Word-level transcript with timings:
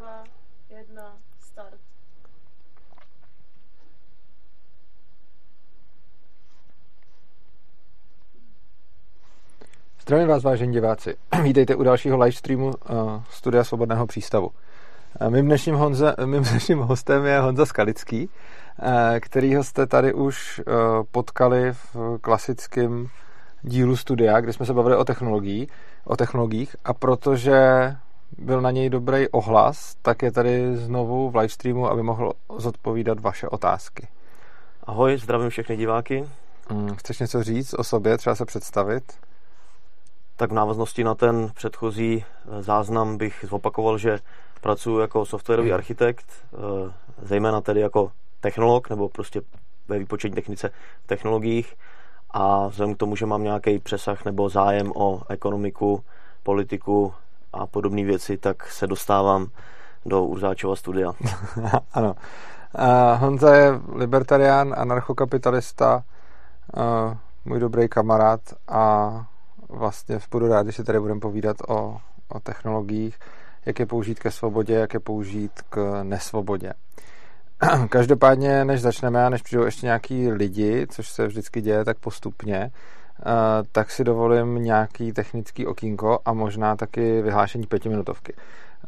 2, 0.00 0.24
1, 0.70 1.02
start. 1.40 1.80
Zdravím 10.02 10.28
vás, 10.28 10.42
vážení 10.42 10.72
diváci. 10.72 11.16
Vítejte 11.42 11.74
u 11.74 11.82
dalšího 11.82 12.18
live 12.18 12.32
streamu 12.32 12.66
uh, 12.66 13.22
Studia 13.30 13.64
Svobodného 13.64 14.06
přístavu. 14.06 14.50
Uh, 15.20 15.30
mým, 15.30 15.44
dnešním 15.44 15.74
Honza, 15.74 16.14
mým 16.24 16.42
dnešním 16.50 16.78
hostem 16.78 17.24
je 17.24 17.40
Honza 17.40 17.66
Skalický, 17.66 18.28
kterýho 19.20 19.64
jste 19.64 19.86
tady 19.86 20.14
už 20.14 20.60
potkali 21.10 21.72
v 21.72 21.96
klasickém 22.20 23.08
dílu 23.62 23.96
studia, 23.96 24.40
kde 24.40 24.52
jsme 24.52 24.66
se 24.66 24.74
bavili 24.74 24.96
o 24.96 25.04
technologií, 25.04 25.68
o 26.04 26.16
technologiích 26.16 26.76
a 26.84 26.94
protože 26.94 27.56
byl 28.38 28.60
na 28.60 28.70
něj 28.70 28.90
dobrý 28.90 29.28
ohlas, 29.28 29.96
tak 30.02 30.22
je 30.22 30.32
tady 30.32 30.76
znovu 30.76 31.30
v 31.30 31.36
live 31.36 31.48
streamu, 31.48 31.90
aby 31.90 32.02
mohl 32.02 32.32
zodpovídat 32.58 33.20
vaše 33.20 33.48
otázky. 33.48 34.08
Ahoj, 34.84 35.18
zdravím 35.18 35.50
všechny 35.50 35.76
diváky. 35.76 36.28
Hmm, 36.68 36.96
chceš 36.96 37.18
něco 37.18 37.42
říct 37.42 37.74
o 37.74 37.84
sobě, 37.84 38.18
třeba 38.18 38.36
se 38.36 38.44
představit? 38.44 39.12
Tak 40.36 40.50
v 40.50 40.54
návaznosti 40.54 41.04
na 41.04 41.14
ten 41.14 41.50
předchozí 41.54 42.24
eh, 42.24 42.62
záznam 42.62 43.16
bych 43.16 43.44
zopakoval, 43.48 43.98
že 43.98 44.18
pracuji 44.60 44.98
jako 44.98 45.26
softwarový 45.26 45.72
architekt, 45.72 46.26
eh, 46.26 46.92
zejména 47.22 47.60
tedy 47.60 47.80
jako 47.80 48.12
technolog, 48.40 48.90
nebo 48.90 49.08
prostě 49.08 49.40
ve 49.88 49.98
výpočetní 49.98 50.34
technice 50.34 50.70
v 51.04 51.06
technologiích 51.06 51.74
a 52.30 52.68
vzhledem 52.68 52.94
k 52.94 52.98
tomu, 52.98 53.16
že 53.16 53.26
mám 53.26 53.42
nějaký 53.42 53.78
přesah 53.78 54.24
nebo 54.24 54.48
zájem 54.48 54.92
o 54.94 55.22
ekonomiku, 55.28 56.04
politiku 56.42 57.14
a 57.52 57.66
podobné 57.66 58.04
věci, 58.04 58.38
tak 58.38 58.66
se 58.66 58.86
dostávám 58.86 59.46
do 60.06 60.24
Urzáčova 60.24 60.76
studia. 60.76 61.12
ano. 61.92 62.14
Uh, 62.78 63.20
Honza 63.20 63.54
je 63.54 63.80
libertarián, 63.94 64.74
anarchokapitalista, 64.78 66.04
uh, 66.76 67.16
můj 67.44 67.60
dobrý 67.60 67.88
kamarád 67.88 68.40
a 68.68 69.10
vlastně 69.68 70.18
budu 70.30 70.48
rád, 70.48 70.62
když 70.62 70.76
se 70.76 70.84
tady 70.84 71.00
budeme 71.00 71.20
povídat 71.20 71.56
o, 71.68 71.96
o 72.28 72.40
technologiích, 72.40 73.18
jak 73.66 73.78
je 73.78 73.86
použít 73.86 74.18
ke 74.18 74.30
svobodě, 74.30 74.74
jak 74.74 74.94
je 74.94 75.00
použít 75.00 75.52
k 75.68 76.00
nesvobodě. 76.02 76.72
Každopádně, 77.88 78.64
než 78.64 78.80
začneme 78.80 79.26
a 79.26 79.28
než 79.28 79.42
přijdou 79.42 79.64
ještě 79.64 79.86
nějaký 79.86 80.32
lidi, 80.32 80.86
což 80.90 81.08
se 81.08 81.26
vždycky 81.26 81.60
děje 81.60 81.84
tak 81.84 81.98
postupně, 81.98 82.70
tak 83.72 83.90
si 83.90 84.04
dovolím 84.04 84.54
nějaký 84.54 85.12
technický 85.12 85.66
okýnko 85.66 86.18
a 86.24 86.32
možná 86.32 86.76
taky 86.76 87.22
vyhlášení 87.22 87.66
pětiminutovky. 87.66 88.34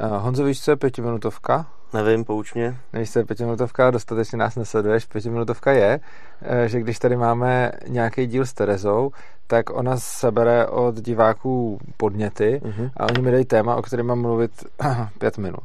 Honzo, 0.01 0.45
víš, 0.45 0.61
co 0.61 0.71
je 0.71 0.77
pětiminutovka? 0.77 1.67
Nevím, 1.93 2.25
pouč 2.25 2.55
mě. 2.55 2.77
Nevíš, 2.93 3.13
co 3.13 3.19
je 3.19 3.25
pětiminutovka, 3.25 3.91
dostatečně 3.91 4.39
nás 4.39 4.57
nesleduješ. 4.57 5.05
Pětiminutovka 5.05 5.73
je, 5.73 6.01
e, 6.43 6.69
že 6.69 6.81
když 6.81 6.99
tady 6.99 7.17
máme 7.17 7.73
nějaký 7.89 8.27
díl 8.27 8.47
s 8.47 8.53
Terezou, 8.53 9.11
tak 9.47 9.71
ona 9.71 9.97
sebere 9.97 10.67
od 10.67 10.95
diváků 10.95 11.79
podněty 11.97 12.61
uh-huh. 12.65 12.91
a 12.97 13.05
oni 13.05 13.23
mi 13.23 13.31
dají 13.31 13.45
téma, 13.45 13.77
o 13.77 13.83
kterém 13.83 14.07
mám 14.07 14.21
mluvit 14.21 14.51
pět 15.19 15.39
minut. 15.39 15.63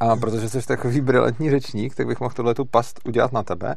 A 0.00 0.16
protože 0.16 0.48
jsi 0.48 0.66
takový 0.66 1.00
brilantní 1.00 1.50
řečník, 1.50 1.94
tak 1.94 2.06
bych 2.06 2.20
mohl 2.20 2.34
tuhle 2.34 2.54
tu 2.54 2.64
past 2.64 3.00
udělat 3.04 3.32
na 3.32 3.42
tebe, 3.42 3.76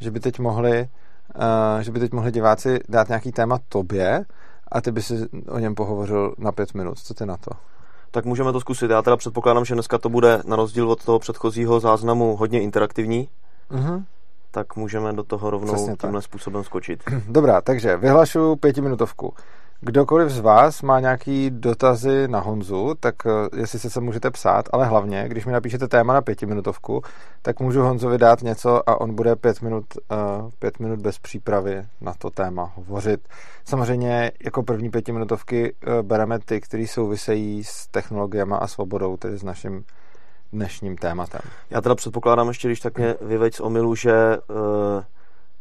že 0.00 0.10
by 0.10 0.20
teď 0.20 0.38
mohli, 0.38 0.88
uh, 1.34 1.80
že 1.80 1.92
by 1.92 2.00
teď 2.00 2.12
mohli 2.12 2.32
diváci 2.32 2.80
dát 2.88 3.08
nějaký 3.08 3.32
téma 3.32 3.58
tobě 3.68 4.24
a 4.72 4.80
ty 4.80 4.92
by 4.92 5.02
si 5.02 5.14
o 5.48 5.58
něm 5.58 5.74
pohovořil 5.74 6.34
na 6.38 6.52
pět 6.52 6.74
minut. 6.74 6.98
Co 6.98 7.14
ty 7.14 7.26
na 7.26 7.36
to? 7.36 7.50
Tak 8.10 8.24
můžeme 8.24 8.52
to 8.52 8.60
zkusit. 8.60 8.90
Já 8.90 9.02
teda 9.02 9.16
předpokládám, 9.16 9.64
že 9.64 9.74
dneska 9.74 9.98
to 9.98 10.08
bude 10.08 10.42
na 10.46 10.56
rozdíl 10.56 10.90
od 10.90 11.04
toho 11.04 11.18
předchozího 11.18 11.80
záznamu 11.80 12.36
hodně 12.36 12.60
interaktivní. 12.60 13.28
Uh-huh. 13.70 14.04
Tak 14.50 14.76
můžeme 14.76 15.12
do 15.12 15.22
toho 15.22 15.50
rovnou 15.50 15.74
Přesně 15.74 15.96
tímhle 15.96 16.20
tak. 16.20 16.24
způsobem 16.24 16.64
skočit. 16.64 17.04
Dobrá, 17.28 17.60
takže 17.60 17.96
vyhlašu 17.96 18.56
pětiminutovku. 18.56 19.34
Kdokoliv 19.86 20.30
z 20.30 20.38
vás 20.38 20.82
má 20.82 21.00
nějaký 21.00 21.50
dotazy 21.50 22.28
na 22.28 22.40
Honzu, 22.40 22.94
tak 23.00 23.14
eh, 23.26 23.60
jestli 23.60 23.78
se 23.78 23.90
se 23.90 24.00
můžete 24.00 24.30
psát, 24.30 24.68
ale 24.72 24.86
hlavně, 24.86 25.24
když 25.28 25.46
mi 25.46 25.52
napíšete 25.52 25.88
téma 25.88 26.14
na 26.14 26.22
pětiminutovku, 26.22 27.02
tak 27.42 27.60
můžu 27.60 27.82
Honzovi 27.82 28.18
dát 28.18 28.42
něco 28.42 28.88
a 28.88 29.00
on 29.00 29.14
bude 29.14 29.36
pět 29.36 29.62
minut, 29.62 29.84
uh, 30.10 30.50
pět 30.58 30.78
minut 30.78 31.00
bez 31.00 31.18
přípravy 31.18 31.86
na 32.00 32.14
to 32.18 32.30
téma 32.30 32.72
hovořit. 32.74 33.28
Samozřejmě 33.64 34.32
jako 34.44 34.62
první 34.62 34.90
pětiminutovky 34.90 35.72
uh, 35.72 36.02
bereme 36.02 36.38
ty, 36.38 36.60
které 36.60 36.86
souvisejí 36.86 37.64
s 37.64 37.86
technologiemi 37.86 38.54
a 38.58 38.66
svobodou, 38.66 39.16
tedy 39.16 39.38
s 39.38 39.42
naším 39.42 39.84
dnešním 40.52 40.96
tématem. 40.96 41.40
Já 41.70 41.80
teda 41.80 41.94
předpokládám 41.94 42.48
ještě, 42.48 42.68
když 42.68 42.80
tak 42.80 42.98
mě 42.98 43.14
vyveď 43.20 43.54
z 43.54 43.60
omilu, 43.60 43.94
že 43.94 44.12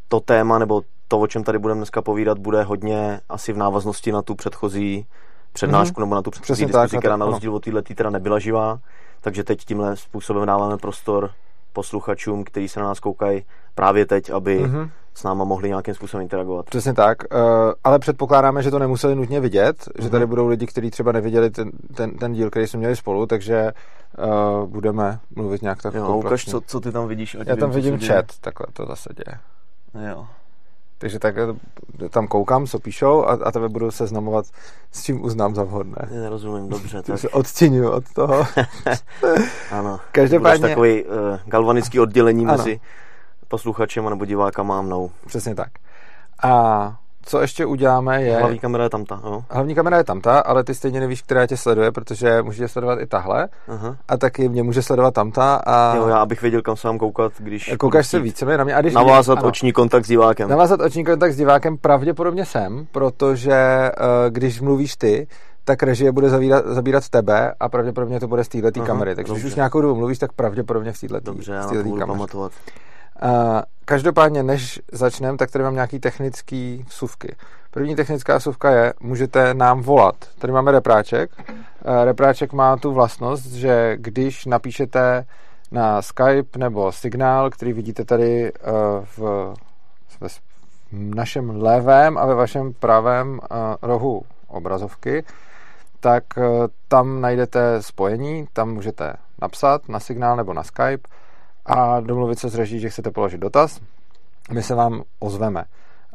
to 0.07 0.19
téma 0.19 0.59
nebo 0.59 0.81
to, 1.07 1.19
o 1.19 1.27
čem 1.27 1.43
tady 1.43 1.59
budeme 1.59 1.77
dneska 1.77 2.01
povídat, 2.01 2.37
bude 2.37 2.63
hodně 2.63 3.19
asi 3.29 3.53
v 3.53 3.57
návaznosti 3.57 4.11
na 4.11 4.21
tu 4.21 4.35
předchozí 4.35 5.05
přednášku 5.53 5.95
mm-hmm. 5.95 6.03
nebo 6.03 6.15
na 6.15 6.21
tu 6.21 6.31
předchozí 6.31 6.65
diskuzi, 6.65 6.91
tak, 6.91 6.99
která 6.99 7.17
na 7.17 7.25
rozdíl 7.25 7.55
od 7.55 7.63
této 7.63 7.81
teda 7.95 8.09
nebyla 8.09 8.39
živá. 8.39 8.79
Takže 9.21 9.43
teď 9.43 9.65
tímhle 9.65 9.97
způsobem 9.97 10.45
dáváme 10.45 10.77
prostor 10.77 11.29
posluchačům, 11.73 12.43
kteří 12.43 12.67
se 12.67 12.79
na 12.79 12.85
nás 12.85 12.99
koukají 12.99 13.45
právě 13.75 14.05
teď, 14.05 14.29
aby 14.29 14.65
mm-hmm. 14.65 14.89
s 15.13 15.23
náma 15.23 15.43
mohli 15.43 15.67
nějakým 15.69 15.93
způsobem 15.93 16.21
interagovat. 16.21 16.65
Přesně 16.65 16.93
tak, 16.93 17.17
uh, 17.33 17.39
ale 17.83 17.99
předpokládáme, 17.99 18.63
že 18.63 18.71
to 18.71 18.79
nemuseli 18.79 19.15
nutně 19.15 19.39
vidět, 19.39 19.77
mm-hmm. 19.77 20.03
že 20.03 20.09
tady 20.09 20.25
mhm. 20.25 20.29
budou 20.29 20.47
lidi, 20.47 20.65
kteří 20.65 20.91
třeba 20.91 21.11
neviděli 21.11 21.49
ten, 21.49 21.71
ten, 21.95 22.17
ten 22.17 22.33
díl, 22.33 22.49
který 22.49 22.67
jsme 22.67 22.77
měli 22.77 22.95
spolu, 22.95 23.25
takže 23.25 23.71
uh, 24.61 24.69
budeme 24.69 25.19
mluvit 25.35 25.61
nějak 25.61 25.81
tak 25.81 25.93
Jo, 25.93 26.17
ukaž, 26.17 26.45
co, 26.45 26.61
co 26.61 26.79
ty 26.79 26.91
tam 26.91 27.07
vidíš. 27.07 27.37
Já 27.45 27.55
tam 27.55 27.71
vidím 27.71 27.99
chat, 27.99 28.25
takhle 28.41 28.67
to 28.73 28.85
zase 28.85 29.09
děje. 29.15 29.39
Jo. 30.09 30.27
Takže 31.03 31.19
tak 31.19 31.35
eh, 31.37 32.09
tam 32.09 32.27
koukám, 32.27 32.65
co 32.65 32.79
píšou 32.79 33.25
a, 33.25 33.31
a 33.43 33.51
tebe 33.51 33.69
budu 33.69 33.91
seznamovat 33.91 34.45
s 34.91 35.03
čím 35.03 35.23
uznám 35.23 35.55
za 35.55 35.63
vhodné. 35.63 36.07
Nerozumím, 36.11 36.69
dobře. 36.69 37.01
tak 37.05 37.19
se 37.19 37.29
odstínuju 37.29 37.91
od 37.91 38.03
toho. 38.13 38.45
ano. 39.71 39.99
Každopádně... 40.11 40.59
Budeš 40.59 40.71
takový 40.71 41.03
uh, 41.03 41.11
galvanický 41.45 41.99
oddělení 41.99 42.45
ano. 42.45 42.57
mezi 42.57 42.79
posluchačem 43.47 44.09
nebo 44.09 44.25
divákama 44.25 44.79
a 44.79 44.81
mnou. 44.81 45.11
Přesně 45.27 45.55
tak. 45.55 45.71
A 46.43 46.95
co 47.25 47.41
ještě 47.41 47.65
uděláme 47.65 48.23
je... 48.23 48.37
Hlavní 48.37 48.59
kamera 48.59 48.83
je 48.83 48.89
tamta, 48.89 49.21
jo? 49.23 49.43
Hlavní 49.49 49.75
kamera 49.75 49.97
je 49.97 50.03
tamta, 50.03 50.39
ale 50.39 50.63
ty 50.63 50.75
stejně 50.75 50.99
nevíš, 50.99 51.21
která 51.21 51.47
tě 51.47 51.57
sleduje, 51.57 51.91
protože 51.91 52.41
můžete 52.41 52.67
sledovat 52.67 52.99
i 52.99 53.07
tahle 53.07 53.47
uh-huh. 53.69 53.95
a 54.07 54.17
taky 54.17 54.49
mě 54.49 54.63
může 54.63 54.81
sledovat 54.81 55.13
tamta 55.13 55.55
a... 55.65 55.95
Jo, 55.95 56.07
já 56.07 56.17
abych 56.17 56.41
věděl, 56.41 56.61
kam 56.61 56.75
se 56.75 56.87
mám 56.87 56.97
koukat, 56.97 57.31
když... 57.39 57.73
Koukáš 57.79 58.07
se 58.07 58.19
více 58.19 58.57
na 58.57 58.63
mě 58.63 58.75
a 58.75 58.81
když... 58.81 58.93
Navázat 58.93 59.37
ano, 59.39 59.47
oční 59.47 59.73
kontakt 59.73 60.05
s 60.05 60.07
divákem. 60.07 60.49
Navázat 60.49 60.81
oční 60.81 61.05
kontakt 61.05 61.33
s 61.33 61.37
divákem 61.37 61.77
pravděpodobně 61.77 62.45
jsem, 62.45 62.87
protože 62.91 63.91
uh, 63.99 64.05
když 64.29 64.61
mluvíš 64.61 64.95
ty, 64.95 65.27
tak 65.63 65.83
režie 65.83 66.11
bude 66.11 66.29
zavírat, 66.29 66.65
zabírat 66.65 67.09
tebe 67.09 67.53
a 67.59 67.69
pravděpodobně 67.69 68.19
to 68.19 68.27
bude 68.27 68.43
z 68.43 68.47
této 68.47 68.81
kamery. 68.81 69.15
Takže 69.15 69.29
dobře. 69.29 69.41
když 69.41 69.51
už 69.51 69.55
nějakou 69.55 69.81
dobu 69.81 69.95
mluvíš, 69.95 70.19
tak 70.19 70.33
pravděpodobně 70.33 70.91
v 70.91 70.99
této 70.99 71.19
Dobře, 71.19 71.53
já 71.53 71.67
budu 71.67 72.05
pamatovat. 72.07 72.51
Každopádně, 73.85 74.43
než 74.43 74.81
začneme, 74.91 75.37
tak 75.37 75.51
tady 75.51 75.63
mám 75.63 75.73
nějaký 75.73 75.99
technický 75.99 76.85
vsuvky. 76.87 77.35
První 77.71 77.95
technická 77.95 78.37
vsuvka 78.37 78.71
je, 78.71 78.93
můžete 78.99 79.53
nám 79.53 79.81
volat. 79.81 80.15
Tady 80.39 80.53
máme 80.53 80.71
repráček. 80.71 81.31
Uh, 81.39 82.03
repráček 82.03 82.53
má 82.53 82.77
tu 82.77 82.91
vlastnost, 82.91 83.45
že 83.45 83.97
když 83.97 84.45
napíšete 84.45 85.25
na 85.71 86.01
Skype 86.01 86.59
nebo 86.59 86.91
Signál, 86.91 87.49
který 87.49 87.73
vidíte 87.73 88.05
tady 88.05 88.51
uh, 88.51 89.05
v, 89.17 89.53
v 90.19 90.41
našem 90.91 91.61
levém 91.61 92.17
a 92.17 92.25
ve 92.25 92.35
vašem 92.35 92.73
pravém 92.73 93.31
uh, 93.31 93.57
rohu 93.81 94.21
obrazovky, 94.47 95.23
tak 95.99 96.23
tam 96.87 97.21
najdete 97.21 97.81
spojení, 97.81 98.47
tam 98.53 98.73
můžete 98.73 99.13
napsat 99.41 99.89
na 99.89 99.99
Signál 99.99 100.37
nebo 100.37 100.53
na 100.53 100.63
Skype 100.63 101.09
a 101.65 101.99
domluvit 101.99 102.39
se 102.39 102.49
s 102.49 102.55
reží, 102.55 102.79
že 102.79 102.89
chcete 102.89 103.11
položit 103.11 103.37
dotaz. 103.37 103.79
My 104.51 104.63
se 104.63 104.75
vám 104.75 105.03
ozveme. 105.19 105.63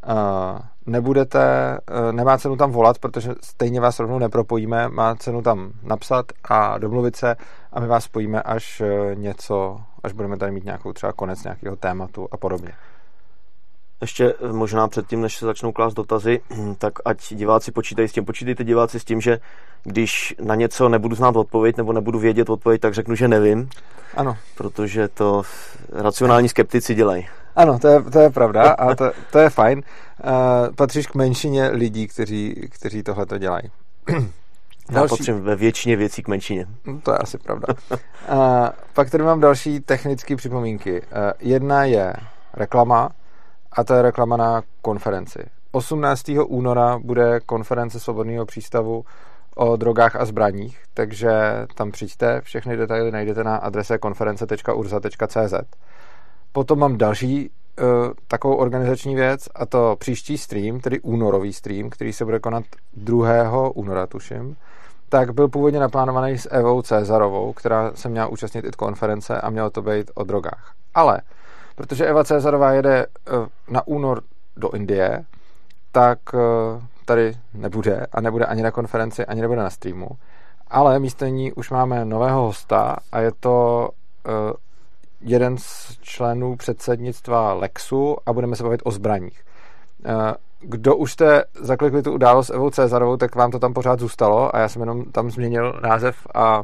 Uh, 0.09 0.59
nebudete, 0.87 1.79
uh, 1.91 2.13
nemá 2.13 2.39
cenu 2.39 2.57
tam 2.57 2.71
volat, 2.71 2.99
protože 2.99 3.35
stejně 3.43 3.81
vás 3.81 3.99
rovnou 3.99 4.19
nepropojíme, 4.19 4.89
má 4.89 5.15
cenu 5.15 5.43
tam 5.43 5.73
napsat 5.83 6.27
a 6.45 6.79
domluvit 6.79 7.17
se 7.17 7.37
a 7.73 7.81
my 7.81 7.87
vás 7.87 8.05
spojíme, 8.05 8.43
až 8.43 8.81
uh, 8.81 9.15
něco, 9.15 9.81
až 10.03 10.13
budeme 10.13 10.37
tady 10.37 10.53
mít 10.53 10.65
nějakou 10.65 10.93
třeba 10.93 11.13
konec 11.13 11.45
nějakého 11.45 11.77
tématu 11.77 12.29
a 12.31 12.37
podobně. 12.37 12.73
Ještě 14.01 14.35
možná 14.53 14.89
předtím, 14.89 15.21
než 15.21 15.37
se 15.37 15.47
začnou 15.47 15.73
klást 15.73 15.95
dotazy, 15.95 16.41
tak 16.79 16.93
ať 17.05 17.35
diváci 17.35 17.73
počítají 17.73 18.09
s 18.09 18.13
tím. 18.13 18.25
Počítejte 18.25 18.65
diváci 18.65 19.01
s 19.01 19.05
tím, 19.05 19.21
že 19.21 19.39
když 19.85 20.35
na 20.41 20.55
něco 20.55 20.89
nebudu 20.89 21.17
znát 21.17 21.37
odpověď 21.37 21.77
nebo 21.77 21.93
nebudu 21.93 22.19
vědět 22.19 22.51
odpověď, 22.51 22.81
tak 22.81 22.95
řeknu, 22.95 23.15
že 23.15 23.29
nevím. 23.29 23.69
Ano. 24.17 24.37
Protože 24.55 25.09
to 25.09 25.43
racionální 25.93 26.49
skeptici 26.49 26.95
dělají. 26.95 27.29
Ano, 27.57 27.79
to 27.79 27.89
je, 27.89 28.03
to 28.03 28.19
je 28.19 28.31
pravda 28.31 28.71
a 28.71 28.95
to, 28.95 29.11
to 29.33 29.39
je 29.39 29.51
fajn. 29.51 29.79
Uh, 29.79 30.75
patříš 30.75 31.07
k 31.07 31.15
menšině 31.15 31.69
lidí, 31.69 32.09
kteří, 32.09 32.69
kteří 32.71 33.03
tohle 33.03 33.27
to 33.27 33.39
dělají. 33.39 33.71
Já 34.91 34.95
další... 34.95 35.09
patřím 35.09 35.41
ve 35.41 35.57
většině 35.57 35.97
věcí 35.97 36.23
k 36.23 36.29
menšině. 36.29 36.67
No, 36.87 37.01
to 37.01 37.13
je 37.13 37.19
asi 37.19 37.39
pravda. 37.39 37.67
a, 38.29 38.73
pak 38.95 39.11
tady 39.11 39.25
mám 39.25 39.41
další 39.41 39.81
technické 39.81 40.37
připomínky. 40.37 41.03
Uh, 41.03 41.07
jedna 41.41 41.85
je 41.85 42.13
reklama 42.55 43.11
a 43.73 43.85
to 43.85 43.95
je 43.95 44.03
reklama 44.03 44.37
na 44.37 44.63
konferenci. 44.83 45.39
18. 45.73 46.25
února 46.47 46.99
bude 46.99 47.41
konference 47.41 48.01
Svobodného 48.01 48.47
přístavu 48.47 49.05
o 49.57 49.77
drogách 49.77 50.17
a 50.17 50.25
zbraních, 50.25 50.83
takže 50.95 51.31
tam 51.75 51.91
přijďte, 51.91 52.41
všechny 52.41 52.77
detaily 52.77 53.11
najdete 53.11 53.45
na 53.45 53.57
adrese 53.57 53.99
konference.urza.cz. 53.99 55.55
Potom 56.53 56.79
mám 56.79 56.99
další 56.99 57.51
uh, 57.51 57.87
takovou 58.29 58.55
organizační 58.55 59.15
věc 59.15 59.49
a 59.55 59.67
to 59.67 59.97
příští 59.99 60.39
stream, 60.39 60.81
tedy 60.81 61.01
únorový 61.01 61.53
stream, 61.53 61.91
který 61.91 62.13
se 62.13 62.25
bude 62.25 62.39
konat 62.39 62.65
2. 62.97 63.71
února, 63.75 64.07
tuším, 64.07 64.57
tak 65.09 65.35
byl 65.35 65.49
původně 65.49 65.81
naplánovaný 65.81 66.39
s 66.39 66.49
Evou 66.51 66.83
Cezarovou, 66.83 67.53
která 67.53 67.93
se 67.95 68.09
měla 68.09 68.27
účastnit 68.27 68.65
i 68.65 68.71
konference 68.71 69.41
a 69.41 69.51
mělo 69.51 69.71
to 69.71 69.83
být 69.83 70.11
o 70.15 70.25
drogách. 70.25 70.73
Ale 70.95 71.21
protože 71.79 72.07
Eva 72.07 72.25
Cezarová 72.25 72.73
jede 72.73 73.07
uh, 73.07 73.47
na 73.69 73.87
únor 73.87 74.23
do 74.57 74.71
Indie, 74.71 75.25
tak 75.93 76.19
uh, 76.35 76.41
tady 77.05 77.37
nebude 77.55 78.07
a 78.13 78.21
nebude 78.21 78.47
ani 78.47 78.63
na 78.63 78.71
konferenci, 78.71 79.27
ani 79.27 79.41
nebude 79.41 79.61
na 79.61 79.71
streamu. 79.71 80.09
Ale 80.69 80.99
místo 80.99 81.27
ní 81.27 81.53
už 81.53 81.71
máme 81.71 82.05
nového 82.05 82.47
hosta 82.47 82.97
a 83.13 83.21
je 83.21 83.33
to 83.41 83.89
uh, 84.27 84.53
jeden 85.21 85.59
z 85.59 85.99
členů 86.01 86.57
předsednictva 86.57 87.53
Lexu 87.53 88.17
a 88.27 88.33
budeme 88.33 88.57
se 88.57 88.63
bavit 88.63 88.81
o 88.85 88.91
zbraních. 88.91 89.45
Kdo 90.61 90.97
už 90.97 91.13
jste 91.13 91.45
zaklikli 91.61 92.03
tu 92.03 92.13
událost 92.13 92.47
s 92.47 92.51
Evou 92.51 92.71
Cezarovou, 92.71 93.17
tak 93.17 93.35
vám 93.35 93.51
to 93.51 93.59
tam 93.59 93.75
pořád 93.75 94.01
zůstalo 94.01 94.57
a 94.57 94.59
já 94.59 94.69
jsem 94.69 94.83
jenom 94.83 95.05
tam 95.05 95.31
změnil 95.31 95.81
název 95.83 96.17
a 96.35 96.63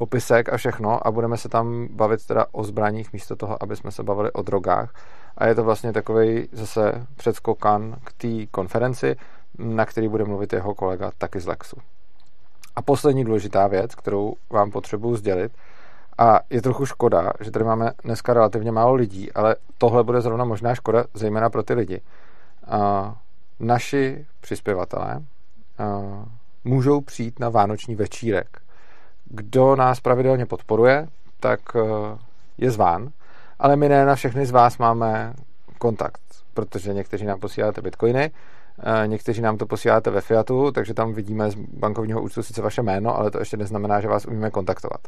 popisek 0.00 0.52
a 0.52 0.56
všechno 0.56 1.06
a 1.06 1.10
budeme 1.10 1.36
se 1.36 1.48
tam 1.48 1.88
bavit 1.90 2.26
teda 2.26 2.46
o 2.52 2.64
zbraních 2.64 3.12
místo 3.12 3.36
toho, 3.36 3.62
aby 3.62 3.76
jsme 3.76 3.90
se 3.90 4.02
bavili 4.02 4.32
o 4.32 4.42
drogách. 4.42 4.94
A 5.38 5.46
je 5.46 5.54
to 5.54 5.64
vlastně 5.64 5.92
takový 5.92 6.48
zase 6.52 7.06
předskokan 7.16 7.96
k 8.04 8.12
té 8.12 8.46
konferenci, 8.50 9.16
na 9.58 9.86
který 9.86 10.08
bude 10.08 10.24
mluvit 10.24 10.52
jeho 10.52 10.74
kolega 10.74 11.10
taky 11.18 11.40
z 11.40 11.46
Lexu. 11.46 11.76
A 12.76 12.82
poslední 12.82 13.24
důležitá 13.24 13.66
věc, 13.66 13.94
kterou 13.94 14.34
vám 14.50 14.70
potřebuji 14.70 15.16
sdělit, 15.16 15.52
a 16.18 16.40
je 16.50 16.62
trochu 16.62 16.86
škoda, 16.86 17.32
že 17.40 17.50
tady 17.50 17.64
máme 17.64 17.92
dneska 18.04 18.32
relativně 18.32 18.72
málo 18.72 18.94
lidí, 18.94 19.32
ale 19.32 19.56
tohle 19.78 20.04
bude 20.04 20.20
zrovna 20.20 20.44
možná 20.44 20.74
škoda, 20.74 21.04
zejména 21.14 21.50
pro 21.50 21.62
ty 21.62 21.74
lidi. 21.74 22.00
Naši 23.60 24.26
přispěvatelé 24.40 25.20
můžou 26.64 27.00
přijít 27.00 27.40
na 27.40 27.48
vánoční 27.48 27.94
večírek. 27.94 28.62
Kdo 29.32 29.76
nás 29.76 30.00
pravidelně 30.00 30.46
podporuje, 30.46 31.08
tak 31.40 31.60
je 32.58 32.70
zván, 32.70 33.08
ale 33.58 33.76
my 33.76 33.88
ne 33.88 34.04
na 34.04 34.14
všechny 34.14 34.46
z 34.46 34.50
vás 34.50 34.78
máme 34.78 35.34
kontakt, 35.78 36.20
protože 36.54 36.94
někteří 36.94 37.26
nám 37.26 37.40
posíláte 37.40 37.82
bitcoiny, 37.82 38.30
Někteří 39.06 39.40
nám 39.40 39.58
to 39.58 39.66
posíláte 39.66 40.10
ve 40.10 40.20
Fiatu, 40.20 40.72
takže 40.72 40.94
tam 40.94 41.12
vidíme 41.12 41.50
z 41.50 41.54
bankovního 41.54 42.22
účtu 42.22 42.42
sice 42.42 42.62
vaše 42.62 42.82
jméno, 42.82 43.16
ale 43.16 43.30
to 43.30 43.38
ještě 43.38 43.56
neznamená, 43.56 44.00
že 44.00 44.08
vás 44.08 44.26
umíme 44.26 44.50
kontaktovat. 44.50 45.00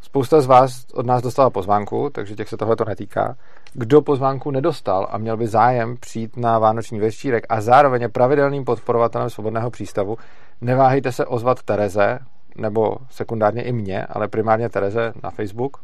Spousta 0.00 0.40
z 0.40 0.46
vás 0.46 0.86
od 0.94 1.06
nás 1.06 1.22
dostala 1.22 1.50
pozvánku, 1.50 2.10
takže 2.10 2.36
těch 2.36 2.48
se 2.48 2.56
tohle 2.56 2.76
to 2.76 2.84
netýká. 2.84 3.36
Kdo 3.72 4.02
pozvánku 4.02 4.50
nedostal 4.50 5.08
a 5.10 5.18
měl 5.18 5.36
by 5.36 5.46
zájem 5.46 5.96
přijít 5.96 6.36
na 6.36 6.58
Vánoční 6.58 7.00
večírek 7.00 7.46
a 7.48 7.60
zároveň 7.60 8.02
je 8.02 8.08
pravidelným 8.08 8.64
podporovatelem 8.64 9.30
svobodného 9.30 9.70
přístavu, 9.70 10.16
neváhejte 10.60 11.12
se 11.12 11.26
ozvat 11.26 11.62
Tereze, 11.62 12.18
nebo 12.58 12.96
sekundárně 13.10 13.62
i 13.62 13.72
mě, 13.72 14.06
ale 14.06 14.28
primárně 14.28 14.68
Tereze 14.68 15.12
na 15.22 15.30
Facebook. 15.30 15.76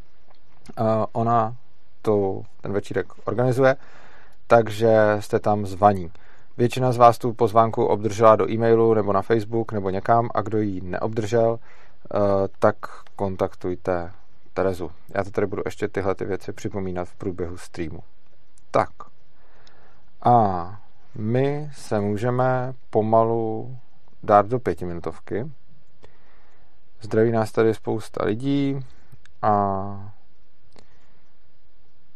Ona 1.12 1.56
tu, 2.02 2.44
ten 2.60 2.72
večírek 2.72 3.06
organizuje, 3.24 3.76
takže 4.46 5.16
jste 5.20 5.40
tam 5.40 5.66
zvaní. 5.66 6.10
Většina 6.56 6.92
z 6.92 6.96
vás 6.96 7.18
tu 7.18 7.32
pozvánku 7.32 7.84
obdržela 7.84 8.36
do 8.36 8.50
e-mailu 8.50 8.94
nebo 8.94 9.12
na 9.12 9.22
Facebook 9.22 9.72
nebo 9.72 9.90
někam 9.90 10.28
a 10.34 10.42
kdo 10.42 10.58
ji 10.58 10.80
neobdržel, 10.80 11.58
eh, 11.58 12.18
tak 12.58 12.76
kontaktujte 13.16 14.12
Terezu. 14.54 14.90
Já 15.14 15.24
to 15.24 15.30
tady 15.30 15.46
budu 15.46 15.62
ještě 15.64 15.88
tyhle 15.88 16.14
ty 16.14 16.24
věci 16.24 16.52
připomínat 16.52 17.08
v 17.08 17.14
průběhu 17.14 17.56
streamu. 17.56 18.00
Tak. 18.70 18.88
A 20.22 20.80
my 21.14 21.70
se 21.72 22.00
můžeme 22.00 22.74
pomalu 22.90 23.76
dát 24.22 24.46
do 24.46 24.58
pětiminutovky. 24.58 25.50
Zdraví 27.04 27.32
nás 27.32 27.52
tady 27.52 27.74
spousta 27.74 28.24
lidí 28.24 28.80
a 29.42 30.12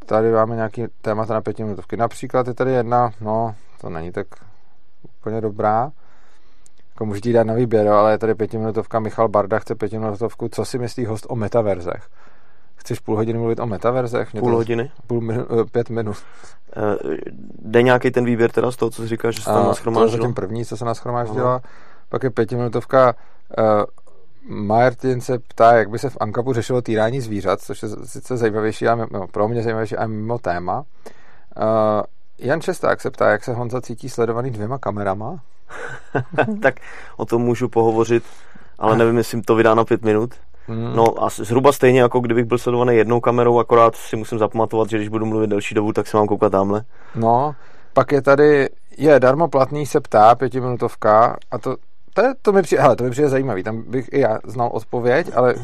tady 0.06 0.32
máme 0.32 0.56
nějaký 0.56 0.84
témata 1.02 1.34
na 1.34 1.40
pětiminutovky. 1.40 1.96
Například 1.96 2.46
je 2.46 2.54
tady 2.54 2.72
jedna, 2.72 3.10
no, 3.20 3.54
to 3.80 3.90
není 3.90 4.12
tak 4.12 4.26
úplně 5.20 5.40
dobrá. 5.40 5.90
Jako 6.88 7.06
můžete 7.06 7.32
dát 7.32 7.46
na 7.46 7.54
výběr, 7.54 7.88
ale 7.88 8.12
je 8.12 8.18
tady 8.18 8.34
pětiminutovka. 8.34 9.00
Michal 9.00 9.28
Barda 9.28 9.58
chce 9.58 9.74
pětiminutovku. 9.74 10.48
Co 10.48 10.64
si 10.64 10.78
myslí 10.78 11.06
host 11.06 11.26
o 11.28 11.36
metaverzech? 11.36 12.08
Chceš 12.74 13.00
půl 13.00 13.16
hodiny 13.16 13.38
mluvit 13.38 13.60
o 13.60 13.66
metaverzech? 13.66 14.32
Mě 14.32 14.40
půl 14.40 14.50
to, 14.50 14.56
hodiny? 14.56 14.90
Půl 15.06 15.20
minu, 15.20 15.46
eh, 15.60 15.64
pět 15.64 15.90
minut. 15.90 16.16
Uh, 16.76 17.14
jde 17.58 17.82
nějaký 17.82 18.10
ten 18.10 18.24
výběr 18.24 18.52
teda 18.52 18.70
z 18.70 18.76
toho, 18.76 18.90
co 18.90 19.02
jsi 19.02 19.08
říkal, 19.08 19.32
že 19.32 19.42
se 19.42 19.50
tam 19.50 19.66
naschromáždilo? 19.66 20.10
To 20.10 20.16
je 20.16 20.20
zatím 20.20 20.34
první, 20.34 20.64
co 20.64 20.76
se 20.76 20.84
naschromáždila. 20.84 21.50
Aha. 21.50 21.60
Pak 22.08 22.22
je 22.22 22.30
pětiminutovka 22.30 23.14
uh, 23.58 23.84
Martin 24.48 25.20
se 25.20 25.38
ptá, 25.38 25.72
jak 25.72 25.90
by 25.90 25.98
se 25.98 26.10
v 26.10 26.16
Ankapu 26.20 26.52
řešilo 26.52 26.82
týrání 26.82 27.20
zvířat, 27.20 27.60
což 27.60 27.82
je 27.82 27.88
sice 28.04 28.36
zajímavější, 28.36 28.88
ale 28.88 29.06
no, 29.10 29.26
pro 29.26 29.48
mě 29.48 29.62
zajímavější, 29.62 29.96
ale 29.96 30.08
mimo 30.08 30.38
téma. 30.38 30.78
Uh, 30.78 32.02
Jan 32.38 32.60
Česták 32.60 33.00
se 33.00 33.10
ptá, 33.10 33.30
jak 33.30 33.44
se 33.44 33.54
Honza 33.54 33.80
cítí 33.80 34.08
sledovaný 34.08 34.50
dvěma 34.50 34.78
kamerama. 34.78 35.38
tak 36.62 36.74
o 37.16 37.24
tom 37.24 37.42
můžu 37.42 37.68
pohovořit, 37.68 38.24
ale 38.78 38.96
nevím, 38.96 39.16
jestli 39.18 39.42
to 39.42 39.54
vydá 39.54 39.74
na 39.74 39.84
pět 39.84 40.02
minut. 40.02 40.34
Hmm. 40.66 40.96
No 40.96 41.24
a 41.24 41.28
zhruba 41.28 41.72
stejně 41.72 42.00
jako 42.00 42.20
kdybych 42.20 42.44
byl 42.44 42.58
sledovaný 42.58 42.96
jednou 42.96 43.20
kamerou, 43.20 43.58
akorát 43.58 43.96
si 43.96 44.16
musím 44.16 44.38
zapamatovat, 44.38 44.90
že 44.90 44.96
když 44.96 45.08
budu 45.08 45.26
mluvit 45.26 45.50
delší 45.50 45.74
dobu, 45.74 45.92
tak 45.92 46.06
se 46.06 46.16
mám 46.16 46.26
koukat 46.26 46.52
tamhle. 46.52 46.84
No, 47.14 47.54
pak 47.92 48.12
je 48.12 48.22
tady, 48.22 48.68
je 48.96 49.20
darmo 49.20 49.48
platný 49.48 49.86
se 49.86 50.00
ptá, 50.00 50.34
pětiminutovka, 50.34 51.36
a 51.50 51.58
to, 51.58 51.76
to, 52.18 52.24
je, 52.24 52.34
to 52.42 52.52
mi 52.52 52.62
přijde, 52.62 52.82
hele, 52.82 52.96
to 52.96 53.04
mi 53.04 53.10
přijde 53.10 53.28
zajímavý, 53.28 53.62
tam 53.62 53.82
bych 53.82 54.08
i 54.12 54.20
já 54.20 54.38
znal 54.44 54.70
odpověď, 54.72 55.30
ale 55.34 55.54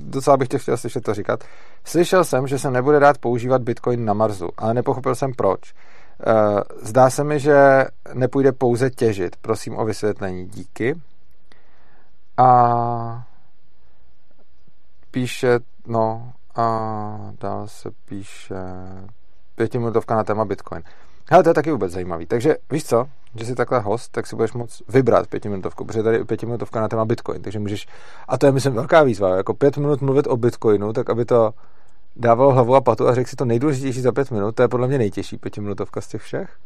docela 0.00 0.36
bych 0.36 0.48
tě 0.48 0.58
chtěl 0.58 0.76
slyšet 0.76 1.04
to 1.04 1.14
říkat. 1.14 1.44
Slyšel 1.84 2.24
jsem, 2.24 2.46
že 2.46 2.58
se 2.58 2.70
nebude 2.70 3.00
dát 3.00 3.18
používat 3.18 3.62
Bitcoin 3.62 4.04
na 4.04 4.12
Marsu, 4.12 4.48
ale 4.56 4.74
nepochopil 4.74 5.14
jsem 5.14 5.32
proč. 5.34 5.74
Uh, 6.26 6.60
zdá 6.82 7.10
se 7.10 7.24
mi, 7.24 7.40
že 7.40 7.84
nepůjde 8.14 8.52
pouze 8.52 8.90
těžit. 8.90 9.36
Prosím 9.36 9.78
o 9.78 9.84
vysvětlení. 9.84 10.46
Díky. 10.46 11.00
A 12.36 13.24
píše, 15.10 15.58
no, 15.86 16.32
a 16.56 17.30
dál 17.40 17.68
se 17.68 17.90
píše 18.08 18.54
pětiminutovka 19.54 20.16
na 20.16 20.24
téma 20.24 20.44
Bitcoin. 20.44 20.82
Hele, 21.32 21.42
to 21.42 21.50
je 21.50 21.54
taky 21.54 21.70
vůbec 21.70 21.92
zajímavý. 21.92 22.26
Takže 22.26 22.56
víš 22.70 22.84
co, 22.84 23.08
že 23.34 23.46
jsi 23.46 23.54
takhle 23.54 23.80
host, 23.80 24.12
tak 24.12 24.26
si 24.26 24.36
budeš 24.36 24.52
moct 24.52 24.82
vybrat 24.88 25.26
pětiminutovku, 25.26 25.84
protože 25.84 26.02
tady 26.02 26.16
je 26.16 26.24
pětiminutovka 26.24 26.80
na 26.80 26.88
téma 26.88 27.04
Bitcoin, 27.04 27.42
takže 27.42 27.58
můžeš, 27.58 27.86
a 28.28 28.38
to 28.38 28.46
je 28.46 28.52
myslím 28.52 28.72
velká 28.72 29.02
výzva, 29.02 29.36
jako 29.36 29.54
pět 29.54 29.76
minut 29.76 30.00
mluvit 30.00 30.26
o 30.26 30.36
Bitcoinu, 30.36 30.92
tak 30.92 31.10
aby 31.10 31.24
to 31.24 31.52
dával 32.16 32.52
hlavu 32.52 32.74
a 32.74 32.80
patu 32.80 33.08
a 33.08 33.14
řekl 33.14 33.30
si 33.30 33.36
to 33.36 33.44
nejdůležitější 33.44 34.00
za 34.00 34.12
pět 34.12 34.30
minut, 34.30 34.54
to 34.54 34.62
je 34.62 34.68
podle 34.68 34.88
mě 34.88 34.98
nejtěžší 34.98 35.38
pětiminutovka 35.38 36.00
z 36.00 36.08
těch 36.08 36.22
všech. 36.22 36.56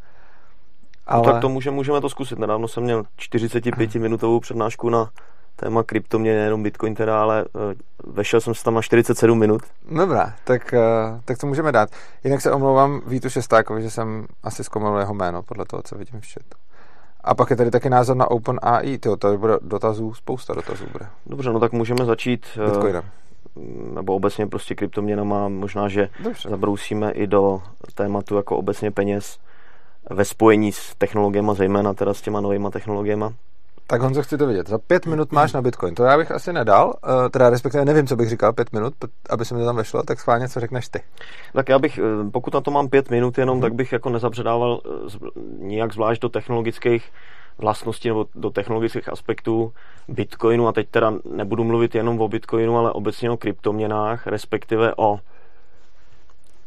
Ale... 1.07 1.27
No 1.27 1.33
tak 1.33 1.41
to 1.41 1.49
může, 1.49 1.71
můžeme 1.71 2.01
to 2.01 2.09
zkusit. 2.09 2.39
Nedávno 2.39 2.69
jsem 2.69 2.83
měl 2.83 3.03
45-minutovou 3.19 4.41
přednášku 4.41 4.91
na 4.91 5.11
téma 5.57 5.83
krypto, 5.83 6.19
mě 6.19 6.35
nejenom 6.35 6.63
Bitcoin 6.63 6.95
teda, 6.95 7.23
ale 7.23 7.45
uh, 7.45 8.13
vešel 8.15 8.41
jsem 8.41 8.55
se 8.55 8.65
tam 8.65 8.75
na 8.75 8.83
47 8.83 9.39
minut. 9.39 9.63
Dobrá, 9.91 10.35
tak, 10.45 10.75
uh, 10.75 11.21
tak 11.25 11.39
to 11.39 11.47
můžeme 11.47 11.73
dát. 11.73 11.91
Jinak 12.25 12.41
se 12.41 12.53
omlouvám 12.53 13.01
Vítu 13.07 13.31
Šestákovi, 13.31 13.83
že 13.83 13.91
jsem 13.91 14.27
asi 14.43 14.65
zkomolil 14.65 14.99
jeho 14.99 15.15
jméno, 15.15 15.43
podle 15.43 15.65
toho, 15.65 15.83
co 15.83 15.99
vidím 15.99 16.21
v 16.21 16.27
chatu. 16.27 16.59
A 17.25 17.35
pak 17.35 17.51
je 17.51 17.57
tady 17.57 17.71
taky 17.71 17.91
názor 17.91 18.17
na 18.17 18.31
OpenAI, 18.31 18.99
tyjo, 18.99 19.17
tady 19.17 19.39
bude 19.39 19.59
dotazů, 19.63 20.15
spousta 20.15 20.55
dotazů 20.55 20.85
bude. 20.93 21.07
Dobře, 21.27 21.53
no 21.53 21.61
tak 21.61 21.73
můžeme 21.73 22.05
začít 22.05 22.47
uh, 22.57 22.65
Bitcoinem 22.65 23.05
nebo 23.95 24.15
obecně 24.15 24.47
prostě 24.47 24.75
kryptoměnama, 24.75 25.49
možná, 25.49 25.89
že 25.89 26.09
Dobře. 26.23 26.49
zabrousíme 26.49 27.11
i 27.11 27.27
do 27.27 27.63
tématu 27.95 28.37
jako 28.37 28.57
obecně 28.57 28.91
peněz 28.91 29.39
ve 30.11 30.25
spojení 30.25 30.73
s 30.73 30.95
technologiemi, 30.95 31.51
zejména 31.55 31.95
teda 31.95 32.15
s 32.15 32.23
těma 32.23 32.41
novýma 32.41 32.71
technologiemi. 32.71 33.25
Tak 33.89 34.01
Honzo, 34.01 34.23
chci 34.23 34.39
to 34.39 34.47
vidět. 34.47 34.69
Za 34.69 34.79
pět 34.79 35.07
minut 35.07 35.33
máš 35.33 35.53
na 35.53 35.63
Bitcoin. 35.63 35.95
To 35.95 36.05
já 36.05 36.19
bych 36.19 36.31
asi 36.31 36.53
nedal, 36.53 36.95
eh, 37.05 37.29
teda 37.29 37.51
respektive 37.51 37.85
nevím, 37.85 38.07
co 38.07 38.17
bych 38.17 38.29
říkal 38.29 38.53
pět 38.53 38.73
minut, 38.73 38.95
aby 39.31 39.45
se 39.45 39.55
mi 39.55 39.61
to 39.61 39.67
tam 39.67 39.77
vešlo, 39.77 40.03
tak 40.03 40.21
schválně, 40.21 40.49
co 40.49 40.61
řekneš 40.61 40.89
ty. 40.89 41.03
Tak 41.53 41.69
já 41.69 41.79
bych, 41.79 41.99
eh, 41.99 42.31
pokud 42.31 42.55
na 42.55 42.61
to 42.61 42.71
mám 42.71 42.89
pět 42.89 43.11
minut 43.11 43.39
jenom, 43.39 43.55
hmm. 43.55 43.63
tak 43.63 43.75
bych 43.75 43.93
jako 43.93 44.11
nezabředával 44.11 44.81
eh, 44.85 45.29
nijak 45.59 45.93
zvlášť 45.93 46.23
do 46.23 46.29
technologických 46.29 47.13
vlastnosti 47.59 48.09
nebo 48.09 48.27
do 48.35 48.51
technologických 48.51 49.09
aspektů 49.09 49.73
Bitcoinu, 50.09 50.69
a 50.69 50.73
teď 50.73 50.89
teda 50.91 51.13
nebudu 51.31 51.65
mluvit 51.65 51.95
jenom 51.95 52.21
o 52.21 52.29
Bitcoinu, 52.29 52.79
ale 52.79 52.93
obecně 52.93 53.31
o 53.31 53.37
kryptoměnách, 53.37 54.27
respektive 54.27 54.95
o 54.97 55.19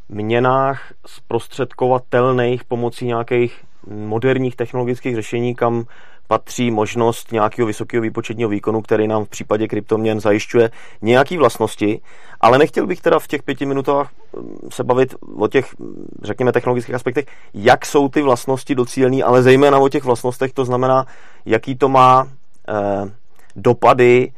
měnách 0.09 0.93
zprostředkovatelných 1.05 2.63
pomocí 2.63 3.05
nějakých 3.05 3.63
moderních 3.87 4.55
technologických 4.55 5.15
řešení, 5.15 5.55
kam 5.55 5.85
patří 6.29 6.71
možnost 6.71 7.31
nějakého 7.31 7.65
vysokého 7.67 8.01
výpočetního 8.01 8.49
výkonu, 8.49 8.81
který 8.81 9.07
nám 9.07 9.25
v 9.25 9.29
případě 9.29 9.67
kryptoměn 9.67 10.19
zajišťuje 10.19 10.71
nějaké 11.01 11.37
vlastnosti, 11.37 12.01
ale 12.41 12.57
nechtěl 12.57 12.87
bych 12.87 13.01
teda 13.01 13.19
v 13.19 13.27
těch 13.27 13.43
pěti 13.43 13.65
minutách 13.65 14.11
mm, 14.37 14.69
se 14.71 14.83
bavit 14.83 15.15
o 15.37 15.47
těch, 15.47 15.75
řekněme, 16.23 16.51
technologických 16.51 16.95
aspektech, 16.95 17.25
jak 17.53 17.85
jsou 17.85 18.09
ty 18.09 18.21
vlastnosti 18.21 18.75
docílné, 18.75 19.23
ale 19.23 19.43
zejména 19.43 19.77
o 19.77 19.89
těch 19.89 20.03
vlastnostech, 20.03 20.53
to 20.53 20.65
znamená, 20.65 21.05
jaký 21.45 21.75
to 21.75 21.89
má 21.89 22.27
eh, 22.69 23.11
dopady 23.55 24.31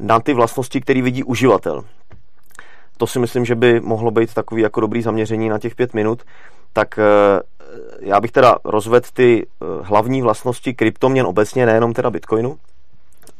na 0.00 0.20
ty 0.20 0.32
vlastnosti, 0.32 0.80
které 0.80 1.02
vidí 1.02 1.24
uživatel. 1.24 1.84
To 2.96 3.06
si 3.06 3.18
myslím, 3.18 3.44
že 3.44 3.54
by 3.54 3.80
mohlo 3.80 4.10
být 4.10 4.34
takový 4.34 4.62
jako 4.62 4.80
dobrý 4.80 5.02
zaměření 5.02 5.48
na 5.48 5.58
těch 5.58 5.74
pět 5.74 5.94
minut. 5.94 6.22
Tak 6.72 6.98
eh, 6.98 7.04
já 8.04 8.20
bych 8.20 8.32
teda 8.32 8.56
rozvedl 8.64 9.06
ty 9.12 9.46
eh, 9.46 9.66
hlavní 9.82 10.22
vlastnosti 10.22 10.74
kryptoměn 10.74 11.26
obecně, 11.26 11.66
nejenom 11.66 11.92
teda 11.92 12.10
Bitcoinu, 12.10 12.58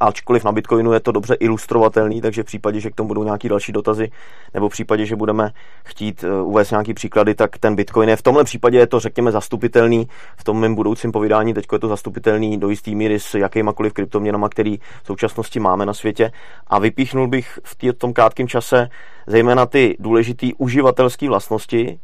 ačkoliv 0.00 0.44
na 0.44 0.52
Bitcoinu 0.52 0.92
je 0.92 1.00
to 1.00 1.12
dobře 1.12 1.34
ilustrovatelný, 1.34 2.20
takže 2.20 2.42
v 2.42 2.46
případě, 2.46 2.80
že 2.80 2.90
k 2.90 2.94
tomu 2.94 3.08
budou 3.08 3.24
nějaké 3.24 3.48
další 3.48 3.72
dotazy, 3.72 4.10
nebo 4.54 4.68
v 4.68 4.72
případě, 4.72 5.06
že 5.06 5.16
budeme 5.16 5.50
chtít 5.84 6.24
eh, 6.24 6.42
uvést 6.42 6.70
nějaký 6.70 6.94
příklady, 6.94 7.34
tak 7.34 7.58
ten 7.58 7.76
Bitcoin 7.76 8.08
je 8.08 8.16
v 8.16 8.22
tomhle 8.22 8.44
případě 8.44 8.78
je 8.78 8.86
to, 8.86 9.00
řekněme, 9.00 9.32
zastupitelný. 9.32 10.08
V 10.36 10.44
tom 10.44 10.60
mém 10.60 10.74
budoucím 10.74 11.12
povídání 11.12 11.54
teď 11.54 11.66
je 11.72 11.78
to 11.78 11.88
zastupitelný 11.88 12.58
do 12.58 12.68
jistý 12.68 12.94
míry 12.94 13.20
s 13.20 13.34
jakýmakoliv 13.34 13.92
kryptoměnama, 13.92 14.48
který 14.48 14.78
v 15.02 15.06
současnosti 15.06 15.60
máme 15.60 15.86
na 15.86 15.94
světě. 15.94 16.32
A 16.66 16.78
vypíchnul 16.78 17.28
bych 17.28 17.58
v 17.64 17.92
tom 17.92 18.12
krátkém 18.12 18.48
čase 18.48 18.88
zejména 19.26 19.66
ty 19.66 19.96
důležité 19.98 20.46
uživatelské 20.58 21.28
vlastnosti, 21.28 21.98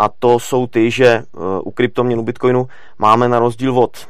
a 0.00 0.08
to 0.08 0.38
jsou 0.38 0.66
ty, 0.66 0.90
že 0.90 1.06
eh, 1.06 1.24
u 1.64 1.70
kryptoměnu 1.70 2.22
Bitcoinu 2.22 2.68
máme 2.98 3.28
na 3.28 3.38
rozdíl 3.38 3.78
od 3.78 4.08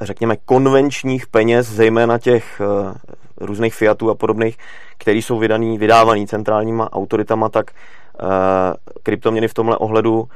řekněme 0.00 0.36
konvenčních 0.44 1.26
peněz, 1.26 1.68
zejména 1.68 2.18
těch 2.18 2.60
eh, 2.60 2.94
různých 3.36 3.74
fiatů 3.74 4.10
a 4.10 4.14
podobných, 4.14 4.58
které 4.98 5.18
jsou 5.18 5.38
vydaný, 5.38 5.78
vydávaný 5.78 6.26
centrálníma 6.26 6.92
autoritama, 6.92 7.48
tak 7.48 7.70
eh, 7.70 8.24
kryptoměny 9.02 9.48
v 9.48 9.54
tomhle 9.54 9.76
ohledu 9.76 10.28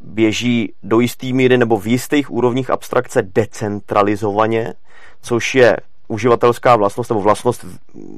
běží 0.00 0.72
do 0.82 1.00
jistý 1.00 1.32
míry 1.32 1.58
nebo 1.58 1.78
v 1.78 1.86
jistých 1.86 2.30
úrovních 2.30 2.70
abstrakce 2.70 3.22
decentralizovaně, 3.22 4.74
což 5.22 5.54
je 5.54 5.76
uživatelská 6.08 6.76
vlastnost 6.76 7.10
nebo 7.10 7.20
vlastnost 7.20 7.66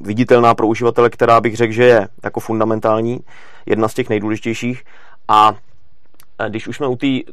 viditelná 0.01 0.55
pro 0.55 0.67
uživatele, 0.67 1.09
která 1.09 1.41
bych 1.41 1.57
řekl, 1.57 1.73
že 1.73 1.83
je 1.83 2.07
jako 2.23 2.39
fundamentální, 2.39 3.19
jedna 3.69 3.87
z 3.87 3.93
těch 3.93 4.09
nejdůležitějších. 4.09 4.83
A 5.27 5.55
když 6.47 6.67
už 6.67 6.77
jsme 6.77 6.87
u 6.87 6.95
té 6.95 7.07
e, 7.07 7.23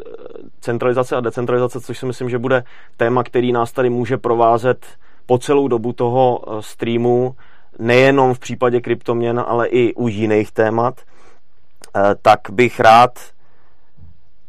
centralizace 0.61 1.17
a 1.17 1.21
decentralizace, 1.21 1.81
což 1.81 1.99
si 1.99 2.07
myslím, 2.07 2.31
že 2.31 2.39
bude 2.39 2.65
téma, 2.97 3.25
který 3.25 3.53
nás 3.53 3.73
tady 3.73 3.91
může 3.91 4.17
provázet 4.17 4.87
po 5.27 5.39
celou 5.39 5.69
dobu 5.69 5.93
toho 5.93 6.41
e, 6.41 6.63
streamu, 6.63 7.37
nejenom 7.79 8.35
v 8.35 8.39
případě 8.39 8.81
kryptoměn, 8.81 9.45
ale 9.47 9.69
i 9.69 9.95
u 9.95 10.09
jiných 10.09 10.53
témat, 10.53 11.01
e, 11.01 12.15
tak 12.23 12.41
bych 12.51 12.81
rád 12.81 13.11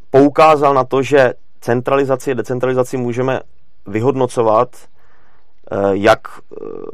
poukázal 0.10 0.74
na 0.74 0.84
to, 0.84 1.02
že 1.02 1.34
centralizaci 1.62 2.32
a 2.32 2.34
decentralizaci 2.34 2.98
můžeme 2.98 3.40
vyhodnocovat 3.88 4.70
jak 5.92 6.28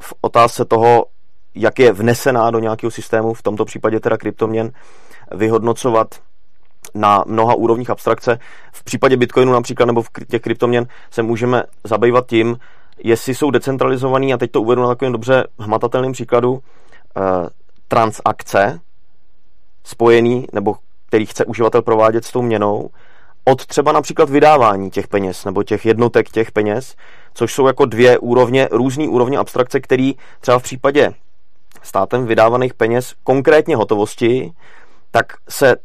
v 0.02 0.14
otázce 0.22 0.66
toho, 0.66 1.06
jak 1.56 1.80
je 1.80 1.92
vnesená 1.92 2.52
do 2.52 2.60
nějakého 2.60 2.92
systému, 2.92 3.34
v 3.34 3.44
tomto 3.44 3.66
případě 3.66 4.00
teda 4.00 4.18
kryptoměn, 4.18 4.72
vyhodnocovat 5.32 6.08
na 6.96 7.24
mnoha 7.28 7.54
úrovních 7.56 7.90
abstrakce. 7.90 8.40
V 8.74 8.84
případě 8.84 9.18
Bitcoinu 9.18 9.52
například 9.52 9.86
nebo 9.86 10.02
v 10.02 10.10
těch 10.28 10.42
kryptoměn 10.42 10.86
se 11.12 11.24
můžeme 11.24 11.64
zabývat 11.84 12.28
tím, 12.28 12.58
jestli 13.04 13.36
jsou 13.36 13.52
decentralizovaný, 13.52 14.34
a 14.34 14.38
teď 14.38 14.52
to 14.52 14.62
uvedu 14.62 14.82
na 14.82 14.88
takovém 14.88 15.12
dobře 15.12 15.48
hmatatelném 15.60 16.12
příkladu, 16.12 16.60
eh, 17.18 17.50
transakce 17.88 18.80
spojený, 19.84 20.48
nebo 20.54 20.76
který 21.08 21.26
chce 21.26 21.46
uživatel 21.46 21.82
provádět 21.82 22.26
s 22.26 22.32
tou 22.32 22.42
měnou, 22.42 22.90
od 23.46 23.66
třeba 23.66 23.92
například 23.92 24.30
vydávání 24.30 24.92
těch 24.92 25.08
peněz, 25.08 25.46
nebo 25.46 25.64
těch 25.64 25.86
jednotek 25.86 26.30
těch 26.30 26.52
peněz, 26.52 26.96
což 27.34 27.54
jsou 27.54 27.68
jako 27.68 27.86
dvě 27.86 28.18
úrovně, 28.18 28.68
různé 28.72 29.08
úrovně 29.08 29.38
abstrakce, 29.38 29.80
které 29.80 30.12
třeba 30.40 30.60
v 30.60 30.64
případě 30.64 31.14
státem 31.84 32.26
vydávaných 32.26 32.74
peněz, 32.74 33.14
konkrétně 33.24 33.76
hotovosti, 33.76 34.54
tak 35.12 35.26
se 35.50 35.76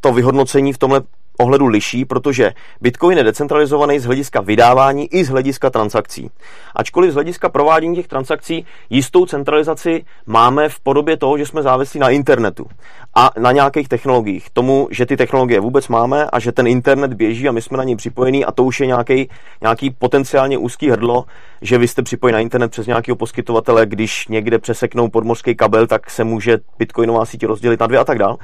to 0.00 0.12
vyhodnocení 0.12 0.72
v 0.72 0.78
tomhle 0.78 1.00
ohledu 1.42 1.66
liší, 1.66 2.04
protože 2.04 2.52
Bitcoin 2.80 3.18
je 3.18 3.24
decentralizovaný 3.24 3.98
z 3.98 4.04
hlediska 4.04 4.40
vydávání 4.40 5.14
i 5.14 5.24
z 5.24 5.28
hlediska 5.28 5.70
transakcí. 5.70 6.30
Ačkoliv 6.74 7.10
z 7.10 7.14
hlediska 7.14 7.48
provádění 7.48 7.96
těch 7.96 8.08
transakcí 8.08 8.66
jistou 8.90 9.26
centralizaci 9.26 10.04
máme 10.26 10.68
v 10.68 10.80
podobě 10.80 11.16
toho, 11.16 11.38
že 11.38 11.46
jsme 11.46 11.62
závislí 11.62 12.00
na 12.00 12.10
internetu 12.10 12.66
a 13.14 13.30
na 13.38 13.52
nějakých 13.52 13.88
technologiích. 13.88 14.50
Tomu, 14.52 14.88
že 14.90 15.06
ty 15.06 15.16
technologie 15.16 15.60
vůbec 15.60 15.88
máme 15.88 16.26
a 16.32 16.38
že 16.38 16.52
ten 16.52 16.66
internet 16.66 17.14
běží 17.14 17.48
a 17.48 17.52
my 17.52 17.62
jsme 17.62 17.78
na 17.78 17.84
něj 17.84 17.96
připojení 17.96 18.44
a 18.44 18.52
to 18.52 18.64
už 18.64 18.80
je 18.80 18.86
nějaký, 18.86 19.28
nějaký 19.60 19.90
potenciálně 19.90 20.58
úzký 20.58 20.90
hrdlo, 20.90 21.24
že 21.62 21.78
vy 21.78 21.88
jste 21.88 22.02
připojeni 22.02 22.34
na 22.34 22.40
internet 22.40 22.70
přes 22.70 22.86
nějakého 22.86 23.16
poskytovatele, 23.16 23.86
když 23.86 24.28
někde 24.28 24.58
přeseknou 24.58 25.08
podmořský 25.08 25.54
kabel, 25.54 25.86
tak 25.86 26.10
se 26.10 26.24
může 26.24 26.58
bitcoinová 26.78 27.24
síť 27.24 27.46
rozdělit 27.46 27.80
na 27.80 27.86
dvě 27.86 27.98
a 27.98 28.04
tak 28.04 28.18
dále. 28.18 28.36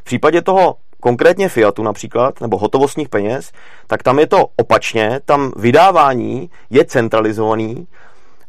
V 0.00 0.04
případě 0.04 0.42
toho 0.42 0.76
konkrétně 1.00 1.48
Fiatu 1.48 1.82
například, 1.82 2.40
nebo 2.40 2.58
hotovostních 2.58 3.08
peněz, 3.08 3.52
tak 3.86 4.02
tam 4.02 4.18
je 4.18 4.26
to 4.26 4.46
opačně, 4.56 5.20
tam 5.24 5.52
vydávání 5.56 6.50
je 6.70 6.84
centralizovaný, 6.84 7.86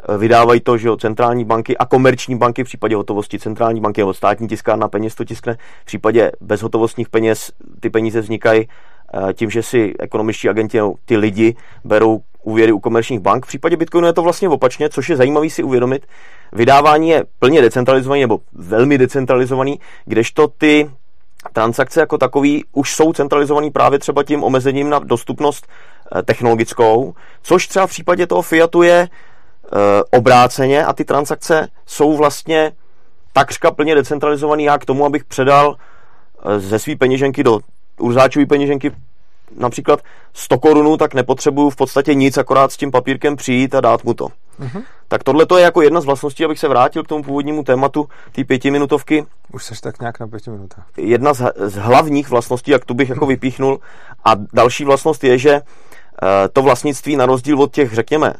e, 0.09 0.17
vydávají 0.17 0.61
to, 0.61 0.77
že 0.77 0.87
jo, 0.87 0.97
centrální 0.97 1.45
banky 1.45 1.77
a 1.77 1.85
komerční 1.85 2.37
banky 2.37 2.63
v 2.63 2.67
případě 2.67 2.95
hotovosti 2.95 3.39
centrální 3.39 3.81
banky 3.81 4.01
nebo 4.01 4.13
státní 4.13 4.47
tiskárna 4.47 4.87
peněz 4.87 5.15
to 5.15 5.25
tiskne. 5.25 5.57
V 5.81 5.85
případě 5.85 6.31
bezhotovostních 6.41 7.09
peněz 7.09 7.51
ty 7.79 7.89
peníze 7.89 8.21
vznikají 8.21 8.61
e, 9.29 9.33
tím, 9.33 9.49
že 9.49 9.63
si 9.63 9.93
ekonomičtí 9.99 10.49
agenti, 10.49 10.79
ty 11.05 11.17
lidi 11.17 11.55
berou 11.83 12.21
úvěry 12.43 12.71
u 12.71 12.79
komerčních 12.79 13.19
bank. 13.19 13.45
V 13.45 13.47
případě 13.47 13.77
Bitcoinu 13.77 14.07
je 14.07 14.13
to 14.13 14.21
vlastně 14.21 14.49
opačně, 14.49 14.89
což 14.89 15.09
je 15.09 15.15
zajímavý 15.15 15.49
si 15.49 15.63
uvědomit. 15.63 16.05
Vydávání 16.53 17.09
je 17.09 17.23
plně 17.39 17.61
decentralizovaný 17.61 18.21
nebo 18.21 18.39
velmi 18.53 18.97
decentralizovaný, 18.97 19.79
kdežto 20.05 20.47
ty 20.47 20.89
transakce 21.53 21.99
jako 21.99 22.17
takový 22.17 22.65
už 22.71 22.95
jsou 22.95 23.13
centralizovaný 23.13 23.71
právě 23.71 23.99
třeba 23.99 24.23
tím 24.23 24.43
omezením 24.43 24.89
na 24.89 24.99
dostupnost 24.99 25.67
eh, 26.15 26.23
technologickou, 26.23 27.13
což 27.41 27.67
třeba 27.67 27.87
v 27.87 27.89
případě 27.89 28.27
toho 28.27 28.41
Fiatu 28.41 28.81
je 28.81 29.09
eh, 29.09 29.77
obráceně 30.11 30.85
a 30.85 30.93
ty 30.93 31.05
transakce 31.05 31.67
jsou 31.85 32.17
vlastně 32.17 32.71
takřka 33.33 33.71
plně 33.71 33.95
decentralizovaný 33.95 34.63
já 34.63 34.77
k 34.77 34.85
tomu, 34.85 35.05
abych 35.05 35.23
předal 35.23 35.75
eh, 35.75 36.59
ze 36.59 36.79
své 36.79 36.95
peněženky 36.95 37.43
do 37.43 37.59
urzáčové 37.99 38.45
peněženky 38.45 38.91
například 39.57 39.99
100 40.33 40.59
korunů, 40.59 40.97
tak 40.97 41.13
nepotřebuju 41.13 41.69
v 41.69 41.75
podstatě 41.75 42.13
nic, 42.13 42.37
akorát 42.37 42.71
s 42.71 42.77
tím 42.77 42.91
papírkem 42.91 43.35
přijít 43.35 43.75
a 43.75 43.81
dát 43.81 44.03
mu 44.03 44.13
to. 44.13 44.27
Mm-hmm. 44.59 44.83
Tak 45.07 45.23
tohle 45.23 45.45
to 45.45 45.57
je 45.57 45.63
jako 45.63 45.81
jedna 45.81 46.01
z 46.01 46.05
vlastností, 46.05 46.45
abych 46.45 46.59
se 46.59 46.67
vrátil 46.67 47.03
k 47.03 47.07
tomu 47.07 47.23
původnímu 47.23 47.63
tématu 47.63 48.09
té 48.31 48.43
pětiminutovky. 48.43 49.25
Už 49.53 49.65
seš 49.65 49.81
tak 49.81 49.99
nějak 49.99 50.19
na 50.19 50.27
pěti 50.27 50.49
minutách. 50.49 50.85
Jedna 50.97 51.33
z, 51.33 51.51
z 51.55 51.75
hlavních 51.75 52.29
vlastností, 52.29 52.71
jak 52.71 52.85
tu 52.85 52.93
bych 52.93 53.09
jako 53.09 53.25
vypíchnul. 53.25 53.79
A 54.25 54.31
další 54.53 54.85
vlastnost 54.85 55.23
je, 55.23 55.37
že 55.37 55.53
uh, 55.53 55.59
to 56.53 56.61
vlastnictví 56.61 57.15
na 57.15 57.25
rozdíl 57.25 57.61
od 57.61 57.73
těch, 57.73 57.93
řekněme, 57.93 58.33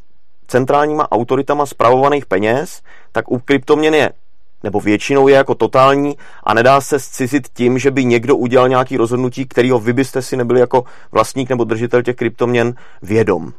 centrálníma 0.48 1.12
autoritama 1.12 1.66
spravovaných 1.66 2.26
peněz, 2.26 2.82
tak 3.12 3.32
u 3.32 3.40
kryptoměn 3.40 3.94
je 3.94 4.12
nebo 4.64 4.80
většinou 4.80 5.28
je 5.28 5.36
jako 5.36 5.56
totální 5.56 6.18
a 6.44 6.54
nedá 6.54 6.82
se 6.82 7.00
zcizit 7.00 7.48
tím, 7.54 7.80
že 7.80 7.92
by 7.92 8.06
někdo 8.06 8.36
udělal 8.36 8.70
nějaký 8.70 8.98
rozhodnutí, 8.98 9.46
kterého 9.46 9.80
vy 9.80 9.94
byste 9.94 10.22
si 10.22 10.38
nebyli 10.38 10.60
jako 10.60 10.84
vlastník 11.12 11.50
nebo 11.50 11.64
držitel 11.64 12.04
těch 12.04 12.16
kryptoměn 12.16 12.74
vědom. 13.02 13.54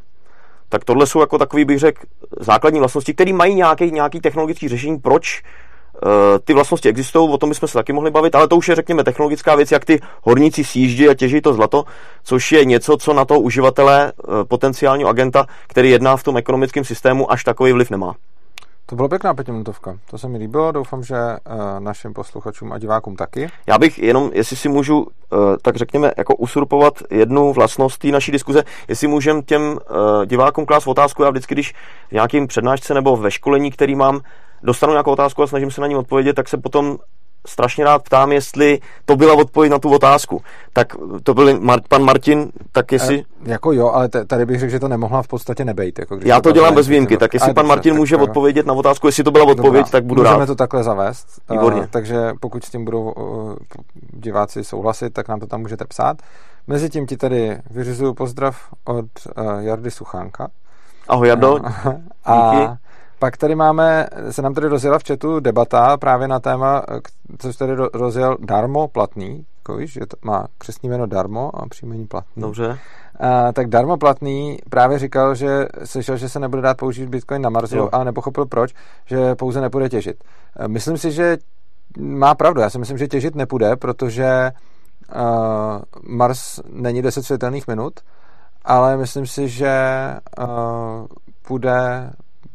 Tak 0.73 0.85
tohle 0.85 1.07
jsou 1.07 1.21
jako 1.21 1.39
takový, 1.39 1.65
bych 1.65 1.79
řekl, 1.79 2.03
základní 2.41 2.79
vlastnosti, 2.79 3.15
které 3.15 3.33
mají 3.33 3.55
nějaký, 3.55 3.91
nějaký 3.91 4.21
technologický 4.21 4.69
řešení, 4.69 4.99
proč 4.99 5.43
uh, 5.43 6.11
ty 6.45 6.55
vlastnosti 6.55 6.89
existují, 6.89 7.31
o 7.31 7.39
tom 7.39 7.49
bychom 7.49 7.69
se 7.69 7.75
taky 7.75 7.93
mohli 7.93 8.11
bavit, 8.11 8.35
ale 8.35 8.49
to 8.49 8.57
už 8.57 8.69
je, 8.69 8.75
řekněme, 8.75 9.05
technologická 9.05 9.55
věc, 9.55 9.73
jak 9.73 9.85
ty 9.85 10.01
horníci 10.23 10.65
sjíždí 10.65 11.09
a 11.09 11.15
těží 11.15 11.41
to 11.41 11.55
zlato, 11.55 11.85
což 12.25 12.53
je 12.53 12.65
něco, 12.65 12.97
co 12.97 13.13
na 13.13 13.25
toho 13.25 13.41
uživatele, 13.41 14.13
uh, 14.13 14.45
potenciálního 14.45 15.11
agenta, 15.11 15.47
který 15.67 15.91
jedná 15.91 16.17
v 16.17 16.23
tom 16.23 16.37
ekonomickém 16.37 16.85
systému, 16.85 17.33
až 17.33 17.45
takový 17.45 17.73
vliv 17.73 17.91
nemá. 17.91 18.15
To 18.93 18.97
bylo 18.97 19.09
pěkná 19.09 19.35
pětiminutovka. 19.35 19.99
To 20.11 20.19
se 20.19 20.29
mi 20.29 20.39
líbilo. 20.39 20.73
Doufám, 20.73 21.03
že 21.03 21.15
uh, 21.17 21.81
našim 21.81 22.15
posluchačům 22.15 22.73
a 22.73 22.79
divákům 22.79 23.17
taky. 23.17 23.49
Já 23.67 23.79
bych 23.79 23.99
jenom, 23.99 24.31
jestli 24.35 24.57
si 24.57 24.69
můžu, 24.69 25.01
uh, 25.01 25.09
tak 25.63 25.77
řekněme, 25.77 26.13
jako 26.17 26.37
usurpovat 26.37 26.95
jednu 27.11 27.53
vlastnost 27.53 27.99
té 27.99 28.09
naší 28.09 28.33
diskuze, 28.33 28.65
jestli 28.89 29.09
můžem 29.09 29.43
těm 29.43 29.63
uh, 29.63 29.79
divákům 30.27 30.67
klást 30.67 30.87
otázku, 30.87 31.23
já 31.23 31.31
vždycky, 31.31 31.55
když 31.55 31.73
v 32.09 32.13
nějakým 32.13 32.47
přednášce 32.47 32.95
nebo 32.95 33.17
ve 33.17 33.31
školení, 33.31 33.71
který 33.71 33.95
mám, 33.95 34.21
dostanu 34.63 34.93
nějakou 34.93 35.11
otázku 35.11 35.43
a 35.43 35.47
snažím 35.47 35.71
se 35.71 35.81
na 35.81 35.87
ní 35.87 35.97
odpovědět, 35.97 36.33
tak 36.33 36.49
se 36.49 36.57
potom 36.57 36.99
strašně 37.47 37.85
rád 37.85 38.03
ptám, 38.03 38.33
jestli 38.33 38.79
to 39.05 39.17
byla 39.17 39.35
odpověď 39.35 39.73
na 39.73 39.79
tu 39.79 39.91
otázku. 39.91 40.43
Tak 40.73 40.93
to 41.23 41.35
byl 41.35 41.59
Mar- 41.59 41.81
pan 41.89 42.05
Martin, 42.05 42.53
tak 42.73 42.93
jestli... 42.93 43.19
E, 43.19 43.51
jako 43.51 43.73
jo, 43.73 43.89
ale 43.89 44.09
tady 44.09 44.47
bych 44.47 44.61
řekl, 44.61 44.71
že 44.71 44.81
to 44.81 44.89
nemohla 44.89 45.23
v 45.23 45.29
podstatě 45.29 45.65
nebejt. 45.65 45.99
Jako 45.99 46.19
Já 46.25 46.41
to, 46.41 46.53
dělám 46.53 46.75
bez 46.75 46.89
výjimky, 46.89 47.17
tak 47.17 47.35
jestli 47.35 47.55
pan 47.55 47.65
dobře, 47.65 47.69
Martin 47.69 47.95
může 47.95 48.17
tak, 48.17 48.23
odpovědět 48.23 48.67
na 48.67 48.75
otázku, 48.75 49.07
jestli 49.07 49.25
to 49.25 49.31
byla 49.31 49.45
odpověď, 49.45 49.85
dobrá, 49.85 49.91
tak 49.91 50.05
budu 50.05 50.23
můžeme 50.23 50.39
rád. 50.39 50.47
to 50.47 50.55
takhle 50.55 50.83
zavést. 50.83 51.27
Výborně. 51.51 51.81
Uh, 51.81 51.87
takže 51.87 52.33
pokud 52.41 52.65
s 52.65 52.71
tím 52.71 52.85
budou 52.85 53.03
uh, 53.03 53.55
diváci 54.13 54.65
souhlasit, 54.65 55.13
tak 55.13 55.29
nám 55.29 55.41
to 55.41 55.47
tam 55.47 55.61
můžete 55.61 55.85
psát. 55.85 56.17
Mezitím 56.67 57.07
ti 57.07 57.17
tady 57.17 57.59
vyřizuju 57.71 58.15
pozdrav 58.15 58.57
od 58.85 59.07
uh, 59.37 59.61
Jardy 59.61 59.91
Suchánka. 59.91 60.49
Ahoj 61.09 61.29
Jardo. 61.29 61.59
a, 62.25 62.53
Díky. 62.53 62.82
Pak 63.23 63.37
tady 63.37 63.55
máme, 63.55 64.07
se 64.31 64.43
nám 64.43 64.55
tady 64.55 64.69
rozjela 64.69 64.99
v 64.99 65.03
chatu 65.07 65.41
debata 65.41 65.97
právě 65.97 66.29
na 66.29 66.41
téma, 66.41 66.83
co 67.39 67.53
tady 67.53 67.73
rozjel 67.95 68.37
Darmo 68.41 68.89
platný, 68.89 69.47
jako 69.59 69.77
víš, 69.77 69.93
že 69.93 70.01
to 70.01 70.17
má 70.23 70.47
křesní 70.59 70.89
jméno 70.89 71.07
Darmo 71.07 71.51
a 71.57 71.69
příjmení 71.69 72.07
platný. 72.07 72.43
Dobře. 72.43 72.79
A, 73.21 73.53
tak 73.53 73.69
Darmo 73.69 73.97
platný 73.97 74.59
právě 74.71 74.99
říkal, 74.99 75.35
že 75.35 75.67
slyšel, 75.85 76.17
že 76.17 76.29
se 76.29 76.41
nebude 76.41 76.63
dát 76.63 76.77
použít 76.77 77.09
Bitcoin 77.09 77.43
na 77.43 77.51
Marsu 77.51 77.77
jo. 77.77 77.89
a 77.93 78.05
nepochopil 78.05 78.47
proč, 78.47 78.75
že 79.07 79.35
pouze 79.35 79.61
nepůjde 79.61 79.89
těžit. 79.89 80.25
Myslím 80.67 80.99
si, 80.99 81.13
že 81.13 81.39
má 81.99 82.35
pravdu. 82.35 82.61
Já 82.61 82.71
si 82.71 82.79
myslím, 82.79 82.99
že 82.99 83.09
těžit 83.09 83.35
nepůjde, 83.35 83.77
protože 83.77 84.51
uh, 85.15 85.83
Mars 86.17 86.61
není 86.71 87.03
10 87.03 87.23
světelných 87.23 87.69
minut, 87.69 88.01
ale 88.65 88.97
myslím 88.97 89.27
si, 89.27 89.49
že 89.49 89.75
uh, 90.39 91.07
půjde 91.43 92.11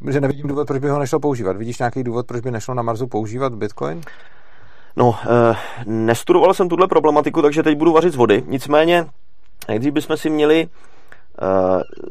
že 0.09 0.21
nevidím 0.21 0.47
důvod, 0.47 0.67
proč 0.67 0.79
by 0.81 0.89
ho 0.89 0.99
nešlo 0.99 1.19
používat. 1.19 1.57
Vidíš 1.57 1.79
nějaký 1.79 2.03
důvod, 2.03 2.27
proč 2.27 2.41
by 2.41 2.51
nešlo 2.51 2.73
na 2.73 2.81
Marsu 2.81 3.07
používat 3.07 3.53
Bitcoin? 3.53 4.01
No, 4.95 5.15
e, 5.23 5.55
nestudoval 5.85 6.53
jsem 6.53 6.69
tuhle 6.69 6.87
problematiku, 6.87 7.41
takže 7.41 7.63
teď 7.63 7.77
budu 7.77 7.93
vařit 7.93 8.13
z 8.13 8.15
vody. 8.15 8.43
Nicméně, 8.47 9.05
nejdřív 9.67 9.93
bychom 9.93 10.17
si 10.17 10.29
měli 10.29 10.61
e, 10.61 10.67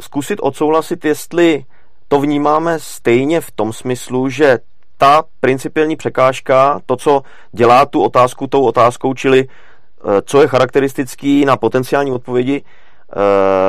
zkusit 0.00 0.38
odsouhlasit, 0.42 1.04
jestli 1.04 1.64
to 2.08 2.20
vnímáme 2.20 2.78
stejně 2.78 3.40
v 3.40 3.50
tom 3.50 3.72
smyslu, 3.72 4.28
že 4.28 4.58
ta 4.98 5.24
principiální 5.40 5.96
překážka, 5.96 6.80
to, 6.86 6.96
co 6.96 7.22
dělá 7.52 7.86
tu 7.86 8.02
otázku 8.02 8.46
tou 8.46 8.62
otázkou, 8.62 9.14
čili 9.14 9.40
e, 9.40 10.22
co 10.22 10.42
je 10.42 10.48
charakteristický 10.48 11.44
na 11.44 11.56
potenciální 11.56 12.12
odpovědi, 12.12 12.64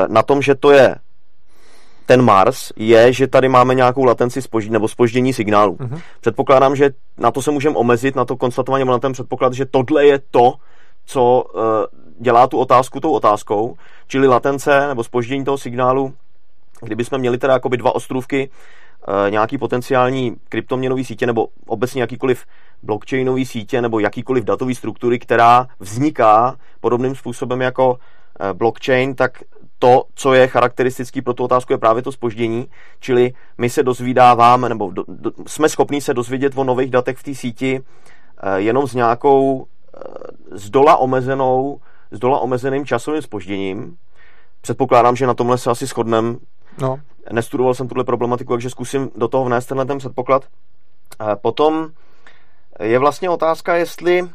na 0.08 0.24
tom, 0.24 0.42
že 0.42 0.56
to 0.56 0.72
je 0.72 0.96
ten 2.08 2.22
Mars, 2.22 2.72
je, 2.76 3.14
že 3.14 3.28
tady 3.28 3.50
máme 3.50 3.76
nějakou 3.76 4.04
latenci 4.04 4.42
spoždění, 4.42 4.74
nebo 4.74 4.88
spoždění 4.88 5.34
signálu. 5.34 5.74
Uh-huh. 5.74 6.02
Předpokládám, 6.22 6.76
že 6.76 6.90
na 7.18 7.32
to 7.32 7.42
se 7.42 7.52
můžeme 7.52 7.76
omezit, 7.76 8.16
na 8.16 8.26
to 8.26 8.38
konstatování, 8.38 8.86
na 8.86 9.00
ten 9.00 9.12
předpoklad, 9.12 9.54
že 9.54 9.66
tohle 9.66 10.06
je 10.06 10.20
to, 10.32 10.54
co 11.06 11.44
uh, 11.44 11.62
dělá 12.20 12.48
tu 12.48 12.58
otázku 12.58 13.00
tou 13.00 13.12
otázkou, 13.12 13.76
čili 14.08 14.28
latence 14.28 14.88
nebo 14.88 15.04
spoždění 15.04 15.46
toho 15.46 15.58
signálu, 15.58 16.14
kdyby 16.82 17.06
jsme 17.06 17.18
měli 17.18 17.38
teda 17.38 17.54
jakoby 17.54 17.78
dva 17.78 17.96
ostrůvky, 17.96 18.50
uh, 18.50 19.32
nějaký 19.32 19.58
potenciální 19.58 20.36
kryptoměnový 20.50 21.06
sítě 21.06 21.28
nebo 21.28 21.48
obecně 21.68 22.02
jakýkoliv 22.02 22.46
blockchainový 22.84 23.46
sítě 23.46 23.82
nebo 23.82 24.00
jakýkoliv 24.00 24.44
datový 24.44 24.76
struktury, 24.76 25.20
která 25.20 25.68
vzniká 25.80 26.56
podobným 26.80 27.16
způsobem 27.16 27.62
jako 27.62 27.90
uh, 27.92 27.98
blockchain, 28.54 29.16
tak 29.16 29.32
to, 29.80 30.04
co 30.16 30.34
je 30.34 30.48
charakteristický 30.48 31.22
pro 31.22 31.34
tu 31.34 31.44
otázku, 31.44 31.74
je 31.74 31.78
právě 31.78 32.02
to 32.02 32.12
spoždění, 32.12 32.68
čili 33.00 33.34
my 33.58 33.70
se 33.70 33.84
dozvídáváme, 33.84 34.70
nebo 34.70 34.92
do, 34.92 35.04
do, 35.08 35.32
jsme 35.48 35.70
schopni 35.70 36.02
se 36.02 36.14
dozvědět 36.14 36.54
o 36.56 36.64
nových 36.64 36.92
datech 36.92 37.18
v 37.18 37.24
té 37.24 37.36
síti 37.36 37.82
eh, 38.44 38.60
jenom 38.60 38.88
s 38.88 38.94
nějakou 38.94 39.66
eh, 39.66 40.00
z 40.52 40.70
dola 40.70 40.98
omezenou, 40.98 41.80
z 42.12 42.20
dola 42.20 42.40
omezeným 42.40 42.86
časovým 42.86 43.22
spožděním. 43.22 43.98
Předpokládám, 44.62 45.16
že 45.16 45.28
na 45.28 45.34
tomhle 45.34 45.58
se 45.58 45.72
asi 45.72 45.86
shodneme. 45.86 46.36
No. 46.82 47.00
Nestudoval 47.32 47.74
jsem 47.74 47.88
tuhle 47.88 48.04
problematiku, 48.04 48.54
takže 48.54 48.70
zkusím 48.70 49.12
do 49.16 49.28
toho 49.28 49.46
vnést 49.46 49.66
tenhle 49.66 49.86
ten 49.86 49.98
předpoklad. 49.98 50.46
Eh, 51.22 51.36
potom 51.36 51.90
je 52.80 53.00
vlastně 53.00 53.30
otázka, 53.30 53.76
jestli 53.76 54.30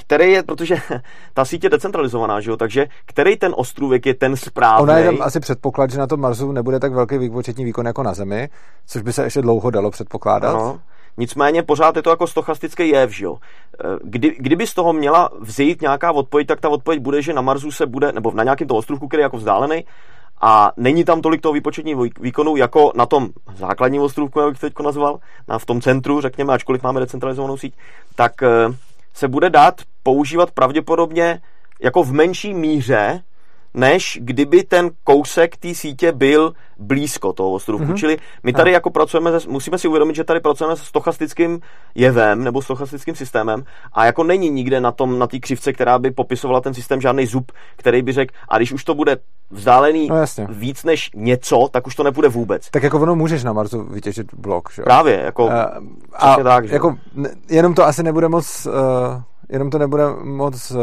který 0.00 0.32
je, 0.32 0.42
protože 0.42 0.76
ta 1.34 1.44
síť 1.44 1.64
je 1.64 1.70
decentralizovaná, 1.70 2.40
že 2.40 2.50
jo, 2.50 2.56
takže 2.56 2.86
který 3.06 3.36
ten 3.36 3.52
ostrůvek 3.56 4.06
je 4.06 4.14
ten 4.14 4.36
správný. 4.36 4.82
Ona 4.82 4.98
je 4.98 5.04
tam 5.04 5.22
asi 5.22 5.40
předpoklad, 5.40 5.90
že 5.90 5.98
na 5.98 6.06
tom 6.06 6.20
Marsu 6.20 6.52
nebude 6.52 6.80
tak 6.80 6.92
velký 6.92 7.18
výpočetní 7.18 7.64
výkon 7.64 7.86
jako 7.86 8.02
na 8.02 8.14
Zemi, 8.14 8.48
což 8.86 9.02
by 9.02 9.12
se 9.12 9.24
ještě 9.24 9.42
dlouho 9.42 9.70
dalo 9.70 9.90
předpokládat. 9.90 10.50
Ano. 10.50 10.80
Nicméně 11.16 11.62
pořád 11.62 11.96
je 11.96 12.02
to 12.02 12.10
jako 12.10 12.26
stochastický 12.26 12.88
jev, 12.88 13.10
že 13.10 13.24
jo. 13.24 13.36
Eh, 13.84 13.98
kdy, 14.04 14.36
kdyby 14.38 14.66
z 14.66 14.74
toho 14.74 14.92
měla 14.92 15.30
vzít 15.40 15.80
nějaká 15.82 16.12
odpověď, 16.12 16.46
tak 16.46 16.60
ta 16.60 16.68
odpověď 16.68 17.02
bude, 17.02 17.22
že 17.22 17.32
na 17.32 17.42
Marsu 17.42 17.70
se 17.70 17.86
bude, 17.86 18.12
nebo 18.12 18.32
na 18.34 18.44
nějakém 18.44 18.68
tom 18.68 18.76
ostrovku, 18.76 19.08
který 19.08 19.20
je 19.20 19.22
jako 19.22 19.36
vzdálený, 19.36 19.84
a 20.40 20.72
není 20.76 21.04
tam 21.04 21.20
tolik 21.20 21.40
toho 21.40 21.52
výpočetního 21.52 22.06
výkonu 22.20 22.56
jako 22.56 22.92
na 22.94 23.06
tom 23.06 23.28
základním 23.54 24.02
ostrovku, 24.02 24.40
jak 24.40 24.50
bych 24.50 24.60
teď 24.60 24.72
nazval, 24.84 25.18
na, 25.48 25.58
v 25.58 25.66
tom 25.66 25.80
centru, 25.80 26.20
řekněme, 26.20 26.52
ačkoliv 26.52 26.82
máme 26.82 27.00
decentralizovanou 27.00 27.56
síť, 27.56 27.74
tak 28.14 28.42
eh, 28.42 28.48
se 29.14 29.28
bude 29.28 29.50
dát 29.50 29.82
používat 30.02 30.50
pravděpodobně 30.50 31.40
jako 31.80 32.02
v 32.02 32.12
menší 32.12 32.54
míře, 32.54 33.22
než 33.74 34.18
kdyby 34.22 34.62
ten 34.62 34.90
kousek 35.04 35.56
té 35.56 35.74
sítě 35.74 36.12
byl 36.12 36.52
blízko 36.78 37.32
toho 37.32 37.52
ostrovku. 37.52 37.86
Mm-hmm. 37.86 37.96
Čili 37.96 38.18
my 38.42 38.52
tady 38.52 38.72
jako 38.72 38.90
pracujeme, 38.90 39.30
musíme 39.48 39.78
si 39.78 39.88
uvědomit, 39.88 40.16
že 40.16 40.24
tady 40.24 40.40
pracujeme 40.40 40.76
se 40.76 40.84
stochastickým 40.84 41.60
jevem 41.94 42.44
nebo 42.44 42.62
stochastickým 42.62 43.14
systémem 43.14 43.64
a 43.92 44.04
jako 44.04 44.24
není 44.24 44.50
nikde 44.50 44.80
na 44.80 44.92
tom, 44.92 45.18
na 45.18 45.26
té 45.26 45.38
křivce, 45.38 45.72
která 45.72 45.98
by 45.98 46.10
popisovala 46.10 46.60
ten 46.60 46.74
systém 46.74 47.00
žádný 47.00 47.26
zub, 47.26 47.52
který 47.76 48.02
by 48.02 48.12
řekl, 48.12 48.34
a 48.48 48.56
když 48.56 48.72
už 48.72 48.84
to 48.84 48.94
bude 48.94 49.16
vzdálený 49.50 50.08
no, 50.08 50.16
víc 50.48 50.84
než 50.84 51.10
něco, 51.14 51.68
tak 51.70 51.86
už 51.86 51.94
to 51.94 52.02
nepůjde 52.02 52.28
vůbec. 52.28 52.70
Tak 52.70 52.82
jako 52.82 53.00
ono 53.00 53.16
můžeš 53.16 53.44
na 53.44 53.52
Marsu 53.52 53.82
vytěžit 53.84 54.34
blok, 54.34 54.72
že? 54.72 54.82
Právě, 54.82 55.20
jako 55.24 55.46
uh, 55.46 55.52
a 56.12 56.36
tak, 56.36 56.68
že? 56.68 56.74
jako 56.74 56.96
jenom 57.48 57.74
to 57.74 57.86
asi 57.86 58.02
nebude 58.02 58.28
moc 58.28 58.66
uh 58.66 59.22
jenom 59.50 59.70
to 59.70 59.78
nebude 59.78 60.04
moc, 60.22 60.70
eh, 60.70 60.76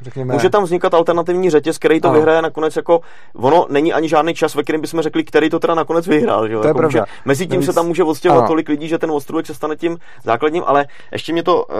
řekněme... 0.00 0.34
Může 0.34 0.50
tam 0.50 0.64
vznikat 0.64 0.94
alternativní 0.94 1.50
řetěz, 1.50 1.78
který 1.78 2.00
to 2.00 2.08
ano. 2.08 2.16
vyhraje 2.16 2.42
nakonec 2.42 2.76
jako... 2.76 3.00
Ono 3.34 3.66
není 3.70 3.92
ani 3.92 4.08
žádný 4.08 4.34
čas, 4.34 4.54
ve 4.54 4.62
kterém 4.62 4.80
bychom 4.80 5.02
řekli, 5.02 5.24
který 5.24 5.50
to 5.50 5.58
teda 5.58 5.74
nakonec 5.74 6.06
vyhrál. 6.06 6.48
Že? 6.48 6.54
To 6.54 6.62
je 6.62 6.68
jako 6.68 6.78
pravda. 6.78 7.04
Mezi 7.24 7.46
tím 7.46 7.60
Víc... 7.60 7.66
se 7.66 7.72
tam 7.72 7.86
může 7.86 8.04
odstěhovat 8.04 8.46
tolik 8.46 8.68
lidí, 8.68 8.88
že 8.88 8.98
ten 8.98 9.10
ostrůvek 9.10 9.46
se 9.46 9.54
stane 9.54 9.76
tím 9.76 9.98
základním, 10.24 10.62
ale 10.66 10.86
ještě 11.12 11.32
mě 11.32 11.42
to 11.42 11.64
uh, 11.64 11.74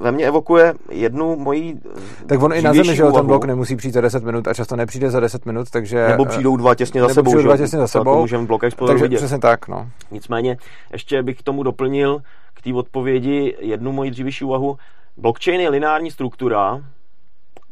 ve 0.00 0.12
mně 0.12 0.26
evokuje 0.26 0.74
jednu 0.90 1.36
mojí 1.36 1.80
Tak 2.26 2.42
on 2.42 2.52
i 2.52 2.62
na 2.62 2.74
zemi, 2.74 2.96
že 2.96 3.02
ten 3.02 3.26
blok 3.26 3.44
nemusí 3.44 3.76
přijít 3.76 3.92
za 3.92 4.00
10 4.00 4.24
minut 4.24 4.48
a 4.48 4.54
často 4.54 4.76
nepřijde 4.76 5.10
za 5.10 5.20
10 5.20 5.46
minut, 5.46 5.70
takže... 5.70 6.08
Nebo 6.08 6.24
přijdou 6.24 6.56
dva 6.56 6.74
těsně 6.74 7.00
za 7.00 7.08
sebou, 7.08 7.42
dva 7.42 7.56
těsně 7.56 7.78
za 7.78 7.88
sebou, 7.88 8.20
můžeme 8.20 8.44
v 8.44 8.46
blokech 8.46 8.74
takže 8.74 9.02
vidět. 9.02 9.16
přesně 9.16 9.38
tak, 9.38 9.68
no. 9.68 9.88
Nicméně, 10.10 10.56
ještě 10.92 11.22
bych 11.22 11.38
k 11.38 11.42
tomu 11.42 11.62
doplnil 11.62 12.18
k 12.54 12.62
té 12.62 12.74
odpovědi 12.74 13.56
jednu 13.60 13.92
moji 13.92 14.10
dřívější 14.10 14.44
úvahu. 14.44 14.76
Blockchain 15.16 15.60
je 15.60 15.68
lineární 15.68 16.10
struktura, 16.10 16.84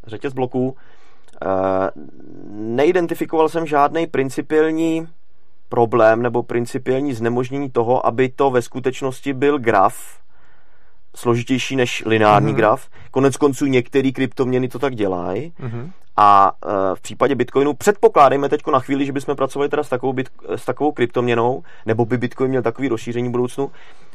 řetěz 0.07 0.33
bloků. 0.33 0.77
Eh, 1.43 1.91
neidentifikoval 2.51 3.49
jsem 3.49 3.67
žádný 3.67 4.07
principiální 4.07 5.09
problém 5.69 6.23
nebo 6.23 6.43
principiální 6.43 7.15
znemožnění 7.15 7.71
toho, 7.71 8.07
aby 8.07 8.29
to 8.29 8.51
ve 8.51 8.63
skutečnosti 8.63 9.33
byl 9.33 9.59
graf, 9.59 10.21
složitější 11.17 11.77
než 11.77 12.03
lineární 12.07 12.53
mm-hmm. 12.53 12.57
graf. 12.57 12.89
Konec 13.11 13.37
konců 13.37 13.67
některé 13.67 14.11
kryptoměny 14.11 14.69
to 14.69 14.79
tak 14.79 14.95
dělají. 14.95 15.53
Mm-hmm. 15.61 15.91
A 16.17 16.53
e, 16.67 16.97
v 16.97 17.01
případě 17.01 17.35
Bitcoinu 17.35 17.75
předpokládejme 17.75 18.49
teď 18.49 18.61
na 18.73 18.81
chvíli, 18.81 19.07
že 19.07 19.13
bychom 19.13 19.37
pracovali 19.37 19.69
teda 19.69 19.83
s 19.83 19.89
takovou, 19.89 20.13
bit, 20.13 20.29
s 20.49 20.65
takovou 20.65 20.93
kryptoměnou, 20.93 21.63
nebo 21.87 22.05
by 22.05 22.19
Bitcoin 22.19 22.51
měl 22.51 22.63
takový 22.63 22.89
rozšíření 22.89 23.29
v 23.29 23.33
budoucnu, 23.33 23.71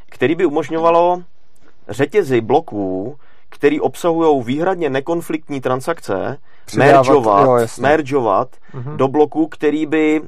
který 0.09 0.35
by 0.35 0.45
umožňovalo 0.45 1.23
řetězy 1.89 2.41
bloků, 2.41 3.15
který 3.49 3.79
obsahují 3.81 4.43
výhradně 4.43 4.89
nekonfliktní 4.89 5.61
transakce, 5.61 6.37
mergeovat, 6.77 7.45
mergeovat 7.81 8.47
uh-huh. 8.73 8.95
do 8.95 9.07
bloků, 9.07 9.47
který 9.47 9.85
by 9.85 10.21
uh, 10.21 10.27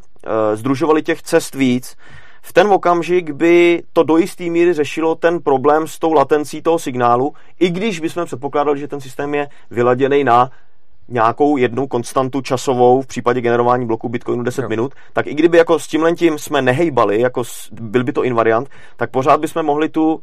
združovali 0.54 1.04
těch 1.04 1.22
cest 1.22 1.56
víc. 1.56 1.96
V 2.41 2.54
ten 2.54 2.67
okamžik 2.67 3.32
by 3.32 3.84
to 3.93 4.04
do 4.04 4.17
jisté 4.17 4.43
míry 4.43 4.74
řešilo 4.74 5.15
ten 5.15 5.39
problém 5.39 5.88
s 5.88 6.00
tou 6.00 6.13
latencí 6.13 6.62
toho 6.62 6.80
signálu, 6.80 7.34
i 7.60 7.70
když 7.70 8.00
bychom 8.00 8.26
předpokládali, 8.26 8.80
že 8.80 8.88
ten 8.88 9.02
systém 9.02 9.36
je 9.36 9.48
vyladěný 9.72 10.24
na 10.24 10.52
nějakou 11.10 11.58
jednu 11.58 11.88
konstantu 11.88 12.41
časovou 12.41 13.02
v 13.02 13.08
případě 13.08 13.41
generování 13.41 13.86
bloku 13.86 14.10
Bitcoinu 14.10 14.43
10 14.43 14.62
Jo. 14.62 14.70
minut, 14.70 14.93
tak 15.13 15.28
i 15.28 15.34
kdyby 15.34 15.58
jako 15.58 15.80
s 15.80 15.88
tímhle 15.88 16.13
tím 16.13 16.39
jsme 16.39 16.62
nehejbali, 16.62 17.22
jako 17.22 17.43
s- 17.43 17.70
byl 17.72 18.04
by 18.04 18.13
to 18.13 18.24
invariant, 18.24 18.70
tak 18.98 19.12
pořád 19.12 19.39
bychom 19.39 19.63
mohli 19.65 19.89
tu 19.89 20.22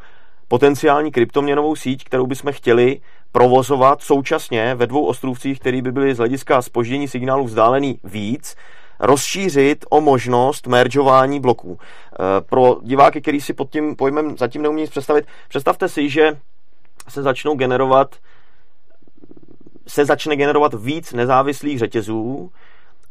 potenciální 0.55 1.11
kryptoměnovou 1.13 1.77
síť, 1.77 2.05
kterou 2.05 2.27
bychom 2.27 2.53
chtěli 2.53 3.01
provozovat 3.33 4.03
současně 4.03 4.75
ve 4.75 4.87
dvou 4.87 5.07
ostrůvcích, 5.07 5.61
který 5.61 5.83
by 5.83 5.93
byly 5.93 6.15
z 6.15 6.19
hlediska 6.19 6.63
spoždění 6.63 7.09
signálu 7.09 7.45
vzdálený 7.45 7.99
víc, 8.05 8.57
rozšířit 9.01 9.85
o 9.91 10.01
možnost 10.01 10.67
meržování 10.67 11.41
bloků. 11.41 11.79
Eh, 11.79 12.41
Pro 12.41 12.77
diváky, 12.83 13.21
který 13.21 13.41
si 13.41 13.53
pod 13.53 13.71
tím 13.71 13.97
pojmem 13.97 14.39
zatím 14.39 14.63
neumí 14.63 14.81
nic 14.81 14.91
představit, 14.91 15.27
představte 15.49 15.89
si, 15.89 16.09
že 16.09 16.39
se 17.09 17.23
začnou 17.23 17.55
generovat 17.55 18.17
se 19.87 20.05
začne 20.05 20.37
generovat 20.37 20.75
víc 20.75 21.13
nezávislých 21.13 21.79
řetězů, 21.79 22.51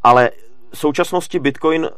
ale 0.02 0.30
v 0.72 0.78
současnosti 0.78 1.38
Bitcoin 1.38 1.88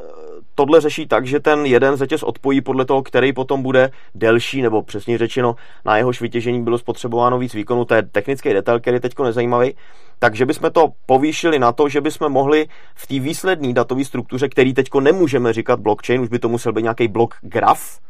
tohle 0.56 0.80
řeší 0.80 1.06
tak, 1.06 1.26
že 1.26 1.40
ten 1.40 1.66
jeden 1.66 1.96
řetěz 1.96 2.22
odpojí 2.22 2.60
podle 2.60 2.84
toho, 2.84 3.02
který 3.02 3.32
potom 3.32 3.62
bude 3.62 3.90
delší, 4.14 4.62
nebo 4.62 4.82
přesně 4.82 5.18
řečeno, 5.18 5.54
na 5.84 5.96
jehož 5.96 6.20
vytěžení 6.20 6.64
bylo 6.64 6.78
spotřebováno 6.78 7.38
víc 7.38 7.54
výkonu. 7.54 7.84
To 7.84 7.94
je 7.94 8.02
technický 8.02 8.52
detail, 8.52 8.80
který 8.80 8.94
je 8.94 9.00
teď 9.00 9.18
nezajímavý. 9.18 9.74
Takže 10.18 10.46
bychom 10.46 10.70
to 10.70 10.88
povýšili 11.06 11.58
na 11.58 11.72
to, 11.72 11.88
že 11.88 12.00
bychom 12.00 12.32
mohli 12.32 12.66
v 12.94 13.06
té 13.06 13.20
výsledné 13.20 13.72
datové 13.72 14.04
struktuře, 14.04 14.48
který 14.48 14.74
teď 14.74 14.88
nemůžeme 15.00 15.52
říkat 15.52 15.80
blockchain, 15.80 16.20
už 16.20 16.28
by 16.28 16.38
to 16.38 16.48
musel 16.48 16.72
být 16.72 16.82
nějaký 16.82 17.08
blok 17.08 17.34
graf, 17.42 18.00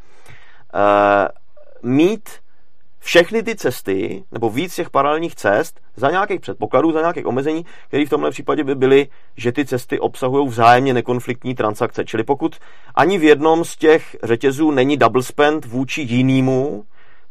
eh, 0.74 1.28
mít 1.82 2.30
všechny 3.00 3.42
ty 3.42 3.56
cesty, 3.56 4.24
nebo 4.32 4.50
víc 4.50 4.74
těch 4.74 4.90
paralelních 4.90 5.35
cest, 5.35 5.80
za 5.96 6.11
nějakých 6.11 6.40
předpokladů, 6.40 6.92
za 6.92 7.00
nějakých 7.00 7.26
omezení, 7.26 7.66
které 7.88 8.06
v 8.06 8.11
tomhle 8.11 8.30
případě 8.30 8.64
by 8.64 8.74
byly, 8.74 9.09
že 9.37 9.52
ty 9.52 9.64
cesty 9.64 10.00
obsahují 10.00 10.48
vzájemně 10.48 10.94
nekonfliktní 10.94 11.54
transakce. 11.54 12.04
Čili 12.04 12.24
pokud 12.24 12.56
ani 12.94 13.18
v 13.18 13.24
jednom 13.24 13.64
z 13.64 13.76
těch 13.76 14.16
řetězů 14.22 14.70
není 14.70 14.96
double 14.96 15.22
spend 15.22 15.64
vůči 15.64 16.02
jinému, 16.02 16.85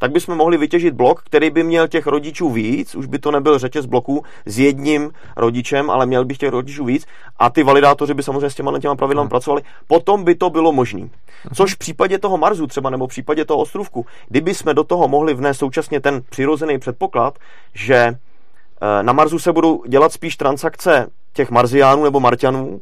tak 0.05 0.11
bychom 0.11 0.37
mohli 0.37 0.57
vytěžit 0.57 0.93
blok, 0.93 1.23
který 1.23 1.49
by 1.49 1.63
měl 1.63 1.87
těch 1.87 2.07
rodičů 2.07 2.49
víc, 2.49 2.95
už 2.95 3.05
by 3.05 3.19
to 3.19 3.31
nebyl 3.31 3.59
řetěz 3.59 3.85
bloků 3.85 4.23
s 4.45 4.59
jedním 4.59 5.11
rodičem, 5.37 5.89
ale 5.89 6.05
měl 6.05 6.25
by 6.25 6.35
těch 6.35 6.49
rodičů 6.49 6.85
víc 6.85 7.05
a 7.39 7.49
ty 7.49 7.63
validátoři 7.63 8.13
by 8.13 8.23
samozřejmě 8.23 8.49
s 8.49 8.55
těma, 8.55 8.79
těma 8.79 8.95
pravidlami 8.95 9.29
pracovali. 9.29 9.61
Potom 9.87 10.23
by 10.23 10.35
to 10.35 10.49
bylo 10.49 10.71
možné. 10.71 11.09
Což 11.53 11.75
v 11.75 11.77
případě 11.77 12.19
toho 12.19 12.37
Marsu 12.37 12.67
třeba 12.67 12.89
nebo 12.89 13.07
v 13.07 13.09
případě 13.09 13.45
toho 13.45 13.59
ostrůvku, 13.59 14.05
kdyby 14.29 14.53
jsme 14.53 14.73
do 14.73 14.83
toho 14.83 15.07
mohli 15.07 15.33
vnést 15.33 15.57
současně 15.57 15.99
ten 15.99 16.21
přirozený 16.29 16.79
předpoklad, 16.79 17.39
že 17.73 17.95
eh, 17.95 19.03
na 19.03 19.13
Marsu 19.13 19.39
se 19.39 19.53
budou 19.53 19.83
dělat 19.87 20.13
spíš 20.13 20.35
transakce 20.35 21.07
těch 21.33 21.49
Marziánů 21.49 22.03
nebo 22.03 22.19
Marťanů 22.19 22.81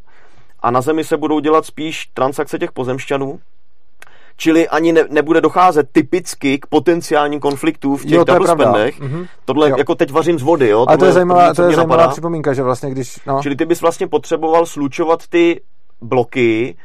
a 0.59 0.71
na 0.71 0.81
Zemi 0.81 1.03
se 1.03 1.17
budou 1.17 1.39
dělat 1.39 1.65
spíš 1.65 2.05
transakce 2.13 2.59
těch 2.59 2.71
pozemšťanů, 2.71 3.39
Čili 4.37 4.67
ani 4.67 4.93
ne, 4.93 5.03
nebude 5.09 5.41
docházet 5.41 5.87
typicky 5.91 6.59
k 6.59 6.65
potenciálním 6.65 7.39
konfliktům 7.39 7.97
v 7.97 8.01
těch 8.01 8.11
Jo, 8.11 8.25
to 8.25 8.33
double 8.33 8.47
spendech. 8.47 8.99
Mhm. 8.99 9.25
Tohle 9.45 9.69
Jo. 9.69 9.75
jako 9.77 9.95
teď 9.95 10.11
vařím 10.11 10.39
z 10.39 10.41
vody, 10.41 10.69
jo? 10.69 10.85
A 10.87 10.97
to 10.97 11.05
je 11.05 11.11
zajímavá, 11.11 11.53
to 11.53 11.61
je 11.61 11.65
zajímavá 11.65 11.95
napadá. 11.95 12.07
připomínka, 12.11 12.53
že 12.53 12.63
vlastně 12.63 12.91
když, 12.91 13.19
no, 13.25 13.39
Čili 13.41 13.55
ty 13.55 13.65
bys 13.65 13.81
vlastně 13.81 14.07
potřeboval 14.07 14.65
slučovat 14.65 15.27
ty 15.29 15.61
bloky 16.01 16.75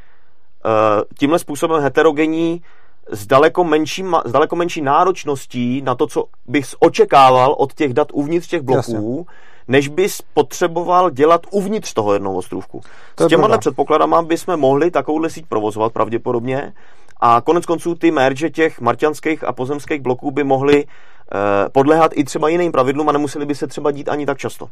uh, 0.64 1.02
tímhle 1.18 1.38
způsobem 1.38 1.82
heterogenní 1.82 2.62
s 3.10 3.26
daleko, 3.26 3.64
menší, 3.64 4.04
s 4.24 4.32
daleko 4.32 4.56
menší 4.56 4.80
náročností 4.82 5.82
na 5.82 5.94
to, 5.94 6.06
co 6.06 6.24
bys 6.46 6.74
očekával 6.80 7.54
od 7.58 7.74
těch 7.74 7.94
dat 7.94 8.08
uvnitř 8.12 8.46
těch 8.48 8.62
bloků, 8.62 9.26
než 9.68 9.88
bys 9.88 10.22
potřeboval 10.34 11.10
dělat 11.10 11.40
uvnitř 11.50 11.92
toho 11.92 12.12
jednoho 12.12 12.36
ostrůvku. 12.36 12.80
To 13.14 13.24
S 13.24 13.26
těma 13.26 13.58
předpokladama 13.58 14.22
bychom 14.22 14.56
mohli 14.56 14.90
takovouhle 14.90 15.30
síť 15.30 15.46
provozovat 15.46 15.92
pravděpodobně 15.92 16.72
a 17.20 17.40
konec 17.40 17.66
konců 17.66 17.94
ty 17.94 18.10
merge 18.10 18.50
těch 18.50 18.80
marťanských 18.80 19.44
a 19.44 19.52
pozemských 19.52 20.00
bloků 20.00 20.30
by 20.30 20.44
mohly 20.44 20.84
eh, 20.84 21.68
podléhat 21.68 22.10
i 22.14 22.24
třeba 22.24 22.48
jiným 22.48 22.72
pravidlům 22.72 23.08
a 23.08 23.12
nemuseli 23.12 23.46
by 23.46 23.54
se 23.54 23.66
třeba 23.66 23.90
dít 23.90 24.08
ani 24.08 24.26
tak 24.26 24.38
často. 24.38 24.68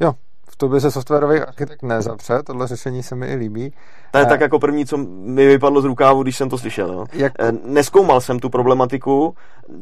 jo, 0.00 0.12
v 0.52 0.56
tobě 0.56 0.80
se 0.80 0.90
softwarový 0.90 1.38
architekt 1.40 1.82
nezapře, 1.82 2.42
tohle 2.46 2.66
řešení 2.66 3.02
se 3.02 3.14
mi 3.14 3.26
i 3.26 3.34
líbí. 3.34 3.72
To 4.10 4.18
je 4.18 4.24
Eh, 4.24 4.28
tak 4.28 4.40
jako 4.40 4.58
první, 4.58 4.86
co 4.86 4.96
mi 5.08 5.46
vypadlo 5.46 5.80
z 5.80 5.84
rukávu, 5.84 6.22
když 6.22 6.36
jsem 6.36 6.48
to 6.48 6.58
slyšel. 6.58 6.92
Jo. 6.92 7.06
Jak- 7.12 7.32
Eh, 7.38 7.52
Neskoumal 7.64 8.20
jsem 8.20 8.38
tu 8.38 8.48
problematiku, 8.50 9.34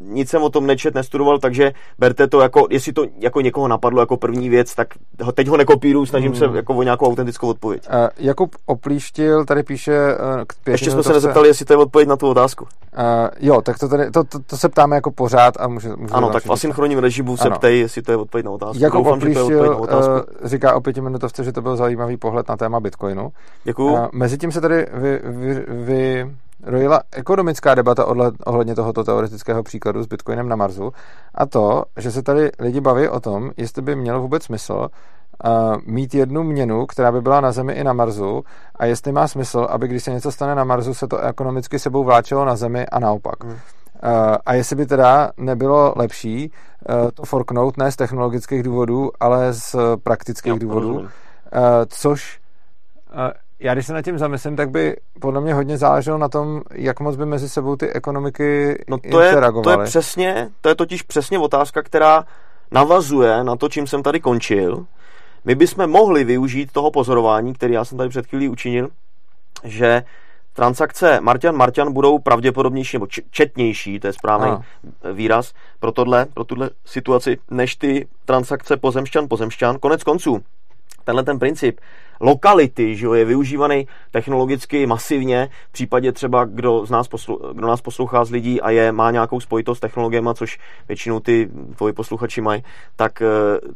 nic 0.03 0.31
jsem 0.31 0.43
o 0.43 0.51
tom 0.51 0.67
nečet, 0.67 0.95
nestudoval, 0.95 1.39
takže 1.39 1.73
berte 1.99 2.27
to 2.27 2.41
jako, 2.41 2.67
jestli 2.71 2.93
to 2.93 3.05
jako 3.19 3.41
někoho 3.41 3.69
napadlo 3.69 4.01
jako 4.01 4.17
první 4.17 4.49
věc, 4.49 4.75
tak 4.75 4.89
ho, 5.23 5.33
teď 5.33 5.49
ho 5.49 5.57
nekopíruju, 5.57 6.07
snažím 6.07 6.33
Hmm. 6.33 6.39
se 6.39 6.57
jako 6.57 6.75
o 6.75 6.83
nějakou 6.83 7.07
autentickou 7.07 7.49
odpověď. 7.49 7.89
Uh, 7.89 7.95
Jakub 8.19 8.57
Oplíštil 8.67 9.45
tady 9.45 9.63
píše 9.63 9.99
uh, 10.15 10.43
k 10.47 10.69
Ještě 10.69 10.91
jsme 10.91 11.03
se 11.03 11.13
nezeptali, 11.13 11.49
jestli 11.49 11.65
to 11.65 11.73
je 11.73 11.77
odpověď 11.77 12.09
na 12.09 12.17
tu 12.17 12.29
otázku. 12.29 12.65
Uh, 12.65 13.29
jo, 13.41 13.63
tak 13.63 13.79
to, 13.79 13.89
tady, 13.89 14.11
to, 14.11 14.25
to, 14.25 14.39
to, 14.47 14.57
se 14.57 14.69
ptáme 14.69 14.97
jako 14.97 15.11
pořád 15.11 15.55
a 15.61 15.69
může, 15.69 15.89
může 15.97 16.15
Ano, 16.15 16.31
tak 16.31 16.45
v 16.45 16.53
asynchronním 16.53 16.99
režimu 16.99 17.37
se 17.37 17.51
ptej, 17.51 17.81
jestli 17.81 18.03
to 18.03 18.13
je 18.13 18.17
odpověď 18.17 18.45
na 18.47 18.51
otázku. 18.51 18.83
Jakub 18.83 19.05
Doufám, 19.05 19.21
že 19.21 19.27
to 19.27 19.33
je 19.33 19.41
odpověď 19.43 19.61
Oplíštil 19.71 19.73
na 19.73 19.99
otázku. 19.99 20.31
uh, 20.43 20.49
říká 20.59 20.75
o 20.75 20.81
pětiminutovce, 20.81 21.45
že 21.45 21.53
to 21.53 21.63
byl 21.63 21.77
zajímavý 21.77 22.17
pohled 22.17 22.49
na 22.49 22.57
téma 22.57 22.81
Bitcoinu. 22.81 23.33
Děkuju. 23.65 23.93
Uh, 23.93 24.07
Mezitím 24.13 24.53
se 24.53 24.61
tady 24.61 24.87
vy, 24.93 25.21
vy, 25.25 25.65
vy 25.69 26.31
rojila 26.63 27.01
ekonomická 27.13 27.75
debata 27.75 28.05
ohledně 28.47 28.75
tohoto 28.75 29.05
teoretického 29.05 29.63
příkladu 29.63 30.03
s 30.03 30.07
Bitcoinem 30.07 30.49
na 30.49 30.57
Marsu 30.57 30.93
a 31.35 31.47
to, 31.47 31.85
že 31.97 32.11
se 32.11 32.23
tady 32.23 32.51
lidi 32.59 32.81
baví 32.81 33.09
o 33.09 33.21
tom, 33.21 33.51
jestli 33.57 33.83
by 33.83 33.97
měl 33.97 34.21
vůbec 34.21 34.43
smysl 34.43 34.75
uh, 34.75 35.77
mít 35.87 36.15
jednu 36.15 36.43
měnu, 36.43 36.87
která 36.87 37.13
by 37.13 37.21
byla 37.21 37.41
na 37.41 37.53
Zemi 37.53 37.73
i 37.73 37.85
na 37.85 37.93
Marsu 37.93 38.45
a 38.77 38.87
jestli 38.87 39.13
má 39.13 39.29
smysl, 39.29 39.67
aby 39.71 39.89
když 39.89 40.05
se 40.05 40.11
něco 40.11 40.33
stane 40.33 40.55
na 40.55 40.65
Marsu, 40.65 40.95
se 40.95 41.09
to 41.09 41.19
ekonomicky 41.19 41.79
sebou 41.79 42.05
vláčelo 42.05 42.45
na 42.45 42.57
Zemi 42.57 42.87
a 42.87 42.99
naopak. 42.99 43.45
Hmm. 43.45 43.57
Uh, 44.03 44.37
a 44.47 44.55
jestli 44.55 44.77
by 44.77 44.87
teda 44.87 45.31
nebylo 45.37 45.93
lepší 45.97 46.51
uh, 46.89 47.11
to 47.15 47.23
forknout 47.25 47.77
ne 47.77 47.93
z 47.93 47.97
technologických 47.97 48.63
důvodů, 48.63 49.11
ale 49.21 49.53
z 49.53 49.77
praktických 50.03 50.53
Jo, 50.53 50.59
důvodů, 50.59 50.89
rozumím. 50.89 51.05
Uh, 51.05 51.11
což 51.89 52.41
uh, 53.15 53.21
já 53.61 53.75
když 53.75 53.87
se 53.87 53.93
nad 53.93 54.03
tím 54.03 54.19
zamyslím, 54.19 54.57
tak 54.57 54.71
by 54.71 54.97
podle 55.21 55.41
mě 55.41 55.55
hodně 55.55 55.79
záleželo 55.79 56.19
na 56.19 56.29
tom, 56.29 56.63
jak 56.75 57.01
moc 57.01 57.17
by 57.17 57.27
mezi 57.27 57.49
sebou 57.49 57.77
ty 57.77 57.93
ekonomiky 57.93 58.79
No 58.89 58.99
to 58.99 59.07
je, 59.07 59.11
to 59.11 59.23
interagovaly. 59.23 59.83
je 59.83 59.85
přesně, 59.87 60.49
to 60.61 60.69
je 60.69 60.75
totiž 60.75 61.03
přesně 61.03 61.39
otázka, 61.39 61.83
která 61.83 62.25
navazuje 62.71 63.45
na 63.45 63.57
to, 63.57 63.69
čím 63.69 63.87
jsem 63.87 64.03
tady 64.03 64.21
končil. 64.21 64.87
My 65.45 65.55
bychom 65.55 65.91
mohli 65.91 66.25
využít 66.25 66.73
toho 66.73 66.91
pozorování, 66.91 67.55
který 67.55 67.75
já 67.75 67.85
jsem 67.85 67.99
tady 67.99 68.11
před 68.11 68.27
chvílí 68.27 68.49
učinil, 68.49 68.89
že 69.65 70.03
transakce 70.59 71.21
Marťan 71.21 71.57
Marťan 71.57 71.93
budou 71.93 72.19
pravděpodobnější 72.19 72.97
nebo 72.97 73.07
četnější, 73.31 74.01
to 74.01 74.07
je 74.07 74.13
správný 74.13 74.51
výraz 75.13 75.53
pro 75.81 75.93
tohle, 75.93 76.27
pro 76.35 76.45
tuhle 76.45 76.71
situaci, 76.85 77.39
než 77.51 77.77
ty 77.77 78.09
transakce 78.25 78.77
pozemšťan 78.77 79.29
pozemšťan. 79.29 79.79
Konec 79.79 80.05
konců, 80.05 80.43
tenhle 81.05 81.23
ten 81.23 81.39
princip 81.39 81.81
lokality, 82.21 82.97
že 82.97 83.07
jo, 83.07 83.13
je 83.15 83.25
využívaný 83.25 83.87
technologicky 84.11 84.87
masivně. 84.87 85.49
V 85.69 85.73
případě 85.73 86.13
třeba, 86.13 86.45
kdo, 86.45 86.87
z 86.87 86.91
nás 86.91 87.09
poslu, 87.09 87.41
kdo 87.53 87.67
nás 87.67 87.81
poslouchá 87.81 88.25
z 88.25 88.31
lidí 88.31 88.61
a 88.61 88.71
je, 88.71 88.93
má 88.93 89.11
nějakou 89.11 89.41
spojitost 89.41 89.79
s 89.79 89.81
technologiemi, 89.81 90.29
což 90.35 90.59
většinou 90.89 91.21
ty 91.21 91.49
tvoji 91.77 91.93
posluchači 91.93 92.41
mají, 92.41 92.63
tak 92.97 93.23
eh, 93.23 93.27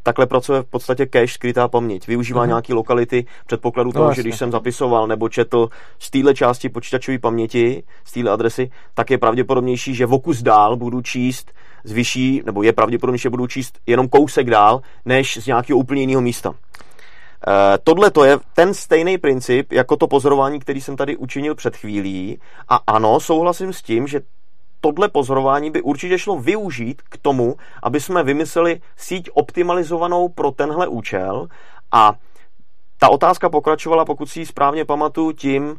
takhle 0.02 0.26
pracuje 0.26 0.62
v 0.62 0.66
podstatě 0.66 1.06
cache, 1.12 1.28
skrytá 1.28 1.68
paměť. 1.68 2.06
Využívá 2.06 2.40
Mhm. 2.40 2.48
nějaký 2.48 2.72
lokality, 2.72 3.24
předpokladu 3.46 3.88
No, 3.88 3.92
toho, 3.92 4.06
že 4.06 4.10
jasně. 4.10 4.22
když 4.22 4.38
jsem 4.38 4.50
zapisoval 4.50 5.06
nebo 5.06 5.28
četl 5.28 5.68
z 5.98 6.10
téhle 6.10 6.34
části 6.34 6.68
počítačové 6.68 7.18
paměti, 7.18 7.82
z 8.04 8.12
téhle 8.12 8.30
adresy, 8.30 8.70
tak 8.94 9.10
je 9.10 9.18
pravděpodobnější, 9.18 9.94
že 9.94 10.06
v 10.06 10.12
okus 10.12 10.42
dál 10.42 10.76
budu 10.76 11.00
číst 11.00 11.52
z 11.84 11.92
vyšší, 11.92 12.42
nebo 12.46 12.62
je 12.62 12.72
pravděpodobně, 12.72 13.18
že 13.18 13.30
budu 13.30 13.46
číst 13.46 13.78
jenom 13.86 14.08
kousek 14.08 14.50
dál, 14.50 14.80
než 15.04 15.38
z 15.42 15.46
nějakého 15.46 15.78
úplně 15.78 16.00
jiného 16.00 16.22
místa. 16.22 16.54
Eh, 17.48 17.78
Tohle 17.84 18.10
to 18.10 18.24
je 18.24 18.38
ten 18.54 18.74
stejný 18.74 19.18
princip 19.18 19.72
jako 19.72 19.96
to 19.96 20.06
pozorování, 20.06 20.60
který 20.60 20.80
jsem 20.80 20.96
tady 20.96 21.16
učinil 21.16 21.54
před 21.54 21.76
chvílí. 21.76 22.40
A 22.68 22.80
ano, 22.86 23.20
souhlasím 23.20 23.72
s 23.72 23.82
tím, 23.82 24.06
že 24.06 24.20
tohle 24.80 25.08
pozorování 25.08 25.70
by 25.70 25.82
určitě 25.82 26.18
šlo 26.18 26.38
využít 26.38 27.02
k 27.02 27.16
tomu, 27.16 27.56
aby 27.82 28.00
jsme 28.00 28.22
vymysleli 28.22 28.80
síť 28.96 29.30
optimalizovanou 29.34 30.28
pro 30.28 30.50
tenhle 30.50 30.86
účel. 30.86 31.48
A 31.92 32.12
ta 32.98 33.08
otázka 33.08 33.50
pokračovala, 33.50 34.04
pokud 34.04 34.26
si 34.26 34.40
ji 34.40 34.46
správně 34.46 34.84
pamatuju, 34.84 35.32
tím, 35.32 35.76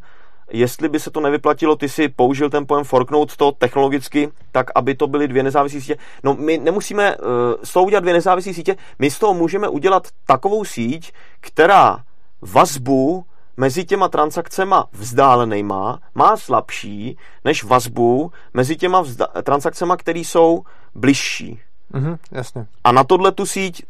jestli 0.52 0.90
by 0.90 1.00
se 1.00 1.12
to 1.12 1.20
nevyplatilo, 1.20 1.76
ty 1.76 1.90
si 1.90 2.10
použil 2.10 2.50
ten 2.50 2.68
pojem 2.68 2.84
forknout 2.84 3.36
to 3.36 3.52
technologicky, 3.52 4.30
tak 4.52 4.72
aby 4.76 4.96
to 4.96 5.08
byly 5.08 5.28
dvě 5.28 5.44
nezávislé 5.44 5.82
sítě. 5.82 5.98
No 6.24 6.34
my 6.34 6.58
nemusíme 6.58 7.18
uh, 7.18 7.26
z 7.64 7.74
toho 7.74 7.86
udělat 7.86 8.00
dvě 8.00 8.14
nezávislé 8.14 8.54
sítě, 8.54 8.76
my 9.00 9.12
z 9.12 9.20
toho 9.20 9.34
můžeme 9.34 9.68
udělat 9.70 10.08
takovou 10.26 10.66
síť, 10.66 11.14
která 11.40 12.04
vazbu 12.42 13.26
mezi 13.58 13.86
těma 13.86 14.08
transakcema 14.08 14.86
vzdálenýma 14.92 16.00
má 16.16 16.38
slabší 16.38 17.18
než 17.46 17.64
vazbu 17.64 18.32
mezi 18.54 18.76
těma 18.76 19.04
vzda- 19.04 19.44
transakcema, 19.44 19.98
které 19.98 20.20
jsou 20.20 20.64
bližší. 20.96 21.60
Mhm, 21.94 22.18
jasně. 22.32 22.66
A 22.84 22.92
na 22.92 23.04
tohle 23.04 23.32
tu 23.32 23.46
síť 23.46 23.84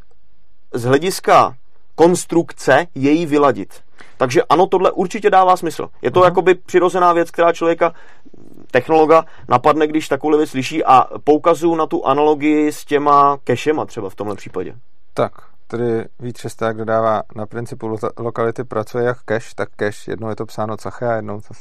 z 0.73 0.83
hlediska 0.83 1.55
konstrukce 1.95 2.87
její 2.95 3.25
vyladit. 3.25 3.83
Takže 4.17 4.43
ano, 4.43 4.67
tohle 4.67 4.91
určitě 4.91 5.29
dává 5.29 5.57
smysl. 5.57 5.89
Je 6.01 6.11
to 6.11 6.19
uh-huh. 6.19 6.25
jakoby 6.25 6.55
přirozená 6.55 7.13
věc, 7.13 7.31
která 7.31 7.53
člověka, 7.53 7.93
technologa, 8.71 9.25
napadne, 9.49 9.87
když 9.87 10.07
takovou 10.07 10.37
věc 10.37 10.49
slyší 10.49 10.83
a 10.83 11.07
poukazuju 11.23 11.75
na 11.75 11.85
tu 11.85 12.05
analogii 12.05 12.71
s 12.71 12.85
těma 12.85 13.37
kešema 13.43 13.85
třeba 13.85 14.09
v 14.09 14.15
tomhle 14.15 14.35
případě. 14.35 14.75
Tak, 15.13 15.31
tedy 15.67 16.05
Vít 16.19 16.37
Šesták 16.37 16.77
dodává 16.77 17.21
na 17.35 17.45
principu 17.45 17.87
lo- 17.87 18.11
lokality 18.17 18.63
pracuje 18.63 19.05
jak 19.05 19.17
cache, 19.25 19.49
tak 19.55 19.69
cache. 19.79 20.11
Jednou 20.11 20.29
je 20.29 20.35
to 20.35 20.45
psáno 20.45 20.77
cache 20.77 21.07
a 21.07 21.15
jednou 21.15 21.41
to... 21.41 21.53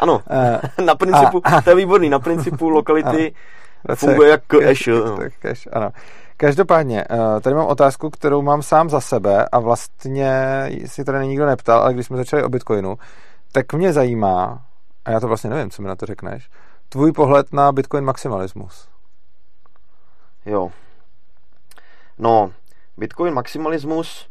Ano, 0.00 0.22
na 0.84 0.94
principu, 0.94 1.40
a, 1.44 1.56
a, 1.56 1.60
to 1.62 1.70
je 1.70 1.76
výborný, 1.76 2.10
na 2.10 2.18
principu 2.18 2.68
lokality 2.68 3.34
funguje 3.94 4.30
jak 4.30 4.42
cache. 4.46 4.92
Tak 5.18 5.32
cache, 5.42 5.70
ano. 5.70 5.90
Každopádně, 6.40 7.04
eh, 7.10 7.40
tady 7.40 7.56
mám 7.56 7.66
otázku, 7.66 8.10
kterou 8.10 8.42
mám 8.42 8.62
sám 8.62 8.90
za 8.90 9.00
sebe 9.00 9.44
a 9.52 9.58
vlastně 9.58 10.70
si 10.86 11.04
tady 11.04 11.26
nikdo 11.26 11.46
neptal, 11.46 11.82
ale 11.82 11.94
když 11.94 12.06
jsme 12.06 12.16
začali 12.16 12.42
o 12.44 12.48
Bitcoinu, 12.48 12.98
tak 13.52 13.72
mě 13.72 13.92
zajímá, 13.92 14.66
a 15.04 15.10
já 15.10 15.20
to 15.20 15.28
vlastně 15.28 15.50
nevím, 15.50 15.70
co 15.70 15.82
mi 15.82 15.88
na 15.88 15.96
to 15.96 16.06
řekneš, 16.06 16.50
tvůj 16.88 17.12
pohled 17.12 17.52
na 17.52 17.72
Bitcoin 17.72 18.04
maximalismus. 18.04 18.88
Jo. 20.46 20.70
No, 22.18 22.52
Bitcoin 22.96 23.34
maximalismus 23.34 24.28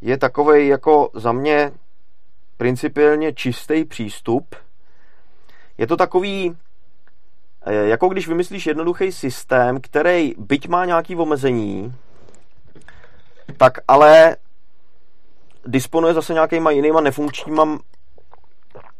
je 0.00 0.18
takový 0.18 0.68
jako 0.68 1.10
za 1.14 1.32
mě 1.32 1.72
principiálně 2.56 3.32
čistý 3.32 3.84
přístup. 3.84 4.56
Je 5.78 5.86
to 5.86 5.96
takový, 5.96 6.56
jako 7.66 8.08
když 8.08 8.28
vymyslíš 8.28 8.66
jednoduchý 8.66 9.12
systém, 9.12 9.80
který 9.80 10.34
byť 10.38 10.68
má 10.68 10.84
nějaký 10.84 11.16
omezení, 11.16 11.94
tak 13.56 13.78
ale 13.88 14.36
disponuje 15.66 16.14
zase 16.14 16.32
nějakýma 16.32 16.70
jinýma 16.70 17.00
nefunkčníma 17.00 17.78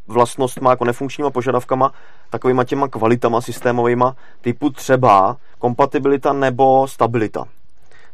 vlastnostma, 0.07 0.71
jako 0.71 0.85
nefunkčníma 0.85 1.31
požadavkama, 1.31 1.93
takovýma 2.31 2.65
těma 2.65 2.89
kvalitama 2.89 3.41
systémovýma, 3.41 4.17
typu 4.41 4.71
třeba 4.71 5.37
kompatibilita 5.59 6.33
nebo 6.33 6.89
stabilita 6.89 7.45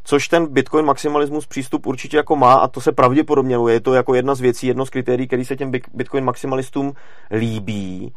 což 0.04 0.28
ten 0.28 0.46
Bitcoin 0.46 0.86
maximalismus 0.86 1.46
přístup 1.46 1.86
určitě 1.86 2.16
jako 2.16 2.36
má 2.36 2.54
a 2.54 2.68
to 2.68 2.80
se 2.80 2.92
pravděpodobně 2.92 3.56
je 3.68 3.80
to 3.80 3.94
jako 3.94 4.14
jedna 4.14 4.34
z 4.34 4.40
věcí, 4.40 4.66
jedno 4.66 4.86
z 4.86 4.90
kritérií, 4.90 5.26
který 5.26 5.44
se 5.44 5.56
těm 5.56 5.72
Bitcoin 5.94 6.24
maximalistům 6.24 6.92
líbí. 7.30 8.14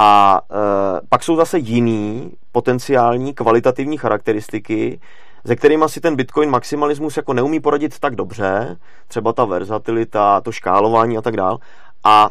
A 0.00 0.40
e, 0.50 1.00
pak 1.08 1.22
jsou 1.22 1.36
zase 1.36 1.58
jiný 1.58 2.32
potenciální 2.52 3.34
kvalitativní 3.34 3.96
charakteristiky, 3.96 5.00
se 5.46 5.56
kterými 5.56 5.84
si 5.86 6.00
ten 6.00 6.16
Bitcoin 6.16 6.50
maximalismus 6.50 7.16
jako 7.16 7.32
neumí 7.32 7.60
poradit 7.60 7.98
tak 7.98 8.16
dobře, 8.16 8.76
třeba 9.08 9.32
ta 9.32 9.44
versatilita, 9.44 10.40
to 10.40 10.52
škálování 10.52 11.18
a 11.18 11.22
tak 11.22 11.36
dál. 11.36 11.58
A 12.04 12.30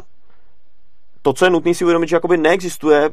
to, 1.22 1.32
co 1.32 1.44
je 1.44 1.50
nutné 1.50 1.74
si 1.74 1.84
uvědomit, 1.84 2.08
že 2.08 2.16
jakoby 2.16 2.36
neexistuje 2.36 3.10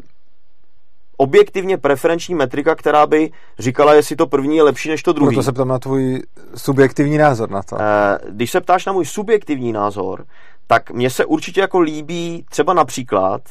objektivně 1.17 1.77
preferenční 1.77 2.35
metrika, 2.35 2.75
která 2.75 3.07
by 3.07 3.31
říkala, 3.59 3.93
jestli 3.93 4.15
to 4.15 4.27
první 4.27 4.57
je 4.57 4.63
lepší 4.63 4.89
než 4.89 5.03
to 5.03 5.13
druhý. 5.13 5.35
Proto 5.35 5.43
se 5.43 5.51
ptám 5.51 5.67
na 5.67 5.79
tvůj 5.79 6.23
subjektivní 6.55 7.17
názor 7.17 7.49
na 7.49 7.63
to. 7.63 7.77
Eh, 7.79 8.17
když 8.29 8.51
se 8.51 8.61
ptáš 8.61 8.85
na 8.85 8.93
můj 8.93 9.05
subjektivní 9.05 9.73
názor, 9.73 10.25
tak 10.67 10.91
mně 10.91 11.09
se 11.09 11.25
určitě 11.25 11.61
jako 11.61 11.79
líbí 11.79 12.45
třeba 12.49 12.73
například 12.73 13.41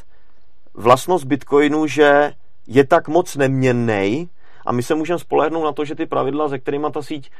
vlastnost 0.74 1.24
Bitcoinu, 1.24 1.86
že 1.86 2.32
je 2.66 2.84
tak 2.84 3.08
moc 3.08 3.36
neměnný 3.36 4.28
a 4.66 4.72
my 4.72 4.82
se 4.82 4.94
můžeme 4.94 5.18
spolehnout 5.18 5.64
na 5.64 5.72
to, 5.72 5.84
že 5.84 5.94
ty 5.94 6.06
pravidla, 6.06 6.48
ze 6.48 6.58
kterými 6.58 6.86
ta 6.92 7.02
síť 7.02 7.30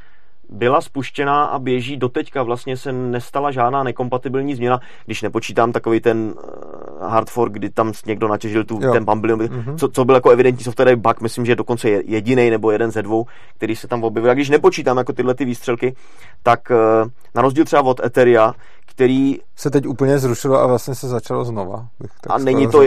byla 0.49 0.81
spuštěná 0.81 1.45
a 1.45 1.59
běží 1.59 1.97
doteďka. 1.97 2.43
Vlastně 2.43 2.77
se 2.77 2.91
nestala 2.91 3.51
žádná 3.51 3.83
nekompatibilní 3.83 4.55
změna, 4.55 4.79
když 5.05 5.21
nepočítám 5.21 5.71
takový 5.71 5.99
ten 5.99 6.33
eh, 6.37 7.07
hard 7.07 7.29
fork, 7.29 7.53
kdy 7.53 7.69
tam 7.69 7.93
někdo 8.05 8.27
natěžil 8.27 8.63
tu, 8.63 8.79
ten 8.79 9.05
bumble, 9.05 9.35
mm-hmm. 9.35 9.77
co, 9.77 9.89
co 9.89 10.05
byl 10.05 10.15
jako 10.15 10.29
evidentní 10.29 10.63
software 10.63 10.95
bug, 10.95 11.21
myslím, 11.21 11.45
že 11.45 11.51
je 11.51 11.55
dokonce 11.55 11.89
jediný 11.89 12.49
nebo 12.49 12.71
jeden 12.71 12.91
ze 12.91 13.01
dvou, 13.01 13.25
který 13.57 13.75
se 13.75 13.87
tam 13.87 14.03
objevil. 14.03 14.31
A 14.31 14.33
když 14.33 14.49
nepočítám 14.49 14.97
jako 14.97 15.13
tyhle 15.13 15.33
ty 15.33 15.45
výstřelky, 15.45 15.95
tak 16.43 16.71
eh, 16.71 16.75
na 17.35 17.41
rozdíl 17.41 17.65
třeba 17.65 17.81
od 17.81 17.99
Etheria, 18.03 18.53
který... 18.85 19.37
Se 19.57 19.69
teď 19.69 19.87
úplně 19.87 20.19
zrušilo 20.19 20.59
a 20.59 20.67
vlastně 20.67 20.95
se 20.95 21.07
začalo 21.07 21.45
znova. 21.45 21.87
A 22.29 22.37
není 22.37 22.67
to, 22.67 22.81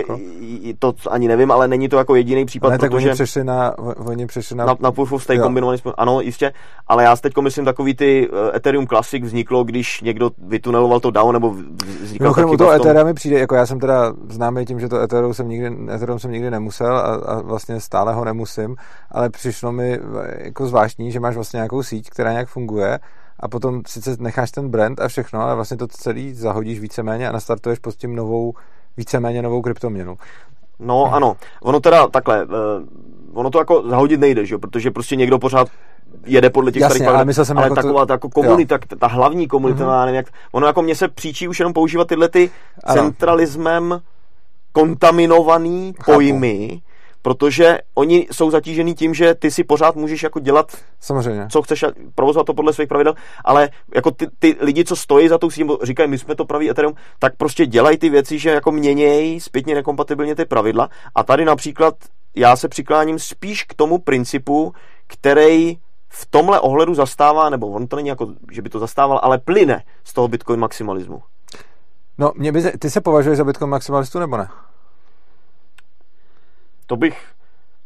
to, 0.79 0.95
ani 1.11 1.29
nevím, 1.29 1.51
ale 1.51 1.69
není 1.69 1.89
to 1.89 1.99
jako 1.99 2.15
jediný 2.15 2.45
případ, 2.45 2.71
ne, 2.71 2.79
tak 2.79 2.91
protože... 2.91 3.07
oni 3.07 3.15
přešli 3.15 3.45
na, 3.45 3.79
oni 3.79 4.27
přešli 4.27 4.57
na... 4.57 4.65
Na, 4.67 4.77
na 4.81 4.93
proof 4.93 5.13
of 5.13 5.23
stake 5.23 5.41
kombinovaný, 5.41 5.79
ano, 5.97 6.21
jistě, 6.21 6.53
ale 6.87 7.05
já 7.05 7.17
teď 7.17 7.33
myslím 7.41 7.65
takový 7.65 7.95
ty 7.95 8.29
uh, 8.29 8.39
Ethereum 8.55 8.87
Classic 8.87 9.25
vzniklo, 9.25 9.65
když 9.65 10.01
někdo 10.01 10.31
vytuneloval 10.39 11.01
to 11.01 11.11
DAO, 11.11 11.33
nebo 11.33 11.55
vznikal 12.03 12.35
taky 12.35 12.57
to 12.57 12.71
Ethereum 12.71 13.07
mi 13.07 13.15
přijde, 13.15 13.39
jako 13.39 13.55
já 13.55 13.67
jsem 13.67 13.81
teda 13.81 14.13
známý 14.29 14.65
tím, 14.65 14.81
že 14.81 14.89
to 14.89 15.01
Ethereum 15.01 15.35
jsem 15.35 15.49
nikdy, 15.49 15.95
Ethereum 15.95 16.19
jsem 16.19 16.33
nikdy 16.33 16.51
nemusel 16.51 16.97
a, 16.97 17.01
a 17.01 17.43
vlastně 17.43 17.81
stále 17.81 18.15
ho 18.15 18.25
nemusím, 18.25 18.77
ale 19.11 19.31
přišlo 19.31 19.73
mi 19.73 19.99
jako 20.39 20.67
zvláštní, 20.67 21.13
že 21.13 21.21
máš 21.21 21.35
vlastně 21.35 21.57
nějakou 21.57 21.83
síť, 21.83 22.11
která 22.11 22.33
nějak 22.33 22.49
funguje 22.49 22.99
a 23.41 23.49
potom 23.49 23.83
sice 23.87 24.17
necháš 24.21 24.51
ten 24.51 24.69
brand 24.69 25.01
a 25.01 25.09
všechno, 25.09 25.41
ale 25.41 25.55
vlastně 25.55 25.77
to 25.77 25.87
celý 25.87 26.35
zahodíš 26.35 26.81
víceméně 26.81 27.29
a 27.29 27.33
nastartuješ 27.33 27.79
pod 27.79 27.95
tím 27.95 28.17
novou, 28.17 28.55
víceméně 28.97 29.43
novou 29.43 29.63
kryptoměnu. 29.63 30.17
No 30.79 31.15
ano, 31.15 31.37
ono 31.63 31.81
teda 31.81 32.07
takhle, 32.07 32.45
uh, 32.45 32.53
ono 33.33 33.51
to 33.51 33.59
jako 33.59 33.89
zahodit 33.89 34.21
nejde, 34.21 34.47
že? 34.47 34.59
protože 34.59 34.91
prostě 34.91 35.17
někdo 35.17 35.39
pořád 35.39 35.69
jede 36.27 36.51
podle 36.51 36.73
těch 36.73 36.81
Jasně, 36.81 36.95
starých 36.95 37.09
ale, 37.09 37.45
jsem 37.45 37.59
ale 37.59 37.67
jako 37.67 37.75
taková 37.75 38.07
to... 38.07 38.13
jako 38.13 38.29
komunita, 38.29 38.79
ta, 38.79 38.97
ta 38.97 39.07
hlavní 39.07 39.49
komunita, 39.49 39.85
mm-hmm. 39.85 40.01
nevím, 40.01 40.17
jak, 40.17 40.27
ono 40.53 40.67
jako 40.67 40.83
mně 40.83 40.95
se 40.95 41.09
příčí 41.09 41.49
už 41.49 41.59
jenom 41.59 41.73
používat 41.73 42.09
tyhle 42.09 42.29
ty 42.29 42.51
centralismem 42.93 44.01
kontaminovaný 44.73 45.95
Chápu. 45.99 46.13
pojmy, 46.13 46.81
protože 47.23 47.79
oni 47.95 48.27
jsou 48.33 48.51
zatížený 48.51 48.95
tím, 48.95 49.15
že 49.15 49.35
ty 49.35 49.51
si 49.51 49.65
pořád 49.65 49.97
můžeš 49.97 50.23
jako 50.23 50.41
dělat, 50.41 50.77
Samozřejmě. 51.01 51.47
co 51.51 51.63
chceš, 51.63 51.85
provozovat 52.15 52.47
to 52.47 52.55
podle 52.55 52.73
svých 52.73 52.89
pravidel, 52.89 53.15
ale 53.45 53.69
jako 53.95 54.11
ty, 54.11 54.27
ty 54.39 54.57
lidi, 54.61 54.85
co 54.85 54.97
stojí 54.97 55.29
za 55.29 55.39
tou 55.39 55.51
sítí, 55.51 55.69
říkají, 55.83 56.11
my 56.11 56.19
jsme 56.19 56.35
to 56.35 56.45
pravý 56.45 56.71
Ethereum, 56.71 56.95
tak 57.19 57.37
prostě 57.37 57.67
dělají 57.67 57.99
ty 57.99 58.09
věci, 58.09 58.39
že 58.39 58.51
jako 58.51 58.73
měnějí 58.73 59.41
zpětně 59.41 59.75
nekompatibilně 59.75 60.35
ty 60.35 60.45
pravidla 60.45 60.89
a 61.15 61.23
tady 61.23 61.45
například 61.45 61.95
já 62.37 62.57
se 62.57 62.69
přikláním 62.69 63.19
spíš 63.19 63.65
k 63.65 63.75
tomu 63.75 63.99
principu, 63.99 64.73
který 65.07 65.79
v 66.09 66.27
tomhle 66.31 66.61
ohledu 66.61 66.95
zastává, 66.95 67.51
nebo 67.51 67.69
on 67.69 67.87
to 67.87 67.97
není 67.97 68.09
jako, 68.09 68.33
že 68.53 68.63
by 68.63 68.69
to 68.69 68.79
zastával, 68.79 69.21
ale 69.23 69.39
plyne 69.39 69.83
z 70.05 70.13
toho 70.13 70.29
Bitcoin 70.29 70.61
maximalismu. 70.61 71.23
No, 72.19 72.33
mě 72.37 72.53
by, 72.53 72.63
ty 72.63 72.91
se 72.91 73.01
považuješ 73.01 73.39
za 73.39 73.45
Bitcoin 73.45 73.71
maximalistu 73.71 74.19
nebo 74.19 74.37
ne? 74.37 74.49
To 76.89 76.97
bych 76.97 77.17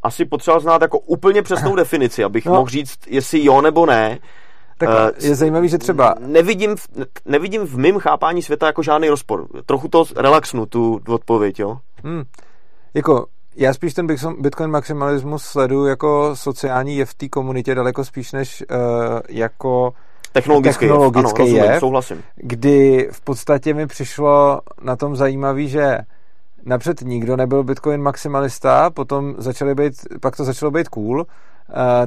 asi 0.02 0.24
potřeboval 0.24 0.60
znát 0.60 0.82
jako 0.82 0.98
úplně 0.98 1.42
přesnou 1.42 1.76
definici, 1.76 2.24
abych 2.24 2.46
no. 2.46 2.52
mohl 2.52 2.68
říct, 2.68 2.98
jestli 3.06 3.44
jo 3.44 3.60
nebo 3.60 3.86
ne. 3.86 4.18
Tak 4.78 4.88
uh, 4.88 5.26
je 5.28 5.34
zajímavý, 5.34 5.68
že 5.68 5.78
třeba... 5.78 6.14
Nevidím, 6.18 6.76
v, 6.76 6.88
nevidím 7.24 7.66
v 7.66 7.78
mém 7.78 7.98
chápání 7.98 8.42
světa 8.42 8.66
jako 8.66 8.82
žádný 8.82 9.08
rozpor. 9.08 9.46
Trochu 9.66 9.88
to 9.88 10.04
relaxnu, 10.16 10.66
tu 10.66 11.00
odpověď, 11.08 11.60
jo? 11.60 11.78
Hmm. 12.04 12.22
Jako, 12.94 13.26
já 13.56 13.74
spíš 13.74 13.94
ten 13.94 14.06
Bitcoin 14.38 14.70
maximalismus 14.70 15.42
sleduju 15.42 15.86
jako 15.86 16.30
sociální 16.36 16.96
jev 16.96 17.10
v 17.10 17.14
té 17.14 17.28
komunitě 17.28 17.74
daleko 17.74 18.04
spíš 18.04 18.32
než 18.32 18.64
uh, 18.70 18.76
jako 19.28 19.92
technologický, 20.32 20.86
technologický 20.86 21.42
jev, 21.42 21.50
ano, 21.50 21.62
rozumím, 21.62 21.80
souhlasím. 21.80 22.22
Kdy 22.36 23.08
v 23.12 23.20
podstatě 23.20 23.74
mi 23.74 23.86
přišlo 23.86 24.60
na 24.82 24.96
tom 24.96 25.16
zajímavý, 25.16 25.68
že 25.68 25.98
napřed 26.66 27.00
nikdo 27.00 27.36
nebyl 27.36 27.62
Bitcoin 27.62 28.02
maximalista, 28.02 28.90
potom 28.90 29.34
začali 29.38 29.74
být, 29.74 29.94
pak 30.20 30.36
to 30.36 30.44
začalo 30.44 30.70
být 30.70 30.88
cool, 30.88 31.20
uh, 31.20 31.26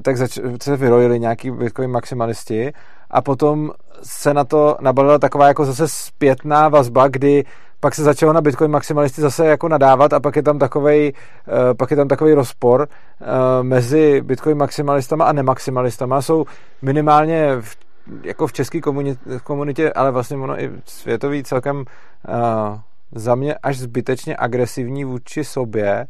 tak 0.01 0.17
zač- 0.17 0.39
se 0.61 0.77
vyrojili 0.77 1.19
nějaký 1.19 1.51
Bitcoin 1.51 1.91
maximalisti 1.91 2.73
a 3.11 3.21
potom 3.21 3.71
se 4.03 4.33
na 4.33 4.43
to 4.43 4.77
nabalila 4.81 5.19
taková 5.19 5.47
jako 5.47 5.65
zase 5.65 5.87
zpětná 5.87 6.69
vazba, 6.69 7.07
kdy 7.07 7.45
pak 7.79 7.95
se 7.95 8.03
začalo 8.03 8.33
na 8.33 8.41
Bitcoin 8.41 8.71
maximalisty 8.71 9.21
zase 9.21 9.45
jako 9.45 9.67
nadávat 9.67 10.13
a 10.13 10.19
pak 10.19 10.35
je 10.35 10.43
tam 10.43 10.59
takovej, 10.59 11.13
uh, 11.47 11.53
pak 11.77 11.91
je 11.91 11.97
tam 11.97 12.07
takový 12.07 12.33
rozpor 12.33 12.81
uh, 12.81 13.27
mezi 13.61 14.21
Bitcoin 14.21 14.57
maximalistama 14.57 15.25
a 15.25 15.31
nemaximalistama. 15.31 16.21
Jsou 16.21 16.45
minimálně 16.81 17.61
v, 17.61 17.77
jako 18.23 18.47
v 18.47 18.53
české 18.53 18.81
komunitě, 18.81 19.19
komunitě, 19.43 19.93
ale 19.93 20.11
vlastně 20.11 20.37
ono 20.37 20.61
i 20.61 20.71
světový 20.85 21.43
celkem 21.43 21.85
za 23.11 23.35
mě 23.35 23.55
až 23.55 23.77
zbytečně 23.77 24.35
agresivní 24.39 25.03
vůči 25.03 25.43
sobě, 25.43 26.05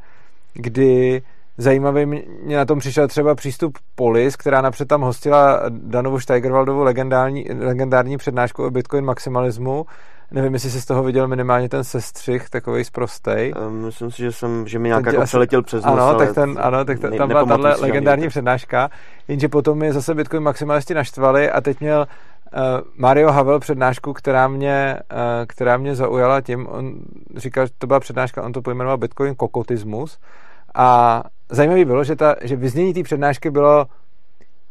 kdy 0.53 1.21
zajímavý 1.57 2.05
mě 2.05 2.57
na 2.57 2.65
tom 2.65 2.79
přišel 2.79 3.07
třeba 3.07 3.35
přístup 3.35 3.77
Polis, 3.95 4.35
která 4.35 4.61
napřed 4.61 4.87
tam 4.87 5.01
hostila 5.01 5.61
Danovu 5.69 6.19
Steigerwaldovu 6.19 6.83
legendární, 6.83 7.45
legendární 7.59 8.17
přednášku 8.17 8.65
o 8.65 8.69
Bitcoin 8.69 9.05
maximalismu. 9.05 9.85
Nevím, 10.31 10.53
jestli 10.53 10.69
jsi 10.69 10.81
z 10.81 10.85
toho 10.85 11.03
viděl 11.03 11.27
minimálně 11.27 11.69
ten 11.69 11.83
sestřih, 11.83 12.49
takový 12.49 12.83
zprostej. 12.83 13.53
Um, 13.67 13.85
myslím 13.85 14.11
si, 14.11 14.17
že 14.17 14.31
jsem, 14.31 14.67
že 14.67 14.79
mi 14.79 14.87
nějak 14.87 15.05
jako 15.05 15.21
přeletěl 15.21 15.61
přes 15.61 15.85
nos, 15.85 15.99
Ano, 15.99 16.19
tak, 16.19 16.35
ten, 16.35 16.59
ano, 16.61 16.85
tak 16.85 16.99
ten, 16.99 17.17
tam 17.17 17.27
byla 17.27 17.45
tahle 17.45 17.75
legendární 17.75 18.27
přednáška, 18.27 18.89
jenže 19.27 19.49
potom 19.49 19.83
je 19.83 19.93
zase 19.93 20.13
Bitcoin 20.13 20.43
maximalisti 20.43 20.93
naštvali 20.93 21.51
a 21.51 21.61
teď 21.61 21.79
měl 21.79 22.07
Mario 22.97 23.31
Havel 23.31 23.59
přednášku, 23.59 24.13
která 24.13 24.47
mě, 24.47 24.99
uh, 25.11 25.17
která 25.47 25.77
mě 25.77 25.95
zaujala 25.95 26.41
tím, 26.41 26.67
on 26.67 26.95
říkal, 27.35 27.65
že 27.65 27.73
to 27.77 27.87
byla 27.87 27.99
přednáška, 27.99 28.43
on 28.43 28.53
to 28.53 28.61
pojmenoval 28.61 28.97
Bitcoin 28.97 29.35
kokotismus. 29.35 30.19
A 30.75 31.23
zajímavé 31.49 31.85
bylo, 31.85 32.03
že, 32.03 32.15
ta, 32.15 32.35
že 32.41 32.55
vyznění 32.55 32.93
té 32.93 33.03
přednášky 33.03 33.51
bylo 33.51 33.85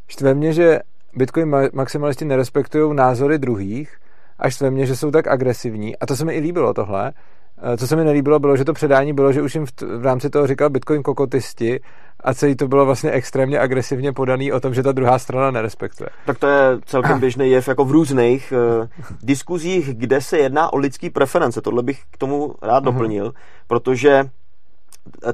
štve 0.09 0.35
mě, 0.35 0.53
že 0.53 0.79
Bitcoin 1.17 1.57
maximalisti 1.73 2.25
nerespektují 2.25 2.97
názory 2.97 3.39
druhých, 3.39 3.97
až 4.39 4.55
štve 4.55 4.71
mě, 4.71 4.87
že 4.87 4.97
jsou 4.97 5.11
tak 5.11 5.27
agresivní. 5.27 5.99
A 5.99 6.07
to 6.07 6.17
se 6.17 6.25
mi 6.25 6.35
i 6.35 6.41
líbilo 6.41 6.75
tohle, 6.75 7.13
Eh, 7.13 7.44
co 7.77 7.87
se 7.87 7.97
mi 7.97 8.05
nelíbilo, 8.05 8.39
bylo, 8.39 8.57
že 8.57 8.65
to 8.65 8.73
předání 8.73 9.13
bylo, 9.13 9.33
že 9.33 9.43
už 9.43 9.55
jim 9.55 9.67
v, 9.67 9.73
t- 9.73 9.87
v 9.87 10.05
rámci 10.05 10.31
toho 10.31 10.47
říkal 10.47 10.71
Bitcoin 10.71 11.03
kokotisti 11.03 11.81
a 12.21 12.35
celý 12.35 12.57
to 12.57 12.69
bylo 12.69 12.87
vlastně 12.87 13.11
extrémně 13.11 13.61
agresivně 13.61 14.13
podaný 14.13 14.53
o 14.53 14.61
tom, 14.61 14.75
že 14.75 14.83
ta 14.83 14.93
druhá 14.93 15.19
strana 15.19 15.51
nerespektuje. 15.51 16.11
Tak 16.27 16.39
to 16.39 16.47
je 16.47 16.79
celkem 16.85 17.21
běžný 17.21 17.51
jev 17.51 17.69
jako 17.69 17.85
v 17.85 17.91
různých 17.91 18.53
uh, 18.81 18.87
diskuzích, 19.23 19.95
kde 19.95 20.21
se 20.21 20.39
jedná 20.39 20.73
o 20.73 20.77
lidský 20.77 21.11
preference. 21.11 21.61
Tohle 21.61 21.83
bych 21.83 22.03
k 22.11 22.17
tomu 22.17 22.55
rád 22.63 22.83
uh-huh. 22.83 22.85
doplnil, 22.85 23.33
protože 23.67 24.25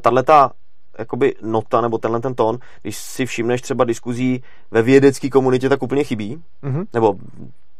tahle 0.00 0.22
ta 0.22 0.50
jakoby 0.98 1.34
nota 1.42 1.80
nebo 1.80 1.98
tenhle 1.98 2.20
ten 2.20 2.34
tón, 2.34 2.58
když 2.82 2.96
si 2.96 3.26
všimneš 3.26 3.62
třeba 3.62 3.84
diskuzí 3.84 4.42
ve 4.70 4.82
vědecké 4.82 5.28
komunitě, 5.28 5.68
tak 5.68 5.82
úplně 5.82 6.04
chybí. 6.04 6.42
Uh-huh. 6.62 6.86
Nebo 6.94 7.14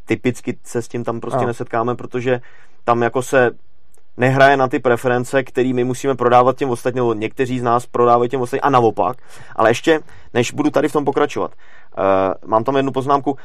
typicky 0.06 0.58
se 0.64 0.82
s 0.82 0.88
tím 0.88 1.04
tam 1.04 1.20
prostě 1.20 1.40
uh-huh. 1.40 1.46
nesetkáme, 1.46 1.94
protože 1.94 2.40
tam 2.84 3.02
jako 3.02 3.22
se 3.22 3.50
nehraje 4.16 4.56
na 4.56 4.68
ty 4.68 4.78
preference, 4.78 5.42
které 5.42 5.72
my 5.72 5.84
musíme 5.84 6.14
prodávat 6.14 6.56
těm 6.56 6.70
ostatním, 6.70 7.02
nebo 7.02 7.14
někteří 7.14 7.58
z 7.58 7.62
nás 7.62 7.86
prodávají 7.86 8.30
těm 8.30 8.40
ostatním 8.40 8.66
a 8.66 8.70
naopak. 8.70 9.16
Ale 9.56 9.70
ještě, 9.70 10.00
než 10.34 10.52
budu 10.52 10.70
tady 10.70 10.88
v 10.88 10.92
tom 10.92 11.04
pokračovat, 11.04 11.52
uh, 11.98 12.50
mám 12.50 12.64
tam 12.64 12.76
jednu 12.76 12.92
poznámku, 12.92 13.36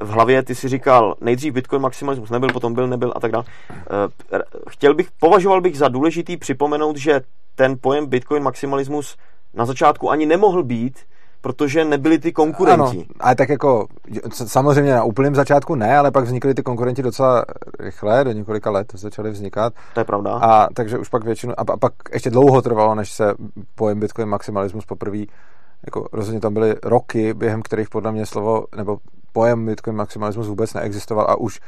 v 0.00 0.08
hlavě 0.08 0.42
ty 0.42 0.54
si 0.54 0.68
říkal, 0.68 1.14
nejdřív 1.20 1.54
Bitcoin 1.54 1.82
maximalismus 1.82 2.30
nebyl, 2.30 2.48
potom 2.48 2.74
byl, 2.74 2.88
nebyl 2.88 3.12
a 3.16 3.20
tak 3.20 3.32
dále. 3.32 3.44
Uh, 3.70 4.40
chtěl 4.68 4.94
bych, 4.94 5.08
považoval 5.20 5.60
bych 5.60 5.78
za 5.78 5.88
důležitý 5.88 6.36
připomenout, 6.36 6.96
že 6.96 7.20
ten 7.54 7.76
pojem 7.80 8.06
Bitcoin 8.06 8.42
maximalismus 8.42 9.16
na 9.54 9.66
začátku 9.66 10.10
ani 10.10 10.26
nemohl 10.26 10.62
být, 10.62 10.98
protože 11.44 11.84
nebyli 11.84 12.18
ty 12.18 12.32
konkurenti. 12.32 12.96
Ano, 12.96 13.04
ale 13.20 13.34
tak 13.34 13.48
jako, 13.48 13.86
samozřejmě 14.32 14.94
na 14.94 15.04
úplném 15.04 15.34
začátku 15.34 15.74
ne, 15.74 15.98
ale 15.98 16.10
pak 16.10 16.24
vznikly 16.24 16.54
ty 16.54 16.62
konkurenti 16.62 17.02
docela 17.02 17.44
rychle, 17.80 18.24
do 18.24 18.32
několika 18.32 18.70
let 18.70 18.92
začaly 18.94 19.30
vznikat. 19.30 19.72
To 19.94 20.00
je 20.00 20.04
pravda. 20.04 20.32
A 20.32 20.68
takže 20.74 20.98
už 20.98 21.08
pak 21.08 21.24
většinu, 21.24 21.52
a, 21.56 21.64
a 21.72 21.76
pak 21.76 21.92
ještě 22.12 22.30
dlouho 22.30 22.62
trvalo, 22.62 22.94
než 22.94 23.12
se 23.12 23.34
pojem 23.74 24.00
Bitcoin 24.00 24.28
maximalismus 24.28 24.86
poprvé, 24.86 25.18
jako 25.86 26.08
rozhodně 26.12 26.40
tam 26.40 26.54
byly 26.54 26.74
roky, 26.82 27.34
během 27.34 27.62
kterých 27.62 27.88
podle 27.88 28.12
mě 28.12 28.26
slovo, 28.26 28.64
nebo 28.76 28.98
pojem 29.32 29.66
Bitcoin 29.66 29.96
maximalismus 29.96 30.48
vůbec 30.48 30.74
neexistoval 30.74 31.26
a 31.28 31.36
už 31.36 31.60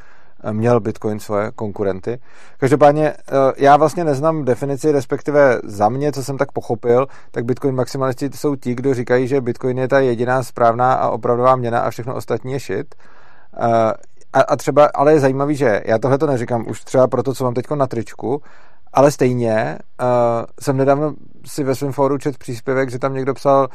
měl 0.53 0.81
Bitcoin 0.81 1.21
svoje 1.21 1.51
konkurenty. 1.51 2.19
Každopádně 2.59 3.09
eh, 3.09 3.35
já 3.57 3.77
vlastně 3.77 4.05
neznám 4.05 4.45
definici, 4.45 4.93
respektive 4.93 5.61
za 5.65 5.89
mě, 5.89 6.13
co 6.13 6.25
jsem 6.25 6.39
tak 6.39 6.53
pochopil, 6.53 7.07
tak 7.31 7.45
Bitcoin 7.45 7.75
maximalisti 7.75 8.31
jsou 8.35 8.57
ti, 8.57 8.75
kdo 8.75 8.95
říkají, 8.95 9.29
že 9.29 9.41
Bitcoin 9.41 9.79
je 9.79 9.89
ta 9.89 10.01
jediná 10.01 10.43
správná 10.43 10.95
a 10.95 11.11
opravdová 11.11 11.57
měna 11.57 11.81
a 11.81 11.91
všechno 11.91 12.15
ostatní 12.15 12.53
je 12.53 12.59
shit. 12.59 12.95
Eh, 13.59 13.93
a, 14.33 14.41
a 14.41 14.57
třeba, 14.57 14.91
ale 14.95 15.13
je 15.13 15.21
zajímavý, 15.21 15.57
že 15.57 15.83
já 15.85 15.99
tohle 15.99 16.19
to 16.19 16.27
neříkám 16.27 16.65
už 16.69 16.85
třeba 16.85 17.07
pro 17.07 17.23
to, 17.23 17.35
co 17.35 17.45
mám 17.45 17.55
teď 17.55 17.71
na 17.71 17.87
tričku, 17.87 18.43
ale 18.93 19.11
stejně 19.11 19.79
uh, 20.01 20.07
jsem 20.61 20.77
nedávno 20.77 21.15
si 21.47 21.65
ve 21.65 21.75
svém 21.75 21.93
fóru 21.93 22.19
čet 22.19 22.39
příspěvek, 22.39 22.91
že 22.91 22.99
tam 22.99 23.15
někdo 23.15 23.35
psal 23.35 23.69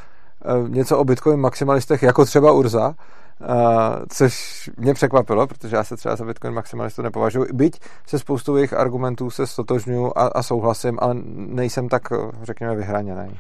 uh, 0.62 0.70
něco 0.70 0.98
o 0.98 1.04
Bitcoin 1.04 1.40
maximalistech, 1.40 2.04
jako 2.04 2.26
třeba 2.26 2.52
Urza, 2.52 2.96
Uh, 3.42 4.06
což 4.10 4.70
mě 4.78 4.94
překvapilo, 4.94 5.48
protože 5.48 5.76
já 5.76 5.84
se 5.84 5.98
třeba 5.98 6.16
za 6.16 6.26
Bitcoin 6.26 6.54
maximalistu 6.54 7.02
nepovažuji, 7.02 7.48
byť 7.54 7.80
se 8.08 8.20
spoustou 8.20 8.56
jejich 8.56 8.74
argumentů 8.74 9.30
se 9.30 9.48
stotožňuji 9.48 10.12
a, 10.16 10.28
a 10.28 10.44
souhlasím, 10.44 10.98
ale 11.02 11.16
nejsem 11.36 11.90
tak, 11.90 12.04
řekněme, 12.44 12.76
vyhraněný. 12.76 13.40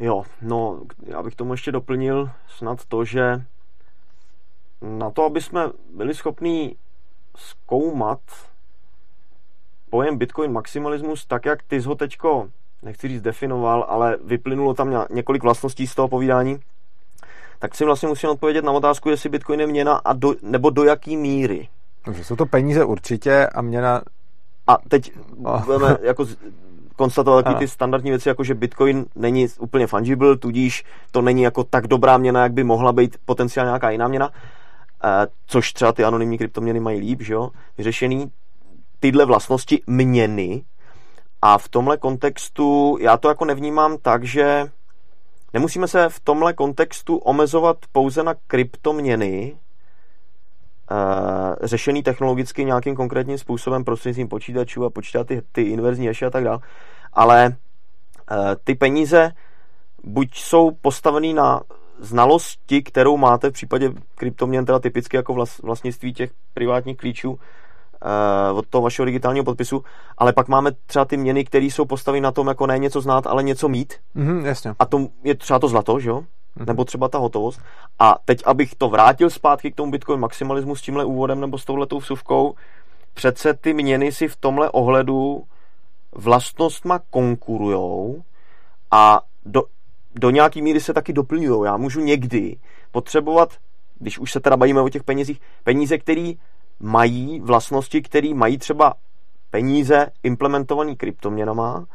Jo, 0.00 0.22
no, 0.42 0.80
já 1.06 1.22
bych 1.22 1.34
tomu 1.34 1.52
ještě 1.52 1.72
doplnil 1.72 2.30
snad 2.48 2.84
to, 2.84 3.04
že 3.04 3.44
na 4.82 5.10
to, 5.10 5.24
aby 5.24 5.40
jsme 5.40 5.70
byli 5.94 6.14
schopní 6.14 6.76
zkoumat 7.36 8.20
pojem 9.90 10.18
Bitcoin 10.18 10.52
maximalismus 10.52 11.26
tak, 11.26 11.44
jak 11.44 11.62
ty 11.62 11.80
ho 11.80 11.94
teďko, 11.94 12.48
nechci 12.82 13.08
říct 13.08 13.22
definoval, 13.22 13.86
ale 13.88 14.18
vyplynulo 14.24 14.74
tam 14.74 15.06
několik 15.10 15.42
vlastností 15.42 15.86
z 15.86 15.94
toho 15.94 16.08
povídání, 16.08 16.60
tak 17.58 17.74
si 17.74 17.84
vlastně 17.84 18.08
musím 18.08 18.30
odpovědět 18.30 18.64
na 18.64 18.72
otázku, 18.72 19.10
jestli 19.10 19.28
Bitcoin 19.28 19.60
je 19.60 19.66
měna 19.66 19.96
a 19.96 20.12
do, 20.12 20.34
nebo 20.42 20.70
do 20.70 20.84
jaký 20.84 21.16
míry. 21.16 21.68
Dobře, 22.04 22.24
jsou 22.24 22.36
to 22.36 22.46
peníze 22.46 22.84
určitě 22.84 23.46
a 23.46 23.62
měna... 23.62 24.02
A 24.66 24.78
teď 24.88 25.12
oh. 25.44 25.64
budeme 25.64 25.96
jako 26.02 26.26
konstatovat 26.96 27.58
ty 27.58 27.68
standardní 27.68 28.10
věci, 28.10 28.28
jako 28.28 28.44
že 28.44 28.54
Bitcoin 28.54 29.06
není 29.14 29.46
úplně 29.58 29.86
fungible, 29.86 30.36
tudíž 30.36 30.84
to 31.10 31.22
není 31.22 31.42
jako 31.42 31.64
tak 31.64 31.86
dobrá 31.86 32.18
měna, 32.18 32.42
jak 32.42 32.52
by 32.52 32.64
mohla 32.64 32.92
být 32.92 33.16
potenciálně 33.24 33.68
nějaká 33.68 33.90
jiná 33.90 34.08
měna, 34.08 34.30
e, 35.04 35.26
což 35.46 35.72
třeba 35.72 35.92
ty 35.92 36.04
anonymní 36.04 36.38
kryptoměny 36.38 36.80
mají 36.80 37.00
líp, 37.00 37.22
že 37.22 37.32
jo, 37.32 37.50
vyřešený 37.78 38.30
tyhle 39.00 39.24
vlastnosti 39.24 39.82
měny 39.86 40.62
a 41.42 41.58
v 41.58 41.68
tomhle 41.68 41.96
kontextu 41.96 42.96
já 43.00 43.16
to 43.16 43.28
jako 43.28 43.44
nevnímám 43.44 43.96
tak, 44.02 44.24
že 44.24 44.70
Nemusíme 45.52 45.88
se 45.88 46.08
v 46.08 46.20
tomhle 46.20 46.52
kontextu 46.52 47.16
omezovat 47.16 47.76
pouze 47.92 48.22
na 48.22 48.34
kryptoměny, 48.46 49.56
uh, 50.90 50.96
řešený 51.62 52.02
technologicky 52.02 52.64
nějakým 52.64 52.96
konkrétním 52.96 53.38
způsobem 53.38 53.84
prostřednictvím 53.84 54.28
počítačů 54.28 54.84
a 54.84 54.90
počítat 54.90 55.26
ty, 55.26 55.42
ty 55.52 55.62
inverzní 55.62 56.06
haše 56.06 56.26
a 56.26 56.30
tak 56.30 56.44
dále, 56.44 56.58
ale 57.12 57.56
uh, 58.30 58.36
ty 58.64 58.74
peníze 58.74 59.32
buď 60.04 60.34
jsou 60.34 60.70
postavený 60.70 61.34
na 61.34 61.60
znalosti, 61.98 62.82
kterou 62.82 63.16
máte 63.16 63.50
v 63.50 63.52
případě 63.52 63.92
kryptoměn, 64.14 64.64
teda 64.64 64.78
typicky 64.78 65.16
jako 65.16 65.46
vlastnictví 65.62 66.12
těch 66.12 66.30
privátních 66.54 66.96
klíčů, 66.96 67.38
od 68.54 68.66
toho 68.66 68.82
vašeho 68.82 69.06
digitálního 69.06 69.44
podpisu, 69.44 69.84
ale 70.18 70.32
pak 70.32 70.48
máme 70.48 70.70
třeba 70.86 71.04
ty 71.04 71.16
měny, 71.16 71.44
které 71.44 71.66
jsou 71.66 71.84
postaveny 71.84 72.20
na 72.20 72.32
tom, 72.32 72.48
jako 72.48 72.66
ne 72.66 72.78
něco 72.78 73.00
znát, 73.00 73.26
ale 73.26 73.42
něco 73.42 73.68
mít. 73.68 73.94
Mm-hmm, 74.16 74.44
jasně. 74.44 74.74
A 74.78 74.86
to 74.86 75.06
je 75.24 75.34
třeba 75.34 75.58
to 75.58 75.68
zlato, 75.68 76.00
že 76.00 76.08
jo? 76.08 76.20
Mm-hmm. 76.20 76.66
Nebo 76.66 76.84
třeba 76.84 77.08
ta 77.08 77.18
hotovost. 77.18 77.60
A 77.98 78.16
teď, 78.24 78.42
abych 78.44 78.74
to 78.74 78.88
vrátil 78.88 79.30
zpátky 79.30 79.72
k 79.72 79.74
tomu 79.74 79.92
Bitcoin 79.92 80.20
maximalismu 80.20 80.76
s 80.76 80.82
tímhle 80.82 81.04
úvodem 81.04 81.40
nebo 81.40 81.58
s 81.58 81.64
touhletou 81.64 81.98
vsuvkou, 81.98 82.54
přece 83.14 83.54
ty 83.54 83.74
měny 83.74 84.12
si 84.12 84.28
v 84.28 84.36
tomhle 84.36 84.70
ohledu 84.70 85.44
vlastnostma 86.12 87.00
konkurujou 87.10 88.22
a 88.90 89.20
do, 89.46 89.62
do 90.14 90.30
nějaký 90.30 90.62
míry 90.62 90.80
se 90.80 90.94
taky 90.94 91.12
doplňují. 91.12 91.64
Já 91.64 91.76
můžu 91.76 92.00
někdy 92.00 92.56
potřebovat, 92.90 93.52
když 93.98 94.18
už 94.18 94.32
se 94.32 94.40
teda 94.40 94.56
bavíme 94.56 94.80
o 94.80 94.88
těch 94.88 95.04
penězích, 95.04 95.40
peníze, 95.64 95.98
které 95.98 96.32
mají 96.80 97.40
vlastnosti, 97.40 98.02
které 98.02 98.34
mají 98.34 98.58
třeba 98.58 98.94
peníze 99.50 100.06
implementované 100.22 100.96
kryptoměnama, 100.96 101.86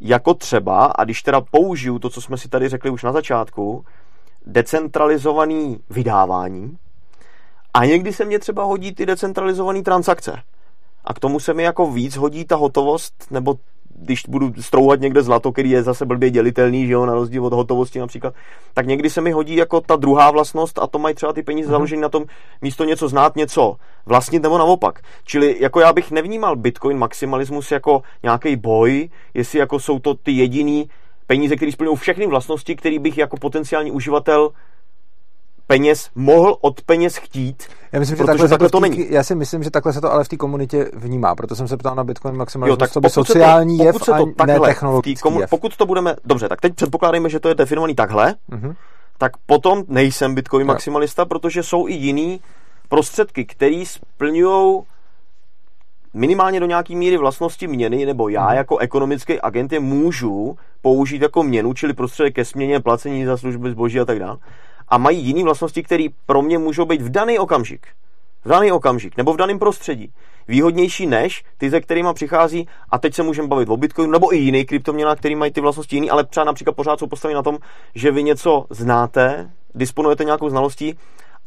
jako 0.00 0.34
třeba, 0.34 0.86
a 0.86 1.04
když 1.04 1.22
teda 1.22 1.40
použiju 1.40 1.98
to, 1.98 2.10
co 2.10 2.20
jsme 2.20 2.38
si 2.38 2.48
tady 2.48 2.68
řekli 2.68 2.90
už 2.90 3.02
na 3.02 3.12
začátku, 3.12 3.84
decentralizovaný 4.46 5.78
vydávání, 5.90 6.78
a 7.74 7.84
někdy 7.84 8.12
se 8.12 8.24
mě 8.24 8.38
třeba 8.38 8.64
hodí 8.64 8.94
ty 8.94 9.06
decentralizované 9.06 9.82
transakce. 9.82 10.42
A 11.04 11.14
k 11.14 11.18
tomu 11.18 11.40
se 11.40 11.54
mi 11.54 11.62
jako 11.62 11.90
víc 11.90 12.16
hodí 12.16 12.44
ta 12.44 12.56
hotovost, 12.56 13.26
nebo 13.30 13.54
když 14.00 14.22
budu 14.28 14.52
strouhat 14.60 15.00
někde 15.00 15.22
zlato, 15.22 15.52
který 15.52 15.70
je 15.70 15.82
zase 15.82 16.06
blbě 16.06 16.30
dělitelný, 16.30 16.86
že 16.86 16.92
jo, 16.92 17.06
na 17.06 17.14
rozdíl 17.14 17.46
od 17.46 17.52
hotovosti 17.52 17.98
například, 17.98 18.34
tak 18.74 18.86
někdy 18.86 19.10
se 19.10 19.20
mi 19.20 19.30
hodí 19.30 19.56
jako 19.56 19.80
ta 19.80 19.96
druhá 19.96 20.30
vlastnost 20.30 20.78
a 20.78 20.86
to 20.86 20.98
mají 20.98 21.14
třeba 21.14 21.32
ty 21.32 21.42
peníze 21.42 21.68
mm-hmm. 21.68 21.72
založené 21.72 22.02
na 22.02 22.08
tom 22.08 22.24
místo 22.62 22.84
něco 22.84 23.08
znát, 23.08 23.36
něco 23.36 23.76
vlastnit 24.06 24.42
nebo 24.42 24.58
naopak. 24.58 25.00
Čili 25.24 25.56
jako 25.60 25.80
já 25.80 25.92
bych 25.92 26.10
nevnímal 26.10 26.56
Bitcoin 26.56 26.98
maximalismus 26.98 27.70
jako 27.70 28.02
nějaký 28.22 28.56
boj, 28.56 29.08
jestli 29.34 29.58
jako 29.58 29.80
jsou 29.80 29.98
to 29.98 30.14
ty 30.14 30.32
jediný 30.32 30.88
peníze, 31.26 31.56
které 31.56 31.72
splňují 31.72 31.96
všechny 31.96 32.26
vlastnosti, 32.26 32.76
který 32.76 32.98
bych 32.98 33.18
jako 33.18 33.36
potenciální 33.36 33.90
uživatel 33.90 34.50
peněz 35.68 36.10
mohl 36.14 36.56
od 36.60 36.82
peněz 36.82 37.16
chtít, 37.16 37.62
já 37.92 37.98
myslím, 37.98 38.16
že 38.16 38.24
takhle, 38.24 38.48
takhle 38.48 38.68
to, 38.68 38.80
není. 38.80 39.06
Já 39.10 39.22
si 39.22 39.34
myslím, 39.34 39.62
že 39.62 39.70
takhle 39.70 39.92
se 39.92 40.00
to 40.00 40.12
ale 40.12 40.24
v 40.24 40.28
té 40.28 40.36
komunitě 40.36 40.90
vnímá, 40.94 41.34
proto 41.34 41.56
jsem 41.56 41.68
se 41.68 41.76
ptal 41.76 41.94
na 41.94 42.04
Bitcoin 42.04 42.36
maximalismus, 42.36 42.72
jo, 42.72 42.76
tak 42.76 42.90
co 42.90 43.00
by 43.00 43.10
sociální 43.10 43.78
to, 43.78 43.84
jev 43.84 43.96
se 43.96 44.04
to 44.04 44.14
a 44.14 44.18
takhle, 44.36 44.58
ne 44.58 44.66
technologický 44.66 45.22
komu, 45.22 45.40
jev. 45.40 45.50
Pokud 45.50 45.76
to 45.76 45.86
budeme, 45.86 46.16
dobře, 46.24 46.48
tak 46.48 46.60
teď 46.60 46.74
předpokládejme, 46.74 47.28
že 47.28 47.40
to 47.40 47.48
je 47.48 47.54
definovaný 47.54 47.94
takhle, 47.94 48.34
uh-huh. 48.50 48.74
tak 49.18 49.32
potom 49.46 49.84
nejsem 49.88 50.34
Bitcoin 50.34 50.60
jo. 50.60 50.66
maximalista, 50.66 51.24
protože 51.24 51.62
jsou 51.62 51.88
i 51.88 51.92
jiný 51.92 52.40
prostředky, 52.88 53.44
které 53.44 53.84
splňují 53.86 54.82
minimálně 56.14 56.60
do 56.60 56.66
nějaký 56.66 56.96
míry 56.96 57.16
vlastnosti 57.16 57.66
měny, 57.66 58.06
nebo 58.06 58.28
já 58.28 58.46
hmm. 58.46 58.56
jako 58.56 58.78
ekonomický 58.78 59.40
agent 59.40 59.72
je 59.72 59.80
můžu 59.80 60.56
použít 60.82 61.22
jako 61.22 61.42
měnu, 61.42 61.74
čili 61.74 61.92
prostředek 61.92 62.34
ke 62.34 62.44
směně, 62.44 62.80
placení 62.80 63.24
za 63.24 63.36
služby, 63.36 63.70
zboží 63.70 64.00
a 64.00 64.04
tak 64.04 64.18
dále 64.18 64.38
a 64.90 64.98
mají 64.98 65.24
jiné 65.24 65.44
vlastnosti, 65.44 65.82
které 65.82 66.06
pro 66.26 66.42
mě 66.42 66.58
můžou 66.58 66.84
být 66.84 67.02
v 67.02 67.08
daný 67.08 67.38
okamžik 67.38 67.86
v 68.44 68.48
daný 68.48 68.72
okamžik 68.72 69.16
nebo 69.16 69.32
v 69.32 69.36
daném 69.36 69.58
prostředí 69.58 70.12
výhodnější 70.48 71.06
než 71.06 71.44
ty, 71.58 71.70
ze 71.70 71.80
kterými 71.80 72.08
přichází, 72.14 72.68
a 72.90 72.98
teď 72.98 73.14
se 73.14 73.22
můžeme 73.22 73.48
bavit 73.48 73.68
o 73.68 73.76
Bitcoinu, 73.76 74.12
nebo 74.12 74.34
i 74.34 74.38
jiný 74.38 74.64
kryptoměnách, 74.64 75.18
který 75.18 75.34
mají 75.34 75.52
ty 75.52 75.60
vlastnosti 75.60 75.96
jiný, 75.96 76.10
ale 76.10 76.24
třeba 76.24 76.44
například 76.44 76.76
pořád 76.76 76.98
jsou 76.98 77.06
postaveni 77.06 77.34
na 77.34 77.42
tom, 77.42 77.58
že 77.94 78.10
vy 78.10 78.22
něco 78.22 78.66
znáte, 78.70 79.50
disponujete 79.74 80.24
nějakou 80.24 80.50
znalostí 80.50 80.94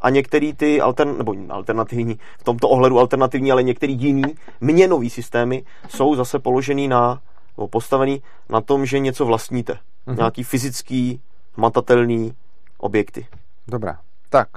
a 0.01 0.09
některý 0.09 0.53
ty 0.53 0.81
altern, 0.81 1.17
nebo 1.17 1.35
alternativní, 1.49 2.19
v 2.39 2.43
tomto 2.43 2.69
ohledu 2.69 2.99
alternativní, 2.99 3.51
ale 3.51 3.63
některý 3.63 3.93
jiný 3.93 4.23
měnový 4.61 5.09
systémy 5.09 5.63
jsou 5.89 6.15
zase 6.15 6.39
položený 6.39 6.87
na, 6.87 7.21
nebo 7.57 7.67
postavený 7.67 8.21
na 8.49 8.61
tom, 8.61 8.85
že 8.85 8.99
něco 8.99 9.25
vlastníte. 9.25 9.73
Mm-hmm. 9.73 10.17
Nějaký 10.17 10.43
fyzický, 10.43 11.21
matatelný 11.57 12.33
objekty. 12.81 13.27
Dobrá. 13.67 13.97
Tak. 14.29 14.47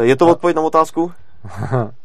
Je 0.00 0.16
to 0.16 0.28
odpověď 0.28 0.56
na 0.56 0.62
otázku? 0.62 1.12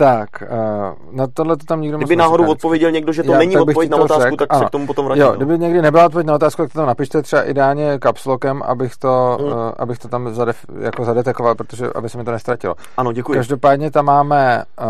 Tak, 0.00 0.28
uh, 0.42 1.16
na 1.16 1.26
tohle 1.26 1.56
to 1.56 1.66
tam 1.66 1.80
nikdo 1.80 1.98
Kdyby 1.98 2.16
náhodou 2.16 2.44
říká, 2.44 2.52
odpověděl 2.52 2.90
někdo, 2.90 3.12
že 3.12 3.22
to 3.22 3.32
já, 3.32 3.38
není 3.38 3.56
odpověď 3.56 3.90
na 3.90 3.96
otázku, 3.96 4.22
řek, 4.22 4.38
tak 4.38 4.48
ano. 4.50 4.60
se 4.60 4.66
k 4.66 4.70
tomu 4.70 4.86
potom 4.86 5.04
vrátím. 5.04 5.22
Jo, 5.22 5.32
kdyby 5.36 5.58
někdy 5.58 5.82
nebyla 5.82 6.06
odpověď 6.06 6.26
na 6.26 6.34
otázku, 6.34 6.62
tak 6.62 6.72
to 6.72 6.78
tam 6.78 6.86
napište 6.86 7.22
třeba 7.22 7.42
ideálně 7.42 7.98
kapslokem, 7.98 8.62
abych 8.62 8.96
to, 8.96 9.38
hmm. 9.40 9.52
uh, 9.52 9.70
abych 9.78 9.98
to 9.98 10.08
tam 10.08 10.34
zadef, 10.34 10.66
jako 10.80 11.04
zadetekoval, 11.04 11.54
protože 11.54 11.86
aby 11.94 12.08
se 12.08 12.18
mi 12.18 12.24
to 12.24 12.30
nestratilo. 12.30 12.74
Ano, 12.96 13.12
děkuji. 13.12 13.32
Každopádně 13.32 13.90
tam 13.90 14.04
máme, 14.04 14.64
uh, 14.80 14.86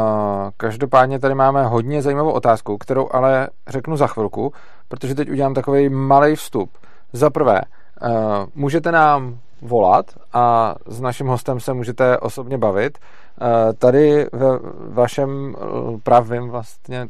každopádně 0.56 1.18
tady 1.18 1.34
máme 1.34 1.66
hodně 1.66 2.02
zajímavou 2.02 2.30
otázku, 2.30 2.78
kterou 2.78 3.08
ale 3.12 3.48
řeknu 3.68 3.96
za 3.96 4.06
chvilku, 4.06 4.52
protože 4.88 5.14
teď 5.14 5.30
udělám 5.30 5.54
takový 5.54 5.88
malý 5.88 6.36
vstup. 6.36 6.70
Za 7.12 7.30
prvé, 7.30 7.60
uh, 8.02 8.10
můžete 8.54 8.92
nám 8.92 9.38
volat 9.62 10.06
a 10.32 10.74
s 10.86 11.00
naším 11.00 11.26
hostem 11.26 11.60
se 11.60 11.74
můžete 11.74 12.18
osobně 12.18 12.58
bavit. 12.58 12.98
Eh, 13.42 13.72
tady 13.72 14.26
ve 14.32 14.58
vašem 14.88 15.56
eh, 15.58 15.98
pravém 16.02 16.48
vlastně, 16.48 17.08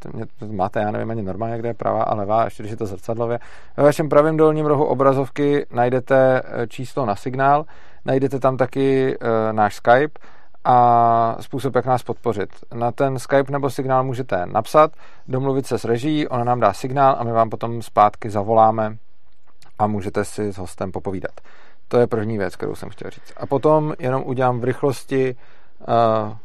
máte, 0.51 0.81
já 0.81 0.91
nevím 0.91 1.11
ani 1.11 1.23
normálně, 1.23 1.59
kde 1.59 1.69
je 1.69 1.75
pravá 1.75 2.03
a 2.03 2.15
levá, 2.15 2.45
ještě 2.45 2.63
když 2.63 2.71
je 2.71 2.77
to 2.77 2.87
zrcadlově, 2.87 3.39
ve 3.77 3.85
vašem 3.85 4.09
pravém 4.09 4.37
dolním 4.37 4.67
rohu 4.67 4.85
obrazovky 4.85 5.67
najdete 5.71 6.43
eh, 6.45 6.67
číslo 6.67 7.07
na 7.07 7.17
signál, 7.17 7.65
najdete 8.05 8.39
tam 8.39 8.57
taky 8.57 9.19
náš 9.53 9.75
Skype 9.75 10.21
a 10.65 11.37
způsob, 11.41 11.75
jak 11.75 11.87
nás 11.87 12.03
podpořit. 12.03 12.49
Na 12.75 12.93
ten 12.93 13.19
Skype 13.19 13.53
nebo 13.53 13.71
signál 13.71 14.05
můžete 14.05 14.47
napsat, 14.47 14.93
domluvit 15.29 15.67
se 15.67 15.79
s 15.79 15.85
režií, 15.85 16.29
ona 16.29 16.45
nám 16.45 16.61
dá 16.61 16.73
signál 16.73 17.17
a 17.19 17.25
my 17.25 17.33
vám 17.33 17.51
potom 17.51 17.83
zpátky 17.83 18.31
zavoláme 18.31 18.97
a 19.79 19.87
můžete 19.87 20.25
si 20.25 20.53
s 20.53 20.59
hostem 20.59 20.93
popovídat. 20.93 21.33
To 21.91 21.99
je 21.99 22.07
první 22.07 22.39
věc, 22.39 22.57
kterou 22.57 22.75
jsem 22.75 22.89
chtěl 22.89 23.11
říct. 23.11 23.33
A 23.37 23.47
potom 23.47 23.95
jenom 23.99 24.23
udělám 24.27 24.61
v 24.61 24.65
rychlosti 24.65 25.37
uh, 25.89 26.37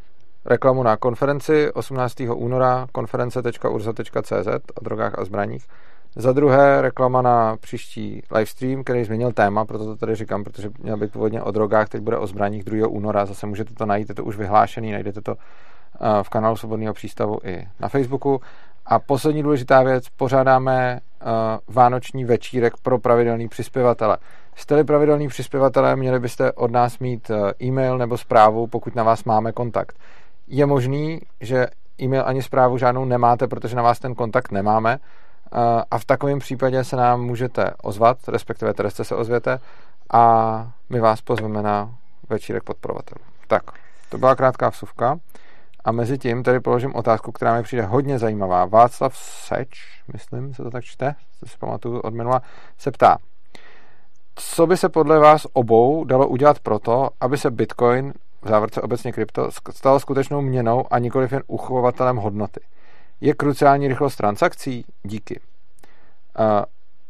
reklamu 0.45 0.83
na 0.83 0.97
konferenci 0.97 1.71
18. 1.71 2.15
února 2.35 2.87
konference.urza.cz 2.91 4.47
o 4.75 4.83
drogách 4.83 5.19
a 5.19 5.25
zbraních. 5.25 5.67
Za 6.15 6.33
druhé 6.33 6.81
reklama 6.81 7.21
na 7.21 7.57
příští 7.57 8.21
livestream, 8.31 8.83
který 8.83 9.03
změnil 9.03 9.31
téma, 9.31 9.65
proto 9.65 9.85
to 9.85 9.95
tady 9.95 10.15
říkám, 10.15 10.43
protože 10.43 10.69
měl 10.79 10.97
být 10.97 11.11
původně 11.11 11.41
o 11.41 11.51
drogách, 11.51 11.89
teď 11.89 12.01
bude 12.01 12.17
o 12.17 12.27
zbraních 12.27 12.63
2. 12.63 12.87
února, 12.87 13.25
zase 13.25 13.47
můžete 13.47 13.73
to 13.73 13.85
najít, 13.85 14.09
je 14.09 14.15
to 14.15 14.23
už 14.23 14.37
vyhlášený, 14.37 14.91
najdete 14.91 15.21
to 15.21 15.35
v 16.23 16.29
kanálu 16.29 16.55
Svobodného 16.55 16.93
přístavu 16.93 17.39
i 17.43 17.67
na 17.79 17.89
Facebooku. 17.89 18.41
A 18.85 18.99
poslední 18.99 19.43
důležitá 19.43 19.83
věc, 19.83 20.09
pořádáme 20.09 20.99
vánoční 21.67 22.25
večírek 22.25 22.73
pro 22.81 22.99
pravidelný 22.99 23.47
přispěvatele. 23.47 24.17
Jste-li 24.55 24.83
pravidelný 24.83 25.27
přispěvatelé, 25.27 25.95
měli 25.95 26.19
byste 26.19 26.51
od 26.51 26.71
nás 26.71 26.99
mít 26.99 27.31
e-mail 27.61 27.97
nebo 27.97 28.17
zprávu, 28.17 28.67
pokud 28.67 28.95
na 28.95 29.03
vás 29.03 29.23
máme 29.23 29.51
kontakt. 29.51 29.99
Je 30.47 30.65
možný, 30.65 31.21
že 31.41 31.67
e-mail 32.01 32.23
ani 32.25 32.41
zprávu 32.41 32.77
žádnou 32.77 33.05
nemáte, 33.05 33.47
protože 33.47 33.75
na 33.75 33.81
vás 33.81 33.99
ten 33.99 34.15
kontakt 34.15 34.51
nemáme 34.51 34.99
a 35.91 35.97
v 35.97 36.05
takovém 36.05 36.39
případě 36.39 36.83
se 36.83 36.95
nám 36.95 37.21
můžete 37.21 37.71
ozvat, 37.83 38.17
respektive 38.27 38.73
Teresce 38.73 39.03
se 39.03 39.15
ozvěte 39.15 39.59
a 40.13 40.71
my 40.89 40.99
vás 40.99 41.21
pozveme 41.21 41.61
na 41.61 41.95
večírek 42.29 42.63
podporovatelů. 42.63 43.25
Tak, 43.47 43.63
to 44.09 44.17
byla 44.17 44.35
krátká 44.35 44.69
vsuvka. 44.69 45.17
A 45.85 45.91
mezi 45.91 46.17
tím 46.17 46.43
tady 46.43 46.59
položím 46.59 46.95
otázku, 46.95 47.31
která 47.31 47.55
mi 47.55 47.63
přijde 47.63 47.83
hodně 47.83 48.19
zajímavá. 48.19 48.65
Václav 48.65 49.17
Seč, 49.17 50.01
myslím, 50.13 50.53
se 50.53 50.63
to 50.63 50.71
tak 50.71 50.83
čte, 50.83 51.15
to 51.39 51.45
si 51.45 51.57
pamatuju 51.57 51.99
od 51.99 52.13
minula, 52.13 52.41
se 52.77 52.91
ptá, 52.91 53.17
co 54.35 54.67
by 54.67 54.77
se 54.77 54.89
podle 54.89 55.19
vás 55.19 55.47
obou 55.53 56.03
dalo 56.03 56.27
udělat 56.27 56.59
proto, 56.59 57.09
aby 57.21 57.37
se 57.37 57.51
Bitcoin, 57.51 58.13
v 58.41 58.49
závorce 58.49 58.81
obecně 58.81 59.11
krypto, 59.11 59.49
stal 59.71 59.99
skutečnou 59.99 60.41
měnou 60.41 60.85
a 60.91 60.99
nikoliv 60.99 61.31
jen 61.31 61.43
uchovatelem 61.47 62.15
hodnoty? 62.15 62.59
Je 63.21 63.33
kruciální 63.33 63.87
rychlost 63.87 64.15
transakcí? 64.15 64.85
Díky. 65.03 65.39
Uh, 66.39 66.45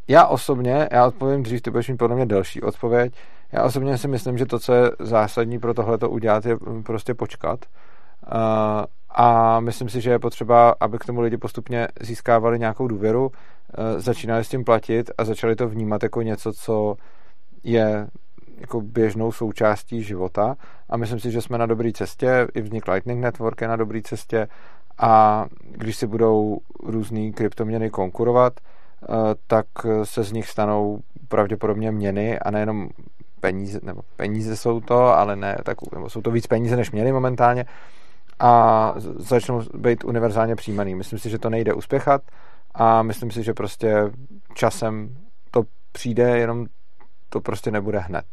já 0.08 0.26
osobně, 0.26 0.90
já 0.92 1.08
odpovím 1.08 1.44
dřív, 1.44 1.62
ty 1.62 1.72
budeš 1.72 1.90
mít 1.90 1.98
podle 1.98 2.16
mě 2.16 2.26
delší 2.26 2.62
odpověď, 2.62 3.14
já 3.52 3.64
osobně 3.64 3.98
si 3.98 4.08
myslím, 4.08 4.38
že 4.38 4.46
to, 4.46 4.60
co 4.60 4.74
je 4.74 4.92
zásadní 5.00 5.60
pro 5.60 5.74
tohle 5.74 5.98
udělat, 5.98 6.46
je 6.46 6.58
prostě 6.86 7.14
počkat. 7.14 7.60
Uh, 8.34 8.86
a 9.18 9.60
myslím 9.60 9.90
si, 9.90 10.02
že 10.02 10.10
je 10.10 10.20
potřeba, 10.20 10.76
aby 10.80 10.98
k 10.98 11.06
tomu 11.06 11.22
lidi 11.22 11.38
postupně 11.38 11.88
získávali 12.02 12.60
nějakou 12.60 12.88
důvěru, 12.88 13.26
uh, 13.26 13.32
začínali 14.00 14.44
s 14.44 14.50
tím 14.50 14.64
platit 14.64 15.12
a 15.18 15.26
začali 15.26 15.56
to 15.56 15.68
vnímat 15.68 16.04
jako 16.04 16.22
něco, 16.22 16.54
co 16.54 16.96
je 17.64 18.08
jako 18.58 18.82
běžnou 18.82 19.32
součástí 19.32 20.04
života. 20.04 20.56
A 20.90 20.98
myslím 20.98 21.20
si, 21.20 21.32
že 21.32 21.42
jsme 21.42 21.58
na 21.58 21.66
dobré 21.66 21.92
cestě, 21.92 22.48
i 22.54 22.62
vznik 22.62 22.88
Lightning 22.88 23.22
Network 23.22 23.62
je 23.62 23.68
na 23.68 23.76
dobré 23.76 24.02
cestě. 24.02 24.48
A 24.98 25.46
když 25.72 25.96
si 25.96 26.08
budou 26.08 26.58
různý 26.84 27.34
kryptoměny 27.34 27.90
konkurovat, 27.90 28.54
eh, 28.60 29.08
tak 29.48 29.66
se 30.04 30.24
z 30.24 30.32
nich 30.32 30.50
stanou 30.50 31.00
pravděpodobně 31.28 31.92
měny 31.92 32.40
a 32.40 32.52
nejenom 32.52 32.90
peníze, 33.40 33.80
nebo 33.84 34.02
peníze 34.16 34.56
jsou 34.56 34.80
to, 34.80 34.98
ale 34.98 35.36
ne, 35.36 35.58
tak, 35.64 35.78
jsou 36.08 36.22
to 36.22 36.32
víc 36.32 36.48
peníze 36.48 36.76
než 36.76 36.92
měny 36.92 37.12
momentálně 37.12 37.66
a 38.40 38.94
začnou 39.16 39.62
být 39.74 40.04
univerzálně 40.04 40.56
přijímaný. 40.56 40.96
Myslím 40.96 41.20
si, 41.20 41.30
že 41.30 41.40
to 41.40 41.50
nejde 41.50 41.74
uspěchat 41.74 42.22
a 42.74 43.02
myslím 43.02 43.32
si, 43.32 43.44
že 43.44 43.54
prostě 43.54 44.12
časem 44.54 45.18
to 45.52 45.64
přijde, 45.92 46.40
jenom 46.40 46.66
to 47.30 47.42
prostě 47.42 47.72
nebude 47.72 48.00
hned. 48.00 48.26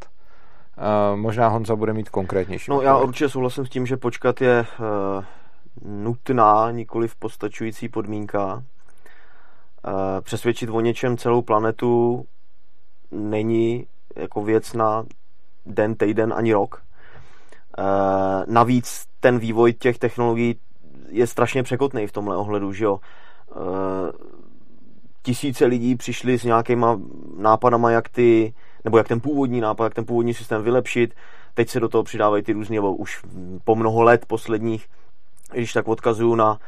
Uh, 0.79 1.17
možná 1.17 1.49
Honza 1.49 1.77
bude 1.77 1.93
mít 1.93 2.09
konkrétnější. 2.09 2.71
No 2.71 2.83
já 2.83 2.99
určitě 2.99 3.29
souhlasím 3.29 3.67
s 3.67 3.69
tím, 3.69 3.87
že 3.87 3.97
počkat 3.97 4.41
je 4.41 4.61
uh, 4.61 5.25
nutná, 5.85 6.71
nikoli 6.71 7.09
v 7.09 7.17
postačující 7.17 7.89
podmínka. 7.89 8.55
Uh, 8.55 8.63
přesvědčit 10.21 10.71
o 10.71 10.81
něčem 10.81 11.17
celou 11.17 11.43
planetu 11.43 12.25
není 13.11 13.87
jako 14.17 14.43
věc 14.43 14.73
na 14.73 15.05
den, 15.67 15.95
týden 15.95 16.35
ani 16.37 16.53
rok. 16.53 16.83
Uh, 17.79 17.85
navíc 18.47 19.05
ten 19.21 19.39
vývoj 19.39 19.73
těch 19.73 19.99
technologií 19.99 20.57
je 21.09 21.27
strašně 21.27 21.63
překotný 21.63 22.07
v 22.07 22.13
tomhle 22.13 22.37
ohledu, 22.37 22.73
že 22.73 22.85
jo. 22.85 23.01
Uh, 23.57 24.11
tisíce 25.23 25.67
lidí 25.67 25.97
přišli 25.97 26.39
s 26.39 26.45
nějakýma 26.45 27.01
nápadama, 27.37 27.91
jak 27.91 28.09
ty, 28.09 28.55
nebo 28.85 28.99
jak 28.99 29.09
ten 29.09 29.21
původní 29.21 29.61
nápad, 29.61 29.85
jak 29.85 29.95
ten 29.95 30.05
původní 30.05 30.35
systém 30.35 30.63
vylepšit. 30.63 31.15
Teď 31.55 31.69
se 31.69 31.81
do 31.81 31.89
toho 31.89 32.05
přidávají 32.05 32.43
ty 32.43 32.55
nebo 32.55 32.95
už 32.95 33.23
po 33.65 33.77
mnoho 33.77 34.03
let 34.03 34.27
posledních, 34.27 34.89
když 35.53 35.73
tak 35.73 35.89
odkazuju 35.89 36.35
na 36.35 36.51
uh, 36.53 36.59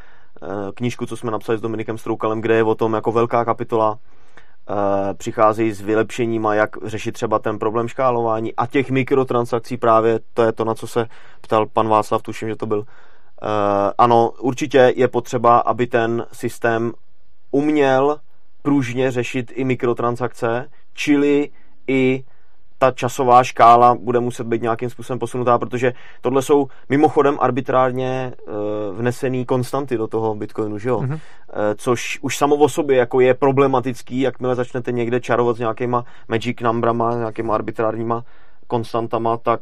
knížku, 0.75 1.07
co 1.07 1.17
jsme 1.17 1.31
napsali 1.31 1.59
s 1.59 1.61
Dominikem 1.61 1.99
Stroukalem, 1.99 2.41
kde 2.41 2.55
je 2.55 2.65
o 2.65 2.75
tom 2.75 2.95
jako 2.95 3.13
velká 3.13 3.45
kapitola, 3.45 3.99
Eh, 3.99 4.24
přicházejí 5.15 5.73
s 5.73 5.81
vylepšeníma, 5.81 6.55
jak 6.55 6.71
řešit 6.85 7.13
třeba 7.13 7.39
ten 7.39 7.59
problém 7.59 7.89
škálování 7.89 8.55
a 8.55 8.67
těch 8.67 8.91
mikrotransakcí 8.91 9.77
právě, 9.77 10.21
to 10.35 10.43
je 10.43 10.53
to, 10.53 10.65
na 10.65 10.75
co 10.75 10.87
se 10.87 11.07
ptal 11.41 11.67
pan 11.67 11.89
Václav, 11.89 12.23
tuším, 12.23 12.49
že 12.49 12.57
to 12.57 12.67
byl. 12.67 12.85
Eh, 13.43 13.93
ano, 13.99 14.31
určitě 14.41 14.93
je 14.97 15.09
potřeba, 15.09 15.59
aby 15.59 15.87
ten 15.87 16.27
systém 16.33 16.93
uměl 17.51 18.17
pružně 18.63 19.11
řešit 19.11 19.53
i 19.55 19.65
mikrotransakce, 19.65 20.71
čili 20.93 21.51
i 21.89 22.25
ta 22.79 22.91
časová 22.91 23.45
škála 23.45 23.95
bude 23.95 24.21
muset 24.21 24.47
být 24.47 24.63
nějakým 24.63 24.91
způsobem 24.91 25.19
posunutá, 25.19 25.59
protože 25.59 25.93
tohle 26.21 26.43
jsou 26.43 26.67
mimochodem 26.89 27.37
arbitrárně 27.41 28.33
uh, 28.47 28.55
vnesený 28.99 29.45
konstanty 29.45 29.97
do 29.97 30.07
toho 30.07 30.35
Bitcoinu, 30.35 30.79
že 30.79 30.89
jo? 30.89 31.01
Mm-hmm. 31.01 31.13
Uh, 31.13 31.19
což 31.77 32.19
už 32.23 32.39
samo 32.39 32.57
o 32.57 32.69
sobě 32.69 32.97
jako 32.97 33.21
je 33.21 33.35
problematický, 33.35 34.21
jakmile 34.21 34.55
začnete 34.55 34.93
někde 34.93 35.21
čarovat 35.21 35.57
s 35.57 35.59
nějakýma 35.59 36.05
magic 36.29 36.61
numberama, 36.61 37.15
nějakýma 37.15 37.55
arbitrárníma 37.55 38.25
konstantama, 38.67 39.37
tak 39.37 39.61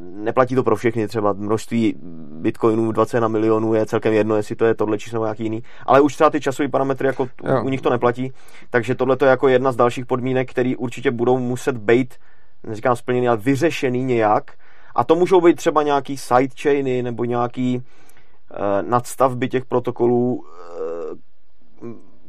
neplatí 0.00 0.54
to 0.54 0.62
pro 0.62 0.76
všechny, 0.76 1.08
třeba 1.08 1.32
množství 1.32 1.94
bitcoinů 2.40 2.92
21 2.92 3.28
milionů 3.28 3.74
je 3.74 3.86
celkem 3.86 4.12
jedno, 4.12 4.36
jestli 4.36 4.56
to 4.56 4.64
je 4.64 4.74
tohle 4.74 4.98
číslo 4.98 5.16
nebo 5.16 5.24
nějaký 5.24 5.42
jiný, 5.42 5.62
ale 5.86 6.00
už 6.00 6.14
třeba 6.14 6.30
ty 6.30 6.40
časové 6.40 6.68
parametry 6.68 7.06
jako 7.06 7.28
jo. 7.44 7.62
u 7.64 7.68
nich 7.68 7.80
to 7.80 7.90
neplatí, 7.90 8.32
takže 8.70 8.94
tohle 8.94 9.16
je 9.22 9.28
jako 9.28 9.48
jedna 9.48 9.72
z 9.72 9.76
dalších 9.76 10.06
podmínek, 10.06 10.50
které 10.50 10.72
určitě 10.78 11.10
budou 11.10 11.38
muset 11.38 11.76
být 11.76 12.14
neříkám 12.66 12.96
splněný, 12.96 13.28
ale 13.28 13.36
vyřešený 13.36 14.04
nějak. 14.04 14.50
A 14.94 15.04
to 15.04 15.14
můžou 15.14 15.40
být 15.40 15.56
třeba 15.56 15.82
nějaký 15.82 16.16
sidechainy 16.16 17.02
nebo 17.02 17.24
nějaký 17.24 17.82
nadstavby 18.82 19.48
těch 19.48 19.64
protokolů 19.64 20.44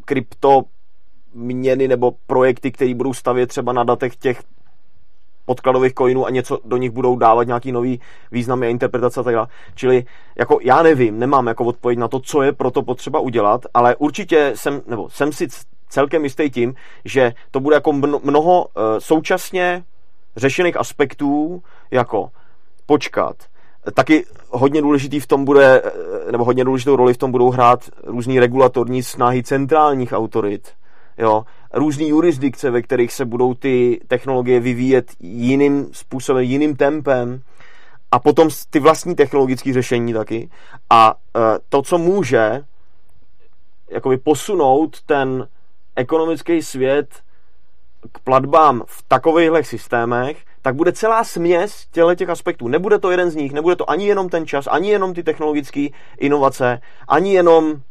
krypto 0.06 0.62
měny 1.34 1.88
nebo 1.88 2.12
projekty, 2.28 2.72
které 2.72 2.94
budou 2.94 3.14
stavět 3.14 3.48
třeba 3.48 3.74
na 3.74 3.84
datech 3.84 4.16
těch 4.16 4.44
podkladových 5.50 5.94
coinů 5.94 6.26
a 6.26 6.30
něco 6.30 6.60
do 6.66 6.78
nich 6.78 6.92
budou 6.92 7.16
dávat 7.16 7.44
nějaký 7.44 7.72
nový 7.72 8.02
významy 8.32 8.68
a 8.68 8.70
interpretace 8.70 9.20
a 9.20 9.24
tak 9.24 9.34
dále. 9.34 9.48
Čili 9.76 10.06
jako 10.38 10.60
já 10.62 10.84
nevím, 10.84 11.20
nemám 11.20 11.48
jako 11.48 11.66
odpověď 11.66 12.00
na 12.00 12.08
to, 12.08 12.20
co 12.20 12.42
je 12.42 12.52
pro 12.54 12.72
to 12.72 12.84
potřeba 12.84 13.20
udělat, 13.20 13.66
ale 13.74 13.96
určitě 13.96 14.52
jsem, 14.56 14.82
nebo 14.88 15.10
jsem 15.10 15.34
si 15.34 15.48
celkem 15.90 16.24
jistý 16.24 16.50
tím, 16.50 16.74
že 17.06 17.34
to 17.52 17.60
bude 17.60 17.76
jako 17.76 17.94
mnoho 18.24 18.68
eh, 18.68 19.02
současně 19.02 19.84
řešených 20.38 20.78
aspektů, 20.78 21.64
jako 21.92 22.30
počkat, 22.86 23.36
Taky 23.94 24.26
hodně 24.50 24.82
důležitý 24.82 25.20
v 25.20 25.28
tom 25.28 25.46
bude, 25.46 25.82
eh, 25.86 26.32
nebo 26.32 26.44
hodně 26.44 26.64
důležitou 26.64 26.96
roli 26.96 27.14
v 27.14 27.18
tom 27.18 27.32
budou 27.32 27.50
hrát 27.50 27.90
různý 28.04 28.40
regulatorní 28.40 29.04
snahy 29.04 29.44
centrálních 29.44 30.14
autorit, 30.14 30.70
jo, 31.20 31.46
různý 31.74 32.10
jurisdikce, 32.10 32.72
ve 32.72 32.82
kterých 32.82 33.14
se 33.14 33.26
budou 33.26 33.54
ty 33.54 34.02
technologie 34.08 34.60
vyvíjet 34.60 35.12
jiným 35.20 35.90
způsobem, 35.92 36.44
jiným 36.44 36.76
tempem 36.76 37.42
a 38.12 38.20
potom 38.20 38.50
ty 38.70 38.80
vlastní 38.80 39.16
technologické 39.16 39.74
řešení 39.74 40.14
taky. 40.14 40.50
A 40.90 41.14
uh, 41.16 41.42
to, 41.70 41.82
co 41.82 41.98
může 41.98 42.64
jakoby 43.90 44.18
posunout 44.18 45.02
ten 45.02 45.48
ekonomický 45.96 46.62
svět 46.62 47.08
k 48.12 48.20
platbám 48.20 48.84
v 48.88 49.04
takovýchhle 49.08 49.64
systémech, 49.64 50.38
tak 50.62 50.76
bude 50.76 50.92
celá 50.92 51.24
směs 51.24 51.88
těle 51.92 52.16
těch 52.16 52.30
aspektů. 52.30 52.68
Nebude 52.68 53.00
to 53.00 53.12
jeden 53.12 53.32
z 53.32 53.36
nich, 53.36 53.54
nebude 53.54 53.76
to 53.76 53.90
ani 53.90 54.08
jenom 54.08 54.30
ten 54.30 54.48
čas, 54.48 54.68
ani 54.68 54.90
jenom 54.90 55.14
ty 55.14 55.24
technologické 55.24 55.88
inovace, 56.18 56.82
ani 57.08 57.34
jenom 57.34 57.82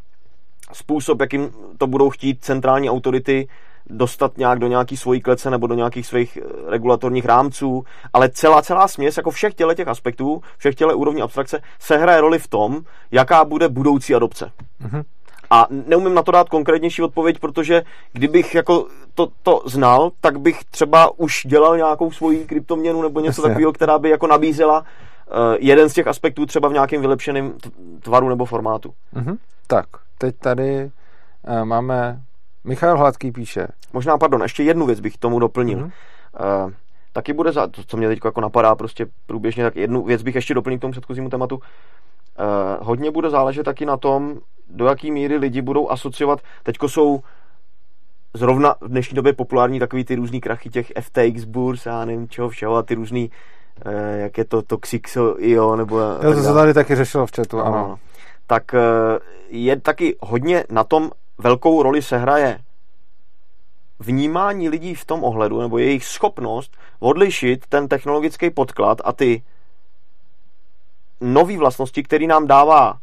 způsob, 0.72 1.20
jakým 1.20 1.50
to 1.78 1.86
budou 1.86 2.10
chtít 2.10 2.44
centrální 2.44 2.90
autority 2.90 3.48
dostat 3.90 4.38
nějak 4.38 4.58
do 4.58 4.66
nějaký 4.66 4.96
svojí 4.96 5.20
klece 5.20 5.50
nebo 5.50 5.66
do 5.66 5.74
nějakých 5.74 6.06
svých 6.06 6.36
eh, 6.36 6.70
regulatorních 6.70 7.24
rámců, 7.24 7.84
ale 8.12 8.28
celá, 8.28 8.62
celá 8.62 8.88
směs 8.88 9.16
jako 9.16 9.30
všech 9.30 9.54
těle 9.54 9.74
těch 9.74 9.88
aspektů, 9.88 10.42
všech 10.58 10.74
těle 10.74 10.94
úrovní 10.94 11.22
abstrakce 11.22 11.60
se 11.78 11.96
hraje 11.96 12.20
roli 12.20 12.38
v 12.38 12.48
tom, 12.48 12.80
jaká 13.10 13.44
bude 13.44 13.68
budoucí 13.68 14.14
adopce. 14.14 14.52
Mm-hmm. 14.84 15.04
A 15.50 15.66
neumím 15.70 16.14
na 16.14 16.22
to 16.22 16.32
dát 16.32 16.48
konkrétnější 16.48 17.02
odpověď, 17.02 17.38
protože 17.38 17.82
kdybych 18.12 18.54
jako 18.54 18.86
to, 19.14 19.28
to 19.42 19.62
znal, 19.66 20.10
tak 20.20 20.40
bych 20.40 20.64
třeba 20.64 21.18
už 21.18 21.42
dělal 21.46 21.76
nějakou 21.76 22.10
svoji 22.10 22.46
kryptoměnu 22.46 23.02
nebo 23.02 23.20
něco 23.20 23.42
takového, 23.42 23.72
která 23.72 23.98
by 23.98 24.10
jako 24.10 24.26
nabízela 24.26 24.80
uh, 24.80 24.84
jeden 25.58 25.88
z 25.88 25.94
těch 25.94 26.06
aspektů 26.06 26.46
třeba 26.46 26.68
v 26.68 26.72
nějakém 26.72 27.00
vylepšeném 27.00 27.52
tvaru 28.00 28.28
nebo 28.28 28.44
formátu. 28.44 28.94
Mm-hmm. 29.14 29.36
Tak, 29.66 29.86
teď 30.18 30.36
tady 30.38 30.90
uh, 31.48 31.64
máme 31.64 32.22
Michal 32.64 32.98
Hladký 32.98 33.32
píše. 33.32 33.68
Možná, 33.92 34.18
pardon, 34.18 34.42
ještě 34.42 34.62
jednu 34.62 34.86
věc 34.86 35.00
bych 35.00 35.18
tomu 35.18 35.38
doplnil. 35.38 35.78
Mm-hmm. 35.78 36.64
Uh, 36.64 36.72
taky 37.12 37.32
bude 37.32 37.52
za, 37.52 37.66
to, 37.66 37.82
co 37.86 37.96
mě 37.96 38.08
teď 38.08 38.18
jako 38.24 38.40
napadá 38.40 38.74
prostě 38.74 39.06
průběžně, 39.26 39.64
tak 39.64 39.76
jednu 39.76 40.04
věc 40.04 40.22
bych 40.22 40.34
ještě 40.34 40.54
doplnil 40.54 40.78
k 40.78 40.80
tomu 40.80 40.92
předchozímu 40.92 41.28
tématu. 41.28 41.56
Uh, 41.56 41.62
hodně 42.80 43.10
bude 43.10 43.30
záležet 43.30 43.62
taky 43.62 43.86
na 43.86 43.96
tom, 43.96 44.38
do 44.70 44.86
jaký 44.86 45.10
míry 45.10 45.36
lidi 45.36 45.62
budou 45.62 45.90
asociovat. 45.90 46.40
Teďko 46.62 46.88
jsou 46.88 47.20
zrovna 48.34 48.74
v 48.80 48.88
dnešní 48.88 49.14
době 49.14 49.32
populární 49.32 49.78
takový 49.78 50.04
ty 50.04 50.14
různý 50.14 50.40
krachy 50.40 50.70
těch 50.70 50.92
FTX 51.00 51.44
burs 51.44 51.86
a 51.86 52.04
nevím 52.04 52.28
čeho 52.28 52.48
všeho 52.48 52.76
a 52.76 52.82
ty 52.82 52.94
různý, 52.94 53.30
uh, 53.86 53.92
jak 54.20 54.38
je 54.38 54.44
to 54.44 54.62
Toxixo.io 54.62 55.76
nebo... 55.76 55.98
Jo, 56.00 56.34
to 56.34 56.42
se 56.42 56.54
tady 56.54 56.74
taky 56.74 56.96
řešilo 56.96 57.26
v 57.26 57.30
chatu, 57.36 57.60
ano. 57.60 57.76
ano. 57.76 57.98
Tak 58.49 58.74
uh, 58.74 58.80
je 59.49 59.80
taky 59.80 60.16
hodně 60.20 60.64
na 60.70 60.84
tom, 60.84 61.11
velkou 61.38 61.82
roli 61.82 62.03
sehraje 62.03 62.59
vnímání 64.01 64.68
lidí 64.68 64.94
v 64.94 65.05
tom 65.05 65.24
ohledu, 65.24 65.61
nebo 65.61 65.78
jejich 65.78 66.05
schopnost 66.05 66.76
odlišit 67.01 67.66
ten 67.68 67.88
technologický 67.88 68.51
podklad 68.51 68.99
a 69.05 69.12
ty 69.12 69.42
nové 71.20 71.57
vlastnosti, 71.59 72.03
který 72.03 72.26
nám 72.26 72.46
dává, 72.46 72.99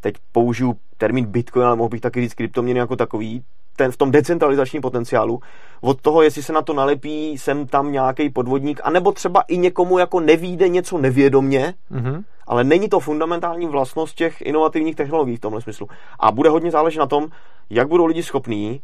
teď 0.00 0.14
použiju 0.32 0.76
termín 0.96 1.24
Bitcoin, 1.24 1.66
ale 1.66 1.76
mohl 1.76 1.88
bych 1.88 2.00
taky 2.00 2.20
říct 2.20 2.34
kryptoměny 2.34 2.80
jako 2.80 2.96
takový, 2.96 3.44
ten, 3.76 3.92
v 3.92 3.96
tom 3.96 4.10
decentralizačním 4.10 4.82
potenciálu, 4.82 5.40
od 5.80 6.00
toho, 6.00 6.22
jestli 6.22 6.42
se 6.42 6.52
na 6.52 6.62
to 6.62 6.72
nalepí 6.72 7.38
sem 7.38 7.66
tam 7.66 7.92
nějaký 7.92 8.30
podvodník, 8.30 8.80
anebo 8.84 9.12
třeba 9.12 9.40
i 9.40 9.58
někomu 9.58 9.98
jako 9.98 10.20
nevíde 10.20 10.68
něco 10.68 10.98
nevědomně, 10.98 11.74
mm-hmm. 11.92 12.24
Ale 12.52 12.64
není 12.64 12.88
to 12.88 13.00
fundamentální 13.00 13.66
vlastnost 13.66 14.16
těch 14.16 14.40
inovativních 14.40 14.96
technologií 14.96 15.36
v 15.36 15.40
tomhle 15.40 15.60
smyslu. 15.60 15.88
A 16.20 16.32
bude 16.32 16.48
hodně 16.48 16.70
záležet 16.70 16.98
na 16.98 17.06
tom, 17.06 17.28
jak 17.70 17.88
budou 17.88 18.06
lidi 18.06 18.22
schopní 18.22 18.80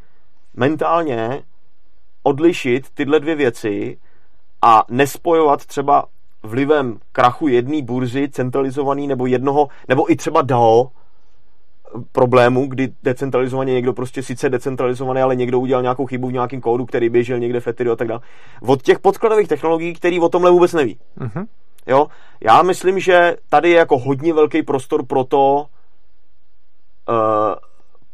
mentálně 0.56 1.42
odlišit 2.22 2.90
tyhle 2.94 3.20
dvě 3.20 3.34
věci 3.34 3.98
a 4.62 4.84
nespojovat 4.90 5.66
třeba 5.66 6.04
vlivem 6.42 6.98
krachu 7.12 7.48
jedné 7.48 7.82
burzy 7.82 8.28
centralizovaný 8.28 9.06
nebo 9.06 9.26
jednoho, 9.26 9.68
nebo 9.88 10.12
i 10.12 10.16
třeba 10.16 10.42
DAO, 10.42 10.88
problému, 12.12 12.66
kdy 12.66 12.92
decentralizovaně 13.02 13.72
někdo 13.72 13.92
prostě 13.92 14.22
sice 14.22 14.48
decentralizovaný, 14.48 15.20
ale 15.20 15.36
někdo 15.36 15.60
udělal 15.60 15.82
nějakou 15.82 16.06
chybu 16.06 16.28
v 16.28 16.32
nějakém 16.32 16.60
kódu, 16.60 16.86
který 16.86 17.08
běžel 17.08 17.38
někde 17.38 17.60
v 17.60 17.66
Ethereum 17.66 17.92
a 17.92 17.96
tak 17.96 18.08
dále. 18.08 18.20
Od 18.62 18.82
těch 18.82 18.98
podkladových 18.98 19.48
technologií, 19.48 19.92
který 19.92 20.20
o 20.20 20.28
tomhle 20.28 20.50
vůbec 20.50 20.72
neví. 20.72 20.98
Uh-huh. 21.20 21.46
Jo? 21.88 22.06
Já 22.40 22.62
myslím, 22.62 23.00
že 23.00 23.36
tady 23.48 23.70
je 23.70 23.78
jako 23.78 23.98
hodně 23.98 24.34
velký 24.34 24.62
prostor 24.62 25.06
pro 25.06 25.24
to 25.24 25.66
uh, 27.08 27.16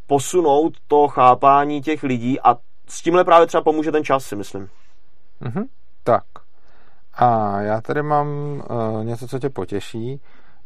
posunout 0.07 0.75
to 0.89 1.09
chápání 1.09 1.83
těch 1.83 2.03
lidí 2.03 2.41
a 2.41 2.57
s 2.89 3.03
tímhle 3.03 3.25
právě 3.25 3.47
třeba 3.47 3.63
pomůže 3.63 3.93
ten 3.93 4.05
čas, 4.05 4.25
si 4.25 4.37
myslím. 4.37 4.69
Uh-huh. 5.43 5.65
Tak. 6.05 6.25
A 7.15 7.61
já 7.61 7.81
tady 7.81 8.03
mám 8.03 8.29
uh, 8.71 9.05
něco, 9.05 9.29
co 9.29 9.39
tě 9.39 9.51
potěší. 9.51 10.21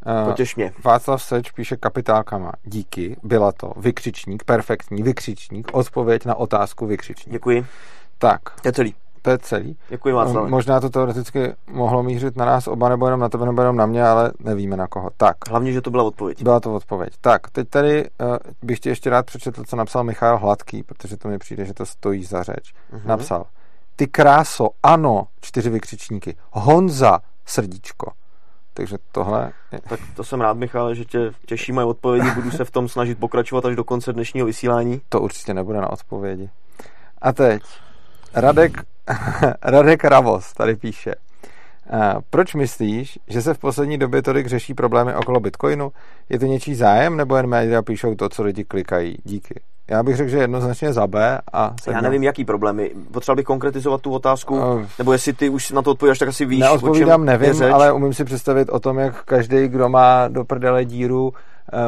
Uh, 0.07 0.29
Potěš 0.29 0.57
mě. 0.57 0.73
Václav 0.85 1.23
Seč 1.23 1.51
píše 1.51 1.77
kapitálkama. 1.77 2.53
Díky, 2.63 3.17
byla 3.23 3.53
to. 3.53 3.73
Vykřičník, 3.77 4.45
perfektní 4.45 5.03
vykřičník. 5.03 5.71
Odpověď 5.73 6.25
na 6.25 6.35
otázku 6.35 6.87
vykřičník. 6.87 7.33
Děkuji. 7.33 7.67
Tak. 8.19 8.61
To 8.61 8.69
je 8.69 8.73
celý. 8.73 8.95
To 9.23 9.31
je 9.31 9.39
celý. 9.39 9.77
Děkuji 9.89 10.15
Václav. 10.15 10.49
Možná 10.49 10.81
to 10.81 10.91
teoreticky 10.91 11.55
mohlo 11.67 12.03
mířit 12.03 12.37
na 12.37 12.45
nás 12.45 12.67
oba, 12.67 12.89
nebo 12.89 13.07
jenom 13.07 13.21
na 13.21 13.29
tebe, 13.29 13.47
nebo 13.47 13.63
jenom 13.63 13.77
na 13.77 13.87
mě, 13.87 14.07
ale 14.07 14.33
nevíme 14.39 14.77
na 14.77 14.87
koho. 14.87 15.11
Tak. 15.17 15.37
Hlavně, 15.51 15.73
že 15.73 15.81
to 15.81 15.91
byla 15.91 16.05
odpověď. 16.05 16.43
Byla 16.43 16.61
to 16.61 16.75
odpověď. 16.75 17.13
Tak, 17.21 17.51
teď 17.51 17.69
tady 17.69 18.05
uh, 18.21 18.37
bych 18.63 18.81
ti 18.81 18.89
ještě 18.89 19.11
rád 19.11 19.27
přečetl, 19.27 19.65
co 19.65 19.77
napsal 19.77 20.05
Michal 20.05 20.39
Hladký, 20.39 20.83
protože 20.83 21.17
to 21.17 21.29
mi 21.29 21.39
přijde, 21.39 21.65
že 21.65 21.75
to 21.75 21.87
stojí 21.87 22.25
za 22.25 22.43
řeč. 22.43 22.75
Uh-huh. 22.93 23.01
Napsal, 23.05 23.45
ty 23.97 24.07
kráso, 24.07 24.69
ano, 24.83 25.27
čtyři 25.41 25.71
vykřičníky. 25.71 26.37
Honza, 26.51 27.19
srdíčko. 27.47 28.13
Takže 28.75 28.97
tohle... 29.13 29.53
Je... 29.73 29.81
Tak 29.89 30.01
to 30.17 30.25
jsem 30.25 30.41
rád, 30.41 30.57
Michal, 30.57 30.95
že 30.95 31.05
tě 31.05 31.33
těší 31.47 31.73
moje 31.73 31.87
odpovědi. 31.87 32.31
Budu 32.31 32.51
se 32.51 32.65
v 32.65 32.71
tom 32.71 32.89
snažit 32.89 33.19
pokračovat 33.19 33.65
až 33.65 33.77
do 33.77 33.85
konce 33.85 34.13
dnešního 34.13 34.47
vysílání. 34.47 35.01
To 35.09 35.21
určitě 35.21 35.55
nebude 35.55 35.81
na 35.81 35.91
odpovědi. 35.91 36.51
A 37.23 37.33
teď 37.33 37.63
Radek, 38.35 38.83
Radek 39.63 40.05
Ravos 40.05 40.53
tady 40.53 40.77
píše. 40.77 41.15
Proč 42.31 42.55
myslíš, 42.55 43.19
že 43.29 43.43
se 43.43 43.55
v 43.55 43.59
poslední 43.59 43.99
době 43.99 44.23
tolik 44.23 44.47
řeší 44.47 44.75
problémy 44.75 45.15
okolo 45.15 45.41
Bitcoinu? 45.41 45.93
Je 46.29 46.39
to 46.39 46.47
něčí 46.47 46.75
zájem, 46.75 47.17
nebo 47.17 47.37
jen 47.37 47.47
média 47.47 47.83
píšou 47.83 48.15
to, 48.15 48.29
co 48.29 48.43
lidi 48.43 48.65
klikají? 48.65 49.17
Díky. 49.25 49.61
Já 49.91 50.03
bych 50.03 50.17
řekl, 50.17 50.31
že 50.31 50.39
jednoznačně 50.39 50.93
za 50.93 51.07
B. 51.07 51.39
A 51.53 51.75
Já 51.87 52.01
nevím, 52.01 52.23
jaký 52.23 52.45
problémy. 52.45 52.91
Potřeboval 53.13 53.37
bych 53.37 53.45
konkretizovat 53.45 54.01
tu 54.01 54.13
otázku, 54.13 54.57
uh, 54.57 54.83
nebo 54.99 55.13
jestli 55.13 55.33
ty 55.33 55.49
už 55.49 55.71
na 55.71 55.83
to 55.83 55.91
odpovídáš, 55.91 56.19
tak 56.19 56.29
asi 56.29 56.45
víš, 56.45 56.61
Neodpovídám, 56.61 57.25
nevím, 57.25 57.63
ale 57.63 57.93
umím 57.93 58.15
si 58.15 58.25
představit 58.25 58.69
o 58.69 58.81
tom, 58.81 58.99
jak 58.99 59.25
každý, 59.25 59.69
kdo 59.69 59.89
má 59.89 60.29
do 60.29 60.45
prdele 60.45 60.85
díru, 60.85 61.33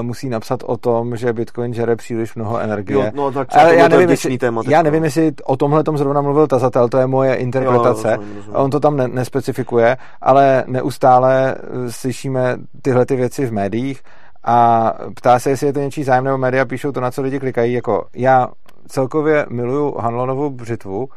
musí 0.03 0.29
napsat 0.29 0.63
o 0.63 0.77
tom, 0.77 1.17
že 1.17 1.33
Bitcoin 1.33 1.75
žere 1.75 1.97
příliš 1.97 2.35
mnoho 2.35 2.59
energie. 2.59 3.05
Jo, 3.05 3.11
no, 3.15 3.33
tak 3.33 3.49
ale 3.57 3.77
já 3.77 3.89
nevím, 3.89 4.11
jestli, 4.11 4.39
téma, 4.39 4.63
já 4.69 4.83
nevím, 4.83 5.05
jestli 5.05 5.33
o 5.45 5.57
tomhle 5.57 5.85
tom 5.85 5.99
zrovna 5.99 6.21
mluvil 6.21 6.47
tazatel, 6.47 6.89
to 6.89 6.99
je 6.99 7.07
moje 7.07 7.35
interpretace. 7.35 8.09
Jo, 8.09 8.17
rozumím, 8.17 8.37
rozumím. 8.37 8.57
On 8.57 8.71
to 8.71 8.81
tam 8.81 8.97
ne, 8.97 9.09
nespecifikuje, 9.09 9.97
ale 10.21 10.65
neustále 10.67 11.55
eh, 11.55 11.93
slyšíme 11.93 12.57
tyhle 12.83 13.07
ty 13.07 13.17
věci 13.17 13.47
v 13.47 13.53
médiích 13.53 14.03
a 14.45 14.93
ptá 15.17 15.39
se, 15.39 15.51
jestli 15.51 15.67
je 15.67 15.73
to 15.73 15.81
něčí 15.81 16.05
zájem, 16.05 16.25
nebo 16.25 16.39
média 16.39 16.65
píšou 16.65 16.93
to, 16.93 17.01
na 17.01 17.11
co 17.11 17.23
lidi 17.23 17.41
klikají. 17.41 17.73
Jako 17.73 18.07
já 18.15 18.49
celkově 18.89 19.47
miluju 19.51 19.99
Hanlonovu 19.99 20.51
břitvu, 20.51 21.09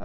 eh, 0.00 0.04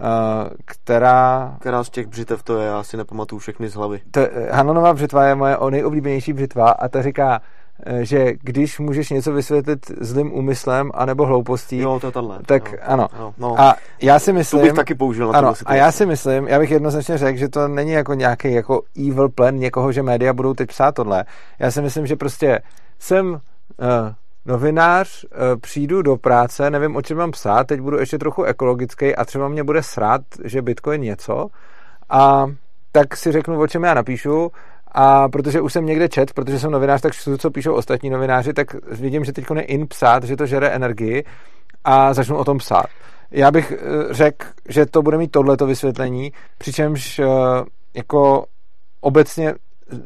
která... 0.64 1.56
Která 1.60 1.84
z 1.84 1.90
těch 1.90 2.06
břitev 2.06 2.42
to 2.42 2.58
je, 2.58 2.66
já 2.66 2.82
si 2.82 2.96
nepamatuju 2.96 3.38
všechny 3.38 3.68
z 3.68 3.74
hlavy. 3.74 4.00
To, 4.10 4.20
Hanlonova 4.50 4.94
břitva 4.94 5.24
je 5.24 5.34
moje 5.34 5.56
nejoblíbenější 5.70 6.32
břitva 6.32 6.70
a 6.70 6.88
ta 6.88 7.02
říká, 7.02 7.40
eh, 7.42 7.55
že 8.00 8.32
když 8.42 8.78
můžeš 8.78 9.10
něco 9.10 9.32
vysvětlit 9.32 9.90
zlým 10.00 10.32
úmyslem 10.32 10.90
anebo 10.94 11.26
hloupostí, 11.26 11.78
Jo, 11.78 11.98
to 12.00 12.06
je 12.06 12.12
tahle. 12.12 12.38
tak 12.46 12.72
jo. 12.72 12.78
ano. 12.82 13.08
Jo, 13.18 13.34
no. 13.38 13.60
A 13.60 13.76
já 14.02 14.18
si 14.18 14.30
to 14.30 14.34
myslím... 14.34 14.62
bych 14.62 14.72
taky 14.72 14.94
použil 14.94 15.32
ano, 15.34 15.52
a 15.66 15.74
já 15.74 15.92
si 15.92 16.06
myslím, 16.06 16.48
já 16.48 16.58
bych 16.58 16.70
jednoznačně 16.70 17.18
řekl, 17.18 17.38
že 17.38 17.48
to 17.48 17.68
není 17.68 17.92
jako 17.92 18.14
nějaký 18.14 18.52
jako 18.52 18.82
evil 19.08 19.28
plan 19.28 19.54
někoho, 19.54 19.92
že 19.92 20.02
média 20.02 20.32
budou 20.32 20.54
teď 20.54 20.68
psát 20.68 20.94
tohle. 20.94 21.24
Já 21.58 21.70
si 21.70 21.82
myslím, 21.82 22.06
že 22.06 22.16
prostě 22.16 22.60
jsem 22.98 23.32
uh, 23.32 23.38
novinář, 24.46 25.24
uh, 25.24 25.60
přijdu 25.60 26.02
do 26.02 26.16
práce, 26.16 26.70
nevím, 26.70 26.96
o 26.96 27.02
čem 27.02 27.16
mám 27.16 27.30
psát, 27.30 27.66
teď 27.66 27.80
budu 27.80 27.98
ještě 27.98 28.18
trochu 28.18 28.44
ekologický 28.44 29.16
a 29.16 29.24
třeba 29.24 29.48
mě 29.48 29.64
bude 29.64 29.82
srát, 29.82 30.20
že 30.44 30.62
Bitcoin 30.62 31.00
něco 31.00 31.46
a 32.08 32.46
tak 32.92 33.16
si 33.16 33.32
řeknu, 33.32 33.60
o 33.60 33.66
čem 33.66 33.84
já 33.84 33.94
napíšu 33.94 34.50
a 34.98 35.28
protože 35.28 35.60
už 35.60 35.72
jsem 35.72 35.86
někde 35.86 36.08
čet, 36.08 36.32
protože 36.32 36.58
jsem 36.58 36.70
novinář, 36.70 37.00
tak 37.00 37.12
čtu, 37.12 37.38
co 37.38 37.50
píšou 37.50 37.74
ostatní 37.74 38.10
novináři, 38.10 38.52
tak 38.52 38.66
vidím, 38.90 39.24
že 39.24 39.32
teď 39.32 39.44
je 39.54 39.62
in 39.62 39.88
psát, 39.88 40.24
že 40.24 40.36
to 40.36 40.46
žere 40.46 40.68
energii 40.68 41.24
a 41.84 42.14
začnu 42.14 42.36
o 42.36 42.44
tom 42.44 42.58
psát. 42.58 42.86
Já 43.30 43.50
bych 43.50 43.72
eh, 43.72 44.14
řekl, 44.14 44.46
že 44.68 44.86
to 44.86 45.02
bude 45.02 45.18
mít 45.18 45.30
tohleto 45.30 45.66
vysvětlení, 45.66 46.32
přičemž 46.58 47.18
eh, 47.18 47.26
jako 47.94 48.44
obecně 49.00 49.54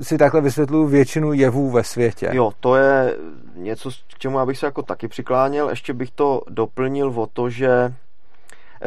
si 0.00 0.18
takhle 0.18 0.40
vysvětluju 0.40 0.86
většinu 0.86 1.32
jevů 1.32 1.70
ve 1.70 1.84
světě. 1.84 2.30
Jo, 2.32 2.52
to 2.60 2.76
je 2.76 3.16
něco, 3.56 3.90
k 3.90 4.18
čemu 4.18 4.38
já 4.38 4.46
bych 4.46 4.58
se 4.58 4.66
jako 4.66 4.82
taky 4.82 5.08
přikláněl. 5.08 5.70
Ještě 5.70 5.94
bych 5.94 6.10
to 6.10 6.42
doplnil 6.48 7.12
o 7.20 7.26
to, 7.26 7.50
že 7.50 7.94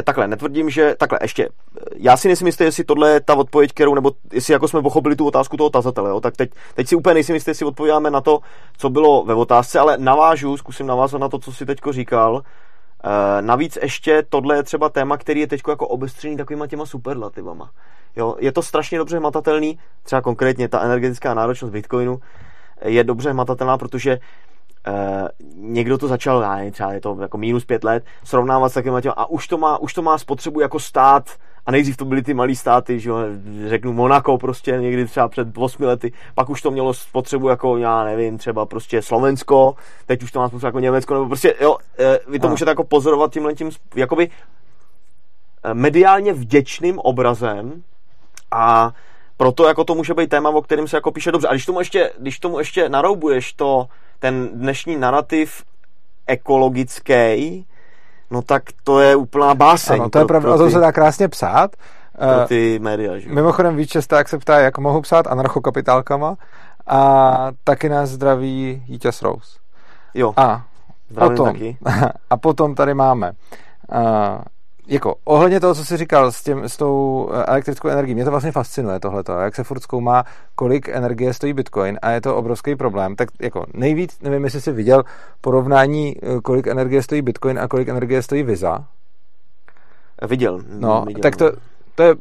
Takhle, 0.04 0.28
netvrdím, 0.28 0.70
že... 0.70 0.96
Takhle, 0.98 1.20
ještě. 1.22 1.50
Já 1.96 2.18
si 2.18 2.28
nejsem 2.28 2.48
jistý, 2.48 2.64
jestli 2.64 2.84
tohle 2.84 3.12
je 3.12 3.20
ta 3.20 3.36
odpověď, 3.36 3.72
kterou, 3.72 3.96
nebo 3.96 4.12
jestli 4.34 4.54
jako 4.54 4.68
jsme 4.68 4.82
pochopili 4.82 5.16
tu 5.16 5.28
otázku 5.28 5.58
toho 5.58 5.70
tazatele, 5.70 6.10
jo? 6.10 6.20
tak 6.20 6.38
teď, 6.38 6.52
teď 6.74 6.88
si 6.88 6.96
úplně 6.96 7.14
nejsem 7.14 7.36
jistý, 7.36 7.50
jestli 7.50 7.66
odpovídáme 7.66 8.12
na 8.12 8.22
to, 8.22 8.40
co 8.78 8.90
bylo 8.90 9.24
ve 9.24 9.34
otázce, 9.34 9.80
ale 9.80 9.98
navážu, 9.98 10.58
zkusím 10.58 10.88
navázat 10.88 11.22
na 11.22 11.30
to, 11.30 11.40
co 11.40 11.52
si 11.52 11.66
teďko 11.66 11.92
říkal. 11.92 12.42
E, 13.04 13.42
navíc 13.42 13.78
ještě 13.82 14.24
tohle 14.30 14.56
je 14.56 14.64
třeba 14.64 14.90
téma, 14.90 15.18
který 15.18 15.40
je 15.40 15.48
teď 15.48 15.62
jako 15.68 15.88
obestřený 15.88 16.38
takovýma 16.38 16.68
těma 16.68 16.86
superlativama. 16.86 17.72
Jo? 18.16 18.36
Je 18.40 18.52
to 18.52 18.62
strašně 18.62 18.98
dobře 18.98 19.18
hmatatelný, 19.18 19.80
třeba 20.04 20.22
konkrétně 20.22 20.68
ta 20.68 20.82
energetická 20.82 21.34
náročnost 21.34 21.72
Bitcoinu 21.72 22.20
je 22.86 23.04
dobře 23.04 23.32
hmatatelná, 23.32 23.78
protože 23.78 24.20
někdo 25.56 25.98
to 25.98 26.08
začal, 26.08 26.42
já 26.42 26.56
nevím, 26.56 26.72
třeba 26.72 26.94
je 26.94 27.02
to 27.02 27.18
jako 27.22 27.38
minus 27.38 27.66
pět 27.66 27.84
let, 27.84 28.04
srovnávat 28.24 28.70
s 28.70 28.74
takovým 28.74 29.02
těma, 29.02 29.14
a 29.14 29.26
už 29.26 29.48
to, 29.48 29.58
má, 29.58 29.78
už 29.78 29.94
to 29.94 30.02
má 30.02 30.18
spotřebu 30.18 30.60
jako 30.60 30.80
stát, 30.80 31.30
a 31.66 31.72
nejdřív 31.72 31.98
to 31.98 32.06
byly 32.06 32.22
ty 32.22 32.34
malý 32.34 32.56
státy, 32.56 33.00
že 33.00 33.10
jo, 33.10 33.18
řeknu 33.68 33.94
Monako 33.94 34.38
prostě 34.38 34.72
někdy 34.72 35.06
třeba 35.06 35.28
před 35.28 35.48
8 35.58 35.84
lety, 35.84 36.14
pak 36.36 36.50
už 36.50 36.62
to 36.62 36.72
mělo 36.72 36.94
spotřebu 36.94 37.50
jako, 37.50 37.78
já 37.78 38.04
nevím, 38.04 38.38
třeba 38.38 38.66
prostě 38.66 39.02
Slovensko, 39.02 39.76
teď 40.06 40.24
už 40.24 40.32
to 40.32 40.40
má 40.40 40.48
spotřebu 40.48 40.68
jako 40.68 40.80
Německo, 40.80 41.14
nebo 41.14 41.26
prostě, 41.26 41.56
jo, 41.62 41.78
eh, 42.00 42.20
vy 42.28 42.40
to 42.40 42.48
Ano. 42.48 42.54
můžete 42.54 42.72
jako 42.72 42.84
pozorovat 42.84 43.34
tímhle 43.34 43.54
tím, 43.54 43.70
jakoby 43.96 44.30
eh, 45.64 45.74
mediálně 45.74 46.34
vděčným 46.34 47.00
obrazem 47.00 47.84
a 48.52 48.92
proto 49.38 49.68
jako 49.68 49.84
to 49.84 49.96
může 49.96 50.14
být 50.14 50.30
téma, 50.30 50.50
o 50.50 50.62
kterém 50.62 50.88
se 50.88 50.98
jako 50.98 51.12
píše 51.12 51.32
dobře. 51.32 51.48
A 51.48 51.52
když 51.52 51.66
tomu 51.66 51.80
ještě, 51.80 52.12
když 52.20 52.40
tomu 52.40 52.60
ještě 52.60 52.90
naroubuješ 52.90 53.54
to, 53.54 53.88
ten 54.24 54.50
dnešní 54.54 54.98
narrativ 54.98 55.64
ekologický, 56.28 57.66
no 58.32 58.42
tak 58.42 58.64
to 58.84 59.00
je 59.00 59.16
úplná 59.16 59.56
báseň. 59.56 60.00
Ano, 60.00 60.10
to 60.10 60.20
je 60.20 60.26
pravda, 60.26 60.54
o 60.54 60.58
tom 60.58 60.72
se 60.72 60.80
dá 60.80 60.92
krásně 60.92 61.28
psát. 61.28 61.76
pro 62.18 62.42
Eh, 62.44 62.48
ty 62.48 62.80
média, 62.80 63.20
že. 63.20 63.30
Mimochodem 63.30 63.76
víc 63.76 63.90
Česták 63.90 64.30
se 64.30 64.38
ptá, 64.38 64.60
jak 64.60 64.78
mohu 64.78 65.02
psát 65.02 65.28
anarchokapitálkama 65.28 66.36
a 66.88 67.48
taky 67.64 67.90
nás 67.90 68.10
zdraví 68.10 68.84
Jítěz 68.88 69.22
Rous. 69.22 69.60
Jo, 70.14 70.34
A 70.38 70.64
potom, 71.20 71.46
taky. 71.46 71.78
a 72.30 72.38
potom 72.38 72.76
tady 72.76 72.94
máme 72.94 73.32
uh, 73.32 74.00
jako 74.88 75.16
ohledně 75.24 75.60
toho, 75.60 75.76
co 75.76 75.86
jsi 75.86 75.98
říkal 75.98 76.32
s, 76.32 76.44
tím, 76.44 76.64
s 76.64 76.78
tou 76.78 77.30
eh, 77.34 77.44
elektrickou 77.44 77.88
energií, 77.88 78.16
mě 78.16 78.26
to 78.26 78.32
vlastně 78.32 78.52
fascinuje 78.52 79.00
tohleto, 79.00 79.32
jak 79.32 79.56
se 79.56 79.64
furt 79.64 79.80
zkoumá, 79.80 80.24
kolik 80.56 80.90
energie 80.90 81.34
stojí 81.34 81.54
Bitcoin 81.54 82.00
a 82.02 82.12
je 82.12 82.22
to 82.22 82.36
obrovský 82.36 82.76
problém. 82.76 83.16
Tak 83.16 83.30
jako 83.42 83.66
nejvíc, 83.74 84.20
nevím, 84.22 84.44
jestli 84.44 84.62
jsi 84.62 84.72
viděl 84.72 85.04
porovnání, 85.42 86.16
eh, 86.18 86.42
kolik 86.42 86.68
energie 86.68 87.04
stojí 87.04 87.22
Bitcoin 87.22 87.60
a 87.60 87.68
kolik 87.68 87.88
energie 87.88 88.22
stojí 88.22 88.44
Visa. 88.44 88.86
Viděl. 90.28 90.60
No, 90.80 91.04
viděl, 91.08 91.22
tak 91.22 91.36
to, 91.36 91.52
to 91.96 92.04
je 92.04 92.16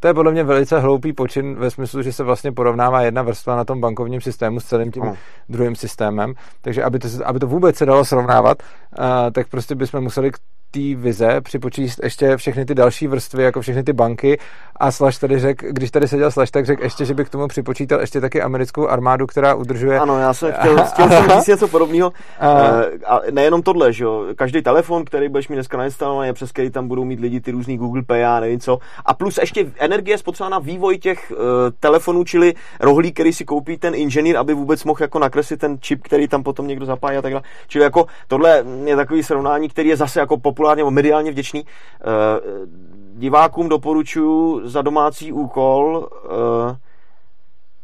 to 0.00 0.08
je 0.08 0.14
podle 0.14 0.32
mě 0.32 0.44
velice 0.44 0.80
hloupý 0.80 1.12
počin 1.12 1.54
ve 1.54 1.70
smyslu, 1.70 2.02
že 2.02 2.12
se 2.12 2.24
vlastně 2.24 2.52
porovnává 2.52 3.02
jedna 3.02 3.22
vrstva 3.22 3.56
na 3.56 3.64
tom 3.64 3.80
bankovním 3.80 4.20
systému 4.20 4.60
s 4.60 4.64
celým 4.64 4.92
tím 4.92 5.02
Ano. 5.02 5.16
druhým 5.48 5.76
systémem. 5.76 6.34
Takže 6.62 6.84
aby 6.84 6.98
to, 6.98 7.08
aby 7.24 7.38
to 7.38 7.46
vůbec 7.46 7.76
se 7.76 7.86
dalo 7.86 8.04
srovnávat, 8.04 8.62
uh, 8.98 9.04
tak 9.32 9.48
prostě 9.48 9.74
bychom 9.74 10.00
museli 10.00 10.30
k 10.30 10.38
té 10.70 10.94
vize 10.94 11.40
připočíst 11.40 12.00
ještě 12.02 12.36
všechny 12.36 12.64
ty 12.64 12.74
další 12.74 13.06
vrstvy, 13.06 13.42
jako 13.42 13.60
všechny 13.60 13.82
ty 13.82 13.92
banky 13.92 14.38
a 14.76 14.90
Slash 14.90 15.18
tady 15.18 15.38
řek, 15.38 15.62
když 15.72 15.90
tady 15.90 16.08
seděl 16.08 16.30
Slash, 16.30 16.50
tak 16.50 16.66
řekl 16.66 16.82
ještě, 16.82 17.04
že 17.04 17.14
by 17.14 17.24
k 17.24 17.28
tomu 17.28 17.48
připočítal 17.48 18.00
ještě 18.00 18.20
taky 18.20 18.42
americkou 18.42 18.88
armádu, 18.88 19.26
která 19.26 19.54
udržuje 19.54 19.98
Ano, 20.00 20.18
já 20.18 20.34
jsem 20.34 20.52
chtěl, 20.52 20.84
chtěl 20.84 21.08
jsem 21.08 21.30
říct 21.30 21.46
něco 21.46 21.68
podobného. 21.68 22.12
A- 22.40 22.48
A 23.06 23.20
nejenom 23.30 23.62
tohle, 23.62 23.92
že 23.92 24.04
jo. 24.04 24.24
Každý 24.36 24.62
telefon, 24.62 25.04
který 25.04 25.28
budeš 25.28 25.48
mít 25.48 25.56
dneska 25.56 25.76
nainstalovaný, 25.76 26.32
přes 26.32 26.52
který 26.52 26.70
tam 26.70 26.88
budou 26.88 27.04
mít 27.04 27.20
lidi 27.20 27.40
ty 27.40 27.50
různý 27.50 27.76
Google 27.76 28.02
Pay 28.02 28.24
a 28.24 28.40
nevím 28.40 28.60
co. 28.60 28.78
A 29.04 29.14
plus 29.14 29.38
ještě 29.38 29.66
energie 29.78 30.18
spotřeba 30.18 30.48
na 30.48 30.58
vývoj 30.58 30.98
těch 30.98 31.32
uh, 31.36 31.38
telefonů, 31.80 32.24
čili 32.24 32.54
rohlík, 32.80 33.14
který 33.14 33.32
si 33.32 33.44
koupí 33.44 33.76
ten 33.78 33.94
inženýr, 33.94 34.36
aby 34.36 34.54
vůbec 34.54 34.84
mohl 34.84 34.98
jako 35.02 35.18
nakreslit 35.18 35.60
ten 35.60 35.76
čip, 35.80 36.02
který 36.02 36.28
tam 36.28 36.42
potom 36.42 36.66
někdo 36.66 36.86
zapájí 36.86 37.18
a 37.18 37.22
tak 37.22 37.32
dále. 37.32 37.42
Čili 37.68 37.84
jako 37.84 38.06
tohle 38.28 38.64
je 38.84 38.96
takový 38.96 39.22
srovnání, 39.22 39.68
který 39.68 39.88
je 39.88 39.96
zase 39.96 40.20
jako 40.20 40.36
populárně 40.58 40.80
nebo 40.80 40.90
mediálně 40.90 41.30
vděčný. 41.30 41.64
Uh, 41.64 41.68
divákům 43.18 43.68
doporučuji 43.68 44.68
za 44.68 44.82
domácí 44.82 45.32
úkol 45.32 46.08
uh, 46.24 46.76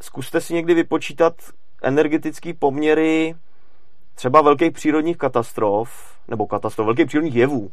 zkuste 0.02 0.40
si 0.40 0.54
někdy 0.54 0.74
vypočítat 0.74 1.34
energetické 1.82 2.54
poměry 2.54 3.34
třeba 4.14 4.42
velkých 4.42 4.72
přírodních 4.72 5.16
katastrof, 5.16 5.88
nebo 6.28 6.46
katastrof, 6.46 6.86
velkých 6.86 7.06
přírodních 7.06 7.34
jevů, 7.34 7.70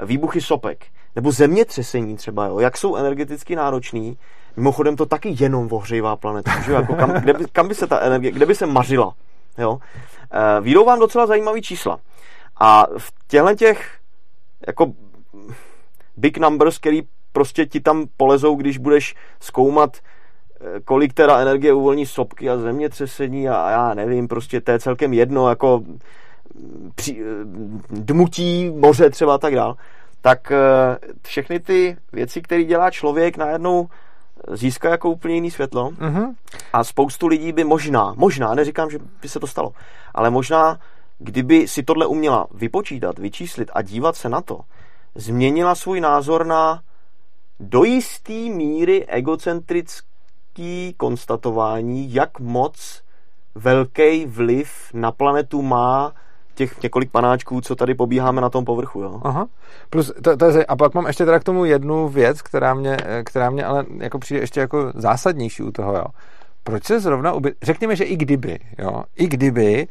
výbuchy 0.00 0.40
sopek, 0.40 0.86
nebo 1.16 1.32
zemětřesení 1.32 2.16
třeba, 2.16 2.46
jo, 2.46 2.58
jak 2.58 2.76
jsou 2.76 2.96
energeticky 2.96 3.56
náročný. 3.56 4.18
Mimochodem 4.56 4.96
to 4.96 5.06
taky 5.06 5.36
jenom 5.38 5.68
ohřejvá 5.70 6.16
planeta, 6.16 6.60
že 6.60 6.72
jako 6.72 6.94
kam, 6.94 7.10
kde, 7.10 7.32
by, 7.32 7.44
kam 7.52 7.68
by 7.68 7.74
se 7.74 7.86
ta 7.86 8.00
energie, 8.00 8.32
kde 8.32 8.46
by 8.46 8.54
se 8.54 8.66
mařila, 8.66 9.14
jo. 9.58 9.78
E, 10.30 10.60
výjdou 10.60 10.84
vám 10.84 10.98
docela 10.98 11.26
zajímavý 11.26 11.62
čísla. 11.62 11.98
A 12.60 12.86
v 12.98 13.12
těchto 13.28 13.54
těch 13.54 13.99
jako 14.66 14.92
big 16.16 16.38
numbers, 16.38 16.78
který 16.78 17.02
prostě 17.32 17.66
ti 17.66 17.80
tam 17.80 18.06
polezou, 18.16 18.54
když 18.54 18.78
budeš 18.78 19.14
zkoumat 19.40 19.96
eh, 19.96 20.80
kolik 20.80 21.12
teda 21.14 21.38
energie 21.38 21.72
uvolní 21.72 22.06
sopky 22.06 22.50
a 22.50 22.56
zemětřesení 22.56 23.48
a, 23.48 23.56
a 23.56 23.70
já 23.70 23.94
nevím, 23.94 24.28
prostě 24.28 24.60
to 24.60 24.70
je 24.70 24.78
celkem 24.78 25.12
jedno, 25.12 25.48
jako 25.48 25.82
mm, 26.54 26.90
při, 26.94 27.20
eh, 27.20 27.24
dmutí 27.90 28.70
moře 28.70 29.10
třeba 29.10 29.34
a 29.34 29.38
tak 29.38 29.54
dál, 29.54 29.76
tak 30.22 30.52
eh, 30.52 30.58
všechny 31.26 31.60
ty 31.60 31.96
věci, 32.12 32.42
které 32.42 32.64
dělá 32.64 32.90
člověk, 32.90 33.36
najednou 33.36 33.88
získá 34.52 34.90
jako 34.90 35.10
úplně 35.10 35.34
jiný 35.34 35.50
světlo 35.50 35.90
Mhm. 36.00 36.32
a 36.72 36.84
spoustu 36.84 37.26
lidí 37.26 37.52
by 37.52 37.64
možná, 37.64 38.14
možná, 38.16 38.54
neříkám, 38.54 38.90
že 38.90 38.98
by 39.22 39.28
se 39.28 39.40
to 39.40 39.46
stalo, 39.46 39.72
ale 40.14 40.30
možná, 40.30 40.78
kdyby 41.20 41.68
si 41.68 41.82
tohle 41.82 42.06
uměla 42.06 42.46
vypočítat, 42.54 43.18
vyčíslit 43.18 43.70
a 43.74 43.82
dívat 43.82 44.16
se 44.16 44.28
na 44.28 44.40
to, 44.40 44.60
změnila 45.14 45.74
svůj 45.74 46.00
názor 46.00 46.46
na 46.46 46.82
do 47.60 47.84
jistý 47.84 48.50
míry 48.50 49.06
egocentrický 49.06 50.94
konstatování, 50.96 52.14
jak 52.14 52.40
moc 52.40 53.02
velký 53.54 54.26
vliv 54.26 54.70
na 54.94 55.12
planetu 55.12 55.62
má 55.62 56.12
těch 56.54 56.82
několik 56.82 57.10
panáčků, 57.10 57.60
co 57.60 57.76
tady 57.76 57.94
pobíháme 57.94 58.40
na 58.40 58.50
tom 58.50 58.64
povrchu. 58.64 59.00
Jo? 59.00 59.20
Aha. 59.24 59.46
Plus, 59.90 60.12
to, 60.22 60.36
to 60.36 60.44
je, 60.44 60.66
a 60.66 60.76
pak 60.76 60.94
mám 60.94 61.06
ještě 61.06 61.24
teda 61.24 61.38
k 61.38 61.44
tomu 61.44 61.64
jednu 61.64 62.08
věc, 62.08 62.42
která 62.42 62.74
mě, 62.74 62.96
eh, 63.04 63.22
která 63.24 63.50
mě 63.50 63.64
ale 63.64 63.84
jako 63.98 64.18
přijde 64.18 64.40
ještě 64.40 64.60
jako 64.60 64.92
zásadnější 64.94 65.62
u 65.62 65.70
toho, 65.70 65.96
jo. 65.96 66.04
Proč 66.64 66.84
se 66.84 67.00
zrovna, 67.00 67.32
uby... 67.32 67.54
řekněme, 67.62 67.96
že 67.96 68.04
i 68.04 68.16
kdyby, 68.16 68.58
jo, 68.78 69.04
i 69.16 69.26
kdyby 69.26 69.88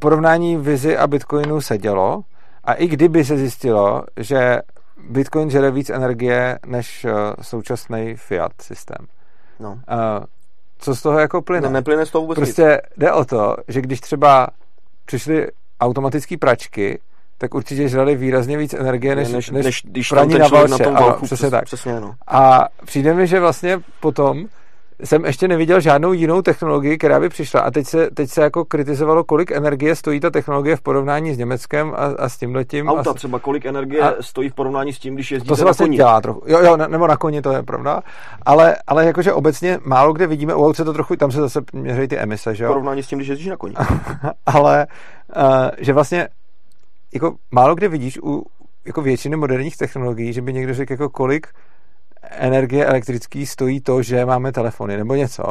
porovnání 0.00 0.56
Vizi 0.56 0.96
a 0.96 1.06
Bitcoinu 1.06 1.60
sedělo 1.60 2.22
a 2.64 2.72
i 2.74 2.86
kdyby 2.86 3.24
se 3.24 3.36
zjistilo, 3.38 4.04
že 4.16 4.58
Bitcoin 5.08 5.50
žere 5.50 5.70
víc 5.70 5.90
energie 5.90 6.58
než 6.66 7.04
eh, 7.04 7.12
současný 7.42 8.14
fiat 8.16 8.52
systém. 8.62 9.06
No. 9.60 9.78
Eh, 9.88 10.26
Co 10.78 10.94
z 10.94 11.02
toho 11.02 11.18
jako 11.18 11.42
plyne? 11.42 11.68
Ne, 11.68 11.72
neplyne 11.72 12.06
z 12.06 12.10
toho 12.10 12.22
vůbec 12.22 12.38
nic. 12.38 12.46
Prostě 12.46 12.82
jde 12.96 13.12
o 13.12 13.24
to, 13.24 13.56
že 13.68 13.80
když 13.80 14.00
třeba 14.00 14.48
přišly 15.04 15.48
automatické 15.80 16.36
pračky, 16.36 16.98
tak 17.38 17.54
určitě 17.54 17.88
žrali 17.88 18.16
výrazně 18.16 18.58
víc 18.58 18.74
energie 18.74 19.16
než, 19.16 19.28
než, 19.32 19.50
než, 19.50 19.64
než 19.64 19.82
když 19.84 20.08
praní 20.08 20.38
na 20.38 20.48
člověk 20.48 20.70
na 20.70 20.78
tom 20.78 20.96
Ano, 20.96 21.06
valku, 21.06 21.24
přesně 21.24 21.50
tak. 21.50 21.64
Přesně, 21.64 22.00
no. 22.00 22.14
A 22.26 22.68
přijde 22.84 23.14
mi, 23.14 23.26
že 23.26 23.40
vlastně 23.40 23.80
potom 24.00 24.46
jsem 25.04 25.24
ještě 25.24 25.48
neviděl 25.48 25.80
žádnou 25.80 26.12
jinou 26.12 26.42
technologii, 26.42 26.98
která 26.98 27.20
by 27.20 27.28
přišla. 27.28 27.60
A 27.60 27.70
teď 27.70 27.86
se, 27.86 28.10
teď 28.10 28.30
se 28.30 28.42
jako 28.42 28.64
kritizovalo, 28.64 29.24
kolik 29.24 29.50
energie 29.50 29.96
stojí 29.96 30.20
ta 30.20 30.30
technologie 30.30 30.76
v 30.76 30.80
porovnání 30.80 31.34
s 31.34 31.38
Německem 31.38 31.92
a, 31.96 31.96
a 31.96 32.28
s 32.28 32.36
tímhletím. 32.36 32.88
Auta 32.88 33.10
a, 33.10 33.14
třeba, 33.14 33.38
kolik 33.38 33.66
energie 33.66 34.02
a, 34.02 34.14
stojí 34.22 34.48
v 34.48 34.54
porovnání 34.54 34.92
s 34.92 34.98
tím, 34.98 35.14
když 35.14 35.32
jezdíte 35.32 35.48
To 35.48 35.56
se 35.56 35.64
vlastně 35.64 35.84
na 35.84 35.88
koni. 35.88 35.96
dělá 35.96 36.20
trochu. 36.20 36.42
Jo, 36.46 36.60
jo, 36.60 36.76
nebo 36.76 37.06
na 37.06 37.16
koni, 37.16 37.42
to 37.42 37.52
je 37.52 37.62
pravda. 37.62 38.02
Ale, 38.46 38.76
ale 38.86 39.06
jakože 39.06 39.32
obecně 39.32 39.78
málo 39.84 40.12
kde 40.12 40.26
vidíme, 40.26 40.54
u 40.54 40.66
aut 40.66 40.76
se 40.76 40.84
to 40.84 40.92
trochu, 40.92 41.16
tam 41.16 41.30
se 41.30 41.40
zase 41.40 41.60
měří 41.72 42.08
ty 42.08 42.18
emise, 42.18 42.54
že 42.54 42.64
V 42.64 42.66
jo? 42.66 42.70
porovnání 42.70 43.02
s 43.02 43.06
tím, 43.06 43.18
když 43.18 43.28
jezdíš 43.28 43.46
na 43.46 43.56
koni. 43.56 43.74
ale 44.46 44.86
uh, 45.36 45.42
že 45.78 45.92
vlastně 45.92 46.28
jako 47.14 47.34
málo 47.50 47.74
kde 47.74 47.88
vidíš 47.88 48.18
u 48.22 48.42
jako 48.86 49.02
většiny 49.02 49.36
moderních 49.36 49.76
technologií, 49.76 50.32
že 50.32 50.42
by 50.42 50.52
někdo 50.52 50.74
řekl, 50.74 50.92
jako 50.92 51.08
kolik 51.08 51.46
energie 52.30 52.86
elektrický 52.86 53.46
stojí 53.46 53.80
to, 53.80 54.02
že 54.02 54.26
máme 54.26 54.52
telefony 54.52 54.96
nebo 54.96 55.14
něco. 55.14 55.42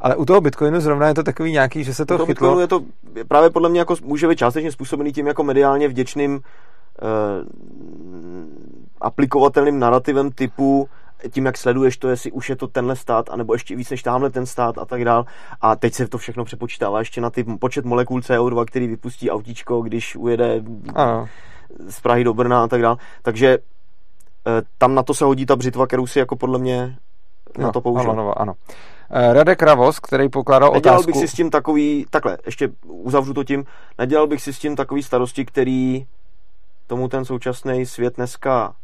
Ale 0.00 0.16
u 0.16 0.24
toho 0.24 0.40
Bitcoinu 0.40 0.80
zrovna 0.80 1.08
je 1.08 1.14
to 1.14 1.22
takový 1.22 1.52
nějaký, 1.52 1.84
že 1.84 1.94
se 1.94 2.06
to, 2.06 2.18
To 2.18 2.26
chytlo. 2.26 2.48
Bitcoinu 2.48 2.60
je 2.60 2.66
to 2.66 2.80
právě 3.28 3.50
podle 3.50 3.68
mě 3.68 3.78
jako 3.78 3.94
může 4.04 4.28
být 4.28 4.38
částečně 4.38 4.72
způsobený 4.72 5.12
tím 5.12 5.26
jako 5.26 5.42
mediálně 5.44 5.88
vděčným 5.88 6.40
eh, 7.02 7.02
aplikovatelným 9.00 9.78
narrativem 9.78 10.30
typu 10.30 10.88
tím, 11.30 11.46
jak 11.46 11.58
sleduješ 11.58 11.96
to, 11.96 12.08
jestli 12.08 12.32
už 12.32 12.48
je 12.50 12.56
to 12.56 12.66
tenhle 12.68 12.96
stát, 12.96 13.30
anebo 13.30 13.52
ještě 13.52 13.76
víc 13.76 13.90
než 13.90 14.02
tamhle 14.02 14.30
ten 14.30 14.46
stát 14.46 14.78
a 14.78 14.84
tak 14.84 15.04
dál. 15.04 15.24
A 15.60 15.76
teď 15.76 15.94
se 15.94 16.08
to 16.08 16.18
všechno 16.18 16.44
přepočítává 16.44 16.98
ještě 16.98 17.20
na 17.20 17.30
ty 17.30 17.44
počet 17.44 17.84
molekul 17.84 18.20
CO2, 18.20 18.64
který 18.64 18.86
vypustí 18.86 19.30
autíčko, 19.30 19.82
když 19.82 20.16
ujede 20.16 20.62
Ano. 20.94 21.28
z 21.88 22.00
Prahy 22.00 22.24
do 22.24 22.34
Brna 22.34 22.62
a 22.62 22.68
tak 22.68 22.82
dál. 22.82 22.96
Takže 23.22 23.58
tam 24.78 24.94
na 24.94 25.02
to 25.02 25.14
se 25.14 25.24
hodí 25.24 25.46
ta 25.46 25.56
břitva, 25.56 25.86
kterou 25.86 26.06
si 26.06 26.18
jako 26.18 26.36
podle 26.36 26.58
mě 26.58 26.96
na 27.58 27.72
to 27.72 27.80
použil. 27.80 28.10
Ano, 28.10 28.22
ano, 28.22 28.40
ano. 28.40 28.54
Eh, 29.10 29.32
Radek 29.32 29.62
Ravos, 29.62 30.00
který 30.00 30.28
pokládal 30.28 30.72
Nedělal 30.72 30.98
otázku... 30.98 31.12
bych 31.12 31.20
si 31.20 31.28
s 31.28 31.32
tím 31.32 31.50
takový, 31.50 32.06
takhle, 32.10 32.38
ještě 32.46 32.70
uzavřu 32.86 33.34
to 33.34 33.44
tím, 33.44 33.64
nedělal 33.98 34.26
bych 34.26 34.42
si 34.42 34.52
s 34.52 34.58
tím 34.58 34.76
takový 34.76 35.02
starosti, 35.02 35.44
který 35.44 36.06
tomu 36.86 37.08
ten 37.08 37.24
současný 37.24 37.86
svět 37.86 38.16
dneska, 38.16 38.74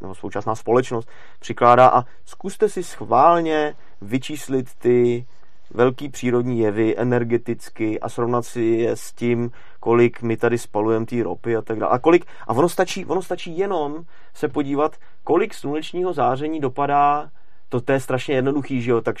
nebo 0.00 0.14
současná 0.14 0.54
společnost 0.54 1.08
přikládá 1.38 1.88
a 1.88 2.04
zkuste 2.24 2.68
si 2.68 2.82
schválně 2.82 3.74
vyčíslit 4.00 4.74
ty 4.78 5.26
velký 5.70 6.08
přírodní 6.08 6.58
jevy 6.58 6.94
energeticky 6.98 8.00
a 8.00 8.08
srovnat 8.08 8.42
si 8.42 8.62
je 8.62 8.96
s 8.96 9.12
tím, 9.12 9.50
kolik 9.80 10.22
my 10.22 10.36
tady 10.36 10.58
spalujeme 10.58 11.06
té 11.06 11.22
ropy 11.22 11.56
a 11.56 11.62
tak 11.62 11.78
dále. 11.78 11.92
A 11.92 11.98
kolik, 11.98 12.26
a 12.46 12.52
ono 12.52 12.68
stačí, 12.68 13.06
ono 13.06 13.22
stačí 13.22 13.58
jenom 13.58 14.02
se 14.34 14.48
podívat, 14.48 14.96
kolik 15.24 15.54
slunečního 15.54 16.12
záření 16.12 16.60
dopadá 16.60 17.30
to, 17.70 17.80
to 17.80 17.92
je 17.92 18.00
strašně 18.00 18.34
jednoduchý, 18.34 18.82
že 18.82 18.90
jo, 18.90 19.00
tak 19.00 19.16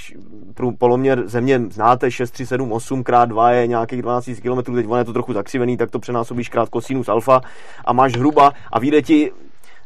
poloměr 0.78 1.28
země 1.28 1.60
znáte, 1.70 2.10
6, 2.10 2.30
3, 2.30 2.46
7, 2.46 2.72
8 2.72 3.04
krát 3.04 3.24
2 3.24 3.50
je 3.50 3.66
nějakých 3.66 4.02
12 4.02 4.26
000 4.26 4.62
km, 4.62 4.74
teď 4.74 4.86
on 4.88 4.98
je 4.98 5.04
to 5.04 5.12
trochu 5.12 5.32
zakřivený, 5.32 5.76
tak 5.76 5.90
to 5.90 5.98
přenásobíš 5.98 6.48
krát 6.48 6.68
kosinus 6.68 7.08
alfa 7.08 7.40
a 7.84 7.92
máš 7.92 8.12
hruba 8.12 8.52
a 8.72 8.78
vyjde 8.78 9.02
ti 9.02 9.32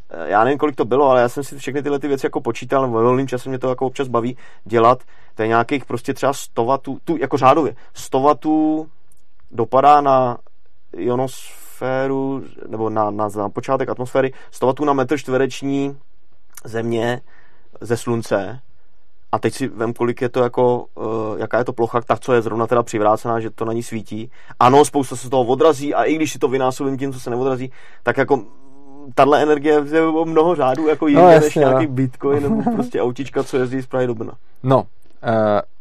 eh, 0.09 0.29
já 0.29 0.43
nevím, 0.43 0.57
kolik 0.57 0.75
to 0.75 0.85
bylo, 0.85 1.09
ale 1.09 1.21
já 1.21 1.29
jsem 1.29 1.43
si 1.43 1.57
všechny 1.57 1.83
tyhle 1.83 1.99
ty 1.99 2.07
věci 2.07 2.25
jako 2.25 2.41
počítal, 2.41 2.91
ve 2.91 3.03
volným 3.03 3.27
čase 3.27 3.49
mě 3.49 3.59
to 3.59 3.69
jako 3.69 3.85
občas 3.85 4.07
baví 4.07 4.37
dělat, 4.63 5.03
to 5.35 5.41
je 5.41 5.47
nějakých 5.47 5.85
prostě 5.85 6.13
třeba 6.13 6.33
100 6.33 6.65
vatů, 6.65 6.97
tu, 7.03 7.17
jako 7.17 7.37
řádově, 7.37 7.75
100 7.93 8.21
vatů 8.21 8.87
dopadá 9.51 10.01
na 10.01 10.37
ionosféru, 10.97 12.43
nebo 12.67 12.89
na, 12.89 13.11
na, 13.11 13.29
na 13.35 13.49
počátek 13.49 13.89
atmosféry, 13.89 14.33
100 14.51 14.65
vatů 14.65 14.85
na 14.85 14.93
metr 14.93 15.17
čtvereční 15.17 15.97
země 16.65 17.21
ze 17.81 17.97
slunce 17.97 18.59
a 19.31 19.39
teď 19.39 19.53
si 19.53 19.67
vem, 19.67 19.93
kolik 19.93 20.21
je 20.21 20.29
to 20.29 20.43
jako, 20.43 20.85
uh, 20.95 21.05
jaká 21.39 21.57
je 21.57 21.65
to 21.65 21.73
plocha, 21.73 22.01
ta, 22.01 22.17
co 22.17 22.33
je 22.33 22.41
zrovna 22.41 22.67
teda 22.67 22.83
přivrácená, 22.83 23.39
že 23.39 23.49
to 23.49 23.65
na 23.65 23.73
ní 23.73 23.83
svítí. 23.83 24.31
Ano, 24.59 24.85
spousta 24.85 25.15
se 25.15 25.29
toho 25.29 25.43
odrazí 25.43 25.93
a 25.93 26.03
i 26.03 26.15
když 26.15 26.31
si 26.31 26.39
to 26.39 26.47
vynásobím 26.47 26.97
tím, 26.97 27.13
co 27.13 27.19
se 27.19 27.29
neodrazí, 27.29 27.71
tak 28.03 28.17
jako 28.17 28.43
tahle 29.15 29.41
energie 29.43 29.83
je 29.91 30.01
mnoho 30.25 30.55
řádů 30.55 30.87
jako 30.87 31.07
jiné 31.07 31.21
No, 31.21 31.29
jasně, 31.29 31.45
než 31.45 31.55
nějaký 31.55 31.87
no. 31.87 31.93
bitcoin 31.93 32.43
nebo 32.43 32.71
prostě 32.75 33.01
autička, 33.01 33.43
co 33.43 33.57
jezdí 33.57 33.81
z 33.81 33.85
Prahy 33.85 34.07
do 34.07 34.15
Brna. 34.15 34.33
No, 34.63 34.85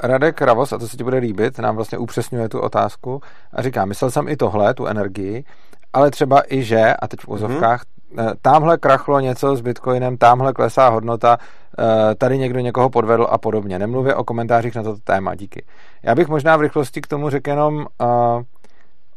Radek 0.03 0.43
Ravos, 0.43 0.73
a 0.73 0.79
to 0.79 0.89
se 0.89 0.97
ti 0.97 1.05
bude 1.05 1.19
líbit, 1.19 1.59
nám 1.59 1.77
vlastně 1.77 1.99
upřesňuje 1.99 2.49
tu 2.49 2.61
otázku 2.61 3.21
a 3.53 3.63
říká, 3.63 3.85
myslel 3.85 4.11
jsem 4.11 4.29
i 4.29 4.37
tohle, 4.37 4.75
tu 4.75 4.87
energii, 4.87 5.45
ale 5.93 6.11
třeba 6.11 6.43
i 6.53 6.63
že, 6.63 6.95
a 7.03 7.09
teď 7.09 7.21
v 7.21 7.29
úzovkách, 7.29 7.83
mm-hmm. 7.83 8.35
tamhle 8.43 8.79
krachlo 8.79 9.21
něco 9.21 9.57
s 9.57 9.61
Bitcoinem, 9.61 10.17
tamhle 10.17 10.53
klesá 10.53 10.89
hodnota, 10.89 11.39
eh, 11.79 12.15
tady 12.15 12.39
někdo 12.39 12.61
někoho 12.61 12.91
podvedl 12.91 13.27
a 13.31 13.39
podobně. 13.39 13.79
Nemluvě 13.79 14.15
o 14.15 14.25
komentářích 14.25 14.75
na 14.75 14.83
toto 14.83 15.01
téma, 15.05 15.35
díky. 15.35 15.65
Já 16.03 16.15
bych 16.15 16.29
možná 16.29 16.57
v 16.57 16.61
rychlosti 16.61 17.01
k 17.01 17.07
tomu 17.07 17.31
řekl 17.31 17.51
jenom, 17.51 17.77
uh, 17.77 18.43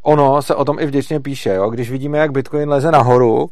ono 0.01 0.41
se 0.41 0.55
o 0.55 0.65
tom 0.65 0.80
i 0.80 0.86
vděčně 0.86 1.19
píše, 1.19 1.53
jo? 1.53 1.69
když 1.69 1.91
vidíme, 1.91 2.17
jak 2.17 2.32
Bitcoin 2.32 2.69
leze 2.69 2.91
nahoru, 2.91 3.49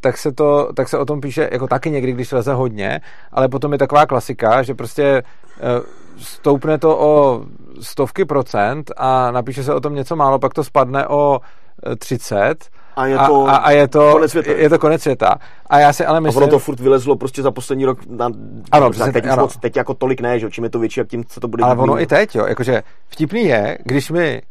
tak, 0.00 0.18
se 0.18 0.32
to, 0.32 0.68
tak 0.76 0.88
se 0.88 0.98
o 0.98 1.04
tom 1.04 1.20
píše 1.20 1.48
jako 1.52 1.66
taky 1.66 1.90
někdy, 1.90 2.12
když 2.12 2.32
leze 2.32 2.54
hodně, 2.54 3.00
ale 3.32 3.48
potom 3.48 3.72
je 3.72 3.78
taková 3.78 4.06
klasika, 4.06 4.62
že 4.62 4.74
prostě 4.74 5.22
uh, 5.60 5.84
stoupne 6.18 6.78
to 6.78 6.98
o 6.98 7.42
stovky 7.80 8.24
procent 8.24 8.90
a 8.96 9.30
napíše 9.30 9.62
se 9.62 9.74
o 9.74 9.80
tom 9.80 9.94
něco 9.94 10.16
málo, 10.16 10.38
pak 10.38 10.54
to 10.54 10.64
spadne 10.64 11.06
o 11.06 11.40
eh, 11.86 11.96
30 11.96 12.54
A 12.96 13.06
je 13.06 13.18
to, 13.18 13.48
a, 13.48 13.56
a 13.56 13.70
je 13.70 13.88
to 13.88 14.12
konec 14.12 14.30
světa. 14.30 14.50
Je 14.50 14.70
to 14.70 14.78
konec 14.78 15.02
světa. 15.02 15.34
A 15.66 15.78
já 15.78 15.92
si 15.92 16.06
ale 16.06 16.18
a 16.18 16.20
myslím... 16.20 16.42
ono 16.42 16.50
to 16.50 16.58
furt 16.58 16.80
vylezlo 16.80 17.16
prostě 17.16 17.42
za 17.42 17.50
poslední 17.50 17.84
rok. 17.84 17.98
Na, 18.06 18.30
Ano, 18.72 18.90
přesně 18.90 19.12
teď, 19.12 19.26
ano. 19.26 19.42
moc, 19.42 19.56
teď 19.56 19.76
jako 19.76 19.94
tolik 19.94 20.20
ne, 20.20 20.38
že 20.38 20.50
čím 20.50 20.64
je 20.64 20.70
to 20.70 20.78
větší, 20.78 21.00
jak 21.00 21.08
tím, 21.08 21.24
co 21.24 21.40
to 21.40 21.48
bude 21.48 21.64
Ale 21.64 21.76
ono 21.76 22.00
i 22.00 22.06
teď, 22.06 22.34
jo, 22.34 22.46
jakože 22.46 22.82
vtipný 23.08 23.44
je, 23.44 23.78
když 23.84 24.10
my 24.10 24.42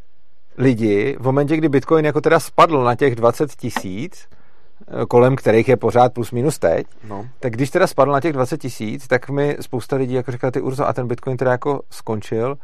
lidi 0.58 1.18
v 1.20 1.24
momentě, 1.24 1.58
kdy 1.58 1.70
Bitcoin 1.70 2.06
jako 2.06 2.22
teda 2.22 2.40
spadl 2.40 2.84
na 2.84 2.96
těch 2.96 3.16
20 3.16 3.56
tisíc, 3.56 4.28
eh, 4.32 4.37
kolem 5.10 5.36
kterých 5.36 5.68
je 5.70 5.78
pořád 5.78 6.14
plus 6.14 6.32
minus 6.32 6.60
teď, 6.60 6.88
No. 7.08 7.26
tak 7.40 7.54
když 7.54 7.70
teda 7.70 7.88
spadl 7.88 8.12
na 8.12 8.22
těch 8.22 8.34
20 8.34 8.58
tisíc, 8.58 9.08
tak 9.08 9.30
mi 9.30 9.58
spousta 9.62 9.96
lidí 9.96 10.14
jako 10.14 10.32
říkala, 10.32 10.52
ty 10.52 10.62
Urzo, 10.62 10.88
a 10.88 10.94
ten 10.94 11.08
Bitcoin 11.08 11.38
teda 11.38 11.52
jako 11.52 11.82
skončil. 11.90 12.56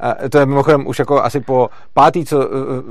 A 0.00 0.28
to 0.28 0.38
je 0.38 0.46
mimochodem 0.46 0.86
už 0.86 0.98
jako 0.98 1.22
asi 1.22 1.40
po 1.40 1.68
pátý, 1.94 2.24
co 2.24 2.42
eh, 2.42 2.46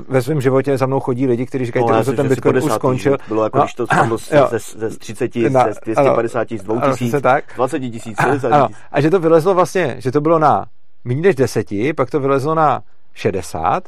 ve 0.08 0.22
svém 0.22 0.40
životě 0.40 0.78
za 0.78 0.86
mnou 0.86 1.00
chodí 1.00 1.26
lidi, 1.26 1.46
kteří 1.46 1.66
říkají, 1.66 1.86
No, 1.88 2.04
si 2.04 2.16
ten 2.16 2.26
že 2.26 2.28
Bitcoin 2.28 2.56
už 2.56 2.72
skončil. 2.72 3.12
že 3.12 3.18
Bylo 3.28 3.44
jako, 3.44 3.58
No, 3.58 3.64
když 3.64 3.74
to 3.74 3.86
spadlo 3.86 4.16
ze, 4.50 4.58
ze, 4.78 4.90
z 4.90 4.98
30, 4.98 5.36
Na- 5.36 5.64
ze 5.64 5.80
250 5.84 6.44
tisíc, 6.44 6.62
2 6.64 6.80
ano, 6.80 6.92
tisíc, 6.96 7.14
tak. 7.22 7.44
20 7.56 7.80
tisíc, 7.80 8.16
60 8.22 8.52
Ano, 8.52 8.66
tisíc. 8.68 8.82
a 8.92 9.00
že 9.00 9.10
to 9.10 9.20
vylezlo 9.20 9.54
vlastně, 9.54 9.94
že 9.98 10.12
to 10.12 10.20
bylo 10.20 10.38
na 10.38 10.66
méně 11.04 11.22
než 11.22 11.34
10, 11.36 11.66
pak 11.96 12.10
to 12.10 12.20
vylezlo 12.20 12.54
na 12.54 12.82
60 13.14 13.84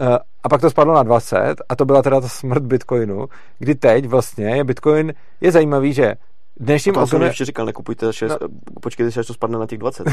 eh, 0.00 0.18
a 0.44 0.48
pak 0.48 0.60
to 0.60 0.70
spadlo 0.70 0.94
na 0.94 1.02
20 1.02 1.54
a 1.68 1.76
to 1.76 1.84
byla 1.84 2.02
teda 2.02 2.20
ta 2.20 2.28
smrt 2.28 2.62
Bitcoinu, 2.62 3.26
kdy 3.58 3.74
teď 3.74 4.06
vlastně 4.06 4.46
je 4.56 4.64
Bitcoin, 4.64 5.14
je 5.40 5.52
zajímavý, 5.52 5.92
že 5.92 6.14
dnešním 6.60 6.94
To 6.94 7.02
okem 7.02 7.22
je, 7.22 7.28
ještě 7.28 7.44
říkal, 7.44 7.66
nekupujte, 7.66 8.12
šest, 8.12 8.36
No. 8.40 8.48
počkejte 8.82 9.10
si, 9.10 9.20
až 9.20 9.26
to 9.26 9.34
spadne 9.34 9.58
na 9.58 9.66
těch 9.66 9.78
20. 9.78 10.04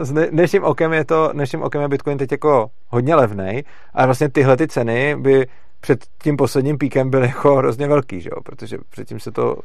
s 0.00 0.12
dne- 0.12 0.30
dnešním 0.30 0.64
okem 0.64 0.92
je 0.92 1.04
to, 1.04 1.30
dnešním 1.32 1.62
okem 1.62 1.82
je 1.82 1.88
Bitcoin 1.88 2.18
teď 2.18 2.32
jako 2.32 2.70
hodně 2.88 3.14
levnej 3.14 3.64
a 3.94 4.06
vlastně 4.06 4.28
tyhle 4.28 4.56
ty 4.56 4.68
ceny 4.68 5.16
by 5.20 5.46
před 5.80 6.04
tím 6.22 6.36
posledním 6.36 6.78
píkem 6.78 7.10
byly 7.10 7.26
jako 7.26 7.56
hrozně 7.56 7.88
velký, 7.88 8.20
že 8.20 8.30
jo? 8.32 8.40
protože 8.42 8.78
předtím 8.90 9.20
se 9.20 9.30
to... 9.32 9.56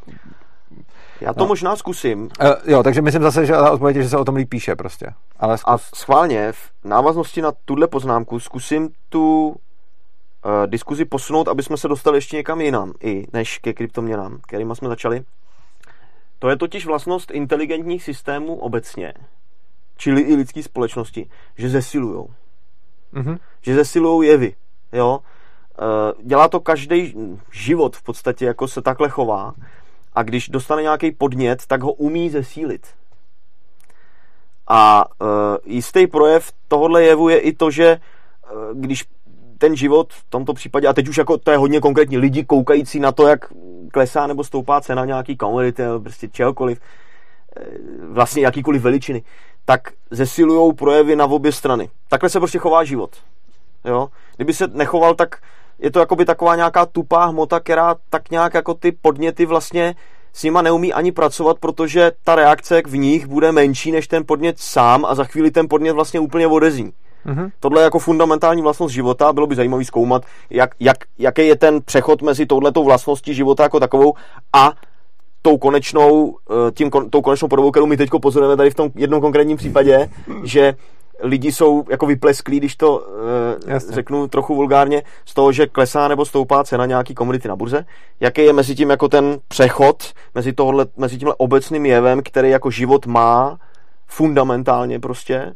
Já 1.21 1.33
to 1.33 1.39
No. 1.39 1.45
možná 1.47 1.75
zkusím 1.75 2.21
Uh, 2.21 2.29
jo, 2.65 2.83
takže 2.83 3.01
myslím 3.01 3.21
zase, 3.23 3.45
že 3.45 3.53
ta 3.53 3.71
odpověď 3.71 3.97
je, 3.97 4.03
že 4.03 4.09
se 4.09 4.17
o 4.17 4.25
tom 4.25 4.35
líp 4.35 4.49
píše 4.49 4.75
prostě. 4.75 5.07
Ale 5.39 5.53
a 5.65 5.77
zkus. 5.77 5.99
schválně 5.99 6.51
v 6.51 6.57
návaznosti 6.83 7.41
na 7.41 7.51
tuhle 7.65 7.87
poznámku 7.87 8.39
zkusím 8.39 8.89
tu 9.09 9.55
uh, 10.45 10.67
diskuzi 10.67 11.05
posunout, 11.05 11.47
aby 11.47 11.63
jsme 11.63 11.77
se 11.77 11.87
dostali 11.87 12.17
ještě 12.17 12.35
někam 12.35 12.61
jinam, 12.61 12.93
i 13.03 13.27
než 13.33 13.57
ke 13.57 13.73
kryptoměnám, 13.73 14.39
kterými 14.47 14.75
jsme 14.75 14.87
začali. 14.87 15.23
To 16.39 16.49
je 16.49 16.57
totiž 16.57 16.85
vlastnost 16.85 17.31
inteligentních 17.31 18.03
systémů 18.03 18.55
obecně, 18.55 19.13
čili 19.97 20.21
i 20.21 20.35
lidské 20.35 20.63
společnosti, 20.63 21.29
že 21.57 21.69
zesilujou. 21.69 22.29
Mhm. 23.11 23.37
že 23.61 23.75
zesilují 23.75 24.29
jevy. 24.29 24.55
Jo? 24.93 25.19
E, 25.79 26.23
Dělá 26.23 26.47
to 26.47 26.59
každý 26.59 27.15
život 27.51 27.95
v 27.95 28.03
podstatě, 28.03 28.45
jako 28.45 28.67
se 28.67 28.81
takhle 28.81 29.09
chová. 29.09 29.53
A 30.13 30.23
když 30.23 30.49
dostane 30.49 30.81
nějaký 30.81 31.11
podnět, 31.11 31.65
tak 31.67 31.83
ho 31.83 31.93
umí 31.93 32.29
zesílit. 32.29 32.87
A 34.67 35.05
e, 35.21 35.25
jistý 35.65 36.07
projev 36.07 36.51
tohohle 36.67 37.03
jevu 37.03 37.29
je 37.29 37.39
i 37.39 37.53
to, 37.53 37.71
že 37.71 37.87
e, 37.87 37.99
když 38.73 39.05
ten 39.63 39.75
život 39.75 40.13
v 40.13 40.23
tomto 40.29 40.53
případě, 40.53 40.87
a 40.87 40.93
teď 40.93 41.07
už 41.07 41.17
jako 41.17 41.37
to 41.37 41.51
je 41.51 41.57
hodně 41.57 41.79
konkrétní, 41.79 42.17
lidi 42.17 42.43
koukající 42.43 42.99
na 42.99 43.11
to, 43.11 43.27
jak 43.27 43.53
klesá 43.91 44.27
nebo 44.27 44.43
stoupá 44.43 44.81
cena 44.81 45.05
nějaký 45.05 45.37
komodity 45.37 45.83
prostě 46.03 46.27
čehokoliv, 46.27 46.79
e, 47.57 47.61
vlastně 48.07 48.41
jakýkoliv 48.41 48.81
veličiny, 48.81 49.23
tak 49.65 49.81
zesilují 50.11 50.73
projevy 50.73 51.15
na 51.15 51.25
obě 51.25 51.51
strany. 51.51 51.89
Takhle 52.09 52.29
se 52.29 52.39
prostě 52.39 52.59
chová 52.59 52.83
život. 52.83 53.15
Jo? 53.85 54.09
Kdyby 54.35 54.53
se 54.53 54.67
nechoval, 54.67 55.15
tak 55.15 55.35
je 55.79 55.91
to 55.91 55.99
jakoby 55.99 56.25
taková 56.25 56.55
nějaká 56.55 56.85
tupá 56.85 57.25
hmota, 57.25 57.59
která 57.59 57.95
tak 58.09 58.31
nějak 58.31 58.53
jako 58.53 58.73
ty 58.73 58.91
podněty 58.91 59.45
vlastně 59.45 59.95
s 60.33 60.43
nima 60.43 60.61
neumí 60.61 60.93
ani 60.93 61.11
pracovat, 61.11 61.57
protože 61.59 62.11
ta 62.23 62.35
reakce 62.35 62.81
v 62.85 62.97
nich 62.97 63.27
bude 63.27 63.51
menší 63.51 63.91
než 63.91 64.07
ten 64.07 64.23
podnět 64.25 64.59
sám 64.59 65.05
a 65.05 65.15
za 65.15 65.23
chvíli 65.23 65.51
ten 65.51 65.67
podnět 65.69 65.93
vlastně 65.93 66.19
úplně 66.19 66.47
odezní. 66.47 66.93
Mhm. 67.25 67.49
Tohle 67.59 67.81
je 67.81 67.83
jako 67.83 67.99
fundamentální 67.99 68.61
vlastnost 68.61 68.93
života, 68.93 69.33
bylo 69.33 69.47
by 69.47 69.55
zajímavé 69.55 69.85
zkoumat, 69.85 70.25
jak, 70.49 70.75
jak, 70.79 70.97
jaký 71.17 71.47
je 71.47 71.55
ten 71.55 71.81
přechod 71.81 72.21
mezi 72.21 72.45
touhletou 72.45 72.83
vlastností 72.83 73.33
života 73.33 73.63
jako 73.63 73.79
takovou 73.79 74.13
a 74.53 74.73
tou 75.41 75.57
konečnou, 75.57 76.37
eh, 76.49 76.71
tím, 76.71 76.89
tou 77.09 77.21
konečnou 77.21 77.47
podobou, 77.47 77.71
kterou 77.71 77.85
my 77.85 77.97
teď 77.97 78.09
pozorujeme 78.21 78.57
tady 78.57 78.69
v 78.69 78.75
tom 78.75 78.89
jednom 78.95 79.21
konkrétním 79.21 79.57
případě, 79.57 80.09
že 80.43 80.73
lidi 81.19 81.51
jsou 81.51 81.83
jako 81.89 82.05
vyplesklí, 82.05 82.57
když 82.57 82.75
to 82.75 82.97
uh, 82.97 83.03
Jasně. 83.71 83.95
řeknu 83.95 84.27
trochu 84.27 84.55
vulgárně, 84.55 85.03
z 85.25 85.33
toho, 85.33 85.51
že 85.51 85.67
klesá 85.67 86.07
nebo 86.07 86.25
stoupá 86.25 86.63
cena 86.63 86.85
nějaký 86.85 87.13
komodity 87.13 87.47
na 87.47 87.55
burze. 87.55 87.85
Jaký 88.19 88.41
je 88.41 88.53
mezi 88.53 88.75
tím 88.75 88.89
jako 88.89 89.07
ten 89.07 89.39
přechod, 89.47 90.03
mezi, 90.35 90.53
tohle, 90.53 90.85
mezi 90.97 91.17
tímhle 91.17 91.35
obecným 91.37 91.85
jevem, 91.85 92.21
který 92.23 92.49
jako 92.49 92.71
život 92.71 93.05
má 93.05 93.57
fundamentálně 94.07 94.99
prostě, 94.99 95.53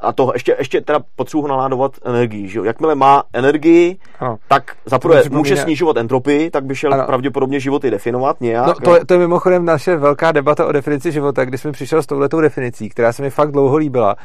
a 0.00 0.12
to 0.12 0.30
ještě, 0.34 0.56
ještě 0.58 0.80
teda 0.80 1.00
potřebuji 1.16 1.42
ho 1.42 1.48
naládovat 1.48 1.92
energii, 2.04 2.48
že 2.48 2.58
jo? 2.58 2.64
Jakmile 2.64 2.94
má 2.94 3.22
energii, 3.32 3.96
Ano. 4.20 4.36
tak 4.48 4.76
zaprvé 4.86 5.22
může 5.30 5.56
snižovat 5.56 5.96
entropii, 5.96 6.50
tak 6.50 6.64
by 6.64 6.74
šel 6.74 6.94
Ano. 6.94 7.04
pravděpodobně 7.06 7.60
život 7.60 7.84
i 7.84 7.90
definovat 7.90 8.40
nějak. 8.40 8.66
No, 8.66 8.74
to, 8.74 8.94
je, 8.94 9.06
to 9.06 9.14
je 9.14 9.18
mimochodem 9.20 9.64
naše 9.64 9.96
velká 9.96 10.32
debata 10.32 10.66
o 10.66 10.72
definici 10.72 11.12
života, 11.12 11.44
kdy 11.44 11.58
jsme 11.58 11.72
přišel 11.72 12.02
s 12.02 12.06
touhletou 12.06 12.40
definicí, 12.40 12.88
která 12.88 13.12
se 13.12 13.22
mi 13.22 13.30
fakt 13.30 13.52
dlouho 13.52 13.76
líbila. 13.76 14.16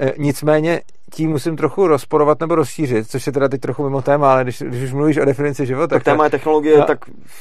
E, 0.00 0.12
nicméně 0.18 0.80
tím 1.12 1.30
musím 1.30 1.56
trochu 1.56 1.86
rozporovat 1.86 2.40
nebo 2.40 2.54
rozšířit, 2.54 3.10
což 3.10 3.26
je 3.26 3.32
teda 3.32 3.48
teď 3.48 3.60
trochu 3.60 3.82
mimo 3.82 4.02
téma, 4.02 4.32
ale 4.32 4.42
když, 4.42 4.62
když 4.62 4.82
už 4.82 4.92
mluvíš 4.92 5.16
o 5.16 5.24
definici 5.24 5.66
života, 5.66 5.96
tak 5.96 6.04
téma 6.04 6.24
je 6.24 6.30
technologie, 6.30 6.78
No. 6.78 6.84
tak 6.84 6.98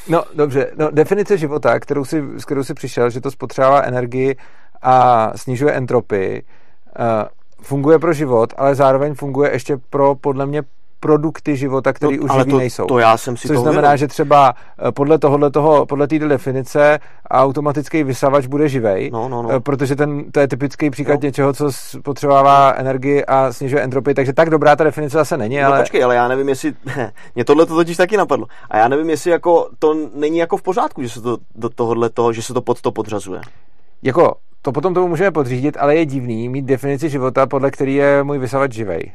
No, 0.09 0.23
dobře. 0.35 0.71
No, 0.77 0.89
definice 0.91 1.37
života, 1.37 1.79
kterou 1.79 2.05
si, 2.05 2.23
s 2.37 2.45
kterou 2.45 2.63
si 2.63 2.73
přišel, 2.73 3.09
že 3.09 3.21
to 3.21 3.31
spotřebává 3.31 3.81
energii 3.81 4.35
a 4.81 5.31
snižuje 5.37 5.73
entropii, 5.73 6.43
uh, 6.99 7.05
funguje 7.67 7.99
pro 7.99 8.13
život, 8.13 8.53
ale 8.57 8.75
zároveň 8.75 9.13
funguje 9.13 9.51
ještě 9.51 9.77
pro, 9.89 10.15
podle 10.15 10.45
mě, 10.45 10.63
produkty 10.99 11.55
života, 11.55 11.93
které 11.93 12.17
no, 12.17 12.23
už 12.23 12.31
živý 12.31 12.51
to, 12.51 12.57
nejsou. 12.57 12.85
to 12.85 12.99
já 12.99 13.17
jsem 13.17 13.37
si 13.37 13.47
Což 13.47 13.55
to 13.57 13.61
znamená, 13.61 13.95
že 13.95 14.07
třeba 14.07 14.55
eh, 14.87 14.91
podle 14.91 15.19
tohohle 15.19 15.51
toho, 15.51 15.85
podle 15.85 16.07
této 16.07 16.27
definice 16.27 16.99
automatický 17.31 18.03
vysavač 18.03 18.45
bude 18.45 18.69
živej, 18.69 19.09
No, 19.13 19.29
no, 19.29 19.41
no. 19.43 19.51
eh, 19.51 19.59
protože 19.59 19.95
ten, 19.95 20.31
to 20.31 20.39
je 20.39 20.47
typický 20.47 20.89
příklad 20.89 21.21
No. 21.21 21.27
něčeho, 21.27 21.53
co 21.53 21.71
spotřebává 21.71 22.71
energii 22.77 23.25
a 23.25 23.53
snižuje 23.53 23.81
entropii, 23.81 24.13
takže 24.13 24.33
tak 24.33 24.49
dobrá 24.49 24.75
ta 24.75 24.83
definice 24.83 25.17
zase 25.17 25.37
není, 25.37 25.57
No 25.59 25.67
ale... 25.67 25.79
počkej, 25.79 26.03
ale 26.03 26.15
já 26.15 26.27
nevím, 26.27 26.49
jestli, 26.49 26.73
mě 27.35 27.45
tohle 27.45 27.65
to 27.65 27.75
totiž 27.75 27.97
taky 27.97 28.17
napadlo, 28.17 28.47
a 28.69 28.77
já 28.77 28.87
nevím, 28.87 29.09
jestli 29.09 29.31
jako 29.31 29.69
to 29.79 29.95
není 30.15 30.37
jako 30.37 30.57
v 30.57 30.61
pořádku, 30.61 31.03
že 31.03 31.09
se 31.09 31.21
to 31.21 31.37
do 31.55 31.69
tohohle 31.69 32.09
toho, 32.09 32.33
že 32.33 32.41
se 32.41 32.53
to 32.53 32.61
pod 32.61 32.81
to 32.81 32.91
podřazuje. 32.91 33.41
Jako, 34.03 34.35
to 34.67 34.71
potom 34.71 34.93
tomu 34.93 35.07
můžeme 35.07 35.31
podřídit, 35.31 35.77
ale 35.79 35.95
je 35.95 36.05
divný 36.05 36.49
mít 36.49 36.65
definici 36.65 37.09
života, 37.09 37.47
podle 37.47 37.71
který 37.71 37.95
je 37.95 38.23
můj 38.23 38.37
vysavač 38.37 38.71
živej. 38.71 39.11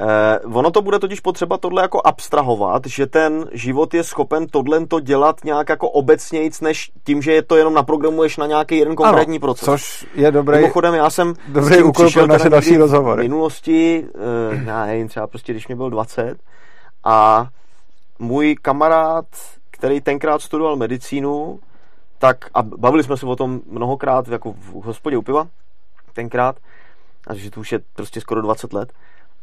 Eh, 0.00 0.38
ono 0.38 0.70
to 0.70 0.82
bude 0.82 0.98
totiž 0.98 1.20
potřeba 1.20 1.58
tohle 1.58 1.82
jako 1.82 2.00
abstrahovat, 2.04 2.82
že 2.86 3.06
ten 3.06 3.46
život 3.52 3.94
je 3.94 4.04
schopen 4.04 4.46
tohle 4.46 4.86
to 4.86 5.00
dělat 5.00 5.44
nějak 5.44 5.68
jako 5.68 5.90
obecnějc, 5.90 6.60
než 6.60 6.90
tím, 7.04 7.22
že 7.22 7.32
je 7.32 7.42
to 7.42 7.56
jenom 7.56 7.74
naprogramuješ 7.74 8.36
na 8.36 8.46
nějaký 8.46 8.76
jeden 8.76 8.94
konkrétní 8.94 9.38
proces. 9.38 9.64
Což 9.64 10.06
je 10.14 10.30
dobrý. 10.30 10.56
Mimochodem, 10.56 10.94
já 10.94 11.10
jsem 11.10 11.34
dobrý 11.48 11.82
úkol 11.82 12.10
pro 12.10 12.26
naše 12.26 12.48
další 12.48 12.68
někdy 12.68 12.80
rozhovory. 12.80 13.22
V 13.22 13.24
minulosti, 13.24 14.06
eh, 14.14 14.62
já 14.66 14.86
nevím, 14.86 15.08
třeba 15.08 15.26
prostě, 15.26 15.52
když 15.52 15.68
mi 15.68 15.74
byl 15.74 15.90
20 15.90 16.36
a 17.04 17.46
můj 18.18 18.56
kamarád, 18.62 19.24
který 19.70 20.00
tenkrát 20.00 20.42
studoval 20.42 20.76
medicínu, 20.76 21.60
tak 22.22 22.50
a 22.54 22.62
bavili 22.62 23.02
jsme 23.02 23.16
se 23.16 23.26
o 23.26 23.36
tom 23.36 23.60
mnohokrát 23.66 24.28
jako 24.28 24.52
v 24.52 24.72
hospodě 24.72 25.16
u 25.16 25.22
piva, 25.22 25.48
tenkrát, 26.12 26.56
a 27.26 27.34
že 27.34 27.50
to 27.50 27.60
už 27.60 27.72
je 27.72 27.80
prostě 27.92 28.20
skoro 28.20 28.42
20 28.42 28.72
let. 28.72 28.92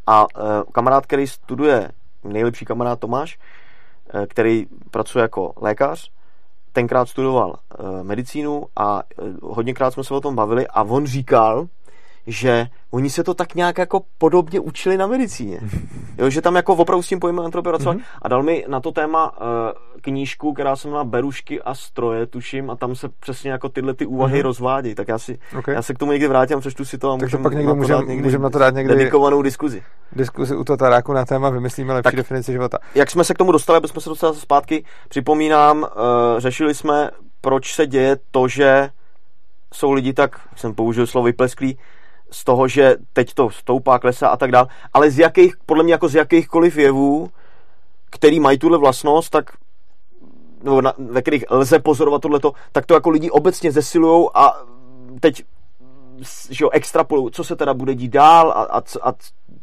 A 0.08 0.26
e, 0.26 0.44
kamarád, 0.72 1.06
který 1.06 1.28
studuje, 1.28 1.92
nejlepší 2.24 2.66
kamarád 2.66 3.00
Tomáš, 3.00 3.40
e, 4.14 4.28
který 4.28 4.66
pracuje 4.92 5.22
jako 5.22 5.54
lékař, 5.62 6.12
tenkrát 6.72 7.10
studoval 7.10 7.56
e, 7.56 8.04
medicínu 8.04 8.66
a 8.76 9.00
e, 9.00 9.24
hodněkrát 9.42 9.94
jsme 9.94 10.04
se 10.04 10.14
o 10.14 10.22
tom 10.22 10.36
bavili 10.36 10.68
a 10.68 10.84
on 10.84 11.06
říkal, 11.06 11.68
že 12.28 12.68
oni 12.92 13.10
se 13.10 13.24
to 13.24 13.34
tak 13.34 13.56
nějak 13.56 13.78
jako 13.78 14.02
podobně 14.18 14.60
učili 14.60 14.98
na 14.98 15.08
medicíně. 15.08 15.60
Jo, 16.18 16.30
že 16.30 16.42
tam 16.42 16.56
jako 16.56 16.74
opravdu 16.76 17.04
s 17.04 17.08
tím 17.08 17.20
pojmem 17.20 17.46
entropie 17.46 17.72
pracovali. 17.72 17.98
Mhm. 17.98 18.06
A 18.22 18.28
dal 18.28 18.44
mi 18.44 18.66
na 18.68 18.80
to 18.80 18.92
téma 18.92 19.32
uh, 19.42 19.48
knížku, 20.02 20.54
která 20.54 20.76
se 20.76 20.88
jmenuje 20.88 21.06
Berušky 21.06 21.62
a 21.62 21.74
stroje, 21.76 22.26
tuším, 22.26 22.70
a 22.70 22.76
tam 22.76 22.96
se 22.96 23.10
přesně 23.20 23.52
jako 23.52 23.70
tyhle 23.70 23.94
ty 23.94 24.06
úvahy 24.06 24.34
Mhm. 24.34 24.44
rozvádějí. 24.44 24.96
Tak 24.96 25.08
já 25.08 25.18
si, 25.20 25.40
Okay. 25.60 25.76
já 25.76 25.82
se 25.82 25.94
k 25.94 25.98
tomu 25.98 26.12
někdy 26.12 26.28
vrátím, 26.28 26.60
přečtu 26.60 26.86
si 26.86 26.98
to 26.98 27.12
a 27.12 27.18
Takže 27.18 27.38
pak 27.38 27.52
někdy 27.54 27.66
na 27.68 27.72
to 27.72 27.76
můžem- 27.76 27.98
dát 28.00 28.08
někdy 28.08 28.24
můžem 28.24 28.42
na 28.42 28.50
to 28.50 28.60
dát 28.60 28.74
někdy- 28.74 28.96
dedikovanou 28.96 29.42
diskuzi. 29.42 29.84
Diskuzi 30.12 30.56
u 30.56 30.64
Tataráku 30.64 31.14
na 31.14 31.26
téma 31.26 31.50
vymyslíme 31.50 31.94
lepší 31.94 32.04
Tak. 32.04 32.16
definici 32.16 32.52
života. 32.52 32.78
Jak 32.96 33.12
jsme 33.12 33.24
se 33.24 33.34
k 33.34 33.38
tomu 33.38 33.52
dostali, 33.52 33.78
aby 33.78 33.88
jsme 33.88 34.02
se 34.02 34.10
dostali 34.10 34.36
zpátky, 34.36 34.86
připomínám, 35.10 35.82
uh, 35.82 35.88
řešili 36.38 36.74
jsme, 36.74 37.10
proč 37.42 37.74
se 37.76 37.88
děje 37.88 38.18
to, 38.32 38.48
že 38.48 38.90
jsou 39.74 39.92
lidi 39.92 40.14
tak, 40.14 40.40
jsem 40.56 40.74
použil 40.74 41.08
slovo 41.08 41.26
vyplesklý, 41.26 41.78
z 42.32 42.44
toho, 42.44 42.68
že 42.68 42.96
teď 43.14 43.34
to 43.34 43.50
stoupá, 43.50 44.00
klesá 44.00 44.28
a 44.28 44.38
tak 44.38 44.52
dál, 44.52 44.68
ale 44.94 45.12
z 45.12 45.20
jakých, 45.20 45.54
podle 45.66 45.84
mě 45.84 45.94
jako 45.94 46.08
z 46.08 46.16
jakýchkoliv 46.16 46.78
jevů, 46.78 47.30
který 48.10 48.40
mají 48.40 48.58
tuhle 48.60 48.78
vlastnost, 48.78 49.30
tak 49.30 49.46
nebo 50.64 50.82
na, 50.82 50.94
ve 50.98 51.22
kterých 51.22 51.46
lze 51.50 51.80
pozorovat 51.80 52.22
tohleto, 52.22 52.54
tak 52.72 52.86
to 52.86 52.94
jako 52.94 53.10
lidi 53.10 53.30
obecně 53.30 53.72
zesilujou 53.72 54.38
a 54.38 54.64
teď 55.20 55.44
že 56.50 56.64
jo, 56.64 56.70
extrapolují, 56.70 57.32
co 57.32 57.44
se 57.44 57.56
teda 57.56 57.74
bude 57.74 57.96
dít 57.96 58.12
dál 58.12 58.52
a, 58.52 58.64
a, 58.64 58.78
a 59.02 59.14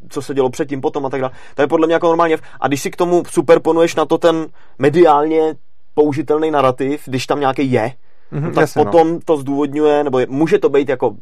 co 0.09 0.23
se 0.23 0.35
dělo 0.35 0.51
předtím, 0.51 0.81
potom 0.81 1.07
a 1.07 1.11
tak 1.11 1.21
dále. 1.21 1.33
To 1.55 1.63
je 1.63 1.69
podle 1.69 1.87
mě 1.87 1.95
jako 1.95 2.07
normálně. 2.07 2.39
A 2.61 2.69
když 2.69 2.83
si 2.83 2.91
k 2.91 2.97
tomu 2.97 3.23
superponuješ 3.31 3.95
na 3.95 4.05
to 4.05 4.19
ten 4.19 4.47
mediálně 4.79 5.55
použitelný 5.95 6.51
narrativ, 6.51 7.03
když 7.07 7.27
tam 7.27 7.41
nějaký 7.41 7.73
je, 7.73 7.93
Mhm, 8.31 8.43
no, 8.43 8.53
tak 8.53 8.61
jasně, 8.61 8.85
no. 8.85 8.85
potom 8.85 9.21
to 9.21 9.37
zdůvodňuje, 9.37 10.05
nebo 10.05 10.19
je, 10.19 10.27
může 10.31 10.59
to 10.59 10.69
být 10.69 10.89
jako 10.89 11.15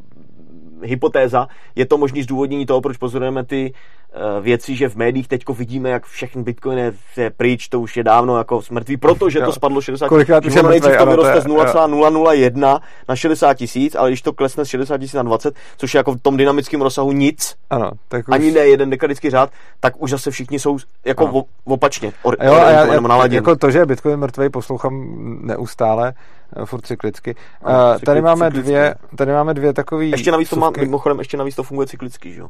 hypotéza, 0.85 1.49
je 1.77 1.87
to 1.87 1.99
možný 1.99 2.23
zdůvodnění 2.23 2.67
toho, 2.67 2.81
proč 2.81 2.97
pozorujeme 2.97 3.45
ty 3.45 3.73
uh, 4.15 4.45
věci, 4.45 4.77
že 4.77 4.89
v 4.89 4.97
médiích 4.97 5.29
teďko 5.29 5.55
vidíme, 5.55 5.91
jak 5.91 6.07
všechny 6.07 6.43
bitcoin 6.43 6.79
je, 6.79 6.93
pryč, 7.37 7.69
to 7.69 7.81
už 7.81 7.97
je 7.97 8.05
dávno 8.05 8.39
jako 8.39 8.63
smrtvý, 8.63 8.97
protože 8.97 9.41
to 9.41 9.53
spadlo 9.53 9.81
60 9.81 10.09
Kolikrát 10.09 10.45
už 10.45 10.53
že 10.53 10.59
je 10.59 10.63
ono 10.63 10.71
nejdřív 10.71 10.97
to 10.97 11.07
vyroste 11.07 11.41
z 11.41 11.47
0,001 11.47 12.81
na 13.09 13.17
60 13.17 13.55
tisíc, 13.55 13.95
ale 13.95 14.11
když 14.11 14.23
to 14.23 14.33
klesne 14.33 14.65
z 14.65 14.69
60 14.69 14.99
tisíc 14.99 15.15
na 15.15 15.23
20, 15.23 15.55
což 15.77 15.95
je 15.95 15.99
jako 15.99 16.13
v 16.13 16.21
tom 16.23 16.37
dynamickém 16.37 16.83
rozsahu 16.83 17.13
nic, 17.13 17.55
Ano, 17.71 17.91
tak 18.09 18.29
už... 18.29 18.35
ani 18.35 18.53
ne 18.53 18.61
jeden 18.61 18.91
dekadický 18.91 19.31
řád, 19.31 19.51
tak 19.81 20.03
už 20.03 20.11
zase 20.11 20.31
všichni 20.31 20.59
jsou 20.59 20.79
jako 21.05 21.29
Ano. 21.29 21.45
opačně, 21.65 22.13
or, 22.23 22.37
Jo, 22.43 22.53
a 22.53 22.71
já, 22.71 23.27
jako 23.31 23.57
to, 23.57 23.71
že 23.71 23.79
je 23.79 23.87
Bitcoin 23.87 24.17
mrtvej, 24.17 24.49
poslouchám 24.49 25.07
neustále, 25.43 26.13
eh, 26.17 26.44
furt 26.65 26.87
cyklicky. 26.87 27.35
Ano, 27.63 27.79
Uh, 27.79 27.95
cykli- 27.95 28.05
tady, 28.07 28.21
máme 28.23 28.47
cyklicky. 28.47 28.63
dvě, 28.71 28.95
tady 29.17 29.33
máme 29.33 29.55
dvě 29.55 29.73
takové 29.73 30.05
Ještě 30.05 30.31
navíc 30.31 30.51
to 30.51 30.57
má, 30.57 30.71
mimochodem, 30.81 31.19
ještě 31.19 31.37
navíc 31.37 31.55
to 31.55 31.63
funguje 31.63 31.87
cyklicky, 31.87 32.33
že 32.33 32.41
jo? 32.41 32.49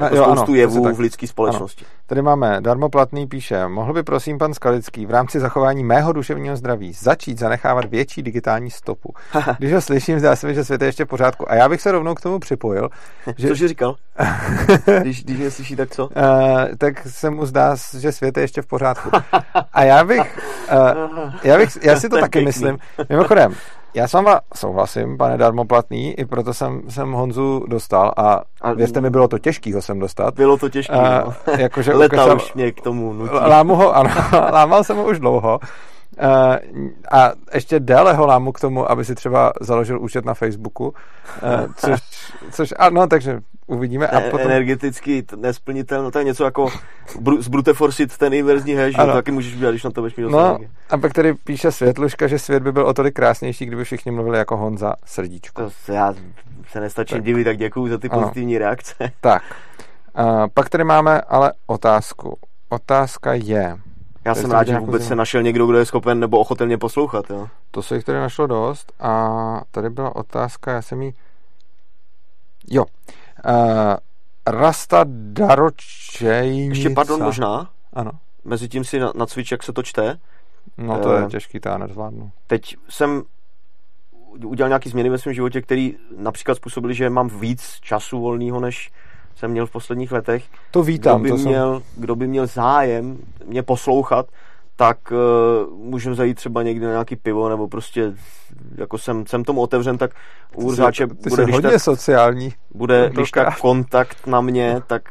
Jako 0.00 0.16
jo, 0.16 0.24
ano, 0.24 0.32
spoustu 0.32 0.44
přesně 0.44 0.60
jevů 0.60 0.84
tak. 0.84 0.94
v 0.94 1.00
lidské 1.00 1.26
společnosti. 1.26 1.84
Tady 2.06 2.22
máme 2.22 2.60
darmoplatný 2.60 3.26
píše, 3.26 3.68
mohl 3.68 3.92
by 3.92 4.02
prosím 4.02 4.38
pan 4.38 4.54
Skalický 4.54 5.06
v 5.06 5.10
rámci 5.10 5.40
zachování 5.40 5.84
mého 5.84 6.12
duševního 6.12 6.56
zdraví 6.56 6.92
začít 6.92 7.38
zanechávat 7.38 7.84
větší 7.84 8.22
digitální 8.22 8.70
stopu. 8.70 9.14
Když 9.58 9.72
ho 9.72 9.80
slyším, 9.80 10.18
zdá 10.18 10.36
se 10.36 10.46
mi, 10.46 10.54
že 10.54 10.64
svět 10.64 10.82
je 10.82 10.88
ještě 10.88 11.04
v 11.04 11.08
pořádku. 11.08 11.50
A 11.50 11.54
já 11.54 11.68
bych 11.68 11.80
se 11.80 11.92
rovnou 11.92 12.14
k 12.14 12.20
tomu 12.20 12.38
připojil, 12.38 12.88
že, 13.36 13.48
Což 13.48 13.58
říkal? 13.58 13.94
když, 15.00 15.24
když 15.24 15.38
mě 15.38 15.50
slyší, 15.50 15.76
tak 15.76 15.90
co? 15.90 16.06
uh, 16.06 16.12
tak 16.78 17.06
se 17.06 17.30
mu 17.30 17.46
zdá, 17.46 17.76
že 17.98 18.12
svět 18.12 18.36
je 18.36 18.42
ještě 18.42 18.62
v 18.62 18.66
pořádku. 18.66 19.10
A 19.72 19.84
já 19.84 20.04
bych, 20.04 20.38
uh, 20.72 21.30
já, 21.42 21.58
bych 21.58 21.78
já 21.82 22.00
si 22.00 22.08
to 22.08 22.16
je 22.16 22.20
taky 22.20 22.30
pěkný. 22.30 22.46
myslím. 22.46 22.78
Mimochodem, 23.08 23.54
já 23.96 24.08
s 24.08 24.12
váma 24.12 24.40
souhlasím, 24.54 25.16
pane 25.18 25.38
darmoplatný, 25.38 26.12
i 26.12 26.24
proto 26.24 26.54
jsem, 26.54 26.82
jsem 26.88 27.12
Honzu 27.12 27.64
dostal 27.68 28.12
a, 28.16 28.40
A- 28.62 28.72
věřte 28.72 29.00
mi, 29.00 29.10
bylo 29.10 29.28
to 29.28 29.38
těžký 29.38 29.72
ho 29.72 29.82
sem 29.82 29.98
dostat. 29.98 30.34
Bylo 30.34 30.56
to 30.56 30.68
těžké. 30.68 30.94
No. 30.96 31.34
jakože 31.58 31.94
Leta 31.94 32.16
ukázal- 32.16 32.36
už 32.36 32.54
mě 32.54 32.72
k 32.72 32.80
tomu 32.80 33.12
nutí. 33.12 33.34
Lámu 33.34 33.74
ho, 33.74 33.96
ano, 33.96 34.10
lámal 34.52 34.84
jsem 34.84 34.96
ho 34.96 35.04
už 35.04 35.18
dlouho. 35.18 35.60
Uh, 36.22 36.88
a 37.10 37.32
ještě 37.54 37.80
déle 37.80 38.14
ho 38.14 38.26
lámu 38.26 38.52
k 38.52 38.60
tomu, 38.60 38.90
aby 38.90 39.04
si 39.04 39.14
třeba 39.14 39.52
založil 39.60 40.02
účet 40.02 40.24
na 40.24 40.34
Facebooku, 40.34 40.84
uh, 40.86 41.72
což, 41.76 42.00
což 42.50 42.74
ano, 42.78 43.06
takže 43.06 43.40
uvidíme. 43.66 44.06
A 44.06 44.20
potom, 44.20 44.46
Energeticky 44.46 45.24
nesplnitelné, 45.36 46.10
to 46.10 46.18
je 46.18 46.24
něco 46.24 46.44
jako 46.44 46.68
bru, 47.20 47.42
z 47.42 47.48
brute 47.48 47.72
forcit 47.72 48.18
ten 48.18 48.32
inverzní 48.34 48.74
hash, 48.74 48.96
že 48.96 49.02
to 49.06 49.12
taky 49.12 49.32
můžeš 49.32 49.54
udělat, 49.56 49.70
když 49.70 49.84
na 49.84 49.90
to 49.90 50.00
budeš 50.00 50.16
mít 50.16 50.30
no, 50.30 50.58
a 50.90 50.98
pak 50.98 51.12
tady 51.12 51.34
píše 51.34 51.72
Světluška, 51.72 52.26
že 52.26 52.38
svět 52.38 52.62
by 52.62 52.72
byl 52.72 52.86
o 52.86 52.94
tolik 52.94 53.14
krásnější, 53.14 53.66
kdyby 53.66 53.84
všichni 53.84 54.12
mluvili 54.12 54.38
jako 54.38 54.56
Honza 54.56 54.94
Srdíčko. 55.04 55.62
To 55.62 55.70
se, 55.70 55.94
já 55.94 56.14
se 56.70 56.80
nestačím 56.80 57.18
Tak. 57.18 57.24
divit, 57.24 57.44
tak 57.44 57.56
děkuju 57.56 57.88
za 57.88 57.98
ty 57.98 58.08
Ano. 58.08 58.20
pozitivní 58.20 58.58
reakce. 58.58 58.94
Tak, 59.20 59.42
uh, 60.18 60.46
pak 60.54 60.68
tady 60.68 60.84
máme 60.84 61.20
ale 61.20 61.52
otázku. 61.66 62.38
Otázka 62.68 63.34
je, 63.34 63.76
Já 64.26 64.34
jsem 64.34 64.50
rád, 64.50 64.64
že 64.64 64.70
nějakou 64.70 64.86
vůbec 64.86 65.06
se 65.06 65.14
našel 65.16 65.42
někdo, 65.42 65.66
kdo 65.66 65.78
je 65.78 65.86
schopen 65.86 66.20
nebo 66.20 66.38
ochoten 66.38 66.66
mě 66.66 66.78
poslouchat. 66.78 67.30
Jo. 67.30 67.48
To 67.70 67.82
se 67.82 67.94
jich 67.96 68.04
tady 68.04 68.18
našlo 68.18 68.46
dost 68.46 68.92
a 69.00 69.60
tady 69.70 69.90
byla 69.90 70.16
otázka, 70.16 70.72
já 70.72 70.82
jsem 70.82 71.02
jí... 71.02 71.14
Jo. 72.70 72.84
Uh, 72.84 73.52
Rasta 74.46 75.04
Daročejnica. 75.08 76.74
Ještě 76.74 76.90
pardon, 76.90 77.22
možná, 77.22 77.70
Ano. 77.92 78.10
mezi 78.44 78.68
tím 78.68 78.84
si 78.84 78.98
na- 78.98 79.12
nacvič, 79.14 79.50
jak 79.52 79.62
se 79.62 79.72
to 79.72 79.82
čte. 79.82 80.18
No 80.78 80.98
to 80.98 81.12
je 81.12 81.24
Eh. 81.24 81.28
těžký, 81.28 81.60
to 81.60 81.68
já 81.68 81.78
nezvládnu. 81.78 82.30
Teď 82.46 82.76
jsem 82.88 83.22
udělal 84.44 84.68
nějaké 84.68 84.90
změny 84.90 85.08
ve 85.10 85.18
svém 85.18 85.34
životě, 85.34 85.62
které 85.62 85.88
například 86.18 86.54
způsobily, 86.54 86.94
že 86.94 87.10
mám 87.10 87.28
víc 87.28 87.78
času 87.80 88.20
volného, 88.20 88.60
než 88.60 88.90
jsem 89.36 89.50
měl 89.50 89.66
v 89.66 89.70
posledních 89.70 90.12
letech. 90.12 90.44
To 90.70 90.80
Kdo 90.80 90.82
vítám. 90.82 91.22
by, 91.22 91.28
to 91.28 91.38
jsem... 91.38 91.46
měl, 91.46 91.82
kdo 91.96 92.16
by 92.16 92.26
měl 92.26 92.46
zájem 92.46 93.18
mě 93.44 93.62
poslouchat, 93.62 94.26
tak 94.76 94.98
uh, 95.12 95.78
můžeme 95.78 96.14
zajít 96.16 96.36
třeba 96.36 96.62
někdy 96.62 96.86
na 96.86 96.92
nějaký 96.92 97.16
pivo, 97.16 97.48
nebo 97.48 97.68
prostě 97.68 98.12
jako 98.78 98.98
jsem, 98.98 99.26
jsem 99.26 99.44
tomu 99.44 99.60
otevřen, 99.60 99.98
tak 99.98 100.10
u 100.54 100.64
Urzáče 100.66 101.06
bude, 101.06 101.42
když 101.44 101.54
hodně 101.54 101.70
tak, 101.70 101.80
sociální. 101.80 102.52
bude 102.74 103.08
to 103.08 103.14
když 103.14 103.30
tak 103.30 103.60
kontakt 103.60 104.26
na 104.26 104.40
mě, 104.40 104.80
tak 104.86 105.02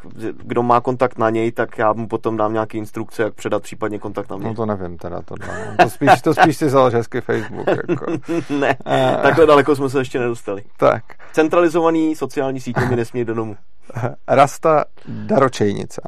kdo 0.44 0.64
má 0.64 0.82
kontakt 0.82 1.18
na 1.18 1.30
něj, 1.30 1.52
tak 1.52 1.78
já 1.78 1.94
mu 1.94 2.08
potom 2.08 2.38
dám 2.38 2.54
nějaké 2.54 2.78
instrukce, 2.78 3.24
jak 3.24 3.34
předat 3.34 3.64
případně 3.64 4.00
kontakt 4.00 4.30
na 4.30 4.38
mě. 4.38 4.48
No 4.48 4.54
to 4.54 4.66
nevím 4.66 4.98
teda 4.98 5.22
tohle. 5.22 5.48
No. 5.70 5.84
To 5.84 5.90
spíš, 5.90 6.22
to 6.22 6.34
spíš 6.34 6.58
si 6.58 6.70
založ 6.70 6.94
hezky 6.94 7.22
Facebook. 7.22 7.68
Jako. 7.68 8.06
ne, 8.60 8.78
Eh. 8.86 9.18
takhle 9.22 9.46
daleko 9.46 9.76
jsme 9.76 9.90
se 9.90 9.98
ještě 10.00 10.20
nedostali. 10.20 10.64
tak. 10.78 11.04
Centralizovaný 11.34 12.16
sociální 12.16 12.60
sítě 12.60 12.82
mi 12.90 12.96
nesmí 12.96 13.26
do 13.26 13.34
domu. 13.34 13.56
Rasta 14.28 14.86
Daročejnica. 15.08 16.02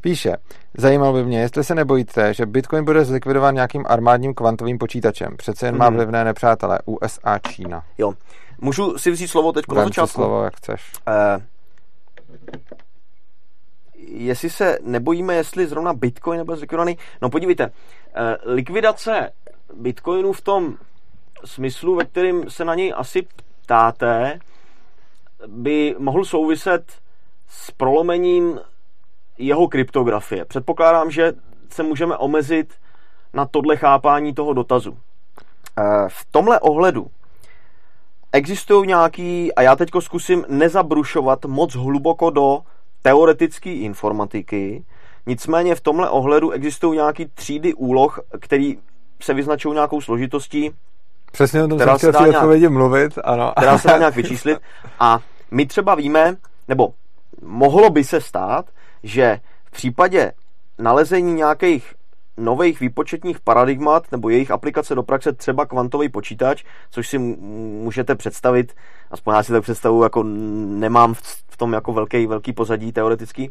Píše, 0.00 0.32
zajímalo 0.78 1.12
by 1.12 1.24
mě, 1.24 1.40
jestli 1.40 1.64
se 1.64 1.74
nebojíte, 1.74 2.34
že 2.34 2.46
Bitcoin 2.46 2.84
bude 2.84 3.04
zlikvidován 3.04 3.54
nějakým 3.54 3.84
armádním 3.88 4.34
kvantovým 4.34 4.78
počítačem. 4.78 5.36
Přece 5.36 5.66
jen 5.66 5.76
má 5.76 5.86
Mhm. 5.90 5.96
vlivné 5.96 6.24
nepřátelé 6.24 6.78
USA, 6.84 7.38
Čína. 7.38 7.84
Jo. 7.98 8.12
Můžu 8.60 8.98
si 8.98 9.10
vzít 9.10 9.28
slovo 9.28 9.52
teď 9.52 9.64
na 9.74 9.84
začátku? 9.84 10.12
slovo, 10.14 10.44
jak 10.44 10.56
chceš. 10.56 10.92
Eh, 11.08 11.40
jestli 14.08 14.50
se 14.50 14.78
nebojíme, 14.82 15.34
jestli 15.34 15.66
zrovna 15.66 15.92
Bitcoin 15.94 16.38
nebude 16.38 16.56
zlikvidovaný. 16.56 16.98
No 17.22 17.30
podívejte, 17.30 17.64
eh, 18.14 18.36
likvidace 18.44 19.30
Bitcoinu 19.74 20.32
v 20.32 20.40
tom 20.40 20.74
smyslu, 21.44 21.94
ve 21.96 22.04
kterém 22.04 22.50
se 22.50 22.64
na 22.64 22.74
něj 22.74 22.92
asi 22.96 23.26
ptáte, 23.62 24.38
by 25.46 25.94
mohl 25.98 26.24
souviset 26.24 26.92
s 27.48 27.70
prolomením 27.70 28.60
jeho 29.38 29.68
kryptografie. 29.68 30.44
Předpokládám, 30.44 31.10
že 31.10 31.32
se 31.70 31.82
můžeme 31.82 32.16
omezit 32.16 32.74
na 33.34 33.46
tohle 33.46 33.76
chápání 33.76 34.34
toho 34.34 34.52
dotazu. 34.52 34.98
Eh, 35.78 36.08
V 36.08 36.26
tomhle 36.30 36.60
ohledu 36.60 37.06
existují 38.32 38.86
nějaký, 38.88 39.54
a 39.54 39.62
já 39.62 39.76
teďko 39.76 40.00
zkusím 40.00 40.44
nezabrušovat 40.48 41.44
moc 41.44 41.74
hluboko 41.74 42.30
do 42.30 42.58
teoretické 43.02 43.70
informatiky, 43.70 44.84
nicméně 45.26 45.74
v 45.74 45.80
tomhle 45.80 46.10
ohledu 46.10 46.50
existují 46.50 46.96
nějaký 46.98 47.26
třídy 47.34 47.74
úloh, 47.74 48.20
který 48.40 48.78
se 49.22 49.34
vyznačují 49.34 49.74
nějakou 49.74 50.00
složitostí, 50.00 50.70
Přesně 51.32 51.62
o 51.64 51.68
tom 51.68 51.78
Která 51.78 51.98
jsem 51.98 52.12
chtěl 52.12 52.26
v 52.26 52.58
nějak- 52.58 52.72
mluvit, 52.72 53.18
ano. 53.24 53.52
která 53.56 53.78
se 53.78 53.88
dá 53.88 53.98
nějak 53.98 54.14
vyčíslit. 54.16 54.58
A 55.00 55.18
my 55.50 55.66
třeba 55.66 55.94
víme, 55.94 56.36
nebo 56.68 56.92
mohlo 57.42 57.90
by 57.90 58.04
se 58.04 58.20
stát, 58.20 58.66
že 59.06 59.40
v 59.64 59.70
případě 59.70 60.32
nalezení 60.78 61.34
nějakých 61.34 61.94
nových 62.36 62.80
výpočetních 62.80 63.40
paradigmat 63.40 64.12
nebo 64.12 64.28
jejich 64.28 64.50
aplikace 64.50 64.94
do 64.94 65.02
praxe 65.02 65.32
třeba 65.32 65.66
kvantový 65.66 66.08
počítač, 66.08 66.64
což 66.90 67.08
si 67.08 67.18
můžete 67.18 68.14
představit, 68.14 68.74
aspoň 69.10 69.34
já 69.34 69.42
si 69.42 69.52
tak 69.52 69.62
představu, 69.62 70.02
jako 70.02 70.22
nemám 70.22 71.14
v 71.48 71.56
tom 71.56 71.72
jako 71.72 71.92
velký, 71.92 72.26
velký 72.26 72.52
pozadí 72.52 72.92
teoretický, 72.92 73.50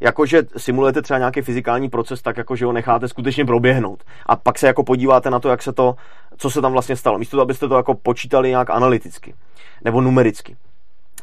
jakože 0.00 0.42
simulujete 0.56 1.02
třeba 1.02 1.18
nějaký 1.18 1.42
fyzikální 1.42 1.88
proces 1.88 2.22
tak, 2.22 2.36
jako 2.36 2.56
že 2.56 2.64
ho 2.64 2.72
necháte 2.72 3.08
skutečně 3.08 3.44
proběhnout. 3.44 4.04
A 4.26 4.36
pak 4.36 4.58
se 4.58 4.66
jako 4.66 4.84
podíváte 4.84 5.30
na 5.30 5.40
to, 5.40 5.48
jak 5.48 5.62
se 5.62 5.72
to, 5.72 5.96
co 6.36 6.50
se 6.50 6.60
tam 6.60 6.72
vlastně 6.72 6.96
stalo. 6.96 7.18
Místo 7.18 7.36
toho, 7.36 7.42
abyste 7.42 7.68
to 7.68 7.76
jako 7.76 7.94
počítali 7.94 8.48
nějak 8.48 8.70
analyticky 8.70 9.34
nebo 9.84 10.00
numericky 10.00 10.56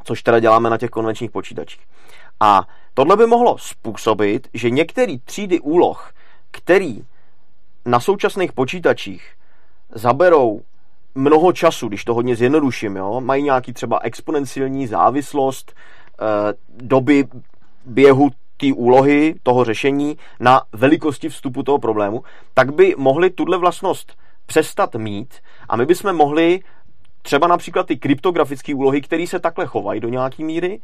což 0.03 0.23
teda 0.23 0.39
děláme 0.39 0.69
na 0.69 0.77
těch 0.77 0.89
konvenčních 0.89 1.31
počítačích. 1.31 1.81
A 2.39 2.67
tohle 2.93 3.17
by 3.17 3.25
mohlo 3.27 3.57
způsobit, 3.57 4.47
že 4.53 4.69
některé 4.69 5.17
třídy 5.25 5.59
úloh, 5.59 6.13
který 6.51 7.01
na 7.85 7.99
současných 7.99 8.53
počítačích 8.53 9.33
zaberou 9.89 10.61
mnoho 11.15 11.53
času, 11.53 11.87
když 11.87 12.05
to 12.05 12.13
hodně 12.13 12.35
zjednoduším, 12.35 12.95
jo? 12.95 13.21
mají 13.21 13.43
nějaký 13.43 13.73
třeba 13.73 13.99
exponenciální 13.99 14.87
závislost 14.87 15.73
eh, 15.73 16.53
doby 16.69 17.27
běhu 17.85 18.29
té 18.57 18.73
úlohy, 18.73 19.35
toho 19.43 19.63
řešení 19.63 20.17
na 20.39 20.61
velikosti 20.71 21.29
vstupu 21.29 21.63
toho 21.63 21.79
problému, 21.79 22.23
tak 22.53 22.73
by 22.73 22.95
mohli 22.97 23.29
tuhle 23.29 23.57
vlastnost 23.57 24.17
přestat 24.45 24.95
mít 24.95 25.33
a 25.69 25.75
my 25.75 25.85
bychom 25.85 26.15
mohli 26.15 26.59
třeba 27.21 27.47
například 27.47 27.87
ty 27.87 27.97
kryptografické 27.97 28.75
úlohy, 28.75 29.01
které 29.01 29.27
se 29.27 29.39
takhle 29.39 29.65
chovají 29.65 29.99
do 29.99 30.09
nějaké 30.09 30.43
míry, 30.43 30.79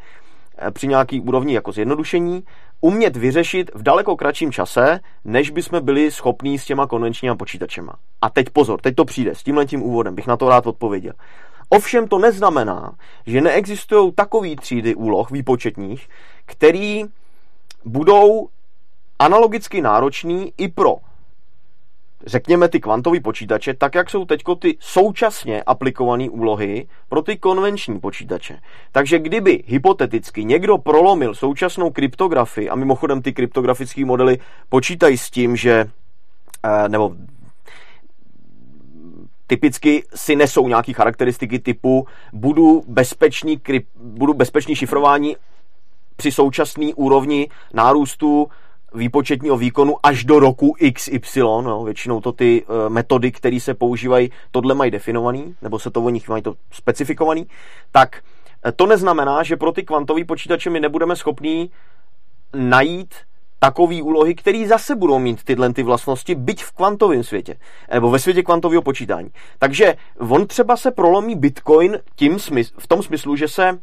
při 0.71 0.87
nějaký 0.87 1.21
úrovni 1.21 1.53
jako 1.53 1.71
zjednodušení, 1.71 2.43
umět 2.81 3.17
vyřešit 3.17 3.71
v 3.75 3.83
daleko 3.83 4.15
kratším 4.15 4.51
čase, 4.51 4.99
než 5.25 5.49
bychom 5.49 5.85
byli 5.85 6.11
schopní 6.11 6.59
s 6.59 6.65
těma 6.65 6.87
konvenčníma 6.87 7.35
počítačema. 7.35 7.95
A 8.21 8.29
teď 8.29 8.49
pozor, 8.49 8.81
teď 8.81 8.95
to 8.95 9.05
přijde, 9.05 9.35
s 9.35 9.43
tímhle 9.43 9.65
tím 9.65 9.83
úvodem 9.83 10.15
bych 10.15 10.27
na 10.27 10.37
to 10.37 10.49
rád 10.49 10.67
odpověděl. 10.67 11.13
Ovšem 11.69 12.07
to 12.07 12.19
neznamená, 12.19 12.91
že 13.25 13.41
neexistují 13.41 14.11
takové 14.11 14.55
třídy 14.55 14.95
úloh 14.95 15.31
výpočetních, 15.31 16.09
který 16.45 17.03
budou 17.85 18.47
analogicky 19.19 19.81
náročný 19.81 20.53
i 20.57 20.67
pro 20.67 20.95
řekněme 22.25 22.69
ty 22.69 22.79
kvantové 22.79 23.19
počítače, 23.19 23.73
tak 23.73 23.95
jak 23.95 24.09
jsou 24.09 24.25
teď 24.25 24.41
ty 24.59 24.77
současně 24.79 25.63
aplikované 25.63 26.29
úlohy 26.29 26.87
pro 27.09 27.21
ty 27.21 27.37
konvenční 27.37 27.99
počítače. 27.99 28.59
Takže 28.91 29.19
kdyby 29.19 29.63
hypoteticky 29.67 30.45
někdo 30.45 30.77
prolomil 30.77 31.35
současnou 31.35 31.89
kryptografii, 31.89 32.69
a 32.69 32.75
mimochodem 32.75 33.21
ty 33.21 33.33
kryptografické 33.33 34.05
modely 34.05 34.39
počítají 34.69 35.17
s 35.17 35.29
tím, 35.29 35.55
že 35.55 35.89
eh, 36.63 36.89
nebo 36.89 37.15
typicky 39.47 40.03
si 40.15 40.35
nesou 40.35 40.67
nějaké 40.67 40.93
charakteristiky 40.93 41.59
typu 41.59 42.07
budu 42.33 42.83
bezpečný, 42.87 43.61
budu 43.95 44.33
bezpečný 44.33 44.75
šifrování 44.75 45.35
při 46.15 46.31
současné 46.31 46.93
úrovni 46.95 47.49
nárůstu 47.73 48.47
výpočetního 48.93 49.57
výkonu 49.57 49.95
až 50.03 50.25
do 50.25 50.39
roku 50.39 50.75
XY, 50.93 51.39
no, 51.39 51.83
většinou 51.83 52.21
to 52.21 52.31
ty 52.31 52.63
uh, 52.63 52.93
metody, 52.93 53.31
které 53.31 53.59
se 53.59 53.73
používají, 53.73 54.31
tohle 54.51 54.75
mají 54.75 54.91
definovaný, 54.91 55.55
nebo 55.61 55.79
se 55.79 55.91
to 55.91 56.01
o 56.01 56.09
nich 56.09 56.29
mají 56.29 56.43
to 56.43 56.55
specifikovaný, 56.71 57.47
tak 57.91 58.21
eh, 58.65 58.71
to 58.71 58.85
neznamená, 58.85 59.43
že 59.43 59.57
pro 59.57 59.71
ty 59.71 59.83
kvantové 59.83 60.25
počítače 60.25 60.69
my 60.69 60.79
nebudeme 60.79 61.15
schopní 61.15 61.71
najít 62.53 63.15
takové 63.59 64.01
úlohy, 64.01 64.35
které 64.35 64.67
zase 64.67 64.95
budou 64.95 65.19
mít 65.19 65.43
tyhle 65.43 65.73
ty 65.73 65.83
vlastnosti, 65.83 66.35
byť 66.35 66.63
v 66.63 66.71
kvantovém 66.71 67.23
světě, 67.23 67.55
nebo 67.93 68.11
ve 68.11 68.19
světě 68.19 68.43
kvantového 68.43 68.81
počítání. 68.81 69.29
Takže 69.59 69.95
on 70.17 70.47
třeba 70.47 70.77
se 70.77 70.91
prolomí 70.91 71.35
Bitcoin 71.35 71.99
tím 72.15 72.39
smysl, 72.39 72.73
v 72.79 72.87
tom 72.87 73.03
smyslu, 73.03 73.35
že 73.35 73.47
se 73.47 73.79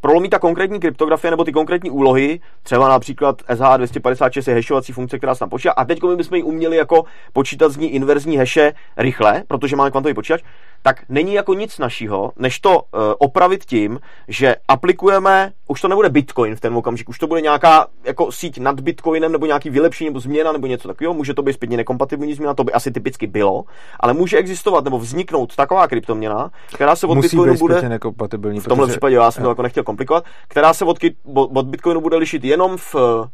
prolomí 0.00 0.28
ta 0.28 0.38
konkrétní 0.38 0.80
kryptografie 0.80 1.30
nebo 1.30 1.44
ty 1.44 1.52
konkrétní 1.52 1.90
úlohy, 1.90 2.40
třeba 2.62 2.88
například 2.88 3.42
SH256 3.42 4.50
je 4.50 4.56
hashovací 4.56 4.92
funkce, 4.92 5.18
která 5.18 5.34
se 5.34 5.38
tam 5.38 5.48
počítá, 5.48 5.72
a 5.72 5.84
teď 5.84 6.02
my 6.02 6.16
bychom 6.16 6.36
ji 6.36 6.42
uměli 6.42 6.76
jako 6.76 7.04
počítat 7.32 7.68
z 7.68 7.76
ní 7.76 7.88
inverzní 7.94 8.36
haše 8.36 8.72
rychle, 8.96 9.42
protože 9.48 9.76
máme 9.76 9.90
kvantový 9.90 10.14
počítač, 10.14 10.42
tak 10.82 11.02
není 11.08 11.34
jako 11.34 11.54
nic 11.54 11.78
našího, 11.78 12.32
než 12.36 12.60
to 12.60 12.70
uh, 12.78 12.82
opravit 13.18 13.64
tím, 13.64 14.00
že 14.28 14.56
aplikujeme, 14.68 15.52
už 15.68 15.80
to 15.80 15.88
nebude 15.88 16.08
Bitcoin 16.08 16.56
v 16.56 16.60
ten 16.60 16.74
okamžik, 16.74 17.08
už 17.08 17.18
to 17.18 17.26
bude 17.26 17.40
nějaká 17.40 17.86
jako 18.04 18.32
síť 18.32 18.58
nad 18.58 18.80
Bitcoinem 18.80 19.32
nebo 19.32 19.46
nějaký 19.46 19.70
vylepšení 19.70 20.10
nebo 20.10 20.20
změna 20.20 20.52
nebo 20.52 20.66
něco 20.66 20.88
takového, 20.88 21.14
může 21.14 21.34
to 21.34 21.42
být 21.42 21.52
zpětně 21.52 21.76
nekompatibilní 21.76 22.34
změna, 22.34 22.54
to 22.54 22.64
by 22.64 22.72
asi 22.72 22.90
typicky 22.90 23.26
bylo, 23.26 23.64
ale 24.00 24.12
může 24.12 24.36
existovat 24.38 24.84
nebo 24.84 24.98
vzniknout 24.98 25.56
taková 25.56 25.88
kryptoměna, 25.88 26.50
která 26.74 26.96
se 26.96 27.06
od 27.06 27.14
Musí 27.14 27.28
Bitcoinu 27.28 27.54
bude 27.58 27.88
nekompatibilní. 27.88 28.60
v 28.60 28.64
tomhle 28.68 28.86
protože- 28.86 28.92
případě 28.92 29.14
já 29.16 29.30
jsem 29.30 29.42
to 29.42 29.48
jako 29.48 29.62
nechtěl 29.62 29.84
komplikovat, 29.84 30.24
která 30.48 30.74
se 30.74 30.84
od, 30.84 30.98
od 31.34 31.66
Bitcoinu 31.66 32.00
bude 32.00 32.16
lišit 32.16 32.44
jenom 32.44 32.76
v 32.76 32.94
eh, 32.94 33.28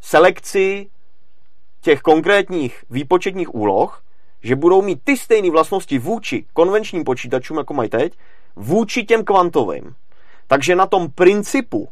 selekci 0.00 0.86
těch 1.80 2.00
konkrétních 2.00 2.84
výpočetních 2.90 3.54
úloh, 3.54 4.00
že 4.44 4.56
budou 4.56 4.82
mít 4.82 4.98
ty 5.04 5.16
stejné 5.16 5.50
vlastnosti 5.50 5.98
vůči 5.98 6.44
konvenčním 6.52 7.04
počítačům, 7.04 7.58
jako 7.58 7.74
mají 7.74 7.88
teď, 7.88 8.12
vůči 8.56 9.04
těm 9.04 9.24
kvantovým. 9.24 9.94
Takže 10.46 10.76
na 10.76 10.86
tom 10.86 11.10
principu 11.10 11.88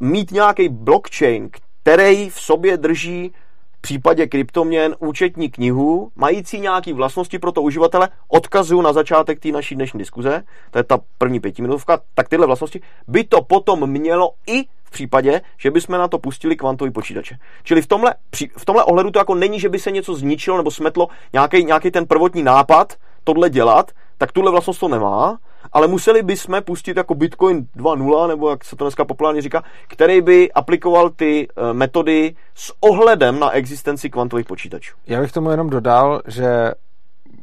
mít 0.00 0.30
nějaký 0.30 0.68
blockchain, 0.68 1.50
který 1.82 2.30
v 2.30 2.40
sobě 2.40 2.76
drží 2.76 3.32
v 3.72 3.80
případě 3.80 4.26
kryptoměn 4.26 4.96
účetní 4.98 5.50
knihu, 5.50 6.10
mající 6.16 6.60
nějaké 6.60 6.94
vlastnosti 6.94 7.38
pro 7.38 7.52
to 7.52 7.62
uživatele, 7.62 8.08
odkazuju 8.28 8.82
na 8.82 8.92
začátek 8.92 9.40
té 9.40 9.48
naší 9.48 9.74
dnešní 9.74 9.98
diskuze, 9.98 10.42
to 10.70 10.78
je 10.78 10.84
ta 10.84 10.98
první 11.18 11.40
pětiminutovka, 11.40 12.00
tak 12.14 12.28
tyhle 12.28 12.46
vlastnosti 12.46 12.80
by 13.08 13.24
to 13.24 13.42
potom 13.42 13.90
mělo 13.90 14.30
i 14.46 14.64
v 14.90 14.92
případě, 14.92 15.40
že 15.58 15.70
bychom 15.70 15.98
na 15.98 16.08
to 16.08 16.18
pustili 16.18 16.56
kvantový 16.56 16.90
počítače. 16.90 17.38
Čili 17.62 17.82
v 17.82 17.86
tomhle, 17.86 18.14
v 18.56 18.64
tomhle 18.64 18.84
ohledu 18.84 19.10
to 19.10 19.18
jako 19.18 19.34
není, 19.34 19.60
že 19.60 19.68
by 19.68 19.78
se 19.78 19.90
něco 19.90 20.14
zničilo 20.14 20.56
nebo 20.56 20.70
smetlo, 20.70 21.08
nějaký, 21.32 21.90
ten 21.90 22.06
prvotní 22.06 22.42
nápad 22.42 22.94
tohle 23.24 23.50
dělat, 23.50 23.92
tak 24.18 24.32
tuhle 24.32 24.50
vlastnost 24.50 24.80
to 24.80 24.88
nemá, 24.88 25.38
ale 25.72 25.88
museli 25.88 26.22
bychom 26.22 26.62
pustit 26.62 26.96
jako 26.96 27.14
Bitcoin 27.14 27.66
2.0, 27.76 28.28
nebo 28.28 28.50
jak 28.50 28.64
se 28.64 28.76
to 28.76 28.84
dneska 28.84 29.04
populárně 29.04 29.42
říká, 29.42 29.62
který 29.88 30.20
by 30.20 30.52
aplikoval 30.52 31.10
ty 31.10 31.48
eh, 31.48 31.72
metody 31.72 32.34
s 32.54 32.74
ohledem 32.80 33.40
na 33.40 33.50
existenci 33.50 34.10
kvantových 34.10 34.46
počítačů. 34.46 34.96
Já 35.06 35.20
bych 35.20 35.32
tomu 35.32 35.50
jenom 35.50 35.70
dodal, 35.70 36.22
že 36.26 36.72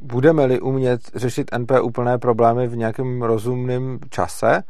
budeme-li 0.02 0.60
umět 0.60 1.02
řešit 1.16 1.52
NP 1.58 1.72
úplné 1.82 2.18
problémy 2.18 2.68
v 2.68 2.78
nějakém 2.78 3.22
rozumném 3.22 4.00
čase, 4.10 4.64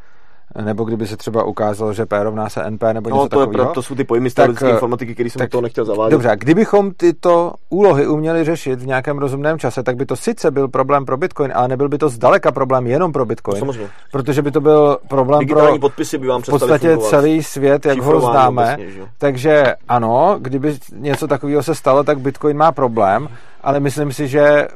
nebo 0.62 0.84
kdyby 0.84 1.08
se 1.08 1.18
třeba 1.18 1.44
ukázalo, 1.44 1.94
že 1.94 2.06
P 2.06 2.24
rovná 2.24 2.50
se 2.50 2.70
NP 2.70 2.84
nebo 2.94 3.10
něco 3.10 3.22
no, 3.22 3.30
to, 3.30 3.40
takového. 3.40 3.70
Je, 3.70 3.74
to 3.74 3.82
jsou 3.82 3.96
ty 3.96 4.04
pojmy 4.04 4.30
z 4.30 4.34
teoretické 4.34 4.70
informatiky, 4.70 5.14
které 5.14 5.30
jsem 5.30 5.40
tak, 5.40 5.50
to 5.50 5.62
nechtěl 5.62 5.86
zavádět. 5.86 6.12
Dobře, 6.12 6.32
kdybychom 6.36 6.92
tyto 6.92 7.54
úlohy 7.70 8.08
uměli 8.08 8.44
řešit 8.44 8.82
v 8.82 8.88
nějakém 8.88 9.18
rozumném 9.18 9.60
čase, 9.60 9.84
tak 9.84 9.96
by 9.96 10.06
to 10.06 10.16
sice 10.16 10.52
byl 10.52 10.68
problém 10.68 11.06
pro 11.06 11.18
Bitcoin, 11.18 11.52
ale 11.56 11.68
nebyl 11.68 11.90
by 11.90 11.98
to 11.98 12.10
zdaleka 12.10 12.52
problém 12.52 12.88
jenom 12.88 13.12
pro 13.12 13.26
Bitcoin. 13.26 13.60
Samozřejmě. 13.60 13.90
Protože 14.12 14.42
by 14.42 14.52
to 14.52 14.62
byl 14.62 14.98
problém 15.08 15.40
Digitální 15.40 15.80
pro 15.80 15.90
podpisy 15.90 16.18
by 16.18 16.28
vám 16.28 16.42
v 16.42 16.46
podstatě 16.46 16.88
fungovat. 16.88 17.10
celý 17.10 17.44
svět, 17.44 17.86
jak 17.86 18.00
ho 18.00 18.22
známe. 18.22 18.78
Obecně, 18.78 19.04
takže 19.18 19.76
ano, 19.88 20.36
kdyby 20.40 20.78
něco 20.96 21.28
takového 21.28 21.64
se 21.64 21.76
stalo, 21.76 22.04
tak 22.04 22.20
Bitcoin 22.20 22.58
má 22.58 22.72
problém, 22.72 23.28
ale 23.62 23.80
myslím 23.80 24.12
si, 24.12 24.28
že 24.28 24.68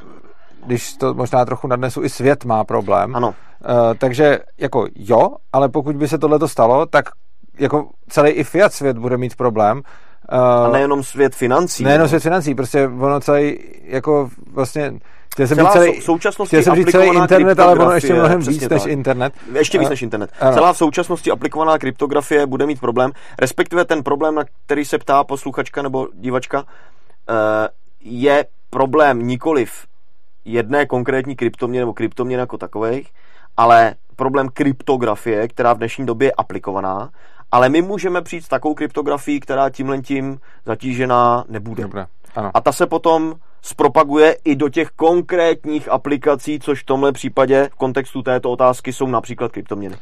když 0.66 0.96
to 0.96 1.14
možná 1.14 1.44
trochu 1.44 1.66
nadnesu, 1.66 2.02
i 2.02 2.08
svět 2.08 2.44
má 2.44 2.64
problém. 2.64 3.16
Ano. 3.16 3.28
Uh, 3.28 3.34
takže 3.98 4.38
jako 4.58 4.86
jo, 4.94 5.28
ale 5.52 5.68
pokud 5.68 5.96
by 5.96 6.08
se 6.08 6.18
tohle 6.18 6.48
stalo, 6.48 6.86
tak 6.86 7.04
jako 7.58 7.88
celý 8.08 8.30
i 8.30 8.44
fiat 8.44 8.72
svět 8.72 8.98
bude 8.98 9.16
mít 9.16 9.36
problém. 9.36 9.82
Uh, 10.32 10.38
a 10.38 10.68
nejenom 10.68 11.02
svět 11.02 11.34
financí. 11.34 11.84
Nejenom 11.84 12.08
svět 12.08 12.22
financí, 12.22 12.54
prostě 12.54 12.86
ono 12.86 13.20
celý 13.20 13.58
jako 13.84 14.30
vlastně 14.52 14.92
Chtěl 15.32 15.46
jsem 15.46 15.58
říct 15.58 15.72
celý, 15.72 16.00
současnosti 16.00 16.56
chtěl 16.56 16.62
jsem 16.62 16.74
říct 16.74 16.90
celý 16.90 17.16
internet, 17.16 17.60
ale 17.60 17.72
ono 17.72 17.90
ještě 17.90 18.14
mnohem 18.14 18.40
víc 18.40 18.60
tak. 18.60 18.70
než 18.70 18.86
internet. 18.86 19.32
Ještě 19.52 19.78
víc 19.78 19.88
než 19.88 20.02
internet. 20.02 20.30
Ano. 20.40 20.52
Celá 20.52 20.72
v 20.72 20.76
současnosti 20.76 21.30
aplikovaná 21.30 21.78
kryptografie 21.78 22.46
bude 22.46 22.66
mít 22.66 22.80
problém, 22.80 23.10
respektive 23.40 23.84
ten 23.84 24.02
problém, 24.02 24.34
na 24.34 24.44
který 24.64 24.84
se 24.84 24.98
ptá 24.98 25.24
posluchačka 25.24 25.82
nebo 25.82 26.08
divačka, 26.14 26.64
je 28.00 28.44
problém 28.70 29.26
nikoliv 29.26 29.72
jedné 30.44 30.86
konkrétní 30.86 31.36
kryptoměny 31.36 31.80
nebo 31.80 31.92
kryptoměn 31.94 32.40
jako 32.40 32.58
takových, 32.58 33.08
ale 33.56 33.94
problém 34.16 34.48
kryptografie, 34.48 35.48
která 35.48 35.72
v 35.72 35.78
dnešní 35.78 36.06
době 36.06 36.28
je 36.28 36.32
aplikovaná, 36.32 37.10
ale 37.52 37.68
my 37.68 37.82
můžeme 37.82 38.22
přijít 38.22 38.44
s 38.44 38.48
takovou 38.48 38.74
kryptografií, 38.74 39.40
která 39.40 39.70
tímhle 39.70 39.98
tím 39.98 40.40
zatížená 40.66 41.44
nebude. 41.48 41.82
Dobré, 41.82 42.06
ano. 42.34 42.50
A 42.54 42.60
ta 42.60 42.72
se 42.72 42.86
potom 42.86 43.34
zpropaguje 43.62 44.36
i 44.44 44.56
do 44.56 44.68
těch 44.68 44.88
konkrétních 44.88 45.88
aplikací, 45.88 46.60
což 46.60 46.82
v 46.82 46.86
tomhle 46.86 47.12
případě 47.12 47.68
v 47.72 47.74
kontextu 47.74 48.22
této 48.22 48.50
otázky 48.50 48.92
jsou 48.92 49.06
například 49.06 49.52
kryptoměny. 49.52 49.96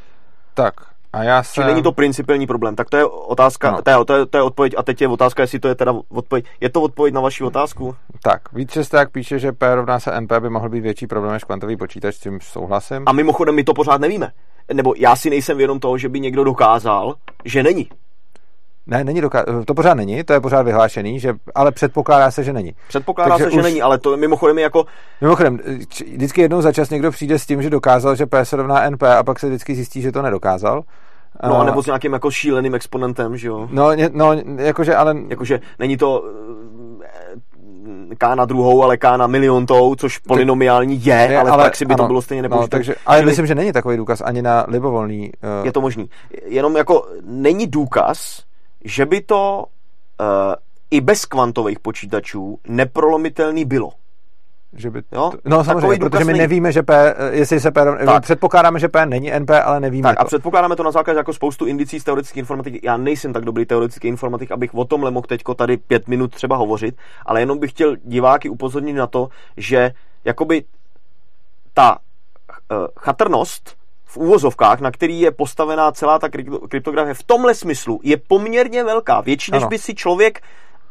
Tak, 0.53 0.73
a 1.13 1.23
já 1.23 1.43
se... 1.43 1.53
Čili 1.53 1.67
není 1.67 1.83
to 1.83 1.91
principiální 1.91 2.47
problém. 2.47 2.75
Tak 2.75 2.89
to 2.89 2.97
je 2.97 3.05
otázka, 3.05 3.71
no. 3.71 3.81
to, 3.81 3.89
je, 3.89 4.05
to, 4.05 4.13
je, 4.15 4.25
to 4.25 4.37
je 4.37 4.43
odpověď 4.43 4.73
a 4.77 4.83
teď 4.83 5.01
je 5.01 5.07
otázka, 5.07 5.43
jestli 5.43 5.59
to 5.59 5.67
je 5.67 5.75
teda 5.75 5.93
odpověď. 6.09 6.45
Je 6.61 6.69
to 6.69 6.81
odpověď 6.81 7.13
na 7.13 7.21
vaši 7.21 7.43
otázku? 7.43 7.95
Tak, 8.23 8.53
víc 8.53 8.89
tak 8.89 9.11
píše, 9.11 9.39
že 9.39 9.51
P 9.51 9.75
rovná 9.75 9.99
se 9.99 10.21
NP 10.21 10.31
by 10.39 10.49
mohl 10.49 10.69
být 10.69 10.81
větší 10.81 11.07
problém 11.07 11.33
než 11.33 11.43
kvantový 11.43 11.77
počítač, 11.77 12.15
s 12.15 12.19
tím 12.19 12.39
souhlasím. 12.41 13.03
A 13.05 13.11
mimochodem 13.11 13.55
my 13.55 13.63
to 13.63 13.73
pořád 13.73 14.01
nevíme. 14.01 14.31
Nebo 14.73 14.93
já 14.97 15.15
si 15.15 15.29
nejsem 15.29 15.57
vědom 15.57 15.79
toho, 15.79 15.97
že 15.97 16.09
by 16.09 16.19
někdo 16.19 16.43
dokázal, 16.43 17.15
že 17.45 17.63
není. 17.63 17.89
Ne, 18.87 19.03
není 19.03 19.21
doká- 19.21 19.45
to 19.65 19.73
pořád 19.73 19.93
není, 19.93 20.23
to 20.23 20.33
je 20.33 20.39
pořád 20.39 20.61
vyhlášený, 20.61 21.19
že, 21.19 21.33
ale 21.55 21.71
předpokládá 21.71 22.31
se, 22.31 22.43
že 22.43 22.53
není. 22.53 22.75
Předpokládá 22.87 23.29
Takže 23.29 23.43
se, 23.43 23.49
už... 23.49 23.53
že 23.55 23.61
není, 23.61 23.81
ale 23.81 23.99
to 23.99 24.17
mimochodem 24.17 24.57
je 24.57 24.63
jako... 24.63 24.85
Mimochodem, 25.21 25.59
vždycky 26.13 26.41
jednou 26.41 26.61
za 26.61 26.71
čas 26.71 26.89
někdo 26.89 27.11
přijde 27.11 27.39
s 27.39 27.45
tím, 27.45 27.61
že 27.61 27.69
dokázal, 27.69 28.15
že 28.15 28.25
P 28.25 28.45
se 28.45 28.55
rovná 28.55 28.89
NP 28.89 29.03
a 29.03 29.23
pak 29.23 29.39
se 29.39 29.47
vždycky 29.47 29.75
zjistí, 29.75 30.01
že 30.01 30.11
to 30.11 30.21
nedokázal. 30.21 30.83
No, 31.43 31.59
a 31.59 31.63
nebo 31.63 31.83
s 31.83 31.85
nějakým 31.85 32.13
jako 32.13 32.31
šíleným 32.31 32.75
exponentem, 32.75 33.37
že 33.37 33.47
jo? 33.47 33.67
No, 33.71 33.91
no 34.11 34.33
jakože, 34.57 34.95
ale... 34.95 35.15
Jakože 35.27 35.59
není 35.79 35.97
to 35.97 36.23
eh, 38.11 38.15
K 38.17 38.35
na 38.35 38.45
druhou, 38.45 38.83
ale 38.83 38.97
K 38.97 39.17
na 39.17 39.27
miliontou, 39.27 39.95
což 39.95 40.17
polinomiální 40.17 41.05
je, 41.05 41.15
je 41.15 41.37
ale, 41.37 41.51
ale 41.51 41.63
v 41.63 41.65
praxi 41.65 41.85
by 41.85 41.93
ano, 41.93 42.03
to 42.03 42.07
bylo 42.07 42.21
stejně 42.21 42.41
nepoužitelné. 42.41 42.65
No, 42.65 42.77
takže, 42.77 42.95
ale 43.05 43.17
Čili, 43.17 43.31
myslím, 43.31 43.45
že 43.47 43.55
není 43.55 43.71
takový 43.71 43.97
důkaz 43.97 44.21
ani 44.25 44.41
na 44.41 44.65
libovolný... 44.67 45.31
Uh... 45.59 45.65
Je 45.65 45.71
to 45.71 45.81
možný. 45.81 46.09
Jenom 46.45 46.77
jako 46.77 47.07
není 47.25 47.67
důkaz, 47.67 48.43
že 48.83 49.05
by 49.05 49.21
to 49.21 49.65
uh, 50.19 50.25
i 50.91 51.01
bez 51.01 51.25
kvantových 51.25 51.79
počítačů 51.79 52.59
neprolomitelný 52.67 53.65
bylo. 53.65 53.91
Že 54.73 54.89
by 54.89 55.01
jo? 55.11 55.31
No 55.45 55.63
samozřejmě, 55.63 55.99
protože 55.99 56.25
my 56.25 56.33
nevíme, 56.33 56.71
že 56.71 56.83
P, 56.83 57.15
jestli 57.31 57.59
se 57.59 57.71
P, 57.71 57.85
tak. 58.05 58.23
předpokládáme, 58.23 58.79
že 58.79 58.87
P 58.87 59.05
není 59.05 59.31
NP, 59.39 59.49
ale 59.49 59.79
nevíme 59.79 60.09
tak, 60.09 60.17
to. 60.17 60.21
a 60.21 60.25
předpokládáme 60.25 60.75
to 60.75 60.83
na 60.83 60.91
základě 60.91 61.17
jako 61.17 61.33
spoustu 61.33 61.65
indicí 61.65 61.99
z 61.99 62.03
teoretické 62.03 62.39
informatiky. 62.39 62.79
Já 62.83 62.97
nejsem 62.97 63.33
tak 63.33 63.45
dobrý 63.45 63.65
teoretický 63.65 64.07
informatik, 64.07 64.51
abych 64.51 64.75
o 64.75 64.85
tomhle 64.85 65.11
mohl 65.11 65.27
teďko 65.27 65.53
tady 65.53 65.77
pět 65.77 66.07
minut 66.07 66.31
třeba 66.31 66.55
hovořit, 66.55 66.95
ale 67.25 67.39
jenom 67.39 67.59
bych 67.59 67.71
chtěl 67.71 67.95
diváky 68.03 68.49
upozornit 68.49 68.93
na 68.93 69.07
to, 69.07 69.29
že 69.57 69.91
jakoby 70.25 70.63
ta 71.73 71.97
uh, 72.71 72.87
chatrnost 72.99 73.80
v 74.11 74.17
úvozovkách, 74.17 74.79
na 74.79 74.91
který 74.91 75.19
je 75.19 75.31
postavená 75.31 75.91
celá 75.91 76.19
ta 76.19 76.29
kryptografie, 76.69 77.13
v 77.13 77.23
tomhle 77.23 77.55
smyslu 77.55 77.99
je 78.03 78.17
poměrně 78.17 78.83
velká, 78.83 79.21
větší, 79.21 79.51
než 79.51 79.61
ano. 79.61 79.69
by 79.69 79.77
si 79.77 79.95
člověk 79.95 80.41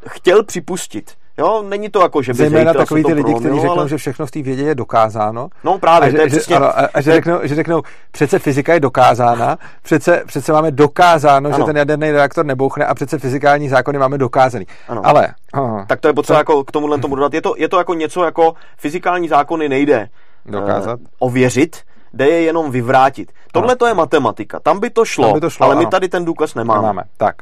chtěl 0.09 0.43
připustit. 0.43 1.11
Jo, 1.37 1.63
není 1.67 1.89
to 1.89 2.01
jako, 2.01 2.21
že 2.21 2.33
by 2.33 2.37
Zejména 2.37 2.73
takový 2.73 3.03
ty 3.03 3.13
lidi, 3.13 3.33
kteří 3.33 3.59
řeknou, 3.59 3.79
ale... 3.79 3.89
že 3.89 3.97
všechno 3.97 4.25
v 4.25 4.31
té 4.31 4.41
vědě 4.41 4.63
je 4.63 4.75
dokázáno. 4.75 5.49
No 5.63 5.79
právě, 5.79 6.07
a 6.07 6.11
že, 6.11 6.17
to 6.17 6.23
je 6.23 6.29
že, 6.29 6.35
přesně... 6.35 6.55
Ano, 6.55 6.65
a, 6.65 6.89
a 6.93 7.01
že, 7.01 7.11
řeknou, 7.11 7.39
že 7.43 7.55
řeknou, 7.55 7.81
přece 8.11 8.39
fyzika 8.39 8.73
je 8.73 8.79
dokázána, 8.79 9.57
přece, 9.83 10.23
přece 10.27 10.53
máme 10.53 10.71
dokázáno, 10.71 11.49
ano. 11.49 11.57
že 11.57 11.63
ten 11.63 11.77
jaderný 11.77 12.11
reaktor 12.11 12.45
nebouchne 12.45 12.85
a 12.85 12.95
přece 12.95 13.19
fyzikální 13.19 13.69
zákony 13.69 13.97
máme 13.97 14.17
dokázaný. 14.17 14.65
Ano. 14.87 15.01
Ale... 15.05 15.33
Aha, 15.53 15.85
tak 15.87 15.99
to 15.99 16.07
je 16.07 16.13
potřeba 16.13 16.37
to... 16.37 16.39
jako 16.39 16.63
k 16.63 16.71
tomuhle 16.71 16.97
tomu 16.97 17.15
dodat. 17.15 17.33
Je 17.33 17.41
to, 17.41 17.53
je 17.57 17.69
to 17.69 17.77
jako 17.77 17.93
něco 17.93 18.23
jako 18.23 18.53
fyzikální 18.77 19.27
zákony 19.27 19.69
nejde 19.69 20.09
dokázat. 20.45 20.99
Uh, 20.99 21.05
ověřit, 21.19 21.77
jde 22.13 22.27
je 22.27 22.41
jenom 22.41 22.71
vyvrátit. 22.71 23.31
Tohle 23.51 23.75
to 23.75 23.85
je 23.85 23.93
matematika, 23.93 24.59
tam 24.59 24.79
by 24.79 24.89
to 24.89 25.05
šlo, 25.05 25.33
by 25.33 25.41
to 25.41 25.49
šlo 25.49 25.65
ale 25.65 25.75
ano. 25.75 25.83
my 25.83 25.87
tady 25.89 26.09
ten 26.09 26.25
důkaz 26.25 26.55
nemáme. 26.55 26.81
nemáme. 26.81 27.03
Tak, 27.17 27.35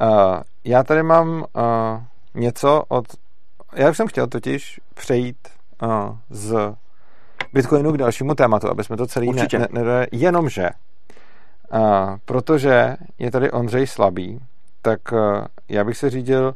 uh, 0.00 0.08
já 0.64 0.82
tady 0.82 1.02
mám 1.02 1.28
uh, 1.28 1.42
něco 2.34 2.82
od 2.88 3.04
já 3.74 3.90
už 3.90 3.96
jsem 3.96 4.06
chtěl 4.06 4.26
totiž 4.26 4.80
přejít 4.94 5.36
uh, 5.82 6.16
z 6.30 6.74
Bitcoinu 7.52 7.92
k 7.92 7.96
dalšímu 7.96 8.34
tématu, 8.34 8.70
aby 8.70 8.84
jsme 8.84 8.96
to 8.96 9.06
celý 9.06 9.28
Určitě. 9.28 9.58
ne, 9.58 9.68
ne, 9.70 9.84
ne, 9.84 10.06
jenomže 10.12 10.70
uh, 11.72 11.80
protože 12.24 12.96
je 13.18 13.30
tady 13.30 13.50
Ondřej 13.50 13.86
slabý, 13.86 14.40
tak 14.82 15.12
uh, 15.12 15.18
já 15.68 15.84
bych 15.84 15.96
se 15.96 16.10
řídil 16.10 16.54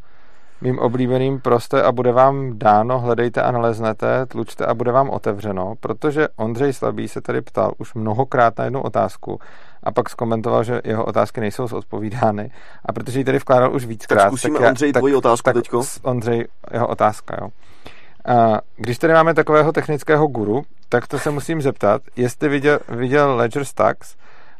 mým 0.60 0.78
oblíbeným 0.78 1.40
proste 1.40 1.82
a 1.82 1.92
bude 1.92 2.12
vám 2.12 2.58
dáno, 2.58 2.98
hledejte 2.98 3.42
a 3.42 3.50
naleznete, 3.50 4.26
tlučte 4.26 4.66
a 4.66 4.74
bude 4.74 4.92
vám 4.92 5.10
otevřeno, 5.10 5.74
protože 5.80 6.28
Ondřej 6.36 6.72
Slabý 6.72 7.08
se 7.08 7.20
tady 7.20 7.40
ptal 7.40 7.72
už 7.78 7.94
mnohokrát 7.94 8.58
na 8.58 8.64
jednu 8.64 8.82
otázku 8.82 9.40
a 9.82 9.92
pak 9.92 10.10
zkomentoval, 10.10 10.64
že 10.64 10.80
jeho 10.84 11.04
otázky 11.04 11.40
nejsou 11.40 11.66
zodpovídány 11.66 12.50
a 12.84 12.92
protože 12.92 13.18
ji 13.18 13.24
tady 13.24 13.38
vkládal 13.38 13.74
už 13.74 13.86
víckrát. 13.86 14.18
Tak 14.18 14.28
zkusíme 14.28 14.58
tak 14.58 14.68
Ondřej 14.68 14.92
tak, 14.92 15.00
tvoji 15.00 15.14
otázku 15.14 15.44
tak, 15.44 15.54
teďko. 15.54 15.82
Ondřej, 16.02 16.46
jeho 16.72 16.86
otázka, 16.86 17.36
jo. 17.40 17.48
A 18.26 18.60
když 18.76 18.98
tady 18.98 19.12
máme 19.12 19.34
takového 19.34 19.72
technického 19.72 20.26
guru, 20.26 20.62
tak 20.88 21.06
to 21.06 21.18
se 21.18 21.30
musím 21.30 21.62
zeptat, 21.62 22.02
jestli 22.16 22.48
viděl, 22.48 22.78
viděl 22.88 23.36
Ledger 23.36 23.64
Stacks 23.64 24.16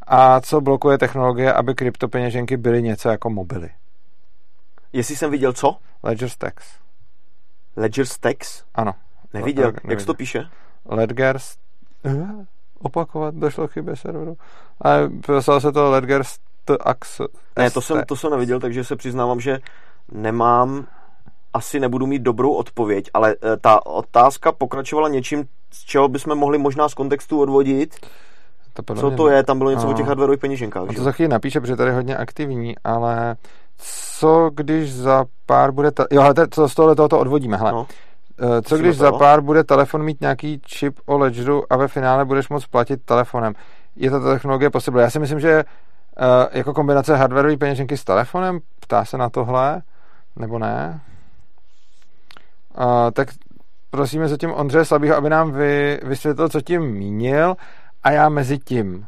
a 0.06 0.40
co 0.40 0.60
blokuje 0.60 0.98
technologie, 0.98 1.52
aby 1.52 1.74
kryptopeněženky 1.74 2.56
byly 2.56 2.82
něco 2.82 3.09
jako 3.09 3.31
mobily. 3.31 3.70
Jestli 4.92 5.16
jsem 5.16 5.30
viděl 5.30 5.52
co? 5.52 5.76
Ledger 6.02 6.28
Stacks. 6.28 6.66
Ledger 7.76 8.06
Stacks? 8.06 8.64
Ano. 8.74 8.94
Neviděl. 9.34 9.72
No, 9.72 9.90
Jak 9.90 10.00
se 10.00 10.06
to 10.06 10.14
píše? 10.14 10.44
Ledger 10.84 11.38
opakovat, 12.78 13.34
došlo 13.34 13.68
chybě 13.68 13.96
serveru. 13.96 14.36
Ale 14.80 15.10
psal 15.40 15.60
se 15.60 15.72
to 15.72 15.90
Ledger 15.90 16.22
Stacks. 16.24 17.20
Ne, 17.58 17.70
to 17.70 17.80
jsem, 17.80 18.02
to 18.06 18.16
jsem 18.16 18.30
neviděl, 18.30 18.60
takže 18.60 18.84
se 18.84 18.96
přiznávám, 18.96 19.40
že 19.40 19.58
nemám 20.12 20.86
asi 21.54 21.80
nebudu 21.80 22.06
mít 22.06 22.22
dobrou 22.22 22.52
odpověď, 22.52 23.10
ale 23.14 23.32
e, 23.32 23.56
ta 23.56 23.86
otázka 23.86 24.52
pokračovala 24.52 25.08
něčím, 25.08 25.44
z 25.72 25.84
čeho 25.84 26.08
bychom 26.08 26.38
mohli 26.38 26.58
možná 26.58 26.88
z 26.88 26.94
kontextu 26.94 27.40
odvodit. 27.40 28.06
To 28.84 28.94
Co 28.94 29.10
to 29.10 29.28
je? 29.28 29.42
Tam 29.42 29.58
bylo 29.58 29.70
něco 29.70 29.86
a... 29.86 29.90
o 29.90 29.92
těch 29.92 30.06
hardwareových 30.06 30.40
peněženkách. 30.40 30.88
to 30.96 31.02
za 31.02 31.12
chvíli 31.12 31.28
napíše, 31.28 31.60
protože 31.60 31.76
tady 31.76 31.90
je 31.90 31.94
hodně 31.94 32.16
aktivní, 32.16 32.74
ale 32.84 33.36
co 33.78 34.51
když 34.55 34.94
za 34.94 35.24
pár 35.47 35.73
bude... 35.73 35.90
Ta... 35.90 36.05
Jo, 36.11 36.23
ale 36.23 36.35
to, 36.35 36.69
z 36.69 36.74
tohle 36.74 36.94
to 36.94 37.19
odvodíme, 37.19 37.57
hele. 37.57 37.73
No. 37.73 37.86
Eh, 38.40 38.62
co 38.62 38.78
když 38.78 38.97
za 38.97 39.12
pár 39.12 39.40
bude 39.40 39.65
telefon 39.65 40.03
mít 40.03 40.20
nějaký 40.20 40.61
čip 40.65 40.98
o 41.07 41.19
ledgeru 41.19 41.73
a 41.73 41.77
ve 41.77 41.89
finále 41.89 42.24
budeš 42.24 42.48
moct 42.48 42.66
platit 42.66 43.01
telefonem? 43.05 43.55
Je 43.97 44.11
to 44.11 44.20
ta 44.20 44.32
technologie 44.32 44.70
possible? 44.70 45.03
Já 45.03 45.11
si 45.11 45.19
myslím, 45.19 45.40
že 45.40 45.65
uh, 45.65 46.24
jako 46.53 46.74
kombinace 46.74 47.16
hardwareové 47.16 47.57
peněženky 47.57 47.97
s 47.97 48.05
telefonem, 48.05 48.59
ptá 48.81 49.05
se 49.05 49.19
na 49.19 49.31
tohle, 49.31 49.82
nebo 50.36 50.59
ne? 50.59 51.01
Uh, 52.78 53.11
tak 53.12 53.28
prosíme 53.90 54.28
zatím 54.28 54.53
Ondřeje 54.53 54.85
Slabýho, 54.85 55.16
aby 55.16 55.31
nám 55.31 55.53
vy, 55.53 56.01
vysvětlil, 56.03 56.48
co 56.48 56.61
tím 56.61 56.82
mínil 56.82 57.57
a 58.03 58.11
já 58.11 58.28
mezi 58.28 58.59
tím 58.59 59.07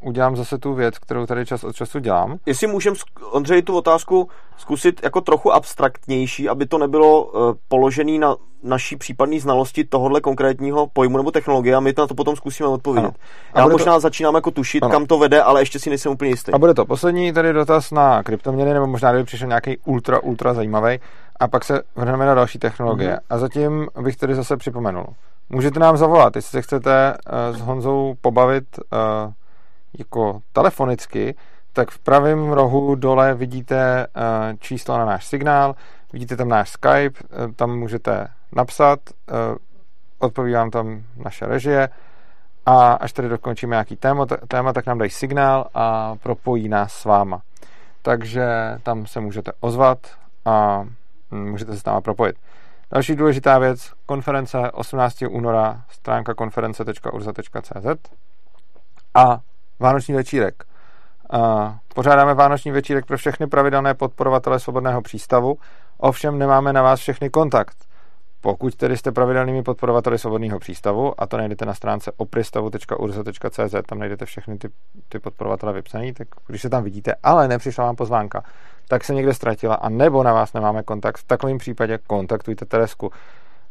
udělám 0.00 0.36
zase 0.36 0.58
tu 0.58 0.74
věc, 0.74 0.98
kterou 0.98 1.26
tady 1.26 1.46
čas 1.46 1.64
od 1.64 1.76
času 1.76 1.98
dělám. 1.98 2.38
Jestli 2.46 2.66
můžem, 2.66 2.94
Ondřej, 3.30 3.62
tu 3.62 3.76
otázku 3.76 4.28
zkusit 4.56 5.00
jako 5.04 5.20
trochu 5.20 5.52
abstraktnější, 5.52 6.48
aby 6.48 6.66
to 6.66 6.78
nebylo 6.78 7.24
uh, 7.24 7.54
položené 7.68 8.18
na 8.18 8.36
naší 8.62 8.96
případné 8.96 9.40
znalosti 9.40 9.84
tohohle 9.84 10.20
konkrétního 10.20 10.86
pojmu 10.86 11.16
nebo 11.16 11.30
technologie 11.30 11.74
a 11.74 11.80
my 11.80 11.92
to 11.92 12.02
na 12.02 12.06
to 12.06 12.14
potom 12.14 12.36
zkusíme 12.36 12.68
odpovědět. 12.68 13.14
Já 13.54 13.68
možná 13.68 13.94
to... 13.94 14.00
začínám 14.00 14.34
jako 14.34 14.50
tušit, 14.50 14.82
ano. 14.82 14.92
kam 14.92 15.06
to 15.06 15.18
vede, 15.18 15.42
ale 15.42 15.60
ještě 15.60 15.78
si 15.78 15.90
nejsem 15.90 16.12
úplně 16.12 16.30
jistý. 16.30 16.52
A 16.52 16.58
bude 16.58 16.74
to 16.74 16.84
poslední 16.84 17.32
tady 17.32 17.52
dotaz 17.52 17.90
na 17.90 18.22
kryptoměny, 18.22 18.74
nebo 18.74 18.86
možná 18.86 19.12
kdyby 19.12 19.24
přišel 19.24 19.48
nějaký 19.48 19.78
ultra, 19.84 20.22
ultra 20.22 20.54
zajímavý 20.54 20.98
a 21.40 21.48
pak 21.48 21.64
se 21.64 21.82
vrhneme 21.96 22.26
na 22.26 22.34
další 22.34 22.58
technologie. 22.58 23.10
Mm-hmm. 23.10 23.26
A 23.30 23.38
zatím 23.38 23.88
bych 24.00 24.16
tady 24.16 24.34
zase 24.34 24.56
připomenul. 24.56 25.06
Můžete 25.48 25.80
nám 25.80 25.96
zavolat, 25.96 26.36
jestli 26.36 26.50
se 26.50 26.62
chcete 26.62 27.14
uh, 27.50 27.56
s 27.56 27.60
Honzou 27.60 28.14
pobavit 28.20 28.64
uh, 28.78 29.32
jako 29.98 30.40
telefonicky, 30.52 31.34
tak 31.72 31.90
v 31.90 31.98
pravém 31.98 32.52
rohu 32.52 32.94
dole 32.94 33.34
vidíte 33.34 34.06
uh, 34.06 34.22
číslo 34.58 34.98
na 34.98 35.04
náš 35.04 35.26
signál, 35.26 35.74
vidíte 36.12 36.36
tam 36.36 36.48
náš 36.48 36.70
Skype, 36.70 37.20
uh, 37.20 37.52
tam 37.52 37.78
můžete 37.78 38.28
napsat, 38.52 38.98
uh, 39.10 39.56
odpoví 40.18 40.52
vám 40.52 40.70
tam 40.70 41.02
naše 41.16 41.46
režie 41.46 41.88
a 42.66 42.92
až 42.92 43.12
tady 43.12 43.28
dokončíme 43.28 43.74
nějaký 43.74 43.96
téma, 43.96 44.26
téma, 44.48 44.72
tak 44.72 44.86
nám 44.86 44.98
dají 44.98 45.10
signál 45.10 45.66
a 45.74 46.14
propojí 46.22 46.68
nás 46.68 46.92
s 46.92 47.04
váma. 47.04 47.42
Takže 48.02 48.46
tam 48.82 49.06
se 49.06 49.20
můžete 49.20 49.52
ozvat 49.60 49.98
a 50.44 50.84
můžete 51.30 51.72
se 51.72 51.78
s 51.78 51.84
náma 51.84 52.00
propojit. 52.00 52.36
Další 52.90 53.16
důležitá 53.16 53.58
věc, 53.58 53.92
konference 54.06 54.70
18. 54.70 55.16
února, 55.30 55.82
stránka 55.88 56.34
konference.urza.cz 56.34 58.10
a 59.14 59.40
Vánoční 59.80 60.14
večírek. 60.14 60.64
Pořádáme 61.94 62.34
Vánoční 62.34 62.70
večírek 62.70 63.06
pro 63.06 63.16
všechny 63.16 63.46
pravidelné 63.46 63.94
podporovatele 63.94 64.60
svobodného 64.60 65.02
přístavu, 65.02 65.58
ovšem 65.98 66.38
nemáme 66.38 66.72
na 66.72 66.82
vás 66.82 67.00
všechny 67.00 67.30
kontakt. 67.30 67.76
Pokud 68.40 68.76
tedy 68.76 68.96
jste 68.96 69.12
pravidelnými 69.12 69.62
podporovateli 69.62 70.18
svobodného 70.18 70.58
přístavu, 70.58 71.20
a 71.20 71.26
to 71.26 71.36
najdete 71.36 71.66
na 71.66 71.74
stránce 71.74 72.12
opristavu.urza.cz, 72.16 73.74
tam 73.88 73.98
najdete 73.98 74.24
všechny 74.24 74.58
ty, 74.58 74.68
ty 75.08 75.18
podporovatele 75.18 75.72
vypsaný, 75.72 76.12
tak 76.12 76.28
když 76.46 76.62
se 76.62 76.70
tam 76.70 76.84
vidíte, 76.84 77.14
ale 77.22 77.48
nepřišla 77.48 77.84
vám 77.84 77.96
pozvánka, 77.96 78.42
tak 78.88 79.04
se 79.04 79.14
někde 79.14 79.34
ztratila 79.34 79.74
a 79.74 79.88
nebo 79.88 80.22
na 80.22 80.32
vás 80.32 80.52
nemáme 80.52 80.82
kontakt, 80.82 81.18
v 81.18 81.24
takovém 81.24 81.58
případě 81.58 81.98
kontaktujte 82.06 82.64
Teresku. 82.64 83.10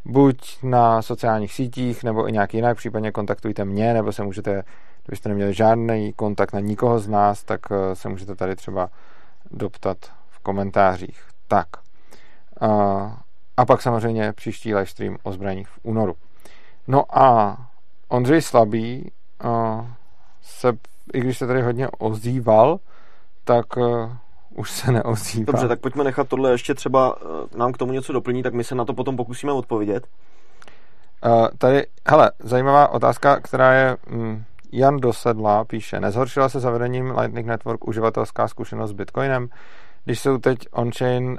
Buď 0.05 0.57
na 0.63 1.01
sociálních 1.01 1.53
sítích, 1.53 2.03
nebo 2.03 2.29
i 2.29 2.31
nějak 2.31 2.53
jinak, 2.53 2.77
případně 2.77 3.11
kontaktujte 3.11 3.65
mě, 3.65 3.93
nebo 3.93 4.11
se 4.11 4.23
můžete 4.23 4.63
Kdybyste 5.05 5.29
neměli 5.29 5.53
žádný 5.53 6.13
kontakt 6.13 6.53
na 6.53 6.59
nikoho 6.59 6.99
z 6.99 7.07
nás, 7.07 7.43
tak 7.43 7.61
eh, 7.71 7.95
se 7.95 8.09
můžete 8.09 8.35
tady 8.35 8.55
třeba 8.55 8.89
doptat 9.51 9.97
v 10.29 10.39
komentářích. 10.39 11.23
Tak. 11.47 11.67
A 13.57 13.65
pak 13.65 13.81
samozřejmě 13.81 14.33
příští 14.33 14.75
livestream 14.75 15.17
o 15.23 15.31
zbraních 15.31 15.67
v 15.67 15.79
únoru. 15.83 16.15
No 16.87 17.17
a 17.19 17.57
Ondřej 18.07 18.41
Slabý 18.41 19.11
eh, 19.43 19.47
se, 20.41 20.71
i 21.13 21.19
když 21.19 21.37
se 21.37 21.47
tady 21.47 21.61
hodně 21.61 21.87
ozýval, 21.89 22.79
tak 23.43 23.65
eh, 23.77 24.17
už 24.55 24.71
se 24.71 24.91
neozývá. 24.91 25.51
Dobře, 25.51 25.67
tak 25.67 25.79
pojďme 25.79 26.03
nechat 26.03 26.27
tohle 26.27 26.51
ještě 26.51 26.73
třeba 26.73 27.15
nám 27.57 27.71
k 27.71 27.77
tomu 27.77 27.91
něco 27.91 28.13
doplní, 28.13 28.43
tak 28.43 28.53
my 28.53 28.63
se 28.63 28.75
na 28.75 28.85
to 28.85 28.93
potom 28.93 29.17
pokusíme 29.17 29.51
odpovědět. 29.51 30.07
Uh, 31.25 31.47
tady, 31.57 31.87
hele, 32.07 32.31
zajímavá 32.39 32.87
otázka, 32.87 33.39
která 33.39 33.73
je 33.73 33.97
mm, 34.09 34.43
Jan 34.77 34.97
Dosedla 34.97 35.65
píše, 35.65 35.99
nezhoršila 35.99 36.49
se 36.49 36.59
zavedením 36.59 37.13
Lightning 37.17 37.47
Network 37.47 37.87
uživatelská 37.87 38.47
zkušenost 38.47 38.89
s 38.89 38.93
Bitcoinem, 38.93 39.47
když 40.05 40.19
jsou 40.19 40.37
teď 40.37 40.57
on-chain 40.71 41.25
uh, 41.27 41.37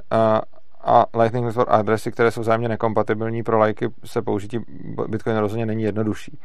a 0.80 1.06
Lightning 1.18 1.46
Network 1.46 1.68
adresy, 1.70 2.12
které 2.12 2.30
jsou 2.30 2.40
vzájemně 2.40 2.68
nekompatibilní 2.68 3.42
pro 3.42 3.58
lajky, 3.58 3.88
se 4.04 4.22
použití 4.22 4.58
Bitcoin 5.08 5.36
rozhodně 5.36 5.66
není 5.66 5.82
jednodušší. 5.82 6.38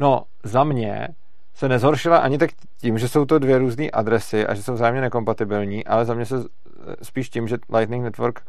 No, 0.00 0.22
za 0.44 0.64
mě 0.64 1.08
se 1.54 1.68
nezhoršila 1.68 2.18
ani 2.18 2.38
tak 2.38 2.50
tím, 2.80 2.98
že 2.98 3.08
jsou 3.08 3.24
to 3.24 3.38
dvě 3.38 3.58
různé 3.58 3.90
adresy 3.90 4.46
a 4.46 4.54
že 4.54 4.62
jsou 4.62 4.74
vzájemně 4.74 5.00
nekompatibilní, 5.00 5.84
ale 5.84 6.04
za 6.04 6.14
mě 6.14 6.26
se 6.26 6.44
spíš 7.02 7.30
tím, 7.30 7.48
že 7.48 7.56
Lightning 7.74 8.04
Network 8.04 8.40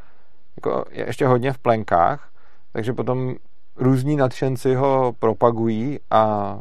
jako 0.55 0.85
je 0.91 1.05
ještě 1.05 1.27
hodně 1.27 1.53
v 1.53 1.57
plenkách, 1.57 2.29
takže 2.71 2.93
potom 2.93 3.35
různí 3.75 4.15
nadšenci 4.15 4.75
ho 4.75 5.13
propagují 5.19 5.99
a 6.11 6.57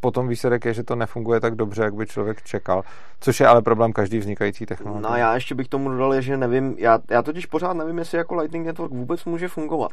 potom 0.00 0.28
výsledek 0.28 0.64
je, 0.64 0.74
že 0.74 0.82
to 0.82 0.96
nefunguje 0.96 1.40
tak 1.40 1.54
dobře, 1.54 1.82
jak 1.82 1.94
by 1.94 2.06
člověk 2.06 2.42
čekal. 2.42 2.82
Což 3.20 3.40
je 3.40 3.46
ale 3.46 3.62
problém 3.62 3.92
každý 3.92 4.18
vznikající 4.18 4.66
technologie. 4.66 5.02
No 5.02 5.10
a 5.10 5.18
já 5.18 5.34
ještě 5.34 5.54
bych 5.54 5.68
tomu 5.68 5.88
dodal, 5.88 6.20
že 6.20 6.36
nevím, 6.36 6.74
já, 6.78 6.98
já 7.10 7.22
totiž 7.22 7.46
pořád 7.46 7.72
nevím, 7.72 7.98
jestli 7.98 8.18
jako 8.18 8.34
Lightning 8.34 8.66
Network 8.66 8.92
vůbec 8.92 9.24
může 9.24 9.48
fungovat. 9.48 9.92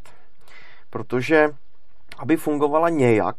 Protože 0.89 1.49
aby 2.17 2.37
fungovala 2.37 2.89
nějak, 2.89 3.35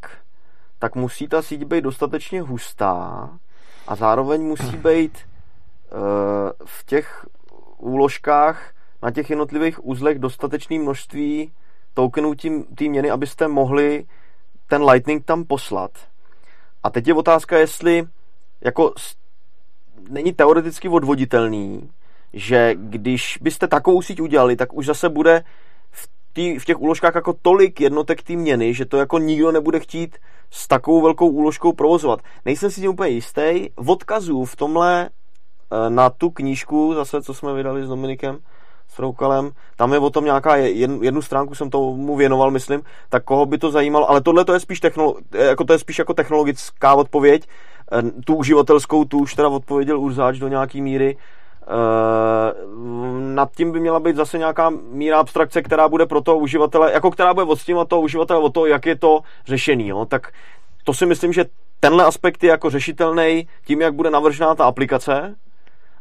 tak 0.79 0.95
musí 0.95 1.29
ta 1.29 1.43
síť 1.43 1.65
být 1.65 1.85
dostatečně 1.85 2.43
hustá 2.43 3.31
a 3.89 3.97
zároveň 3.97 4.43
musí 4.43 4.77
být 4.85 5.19
uh, 5.19 5.99
v 6.65 6.85
těch 6.85 7.27
úložkách 7.79 8.73
na 9.03 9.11
těch 9.11 9.31
jednotlivých 9.31 9.87
uzlech 9.87 10.19
dostatečné 10.19 10.79
množství 10.79 11.53
tokenů 11.95 12.35
té 12.75 12.85
měny, 12.85 13.11
abyste 13.11 13.49
mohli 13.49 14.07
ten 14.67 14.83
Lightning 14.83 15.25
tam 15.25 15.45
poslat. 15.45 15.91
A 16.83 16.91
teď 16.91 17.09
je 17.09 17.15
otázka, 17.15 17.59
jestli 17.59 18.05
jako 18.61 18.93
není 20.09 20.33
teoreticky 20.33 20.89
odvoditelný, 20.89 21.91
že 22.33 22.75
když 22.75 23.39
byste 23.43 23.69
takovou 23.69 24.03
síť 24.03 24.21
udělali, 24.21 24.57
tak 24.57 24.75
už 24.75 24.87
zase 24.87 25.09
bude 25.09 25.45
v, 25.91 26.09
tý, 26.33 26.59
v 26.59 26.65
těch 26.65 26.81
úložkách 26.81 27.15
jako 27.15 27.35
tolik 27.43 27.81
jednotek 27.81 28.23
té 28.23 28.33
měny, 28.33 28.75
že 28.75 28.85
to 28.85 28.97
jako 28.97 29.19
nikdo 29.19 29.53
nebude 29.53 29.81
chtít 29.81 30.19
s 30.51 30.69
takovou 30.69 31.01
velkou 31.01 31.29
úložkou 31.29 31.73
provozovat. 31.73 32.21
Nejsem 32.45 32.71
si 32.71 32.81
tím 32.81 32.91
úplně 32.91 33.11
jistý. 33.11 33.69
Odkazů 33.77 34.45
v 34.45 34.57
tomhle 34.57 35.09
eh, 35.09 35.91
na 35.91 36.11
tu 36.11 36.31
knížku, 36.31 36.95
zase 36.95 37.23
co 37.23 37.35
jsme 37.35 37.55
vydali 37.55 37.85
s 37.85 37.89
Dominikem, 37.89 38.39
s 38.91 38.99
Roukalem, 38.99 39.51
tam 39.77 39.93
je 39.93 39.99
o 39.99 40.11
tom 40.11 40.25
nějaká, 40.25 40.57
jednu, 40.57 41.03
jednu 41.03 41.23
stránku 41.23 41.55
jsem 41.55 41.71
tomu 41.71 42.17
věnoval, 42.17 42.51
myslím, 42.51 42.83
tak 43.09 43.25
koho 43.25 43.47
by 43.47 43.59
to 43.59 43.71
zajímalo, 43.71 44.11
ale 44.11 44.21
tohle 44.21 44.45
to 44.45 44.53
je 44.53 44.61
spíš, 44.61 44.81
technolo, 44.81 45.17
jako, 45.33 45.65
to 45.65 45.73
je 45.73 45.79
spíš 45.79 45.99
jako 45.99 46.15
technologická 46.15 46.95
odpověď, 46.95 47.49
eh, 47.93 48.03
tu 48.25 48.35
uživatelskou, 48.35 49.05
tu 49.05 49.19
už 49.19 49.35
teda 49.35 49.49
odpověděl 49.49 50.01
Urzáč 50.01 50.39
do 50.39 50.49
nějaký 50.49 50.83
míry, 50.83 51.17
Uh, 51.71 53.21
nad 53.21 53.51
tím 53.57 53.73
by 53.73 53.81
měla 53.81 54.01
být 54.01 54.17
zase 54.17 54.39
nějaká 54.39 54.71
míra 54.71 55.19
abstrakce, 55.19 55.63
která 55.63 55.89
bude 55.89 56.07
pro 56.07 56.21
toho 56.21 56.39
uživatele, 56.39 56.93
jako 56.93 57.11
která 57.11 57.35
bude 57.35 57.47
odstímat 57.47 57.89
toho 57.89 58.03
uživatele 58.03 58.41
o 58.41 58.51
to, 58.51 58.67
jak 58.67 58.87
je 58.87 58.97
to 58.97 59.21
řešený. 59.47 59.89
Jo? 59.89 60.05
Tak 60.05 60.33
to 60.85 60.95
si 60.95 61.07
myslím, 61.07 61.33
že 61.33 61.45
tenhle 61.81 62.05
aspekt 62.05 62.45
je 62.45 62.51
jako 62.51 62.71
řešitelný 62.71 63.49
tím, 63.65 63.81
jak 63.81 63.95
bude 63.95 64.11
navržená 64.11 64.55
ta 64.55 64.65
aplikace, 64.65 65.35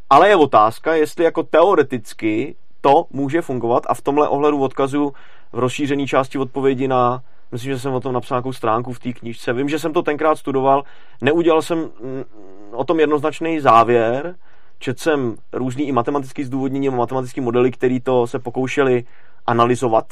ale 0.10 0.30
je 0.30 0.36
otázka, 0.36 0.96
jestli 0.96 1.24
jako 1.24 1.44
teoreticky 1.44 2.56
to 2.82 3.06
může 3.10 3.42
fungovat 3.42 3.84
a 3.88 3.94
v 3.94 4.02
tomhle 4.02 4.28
ohledu 4.28 4.62
odkazu 4.62 5.14
v 5.54 5.60
rozšířené 5.60 6.08
části 6.08 6.38
odpovědi 6.38 6.88
na 6.88 7.22
Myslím, 7.52 7.74
že 7.74 7.80
jsem 7.80 7.94
o 7.94 8.00
tom 8.00 8.14
napsal 8.14 8.36
nějakou 8.36 8.54
stránku 8.54 8.94
v 8.94 9.00
té 9.00 9.14
knížce. 9.14 9.54
Vím, 9.54 9.70
že 9.70 9.80
jsem 9.80 9.94
to 9.94 10.02
tenkrát 10.02 10.36
studoval. 10.36 10.84
Neudělal 11.22 11.62
jsem 11.62 11.78
mm, 11.78 12.24
o 12.72 12.84
tom 12.84 13.00
jednoznačný 13.00 13.60
závěr. 13.60 14.36
Četl 14.80 15.00
jsem 15.00 15.36
různý 15.54 15.88
i 15.88 15.92
matematický 15.92 16.44
zdůvodnění 16.44 16.88
a 16.88 16.92
matematický 16.92 17.42
modely, 17.42 17.72
který 17.72 18.00
to 18.00 18.28
se 18.28 18.40
pokoušeli 18.40 19.04
analyzovat. 19.48 20.06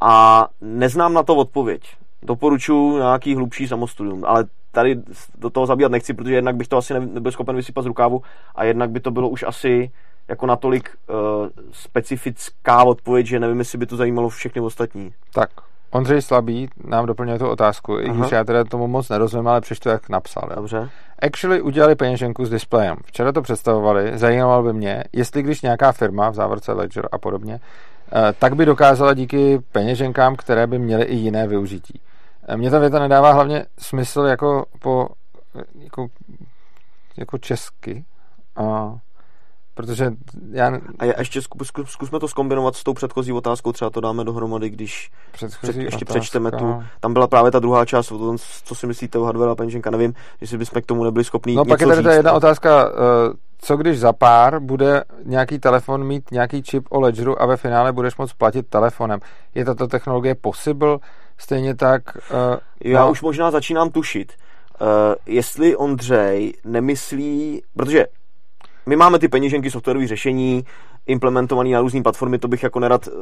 A 0.00 0.46
neznám 0.60 1.14
na 1.14 1.22
to 1.22 1.36
odpověď. 1.36 1.82
Doporučuji 2.22 2.96
nějaký 2.96 3.34
hlubší 3.34 3.68
samostudium, 3.68 4.24
ale 4.26 4.44
tady 4.72 5.00
do 5.38 5.50
toho 5.50 5.66
zabíjat 5.66 5.92
nechci, 5.92 6.14
protože 6.14 6.34
jednak 6.34 6.56
bych 6.56 6.68
to 6.68 6.76
asi 6.76 6.94
nebyl 6.94 7.32
schopen 7.32 7.56
vysypat 7.56 7.84
z 7.84 7.86
rukávu 7.86 8.22
a 8.54 8.64
jednak 8.64 8.90
by 8.90 9.00
to 9.00 9.10
bylo 9.10 9.28
už 9.28 9.42
asi 9.42 9.90
jako 10.28 10.46
natolik 10.46 10.90
uh, 11.08 11.16
specifická 11.72 12.84
odpověď, 12.84 13.26
že 13.26 13.40
nevím, 13.40 13.58
jestli 13.58 13.78
by 13.78 13.86
to 13.86 13.96
zajímalo 13.96 14.28
všechny 14.28 14.60
ostatní. 14.60 15.14
Tak, 15.34 15.50
Ondřej 15.90 16.22
Slabý 16.22 16.68
nám 16.84 17.06
doplňuje 17.06 17.38
tu 17.38 17.48
otázku, 17.48 17.98
i 18.00 18.08
když 18.08 18.32
já 18.32 18.44
teda 18.44 18.64
tomu 18.64 18.86
moc 18.86 19.08
nerozumím, 19.08 19.48
ale 19.48 19.60
přečtu, 19.60 19.88
jak 19.88 20.08
napsal. 20.08 20.48
Jo. 20.50 20.56
Dobře. 20.56 20.90
Actually 21.22 21.62
udělali 21.62 21.94
peněženku 21.94 22.44
s 22.44 22.50
displejem. 22.50 22.96
Včera 23.04 23.32
to 23.32 23.42
představovali, 23.42 24.18
zajímalo 24.18 24.62
by 24.62 24.72
mě, 24.72 25.04
jestli 25.12 25.42
když 25.42 25.62
nějaká 25.62 25.92
firma, 25.92 26.30
v 26.30 26.34
závorce 26.34 26.72
Ledger 26.72 27.08
a 27.12 27.18
podobně, 27.18 27.60
eh, 28.12 28.32
tak 28.38 28.56
by 28.56 28.66
dokázala 28.66 29.14
díky 29.14 29.58
peněženkám, 29.72 30.36
které 30.36 30.66
by 30.66 30.78
měly 30.78 31.04
i 31.04 31.14
jiné 31.14 31.46
využití. 31.46 32.00
Eh, 32.48 32.56
Mně 32.56 32.70
ta 32.70 32.78
věta 32.78 32.98
nedává 32.98 33.32
hlavně 33.32 33.66
smysl 33.78 34.20
jako 34.20 34.64
po 34.78 35.08
jako, 35.78 36.06
jako 37.16 37.38
česky, 37.38 38.04
a, 38.56 38.94
protože 39.76 40.12
já 40.50 40.80
A 40.98 41.04
já 41.04 41.14
ještě 41.18 41.42
zku, 41.42 41.64
zku, 41.64 41.86
zkusme 41.86 42.20
to 42.20 42.28
skombinovat 42.28 42.76
s 42.76 42.84
tou 42.84 42.94
předchozí 42.94 43.32
otázkou, 43.32 43.72
třeba 43.72 43.90
to 43.90 44.00
dáme 44.00 44.24
dohromady, 44.24 44.70
když 44.70 45.10
předchozí 45.32 45.72
před, 45.72 45.80
ještě 45.82 46.04
otázka, 46.04 46.20
přečteme 46.20 46.50
tu, 46.50 46.82
tam 47.00 47.12
byla 47.12 47.26
právě 47.26 47.50
ta 47.50 47.58
druhá 47.58 47.84
část, 47.84 48.12
o 48.12 48.18
tom, 48.18 48.36
co 48.64 48.74
si 48.74 48.86
myslíte 48.86 49.18
o 49.18 49.24
hardware 49.24 49.48
a 49.48 49.54
peněženka, 49.54 49.90
nevím, 49.90 50.14
jestli 50.40 50.58
bychom 50.58 50.82
k 50.82 50.86
tomu 50.86 51.04
nebyli 51.04 51.24
schopni 51.24 51.54
No 51.54 51.64
pak 51.64 51.80
je 51.80 51.86
tady 51.86 52.02
ta 52.02 52.12
jedna 52.12 52.32
otázka, 52.32 52.88
eh, 52.88 53.32
co 53.58 53.76
když 53.76 53.98
za 53.98 54.12
pár 54.12 54.60
bude 54.60 55.04
nějaký 55.24 55.58
telefon 55.58 56.04
mít 56.04 56.30
nějaký 56.30 56.62
čip 56.62 56.86
o 56.90 57.00
ledgeru 57.00 57.42
a 57.42 57.46
ve 57.46 57.56
finále 57.56 57.92
budeš 57.92 58.16
moct 58.16 58.32
platit 58.32 58.66
telefonem. 58.66 59.20
Je 59.54 59.64
tato 59.64 59.88
technologie 59.88 60.34
possible? 60.34 60.98
Stejně 61.38 61.74
tak... 61.74 62.02
Uh, 62.16 62.56
Já 62.84 63.00
no. 63.00 63.10
už 63.10 63.22
možná 63.22 63.50
začínám 63.50 63.90
tušit, 63.90 64.32
uh, 64.80 64.86
jestli 65.26 65.76
Ondřej 65.76 66.52
nemyslí, 66.64 67.62
protože 67.76 68.06
my 68.88 68.96
máme 68.96 69.18
ty 69.18 69.28
peněženky, 69.28 69.70
softwarové 69.70 70.06
řešení, 70.06 70.64
implementované 71.06 71.70
na 71.70 71.80
různé 71.80 72.02
platformy, 72.02 72.38
to 72.38 72.48
bych 72.48 72.62
jako 72.62 72.80
nerad 72.80 73.06
uh, 73.06 73.14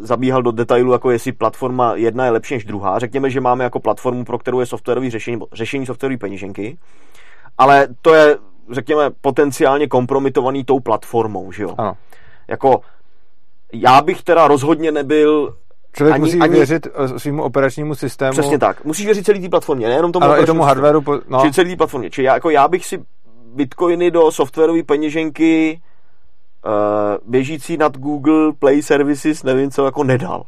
zabíhal 0.00 0.42
do 0.42 0.50
detailu, 0.52 0.92
jako 0.92 1.10
jestli 1.10 1.32
platforma 1.32 1.94
jedna 1.94 2.24
je 2.24 2.30
lepší 2.30 2.54
než 2.54 2.64
druhá. 2.64 2.98
Řekněme, 2.98 3.30
že 3.30 3.40
máme 3.40 3.64
jako 3.64 3.80
platformu, 3.80 4.24
pro 4.24 4.38
kterou 4.38 4.60
je 4.60 4.66
softwarové 4.66 5.10
řešení, 5.10 5.40
řešení 5.52 5.86
softwarové 5.86 6.18
peněženky, 6.18 6.78
ale 7.58 7.88
to 8.02 8.14
je, 8.14 8.36
řekněme, 8.70 9.10
potenciálně 9.20 9.86
kompromitovaný 9.86 10.64
tou 10.64 10.80
platformou, 10.80 11.52
že 11.52 11.62
jo? 11.62 11.74
Ano. 11.78 11.96
Jako, 12.48 12.80
já 13.72 14.02
bych 14.02 14.22
teda 14.22 14.48
rozhodně 14.48 14.92
nebyl 14.92 15.54
Člověk 15.92 16.14
Ani- 16.14 16.24
musí 16.24 16.38
ani- 16.38 16.54
věřit 16.54 16.86
eh, 16.94 17.18
svýmu 17.18 17.42
operačnímu 17.42 17.94
systému. 17.94 18.32
Přesně 18.32 18.58
tak. 18.58 18.84
Musíš 18.84 19.06
věřit 19.06 19.26
celý 19.26 19.40
té 19.40 19.48
platformě, 19.48 19.88
nejenom 19.88 20.12
tomu 20.12 20.26
Ale 20.26 20.42
i 20.42 20.46
tomu 20.46 20.62
hardwareu. 20.62 21.00
Po, 21.00 21.20
no, 21.28 21.40
Čili 21.40 21.52
celý 21.52 21.70
té 21.70 21.76
platformě. 21.76 22.10
Čili 22.10 22.26
já, 22.26 22.34
jako 22.34 22.50
já 22.50 22.68
bych 22.68 22.86
si 22.86 23.02
bitcoiny 23.54 24.10
do 24.10 24.32
softwarové 24.32 24.82
peněženky 24.82 25.80
uh, 26.66 26.72
běžící 27.30 27.76
nad 27.76 27.96
Google 27.98 28.52
Play 28.58 28.82
Services, 28.82 29.42
nevím 29.42 29.70
co, 29.70 29.84
jako 29.84 30.04
nedal. 30.04 30.42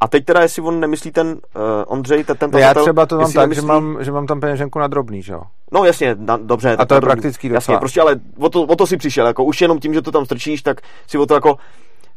A 0.00 0.08
teď 0.08 0.24
teda, 0.24 0.40
jestli 0.40 0.62
on 0.62 0.80
nemyslí 0.80 1.10
ten 1.10 1.28
uh, 1.28 1.62
Ondřej, 1.86 2.24
ten, 2.24 2.36
ten 2.36 2.50
no 2.50 2.58
já 2.58 2.74
třeba 2.74 3.06
to 3.06 3.18
mám 3.18 3.32
tak, 3.32 3.42
nemyslí, 3.42 3.62
že 3.62 3.66
mám, 3.66 3.98
že 4.00 4.12
mám 4.12 4.26
tam 4.26 4.40
peněženku 4.40 4.78
na 4.78 4.86
drobný, 4.86 5.22
že 5.22 5.32
jo? 5.32 5.42
No 5.72 5.84
jasně, 5.84 6.16
na, 6.18 6.36
dobře. 6.36 6.76
tak 6.76 6.88
to 6.88 6.94
je 6.94 7.00
druhý- 7.00 7.12
praktický 7.12 7.46
Jasně, 7.46 7.56
docela. 7.56 7.78
prostě 7.78 8.00
ale 8.00 8.20
o 8.38 8.48
to, 8.48 8.62
o 8.62 8.76
to 8.76 8.86
si 8.86 8.96
přišel, 8.96 9.26
jako 9.26 9.44
už 9.44 9.60
jenom 9.60 9.80
tím, 9.80 9.94
že 9.94 10.02
to 10.02 10.12
tam 10.12 10.24
strčíš, 10.24 10.62
tak 10.62 10.80
si 11.06 11.18
o 11.18 11.26
to 11.26 11.34
jako 11.34 11.56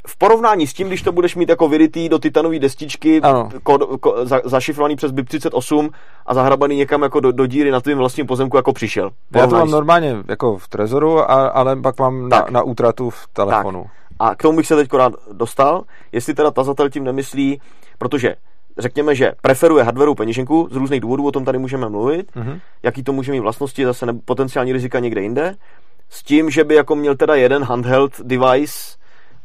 v 0.08 0.18
porovnání 0.18 0.68
s 0.68 0.74
tím, 0.74 0.88
když 0.88 1.02
to 1.02 1.12
budeš 1.12 1.36
mít 1.36 1.50
jako 1.50 1.68
vyrytý 1.68 2.10
do 2.10 2.20
titanové 2.20 2.60
destičky, 2.60 3.22
Ano. 3.22 3.50
ko, 3.64 3.78
ko, 3.98 4.16
za, 4.26 4.42
zašifrovaný 4.46 4.96
přes 4.96 5.12
BIP38 5.12 5.90
a 6.26 6.34
zahrabaný 6.34 6.76
někam 6.76 7.02
jako 7.02 7.20
do, 7.20 7.32
do 7.32 7.46
díry 7.46 7.72
na 7.72 7.82
tvým 7.82 7.98
vlastním 7.98 8.28
pozemku 8.28 8.58
jako 8.58 8.74
přišel. 8.74 9.10
Já 9.36 9.48
to 9.48 9.56
mám 9.56 9.72
normálně 9.72 10.16
jako 10.28 10.58
v 10.58 10.68
trezoru, 10.68 11.20
a, 11.20 11.48
ale 11.48 11.76
pak 11.76 12.00
mám 12.00 12.30
na, 12.30 12.38
Tak. 12.42 12.52
na 12.52 12.62
útratu 12.64 13.10
v 13.10 13.28
telefonu. 13.34 13.86
A 14.20 14.36
k 14.36 14.42
tomu 14.42 14.58
bych 14.58 14.68
se 14.68 14.76
teď 14.76 14.94
rád 14.94 15.14
dostal, 15.32 15.84
jestli 16.12 16.34
teda 16.34 16.52
tazatel 16.52 16.90
tím 16.90 17.04
nemyslí, 17.04 17.62
protože 17.98 18.36
řekněme, 18.78 19.16
že 19.16 19.32
preferuje 19.42 19.84
hardwareu 19.84 20.16
peněženku 20.16 20.68
z 20.72 20.76
různých 20.76 21.02
důvodů, 21.02 21.26
o 21.28 21.32
tom 21.32 21.46
tady 21.46 21.58
můžeme 21.58 21.90
mluvit, 21.90 22.36
Mhm. 22.36 22.60
jaký 22.84 23.04
to 23.04 23.14
může 23.14 23.32
mít 23.32 23.40
vlastnosti, 23.40 23.86
zase 23.86 24.06
ne, 24.06 24.14
potenciální 24.26 24.74
rizika 24.74 25.00
někde 25.00 25.22
jinde, 25.22 25.56
s 26.10 26.24
tím, 26.24 26.50
že 26.50 26.64
by 26.64 26.76
jako 26.76 26.96
měl 26.96 27.16
teda 27.16 27.36
jeden 27.36 27.64
handheld 27.64 28.22
device 28.24 28.98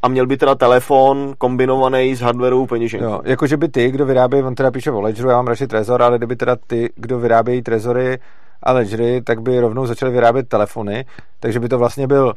a 0.03 0.09
měl 0.09 0.27
by 0.27 0.37
teda 0.37 0.55
telefon 0.55 1.35
kombinovaný 1.39 2.17
s 2.17 2.21
hardwareovou 2.21 2.67
peněženkou. 2.67 3.07
Jo, 3.07 3.21
jakože 3.25 3.57
by 3.57 3.69
ty, 3.69 3.91
kdo 3.91 4.07
vyrábějí, 4.07 4.43
on 4.45 4.55
teda 4.55 4.71
píše 4.71 4.91
o 4.91 5.01
Ledgeru, 5.01 5.29
já 5.29 5.37
mám 5.37 5.47
radši 5.47 5.67
Trezor, 5.67 6.03
ale 6.03 6.19
kdyby 6.19 6.37
teda 6.37 6.57
ty, 6.67 6.91
kdo 6.97 7.19
vyrábějí 7.19 7.63
Trezory 7.63 8.19
a 8.63 8.73
Ledgery, 8.73 9.23
tak 9.23 9.43
by 9.43 9.61
rovnou 9.61 9.87
začali 9.87 10.13
vyrábět 10.13 10.49
telefony, 10.49 11.05
takže 11.41 11.61
by 11.61 11.69
to 11.69 11.79
vlastně 11.79 12.07
byl 12.07 12.33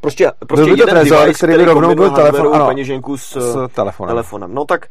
Prostě, 0.00 0.32
prostě 0.46 0.70
by 0.70 0.76
to 0.76 0.82
jeden 0.82 0.94
Trezor, 0.94 1.18
device, 1.20 1.38
který 1.38 1.54
by 1.58 1.64
rovnou 1.64 1.94
byl 1.94 2.10
telefon, 2.10 2.54
ano, 2.54 2.66
peněženku 2.66 3.16
s, 3.16 3.36
s 3.36 3.68
telefonem. 3.74 4.08
telefonem. 4.08 4.54
No 4.54 4.64
tak 4.64 4.86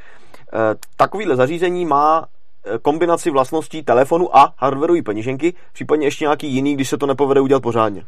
eh, 0.54 0.58
takovýhle 0.98 1.36
zařízení 1.36 1.86
má 1.86 2.26
eh, 2.66 2.78
kombinaci 2.82 3.30
vlastností 3.32 3.84
telefonu 3.84 4.38
a 4.38 4.54
hardwareové 4.58 5.02
peněženky, 5.02 5.54
případně 5.74 6.08
ještě 6.08 6.26
nějaký 6.26 6.48
jiný, 6.48 6.74
když 6.74 6.90
se 6.90 6.98
to 6.98 7.06
nepovede 7.06 7.42
udělat 7.42 7.64
pořádně, 7.64 8.06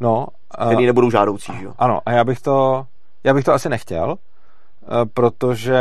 No, 0.00 0.26
který 0.66 0.86
nebudou 0.86 1.10
žádoucí. 1.10 1.52
že 1.58 1.64
Jo? 1.64 1.72
ano, 1.78 2.00
a 2.06 2.12
já 2.12 2.24
bych 2.24 2.40
to, 2.40 2.84
já 3.24 3.34
bych 3.34 3.44
to 3.44 3.52
asi 3.52 3.68
nechtěl, 3.68 4.16
eh, 4.82 4.86
protože 5.14 5.78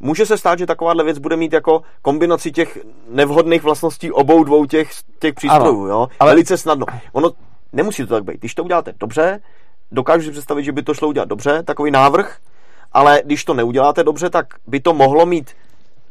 Může 0.00 0.26
se 0.26 0.38
stát, 0.38 0.58
že 0.58 0.66
takováhle 0.66 1.04
věc 1.04 1.18
bude 1.18 1.36
mít 1.36 1.52
jako 1.52 1.82
kombinaci 2.02 2.52
těch 2.52 2.78
nevhodných 3.08 3.62
vlastností 3.62 4.12
obou 4.12 4.44
dvou 4.44 4.64
těch, 4.66 4.90
těch 5.18 5.34
přístrojů, 5.34 5.80
Ano, 5.84 5.88
jo? 5.88 6.08
ale- 6.20 6.30
Velice 6.30 6.58
snadno. 6.58 6.86
Ono 7.12 7.30
nemusí 7.72 8.06
to 8.06 8.14
tak 8.14 8.24
být. 8.24 8.38
Když 8.40 8.54
to 8.54 8.64
uděláte 8.64 8.94
dobře, 9.00 9.40
dokážu 9.92 10.24
si 10.24 10.30
představit, 10.30 10.64
že 10.64 10.72
by 10.72 10.82
to 10.82 10.94
šlo 10.94 11.08
udělat 11.08 11.28
dobře, 11.28 11.62
takový 11.62 11.90
návrh, 11.90 12.38
ale 12.92 13.22
když 13.24 13.44
to 13.44 13.54
neuděláte 13.54 14.04
dobře, 14.04 14.30
tak 14.30 14.46
by 14.66 14.80
to 14.80 14.94
mohlo 14.94 15.26
mít 15.26 15.50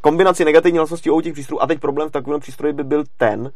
kombinaci 0.02 0.46
negativních 0.46 0.80
vlastností 0.80 1.10
obou 1.10 1.22
těch 1.22 1.34
přístrojů. 1.34 1.62
A 1.62 1.68
teď 1.68 1.80
problém 1.80 2.10
v 2.10 2.12
takovém 2.12 2.40
přístroji 2.40 2.74
by 2.74 2.84
byl 2.84 3.04
ten, 3.18 3.52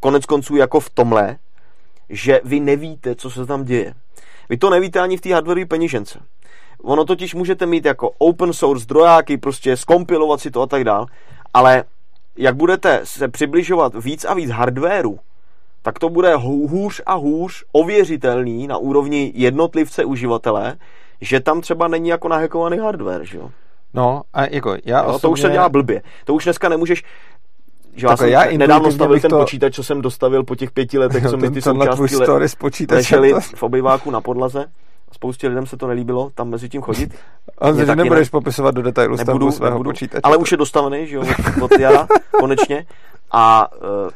konec 0.00 0.26
konců 0.26 0.56
jako 0.56 0.80
v 0.80 0.90
tomhle, 0.90 1.36
že 2.08 2.40
vy 2.44 2.60
nevíte, 2.60 3.14
co 3.14 3.30
se 3.30 3.46
tam 3.46 3.64
děje. 3.64 3.94
Vy 4.48 4.56
to 4.56 4.70
nevíte 4.70 5.00
ani 5.00 5.16
v 5.16 5.20
té 5.20 5.34
hardwareové 5.34 5.66
peněžence. 5.68 6.20
Ono 6.82 7.04
totiž 7.04 7.34
můžete 7.34 7.66
mít 7.66 7.84
jako 7.84 8.10
open 8.18 8.52
source 8.52 8.82
zdrojáky, 8.82 9.36
prostě 9.36 9.76
skompilovat 9.76 10.40
si 10.40 10.50
to 10.50 10.62
a 10.62 10.66
tak 10.66 10.84
dál, 10.84 11.06
ale 11.54 11.84
jak 12.36 12.56
budete 12.56 13.00
se 13.04 13.28
přibližovat 13.28 13.92
víc 14.04 14.24
a 14.24 14.34
víc 14.34 14.50
hardwareu, 14.50 15.18
tak 15.82 15.98
to 15.98 16.08
bude 16.08 16.36
hů- 16.36 16.68
hůř 16.68 17.00
a 17.06 17.14
hůř 17.14 17.64
ověřitelný 17.72 18.66
na 18.66 18.76
úrovni 18.76 19.32
jednotlivce 19.34 20.04
uživatele, 20.04 20.76
že 21.20 21.40
tam 21.40 21.60
třeba 21.60 21.88
není 21.88 22.08
jako 22.08 22.28
nahekovaný 22.28 22.78
hardware, 22.78 23.24
že 23.24 23.38
jo? 23.38 23.50
no, 23.94 24.22
a 24.34 24.46
jako 24.46 24.76
já 24.84 24.98
Jo, 24.98 25.04
osobně, 25.06 25.20
to 25.20 25.30
už 25.30 25.40
se 25.40 25.50
dělá 25.50 25.68
blbě. 25.68 26.02
To 26.24 26.34
už 26.34 26.44
dneska 26.44 26.68
nemůžeš 26.68 27.04
že 27.94 28.06
já 28.06 28.16
jsem 28.16 28.28
já 28.28 28.44
nedávno 28.56 28.92
stavil 28.92 29.20
ten 29.20 29.30
to- 29.30 29.38
počítač, 29.38 29.74
co 29.74 29.84
jsem 29.84 30.00
dostavil 30.02 30.44
po 30.44 30.54
těch 30.54 30.70
pěti 30.70 30.98
letech, 30.98 31.26
co 31.30 31.36
mi 31.36 31.50
ty 31.50 31.62
součástky 31.62 32.16
le- 32.16 32.48
ležely 32.90 33.32
to- 33.32 33.40
v 33.40 33.62
obýváku 33.62 34.10
na 34.10 34.20
podlaze. 34.20 34.64
Spoustě 35.12 35.48
lidem 35.48 35.66
se 35.66 35.76
to 35.76 35.86
nelíbilo, 35.86 36.30
tam 36.34 36.48
mezi 36.48 36.68
tím 36.68 36.82
chodit. 36.82 37.14
Mně 37.72 37.86
že 37.86 37.96
nebudeš 37.96 38.28
ne. 38.28 38.30
popisovat 38.30 38.74
do 38.74 38.82
detailu 38.82 39.16
Nebudu, 39.16 39.50
svého 39.52 39.70
nebudu, 39.74 39.90
počítače. 39.90 40.20
ale 40.22 40.36
už 40.36 40.50
je 40.50 40.56
dostavený, 40.56 41.06
že 41.06 41.16
jo, 41.16 41.22
od, 41.22 41.62
od 41.62 41.78
jara, 41.80 42.06
konečně. 42.40 42.86
A 43.32 43.68
uh, 44.04 44.10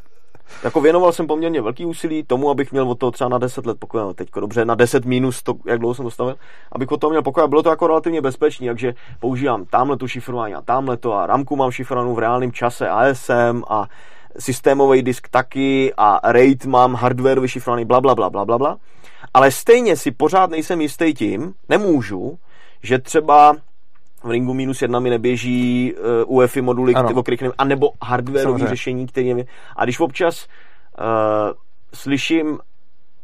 jako 0.62 0.80
věnoval 0.80 1.12
jsem 1.12 1.26
poměrně 1.26 1.60
velký 1.60 1.84
úsilí 1.84 2.22
tomu, 2.22 2.50
abych 2.50 2.72
měl 2.72 2.90
od 2.90 2.98
toho 2.98 3.10
třeba 3.10 3.28
na 3.28 3.38
10 3.38 3.66
let 3.66 3.78
pokoj, 3.78 4.00
no 4.00 4.14
teďko 4.14 4.40
dobře, 4.40 4.64
na 4.64 4.74
10 4.74 5.04
minus 5.04 5.42
to, 5.42 5.54
jak 5.66 5.78
dlouho 5.78 5.94
jsem 5.94 6.04
dostavil, 6.04 6.36
abych 6.72 6.92
od 6.92 7.00
toho 7.00 7.10
měl 7.10 7.22
pokoj 7.22 7.48
bylo 7.48 7.62
to 7.62 7.70
jako 7.70 7.86
relativně 7.86 8.20
bezpečný, 8.20 8.66
takže 8.66 8.94
používám 9.20 9.64
tamhle 9.64 9.96
tu 9.96 10.08
šifrování 10.08 10.54
a 10.54 10.62
tamhle 10.62 10.96
to 10.96 11.12
a 11.12 11.26
ramku 11.26 11.56
mám 11.56 11.70
šifrovanou 11.70 12.14
v 12.14 12.18
reálném 12.18 12.52
čase 12.52 12.88
ASM 12.88 13.62
a 13.68 13.86
systémový 14.38 15.02
disk 15.02 15.28
taky 15.28 15.92
a 15.96 16.32
RAID 16.32 16.64
mám 16.66 16.94
hardware 16.94 17.40
vyšifrovaný 17.40 17.84
bla 17.84 18.00
bla 18.00 18.14
bla 18.14 18.30
bla 18.30 18.44
bla 18.44 18.58
bla. 18.58 18.76
Ale 19.34 19.50
stejně 19.50 19.96
si 19.96 20.10
pořád 20.10 20.50
nejsem 20.50 20.80
jistý 20.80 21.14
tím, 21.14 21.54
nemůžu, 21.68 22.38
že 22.82 22.98
třeba 22.98 23.56
v 24.22 24.30
Ringu 24.30 24.54
minus 24.54 24.82
jedna 24.82 25.00
mi 25.00 25.10
neběží 25.10 25.94
uh, 26.26 26.36
UEFI 26.38 26.60
moduly, 26.62 26.94
Ano. 26.94 27.08
o 27.14 27.22
kterých 27.22 27.40
nevím, 27.40 27.54
anebo 27.58 27.90
hardwareové 28.02 28.68
řešení, 28.68 29.06
které 29.06 29.26
nevím. 29.26 29.46
A 29.76 29.84
když 29.84 30.00
občas 30.00 30.46
uh, 30.98 31.04
slyším 31.94 32.58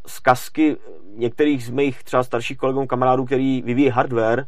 zkazky 0.07 0.77
některých 1.17 1.65
z 1.65 1.71
mých 1.71 2.05
třeba 2.05 2.23
starších 2.23 2.59
kolegů, 2.59 2.87
kamarádů, 2.87 3.25
který 3.25 3.63
vyvíjí 3.63 3.89
hardware, 3.89 4.47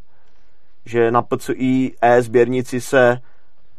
že 0.85 1.11
na 1.11 1.23
PCI 1.23 1.95
E 2.03 2.23
sběrnici 2.23 2.81
se 2.81 3.19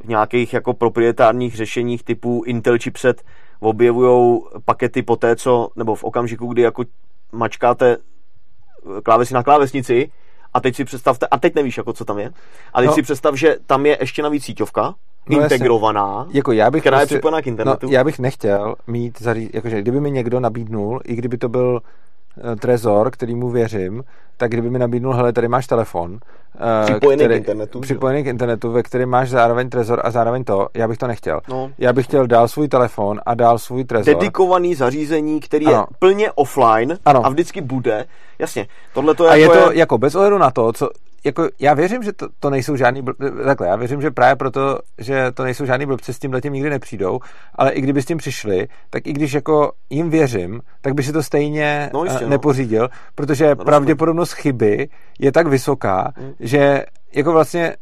v 0.04 0.08
nějakých 0.08 0.54
jako 0.54 0.74
proprietárních 0.74 1.56
řešeních 1.56 2.04
typu 2.04 2.44
Intel 2.46 2.78
chipset 2.80 3.22
objevují 3.60 4.42
pakety 4.66 5.02
po 5.02 5.16
té, 5.16 5.36
co, 5.36 5.70
nebo 5.76 5.96
v 5.96 6.04
okamžiku, 6.04 6.48
kdy 6.48 6.62
jako 6.62 6.84
mačkáte 7.32 7.98
klávesy 9.04 9.34
na 9.34 9.44
klávesnici 9.44 10.12
a 10.54 10.60
teď 10.60 10.76
si 10.76 10.86
představte, 10.86 11.28
a 11.28 11.38
teď 11.38 11.56
nevíš, 11.56 11.78
jako 11.78 11.94
co 11.94 12.06
tam 12.06 12.20
je, 12.20 12.32
a 12.74 12.80
teď 12.80 12.88
No. 12.88 12.94
si 12.94 13.02
představ, 13.02 13.36
že 13.36 13.56
tam 13.66 13.86
je 13.86 13.98
ještě 14.00 14.24
navíc 14.24 14.44
síťovka, 14.44 14.82
No 15.30 15.40
jasně. 15.42 15.56
integrovaná, 15.56 16.28
Jako 16.32 16.52
já 16.52 16.72
bych 16.72 16.82
která 16.84 16.98
je 16.98 17.02
prostě, 17.02 17.16
připojená 17.16 17.42
k 17.42 17.48
internetu. 17.48 17.86
No, 17.86 17.92
já 17.92 18.04
bych 18.04 18.20
nechtěl 18.20 18.76
mít 18.88 19.22
zaří, 19.22 19.50
jakože 19.54 19.82
kdyby 19.82 20.00
mi 20.00 20.12
někdo 20.12 20.40
nabídnul, 20.40 21.02
i 21.06 21.16
kdyby 21.16 21.38
to 21.38 21.50
byl 21.50 21.82
eh, 22.38 22.56
Trezor, 22.56 23.12
kterýmu 23.12 23.50
věřím, 23.50 24.04
tak 24.38 24.52
kdyby 24.52 24.70
mi 24.70 24.80
nabídnul, 24.80 25.14
hele, 25.14 25.34
tady 25.34 25.48
máš 25.48 25.68
telefon, 25.68 26.20
eh, 26.56 26.86
Připojený 26.86 27.28
k 27.28 27.32
internetu, 27.32 27.80
připojený 27.80 28.24
k 28.24 28.28
internetu, 28.28 28.72
ve 28.72 28.84
kterém 28.84 29.10
máš 29.10 29.30
zároveň 29.30 29.70
Trezor 29.70 30.02
a 30.04 30.12
zároveň 30.12 30.44
to, 30.44 30.68
já 30.74 30.88
bych 30.88 30.98
to 30.98 31.08
nechtěl. 31.08 31.40
No. 31.50 31.72
Já 31.78 31.94
bych 31.94 32.06
chtěl 32.06 32.28
dál 32.28 32.48
svůj 32.48 32.68
telefon 32.68 33.20
a 33.26 33.34
dál 33.34 33.58
svůj 33.58 33.84
Trezor. 33.84 34.14
Dedikovaný 34.16 34.76
zařízení, 34.76 35.40
který 35.40 35.66
je 35.66 35.74
Ano. 35.76 35.86
plně 36.00 36.32
offline 36.32 36.98
Ano. 37.06 37.26
a 37.26 37.30
vždycky 37.30 37.62
bude. 37.62 38.06
Jasně, 38.40 38.68
tohle 38.94 39.16
to 39.16 39.30
a 39.30 39.36
je 39.36 39.42
jako 39.42 39.54
to 39.54 39.72
jako 39.72 39.98
bez 39.98 40.16
ohledu 40.16 40.38
na 40.38 40.52
to, 40.52 40.74
co, 40.74 40.90
jako 41.24 41.48
já 41.60 41.74
věřím, 41.74 42.04
že 42.04 42.14
to, 42.14 42.28
to 42.40 42.50
nejsou 42.50 42.76
žádný, 42.76 43.02
bl... 43.02 43.14
takhle, 43.46 43.68
já 43.68 43.76
věřím, 43.76 44.02
že 44.02 44.12
právě 44.12 44.36
proto, 44.36 44.80
že 44.98 45.32
to 45.32 45.44
nejsou 45.44 45.66
žádný 45.66 45.86
blbci, 45.86 46.14
s 46.14 46.20
tím 46.20 46.34
letím 46.34 46.54
nikdy 46.54 46.70
nepřijdou, 46.70 47.20
ale 47.56 47.72
i 47.72 47.82
kdyby 47.82 48.02
s 48.02 48.06
tím 48.06 48.18
přišli, 48.18 48.68
tak 48.90 49.08
i 49.08 49.14
když 49.14 49.34
jako 49.34 49.72
jim 49.90 50.10
věřím, 50.10 50.62
tak 50.82 50.94
by 50.94 51.04
si 51.04 51.12
to 51.14 51.24
stejně 51.24 51.90
No, 51.94 52.04
jistě, 52.04 52.20
eh, 52.22 52.24
no. 52.24 52.30
nepořídil, 52.30 52.90
protože 53.16 53.46
rozumím. 53.46 53.66
pravděpodobnost 53.66 54.34
chyby 54.34 54.90
je 55.20 55.32
tak 55.32 55.48
vysoká, 55.48 56.12
Hmm. 56.18 56.34
že 56.40 56.84
jako 57.14 57.32
vlastně 57.32 57.76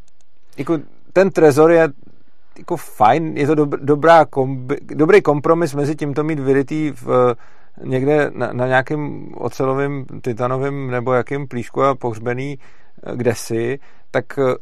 jako 0.57 0.78
ten 1.14 1.30
trezor 1.30 1.72
je 1.72 1.88
jako 2.57 2.78
fajn, 2.78 3.38
je 3.38 3.48
to 3.48 3.56
dob, 3.56 3.70
dobrá 3.70 4.26
kombi, 4.26 4.78
dobrý 4.84 5.22
kompromis 5.22 5.74
mezi 5.76 5.95
tím 5.95 6.14
to 6.14 6.24
mít 6.24 6.40
vyrytý 6.40 6.91
v, 6.91 7.36
někde 7.84 8.32
na, 8.34 8.53
na 8.53 8.68
nějakém 8.68 9.30
ocelovém, 9.38 10.06
titanovém 10.22 10.91
nebo 10.91 11.14
jakým 11.14 11.48
plíšku 11.48 11.84
a 11.84 11.95
pohřbený 11.95 12.57
eh, 13.03 13.15
kdesi, 13.15 13.80
tak 14.11 14.39
eh, 14.39 14.55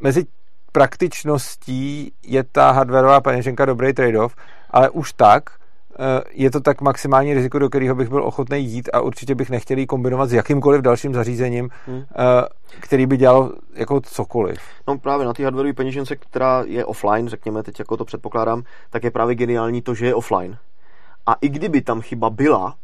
mezi 0.00 0.26
praktičností 0.72 2.12
je 2.22 2.44
ta 2.44 2.70
hardwareová 2.70 3.20
peněženka 3.20 3.64
dobrý 3.64 3.92
trade-off, 3.92 4.34
ale 4.70 4.90
už 4.90 5.12
tak 5.12 5.50
eh, 5.50 6.20
je 6.30 6.50
to 6.50 6.60
tak 6.60 6.80
maximální 6.80 7.34
riziko, 7.34 7.58
do 7.58 7.68
kterého 7.68 7.94
bych 7.94 8.08
byl 8.08 8.24
ochotný 8.24 8.64
jít 8.64 8.88
a 8.92 9.00
určitě 9.00 9.34
bych 9.34 9.50
nechtěl 9.50 9.78
ji 9.78 9.86
kombinovat 9.86 10.28
s 10.28 10.32
jakýmkoliv 10.32 10.82
dalším 10.82 11.14
zařízením, 11.14 11.68
Hmm. 11.86 12.02
eh, 12.10 12.24
který 12.80 13.06
by 13.06 13.16
dělal 13.16 13.52
jako 13.74 14.00
cokoliv. 14.00 14.58
No 14.88 14.98
právě 14.98 15.26
na 15.26 15.32
té 15.32 15.42
hardwareové 15.44 15.74
peněžence, 15.74 16.16
která 16.16 16.62
je 16.66 16.84
offline, 16.84 17.28
řekněme, 17.28 17.62
teď 17.62 17.78
jako 17.78 17.96
to 17.96 18.04
předpokládám, 18.04 18.62
tak 18.90 19.04
je 19.04 19.10
právě 19.10 19.34
geniální 19.34 19.82
to, 19.82 19.94
že 19.94 20.06
je 20.06 20.14
offline. 20.14 20.58
A 21.26 21.34
i 21.40 21.48
kdyby 21.48 21.80
tam 21.80 22.00
chyba 22.00 22.30
byla, 22.30 22.74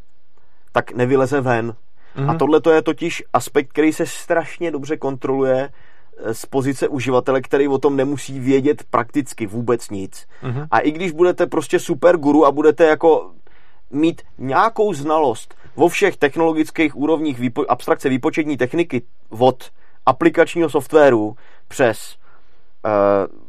tak 0.72 0.92
nevyleze 0.92 1.40
ven. 1.40 1.74
Mhm. 2.16 2.30
A 2.30 2.34
tohle 2.34 2.60
to 2.60 2.70
je 2.70 2.82
totiž 2.82 3.24
aspekt, 3.32 3.68
který 3.68 3.92
se 3.92 4.06
strašně 4.06 4.70
dobře 4.70 4.96
kontroluje 4.96 5.68
eh, 6.18 6.34
z 6.34 6.46
pozice 6.46 6.88
uživatele, 6.88 7.40
který 7.40 7.68
o 7.68 7.78
tom 7.78 7.96
nemusí 7.96 8.40
vědět 8.40 8.84
prakticky 8.90 9.46
vůbec 9.46 9.90
nic. 9.90 10.26
Mhm. 10.42 10.66
A 10.70 10.78
i 10.78 10.90
když 10.90 11.12
budete 11.12 11.46
prostě 11.46 11.78
super 11.78 12.16
guru 12.16 12.46
a 12.46 12.52
budete 12.52 12.86
jako 12.86 13.30
mít 13.90 14.22
nějakou 14.38 14.92
znalost 14.92 15.54
vo 15.76 15.88
všech 15.88 16.16
technologických 16.16 16.96
úrovních 16.96 17.40
výpo- 17.40 17.64
abstrakce 17.68 18.08
výpočetní 18.08 18.56
techniky 18.56 19.02
od 19.28 19.70
aplikačního 20.06 20.70
softwaru 20.70 21.36
přes 21.68 22.16
eh, 22.86 22.90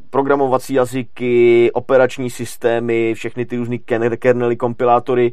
programovací 0.10 0.74
jazyky, 0.74 1.72
operační 1.74 2.30
systémy, 2.30 3.14
všechny 3.14 3.46
ty 3.46 3.58
různé 3.58 3.78
kernely, 4.18 4.56
kompilátory, 4.56 5.32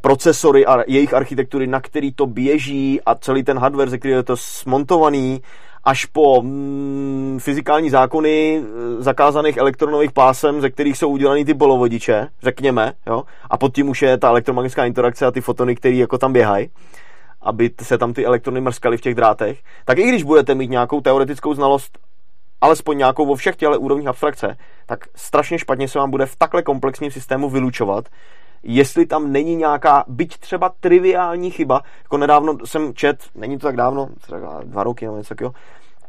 procesory 0.00 0.66
a 0.66 0.84
jejich 0.86 1.14
architektury, 1.14 1.66
na 1.66 1.80
který 1.80 2.12
to 2.12 2.26
běží 2.26 3.00
a 3.06 3.14
celý 3.14 3.42
ten 3.42 3.58
hardware, 3.58 3.90
ze 3.90 3.98
kterého 3.98 4.18
je 4.18 4.22
to 4.22 4.36
smontovaný, 4.36 5.42
až 5.84 6.04
po 6.04 6.42
mm, 6.42 7.38
fyzikální 7.42 7.90
zákony 7.90 8.62
eh, 8.62 9.02
zakázaných 9.02 9.56
elektronových 9.56 10.12
pásem, 10.12 10.60
ze 10.60 10.70
kterých 10.70 10.98
jsou 10.98 11.08
udělaný 11.08 11.44
ty 11.44 11.54
bolovodiče, 11.54 12.28
řekněme, 12.42 12.92
jo? 13.06 13.22
a 13.50 13.56
pod 13.56 13.74
tím 13.74 13.88
už 13.88 14.02
je 14.02 14.18
ta 14.18 14.28
elektromagnetická 14.28 14.84
interakce 14.84 15.26
a 15.26 15.30
ty 15.30 15.40
fotony, 15.40 15.76
které 15.76 15.94
jako 15.94 16.18
tam 16.18 16.32
běhají 16.32 16.70
aby 17.44 17.70
se 17.82 17.98
tam 17.98 18.12
ty 18.12 18.26
elektrony 18.26 18.60
mrskaly 18.60 18.96
v 18.96 19.00
těch 19.00 19.14
drátech, 19.14 19.62
tak 19.84 19.98
i 19.98 20.08
když 20.08 20.22
budete 20.22 20.54
mít 20.54 20.70
nějakou 20.70 21.00
teoretickou 21.00 21.54
znalost, 21.54 21.98
alespoň 22.60 22.98
nějakou 22.98 23.26
vo 23.26 23.34
všech 23.34 23.56
těle 23.56 23.78
úrovních 23.78 24.08
abstrakce, 24.08 24.56
tak 24.86 25.04
strašně 25.14 25.58
špatně 25.58 25.88
se 25.88 25.98
vám 25.98 26.10
bude 26.10 26.26
v 26.26 26.36
takhle 26.36 26.62
komplexním 26.62 27.10
systému 27.10 27.50
vylučovat, 27.50 28.08
jestli 28.64 29.06
tam 29.06 29.32
není 29.32 29.56
nějaká, 29.56 30.04
byť 30.08 30.38
třeba 30.38 30.72
triviální 30.80 31.50
chyba, 31.50 31.82
jako 32.02 32.16
nedávno 32.16 32.56
jsem 32.64 32.94
čet, 32.94 33.24
není 33.34 33.58
to 33.58 33.66
tak 33.66 33.76
dávno, 33.76 34.08
třeba 34.20 34.60
dva 34.64 34.82
roky 34.82 35.04
nebo 35.04 35.16
něco 35.16 35.28
takového, 35.28 35.54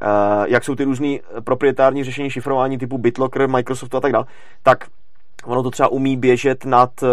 eh, 0.02 0.06
jak 0.48 0.64
jsou 0.64 0.76
ty 0.76 0.84
různý 0.84 1.22
proprietární 1.44 2.04
řešení 2.04 2.30
šifrování 2.30 2.78
typu 2.78 2.98
BitLocker, 2.98 3.48
Microsoftu 3.48 3.98
a 3.98 4.02
tak 4.02 4.12
dále, 4.12 4.26
tak 4.64 4.88
ono 5.46 5.64
to 5.64 5.72
třeba 5.72 5.88
umí 5.88 6.18
běžet 6.18 6.66
nad 6.66 7.04
eh, 7.04 7.08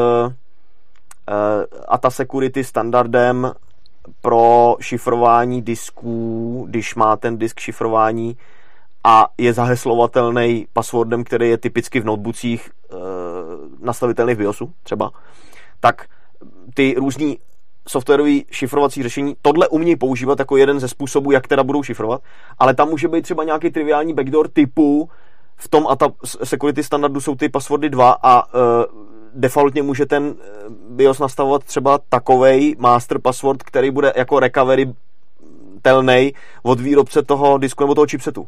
eh, 1.29 1.67
ATA 1.89 2.11
Security 2.11 2.65
standardem 2.65 3.53
pro 4.21 4.77
šifrování 4.81 5.63
disků, 5.63 6.67
když 6.69 6.95
má 6.95 7.17
ten 7.17 7.39
disk 7.39 7.61
šifrování 7.61 8.37
a 9.05 9.29
je 9.39 9.53
zaheslovatelný 9.53 10.67
passwordem, 10.73 11.25
který 11.25 11.49
je 11.49 11.59
typicky 11.59 12.01
v 12.01 12.05
notebookích 12.05 12.71
e, 12.71 12.97
nastavitelný 13.81 14.35
v 14.35 14.39
BIOSu 14.39 14.73
třeba, 14.83 15.11
tak 15.81 16.07
ty 16.75 16.95
různý 16.99 17.39
softwarové 17.89 18.39
šifrovací 18.51 19.03
řešení 19.03 19.37
tohle 19.43 19.69
umějí 19.69 19.97
používat 19.97 20.39
jako 20.39 20.57
jeden 20.57 20.81
ze 20.81 20.89
způsobů, 20.89 21.31
jak 21.31 21.47
teda 21.47 21.65
budou 21.65 21.83
šifrovat, 21.83 22.23
ale 22.59 22.75
tam 22.75 22.89
může 22.89 23.09
být 23.09 23.23
třeba 23.23 23.45
nějaký 23.45 23.71
triviální 23.71 24.15
backdoor 24.15 24.49
typu 24.49 25.11
v 25.57 25.69
tom 25.69 25.87
a 25.87 25.97
ta 25.97 26.09
security 26.45 26.85
standardu 26.85 27.21
jsou 27.21 27.35
ty 27.35 27.49
passwordy 27.49 27.91
dva 27.91 28.17
a 28.23 28.43
e, 28.43 29.03
defaultně 29.35 29.83
může 29.83 30.07
ten 30.07 30.35
eh, 30.39 30.45
BIOS 30.89 31.19
nastavovat 31.19 31.65
třeba 31.65 31.99
takovej 32.09 32.77
master 32.79 33.19
password, 33.19 33.63
který 33.63 33.91
bude 33.91 34.13
jako 34.17 34.41
recovery 34.41 34.95
telnej 35.83 36.33
od 36.63 36.81
výrobce 36.81 37.23
toho 37.23 37.59
disku 37.59 37.83
nebo 37.83 37.95
toho 37.95 38.07
chipsetu. 38.07 38.47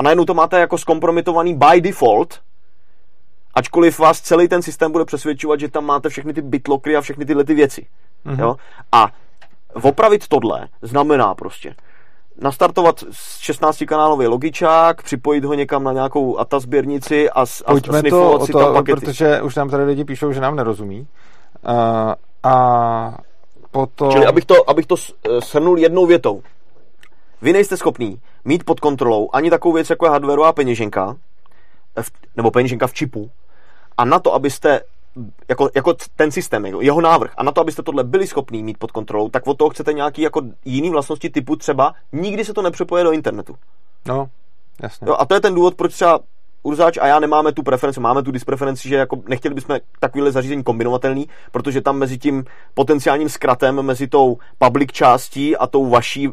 A 0.00 0.02
najednou 0.02 0.24
to 0.24 0.34
máte 0.34 0.60
jako 0.60 0.78
zkompromitovaný 0.78 1.54
by 1.54 1.80
default, 1.80 2.40
ačkoliv 3.54 3.98
vás 3.98 4.20
celý 4.20 4.48
ten 4.48 4.62
systém 4.62 4.92
bude 4.92 5.04
přesvědčovat, 5.04 5.60
že 5.60 5.68
tam 5.68 5.84
máte 5.84 6.08
všechny 6.08 6.32
ty 6.32 6.42
bitlockery 6.42 6.96
a 6.96 7.00
všechny 7.00 7.24
tyhle 7.24 7.44
ty 7.44 7.54
věci. 7.54 7.86
Mhm. 8.24 8.40
Jo? 8.40 8.56
A 8.92 9.08
opravit 9.82 10.28
tohle 10.28 10.68
znamená 10.82 11.34
prostě 11.34 11.74
nastartovat 12.38 13.02
16-kanálový 13.40 14.28
logičák, 14.28 15.02
připojit 15.02 15.44
ho 15.44 15.54
někam 15.54 15.84
na 15.84 15.92
nějakou 15.92 16.38
ATA 16.38 16.60
sběrnici 16.60 17.30
a, 17.30 17.40
a 17.40 17.72
Pojďme 17.72 18.02
to 18.02 18.46
si 18.46 18.52
tam 18.52 18.64
to, 18.64 18.72
pakety. 18.72 19.00
protože 19.00 19.42
už 19.42 19.54
nám 19.54 19.70
tady 19.70 19.84
lidi 19.84 20.04
píšou, 20.04 20.32
že 20.32 20.40
nám 20.40 20.56
nerozumí. 20.56 21.00
Uh, 21.00 22.14
a 22.42 23.18
potom... 23.70 24.12
Čili 24.12 24.26
abych 24.26 24.44
to, 24.44 24.70
abych 24.70 24.86
to 24.86 24.94
eh, 24.96 25.40
shrnul 25.40 25.78
jednou 25.78 26.06
větou. 26.06 26.42
Vy 27.42 27.52
nejste 27.52 27.76
schopný 27.76 28.20
mít 28.44 28.64
pod 28.64 28.80
kontrolou 28.80 29.30
ani 29.32 29.50
takovou 29.50 29.74
věc, 29.74 29.90
jako 29.90 30.06
je 30.06 30.10
hardwareová 30.10 30.52
peněženka, 30.52 31.16
nebo 32.36 32.50
peněženka 32.50 32.86
v 32.86 32.94
čipu, 32.94 33.30
a 33.98 34.04
na 34.04 34.18
to, 34.18 34.34
abyste 34.34 34.80
jako, 35.48 35.70
jako 35.74 35.94
ten 36.16 36.30
systém, 36.30 36.66
jako 36.66 36.80
jeho 36.80 37.00
návrh, 37.00 37.32
a 37.36 37.42
na 37.42 37.52
to, 37.52 37.60
abyste 37.60 37.82
tohle 37.82 38.04
byli 38.04 38.26
schopní 38.26 38.62
mít 38.62 38.78
pod 38.78 38.92
kontrolou, 38.92 39.28
tak 39.28 39.46
od 39.46 39.58
toho 39.58 39.70
chcete 39.70 39.92
nějaký 39.92 40.22
jako 40.22 40.42
jiný 40.64 40.90
vlastnosti 40.90 41.30
typu 41.30 41.56
třeba, 41.56 41.94
nikdy 42.12 42.44
se 42.44 42.54
to 42.54 42.62
nepřepoje 42.62 43.04
do 43.04 43.12
internetu. 43.12 43.56
No, 44.06 44.28
jasně. 44.82 45.08
Jo, 45.08 45.16
a 45.18 45.26
to 45.26 45.34
je 45.34 45.40
ten 45.40 45.54
důvod, 45.54 45.74
proč 45.74 45.92
třeba 45.92 46.20
Urzáč 46.62 46.98
a 46.98 47.06
já 47.06 47.20
nemáme 47.20 47.52
tu 47.52 47.62
preferenci, 47.62 48.00
máme 48.00 48.22
tu 48.22 48.30
dispreferenci, 48.30 48.88
že 48.88 48.96
jako 48.96 49.22
nechtěli 49.28 49.54
bychom 49.54 49.78
takovýhle 50.00 50.32
zařízení 50.32 50.62
kombinovatelný, 50.62 51.28
protože 51.52 51.80
tam 51.80 51.98
mezi 51.98 52.18
tím 52.18 52.44
potenciálním 52.74 53.28
zkratem, 53.28 53.82
mezi 53.82 54.08
tou 54.08 54.38
public 54.58 54.92
částí 54.92 55.56
a 55.56 55.66
tou 55.66 55.90
vaší 55.90 56.28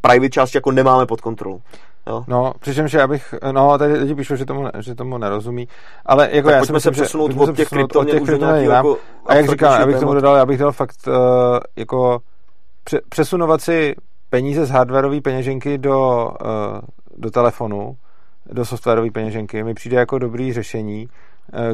private 0.00 0.28
částí 0.30 0.56
jako 0.56 0.72
nemáme 0.72 1.06
pod 1.06 1.20
kontrolou. 1.20 1.60
Jo? 2.06 2.24
No, 2.26 2.52
přičemž 2.60 2.92
já 2.92 3.06
bych, 3.06 3.34
no, 3.52 3.78
tady 3.78 3.92
lidi 3.92 4.14
píšou, 4.14 4.36
že 4.36 4.44
tomu, 4.44 4.68
že 4.78 4.94
tomu 4.94 5.18
nerozumí, 5.18 5.68
ale 6.06 6.28
jako 6.32 6.48
Tak 6.48 6.54
já 6.54 6.58
pojďme 6.60 6.80
se 6.80 6.88
že 6.88 6.90
přesunout 7.02 7.26
pojďme 7.26 7.52
od 7.52 7.56
těch 7.56 7.68
kryptoměn 7.68 8.14
těch 8.16 8.22
už 8.22 8.28
jinam. 8.28 8.56
jako 8.56 8.98
A 9.26 9.34
jak 9.34 9.50
říkám, 9.50 9.68
abstraktějšího 9.68 9.82
abych 9.82 10.00
tomu 10.00 10.14
dodal, 10.14 10.36
já 10.36 10.46
bych 10.46 10.58
dal 10.58 10.72
fakt 10.72 10.96
uh, 11.06 11.14
jako 11.76 12.18
pře- 12.84 13.00
přesunovat 13.08 13.60
si 13.60 13.94
peníze 14.30 14.66
z 14.66 14.70
hardwareové 14.70 15.20
peněženky 15.20 15.78
do, 15.78 16.30
uh, 16.44 16.80
do 17.16 17.30
telefonu, 17.30 17.96
do 18.46 18.64
softwarové 18.64 19.10
peněženky, 19.10 19.64
mi 19.64 19.74
přijde 19.74 19.96
jako 19.96 20.18
dobrý 20.18 20.52
řešení, 20.52 21.08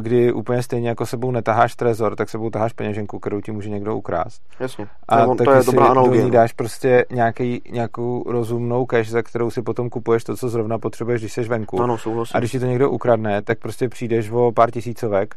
kdy 0.01 0.33
úplně 0.33 0.63
stejně 0.63 0.89
jako 0.89 1.07
sebou 1.07 1.31
netaháš 1.31 1.77
trezor, 1.77 2.17
tak 2.17 2.29
sebou 2.29 2.51
taháš 2.51 2.73
peněženku, 2.73 3.19
kterou 3.19 3.41
ti 3.41 3.53
může 3.53 3.71
někdo 3.71 3.97
ukrást. 3.97 4.43
Jasně. 4.61 4.87
A 5.09 5.25
to, 5.25 5.35
taky 5.35 5.45
to 5.45 5.51
je 5.51 5.63
si 5.63 5.67
dobrá 5.67 5.85
do 5.85 5.91
analogie. 5.91 6.23
ní 6.23 6.31
no. 6.31 6.35
dáš 6.35 6.53
prostě 6.53 7.05
nějaký, 7.11 7.63
nějakou 7.71 8.25
rozumnou 8.27 8.87
cash, 8.87 9.09
za 9.09 9.23
kterou 9.23 9.51
si 9.51 9.63
potom 9.63 9.91
kupuješ 9.91 10.25
to, 10.25 10.37
co 10.37 10.49
zrovna 10.49 10.79
potřebuješ, 10.79 11.21
když 11.21 11.33
jsi 11.33 11.43
venku. 11.43 11.83
Ano, 11.83 11.99
souhlasím. 11.99 12.37
A 12.37 12.39
když 12.39 12.51
ti 12.51 12.61
to 12.61 12.67
někdo 12.67 12.91
ukradne, 12.91 13.43
tak 13.43 13.59
prostě 13.59 13.89
přijdeš 13.89 14.31
o 14.31 14.53
pár 14.53 14.71
tisícovek, 14.71 15.35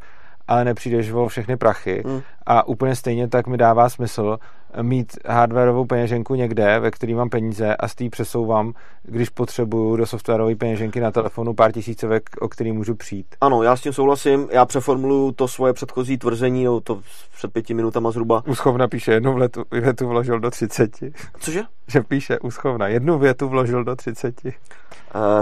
ale 0.47 0.65
nepřijdeš 0.65 1.11
o 1.11 1.27
všechny 1.27 1.57
prachy. 1.57 2.03
Hmm. 2.05 2.21
A 2.45 2.67
úplně 2.67 2.95
stejně 2.95 3.27
tak 3.27 3.47
mi 3.47 3.57
dává 3.57 3.89
smysl 3.89 4.37
mít 4.81 5.17
hardwareovou 5.25 5.85
peněženku 5.85 6.35
někde, 6.35 6.79
ve 6.79 6.91
který 6.91 7.13
mám 7.13 7.29
peníze 7.29 7.75
a 7.75 7.87
z 7.87 7.95
té 7.95 8.09
přesouvám, 8.09 8.73
když 9.03 9.29
potřebuju 9.29 9.95
do 9.95 10.05
softwarové 10.05 10.55
peněženky 10.55 10.99
na 10.99 11.11
telefonu 11.11 11.53
pár 11.53 11.71
tisícovek, 11.71 12.29
o 12.39 12.47
který 12.47 12.71
můžu 12.71 12.95
přijít. 12.95 13.35
Ano, 13.41 13.63
já 13.63 13.75
s 13.75 13.81
tím 13.81 13.93
souhlasím. 13.93 14.47
Já 14.51 14.65
přeformuluju 14.65 15.31
to 15.31 15.47
svoje 15.47 15.73
předchozí 15.73 16.17
tvrzení, 16.17 16.63
jo, 16.63 16.79
to 16.79 17.01
před 17.37 17.53
pěti 17.53 17.73
minutama 17.73 18.11
zhruba. 18.11 18.43
Uschovna 18.47 18.87
píše, 18.87 19.11
jednu 19.11 19.35
větu, 19.35 19.63
větu 19.71 20.07
vložil 20.07 20.39
do 20.39 20.51
30. 20.51 20.91
Cože? 21.39 21.61
Že 21.87 22.01
píše 22.01 22.39
Uschovna, 22.39 22.87
jednu 22.87 23.19
větu 23.19 23.49
vložil 23.49 23.83
do 23.83 23.95
30. 23.95 24.45
Uh, 24.45 24.51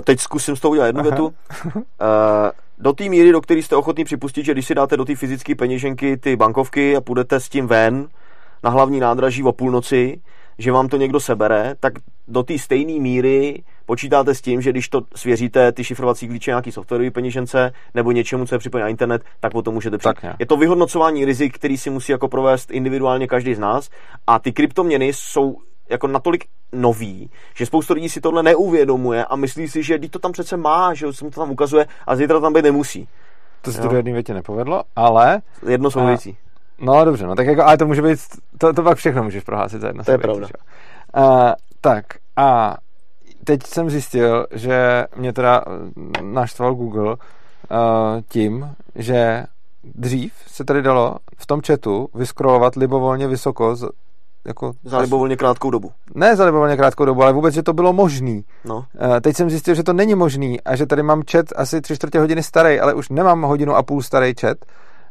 teď 0.03 0.19
zkusím 0.19 0.55
s 0.55 0.59
tou 0.59 0.69
udělat 0.69 0.85
jednu 0.85 1.01
Aha. 1.01 1.09
větu. 1.09 1.25
Uh, 1.25 1.81
do 2.77 2.93
té 2.93 3.09
míry, 3.09 3.31
do 3.31 3.41
které 3.41 3.59
jste 3.59 3.75
ochotní 3.75 4.03
připustit, 4.03 4.45
že 4.45 4.51
když 4.51 4.67
si 4.67 4.75
dáte 4.75 4.97
do 4.97 5.05
té 5.05 5.15
fyzické 5.15 5.55
peněženky 5.55 6.17
ty 6.17 6.35
bankovky 6.35 6.95
a 6.95 7.01
půjdete 7.01 7.39
s 7.39 7.49
tím 7.49 7.67
ven 7.67 8.07
na 8.63 8.69
hlavní 8.69 8.99
nádraží 8.99 9.43
o 9.43 9.51
půlnoci, 9.51 10.21
že 10.57 10.71
vám 10.71 10.87
to 10.87 10.97
někdo 10.97 11.19
sebere, 11.19 11.75
tak 11.79 11.93
do 12.27 12.43
té 12.43 12.59
stejné 12.59 12.99
míry 12.99 13.63
počítáte 13.85 14.35
s 14.35 14.41
tím, 14.41 14.61
že 14.61 14.71
když 14.71 14.89
to 14.89 15.01
svěříte 15.15 15.71
ty 15.71 15.83
šifrovací 15.83 16.27
klíče 16.27 16.51
nějaký 16.51 16.71
softwarové 16.71 17.11
peněžence 17.11 17.71
nebo 17.93 18.11
něčemu, 18.11 18.45
co 18.45 18.55
je 18.55 18.59
připojené 18.59 18.83
na 18.85 18.89
internet, 18.89 19.23
tak 19.39 19.55
o 19.55 19.61
to 19.61 19.71
můžete 19.71 19.97
přijít. 19.97 20.15
Tak, 20.21 20.35
je 20.39 20.45
to 20.45 20.57
vyhodnocování 20.57 21.25
rizik, 21.25 21.55
který 21.55 21.77
si 21.77 21.89
musí 21.89 22.11
jako 22.11 22.27
provést 22.27 22.71
individuálně 22.71 23.27
každý 23.27 23.55
z 23.55 23.59
nás 23.59 23.89
a 24.27 24.39
ty 24.39 24.51
kryptoměny 24.51 25.07
jsou 25.13 25.57
jako 25.89 26.07
natolik 26.07 26.45
nový, 26.71 27.29
že 27.55 27.65
spoustu 27.65 27.93
lidí 27.93 28.09
si 28.09 28.21
tohle 28.21 28.43
neuvědomuje 28.43 29.25
a 29.25 29.35
myslí 29.35 29.67
si, 29.67 29.83
že 29.83 29.97
když 29.97 30.11
to 30.11 30.19
tam 30.19 30.31
přece 30.31 30.57
má, 30.57 30.93
že 30.93 31.13
se 31.13 31.25
mu 31.25 31.31
to 31.31 31.39
tam 31.39 31.51
ukazuje 31.51 31.85
a 32.07 32.15
zítra 32.15 32.39
tam 32.39 32.53
být 32.53 32.63
nemusí. 32.63 33.07
To 33.61 33.71
se 33.71 33.81
to 33.81 33.87
do 33.87 33.95
jedné 33.95 34.13
větě 34.13 34.33
nepovedlo, 34.33 34.83
ale... 34.95 35.41
Jedno 35.67 35.91
souvisí. 35.91 36.37
No 36.79 37.05
dobře, 37.05 37.27
no 37.27 37.35
tak 37.35 37.47
jako, 37.47 37.63
ale 37.63 37.77
to 37.77 37.87
může 37.87 38.01
být, 38.01 38.19
to, 38.57 38.73
to 38.73 38.83
pak 38.83 38.97
všechno 38.97 39.23
můžeš 39.23 39.43
prohlásit 39.43 39.81
za 39.81 39.87
jedno 39.87 40.03
To 40.03 40.11
je 40.11 40.17
pravda. 40.17 40.47
Uh, 41.17 41.51
tak 41.81 42.05
a 42.35 42.77
teď 43.43 43.63
jsem 43.63 43.89
zjistil, 43.89 44.47
že 44.51 45.05
mě 45.15 45.33
teda 45.33 45.63
naštval 46.21 46.75
Google 46.75 47.11
uh, 47.11 47.15
tím, 48.29 48.69
že 48.95 49.43
dřív 49.83 50.33
se 50.47 50.65
tady 50.65 50.81
dalo 50.81 51.15
v 51.37 51.45
tom 51.45 51.61
chatu 51.67 52.09
vyskrolovat 52.15 52.75
libovolně 52.75 53.27
vysoko 53.27 53.75
z, 53.75 53.89
jako 54.47 54.71
za 54.83 54.97
libovolně 54.97 55.37
krátkou 55.37 55.69
dobu. 55.69 55.91
Ne 56.15 56.35
za 56.35 56.45
libovolně 56.45 56.77
krátkou 56.77 57.05
dobu, 57.05 57.23
ale 57.23 57.33
vůbec, 57.33 57.53
že 57.53 57.63
to 57.63 57.73
bylo 57.73 57.93
možný. 57.93 58.45
No. 58.65 58.75
Uh, 58.77 58.83
teď 59.21 59.35
jsem 59.35 59.49
zjistil, 59.49 59.75
že 59.75 59.83
to 59.83 59.93
není 59.93 60.15
možný 60.15 60.61
a 60.61 60.75
že 60.75 60.85
tady 60.85 61.03
mám 61.03 61.21
chat 61.31 61.45
asi 61.55 61.81
tři 61.81 61.95
čtvrtě 61.95 62.19
hodiny 62.19 62.43
starý, 62.43 62.79
ale 62.79 62.93
už 62.93 63.09
nemám 63.09 63.41
hodinu 63.41 63.75
a 63.75 63.83
půl 63.83 64.01
starý 64.01 64.33
chat. 64.41 64.57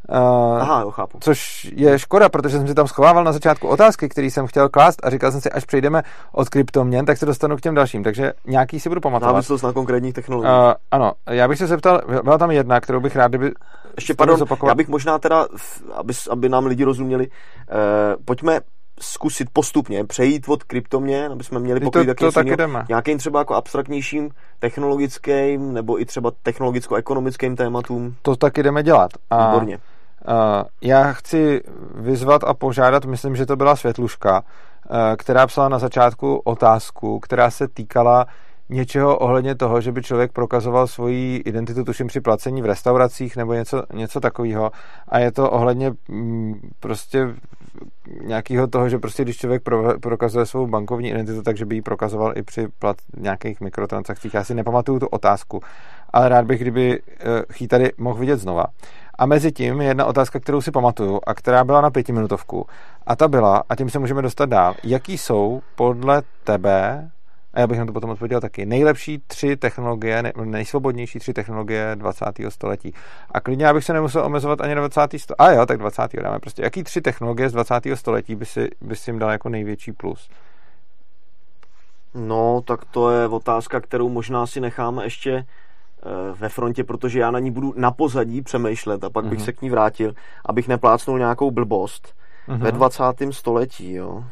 Uh, 0.09 0.63
Aha, 0.63 0.81
jo, 0.81 0.91
chápu. 0.91 1.19
Což 1.21 1.71
je 1.77 1.99
škoda, 1.99 2.29
protože 2.29 2.59
jsem 2.59 2.69
si 2.69 2.75
tam 2.75 2.87
schovával 2.87 3.25
na 3.25 3.33
začátku 3.33 3.69
otázky, 3.69 4.09
které 4.09 4.27
jsem 4.27 4.47
chtěl 4.47 4.69
klást 4.69 5.07
a 5.07 5.11
říkal 5.11 5.33
jsem 5.33 5.41
si, 5.41 5.51
až 5.51 5.65
přejdeme 5.65 6.03
od 6.33 6.49
kryptoměn, 6.49 7.05
tak 7.05 7.19
se 7.19 7.27
dostanu 7.27 7.57
k 7.57 7.61
těm 7.61 7.75
dalším. 7.75 8.05
Takže 8.05 8.33
nějaký 8.47 8.81
si 8.81 8.89
budu 8.89 9.01
pamatovat. 9.01 9.33
Závislost 9.33 9.63
na 9.63 9.73
konkrétních 9.73 10.15
technologiích. 10.15 10.55
Uh, 10.55 10.73
ano, 10.91 11.13
já 11.31 11.49
bych 11.49 11.59
se 11.59 11.67
zeptal, 11.67 12.01
byla 12.25 12.39
tam 12.39 12.51
jedna, 12.51 12.81
kterou 12.81 13.01
bych 13.01 13.17
rád, 13.17 13.29
kdyby. 13.29 13.53
Ještě 13.97 14.15
pardon, 14.15 14.39
zopakovat. 14.39 14.71
já 14.71 14.75
bych 14.75 14.89
možná 14.89 15.19
teda, 15.19 15.47
aby, 15.95 16.13
aby 16.31 16.49
nám 16.49 16.67
lidi 16.67 16.85
rozuměli, 16.85 17.29
uh, 17.29 18.25
pojďme 18.25 18.61
zkusit 19.01 19.49
postupně 19.53 20.05
přejít 20.05 20.49
od 20.49 20.63
kryptoměn, 20.65 21.33
aby 21.33 21.45
jsme 21.45 21.61
měli 21.61 21.81
pokrýt 21.81 22.07
to, 22.07 22.15
to 22.15 22.33
taky 22.33 22.57
jdeme. 22.57 22.85
nějakým 22.89 23.19
třeba 23.19 23.39
jako 23.39 23.55
abstraktnějším 23.55 24.31
technologickým 24.59 25.73
nebo 25.73 26.01
i 26.01 26.05
třeba 26.05 26.31
technologicko-ekonomickým 26.43 27.57
tématům. 27.57 28.15
To 28.23 28.37
taky 28.37 28.63
jdeme 28.63 28.83
dělat. 28.83 29.11
A 29.31 29.47
Výborně. 29.47 29.79
Uh, 30.29 30.35
já 30.83 31.13
chci 31.13 31.61
vyzvat 31.95 32.45
a 32.45 32.55
požádat, 32.55 33.05
myslím, 33.05 33.37
že 33.37 33.47
to 33.47 33.57
byla 33.57 33.77
Světluška, 33.77 34.43
uh, 34.43 34.97
která 35.17 35.47
psala 35.47 35.69
na 35.69 35.79
začátku 35.79 36.37
otázku, 36.37 37.21
která 37.21 37.51
se 37.51 37.69
týkala 37.69 38.27
něčeho 38.69 39.19
ohledně 39.19 39.55
toho, 39.55 39.81
že 39.81 39.93
by 39.93 40.03
člověk 40.03 40.33
prokazoval 40.33 40.87
svoji 40.87 41.37
identitu, 41.37 41.85
tuším 41.85 42.07
při 42.07 42.21
placení 42.21 42.63
v 42.63 42.67
restauracích 42.67 43.37
nebo 43.37 43.55
něco, 43.55 43.83
něco 43.93 44.21
takového. 44.21 44.71
A 45.09 45.19
je 45.19 45.33
to 45.33 45.51
ohledně 45.51 45.93
mm, 46.09 46.71
prostě 46.81 47.29
nějakého 48.25 48.67
toho, 48.67 48.89
že 48.89 48.99
prostě 48.99 49.23
když 49.23 49.37
člověk 49.37 49.63
pro, 49.63 50.01
prokazuje 50.01 50.47
svou 50.47 50.67
bankovní 50.67 51.11
identitu, 51.11 51.43
takže 51.43 51.67
by 51.67 51.75
ji 51.75 51.83
prokazoval 51.83 52.33
i 52.39 52.43
při 52.43 52.69
plat 52.79 52.97
nějakých 53.17 53.61
mikrotransakcích. 53.61 54.35
Já 54.35 54.45
si 54.45 54.55
nepamatuju 54.55 54.99
tu 54.99 55.07
otázku, 55.07 55.61
ale 56.13 56.29
rád 56.29 56.45
bych, 56.45 56.61
kdyby 56.61 57.01
uh, 57.01 57.07
ji 57.61 57.69
tady 57.69 57.93
mohl 57.99 58.19
vidět 58.19 58.37
znova. 58.37 58.65
A 59.23 59.27
mezi 59.27 59.53
tím 59.53 59.81
je 59.81 59.89
jedna 59.89 60.05
otázka, 60.05 60.41
kterou 60.41 60.61
si 60.61 60.71
pamatuju 60.71 61.21
a 61.27 61.35
která 61.35 61.65
byla 61.65 61.81
na 61.81 61.91
pětiminutovku. 61.91 62.67
A 63.07 63.17
ta 63.17 63.29
byla, 63.29 63.63
a 63.69 63.77
tím 63.77 63.91
se 63.91 63.99
můžeme 63.99 64.23
dostat 64.23 64.49
dál, 64.49 64.75
jaký 64.85 65.19
jsou 65.19 65.63
podle 65.75 66.23
tebe, 66.45 67.11
a 67.55 67.61
já 67.61 67.67
bych 67.67 67.79
na 67.79 67.87
to 67.87 67.93
potom 67.93 68.11
odpověděl 68.11 68.41
taky, 68.41 68.67
nejlepší 68.67 69.19
tři 69.27 69.57
technologie, 69.57 70.23
nej, 70.23 70.33
nejsvobodnější 70.45 71.19
tři 71.19 71.33
technologie 71.33 71.91
20. 71.95 72.27
století. 72.49 72.95
A 73.31 73.41
klidně, 73.41 73.69
abych 73.69 73.85
se 73.85 73.93
nemusel 73.93 74.25
omezovat 74.25 74.61
ani 74.61 74.75
na 74.75 74.81
20. 74.81 75.01
století. 75.01 75.39
A 75.39 75.51
jo, 75.51 75.67
tak 75.67 75.79
20. 75.79 76.03
dáme 76.23 76.39
prostě. 76.39 76.63
Jaký 76.63 76.83
tři 76.83 77.01
technologie 77.01 77.49
z 77.49 77.53
20. 77.53 77.75
století 77.95 78.35
by 78.35 78.47
si, 78.47 78.69
by 78.81 78.97
si 78.97 79.11
jim 79.11 79.19
dal 79.19 79.31
jako 79.31 79.49
největší 79.49 79.93
plus? 79.93 80.31
No, 82.15 82.63
tak 82.65 82.85
to 82.85 83.11
je 83.11 83.29
otázka, 83.29 83.81
kterou 83.81 84.09
možná 84.09 84.47
si 84.47 84.61
necháme 84.61 85.05
ještě 85.05 85.45
ve 86.35 86.49
frontě, 86.49 86.85
protože 86.85 87.21
já 87.21 87.31
na 87.31 87.39
ní 87.39 87.51
budu 87.51 87.75
na 87.77 87.91
pozadí 87.91 88.43
přemýšlet 88.43 89.05
a 89.05 89.11
pak 89.11 89.25
mm-hmm. 89.25 89.29
bych 89.29 89.39
mhm. 89.39 89.45
se 89.45 89.53
k 89.53 89.63
ní 89.63 89.71
vrátil, 89.71 90.13
abych 90.47 90.69
neplácnul 90.69 91.19
nějakou 91.19 91.51
blbost 91.51 92.15
mm-hmm. 92.49 92.59
ve 92.59 92.73
20. 92.73 93.03
století, 93.31 93.93
jo. 93.93 94.25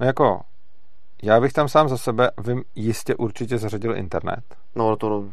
No 0.00 0.06
jako, 0.06 0.40
já 1.22 1.40
bych 1.40 1.52
tam 1.52 1.68
sám 1.68 1.88
za 1.88 1.96
sebe, 1.96 2.30
vím, 2.46 2.62
jistě 2.74 3.14
určitě 3.14 3.58
zařadil 3.58 3.96
internet. 3.96 4.44
No 4.74 4.96
to, 4.96 5.24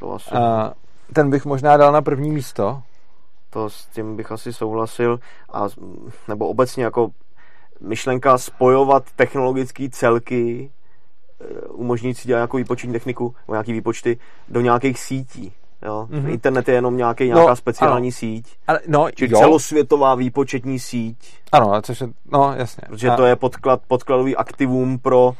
to 0.00 0.12
asi... 0.12 0.30
A 0.30 0.72
ten 1.12 1.30
bych 1.30 1.44
možná 1.44 1.76
dal 1.76 1.92
na 1.92 2.02
první 2.02 2.30
místo. 2.30 2.82
To 3.50 3.70
s 3.70 3.86
tím 3.86 4.16
bych 4.16 4.32
asi 4.32 4.52
souhlasil. 4.52 5.20
A, 5.52 5.66
nebo 6.28 6.48
obecně 6.48 6.84
jako 6.84 7.08
myšlenka 7.80 8.38
spojovat 8.38 9.04
technologické 9.16 9.88
celky 9.90 10.70
Eh, 11.40 11.68
umožnit 11.68 12.18
si 12.18 12.28
dělat 12.28 12.38
nějakou 12.38 12.56
výpočetní 12.56 12.92
techniku, 12.92 13.34
nebo 13.46 13.54
nějaký 13.54 13.72
výpočty 13.72 14.18
do 14.48 14.60
nějakých 14.60 14.98
sítí. 14.98 15.52
Jo? 15.82 16.08
Mm-hmm. 16.10 16.30
Internet 16.30 16.68
je 16.68 16.74
jenom 16.74 16.96
nějaký, 16.96 17.24
nějaká 17.24 17.46
no, 17.46 17.56
speciální 17.56 18.08
ano. 18.08 18.12
síť. 18.12 18.56
Ale, 18.66 18.80
no, 18.88 19.10
Čili 19.14 19.32
jo. 19.32 19.38
celosvětová 19.38 20.14
výpočetní 20.14 20.78
síť. 20.78 21.16
Ano, 21.52 21.82
což 21.82 22.00
je, 22.00 22.08
no 22.32 22.54
jasně. 22.56 22.82
Protože 22.88 23.10
a... 23.10 23.16
to 23.16 23.26
je 23.26 23.36
podklad, 23.36 23.82
podkladový 23.88 24.36
aktivum 24.36 24.98
pro 24.98 25.34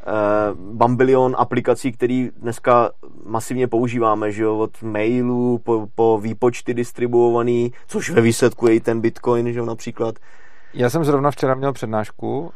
eh, 0.00 0.10
bambilion 0.54 1.36
aplikací, 1.38 1.92
který 1.92 2.30
dneska 2.36 2.90
masivně 3.26 3.68
používáme, 3.68 4.32
že 4.32 4.42
jo, 4.42 4.58
od 4.58 4.82
mailů 4.82 5.58
po, 5.58 5.88
po 5.94 6.18
výpočty 6.22 6.74
distribuovaný, 6.74 7.72
což 7.86 8.10
ve 8.10 8.20
výsledku 8.20 8.68
je 8.68 8.74
i 8.74 8.80
ten 8.80 9.00
Bitcoin, 9.00 9.52
že 9.52 9.58
jo, 9.58 9.64
například. 9.64 10.14
Já 10.78 10.90
jsem 10.90 11.04
zrovna 11.04 11.30
včera 11.30 11.54
měl 11.54 11.72
přednášku, 11.72 12.52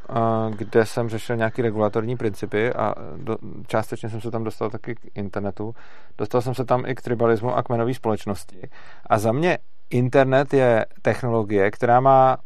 kde 0.56 0.86
jsem 0.86 1.08
řešil 1.08 1.36
nějaké 1.36 1.62
regulatorní 1.62 2.16
principy 2.16 2.72
a 2.72 2.94
do, 3.16 3.36
částečně 3.66 4.08
jsem 4.08 4.20
se 4.20 4.30
tam 4.30 4.44
dostal 4.44 4.70
taky 4.70 4.94
k 4.94 4.98
internetu. 5.14 5.74
Dostal 6.18 6.42
jsem 6.42 6.54
se 6.54 6.64
tam 6.64 6.86
i 6.86 6.94
k 6.94 7.02
tribalismu 7.02 7.56
a 7.56 7.62
kmenové 7.62 7.94
společnosti. 7.94 8.70
A 9.06 9.18
za 9.18 9.32
mě 9.32 9.58
internet 9.90 10.54
je 10.54 10.86
technologie, 11.02 11.70
která 11.70 12.00
má 12.00 12.36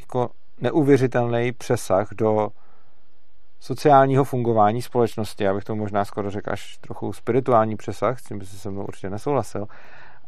jako 0.00 0.30
neuvěřitelný 0.60 1.52
přesah 1.52 2.08
do 2.12 2.48
sociálního 3.60 4.24
fungování 4.24 4.82
společnosti. 4.82 5.44
Já 5.44 5.54
bych 5.54 5.64
to 5.64 5.76
možná 5.76 6.04
skoro 6.04 6.30
řekl 6.30 6.52
až 6.52 6.78
trochu 6.78 7.12
spirituální 7.12 7.76
přesah, 7.76 8.20
s 8.20 8.24
tím 8.24 8.38
by 8.38 8.46
si 8.46 8.58
se 8.58 8.70
mnou 8.70 8.84
určitě 8.84 9.10
nesouhlasil 9.10 9.66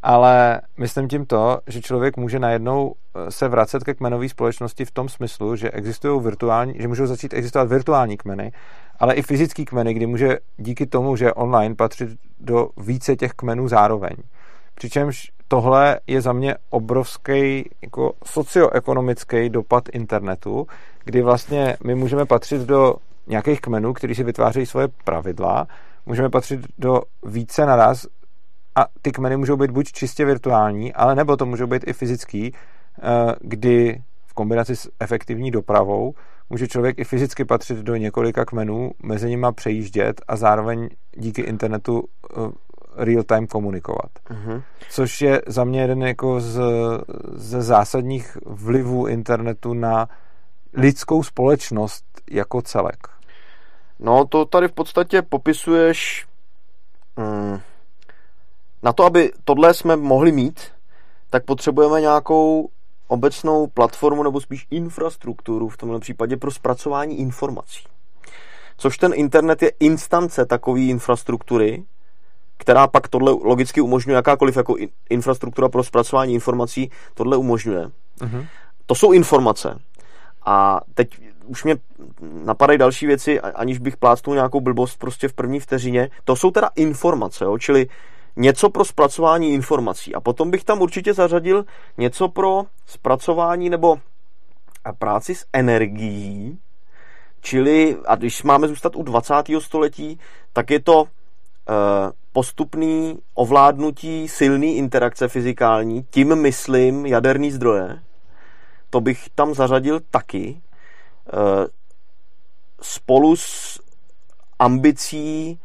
ale 0.03 0.61
myslím 0.77 1.07
tím 1.07 1.25
to, 1.25 1.59
že 1.67 1.81
člověk 1.81 2.17
může 2.17 2.39
najednou 2.39 2.93
eh, 3.15 3.31
se 3.31 3.47
vracet 3.47 3.83
ke 3.83 3.93
kmenové 3.93 4.29
společnosti 4.29 4.85
v 4.85 4.91
tom 4.91 5.09
smyslu, 5.09 5.55
že 5.55 5.71
existují 5.71 6.21
virtuální, 6.21 6.73
že 6.79 6.87
můžou 6.87 7.05
začít 7.05 7.33
existovat 7.33 7.67
virtuální 7.67 8.17
kmeny, 8.17 8.51
ale 8.99 9.13
i 9.13 9.21
fyzický 9.21 9.65
kmeny, 9.65 9.93
kdy 9.93 10.05
může 10.05 10.37
díky 10.57 10.85
tomu, 10.85 11.15
že 11.15 11.33
online 11.33 11.75
patřit 11.75 12.09
do 12.39 12.69
více 12.77 13.15
těch 13.15 13.31
kmenů 13.31 13.67
zároveň. 13.67 14.15
Přičemž 14.75 15.31
tohle 15.47 15.99
je 16.07 16.21
za 16.21 16.33
mě 16.33 16.55
obrovský 16.69 17.69
jako 17.81 18.13
socioekonomický 18.25 19.49
dopad 19.49 19.83
internetu, 19.93 20.67
kdy 21.03 21.21
vlastně 21.21 21.77
my 21.83 21.95
můžeme 21.95 22.25
patřit 22.25 22.61
do 22.61 22.95
nějakých 23.27 23.61
kmenů, 23.61 23.93
kteří 23.93 24.15
si 24.15 24.23
vytvářejí 24.23 24.65
svoje 24.65 24.87
pravidla, 25.03 25.67
můžeme 26.05 26.29
patřit 26.29 26.61
do 26.77 27.01
více 27.23 27.65
naraz 27.65 28.05
a 28.75 28.85
ty 29.01 29.11
kmeny 29.11 29.37
můžou 29.37 29.57
být 29.57 29.71
buď 29.71 29.91
čistě 29.91 30.25
virtuální, 30.25 30.93
ale 30.93 31.15
nebo 31.15 31.37
to 31.37 31.45
můžou 31.45 31.67
být 31.67 31.87
i 31.87 31.93
fyzický, 31.93 32.53
eh, 32.53 33.35
kdy 33.39 34.03
v 34.25 34.33
kombinaci 34.33 34.75
s 34.75 34.91
efektivní 34.99 35.51
dopravou 35.51 36.13
může 36.49 36.67
člověk 36.67 36.99
i 36.99 37.03
fyzicky 37.03 37.45
patřit 37.45 37.77
do 37.77 37.95
několika 37.95 38.45
kmenů, 38.45 38.91
mezi 39.03 39.29
nimi 39.29 39.47
přejíždět 39.55 40.21
a 40.27 40.35
zároveň 40.35 40.89
díky 41.17 41.41
internetu 41.41 42.03
eh, 42.03 42.51
real-time 42.95 43.47
komunikovat. 43.47 44.11
Uh-huh. 44.29 44.63
Což 44.89 45.21
je 45.21 45.41
za 45.47 45.63
mě 45.63 45.81
jeden 45.81 46.01
jako 46.01 46.41
z, 46.41 46.61
ze 47.33 47.61
zásadních 47.61 48.37
vlivů 48.45 49.07
internetu 49.07 49.73
na 49.73 50.07
lidskou 50.73 51.23
společnost 51.23 52.05
jako 52.31 52.61
celek? 52.61 53.07
No, 53.99 54.25
to 54.25 54.45
tady 54.45 54.67
v 54.67 54.71
podstatě 54.71 55.21
popisuješ 55.21 56.27
mm, 57.17 57.59
na 58.83 58.93
to, 58.93 59.03
aby 59.03 59.31
tohle 59.43 59.73
jsme 59.73 59.95
mohli 59.95 60.31
mít, 60.31 60.59
tak 61.29 61.45
potřebujeme 61.45 62.01
nějakou 62.01 62.69
obecnou 63.07 63.67
platformu 63.67 64.23
nebo 64.23 64.41
spíš 64.41 64.67
infrastrukturu 64.71 65.69
v 65.69 65.77
tomhle 65.77 65.99
případě 65.99 66.37
pro 66.37 66.51
zpracování 66.51 67.19
informací. 67.19 67.83
Což 68.77 68.97
ten 68.97 69.11
internet 69.15 69.61
je 69.61 69.71
instance 69.79 70.45
takové 70.45 70.79
infrastruktury, 70.79 71.83
která 72.57 72.87
pak 72.87 73.07
tohle 73.07 73.31
logicky 73.31 73.81
umožňuje, 73.81 74.15
jakákoliv 74.15 74.57
jako 74.57 74.75
infrastruktura 75.09 75.69
pro 75.69 75.83
zpracování 75.83 76.33
informací, 76.33 76.91
tohle 77.13 77.37
umožňuje. 77.37 77.91
Uh-huh. 78.19 78.47
To 78.85 78.95
jsou 78.95 79.11
informace. 79.11 79.79
A 80.45 80.81
teď 80.93 81.09
už 81.45 81.63
mě 81.63 81.77
napadají 82.43 82.79
další 82.79 83.07
věci, 83.07 83.39
aniž 83.39 83.79
bych 83.79 83.97
plácnul 83.97 84.35
nějakou 84.35 84.61
blbost 84.61 84.99
prostě 84.99 85.27
v 85.27 85.33
první 85.33 85.59
vteřině. 85.59 86.09
To 86.23 86.35
jsou 86.35 86.51
teda 86.51 86.69
informace, 86.75 87.43
jo? 87.43 87.57
čili 87.57 87.87
něco 88.35 88.69
pro 88.69 88.85
zpracování 88.85 89.53
informací. 89.53 90.15
A 90.15 90.19
potom 90.19 90.51
bych 90.51 90.63
tam 90.63 90.81
určitě 90.81 91.13
zařadil 91.13 91.65
něco 91.97 92.27
pro 92.27 92.63
zpracování 92.85 93.69
nebo 93.69 93.99
práci 94.99 95.35
s 95.35 95.45
energií, 95.53 96.59
čili, 97.41 97.97
a 98.07 98.15
když 98.15 98.43
máme 98.43 98.67
zůstat 98.67 98.95
u 98.95 99.03
20. 99.03 99.33
století, 99.59 100.19
tak 100.53 100.69
je 100.69 100.79
to 100.79 101.03
e, 101.03 101.07
postupný 102.33 103.19
ovládnutí 103.33 104.27
silný 104.27 104.77
interakce 104.77 105.27
fyzikální, 105.27 106.05
tím 106.09 106.35
myslím 106.35 107.05
jaderný 107.05 107.51
zdroje, 107.51 108.01
to 108.89 109.01
bych 109.01 109.29
tam 109.35 109.53
zařadil 109.53 109.99
taky, 110.11 110.61
e, 110.61 111.67
spolu 112.81 113.35
s 113.35 113.79
ambicí 114.59 115.59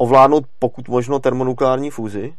ovládnout 0.00 0.44
pokud 0.58 0.88
možno 0.88 1.18
termonukleární 1.18 1.90
fúzi, 1.90 2.34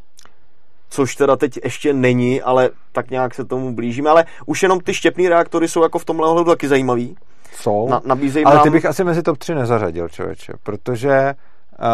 což 0.89 1.15
teda 1.15 1.35
teď 1.35 1.59
ještě 1.63 1.93
není, 1.93 2.41
ale 2.41 2.69
tak 2.91 3.11
nějak 3.11 3.35
se 3.35 3.45
tomu 3.45 3.75
blížíme, 3.75 4.09
ale 4.09 4.25
už 4.45 4.63
jenom 4.63 4.79
ty 4.79 4.93
štěpné 4.93 5.29
reaktory 5.29 5.67
jsou 5.67 5.83
jako 5.83 5.99
v 5.99 6.05
tomhle 6.05 6.27
ohledu 6.27 6.49
taky 6.49 6.67
zajímavý. 6.67 7.15
Jsou, 7.55 7.89
Na, 7.89 8.01
nabízejí 8.05 8.45
ale 8.45 8.55
nám... 8.55 8.63
ty 8.63 8.69
bych 8.69 8.85
asi 8.85 9.03
mezi 9.03 9.23
top 9.23 9.37
3 9.37 9.55
nezařadil, 9.55 10.09
člověče, 10.09 10.53
protože 10.63 11.33
uh, 11.79 11.85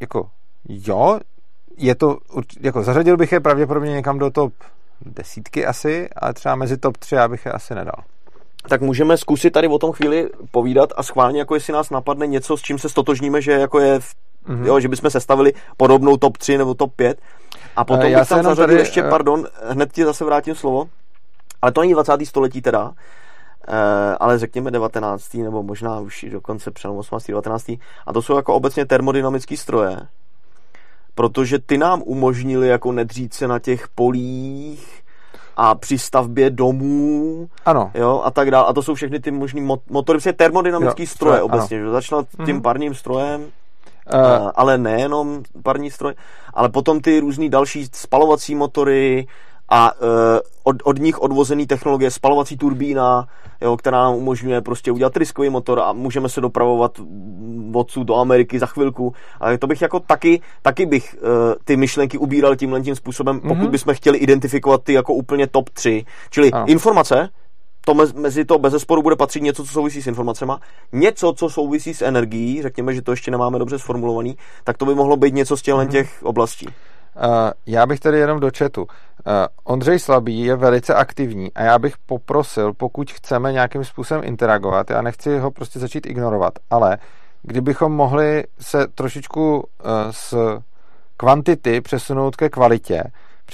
jako 0.00 0.28
jo, 0.68 1.20
je 1.76 1.94
to, 1.94 2.18
jako 2.60 2.82
zařadil 2.82 3.16
bych 3.16 3.32
je 3.32 3.40
pravděpodobně 3.40 3.92
někam 3.92 4.18
do 4.18 4.30
top 4.30 4.52
desítky 5.00 5.66
asi, 5.66 6.08
ale 6.16 6.34
třeba 6.34 6.54
mezi 6.54 6.76
top 6.76 6.96
3 6.96 7.14
já 7.14 7.28
bych 7.28 7.46
je 7.46 7.52
asi 7.52 7.74
nedal. 7.74 8.04
Tak 8.68 8.80
můžeme 8.80 9.16
zkusit 9.16 9.50
tady 9.50 9.68
o 9.68 9.78
tom 9.78 9.92
chvíli 9.92 10.30
povídat 10.50 10.90
a 10.96 11.02
schválně, 11.02 11.38
jako 11.38 11.54
jestli 11.54 11.72
nás 11.72 11.90
napadne 11.90 12.26
něco, 12.26 12.56
s 12.56 12.62
čím 12.62 12.78
se 12.78 12.88
stotožníme, 12.88 13.42
že 13.42 13.52
jako 13.52 13.80
je 13.80 14.00
v 14.00 14.14
Mm-hmm. 14.48 14.66
Jo, 14.66 14.80
že 14.80 14.88
bychom 14.88 15.10
sestavili 15.10 15.52
podobnou 15.76 16.16
top 16.16 16.38
3 16.38 16.58
nebo 16.58 16.74
top 16.74 16.94
5. 16.96 17.20
A 17.76 17.84
potom 17.84 18.06
Já 18.06 18.18
bych 18.18 18.28
tam 18.28 18.42
zařadil 18.42 18.66
tady, 18.66 18.78
ještě, 18.78 19.02
uh... 19.02 19.10
pardon, 19.10 19.46
hned 19.68 19.92
ti 19.92 20.04
zase 20.04 20.24
vrátím 20.24 20.54
slovo, 20.54 20.88
ale 21.62 21.72
to 21.72 21.80
není 21.80 21.92
20. 21.92 22.12
století 22.24 22.62
teda, 22.62 22.84
uh, 22.84 22.94
ale 24.20 24.38
řekněme 24.38 24.70
19. 24.70 25.34
nebo 25.34 25.62
možná 25.62 26.00
už 26.00 26.22
i 26.22 26.30
dokonce 26.30 26.70
přelom 26.70 26.96
18. 26.96 27.26
19. 27.26 27.68
A 28.06 28.12
to 28.12 28.22
jsou 28.22 28.36
jako 28.36 28.54
obecně 28.54 28.86
termodynamické 28.86 29.56
stroje, 29.56 29.96
protože 31.14 31.58
ty 31.58 31.78
nám 31.78 32.02
umožnili 32.04 32.68
jako 32.68 32.92
nedřít 32.92 33.34
se 33.34 33.48
na 33.48 33.58
těch 33.58 33.88
polích, 33.88 35.04
a 35.56 35.74
při 35.74 35.98
stavbě 35.98 36.50
domů 36.50 37.48
ano. 37.64 37.90
Jo, 37.94 38.22
a 38.24 38.30
tak 38.30 38.50
dále. 38.50 38.66
A 38.66 38.72
to 38.72 38.82
jsou 38.82 38.94
všechny 38.94 39.20
ty 39.20 39.30
možný 39.30 39.60
motory, 39.90 40.16
prostě 40.16 40.32
termodynamické 40.32 41.06
stroje 41.06 41.36
ano. 41.36 41.44
obecně. 41.44 41.78
Že? 41.78 41.90
Začal 41.90 42.22
mm-hmm. 42.22 42.44
tím 42.44 42.62
parním 42.62 42.94
strojem, 42.94 43.46
Uh, 44.12 44.50
ale 44.54 44.78
nejenom 44.78 45.42
parní 45.62 45.90
stroj, 45.90 46.14
ale 46.54 46.68
potom 46.68 47.00
ty 47.00 47.20
různý 47.20 47.50
další 47.50 47.88
spalovací 47.92 48.54
motory 48.54 49.26
a 49.68 49.92
uh, 49.92 50.08
od, 50.62 50.76
od 50.84 50.98
nich 50.98 51.22
odvozený 51.22 51.66
technologie, 51.66 52.10
spalovací 52.10 52.56
turbína, 52.56 53.28
jo, 53.60 53.76
která 53.76 53.98
nám 53.98 54.14
umožňuje 54.14 54.60
prostě 54.60 54.92
udělat 54.92 55.12
tryskový 55.12 55.48
motor 55.50 55.80
a 55.80 55.92
můžeme 55.92 56.28
se 56.28 56.40
dopravovat 56.40 57.00
odsud 57.74 58.04
do 58.04 58.16
Ameriky 58.16 58.58
za 58.58 58.66
chvilku. 58.66 59.14
Ale 59.40 59.58
to 59.58 59.66
bych 59.66 59.82
jako 59.82 60.00
taky, 60.00 60.40
taky 60.62 60.86
bych 60.86 61.16
uh, 61.20 61.28
ty 61.64 61.76
myšlenky 61.76 62.18
ubíral 62.18 62.56
tímhle 62.56 62.80
tím 62.80 62.96
způsobem, 62.96 63.40
pokud 63.40 63.54
mm-hmm. 63.54 63.70
bychom 63.70 63.94
chtěli 63.94 64.18
identifikovat 64.18 64.82
ty 64.82 64.92
jako 64.92 65.14
úplně 65.14 65.46
top 65.46 65.70
3. 65.70 66.04
Čili 66.30 66.52
ano. 66.52 66.66
informace, 66.68 67.28
to 67.84 67.94
mezi 67.94 68.44
to 68.44 68.58
bez 68.58 68.74
sporu 68.82 69.02
bude 69.02 69.16
patřit 69.16 69.42
něco, 69.42 69.64
co 69.64 69.72
souvisí 69.72 70.02
s 70.02 70.06
informacemi, 70.06 70.52
něco, 70.92 71.32
co 71.32 71.50
souvisí 71.50 71.94
s 71.94 72.02
energií, 72.02 72.62
řekněme, 72.62 72.94
že 72.94 73.02
to 73.02 73.10
ještě 73.10 73.30
nemáme 73.30 73.58
dobře 73.58 73.78
sformulovaný, 73.78 74.36
tak 74.64 74.76
to 74.76 74.86
by 74.86 74.94
mohlo 74.94 75.16
být 75.16 75.34
něco 75.34 75.56
z 75.56 75.62
těchto 75.62 75.80
mm-hmm. 75.80 75.88
těch 75.88 76.22
oblastí. 76.22 76.66
Uh, 76.66 76.72
já 77.66 77.86
bych 77.86 78.00
tady 78.00 78.18
jenom 78.18 78.40
do 78.40 78.50
chatu. 78.58 78.82
Uh, 78.82 78.88
Ondřej 79.64 79.98
Slabý 79.98 80.40
je 80.40 80.56
velice 80.56 80.94
aktivní 80.94 81.52
a 81.54 81.62
já 81.62 81.78
bych 81.78 81.98
poprosil, 81.98 82.72
pokud 82.72 83.10
chceme 83.10 83.52
nějakým 83.52 83.84
způsobem 83.84 84.24
interagovat, 84.24 84.90
já 84.90 85.02
nechci 85.02 85.38
ho 85.38 85.50
prostě 85.50 85.78
začít 85.78 86.06
ignorovat, 86.06 86.52
ale 86.70 86.98
kdybychom 87.42 87.92
mohli 87.92 88.44
se 88.60 88.86
trošičku 88.94 89.56
uh, 89.56 89.62
z 90.10 90.34
kvantity 91.16 91.80
přesunout 91.80 92.36
ke 92.36 92.48
kvalitě, 92.48 93.04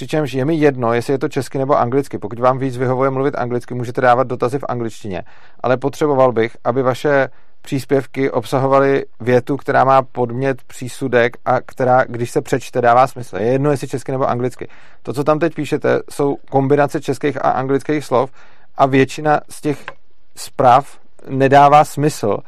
Přičemž 0.01 0.33
je 0.33 0.45
mi 0.45 0.55
jedno, 0.55 0.93
jestli 0.93 1.13
je 1.13 1.19
to 1.19 1.29
česky 1.29 1.59
nebo 1.59 1.79
anglicky. 1.79 2.19
Pokud 2.19 2.39
vám 2.39 2.59
víc 2.59 2.77
vyhovuje 2.77 3.11
mluvit 3.11 3.35
anglicky, 3.39 3.75
můžete 3.75 4.01
dávat 4.01 4.27
dotazy 4.27 4.59
v 4.59 4.65
angličtině. 4.69 5.23
Ale 5.63 5.77
potřeboval 5.77 6.33
bych, 6.33 6.57
aby 6.65 6.83
vaše 6.83 7.29
příspěvky 7.63 8.31
obsahovaly 8.31 9.05
větu, 9.21 9.57
která 9.57 9.85
má 9.85 10.03
podmět, 10.03 10.63
přísudek 10.63 11.37
a 11.45 11.61
která, 11.61 12.05
když 12.05 12.31
se 12.31 12.41
přečte, 12.41 12.81
dává 12.81 13.07
smysl. 13.07 13.37
Je 13.37 13.47
jedno, 13.47 13.71
jestli 13.71 13.89
česky 13.89 14.13
nebo 14.13 14.29
anglicky. 14.29 14.69
To, 15.03 15.13
co 15.13 15.25
tam 15.25 15.39
teď 15.39 15.55
píšete, 15.55 16.01
jsou 16.11 16.37
kombinace 16.51 17.01
českých 17.01 17.45
a 17.45 17.51
anglických 17.51 18.05
slov 18.05 18.31
a 18.77 18.87
většina 18.87 19.41
z 19.49 19.61
těch 19.61 19.85
zpráv 20.37 20.99
nedává 21.29 21.85
smysl. 21.85 22.39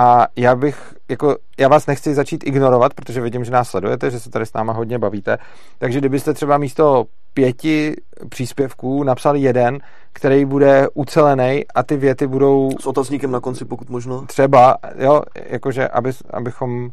A 0.00 0.26
já 0.36 0.56
bych, 0.56 0.94
jako, 1.08 1.36
já 1.58 1.68
vás 1.68 1.86
nechci 1.86 2.14
začít 2.14 2.46
ignorovat, 2.46 2.94
protože 2.94 3.20
vidím, 3.20 3.44
že 3.44 3.50
nás 3.50 3.68
sledujete, 3.68 4.10
že 4.10 4.20
se 4.20 4.30
tady 4.30 4.46
s 4.46 4.52
náma 4.52 4.72
hodně 4.72 4.98
bavíte. 4.98 5.38
Takže 5.78 5.98
kdybyste 5.98 6.34
třeba 6.34 6.58
místo 6.58 7.04
pěti 7.34 7.96
příspěvků 8.28 9.04
napsali 9.04 9.40
jeden, 9.40 9.78
který 10.12 10.44
bude 10.44 10.88
ucelený 10.94 11.64
a 11.74 11.82
ty 11.82 11.96
věty 11.96 12.26
budou... 12.26 12.70
S 12.80 12.86
otazníkem 12.86 13.30
na 13.30 13.40
konci, 13.40 13.64
pokud 13.64 13.90
možno. 13.90 14.26
Třeba, 14.26 14.76
jo, 14.98 15.22
jakože, 15.34 15.88
aby, 15.88 16.12
abychom 16.30 16.84
uh, 16.84 16.90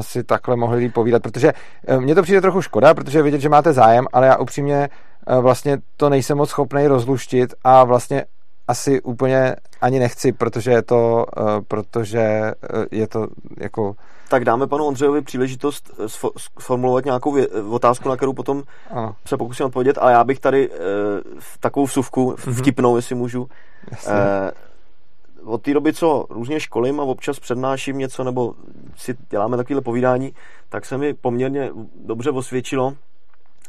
si 0.00 0.24
takhle 0.24 0.56
mohli 0.56 0.78
líp 0.78 0.94
povídat, 0.94 1.22
protože 1.22 1.52
uh, 1.88 2.00
mně 2.00 2.14
to 2.14 2.22
přijde 2.22 2.40
trochu 2.40 2.62
škoda, 2.62 2.94
protože 2.94 3.22
vidět, 3.22 3.40
že 3.40 3.48
máte 3.48 3.72
zájem, 3.72 4.06
ale 4.12 4.26
já 4.26 4.36
upřímně 4.36 4.88
uh, 5.28 5.38
vlastně 5.38 5.78
to 5.96 6.08
nejsem 6.08 6.38
moc 6.38 6.50
schopný 6.50 6.86
rozluštit 6.86 7.54
a 7.64 7.84
vlastně 7.84 8.24
asi 8.68 9.02
úplně 9.02 9.56
ani 9.80 9.98
nechci, 9.98 10.32
protože 10.32 10.70
je 10.70 10.82
to, 10.82 11.26
uh, 11.36 11.46
protože 11.68 12.52
uh, 12.74 12.84
je 12.90 13.08
to 13.08 13.26
jako... 13.60 13.96
Tak 14.28 14.44
dáme 14.44 14.66
panu 14.66 14.84
Ondřejovi 14.84 15.22
příležitost 15.22 15.90
eh, 16.04 16.08
sformulovat 16.60 17.04
nějakou 17.04 17.36
vě- 17.36 17.72
otázku, 17.74 18.08
na 18.08 18.16
kterou 18.16 18.32
potom 18.32 18.62
ano. 18.90 19.16
se 19.26 19.36
pokusím 19.36 19.66
odpovědět, 19.66 19.98
ale 19.98 20.12
já 20.12 20.24
bych 20.24 20.40
tady 20.40 20.68
uh, 20.68 20.76
takovou 21.60 21.86
vsuvku 21.86 22.32
mm-hmm. 22.32 22.52
vtipnou, 22.52 22.96
jestli 22.96 23.14
můžu. 23.14 23.42
Uh, 23.42 23.48
od 25.44 25.62
té 25.62 25.74
doby, 25.74 25.92
co 25.92 26.26
různě 26.30 26.60
školím 26.60 27.00
a 27.00 27.02
občas 27.02 27.38
přednáším 27.38 27.98
něco, 27.98 28.24
nebo 28.24 28.54
si 28.96 29.16
děláme 29.30 29.56
takovéhle 29.56 29.82
povídání, 29.82 30.34
tak 30.68 30.84
se 30.84 30.98
mi 30.98 31.14
poměrně 31.14 31.70
dobře 32.04 32.30
osvědčilo, 32.30 32.94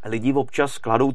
lidi 0.06 0.34
občas 0.34 0.78
kladou, 0.78 1.12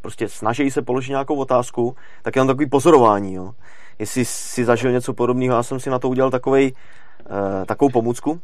prostě 0.00 0.28
snaží 0.28 0.70
se 0.70 0.82
položit 0.82 1.10
nějakou 1.10 1.36
otázku, 1.36 1.96
tak 2.22 2.36
je 2.36 2.40
tam 2.40 2.46
takový 2.46 2.68
pozorování. 2.68 3.34
Jo. 3.34 3.52
Jestli 3.98 4.24
si 4.24 4.64
zažil 4.64 4.92
něco 4.92 5.14
podobného, 5.14 5.56
já 5.56 5.62
jsem 5.62 5.80
si 5.80 5.90
na 5.90 5.98
to 5.98 6.08
udělal 6.08 6.30
takovej, 6.30 6.72
eh, 7.20 7.66
takovou 7.66 7.90
pomůcku. 7.90 8.40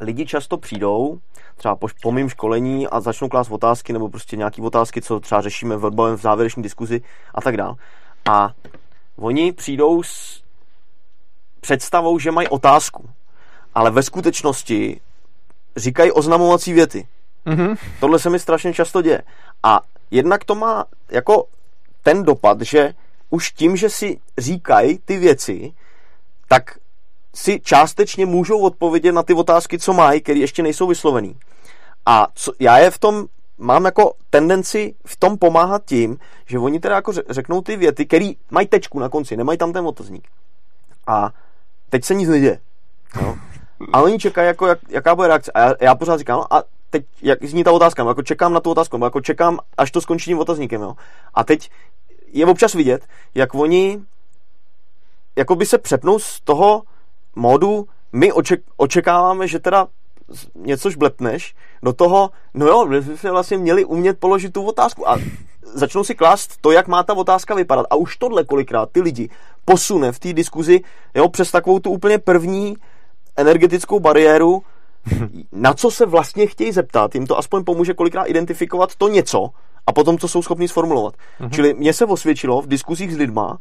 Lidi 0.00 0.26
často 0.26 0.56
přijdou, 0.56 1.18
třeba 1.56 1.76
po, 1.76 1.88
po 2.02 2.12
mým 2.12 2.28
školení 2.28 2.86
a 2.86 3.00
začnou 3.00 3.28
klást 3.28 3.50
otázky, 3.50 3.92
nebo 3.92 4.08
prostě 4.08 4.36
nějaké 4.36 4.62
otázky, 4.62 5.02
co 5.02 5.20
třeba 5.20 5.40
řešíme 5.40 5.76
v 5.76 5.90
v 6.16 6.20
závěrečné 6.20 6.62
diskuzi 6.62 7.00
a 7.34 7.40
tak 7.40 7.56
dál. 7.56 7.76
A 8.30 8.50
oni 9.16 9.52
přijdou 9.52 10.02
s 10.02 10.42
představou, 11.60 12.18
že 12.18 12.30
mají 12.30 12.48
otázku, 12.48 13.10
ale 13.74 13.90
ve 13.90 14.02
skutečnosti 14.02 15.00
říkají 15.76 16.12
oznamovací 16.12 16.72
věty. 16.72 17.06
Mm-hmm. 17.48 17.76
Tohle 18.00 18.18
se 18.18 18.30
mi 18.30 18.38
strašně 18.38 18.72
často 18.72 19.02
děje. 19.02 19.22
A 19.62 19.80
jednak 20.10 20.44
to 20.44 20.54
má 20.54 20.84
jako 21.10 21.44
ten 22.02 22.22
dopad, 22.22 22.60
že 22.60 22.94
už 23.30 23.50
tím, 23.52 23.76
že 23.76 23.90
si 23.90 24.20
říkají 24.38 24.98
ty 25.04 25.16
věci, 25.18 25.72
tak 26.48 26.78
si 27.34 27.60
částečně 27.60 28.26
můžou 28.26 28.60
odpovědět 28.60 29.12
na 29.12 29.22
ty 29.22 29.34
otázky, 29.34 29.78
co 29.78 29.92
mají, 29.92 30.20
které 30.20 30.38
ještě 30.38 30.62
nejsou 30.62 30.86
vyslovený. 30.86 31.36
A 32.06 32.26
co, 32.34 32.52
já 32.60 32.78
je 32.78 32.90
v 32.90 32.98
tom 32.98 33.26
mám 33.58 33.84
jako 33.84 34.12
tendenci 34.30 34.94
v 35.06 35.16
tom 35.16 35.38
pomáhat 35.38 35.84
tím, 35.84 36.18
že 36.46 36.58
oni 36.58 36.80
teda 36.80 36.94
jako 36.94 37.12
řeknou 37.30 37.62
ty 37.62 37.76
věty, 37.76 38.06
které 38.06 38.30
mají 38.50 38.66
tečku 38.66 38.98
na 38.98 39.08
konci, 39.08 39.36
nemají 39.36 39.58
tam 39.58 39.72
ten 39.72 39.86
otazník. 39.86 40.28
A 41.06 41.30
teď 41.90 42.04
se 42.04 42.14
nic 42.14 42.28
neděje. 42.28 42.60
Jo? 43.22 43.36
A 43.92 44.02
oni 44.02 44.18
čekají, 44.18 44.46
jako, 44.46 44.66
jak, 44.66 44.78
jaká 44.88 45.14
bude 45.14 45.28
reakce. 45.28 45.52
A 45.52 45.60
já, 45.60 45.74
já 45.80 45.94
pořád 45.94 46.18
říkám, 46.18 46.38
no, 46.38 46.54
a 46.54 46.62
teď, 46.90 47.04
jak 47.22 47.44
zní 47.44 47.64
ta 47.64 47.72
otázka, 47.72 48.04
jako 48.08 48.22
čekám 48.22 48.52
na 48.52 48.60
tu 48.60 48.70
otázku, 48.70 49.04
jako 49.04 49.20
čekám, 49.20 49.58
až 49.76 49.90
to 49.90 50.00
skončí 50.00 50.24
tím 50.24 50.38
otazníkem, 50.38 50.82
jo. 50.82 50.94
A 51.34 51.44
teď 51.44 51.70
je 52.32 52.46
občas 52.46 52.74
vidět, 52.74 53.06
jak 53.34 53.54
oni 53.54 54.00
jako 55.36 55.56
by 55.56 55.66
se 55.66 55.78
přepnou 55.78 56.18
z 56.18 56.40
toho 56.40 56.82
módu, 57.36 57.88
my 58.12 58.32
oček, 58.32 58.60
očekáváme, 58.76 59.48
že 59.48 59.58
teda 59.58 59.86
něco 60.54 60.90
šblepneš, 60.90 61.54
do 61.82 61.92
toho, 61.92 62.30
no 62.54 62.66
jo, 62.66 62.86
my 62.86 63.16
jsme 63.16 63.30
vlastně 63.30 63.58
měli 63.58 63.84
umět 63.84 64.18
položit 64.18 64.52
tu 64.52 64.62
otázku 64.62 65.08
a 65.08 65.16
začnou 65.74 66.04
si 66.04 66.14
klást 66.14 66.56
to, 66.60 66.70
jak 66.70 66.88
má 66.88 67.02
ta 67.02 67.14
otázka 67.14 67.54
vypadat. 67.54 67.86
A 67.90 67.96
už 67.96 68.16
tohle 68.16 68.44
kolikrát 68.44 68.90
ty 68.92 69.00
lidi 69.00 69.30
posune 69.64 70.12
v 70.12 70.18
té 70.18 70.32
diskuzi 70.32 70.80
jo, 71.14 71.28
přes 71.28 71.50
takovou 71.50 71.78
tu 71.78 71.90
úplně 71.90 72.18
první 72.18 72.76
energetickou 73.36 74.00
bariéru, 74.00 74.62
na 75.52 75.74
co 75.74 75.90
se 75.90 76.06
vlastně 76.06 76.46
chtějí 76.46 76.72
zeptat, 76.72 77.14
jim 77.14 77.26
to 77.26 77.38
aspoň 77.38 77.64
pomůže 77.64 77.94
kolikrát 77.94 78.24
identifikovat 78.24 78.96
to 78.96 79.08
něco 79.08 79.48
a 79.86 79.92
potom, 79.92 80.18
co 80.18 80.28
jsou 80.28 80.42
schopni 80.42 80.68
sformulovat. 80.68 81.14
Mm-hmm. 81.14 81.50
Čili 81.50 81.74
mně 81.74 81.92
se 81.92 82.04
osvědčilo 82.04 82.62
v 82.62 82.66
diskuzích 82.66 83.14
s 83.14 83.16
lidma 83.16 83.58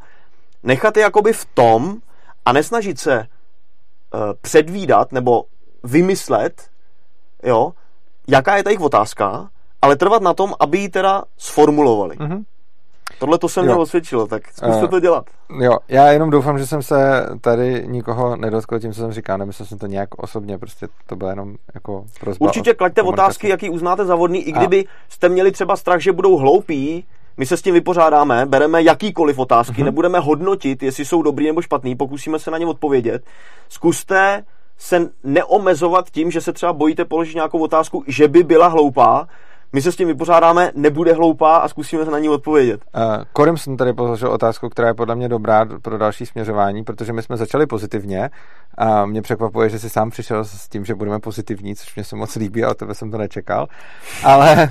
nechat 0.64 0.98
je 0.98 1.03
jakoby 1.03 1.34
v 1.34 1.45
tom 1.53 1.98
a 2.45 2.53
nesnažit 2.53 2.99
se 2.99 3.19
uh, 3.19 4.19
předvídat 4.41 5.11
nebo 5.11 5.44
vymyslet, 5.84 6.69
jo, 7.44 7.72
jaká 8.28 8.57
je 8.57 8.64
ta 8.64 8.69
jejich 8.69 8.82
otázka, 8.82 9.49
ale 9.82 9.95
trvat 9.95 10.22
na 10.22 10.34
tom, 10.34 10.53
aby 10.60 10.78
ji 10.78 10.90
teda 10.90 11.24
sformulovali. 11.38 12.15
Mm-hmm. 12.15 12.44
Tohle 13.19 13.38
to 13.38 13.49
se 13.49 13.61
mě 13.61 13.76
osvědčilo, 13.76 14.27
tak 14.27 14.44
zkuste 14.48 14.84
uh, 14.84 14.89
to 14.89 14.99
dělat. 14.99 15.26
Jo, 15.60 15.77
já 15.88 16.11
jenom 16.11 16.30
doufám, 16.30 16.57
že 16.57 16.68
jsem 16.68 16.81
se 16.81 17.26
tady 17.41 17.84
nikoho 17.88 18.35
nedotkl 18.35 18.80
tím, 18.80 18.94
co 18.94 19.02
jsem 19.02 19.11
říkal, 19.11 19.38
nemyslel 19.38 19.65
jsem 19.65 19.77
to 19.77 19.88
nějak 19.88 20.10
osobně, 20.23 20.57
prostě 20.57 20.88
to 21.06 21.15
bylo 21.15 21.30
jenom 21.30 21.56
jako 21.73 22.06
prozba. 22.19 22.45
Určitě 22.45 22.73
klaďte 22.73 23.02
otázky, 23.02 23.49
jaký 23.49 23.69
uznáte 23.69 24.06
za 24.06 24.15
vodný, 24.15 24.44
i 24.44 24.52
kdyby 24.52 24.85
A... 24.85 24.89
jste 25.10 25.30
měli 25.30 25.52
třeba 25.52 25.76
strach, 25.76 25.99
že 25.99 26.11
budou 26.11 26.38
hloupí, 26.38 27.06
my 27.38 27.45
se 27.45 27.57
s 27.57 27.61
tím 27.61 27.73
vypořádáme, 27.73 28.45
bereme 28.45 28.84
jakýkoliv 28.84 29.39
otázky, 29.39 29.81
mm-hmm. 29.81 29.85
nebudeme 29.85 30.19
hodnotit, 30.19 30.84
jestli 30.84 31.06
jsou 31.06 31.22
dobrý 31.22 31.45
nebo 31.45 31.61
špatný, 31.61 31.95
pokusíme 31.95 32.39
se 32.39 32.52
na 32.52 32.57
ně 32.57 32.65
odpovědět. 32.65 33.23
Zkuste 33.69 34.44
se 34.77 35.10
neomezovat 35.23 36.10
tím, 36.10 36.31
že 36.31 36.41
se 36.41 36.53
třeba 36.53 36.73
bojíte 36.73 37.06
položit 37.06 37.35
nějakou 37.35 37.60
otázku, 37.60 38.03
že 38.07 38.27
by 38.27 38.44
byla 38.44 38.68
hloupá, 38.68 39.27
my 39.73 39.81
se 39.81 39.91
s 39.91 39.95
tím 39.95 40.07
vypořádáme, 40.07 40.72
nebude 40.76 41.14
hloupá 41.14 41.57
a 41.57 41.68
zkusíme 41.68 42.06
se 42.06 42.11
na 42.11 42.19
ní 42.19 42.30
odpovědět. 42.30 42.81
Uh, 42.95 43.23
Korim 43.34 43.57
jsem 43.57 43.77
tady 43.77 43.94
položil 43.94 44.31
otázku, 44.31 44.69
která 44.69 44.88
je 44.88 44.94
podle 44.94 45.15
mě 45.15 45.30
dobrá 45.30 45.65
pro 45.81 45.98
další 45.98 46.26
směřování, 46.26 46.84
protože 46.84 47.14
my 47.14 47.22
jsme 47.22 47.38
začali 47.38 47.65
pozitivně 47.65 48.30
a 48.77 49.06
mě 49.06 49.22
překvapuje, 49.22 49.69
že 49.69 49.80
jsi 49.80 49.89
sám 49.89 50.10
přišel 50.10 50.45
s 50.45 50.69
tím, 50.69 50.85
že 50.85 50.95
budeme 50.95 51.19
pozitivní, 51.19 51.76
což 51.76 51.95
mě 51.95 52.03
se 52.03 52.15
moc 52.15 52.35
líbí 52.35 52.64
a 52.64 52.69
od 52.72 52.77
tebe 52.77 52.94
jsem 52.94 53.11
to 53.11 53.18
nečekal. 53.18 53.68
Ale 54.23 54.69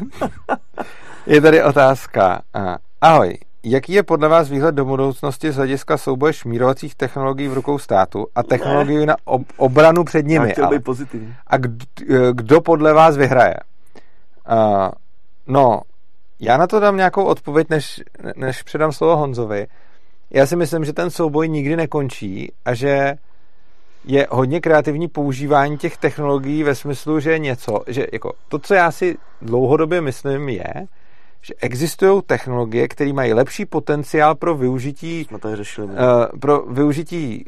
je 1.26 1.40
tady 1.40 1.62
otázka. 1.62 2.40
Uh, 2.56 2.74
ahoj, 3.00 3.38
Jaký 3.68 3.92
je 3.92 4.02
podle 4.02 4.28
vás 4.28 4.50
výhled 4.50 4.74
do 4.74 4.84
budoucnosti 4.84 5.52
z 5.52 5.56
hlediska 5.56 5.98
souboje 5.98 6.32
šmírovacích 6.32 6.94
technologií 6.94 7.48
v 7.48 7.54
rukou 7.54 7.78
státu 7.78 8.26
a 8.34 8.42
technologií 8.42 9.06
na 9.06 9.16
ob- 9.24 9.52
obranu 9.56 10.04
před 10.04 10.26
nimi? 10.26 10.46
Já 10.46 10.52
chtěl 10.52 10.68
být 10.68 10.84
pozitivní. 10.84 11.34
A 11.46 11.56
kdo, 11.56 11.84
kdo 12.32 12.60
podle 12.60 12.92
vás 12.92 13.16
vyhraje? 13.16 13.54
Uh, 14.52 14.88
no, 15.46 15.80
já 16.40 16.56
na 16.56 16.66
to 16.66 16.80
dám 16.80 16.96
nějakou 16.96 17.24
odpověď, 17.24 17.70
než, 17.70 18.02
než 18.36 18.62
předám 18.62 18.92
slovo 18.92 19.16
Honzovi. 19.16 19.66
Já 20.30 20.46
si 20.46 20.56
myslím, 20.56 20.84
že 20.84 20.92
ten 20.92 21.10
souboj 21.10 21.48
nikdy 21.48 21.76
nekončí 21.76 22.52
a 22.64 22.74
že 22.74 23.14
je 24.04 24.26
hodně 24.30 24.60
kreativní 24.60 25.08
používání 25.08 25.78
těch 25.78 25.96
technologií 25.96 26.62
ve 26.62 26.74
smyslu, 26.74 27.20
že 27.20 27.30
je 27.32 27.38
něco, 27.38 27.80
že 27.86 28.06
jako 28.12 28.32
to, 28.48 28.58
co 28.58 28.74
já 28.74 28.90
si 28.90 29.16
dlouhodobě 29.42 30.00
myslím, 30.00 30.48
je, 30.48 30.72
že 31.42 31.54
existují 31.60 32.22
technologie, 32.26 32.88
které 32.88 33.12
mají 33.12 33.32
lepší 33.32 33.66
potenciál 33.66 34.34
pro 34.34 34.54
využití 34.54 35.24
Jsme 35.24 35.38
tady 35.38 35.56
řešili, 35.56 35.86
uh, 35.86 35.94
pro 36.40 36.62
využití 36.62 37.44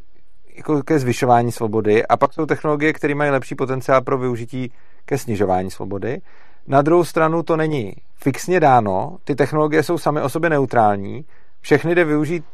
jako 0.57 0.83
ke 0.83 0.99
zvyšování 0.99 1.53
svobody 1.53 2.07
a 2.07 2.17
pak 2.17 2.33
jsou 2.33 2.47
technologie, 2.47 2.93
které 2.93 3.15
mají 3.15 3.31
lepší 3.31 3.55
potenciál 3.55 4.03
pro 4.03 4.19
využití 4.19 4.73
ke 5.05 5.19
snižování 5.19 5.71
svobody. 5.71 6.21
Na 6.69 6.83
druhou 6.83 7.05
stranu 7.05 7.43
to 7.43 7.57
není 7.57 7.93
fixně 8.15 8.61
dáno, 8.61 9.17
ty 9.25 9.35
technologie 9.35 9.83
jsou 9.83 9.99
sami 9.99 10.23
o 10.23 10.29
sobě 10.29 10.51
neutrální, 10.51 11.25
všechny 11.61 11.95
jde 11.95 12.05
využít 12.05 12.45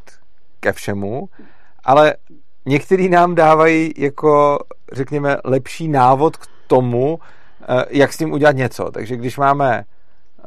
ke 0.60 0.72
všemu, 0.72 1.28
ale 1.84 2.14
některý 2.66 3.08
nám 3.08 3.34
dávají 3.34 3.92
jako, 3.96 4.58
řekněme, 4.92 5.36
lepší 5.44 5.88
návod 5.88 6.36
k 6.36 6.46
tomu, 6.66 7.18
eh, 7.62 7.84
jak 7.90 8.12
s 8.12 8.16
tím 8.16 8.32
udělat 8.32 8.56
něco. 8.56 8.90
Takže 8.90 9.16
když 9.16 9.36
máme 9.38 9.78
eh, 9.78 10.42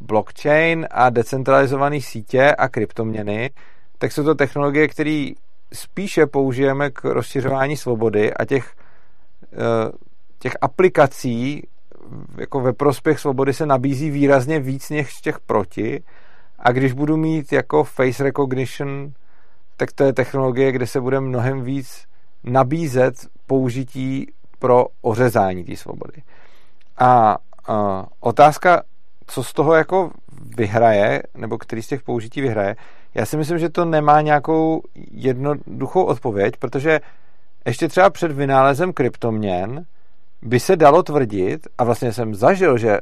blockchain 0.00 0.86
a 0.90 1.10
decentralizované 1.10 2.00
sítě 2.00 2.54
a 2.54 2.68
kryptoměny, 2.68 3.50
tak 3.98 4.12
jsou 4.12 4.24
to 4.24 4.34
technologie, 4.34 4.88
které 4.88 5.30
spíše 5.72 6.26
použijeme 6.26 6.90
k 6.90 7.04
rozšiřování 7.04 7.76
svobody 7.76 8.34
a 8.34 8.44
těch, 8.44 8.74
eh, 9.52 9.92
těch 10.38 10.52
aplikací 10.60 11.68
jako 12.38 12.60
ve 12.60 12.72
prospěch 12.72 13.18
svobody 13.18 13.54
se 13.54 13.66
nabízí 13.66 14.10
výrazně 14.10 14.60
víc 14.60 14.90
než 14.90 15.14
těch 15.14 15.40
proti. 15.40 16.02
A 16.58 16.72
když 16.72 16.92
budu 16.92 17.16
mít 17.16 17.52
jako 17.52 17.84
face 17.84 18.22
recognition, 18.22 19.12
tak 19.76 19.92
to 19.92 20.04
je 20.04 20.12
technologie, 20.12 20.72
kde 20.72 20.86
se 20.86 21.00
bude 21.00 21.20
mnohem 21.20 21.62
víc 21.62 22.04
nabízet 22.44 23.14
použití 23.46 24.32
pro 24.58 24.86
ořezání 25.00 25.64
té 25.64 25.76
svobody. 25.76 26.22
A, 26.98 27.38
a 27.68 28.06
otázka, 28.20 28.82
co 29.26 29.44
z 29.44 29.52
toho 29.52 29.74
jako 29.74 30.10
vyhraje, 30.56 31.22
nebo 31.34 31.58
který 31.58 31.82
z 31.82 31.86
těch 31.86 32.02
použití 32.02 32.40
vyhraje, 32.40 32.76
já 33.14 33.26
si 33.26 33.36
myslím, 33.36 33.58
že 33.58 33.68
to 33.68 33.84
nemá 33.84 34.20
nějakou 34.20 34.82
jednoduchou 35.10 36.04
odpověď, 36.04 36.56
protože 36.56 37.00
ještě 37.66 37.88
třeba 37.88 38.10
před 38.10 38.32
vynálezem 38.32 38.92
kryptoměn 38.92 39.84
by 40.42 40.60
se 40.60 40.76
dalo 40.76 41.02
tvrdit, 41.02 41.68
a 41.78 41.84
vlastně 41.84 42.12
jsem 42.12 42.34
zažil, 42.34 42.78
že 42.78 42.98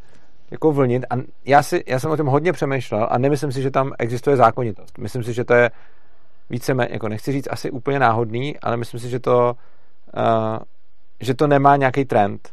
jako 0.50 0.72
vlnit. 0.72 1.04
A 1.10 1.14
já, 1.44 1.62
si, 1.62 1.84
já 1.86 1.98
jsem 1.98 2.10
o 2.10 2.16
tom 2.16 2.26
hodně 2.26 2.52
přemýšlel 2.52 3.08
a 3.10 3.18
nemyslím 3.18 3.52
si, 3.52 3.62
že 3.62 3.70
tam 3.70 3.92
existuje 3.98 4.36
zákonitost. 4.36 4.98
Myslím 4.98 5.22
si, 5.22 5.32
že 5.32 5.44
to 5.44 5.54
je 5.54 5.70
víceméně, 6.50 6.88
jako 6.92 7.08
nechci 7.08 7.32
říct 7.32 7.48
asi 7.50 7.70
úplně 7.70 7.98
náhodný, 7.98 8.58
ale 8.58 8.76
myslím 8.76 9.00
si, 9.00 9.08
že 9.08 9.20
to, 9.20 9.54
že 11.20 11.34
to 11.34 11.46
nemá 11.46 11.76
nějaký 11.76 12.04
trend. 12.04 12.48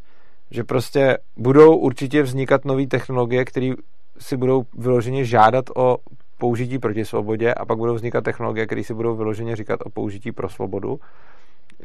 Že 0.52 0.64
prostě 0.64 1.18
budou 1.38 1.78
určitě 1.78 2.24
vznikat 2.24 2.66
nové 2.66 2.88
technologie, 2.88 3.46
které 3.46 3.74
si 4.20 4.38
budou 4.38 4.64
vyloženě 4.78 5.26
žádat 5.26 5.66
o 5.76 5.98
použití 6.38 6.80
proti 6.80 7.06
svobodě 7.06 7.54
a 7.54 7.66
pak 7.66 7.78
budou 7.78 7.94
vznikat 7.94 8.24
technologie, 8.24 8.66
které 8.66 8.84
si 8.84 8.94
budou 8.94 9.16
vyloženě 9.16 9.56
říkat 9.56 9.80
o 9.86 9.90
použití 9.90 10.32
pro 10.32 10.50
svobodu. 10.50 11.00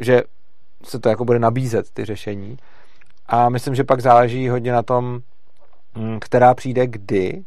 Že 0.01 0.23
se 0.85 0.99
to 0.99 1.09
jako 1.09 1.25
bude 1.25 1.39
nabízet, 1.39 1.91
ty 1.91 2.05
řešení. 2.05 2.57
A 3.27 3.49
myslím, 3.49 3.75
že 3.75 3.85
pak 3.85 4.01
záleží 4.01 4.49
hodně 4.49 4.73
na 4.73 4.83
tom, 4.83 5.21
mm, 5.95 6.19
která 6.21 6.55
přijde 6.55 6.87
kdy, 6.87 7.45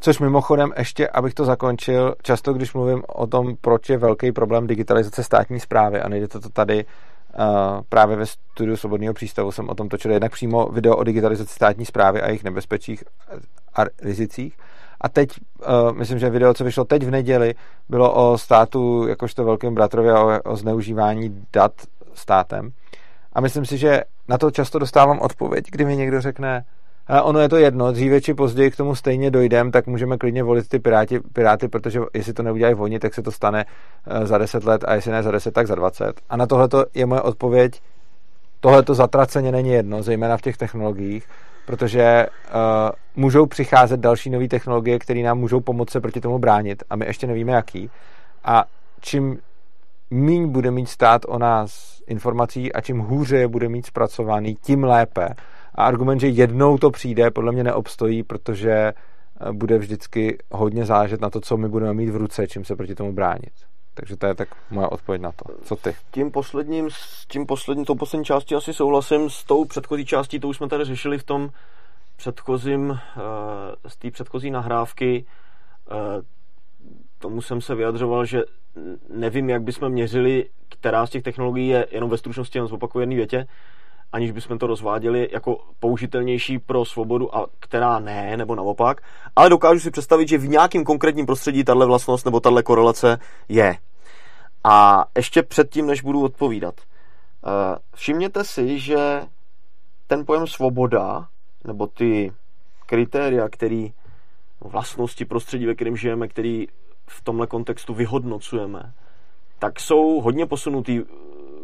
Což 0.00 0.18
mimochodem 0.18 0.72
ještě, 0.78 1.08
abych 1.08 1.34
to 1.34 1.44
zakončil, 1.44 2.14
často 2.22 2.52
když 2.52 2.74
mluvím 2.74 3.02
o 3.08 3.26
tom, 3.26 3.56
proč 3.60 3.88
je 3.88 3.98
velký 3.98 4.32
problém 4.32 4.66
digitalizace 4.66 5.24
státní 5.24 5.60
zprávy 5.60 6.00
a 6.00 6.08
nejde 6.08 6.28
to 6.28 6.40
tady 6.40 6.84
právě 7.88 8.16
ve 8.16 8.26
studiu 8.26 8.76
Svobodného 8.76 9.14
přístavu 9.14 9.52
jsem 9.52 9.68
o 9.68 9.74
tom 9.74 9.88
točil 9.88 10.10
jednak 10.10 10.32
přímo 10.32 10.66
video 10.66 10.96
o 10.96 11.04
digitalizaci 11.04 11.54
státní 11.54 11.84
zprávy 11.84 12.22
a 12.22 12.26
jejich 12.26 12.44
nebezpečích 12.44 13.04
a 13.74 13.84
rizicích. 14.02 14.56
A 15.00 15.08
teď, 15.08 15.28
uh, 15.60 15.92
myslím, 15.92 16.18
že 16.18 16.30
video, 16.30 16.54
co 16.54 16.64
vyšlo 16.64 16.84
teď 16.84 17.02
v 17.02 17.10
neděli, 17.10 17.54
bylo 17.88 18.14
o 18.14 18.38
státu 18.38 19.06
jakožto 19.08 19.44
velkým 19.44 19.74
bratrově 19.74 20.14
o, 20.14 20.42
o 20.44 20.56
zneužívání 20.56 21.46
dat 21.52 21.72
státem. 22.14 22.70
A 23.32 23.40
myslím 23.40 23.66
si, 23.66 23.78
že 23.78 24.02
na 24.28 24.38
to 24.38 24.50
často 24.50 24.78
dostávám 24.78 25.20
odpověď, 25.20 25.64
kdy 25.70 25.84
mi 25.84 25.96
někdo 25.96 26.20
řekne, 26.20 26.64
a 27.12 27.22
ono 27.22 27.40
je 27.40 27.48
to 27.48 27.56
jedno, 27.56 27.92
dříve 27.92 28.20
či 28.20 28.34
později 28.34 28.70
k 28.70 28.76
tomu 28.76 28.94
stejně 28.94 29.30
dojdem, 29.30 29.70
tak 29.70 29.86
můžeme 29.86 30.18
klidně 30.18 30.42
volit 30.42 30.68
ty 30.68 30.78
piráti, 30.78 31.20
piráty, 31.20 31.68
protože 31.68 32.00
jestli 32.14 32.32
to 32.32 32.42
neudělají 32.42 32.74
oni, 32.74 32.98
tak 32.98 33.14
se 33.14 33.22
to 33.22 33.32
stane 33.32 33.64
eh, 34.06 34.26
za 34.26 34.38
10 34.38 34.64
let 34.64 34.84
a 34.84 34.94
jestli 34.94 35.12
ne 35.12 35.22
za 35.22 35.30
10, 35.30 35.54
tak 35.54 35.66
za 35.66 35.74
20. 35.74 36.20
A 36.30 36.36
na 36.36 36.46
tohle 36.46 36.68
je 36.94 37.06
moje 37.06 37.20
odpověď, 37.20 37.80
tohle 38.60 38.82
to 38.82 38.94
zatraceně 38.94 39.52
není 39.52 39.70
jedno, 39.70 40.02
zejména 40.02 40.36
v 40.36 40.42
těch 40.42 40.56
technologiích, 40.56 41.28
protože 41.66 42.26
uh, 42.26 42.90
můžou 43.16 43.46
přicházet 43.46 44.00
další 44.00 44.30
nové 44.30 44.48
technologie, 44.48 44.98
které 44.98 45.22
nám 45.22 45.38
můžou 45.38 45.60
pomoci 45.60 45.92
se 45.92 46.00
proti 46.00 46.20
tomu 46.20 46.38
bránit 46.38 46.82
a 46.90 46.96
my 46.96 47.06
ještě 47.06 47.26
nevíme 47.26 47.52
jaký. 47.52 47.90
A 48.44 48.64
čím 49.00 49.38
míň 50.10 50.48
bude 50.48 50.70
mít 50.70 50.88
stát 50.88 51.22
o 51.28 51.38
nás 51.38 52.00
informací 52.06 52.72
a 52.72 52.80
čím 52.80 52.98
hůře 52.98 53.36
je 53.36 53.48
bude 53.48 53.68
mít 53.68 53.86
zpracovaný, 53.86 54.56
tím 54.62 54.84
lépe. 54.84 55.28
A 55.74 55.84
argument, 55.84 56.20
že 56.20 56.28
jednou 56.28 56.78
to 56.78 56.90
přijde, 56.90 57.30
podle 57.30 57.52
mě 57.52 57.64
neobstojí, 57.64 58.22
protože 58.22 58.72
eh, 58.72 59.52
bude 59.52 59.78
vždycky 59.78 60.38
hodně 60.50 60.84
záležet 60.84 61.20
na 61.20 61.30
to, 61.30 61.40
co 61.40 61.56
my 61.56 61.68
budeme 61.68 61.94
mít 61.94 62.10
v 62.10 62.16
ruce, 62.16 62.46
čím 62.46 62.64
se 62.64 62.76
proti 62.76 62.94
tomu 62.94 63.12
bránit. 63.12 63.52
Takže 63.94 64.16
to 64.16 64.26
je 64.26 64.34
tak 64.34 64.48
moje 64.70 64.86
odpověď 64.86 65.22
na 65.22 65.32
to. 65.32 65.44
Co 65.64 65.76
ty? 65.76 65.94
Tím 66.10 66.30
posledním, 66.30 66.90
s 66.90 67.26
tím 67.26 67.46
posledním, 67.46 67.84
tou 67.84 67.94
poslední 67.94 68.24
částí 68.24 68.54
asi 68.54 68.74
souhlasím. 68.74 69.30
S 69.30 69.44
tou 69.44 69.64
předchozí 69.64 70.04
částí, 70.04 70.40
to 70.40 70.48
už 70.48 70.56
jsme 70.56 70.68
tady 70.68 70.84
řešili 70.84 71.18
v 71.18 71.24
tom 71.24 71.50
předchozím, 72.16 72.90
uh, 72.90 72.96
z 73.86 73.96
té 73.96 74.10
předchozí 74.10 74.50
nahrávky. 74.50 75.24
Uh, 75.90 76.22
tomu 77.18 77.42
jsem 77.42 77.60
se 77.60 77.74
vyjadřoval, 77.74 78.24
že 78.24 78.42
nevím, 79.08 79.50
jak 79.50 79.62
bychom 79.62 79.88
měřili, 79.88 80.48
která 80.68 81.06
z 81.06 81.10
těch 81.10 81.22
technologií 81.22 81.68
je 81.68 81.86
jenom 81.90 82.10
ve 82.10 82.18
stručnosti, 82.18 82.58
jen 82.58 82.66
zopakuju 82.66 83.00
jedné 83.00 83.16
větě, 83.16 83.46
aniž 84.12 84.30
bychom 84.30 84.58
to 84.58 84.66
rozváděli 84.66 85.28
jako 85.32 85.58
použitelnější 85.80 86.58
pro 86.58 86.84
svobodu 86.84 87.36
a 87.36 87.46
která 87.60 87.98
ne, 87.98 88.36
nebo 88.36 88.54
naopak. 88.54 89.00
Ale 89.36 89.50
dokážu 89.50 89.80
si 89.80 89.90
představit, 89.90 90.28
že 90.28 90.38
v 90.38 90.48
nějakém 90.48 90.84
konkrétním 90.84 91.26
prostředí 91.26 91.64
tahle 91.64 91.86
vlastnost 91.86 92.24
nebo 92.24 92.40
tahle 92.40 92.62
korelace 92.62 93.18
je. 93.48 93.76
A 94.64 95.04
ještě 95.16 95.42
předtím, 95.42 95.86
než 95.86 96.02
budu 96.02 96.22
odpovídat. 96.22 96.74
Eh, 96.80 97.78
všimněte 97.94 98.44
si, 98.44 98.78
že 98.78 99.22
ten 100.06 100.26
pojem 100.26 100.46
svoboda, 100.46 101.28
nebo 101.64 101.86
ty 101.86 102.32
kritéria, 102.86 103.48
který 103.48 103.92
vlastnosti 104.60 105.24
prostředí, 105.24 105.66
ve 105.66 105.74
kterém 105.74 105.96
žijeme, 105.96 106.28
který 106.28 106.66
v 107.06 107.22
tomhle 107.22 107.46
kontextu 107.46 107.94
vyhodnocujeme, 107.94 108.92
tak 109.58 109.80
jsou 109.80 110.20
hodně 110.20 110.46
posunutý 110.46 111.00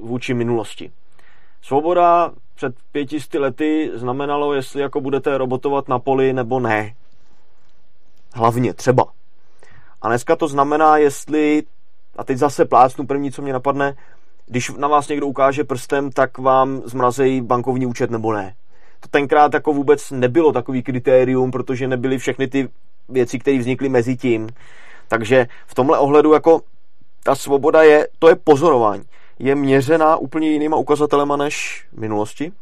vůči 0.00 0.34
minulosti. 0.34 0.92
Svoboda 1.62 2.30
před 2.54 2.74
pětisty 2.92 3.38
lety 3.38 3.90
znamenalo, 3.94 4.54
jestli 4.54 4.82
jako 4.82 5.00
budete 5.00 5.38
robotovat 5.38 5.88
na 5.88 5.98
poli 5.98 6.32
nebo 6.32 6.60
ne. 6.60 6.94
Hlavně 8.34 8.74
třeba. 8.74 9.04
A 10.02 10.08
dneska 10.08 10.36
to 10.36 10.48
znamená, 10.48 10.96
jestli, 10.96 11.62
a 12.16 12.24
teď 12.24 12.38
zase 12.38 12.64
plácnu 12.64 13.06
první, 13.06 13.32
co 13.32 13.42
mě 13.42 13.52
napadne, 13.52 13.96
když 14.46 14.70
na 14.70 14.88
vás 14.88 15.08
někdo 15.08 15.26
ukáže 15.26 15.64
prstem, 15.64 16.10
tak 16.10 16.38
vám 16.38 16.82
zmrazejí 16.84 17.40
bankovní 17.40 17.86
účet 17.86 18.10
nebo 18.10 18.32
ne. 18.32 18.54
To 19.00 19.08
tenkrát 19.08 19.54
jako 19.54 19.72
vůbec 19.72 20.10
nebylo 20.10 20.52
takový 20.52 20.82
kritérium, 20.82 21.50
protože 21.50 21.88
nebyly 21.88 22.18
všechny 22.18 22.48
ty 22.48 22.68
věci, 23.08 23.38
které 23.38 23.58
vznikly 23.58 23.88
mezi 23.88 24.16
tím. 24.16 24.48
Takže 25.08 25.46
v 25.66 25.74
tomhle 25.74 25.98
ohledu 25.98 26.32
jako 26.32 26.60
ta 27.22 27.34
svoboda 27.34 27.82
je, 27.82 28.08
to 28.18 28.28
je 28.28 28.36
pozorování 28.36 29.04
je 29.38 29.54
měřená 29.54 30.16
úplně 30.16 30.50
jinýma 30.50 30.76
ukazatelema 30.76 31.36
než 31.36 31.86
v 31.92 32.00
minulosti. 32.00 32.52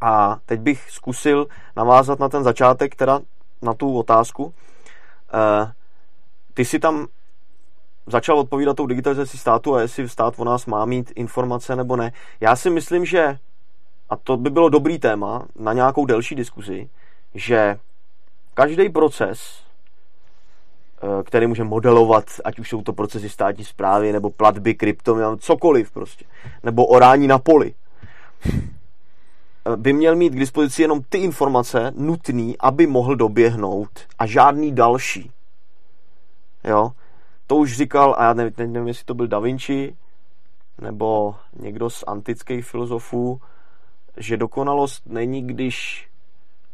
A 0.00 0.38
teď 0.46 0.60
bych 0.60 0.90
zkusil 0.90 1.46
navázat 1.76 2.18
na 2.18 2.28
ten 2.28 2.44
začátek, 2.44 2.94
teda 2.94 3.20
na 3.62 3.74
tu 3.74 3.98
otázku. 3.98 4.54
E, 5.34 5.72
ty 6.54 6.64
si 6.64 6.78
tam 6.78 7.06
začal 8.06 8.38
odpovídat 8.38 8.76
tou 8.76 8.86
digitalizací 8.86 9.38
státu 9.38 9.74
a 9.74 9.80
jestli 9.80 10.08
stát 10.08 10.34
o 10.36 10.44
nás 10.44 10.66
má 10.66 10.84
mít 10.84 11.12
informace 11.14 11.76
nebo 11.76 11.96
ne. 11.96 12.12
Já 12.40 12.56
si 12.56 12.70
myslím, 12.70 13.04
že, 13.04 13.38
a 14.10 14.16
to 14.16 14.36
by 14.36 14.50
bylo 14.50 14.68
dobrý 14.68 14.98
téma 14.98 15.46
na 15.58 15.72
nějakou 15.72 16.06
delší 16.06 16.34
diskuzi, 16.34 16.88
že 17.34 17.78
každý 18.54 18.88
proces, 18.88 19.63
Eh, 19.63 19.63
který 21.24 21.46
může 21.46 21.64
modelovat, 21.64 22.24
ať 22.44 22.58
už 22.58 22.68
jsou 22.68 22.82
to 22.82 22.92
procesy 22.92 23.28
státní 23.28 23.64
zprávy, 23.64 24.12
nebo 24.12 24.30
platby, 24.30 24.74
krypto, 24.74 25.36
cokoliv 25.36 25.90
prostě. 25.90 26.24
Nebo 26.62 26.86
orání 26.86 27.26
na 27.26 27.38
poli. 27.38 27.74
Eh, 29.66 29.76
by 29.76 29.92
měl 29.92 30.16
mít 30.16 30.30
k 30.30 30.38
dispozici 30.38 30.82
jenom 30.82 31.02
ty 31.08 31.18
informace 31.18 31.92
nutné, 31.96 32.52
aby 32.60 32.86
mohl 32.86 33.16
doběhnout 33.16 33.90
a 34.18 34.26
žádný 34.26 34.72
další. 34.72 35.30
Jo? 36.64 36.92
To 37.46 37.56
už 37.56 37.76
říkal, 37.76 38.14
a 38.18 38.24
já 38.24 38.34
nevím, 38.34 38.52
nevím, 38.58 38.88
jestli 38.88 39.04
to 39.04 39.14
byl 39.14 39.26
Da 39.26 39.38
Vinci, 39.38 39.96
nebo 40.80 41.34
někdo 41.60 41.90
z 41.90 42.04
antických 42.06 42.64
filozofů, 42.64 43.40
že 44.16 44.36
dokonalost 44.36 45.06
není, 45.06 45.46
když 45.46 46.08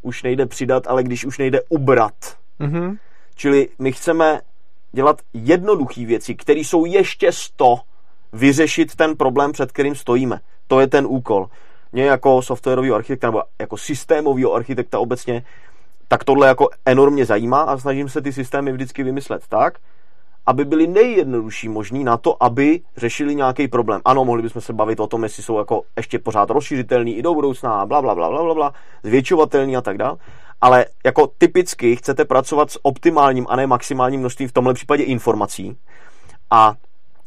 už 0.02 0.22
nejde 0.22 0.46
přidat, 0.46 0.86
ale 0.86 1.02
když 1.02 1.24
už 1.24 1.38
nejde 1.38 1.60
ubrat. 1.68 2.36
Mm-hmm. 2.60 2.98
Čili 3.40 3.68
my 3.78 3.92
chceme 3.92 4.40
dělat 4.92 5.20
jednoduché 5.32 6.06
věci, 6.06 6.34
které 6.34 6.60
jsou 6.60 6.84
ještě 6.84 7.32
sto, 7.32 7.76
vyřešit 8.32 8.96
ten 8.96 9.16
problém, 9.16 9.52
před 9.52 9.72
kterým 9.72 9.94
stojíme. 9.94 10.40
To 10.66 10.80
je 10.80 10.86
ten 10.86 11.06
úkol. 11.08 11.48
Mě 11.92 12.04
jako 12.04 12.42
softwarového 12.42 12.96
architekta 12.96 13.26
nebo 13.26 13.42
jako 13.60 13.76
systémového 13.76 14.54
architekta 14.54 14.98
obecně, 14.98 15.42
tak 16.08 16.24
tohle 16.24 16.48
jako 16.48 16.68
enormně 16.86 17.24
zajímá 17.24 17.62
a 17.62 17.78
snažím 17.78 18.08
se 18.08 18.20
ty 18.20 18.32
systémy 18.32 18.72
vždycky 18.72 19.02
vymyslet 19.02 19.42
tak, 19.48 19.78
aby 20.46 20.64
byly 20.64 20.86
nejjednodušší 20.86 21.68
možný 21.68 22.04
na 22.04 22.16
to, 22.16 22.42
aby 22.42 22.80
řešili 22.96 23.34
nějaký 23.34 23.68
problém. 23.68 24.00
Ano, 24.04 24.24
mohli 24.24 24.42
bychom 24.42 24.62
se 24.62 24.72
bavit 24.72 25.00
o 25.00 25.06
tom, 25.06 25.22
jestli 25.22 25.42
jsou 25.42 25.58
jako 25.58 25.82
ještě 25.96 26.18
pořád 26.18 26.50
rozšířitelný 26.50 27.16
i 27.16 27.22
do 27.22 27.34
budoucna, 27.34 27.86
bla, 27.86 28.02
bla, 28.02 28.14
bla, 28.14 28.30
bla, 28.30 28.42
bla, 28.42 28.54
bla 28.54 28.74
zvětšovatelný 29.02 29.76
a 29.76 29.80
tak 29.80 29.98
dále 29.98 30.16
ale 30.60 30.86
jako 31.04 31.26
typicky 31.38 31.96
chcete 31.96 32.24
pracovat 32.24 32.70
s 32.70 32.78
optimálním 32.82 33.46
a 33.48 33.56
ne 33.56 33.66
maximálním 33.66 34.20
množstvím 34.20 34.48
v 34.48 34.52
tomhle 34.52 34.74
případě 34.74 35.02
informací. 35.02 35.76
A 36.50 36.74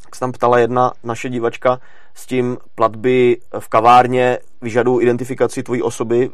jak 0.06 0.16
se 0.16 0.20
tam 0.20 0.32
ptala 0.32 0.60
jedna 0.60 0.92
naše 1.04 1.30
divačka, 1.30 1.80
s 2.14 2.26
tím 2.26 2.58
platby 2.76 3.38
v 3.60 3.68
kavárně 3.68 4.38
vyžadují 4.62 5.04
identifikaci 5.04 5.64
tvojí 5.64 5.82
osoby, 5.82 6.30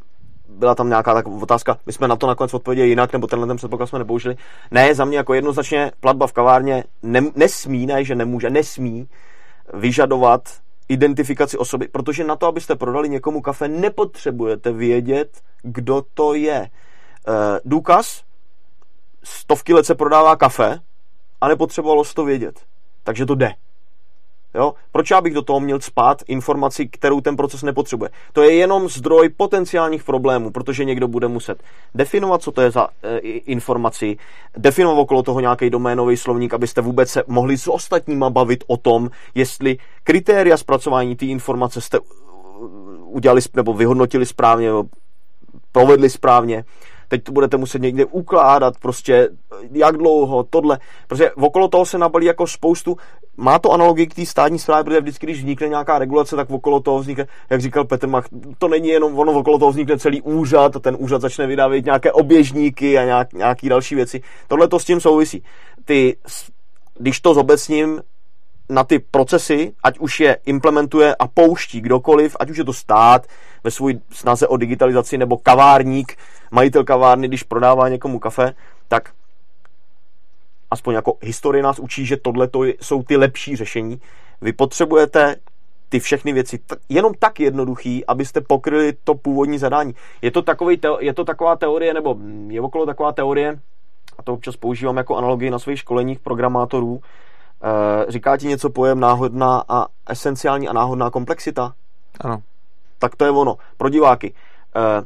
byla 0.49 0.75
tam 0.75 0.89
nějaká 0.89 1.13
taková 1.13 1.41
otázka, 1.41 1.77
my 1.85 1.93
jsme 1.93 2.07
na 2.07 2.15
to 2.15 2.27
nakonec 2.27 2.53
odpověděli 2.53 2.89
jinak, 2.89 3.13
nebo 3.13 3.27
tenhle 3.27 3.47
ten 3.47 3.57
předpoklad 3.57 3.89
jsme 3.89 3.99
nepoužili. 3.99 4.35
Ne, 4.71 4.95
za 4.95 5.05
mě 5.05 5.17
jako 5.17 5.33
jednoznačně 5.33 5.91
platba 5.99 6.27
v 6.27 6.33
kavárně 6.33 6.83
ne, 7.03 7.21
nesmí, 7.35 7.85
ne, 7.85 8.03
že 8.03 8.15
nemůže, 8.15 8.49
nesmí 8.49 9.07
vyžadovat 9.73 10.41
identifikaci 10.89 11.57
osoby, 11.57 11.87
protože 11.87 12.23
na 12.23 12.35
to, 12.35 12.47
abyste 12.47 12.75
prodali 12.75 13.09
někomu 13.09 13.41
kafe, 13.41 13.67
nepotřebujete 13.67 14.71
vědět, 14.71 15.41
kdo 15.63 16.03
to 16.13 16.33
je. 16.33 16.69
Eh, 17.29 17.59
důkaz, 17.65 18.23
stovky 19.23 19.73
let 19.73 19.85
se 19.85 19.95
prodává 19.95 20.35
kafe 20.35 20.79
a 21.41 21.47
nepotřebovalo 21.47 22.03
se 22.03 22.13
to 22.13 22.25
vědět. 22.25 22.59
Takže 23.03 23.25
to 23.25 23.35
jde. 23.35 23.53
Jo? 24.55 24.73
Proč 24.91 25.11
já 25.11 25.21
bych 25.21 25.33
do 25.33 25.41
toho 25.41 25.59
měl 25.59 25.79
spát 25.79 26.23
informaci, 26.27 26.87
kterou 26.87 27.21
ten 27.21 27.35
proces 27.35 27.63
nepotřebuje? 27.63 28.09
To 28.33 28.41
je 28.41 28.53
jenom 28.53 28.89
zdroj 28.89 29.29
potenciálních 29.29 30.03
problémů, 30.03 30.51
protože 30.51 30.85
někdo 30.85 31.07
bude 31.07 31.27
muset 31.27 31.63
definovat, 31.95 32.41
co 32.41 32.51
to 32.51 32.61
je 32.61 32.71
za 32.71 32.87
e, 33.03 33.17
informaci, 33.19 34.17
definovat 34.57 35.01
okolo 35.01 35.23
toho 35.23 35.39
nějaký 35.39 35.69
doménový 35.69 36.17
slovník, 36.17 36.53
abyste 36.53 36.81
vůbec 36.81 37.09
se 37.09 37.23
mohli 37.27 37.57
s 37.57 37.67
ostatníma 37.67 38.29
bavit 38.29 38.63
o 38.67 38.77
tom, 38.77 39.09
jestli 39.35 39.77
kritéria 40.03 40.57
zpracování 40.57 41.15
té 41.15 41.25
informace 41.25 41.81
jste 41.81 41.99
udělali 43.05 43.41
nebo 43.53 43.73
vyhodnotili 43.73 44.25
správně, 44.25 44.69
provedli 45.71 46.09
správně. 46.09 46.65
Teď 47.09 47.23
to 47.23 47.31
budete 47.31 47.57
muset 47.57 47.81
někde 47.81 48.05
ukládat, 48.05 48.73
prostě 48.79 49.29
jak 49.71 49.97
dlouho, 49.97 50.43
tohle. 50.43 50.79
Protože 51.07 51.31
okolo 51.31 51.67
toho 51.67 51.85
se 51.85 51.97
nabalí 51.97 52.25
jako 52.25 52.47
spoustu, 52.47 52.97
má 53.37 53.59
to 53.59 53.71
analogii 53.71 54.07
k 54.07 54.13
té 54.13 54.25
státní 54.25 54.59
správě, 54.59 54.83
protože 54.83 55.01
vždycky, 55.01 55.25
když 55.25 55.39
vznikne 55.39 55.67
nějaká 55.67 55.99
regulace, 55.99 56.35
tak 56.35 56.49
okolo 56.49 56.79
toho 56.79 56.99
vznikne, 56.99 57.27
jak 57.49 57.61
říkal 57.61 57.85
Petr 57.85 58.07
Mach, 58.07 58.25
to 58.57 58.67
není 58.67 58.87
jenom 58.87 59.19
ono, 59.19 59.33
okolo 59.33 59.59
toho 59.59 59.71
vznikne 59.71 59.99
celý 59.99 60.21
úřad 60.21 60.75
a 60.75 60.79
ten 60.79 60.97
úřad 60.99 61.21
začne 61.21 61.47
vydávat 61.47 61.85
nějaké 61.85 62.11
oběžníky 62.11 62.97
a 62.97 63.03
nějak, 63.03 63.33
nějaký 63.33 63.69
další 63.69 63.95
věci. 63.95 64.21
Tohle 64.47 64.67
to 64.67 64.79
s 64.79 64.85
tím 64.85 65.01
souvisí. 65.01 65.43
Ty, 65.85 66.17
když 66.99 67.19
to 67.19 67.33
zobecním, 67.33 68.01
na 68.69 68.83
ty 68.83 68.99
procesy, 68.99 69.73
ať 69.83 69.99
už 69.99 70.19
je 70.19 70.37
implementuje 70.45 71.15
a 71.15 71.27
pouští 71.27 71.81
kdokoliv, 71.81 72.35
ať 72.39 72.49
už 72.49 72.57
je 72.57 72.63
to 72.63 72.73
stát 72.73 73.27
ve 73.63 73.71
svůj 73.71 73.99
snaze 74.11 74.47
o 74.47 74.57
digitalizaci 74.57 75.17
nebo 75.17 75.37
kavárník, 75.37 76.15
majitel 76.51 76.83
kavárny, 76.83 77.27
když 77.27 77.43
prodává 77.43 77.89
někomu 77.89 78.19
kafe, 78.19 78.53
tak 78.87 79.09
aspoň 80.71 80.93
jako 80.93 81.17
historie 81.21 81.63
nás 81.63 81.79
učí, 81.79 82.05
že 82.05 82.17
tohle 82.17 82.49
jsou 82.81 83.03
ty 83.03 83.17
lepší 83.17 83.55
řešení. 83.55 84.01
Vy 84.41 84.53
potřebujete 84.53 85.35
ty 85.89 85.99
všechny 85.99 86.33
věci 86.33 86.57
t- 86.57 86.75
jenom 86.89 87.13
tak 87.19 87.39
jednoduchý, 87.39 88.05
abyste 88.05 88.41
pokryli 88.41 88.93
to 89.03 89.15
původní 89.15 89.57
zadání. 89.57 89.95
Je 90.21 90.31
to, 90.31 90.41
takový 90.41 90.77
te- 90.77 90.87
je 90.99 91.13
to 91.13 91.25
taková 91.25 91.55
teorie, 91.55 91.93
nebo 91.93 92.15
je 92.47 92.61
okolo 92.61 92.85
taková 92.85 93.11
teorie, 93.11 93.59
a 94.17 94.23
to 94.23 94.33
občas 94.33 94.55
používám 94.55 94.97
jako 94.97 95.15
analogii 95.15 95.49
na 95.49 95.59
svých 95.59 95.79
školeních 95.79 96.19
programátorů, 96.19 97.01
říká 98.07 98.37
ti 98.37 98.47
něco 98.47 98.69
pojem 98.69 98.99
náhodná 98.99 99.63
a 99.69 99.85
esenciální 100.09 100.67
a 100.67 100.73
náhodná 100.73 101.09
komplexita? 101.09 101.73
Ano. 102.21 102.41
Tak 102.99 103.15
to 103.15 103.25
je 103.25 103.31
ono. 103.31 103.55
Pro 103.77 103.89
diváky. 103.89 104.33
E, 104.75 105.05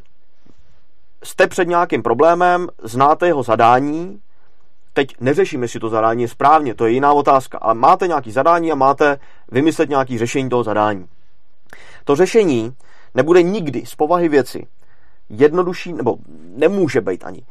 jste 1.23 1.47
před 1.47 1.67
nějakým 1.67 2.03
problémem, 2.03 2.67
znáte 2.83 3.27
jeho 3.27 3.43
zadání, 3.43 4.19
teď 4.93 5.15
neřeším, 5.19 5.61
jestli 5.61 5.79
to 5.79 5.89
zadání 5.89 6.21
je 6.21 6.27
správně, 6.27 6.75
to 6.75 6.85
je 6.85 6.91
jiná 6.91 7.13
otázka, 7.13 7.57
ale 7.57 7.73
máte 7.73 8.07
nějaký 8.07 8.31
zadání 8.31 8.71
a 8.71 8.75
máte 8.75 9.19
vymyslet 9.51 9.89
nějaký 9.89 10.17
řešení 10.17 10.49
toho 10.49 10.63
zadání. 10.63 11.05
To 12.03 12.15
řešení 12.15 12.75
nebude 13.15 13.43
nikdy 13.43 13.85
z 13.85 13.95
povahy 13.95 14.29
věci 14.29 14.67
jednodušší, 15.29 15.93
nebo 15.93 16.17
nemůže 16.55 17.01
být 17.01 17.23
ani 17.23 17.41
eh, 17.41 17.45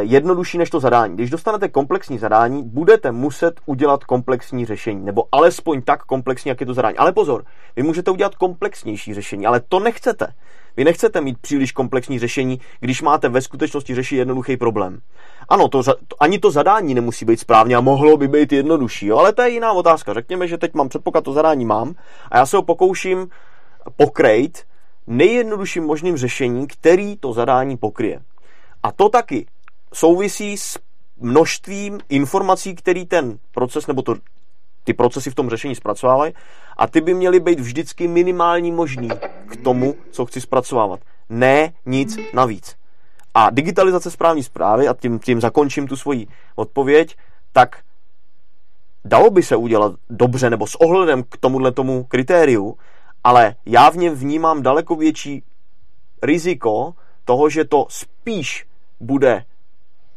jednodušší 0.00 0.58
než 0.58 0.70
to 0.70 0.80
zadání. 0.80 1.14
Když 1.14 1.30
dostanete 1.30 1.68
komplexní 1.68 2.18
zadání, 2.18 2.62
budete 2.62 3.12
muset 3.12 3.60
udělat 3.66 4.04
komplexní 4.04 4.64
řešení, 4.64 5.04
nebo 5.04 5.24
alespoň 5.32 5.82
tak 5.82 6.02
komplexní, 6.02 6.48
jak 6.48 6.60
je 6.60 6.66
to 6.66 6.74
zadání. 6.74 6.96
Ale 6.96 7.12
pozor, 7.12 7.44
vy 7.76 7.82
můžete 7.82 8.10
udělat 8.10 8.34
komplexnější 8.34 9.14
řešení, 9.14 9.46
ale 9.46 9.60
to 9.68 9.80
nechcete. 9.80 10.26
Vy 10.76 10.84
nechcete 10.84 11.20
mít 11.20 11.38
příliš 11.38 11.72
komplexní 11.72 12.18
řešení, 12.18 12.60
když 12.80 13.02
máte 13.02 13.28
ve 13.28 13.40
skutečnosti 13.40 13.94
řešit 13.94 14.16
jednoduchý 14.16 14.56
problém. 14.56 15.00
Ano, 15.48 15.68
to, 15.68 15.82
ani 16.20 16.38
to 16.38 16.50
zadání 16.50 16.94
nemusí 16.94 17.24
být 17.24 17.40
správně 17.40 17.76
a 17.76 17.80
mohlo 17.80 18.16
by 18.16 18.28
být 18.28 18.52
jednodušší, 18.52 19.06
jo? 19.06 19.18
ale 19.18 19.32
to 19.32 19.42
je 19.42 19.50
jiná 19.50 19.72
otázka. 19.72 20.14
Řekněme, 20.14 20.48
že 20.48 20.58
teď 20.58 20.74
mám 20.74 20.88
předpoklad, 20.88 21.24
to 21.24 21.32
zadání 21.32 21.64
mám 21.64 21.94
a 22.30 22.38
já 22.38 22.46
se 22.46 22.56
ho 22.56 22.62
pokouším 22.62 23.28
pokrejt 23.96 24.64
nejjednodušším 25.06 25.84
možným 25.84 26.16
řešením, 26.16 26.66
který 26.66 27.16
to 27.16 27.32
zadání 27.32 27.76
pokryje. 27.76 28.20
A 28.82 28.92
to 28.92 29.08
taky 29.08 29.46
souvisí 29.92 30.56
s 30.56 30.78
množstvím 31.20 32.00
informací, 32.08 32.74
který 32.74 33.06
ten 33.06 33.38
proces 33.52 33.86
nebo 33.86 34.02
to, 34.02 34.14
ty 34.84 34.94
procesy 34.94 35.30
v 35.30 35.34
tom 35.34 35.50
řešení 35.50 35.74
zpracovávají 35.74 36.34
a 36.76 36.86
ty 36.86 37.00
by 37.00 37.14
měly 37.14 37.40
být 37.40 37.60
vždycky 37.60 38.08
minimální 38.08 38.72
možný 38.72 39.08
k 39.48 39.56
tomu, 39.56 39.94
co 40.10 40.26
chci 40.26 40.40
zpracovávat. 40.40 41.00
Ne 41.28 41.72
nic 41.86 42.18
navíc. 42.34 42.76
A 43.34 43.50
digitalizace 43.50 44.10
správní 44.10 44.42
zprávy, 44.42 44.88
a 44.88 44.94
tím, 44.94 45.18
tím 45.18 45.40
zakončím 45.40 45.88
tu 45.88 45.96
svoji 45.96 46.26
odpověď, 46.54 47.16
tak 47.52 47.82
dalo 49.04 49.30
by 49.30 49.42
se 49.42 49.56
udělat 49.56 49.92
dobře 50.10 50.50
nebo 50.50 50.66
s 50.66 50.74
ohledem 50.74 51.22
k 51.22 51.36
tomuhle 51.36 51.72
tomu 51.72 52.04
kritériu, 52.04 52.76
ale 53.24 53.54
já 53.66 53.90
v 53.90 53.96
něm 53.96 54.14
vnímám 54.14 54.62
daleko 54.62 54.96
větší 54.96 55.42
riziko 56.22 56.94
toho, 57.24 57.50
že 57.50 57.64
to 57.64 57.86
spíš 57.88 58.66
bude 59.00 59.44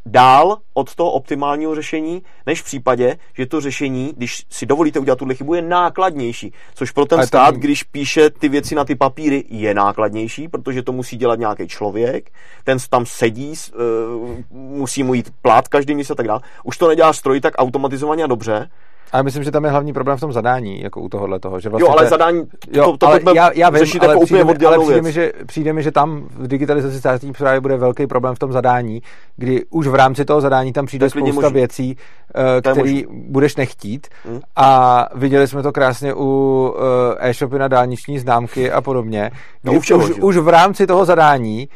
dál 0.06 0.58
od 0.74 0.96
toho 0.96 1.12
optimálního 1.12 1.76
řešení, 1.76 2.22
než 2.46 2.62
v 2.62 2.66
případě, 2.66 3.18
že 3.34 3.46
to 3.46 3.62
řešení, 3.62 4.14
když 4.18 4.44
si 4.50 4.66
dovolíte 4.66 5.00
udělat 5.00 5.20
tuhle 5.20 5.36
chybu, 5.36 5.54
je 5.54 5.62
nákladnější. 5.62 6.54
Což 6.74 6.92
pro 6.92 7.06
ten 7.06 7.20
Ale 7.20 7.28
stát, 7.28 7.56
když 7.56 7.84
píše 7.84 8.30
ty 8.30 8.50
věci 8.50 8.76
na 8.76 8.86
ty 8.86 8.96
papíry, 8.96 9.44
je 9.50 9.74
nákladnější, 9.74 10.48
protože 10.48 10.84
to 10.84 10.92
musí 10.92 11.18
dělat 11.18 11.40
nějaký 11.40 11.68
člověk, 11.68 12.32
ten 12.64 12.78
tam 12.90 13.06
sedí, 13.06 13.54
uh, 13.54 14.40
musí 14.52 15.04
mu 15.04 15.14
jít 15.14 15.34
plát 15.42 15.68
každý 15.68 15.96
měsíc 15.96 16.12
a 16.12 16.16
tak 16.16 16.28
dále. 16.28 16.42
Už 16.64 16.78
to 16.78 16.88
nedělá 16.88 17.14
stroj 17.14 17.42
tak 17.42 17.54
automatizovaně 17.58 18.24
a 18.24 18.28
dobře, 18.28 18.70
ale 19.12 19.24
myslím, 19.24 19.44
že 19.44 19.52
tam 19.52 19.64
je 19.64 19.72
hlavní 19.72 19.94
problém 19.94 20.18
v 20.18 20.22
tom 20.22 20.34
zadání, 20.34 20.82
jako 20.82 21.02
u 21.02 21.10
tohohle 21.10 21.40
toho. 21.40 21.60
Že 21.60 21.70
vlastně 21.70 21.86
jo, 21.86 21.92
ale 21.92 22.04
te... 22.04 22.10
zadání, 22.10 22.44
jo, 22.72 22.86
to, 22.86 22.98
to 22.98 23.08
ale 23.08 23.20
já, 23.36 23.52
já 23.54 23.70
vím, 23.70 23.84
ale 24.02 24.14
jako 24.14 24.26
přijde, 24.26 24.44
mi, 24.44 24.66
ale 24.66 24.80
přijde 24.80 25.02
mi, 25.02 25.12
že, 25.12 25.32
přijde 25.46 25.74
mi, 25.74 25.84
že 25.84 25.92
tam 25.92 26.28
v 26.30 26.48
digitalizaci 26.48 27.00
státní 27.00 27.34
zprávy 27.34 27.60
bude 27.60 27.78
velký 27.78 28.08
problém 28.08 28.36
v 28.36 28.40
tom 28.40 28.52
zadání, 28.52 29.02
kdy 29.38 29.66
už 29.70 29.88
v 29.88 29.96
rámci 29.96 30.26
toho 30.26 30.42
zadání 30.42 30.74
tam 30.74 30.86
přijde 30.86 31.10
spousta 31.10 31.42
možný. 31.42 31.54
věcí, 31.54 31.98
uh, 32.36 32.72
který 32.74 33.06
budeš 33.10 33.56
nechtít. 33.56 34.08
Hmm. 34.26 34.40
A 34.56 35.08
viděli 35.16 35.48
jsme 35.48 35.64
to 35.64 35.72
krásně 35.72 36.14
u 36.14 36.20
uh, 36.20 36.82
e-shopy 37.20 37.60
na 37.60 37.68
dálniční 37.68 38.20
známky 38.20 38.72
a 38.72 38.82
podobně. 38.82 39.32
No, 39.64 39.74
už, 39.74 39.92
už 40.22 40.38
v 40.38 40.48
rámci 40.48 40.88
toho 40.88 41.06
zadání 41.06 41.70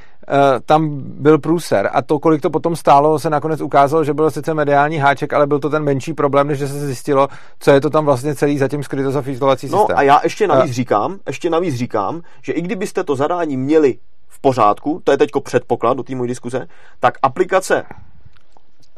tam 0.66 1.02
byl 1.02 1.40
průser 1.40 1.90
a 1.94 2.02
to, 2.02 2.20
kolik 2.20 2.42
to 2.42 2.50
potom 2.50 2.76
stálo, 2.76 3.20
se 3.20 3.30
nakonec 3.30 3.62
ukázalo, 3.62 4.04
že 4.04 4.14
byl 4.14 4.32
sice 4.32 4.54
mediální 4.54 4.98
háček, 4.98 5.34
ale 5.34 5.48
byl 5.48 5.60
to 5.60 5.70
ten 5.70 5.84
menší 5.84 6.14
problém, 6.14 6.48
než 6.48 6.60
že 6.60 6.68
se 6.68 6.86
zjistilo, 6.86 7.28
co 7.60 7.72
je 7.72 7.82
to 7.82 7.90
tam 7.90 8.06
vlastně 8.06 8.36
celý 8.36 8.58
zatím 8.58 8.84
skryto 8.84 9.12
za 9.12 9.22
filovací 9.22 9.70
no, 9.70 9.78
systém. 9.78 9.96
No 9.96 10.00
a 10.00 10.02
já 10.02 10.20
ještě 10.24 10.48
navíc 10.48 10.70
uh, 10.70 10.74
říkám, 10.74 11.20
ještě 11.28 11.50
navíc 11.50 11.76
říkám, 11.76 12.22
že 12.42 12.54
i 12.54 12.62
kdybyste 12.62 13.04
to 13.04 13.16
zadání 13.16 13.58
měli 13.58 13.98
v 14.28 14.42
pořádku, 14.42 15.02
to 15.04 15.12
je 15.12 15.18
teď 15.18 15.30
předpoklad 15.44 15.98
do 15.98 16.04
té 16.04 16.16
mojí 16.16 16.28
diskuze, 16.28 16.68
tak 17.00 17.18
aplikace 17.22 17.84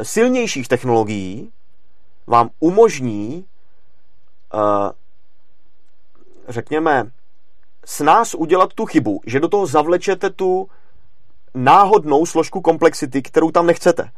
silnějších 0.04 0.68
technologií 0.68 1.52
vám 2.28 2.50
umožní, 2.60 3.46
uh, 4.54 4.92
řekněme, 6.48 7.12
s 7.86 8.00
nás 8.00 8.34
udělat 8.34 8.74
tu 8.74 8.86
chybu, 8.86 9.22
že 9.26 9.40
do 9.40 9.48
toho 9.48 9.66
zavlečete 9.66 10.30
tu 10.30 10.68
náhodnou 11.58 12.26
složku 12.26 12.62
komplexity, 12.62 13.22
kterou 13.22 13.52
tam 13.52 13.66
nechcete. 13.66 14.10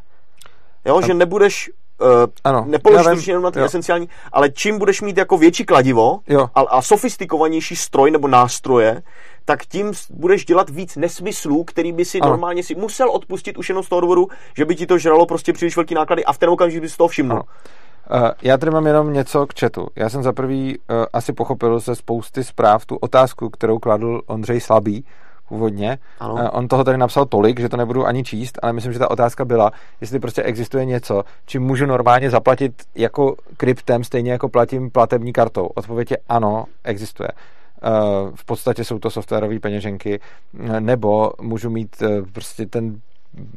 Jo, 0.86 1.02
že 1.02 1.14
nebudeš 1.14 1.70
Uh, 2.02 2.08
ano, 2.44 2.66
nepoložíš 2.68 3.28
jenom 3.28 3.44
na 3.44 3.52
ty 3.52 3.60
jo. 3.60 3.66
esenciální, 3.66 4.10
ale 4.32 4.50
čím 4.50 4.80
budeš 4.80 5.02
mít 5.02 5.18
jako 5.18 5.38
větší 5.38 5.66
kladivo 5.66 6.20
jo. 6.28 6.50
A, 6.56 6.62
a 6.62 6.82
sofistikovanější 6.82 7.76
stroj 7.76 8.12
nebo 8.12 8.28
nástroje, 8.28 9.02
tak 9.46 9.66
tím 9.66 9.92
budeš 10.10 10.46
dělat 10.46 10.70
víc 10.70 10.96
nesmyslů, 10.96 11.64
který 11.64 11.92
by 11.92 12.06
si 12.06 12.20
ano. 12.20 12.30
normálně 12.30 12.64
si 12.64 12.76
musel 12.76 13.12
odpustit 13.12 13.58
už 13.58 13.70
jenom 13.70 13.84
z 13.84 13.90
toho 13.90 14.02
důvodu, 14.02 14.28
že 14.58 14.66
by 14.66 14.76
ti 14.76 14.86
to 14.86 14.98
žralo 14.98 15.26
prostě 15.26 15.54
příliš 15.54 15.76
velký 15.76 15.96
náklady 15.96 16.26
a 16.26 16.34
v 16.34 16.38
ten 16.38 16.50
okamžik 16.50 16.82
bys 16.82 16.98
toho 16.98 17.08
všimnul. 17.08 17.38
Uh, 17.38 18.30
já 18.42 18.58
tady 18.58 18.72
mám 18.72 18.88
jenom 18.88 19.14
něco 19.14 19.48
k 19.48 19.60
chatu. 19.60 19.88
Já 19.96 20.10
jsem 20.10 20.24
za 20.24 20.34
prvý 20.34 20.78
uh, 20.78 21.06
asi 21.14 21.34
pochopil 21.34 21.80
ze 21.80 21.96
spousty 21.96 22.44
zpráv 22.44 22.86
tu 22.86 22.96
otázku, 22.96 23.50
kterou 23.50 23.80
kladl 23.80 24.22
Ondřej 24.26 24.60
Slabý, 24.60 25.06
původně. 25.50 25.98
Ano. 26.20 26.36
Eh, 26.40 26.50
on 26.50 26.68
toho 26.68 26.84
tady 26.84 26.98
napsal 26.98 27.26
tolik, 27.26 27.60
že 27.60 27.70
to 27.70 27.78
nebudu 27.78 28.06
ani 28.06 28.24
číst, 28.24 28.60
ale 28.62 28.74
myslím, 28.74 28.94
že 28.94 29.00
ta 29.00 29.12
otázka 29.12 29.46
byla, 29.46 29.72
jestli 30.02 30.20
prostě 30.20 30.44
existuje 30.44 30.86
něco, 30.86 31.24
čím 31.46 31.64
můžu 31.64 31.86
normálně 31.86 32.30
zaplatit 32.30 32.74
jako 32.96 33.36
kryptem, 33.58 34.04
stejně 34.04 34.32
jako 34.32 34.50
platím 34.50 34.92
platební 34.92 35.34
kartou. 35.34 35.66
Odpověď 35.66 36.12
je 36.12 36.18
ano, 36.30 36.66
existuje. 36.84 37.30
Eh, 37.30 37.90
v 38.36 38.46
podstatě 38.46 38.84
jsou 38.84 39.00
to 39.00 39.10
softwarové 39.10 39.60
peněženky, 39.60 40.20
eh, 40.60 40.82
nebo 40.82 41.32
můžu 41.42 41.70
mít 41.70 41.96
prostě 42.34 42.66
ten 42.66 43.00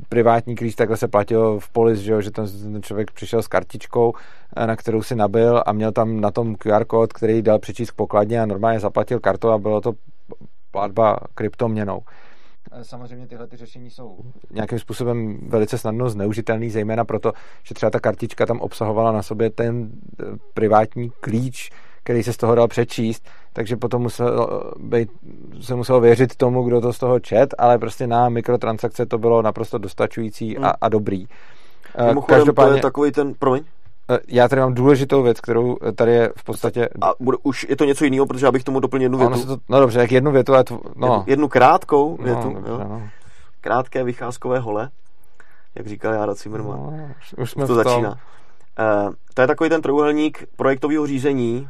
privátní 0.09 0.57
klíč, 0.57 0.75
takhle 0.75 0.97
se 0.97 1.09
platil 1.09 1.59
v 1.59 1.69
polis, 1.71 1.99
že, 1.99 2.23
že 2.23 2.31
ten 2.31 2.47
člověk 2.83 3.11
přišel 3.11 3.43
s 3.43 3.49
kartičkou, 3.49 4.13
na 4.67 4.77
kterou 4.77 5.03
si 5.03 5.17
nabil 5.17 5.63
a 5.67 5.73
měl 5.73 5.93
tam 5.93 6.21
na 6.21 6.31
tom 6.31 6.57
QR 6.57 6.85
kód, 6.85 7.13
který 7.13 7.43
dal 7.43 7.59
přečíst 7.59 7.91
k 7.91 7.95
pokladně 7.95 8.41
a 8.41 8.47
normálně 8.47 8.81
zaplatil 8.81 9.21
kartou 9.21 9.49
a 9.49 9.59
bylo 9.59 9.81
to 9.81 9.93
platba 10.73 11.17
kryptoměnou. 11.35 12.03
Samozřejmě 12.83 13.27
tyhle 13.27 13.47
ty 13.47 13.57
řešení 13.57 13.91
jsou 13.91 14.19
nějakým 14.51 14.79
způsobem 14.79 15.39
velice 15.49 15.79
snadno 15.79 16.11
zneužitelný, 16.11 16.71
zejména 16.71 17.05
proto, 17.05 17.33
že 17.63 17.75
třeba 17.75 17.91
ta 17.91 18.01
kartička 18.01 18.47
tam 18.47 18.61
obsahovala 18.61 19.13
na 19.13 19.23
sobě 19.23 19.51
ten 19.51 19.91
eh, 20.21 20.25
privátní 20.55 21.11
klíč, 21.21 21.71
který 22.03 22.23
se 22.23 22.33
z 22.33 22.37
toho 22.37 22.55
dal 22.55 22.69
přečíst, 22.69 23.29
takže 23.53 23.77
potom 23.77 24.03
musel 24.03 24.63
být, 24.79 25.11
se 25.61 25.75
muselo 25.75 26.01
věřit 26.01 26.37
tomu, 26.37 26.63
kdo 26.63 26.81
to 26.81 26.93
z 26.93 26.99
toho 26.99 27.21
čet, 27.21 27.55
ale 27.59 27.79
prostě 27.79 28.07
na 28.07 28.29
mikrotransakce 28.29 29.07
to 29.07 29.19
bylo 29.19 29.43
naprosto 29.43 29.79
dostačující 29.79 30.59
a, 30.59 30.73
a 30.81 30.89
dobrý. 30.89 31.27
Mimochodem, 32.07 32.41
Každopádně... 32.41 32.71
to 32.71 32.77
je 32.77 32.83
takový 32.83 33.13
ten, 33.13 33.35
promiň, 33.35 33.65
Eh, 33.65 33.82
já 34.29 34.49
tady 34.49 34.61
mám 34.61 34.75
důležitou 34.75 35.23
věc, 35.23 35.41
kterou 35.41 35.77
eh, 35.89 35.93
tady 35.93 36.13
je 36.13 36.31
v 36.37 36.45
podstatě... 36.45 36.89
A 37.01 37.13
bude, 37.21 37.37
už 37.43 37.67
je 37.69 37.77
to 37.77 37.85
něco 37.85 38.05
jiného, 38.05 38.27
protože 38.27 38.47
já 38.47 38.53
bych 38.53 38.65
tomu 38.65 38.81
doplnil 38.81 39.05
jednu 39.05 39.19
větu. 39.19 39.47
To, 39.47 39.57
no 39.69 39.81
dobře, 39.81 40.01
jak 40.01 40.13
jednu 40.13 40.33
větu, 40.33 40.55
ale 40.55 40.65
to, 40.65 40.81
no. 40.97 41.07
Jednu, 41.07 41.25
jednu 41.27 41.49
krátkou 41.49 42.17
no, 42.21 42.25
větu, 42.25 42.49
no, 42.49 42.55
dobře, 42.55 42.71
jo. 42.71 42.89
No. 42.89 43.09
krátké 43.61 44.05
vycházkové 44.05 44.59
hole, 44.59 44.91
jak 45.75 45.87
říkal 45.87 46.13
Jára 46.13 46.35
Cimrman. 46.35 46.79
No, 46.79 47.11
už, 47.21 47.35
už 47.39 47.51
jsme 47.51 47.67
to 47.67 47.75
v 47.75 47.83
tom. 47.83 47.93
začíná. 47.93 48.11
Uh, 48.11 49.13
to 49.35 49.41
je 49.41 49.47
takový 49.47 49.71
ten 49.71 49.83
trojuhelník 49.83 50.45
projektového 50.57 51.07
řízení, 51.07 51.69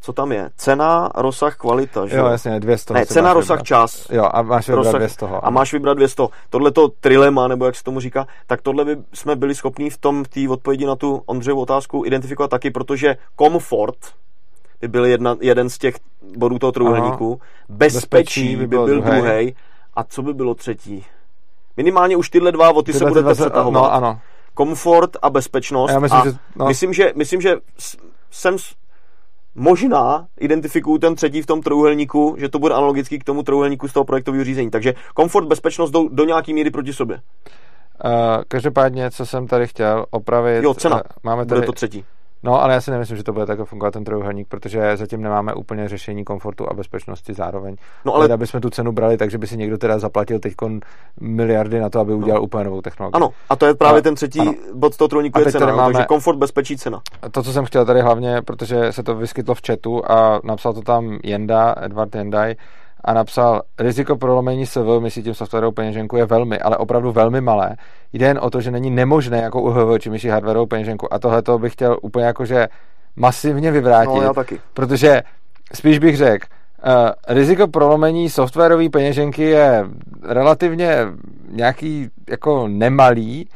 co 0.00 0.12
tam 0.12 0.32
je? 0.32 0.50
Cena, 0.56 1.10
rozsah, 1.14 1.56
kvalita, 1.56 2.06
že 2.06 2.16
Jo, 2.16 2.26
jasně, 2.26 2.60
dvě 2.60 2.78
z 2.78 2.84
toho 2.84 2.98
Ne, 2.98 3.06
si 3.06 3.14
cena, 3.14 3.32
rozsah, 3.32 3.56
vybrat. 3.56 3.66
čas. 3.66 4.06
Jo, 4.10 4.28
a 4.32 4.42
máš 4.42 4.68
vybrat 4.68 4.82
Rozsah- 4.86 4.96
dvě 4.96 5.08
z 5.08 5.16
toho. 5.16 5.46
A 5.46 5.50
máš 5.50 5.72
vybrat 5.72 5.94
200. 5.94 6.22
Tohle 6.50 6.70
to 6.70 6.88
trilema, 6.88 7.48
nebo 7.48 7.66
jak 7.66 7.76
se 7.76 7.84
tomu 7.84 8.00
říká, 8.00 8.26
tak 8.46 8.62
tohle 8.62 8.84
by 8.84 8.96
jsme 9.14 9.36
byli 9.36 9.54
schopní 9.54 9.90
v 9.90 9.98
tom, 9.98 10.24
té 10.24 10.48
odpovědi 10.48 10.86
na 10.86 10.96
tu 10.96 11.22
Ondřejovu 11.26 11.62
otázku 11.62 12.02
identifikovat 12.06 12.48
taky, 12.50 12.70
protože 12.70 13.16
komfort 13.36 13.96
by 14.80 14.88
byl 14.88 15.04
jedna, 15.04 15.36
jeden 15.40 15.70
z 15.70 15.78
těch 15.78 15.94
bodů 16.36 16.58
toho 16.58 16.72
trojuhelníku, 16.72 17.40
bezpečí, 17.68 17.96
Bezpečí 18.00 18.56
by 18.56 18.66
by 18.66 18.66
byl 18.66 18.86
druhý. 18.86 19.54
A 19.94 20.04
co 20.04 20.22
by 20.22 20.34
bylo 20.34 20.54
třetí? 20.54 21.04
Minimálně 21.76 22.16
už 22.16 22.30
tyhle 22.30 22.52
dva, 22.52 22.70
o 22.70 22.82
ty 22.82 22.92
se 22.92 23.04
budete 23.04 23.34
se- 23.34 23.42
přetahovat. 23.44 23.82
No, 23.82 23.92
ano. 23.92 24.18
Komfort 24.54 25.16
a 25.22 25.30
bezpečnost. 25.30 25.90
A 25.90 25.92
já 25.92 25.98
myslím, 26.00 26.20
a 26.20 26.24
že- 26.24 26.32
no. 26.56 26.66
myslím, 26.66 26.92
že, 26.92 27.12
myslím, 27.16 27.40
že 27.40 27.56
jsem 28.30 28.56
možná 29.54 30.26
identifikuju 30.40 30.98
ten 30.98 31.14
třetí 31.14 31.42
v 31.42 31.46
tom 31.46 31.62
trojuhelníku, 31.62 32.34
že 32.38 32.48
to 32.48 32.58
bude 32.58 32.74
analogický 32.74 33.18
k 33.18 33.24
tomu 33.24 33.42
trojuhelníku 33.42 33.88
z 33.88 33.92
toho 33.92 34.04
projektového 34.04 34.44
řízení. 34.44 34.70
Takže 34.70 34.94
komfort, 35.14 35.46
bezpečnost 35.46 35.90
jdou 35.90 36.08
do 36.08 36.24
nějaký 36.24 36.54
míry 36.54 36.70
proti 36.70 36.92
sobě. 36.92 37.20
Uh, 38.04 38.10
každopádně, 38.48 39.10
co 39.10 39.26
jsem 39.26 39.46
tady 39.46 39.66
chtěl 39.66 40.06
opravit. 40.10 40.64
Jo, 40.64 40.74
cena. 40.74 41.02
eh, 41.06 41.08
Máme 41.22 41.44
Bude 41.44 41.54
tady, 41.54 41.66
to 41.66 41.72
třetí. 41.72 42.04
No, 42.42 42.62
ale 42.62 42.74
já 42.74 42.80
si 42.80 42.90
nemyslím, 42.90 43.16
že 43.16 43.24
to 43.24 43.32
bude 43.32 43.46
takhle 43.46 43.66
fungovat 43.66 43.90
ten 43.90 44.04
trojuhelník, 44.04 44.48
protože 44.48 44.96
zatím 44.96 45.22
nemáme 45.22 45.54
úplně 45.54 45.88
řešení 45.88 46.24
komfortu 46.24 46.70
a 46.70 46.74
bezpečnosti 46.74 47.34
zároveň. 47.34 47.76
No 48.04 48.14
Ale 48.14 48.24
teda 48.24 48.36
bychom 48.36 48.60
tu 48.60 48.70
cenu 48.70 48.92
brali, 48.92 49.16
takže 49.16 49.38
by 49.38 49.46
si 49.46 49.56
někdo 49.56 49.78
teda 49.78 49.98
zaplatil 49.98 50.38
teď 50.38 50.54
miliardy 51.20 51.80
na 51.80 51.90
to, 51.90 52.00
aby 52.00 52.14
udělal 52.14 52.42
úplně 52.42 52.64
novou 52.64 52.80
technologii. 52.80 53.16
ano, 53.16 53.30
a 53.50 53.56
to 53.56 53.66
je 53.66 53.74
právě 53.74 53.92
Ale- 53.92 54.02
ten 54.02 54.14
třetí 54.14 54.40
ano. 54.40 54.54
bod 54.74 54.96
toho 54.96 55.08
trojuhelníku 55.08 55.38
A 55.38 55.40
je 55.40 55.52
cena. 55.52 55.66
no, 55.66 55.76
máme- 55.76 55.92
Takže 55.94 56.06
komfort, 56.06 56.36
bezpečí, 56.38 56.76
cena. 56.76 57.00
To, 57.30 57.42
co 57.42 57.52
jsem 57.52 57.64
chtěl 57.64 57.84
tady 57.84 58.00
hlavně, 58.00 58.42
protože 58.42 58.92
se 58.92 59.02
to 59.02 59.14
vyskytlo 59.14 59.54
v 59.54 59.60
chatu 59.66 60.10
a 60.10 60.40
napsal 60.44 60.72
to 60.72 60.82
tam 60.82 61.18
Jenda, 61.24 61.74
Edward 61.82 62.14
Jendaj, 62.14 62.54
a 63.04 63.14
napsal, 63.14 63.62
riziko 63.78 64.16
prolomení 64.16 64.66
SV, 64.66 65.00
myslí 65.00 65.22
tím 65.22 65.34
softwarovou 65.34 65.72
peněženku, 65.72 66.16
je 66.16 66.26
velmi, 66.26 66.58
ale 66.58 66.76
opravdu 66.76 67.12
velmi 67.12 67.40
malé. 67.40 67.76
Jde 68.12 68.26
jen 68.26 68.38
o 68.42 68.50
to, 68.50 68.60
že 68.60 68.70
není 68.70 68.90
nemožné 68.90 69.38
jako 69.40 69.62
u 69.62 69.70
HV, 69.70 69.98
či 69.98 70.10
myší 70.10 70.28
hardwareovou 70.28 70.66
peněženku. 70.66 71.14
A 71.14 71.18
tohle 71.18 71.42
to 71.42 71.58
bych 71.58 71.72
chtěl 71.72 71.98
úplně 72.02 72.26
jakože 72.26 72.68
masivně 73.16 73.70
vyvrátit, 73.70 74.14
No 74.14 74.22
já 74.22 74.32
taky. 74.34 74.60
protože 74.74 75.22
spíš 75.74 75.98
bych 75.98 76.16
řekl, 76.16 76.46
Uh, 76.86 77.10
riziko 77.36 77.68
prolomení 77.68 78.30
softwarové 78.30 78.88
peněženky 78.88 79.42
je 79.42 79.84
relativně 80.22 80.96
nějaký 81.50 82.08
jako 82.30 82.68
nemalý, 82.68 83.48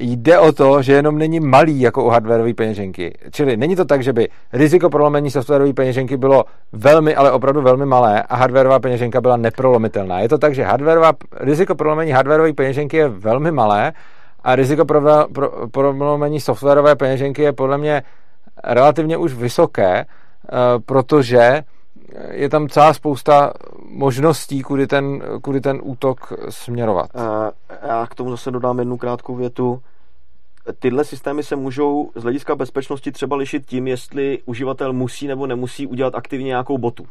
Jde 0.00 0.38
o 0.38 0.52
to, 0.52 0.82
že 0.82 0.92
jenom 0.92 1.18
není 1.18 1.40
malý 1.40 1.80
jako 1.80 2.04
u 2.04 2.08
hardwareové 2.08 2.54
peněženky. 2.54 3.14
Čili 3.30 3.56
není 3.56 3.76
to 3.76 3.84
tak, 3.84 4.02
že 4.02 4.12
by 4.12 4.28
riziko 4.52 4.90
prolomení 4.90 5.30
softwarové 5.30 5.72
peněženky 5.72 6.16
bylo 6.16 6.44
velmi, 6.72 7.14
ale 7.14 7.32
opravdu 7.32 7.62
velmi 7.62 7.86
malé 7.86 8.22
a 8.22 8.36
hardwareová 8.36 8.78
peněženka 8.78 9.20
byla 9.20 9.36
neprolomitelná. 9.36 10.20
Je 10.20 10.28
to 10.28 10.38
tak, 10.38 10.54
že 10.54 10.64
hardwareová, 10.64 11.12
riziko 11.40 11.74
prolomení 11.74 12.12
hardwareové 12.12 12.52
peněženky 12.52 12.96
je 12.96 13.08
velmi 13.08 13.50
malé 13.52 13.92
a 14.44 14.56
riziko 14.56 14.84
pro, 14.84 15.00
pro, 15.34 15.68
prolomení 15.68 16.40
softwarové 16.40 16.96
peněženky 16.96 17.42
je 17.42 17.52
podle 17.52 17.78
mě 17.78 18.02
relativně 18.64 19.16
už 19.16 19.34
vysoké, 19.34 20.04
uh, 20.04 20.82
protože 20.86 21.62
je 22.30 22.48
tam 22.48 22.68
celá 22.68 22.94
spousta 22.94 23.52
možností, 23.88 24.62
kudy 24.62 24.86
ten, 24.86 25.22
kudy 25.42 25.60
ten 25.60 25.80
útok 25.82 26.32
směrovat. 26.48 27.10
Já 27.88 28.06
k 28.06 28.14
tomu 28.14 28.30
zase 28.30 28.50
dodám 28.50 28.78
jednu 28.78 28.96
krátkou 28.96 29.36
větu. 29.36 29.82
Tyhle 30.78 31.04
systémy 31.04 31.42
se 31.42 31.56
můžou 31.56 32.10
z 32.14 32.22
hlediska 32.22 32.56
bezpečnosti 32.56 33.12
třeba 33.12 33.36
lišit 33.36 33.66
tím, 33.66 33.86
jestli 33.86 34.38
uživatel 34.44 34.92
musí 34.92 35.26
nebo 35.26 35.46
nemusí 35.46 35.86
udělat 35.86 36.14
aktivně 36.14 36.46
nějakou 36.46 36.78
botu. 36.78 37.06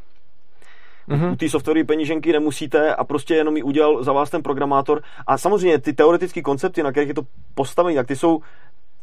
Mm-hmm. 1.10 1.32
U 1.32 1.36
té 1.36 1.49
softwarové 1.49 1.84
peníženky 1.84 2.32
nemusíte 2.32 2.95
a 2.95 3.03
prostě 3.03 3.36
jenom 3.36 3.57
ji 3.57 3.64
udělal 3.64 4.03
za 4.03 4.14
vás 4.14 4.30
ten 4.30 4.44
programátor. 4.44 5.02
A 5.28 5.38
samozřejmě 5.38 5.80
ty 5.80 5.94
teoretické 5.94 6.41
koncepty, 6.41 6.84
na 6.84 6.91
kterých 6.91 7.07
je 7.07 7.15
to 7.15 7.22
postavené, 7.56 7.95
tak 7.95 8.07
ty 8.07 8.15
jsou 8.15 8.40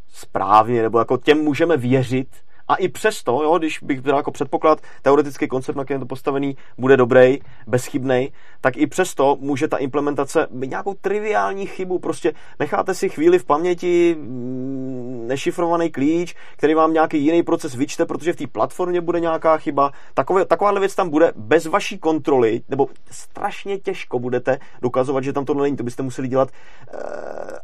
správně, 0.09 0.83
nebo 0.83 0.99
jako 0.99 1.17
těm 1.17 1.39
můžeme 1.39 1.77
věřit, 1.77 2.29
a 2.69 2.75
i 2.75 2.89
přesto, 2.89 3.43
jo, 3.43 3.59
když 3.59 3.79
bych 3.83 4.01
byl 4.01 4.17
jako 4.17 4.31
předpoklad, 4.31 4.81
teoretický 5.03 5.49
koncept, 5.49 5.77
na 5.77 5.85
kterém 5.85 6.01
to 6.01 6.07
postavený, 6.07 6.57
bude 6.79 6.97
dobrý, 6.97 7.39
bezchybný, 7.67 8.33
tak 8.61 8.77
i 8.77 8.87
přesto 8.87 9.37
může 9.41 9.69
ta 9.69 9.77
implementace 9.77 10.47
být 10.51 10.71
nějakou 10.71 10.95
triviální 10.95 11.67
chybu. 11.67 11.99
Prostě 11.99 12.33
necháte 12.59 12.95
si 12.95 13.09
chvíli 13.09 13.39
v 13.39 13.45
paměti 13.45 14.17
mm, 14.19 15.25
nešifrovaný 15.27 15.91
klíč, 15.91 16.35
který 16.57 16.75
vám 16.75 16.93
nějaký 16.93 17.25
jiný 17.25 17.43
proces 17.43 17.75
vyčte, 17.75 18.07
protože 18.07 18.33
v 18.33 18.37
té 18.37 18.47
platformě 18.47 19.01
bude 19.01 19.21
nějaká 19.21 19.57
chyba. 19.57 19.93
Takové, 20.15 20.45
takováhle 20.45 20.81
věc 20.81 20.95
tam 20.95 21.11
bude 21.11 21.33
bez 21.37 21.67
vaší 21.67 21.99
kontroly, 21.99 22.63
nebo 22.69 22.89
strašně 23.11 23.79
těžko 23.79 24.19
budete 24.19 24.59
dokazovat, 24.83 25.25
že 25.25 25.33
tam 25.33 25.45
to 25.45 25.55
není. 25.55 25.77
To 25.77 25.85
byste 25.85 26.03
museli 26.03 26.29
dělat 26.29 26.49
uh, 26.95 27.01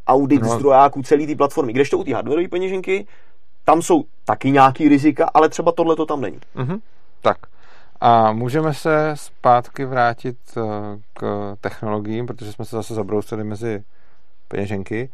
audit 0.06 0.42
no. 0.42 0.48
zdrojáků 0.48 1.02
celé 1.02 1.26
té 1.26 1.34
platformy. 1.36 1.72
Kdežto 1.72 1.98
u 1.98 2.04
té 2.04 2.14
hardwareové 2.14 2.48
peněženky 2.48 3.06
tam 3.70 3.82
jsou 3.82 4.04
taky 4.24 4.50
nějaký 4.50 4.88
rizika, 4.88 5.30
ale 5.34 5.48
třeba 5.48 5.72
tohle 5.72 5.96
to 5.96 6.06
tam 6.06 6.20
není. 6.20 6.40
Mm-hmm. 6.56 6.80
Tak. 7.20 7.36
A 8.00 8.32
můžeme 8.32 8.74
se 8.74 9.12
zpátky 9.14 9.84
vrátit 9.84 10.36
uh, 10.56 10.64
k 11.14 11.56
technologiím, 11.60 12.26
protože 12.26 12.52
jsme 12.52 12.64
se 12.64 12.76
zase 12.76 12.94
zabrousili 12.94 13.44
mezi 13.44 13.84
peněženky. 14.48 15.10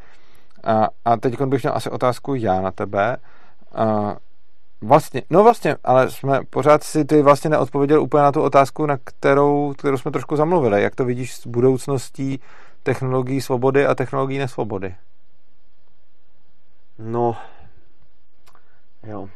A, 0.64 0.88
a 1.04 1.16
teď 1.16 1.40
bych 1.40 1.62
měl 1.62 1.76
asi 1.76 1.90
otázku 1.90 2.34
já 2.34 2.60
na 2.60 2.70
tebe. 2.70 3.16
Uh, 3.78 4.12
vlastně, 4.80 5.22
no 5.30 5.42
vlastně, 5.42 5.76
ale 5.84 6.10
jsme 6.10 6.40
pořád 6.50 6.82
si 6.82 7.04
ty 7.04 7.22
vlastně 7.22 7.50
neodpověděl 7.50 8.02
úplně 8.02 8.22
na 8.22 8.32
tu 8.32 8.42
otázku, 8.42 8.86
na 8.86 8.96
kterou, 9.04 9.74
kterou 9.78 9.96
jsme 9.96 10.10
trošku 10.10 10.36
zamluvili. 10.36 10.82
Jak 10.82 10.94
to 10.94 11.04
vidíš 11.04 11.34
s 11.34 11.46
budoucností 11.46 12.40
technologií 12.82 13.40
svobody 13.40 13.86
a 13.86 13.94
technologií 13.94 14.38
nesvobody? 14.38 14.94
No, 16.98 17.36
Jo. 19.06 19.28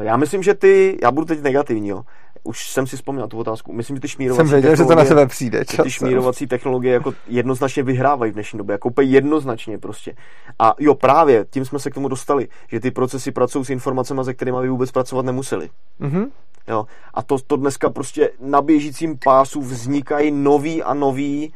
Já 0.00 0.16
myslím, 0.16 0.42
že 0.42 0.54
ty, 0.54 0.98
já 1.02 1.10
budu 1.10 1.26
teď 1.26 1.42
negativní, 1.42 1.88
jo. 1.88 2.04
Už 2.42 2.70
jsem 2.70 2.86
si 2.86 2.96
vzpomněl 2.96 3.28
tu 3.28 3.38
otázku. 3.38 3.72
Myslím, 3.72 3.96
že 3.96 4.00
ty 4.00 4.08
šmírovací 4.08 4.48
Jsem 4.48 4.60
věděl, 4.60 4.76
že 4.76 4.84
to 4.84 4.94
na 4.94 5.04
sebe 5.04 5.26
přijde. 5.26 5.64
Ty 5.82 5.90
šmírovací 5.90 6.46
technologie 6.46 6.94
jako 6.94 7.14
jednoznačně 7.26 7.82
vyhrávají 7.82 8.32
v 8.32 8.34
dnešní 8.34 8.58
době, 8.58 8.72
jako 8.72 8.88
úplně 8.88 9.08
jednoznačně 9.08 9.78
prostě. 9.78 10.14
A 10.58 10.74
jo, 10.78 10.94
právě 10.94 11.46
tím 11.50 11.64
jsme 11.64 11.78
se 11.78 11.90
k 11.90 11.94
tomu 11.94 12.08
dostali, 12.08 12.48
že 12.68 12.80
ty 12.80 12.90
procesy 12.90 13.32
pracují 13.32 13.64
s 13.64 13.70
informacemi, 13.70 14.24
se 14.24 14.34
kterými 14.34 14.58
by 14.60 14.68
vůbec 14.68 14.90
pracovat 14.90 15.24
nemuseli. 15.24 15.70
Mm-hmm. 16.00 16.30
Jo. 16.68 16.86
A 17.14 17.22
to, 17.22 17.38
to 17.38 17.56
dneska 17.56 17.90
prostě 17.90 18.30
na 18.40 18.62
běžícím 18.62 19.18
pásu 19.24 19.60
vznikají 19.60 20.30
nový 20.30 20.82
a 20.82 20.94
nový 20.94 21.54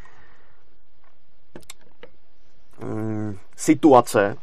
mm, 2.85 3.37
situace, 3.57 4.37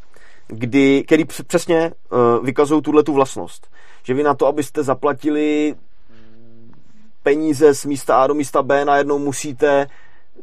kdy, 0.48 1.04
který 1.04 1.26
přesně 1.26 1.92
uh, 2.12 2.46
vykazují 2.46 2.82
tuhle 2.82 3.04
tu 3.04 3.14
vlastnost. 3.14 3.68
Že 4.04 4.14
vy 4.14 4.24
na 4.24 4.34
to, 4.34 4.48
abyste 4.48 4.84
zaplatili 4.84 5.76
peníze 7.24 7.76
z 7.76 7.86
místa 7.86 8.24
A 8.24 8.28
do 8.28 8.34
místa 8.34 8.64
B, 8.64 8.86
najednou 8.86 9.20
musíte 9.20 9.88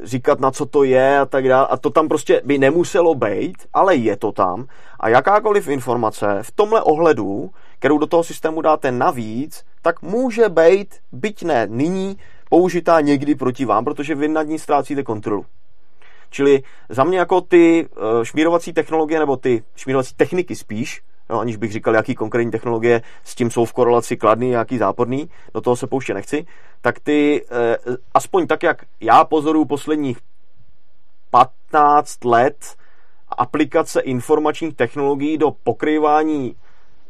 říkat, 0.02 0.40
na 0.40 0.50
co 0.50 0.66
to 0.66 0.84
je 0.84 1.18
a 1.18 1.26
tak 1.26 1.48
dále. 1.48 1.66
A 1.66 1.76
to 1.76 1.90
tam 1.90 2.08
prostě 2.08 2.42
by 2.44 2.58
nemuselo 2.58 3.14
být, 3.14 3.56
ale 3.72 3.96
je 3.96 4.16
to 4.16 4.32
tam. 4.32 4.66
A 5.00 5.08
jakákoliv 5.08 5.68
informace 5.68 6.38
v 6.42 6.50
tomhle 6.50 6.82
ohledu, 6.82 7.50
kterou 7.78 7.98
do 7.98 8.06
toho 8.06 8.24
systému 8.24 8.60
dáte 8.60 8.92
navíc, 8.92 9.64
tak 9.82 10.02
může 10.02 10.48
být, 10.48 10.94
byť 11.12 11.42
ne 11.42 11.66
nyní, 11.70 12.16
použitá 12.50 13.00
někdy 13.00 13.34
proti 13.34 13.64
vám, 13.64 13.84
protože 13.84 14.14
vy 14.14 14.28
nad 14.28 14.42
ní 14.42 14.58
ztrácíte 14.58 15.02
kontrolu. 15.02 15.44
Čili 16.32 16.62
za 16.88 17.04
mě 17.04 17.18
jako 17.18 17.40
ty 17.40 17.86
uh, 17.86 18.24
šmírovací 18.24 18.72
technologie, 18.72 19.20
nebo 19.20 19.36
ty 19.36 19.62
šmírovací 19.76 20.14
techniky 20.14 20.56
spíš, 20.56 21.02
no, 21.30 21.40
aniž 21.40 21.56
bych 21.56 21.72
říkal, 21.72 21.94
jaký 21.94 22.14
konkrétní 22.14 22.50
technologie 22.50 23.02
s 23.24 23.34
tím 23.34 23.50
jsou 23.50 23.64
v 23.64 23.72
korelaci 23.72 24.16
kladný, 24.16 24.50
jaký 24.50 24.78
záporný, 24.78 25.30
do 25.54 25.60
toho 25.60 25.76
se 25.76 25.86
pouště 25.86 26.14
nechci, 26.14 26.46
tak 26.80 27.00
ty, 27.00 27.44
uh, 27.88 27.94
aspoň 28.14 28.46
tak, 28.46 28.62
jak 28.62 28.84
já 29.00 29.24
pozoruju 29.24 29.64
posledních 29.64 30.18
15 31.30 32.24
let 32.24 32.76
aplikace 33.28 34.00
informačních 34.00 34.76
technologií 34.76 35.38
do 35.38 35.50
pokrývání 35.50 36.56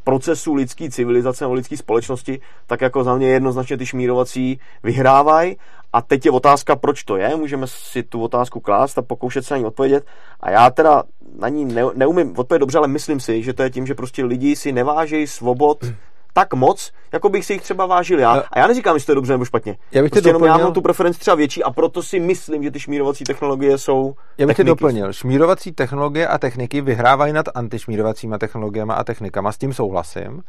procesů 0.04 0.54
lidské 0.54 0.90
civilizace 0.90 1.44
nebo 1.44 1.54
lidské 1.54 1.76
společnosti, 1.76 2.40
tak 2.66 2.80
jako 2.80 3.04
za 3.04 3.16
mě 3.16 3.28
jednoznačně 3.28 3.76
ty 3.76 3.86
šmírovací 3.86 4.60
vyhrávají. 4.82 5.56
A 5.92 6.02
teď 6.02 6.26
je 6.26 6.30
otázka, 6.30 6.76
proč 6.76 7.04
to 7.04 7.16
je. 7.16 7.36
Můžeme 7.36 7.66
si 7.66 8.02
tu 8.02 8.22
otázku 8.22 8.60
klást 8.60 8.98
a 8.98 9.02
pokoušet 9.02 9.44
se 9.44 9.54
na 9.54 9.58
ní 9.58 9.64
odpovědět. 9.64 10.04
A 10.40 10.50
já 10.50 10.70
teda 10.70 11.02
na 11.38 11.48
ní 11.48 11.64
ne, 11.64 11.82
neumím 11.94 12.34
odpovědět 12.36 12.60
dobře, 12.60 12.78
ale 12.78 12.88
myslím 12.88 13.20
si, 13.20 13.42
že 13.42 13.52
to 13.52 13.62
je 13.62 13.70
tím, 13.70 13.86
že 13.86 13.94
prostě 13.94 14.24
lidi 14.24 14.56
si 14.56 14.72
nevážejí 14.72 15.26
svobod 15.26 15.84
tak 16.32 16.54
moc, 16.54 16.92
jako 17.12 17.28
bych 17.28 17.44
si 17.44 17.52
jich 17.52 17.62
třeba 17.62 17.86
vážil 17.86 18.18
já. 18.18 18.36
No. 18.36 18.42
A 18.52 18.58
já 18.58 18.66
neříkám, 18.66 18.96
jestli 18.96 19.06
to 19.06 19.12
je 19.12 19.16
dobře 19.16 19.32
nebo 19.32 19.44
špatně. 19.44 19.76
Já 19.92 20.02
bych 20.02 20.10
tě 20.10 20.14
prostě 20.14 20.28
jenom 20.28 20.44
já 20.44 20.48
doplnil- 20.52 20.64
mám 20.64 20.72
tu 20.72 20.82
preferenci 20.82 21.20
třeba 21.20 21.34
větší 21.34 21.62
a 21.64 21.70
proto 21.70 22.02
si 22.02 22.20
myslím, 22.20 22.62
že 22.62 22.70
ty 22.70 22.80
šmírovací 22.80 23.24
technologie 23.24 23.78
jsou 23.78 24.14
Já 24.38 24.46
bych 24.46 24.56
techniky. 24.56 24.68
doplnil. 24.70 25.12
Šmírovací 25.12 25.72
technologie 25.72 26.28
a 26.28 26.38
techniky 26.38 26.80
vyhrávají 26.80 27.32
nad 27.32 27.46
antišmírovacíma 27.54 28.38
technologiemi 28.38 28.92
a 28.96 29.04
technikama, 29.04 29.52
s 29.52 29.58
tím 29.58 29.72
souhlasím. 29.72 30.42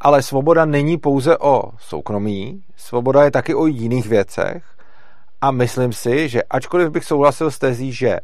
Ale 0.00 0.22
svoboda 0.22 0.64
není 0.64 0.98
pouze 0.98 1.38
o 1.38 1.62
soukromí, 1.78 2.62
svoboda 2.76 3.24
je 3.24 3.30
taky 3.30 3.54
o 3.54 3.66
jiných 3.66 4.06
věcech. 4.06 4.64
A 5.40 5.50
myslím 5.50 5.92
si, 5.92 6.28
že 6.28 6.42
ačkoliv 6.42 6.90
bych 6.90 7.04
souhlasil 7.04 7.50
s 7.50 7.58
tezí, 7.58 7.92
že 7.92 8.20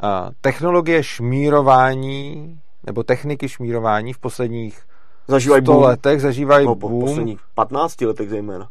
a, 0.00 0.30
technologie 0.40 1.02
šmírování 1.02 2.58
nebo 2.86 3.02
techniky 3.02 3.48
šmírování 3.48 4.12
v 4.12 4.18
posledních 4.18 4.80
Zažívají 5.28 5.62
100 5.62 5.72
boom. 5.72 5.82
letech 5.84 6.20
zažívají 6.20 6.66
No, 6.66 6.74
po 6.74 6.88
boom, 6.88 7.00
posledních 7.00 7.40
15 7.54 8.00
letech 8.00 8.30
zejména. 8.30 8.68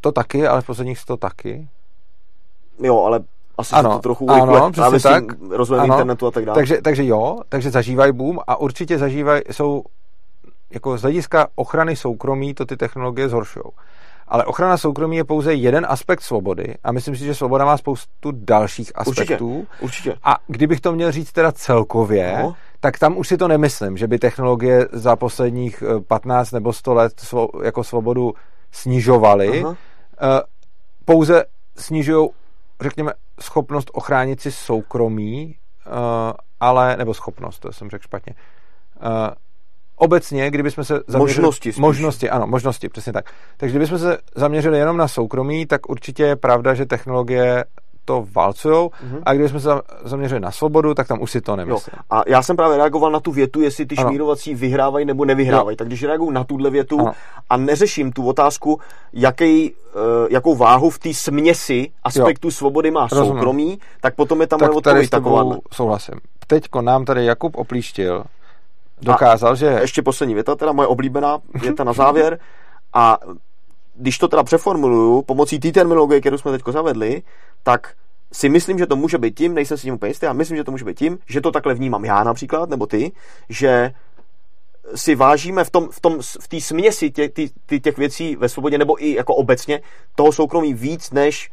to 0.00 0.12
taky, 0.12 0.46
ale 0.46 0.60
v 0.60 0.66
posledních 0.66 0.98
100 0.98 1.16
taky. 1.16 1.68
Jo, 2.82 3.02
ale 3.04 3.20
asi 3.58 3.74
Ano, 3.74 3.90
to 3.92 3.98
trochu 3.98 4.30
ano, 4.30 4.42
urychluje 4.44 4.72
přesně 4.72 4.82
právě 4.82 5.00
tak. 5.00 5.24
rozvojem 5.50 5.84
Ano. 5.84 5.94
internetu 5.94 6.26
a 6.26 6.30
tak 6.30 6.44
dále. 6.44 6.54
Takže, 6.54 6.82
takže 6.82 7.04
jo, 7.06 7.38
takže 7.48 7.70
zažívají 7.70 8.12
boom 8.12 8.38
a 8.46 8.56
určitě 8.56 8.98
zažívají, 8.98 9.42
jsou 9.50 9.82
jako 10.70 10.98
z 10.98 11.02
hlediska 11.02 11.46
ochrany 11.54 11.96
soukromí 11.96 12.54
to 12.54 12.66
ty 12.66 12.76
technologie 12.76 13.28
zhoršují. 13.28 13.64
Ale 14.28 14.44
ochrana 14.44 14.76
soukromí 14.76 15.16
je 15.16 15.24
pouze 15.24 15.54
jeden 15.54 15.86
aspekt 15.88 16.20
svobody 16.20 16.74
a 16.84 16.92
myslím 16.92 17.16
si, 17.16 17.24
že 17.24 17.34
svoboda 17.34 17.64
má 17.64 17.76
spoustu 17.76 18.30
dalších 18.34 18.92
aspektů. 18.94 19.66
Určitě. 19.80 20.16
A 20.22 20.36
kdybych 20.46 20.80
to 20.80 20.92
měl 20.92 21.12
říct 21.12 21.32
teda 21.32 21.52
celkově, 21.52 22.38
No. 22.42 22.54
Tak 22.84 22.98
tam 22.98 23.16
už 23.16 23.28
si 23.28 23.36
to 23.36 23.48
nemyslím, 23.48 23.96
že 23.96 24.06
by 24.06 24.18
technologie 24.18 24.88
za 24.92 25.16
posledních 25.16 25.82
eh, 25.82 26.00
15 26.00 26.52
nebo 26.52 26.72
100 26.72 26.94
let 26.94 27.12
svo, 27.20 27.48
jako 27.64 27.84
svobodu 27.84 28.32
snižovaly. 28.72 29.62
Aha. 29.62 29.76
Eh, 30.20 30.40
Pouze 31.04 31.44
snižují, 31.76 32.28
řekněme, 32.80 33.12
schopnost 33.40 33.90
ochránit 33.92 34.40
si 34.40 34.52
soukromí, 34.52 35.54
eh, 35.86 35.90
ale, 36.60 36.96
nebo 36.96 37.14
schopnost, 37.14 37.58
to 37.58 37.72
jsem 37.72 37.90
řekl 37.90 38.02
špatně. 38.02 38.34
Eh, 39.02 39.34
Obecně, 39.96 40.50
kdybychom 40.50 40.84
se 40.84 41.00
zaměřili... 41.06 41.42
Možnosti 41.42 41.72
spíš. 41.72 41.80
Možnosti, 41.80 42.30
ano, 42.30 42.46
možnosti, 42.46 42.88
přesně 42.88 43.12
tak. 43.12 43.30
Takže 43.56 43.72
kdybychom 43.72 43.98
se 43.98 44.18
zaměřili 44.34 44.78
jenom 44.78 44.96
na 44.96 45.08
soukromí, 45.08 45.66
tak 45.66 45.88
určitě 45.88 46.22
je 46.22 46.36
pravda, 46.36 46.74
že 46.74 46.86
technologie 46.86 47.64
to 48.04 48.26
válcujou 48.34 48.90
Mhm. 49.02 49.22
a 49.26 49.34
kdybychom 49.34 49.60
se 49.60 49.68
zaměřili 50.04 50.40
na 50.40 50.50
svobodu, 50.50 50.94
tak 50.94 51.08
tam 51.08 51.22
už 51.22 51.30
si 51.30 51.40
to 51.40 51.52
Jo. 51.52 51.56
nemyslím. 51.56 51.94
A 52.10 52.22
já 52.26 52.42
jsem 52.42 52.56
právě 52.56 52.76
reagoval 52.76 53.10
na 53.10 53.20
tu 53.20 53.32
větu, 53.32 53.60
jestli 53.60 53.86
ty 53.86 53.96
Ano. 53.96 54.08
šmírovací 54.08 54.54
vyhrávají 54.54 55.04
nebo 55.06 55.24
nevyhrávají. 55.24 55.76
Tak 55.76 55.86
když 55.86 56.02
reaguju 56.04 56.30
na 56.30 56.44
tuhle 56.44 56.70
větu 56.70 57.00
Ano. 57.00 57.12
a 57.50 57.56
neřeším 57.56 58.12
tu 58.12 58.26
otázku, 58.28 58.80
jaký, 59.12 59.70
uh, 59.72 59.76
jakou 60.30 60.54
váhu 60.54 60.90
v 60.90 60.98
té 60.98 61.14
směsi 61.14 61.90
aspektu 62.04 62.50
svobody 62.50 62.90
má 62.90 63.06
Rozumím. 63.12 63.32
soukromí, 63.32 63.78
tak 64.00 64.14
potom 64.14 64.40
je 64.40 64.46
tam 64.46 64.58
tak 64.60 64.68
moje 64.72 64.82
tady 64.82 64.92
odpověď 64.92 65.06
s 65.06 65.10
taková. 65.10 65.56
souhlasím. 65.72 66.14
Teďko 66.46 66.82
nám 66.82 67.04
tady 67.04 67.24
Jakub 67.24 67.56
Oplíštil 67.56 68.24
dokázal, 69.02 69.56
že... 69.56 69.66
Ještě 69.80 70.02
poslední 70.02 70.34
věta, 70.34 70.54
teda 70.54 70.72
moje 70.72 70.88
oblíbená 70.88 71.38
věta 71.54 71.84
na 71.84 71.92
závěr. 71.92 72.38
A 72.92 73.18
když 73.96 74.18
to 74.18 74.28
teda 74.28 74.42
přeformuluju 74.42 75.22
pomocí 75.22 75.58
té 75.60 75.72
terminologie, 75.72 76.20
kterou 76.20 76.38
jsme 76.38 76.52
teď 76.52 76.62
zavedli, 76.70 77.22
tak 77.64 77.94
si 78.32 78.48
myslím, 78.48 78.78
že 78.78 78.86
to 78.86 78.96
může 78.96 79.18
být 79.18 79.38
tím, 79.38 79.54
nejsem 79.54 79.78
si 79.78 79.82
tím 79.82 79.94
úplně 79.94 80.10
jistý, 80.10 80.26
a 80.26 80.32
myslím, 80.32 80.56
že 80.56 80.64
to 80.64 80.70
může 80.70 80.84
být 80.84 80.98
tím, 80.98 81.18
že 81.26 81.40
to 81.40 81.50
takhle 81.50 81.74
vnímám 81.74 82.04
já 82.04 82.24
například, 82.24 82.70
nebo 82.70 82.86
ty, 82.86 83.12
že 83.48 83.92
si 84.94 85.14
vážíme 85.14 85.64
v 85.64 85.70
tom, 85.70 85.88
v 85.90 86.00
tom, 86.00 86.18
v 86.40 86.48
té 86.48 86.60
směsi 86.60 87.10
tě, 87.10 87.28
ty, 87.28 87.50
ty, 87.66 87.80
těch 87.80 87.98
věcí 87.98 88.36
ve 88.36 88.48
svobodě, 88.48 88.78
nebo 88.78 89.04
i 89.04 89.14
jako 89.14 89.34
obecně, 89.34 89.80
toho 90.14 90.32
soukromí 90.32 90.74
víc 90.74 91.10
než 91.10 91.50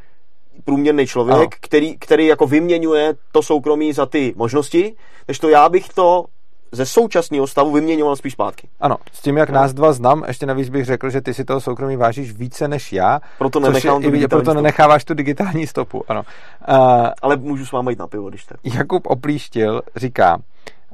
průměrný 0.64 1.08
člověk, 1.08 1.38
Ano. 1.38 1.48
který, 1.60 1.98
který 2.00 2.28
jako 2.28 2.48
vyměňuje 2.48 3.14
to 3.32 3.42
soukromí 3.42 3.94
za 3.94 4.06
ty 4.06 4.34
možnosti, 4.36 4.96
než 5.28 5.40
to 5.40 5.50
já 5.50 5.70
bych 5.70 5.90
to 5.90 6.26
ze 6.72 6.86
současného 6.86 7.48
stavu 7.48 7.72
vyměňoval 7.72 8.16
spíš 8.16 8.34
zpátky. 8.34 8.68
Ano, 8.80 8.98
s 9.14 9.22
tím, 9.22 9.38
jak 9.38 9.50
No. 9.50 9.56
nás 9.56 9.74
dva 9.74 9.94
znám, 9.94 10.24
ještě 10.28 10.46
navíc 10.46 10.70
bych 10.70 10.86
řekl, 10.86 11.10
že 11.10 11.22
ty 11.22 11.34
si 11.34 11.46
toho 11.46 11.62
soukromí 11.62 11.96
vážíš 11.98 12.32
více 12.32 12.68
než 12.68 12.94
já. 12.94 13.20
Proto 13.38 13.60
nenechám 13.60 14.04
je, 14.04 14.22
tu 14.22 14.28
proto 14.28 14.44
stopu. 14.44 14.56
nenecháváš 14.56 15.06
tu 15.06 15.14
digitální 15.14 15.68
stopu, 15.68 16.04
ano. 16.08 16.24
Uh, 16.70 16.76
Ale 17.22 17.38
můžu 17.38 17.66
s 17.66 17.72
váma 17.72 17.90
jít 17.92 18.00
na 18.00 18.08
pivo, 18.08 18.30
když 18.30 18.46
tak. 18.46 18.58
Jakub 18.64 19.08
Oplíštil 19.08 19.82
říká, 19.96 20.38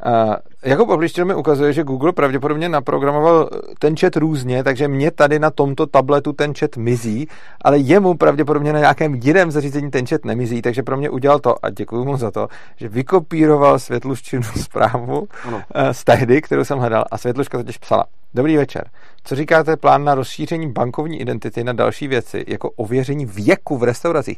Uh, 0.05 0.33
Jakub 0.67 0.89
Oplíštil 0.89 1.25
mi 1.25 1.35
ukazuje, 1.35 1.73
že 1.73 1.83
Google 1.83 2.13
pravděpodobně 2.13 2.69
naprogramoval 2.69 3.49
ten 3.79 3.97
chat 3.97 4.15
různě, 4.15 4.63
takže 4.63 4.87
mě 4.87 5.11
tady 5.11 5.39
na 5.39 5.51
tomto 5.51 5.85
tabletu 5.87 6.33
ten 6.33 6.53
chat 6.53 6.77
mizí, 6.77 7.27
ale 7.61 7.77
jemu 7.77 8.13
pravděpodobně 8.13 8.73
na 8.73 8.79
nějakém 8.79 9.15
jiném 9.15 9.51
zařízení 9.51 9.91
ten 9.91 10.07
chat 10.07 10.25
nemizí, 10.25 10.61
takže 10.61 10.83
pro 10.83 10.97
mě 10.97 11.09
udělal 11.09 11.39
to, 11.39 11.65
a 11.65 11.69
děkuji 11.69 12.05
mu 12.05 12.17
za 12.17 12.31
to, 12.31 12.47
že 12.75 12.89
vykopíroval 12.89 13.79
Světluščinu 13.79 14.43
zprávu 14.61 15.27
Ano. 15.43 15.57
uh, 15.57 15.63
z 15.91 16.03
tehdy, 16.03 16.41
kterou 16.41 16.63
jsem 16.63 16.79
hledal, 16.79 17.05
a 17.11 17.17
Světluška 17.17 17.57
totiž 17.57 17.77
psala. 17.77 18.05
Dobrý 18.33 18.57
večer. 18.57 18.89
Co 19.23 19.35
říkáte 19.35 19.77
plán 19.77 20.03
na 20.03 20.15
rozšíření 20.15 20.71
bankovní 20.71 21.21
identity 21.21 21.63
na 21.63 21.73
další 21.73 22.07
věci, 22.07 22.45
jako 22.47 22.69
ověření 22.69 23.25
věku 23.25 23.77
v 23.77 23.83
restauracích? 23.83 24.37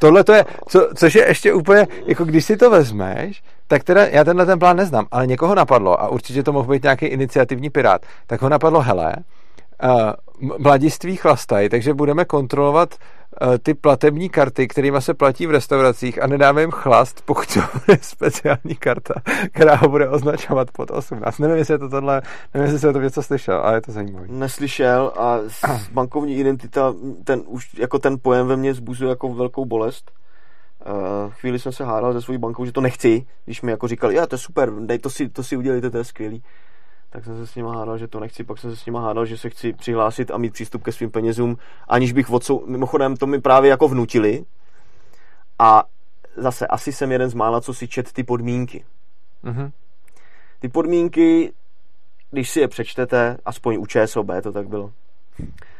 Tohle 0.00 0.24
to 0.24 0.32
je, 0.32 0.44
co, 0.68 0.88
což 0.94 1.14
je 1.14 1.28
ještě 1.28 1.54
úplně, 1.54 1.86
jako 2.06 2.24
když 2.24 2.44
si 2.44 2.56
to 2.56 2.70
vezmeš, 2.70 3.42
tak 3.66 3.84
teda 3.84 4.06
já 4.06 4.24
tenhle 4.24 4.46
ten 4.46 4.58
plán 4.58 4.76
neznám, 4.76 5.06
ale 5.10 5.26
někoho 5.26 5.54
napadlo, 5.54 6.02
a 6.02 6.08
určitě 6.08 6.42
to 6.42 6.52
mohl 6.52 6.72
být 6.72 6.82
nějaký 6.82 7.06
iniciativní 7.06 7.70
pirát, 7.70 8.06
tak 8.26 8.42
ho 8.42 8.48
napadlo, 8.48 8.80
hele, 8.80 9.16
uh, 9.82 10.52
mladiství 10.58 11.16
chlastají, 11.16 11.68
takže 11.68 11.94
budeme 11.94 12.24
kontrolovat 12.24 12.94
ty 13.62 13.74
platební 13.74 14.28
karty, 14.28 14.68
kterými 14.68 15.02
se 15.02 15.14
platí 15.14 15.46
v 15.46 15.50
restauracích 15.50 16.22
a 16.22 16.26
nedáme 16.26 16.60
jim 16.60 16.70
chlast, 16.70 17.22
pokud 17.24 17.54
to 17.54 17.60
bude 17.86 17.98
speciální 18.02 18.74
karta, 18.78 19.14
která 19.52 19.74
ho 19.74 19.88
bude 19.88 20.08
označovat 20.08 20.70
pod 20.70 20.90
18. 20.90 21.38
Nevím, 21.38 21.56
jestli 21.56 21.74
je 21.74 21.78
to 21.78 21.88
tohle, 21.88 22.22
nevím, 22.54 22.64
jestli 22.64 22.78
jsem 22.78 22.92
to 22.92 23.00
něco 23.00 23.22
slyšel, 23.22 23.60
ale 23.60 23.76
je 23.76 23.80
to 23.80 23.92
zajímavé. 23.92 24.26
Neslyšel 24.28 25.12
a 25.16 25.38
bankovní 25.92 26.36
identita, 26.36 26.94
ten 27.24 27.42
už 27.46 27.74
jako 27.74 27.98
ten 27.98 28.16
pojem 28.22 28.46
ve 28.46 28.56
mně 28.56 28.74
zbuzuje 28.74 29.08
jako 29.08 29.34
velkou 29.34 29.64
bolest. 29.64 30.10
Uh, 30.86 31.32
chvíli 31.32 31.58
jsem 31.58 31.72
se 31.72 31.84
hádal 31.84 32.12
se 32.12 32.22
svojí 32.22 32.38
bankou, 32.38 32.64
že 32.64 32.72
to 32.72 32.80
nechci, 32.80 33.26
když 33.44 33.62
mi 33.62 33.70
jako 33.70 33.88
říkali, 33.88 34.14
já 34.14 34.26
to 34.26 34.34
je 34.34 34.38
super, 34.38 34.72
dej 34.72 34.98
to 34.98 35.10
si, 35.10 35.28
to 35.28 35.42
si 35.42 35.56
udělejte, 35.56 35.90
to 35.90 35.98
je 35.98 36.04
skvělý. 36.04 36.42
Tak 37.10 37.24
jsem 37.24 37.36
se 37.36 37.46
s 37.46 37.54
nima 37.54 37.74
hádal, 37.76 37.98
že 37.98 38.08
to 38.08 38.20
nechci, 38.20 38.44
pak 38.44 38.58
jsem 38.58 38.70
se 38.70 38.76
s 38.76 38.86
nima 38.86 39.00
hádal, 39.00 39.26
že 39.26 39.38
se 39.38 39.50
chci 39.50 39.72
přihlásit 39.72 40.30
a 40.30 40.38
mít 40.38 40.52
přístup 40.52 40.82
ke 40.82 40.92
svým 40.92 41.10
penězům, 41.10 41.58
aniž 41.88 42.12
bych 42.12 42.30
odsou... 42.30 42.66
Mimochodem, 42.66 43.16
to 43.16 43.26
mi 43.26 43.40
právě 43.40 43.70
jako 43.70 43.88
vnutili. 43.88 44.44
A 45.58 45.84
zase, 46.36 46.66
asi 46.66 46.92
jsem 46.92 47.12
jeden 47.12 47.30
z 47.30 47.34
mála, 47.34 47.60
co 47.60 47.74
si 47.74 47.88
čet 47.88 48.12
ty 48.12 48.24
podmínky. 48.24 48.84
Mhm. 49.42 49.70
Ty 50.58 50.68
podmínky, 50.68 51.52
když 52.30 52.50
si 52.50 52.60
je 52.60 52.68
přečtete, 52.68 53.36
aspoň 53.44 53.76
u 53.80 53.86
ČSOB 53.86 54.26
to 54.42 54.52
tak 54.52 54.68
bylo, 54.68 54.92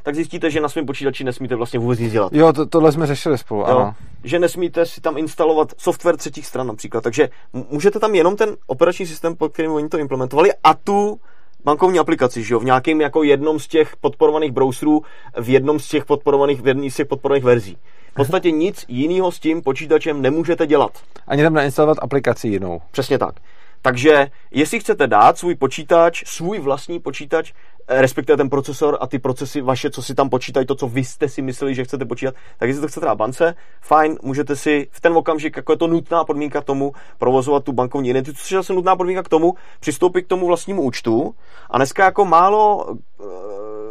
tak 0.02 0.14
zjistíte, 0.14 0.50
že 0.50 0.60
na 0.60 0.68
svém 0.68 0.86
počítači 0.86 1.24
nesmíte 1.24 1.56
vlastně 1.56 1.78
vůbec 1.78 1.98
nic 1.98 2.12
dělat. 2.12 2.32
Jo, 2.32 2.52
to, 2.52 2.66
tohle 2.66 2.92
jsme 2.92 3.06
řešili 3.06 3.38
spolu, 3.38 3.60
Jo, 3.60 3.66
ano. 3.66 3.94
že 4.24 4.38
nesmíte 4.38 4.86
si 4.86 5.00
tam 5.00 5.18
instalovat 5.18 5.72
software 5.78 6.16
třetích 6.16 6.46
stran 6.46 6.66
například. 6.66 7.04
Takže 7.04 7.28
můžete 7.70 7.98
tam 7.98 8.14
jenom 8.14 8.36
ten 8.36 8.56
operační 8.66 9.06
systém, 9.06 9.36
pod 9.36 9.52
kterým 9.52 9.72
oni 9.72 9.88
to 9.88 9.98
implementovali, 9.98 10.50
a 10.64 10.74
tu 10.74 11.20
bankovní 11.64 11.98
aplikaci, 11.98 12.42
že 12.42 12.54
jo, 12.54 12.60
v 12.60 12.64
nějakém 12.64 13.00
jako 13.00 13.22
jednom 13.22 13.58
z 13.58 13.68
těch 13.68 13.96
podporovaných 13.96 14.52
browserů, 14.52 15.02
v 15.40 15.48
jednom 15.48 15.78
z 15.80 15.88
těch 15.88 16.04
podporovaných, 16.04 16.62
v 16.62 16.66
jedný 16.66 16.90
z 16.90 16.96
těch 16.96 17.06
podporovaných 17.06 17.44
verzí. 17.44 17.78
V 18.10 18.14
podstatě 18.14 18.50
nic 18.50 18.84
jiného 18.88 19.32
s 19.32 19.38
tím 19.38 19.62
počítačem 19.62 20.22
nemůžete 20.22 20.66
dělat. 20.66 20.90
Ani 21.26 21.42
tam 21.42 21.54
nainstalovat 21.54 21.98
aplikaci 22.00 22.48
jinou. 22.48 22.80
Přesně 22.90 23.18
tak. 23.18 23.34
Takže 23.82 24.26
jestli 24.50 24.80
chcete 24.80 25.06
dát 25.06 25.38
svůj 25.38 25.54
počítač, 25.54 26.22
svůj 26.26 26.58
vlastní 26.58 27.00
počítač, 27.00 27.52
respektive 27.90 28.36
ten 28.36 28.50
procesor 28.50 28.98
a 29.00 29.06
ty 29.06 29.18
procesy 29.18 29.60
vaše, 29.60 29.90
co 29.90 30.02
si 30.02 30.14
tam 30.14 30.30
počítají, 30.30 30.66
to, 30.66 30.74
co 30.74 30.88
vy 30.88 31.04
jste 31.04 31.28
si 31.28 31.42
mysleli, 31.42 31.74
že 31.74 31.84
chcete 31.84 32.04
počítat, 32.04 32.34
tak 32.58 32.68
jestli 32.68 32.80
to 32.80 32.88
chcete 32.88 33.06
dát 33.06 33.14
bance, 33.14 33.54
fajn, 33.80 34.18
můžete 34.22 34.56
si 34.56 34.88
v 34.90 35.00
ten 35.00 35.12
okamžik, 35.12 35.56
jako 35.56 35.72
je 35.72 35.78
to 35.78 35.86
nutná 35.86 36.24
podmínka 36.24 36.60
tomu, 36.60 36.92
provozovat 37.18 37.64
tu 37.64 37.72
bankovní 37.72 38.10
identitu, 38.10 38.38
což 38.38 38.50
je 38.50 38.58
zase 38.58 38.72
nutná 38.72 38.96
podmínka 38.96 39.22
k 39.22 39.28
tomu, 39.28 39.54
přistoupit 39.80 40.22
k 40.22 40.28
tomu 40.28 40.46
vlastnímu 40.46 40.82
účtu. 40.82 41.34
A 41.70 41.76
dneska 41.76 42.04
jako 42.04 42.24
málo, 42.24 42.86
eh, 43.20 43.24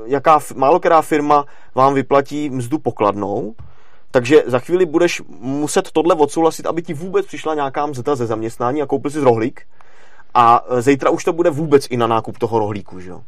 jaká, 0.05 0.39
málo 0.55 0.79
která 0.79 1.01
firma 1.01 1.45
vám 1.75 1.93
vyplatí 1.93 2.49
mzdu 2.49 2.79
pokladnou, 2.79 3.55
takže 4.11 4.43
za 4.45 4.59
chvíli 4.59 4.85
budeš 4.85 5.21
muset 5.39 5.91
tohle 5.91 6.15
odsouhlasit, 6.15 6.65
aby 6.65 6.81
ti 6.81 6.93
vůbec 6.93 7.25
přišla 7.25 7.55
nějaká 7.55 7.85
mzda 7.85 8.15
ze 8.15 8.25
zaměstnání 8.25 8.81
a 8.81 8.85
koupil 8.85 9.11
si 9.11 9.19
rohlík. 9.19 9.61
A 10.33 10.65
e, 10.69 10.81
zítra 10.81 11.09
už 11.09 11.23
to 11.23 11.33
bude 11.33 11.49
vůbec 11.49 11.87
i 11.89 11.97
na 11.97 12.07
nákup 12.07 12.37
toho 12.37 12.59
rohlíku, 12.59 12.99
že 12.99 13.09
jo. 13.09 13.21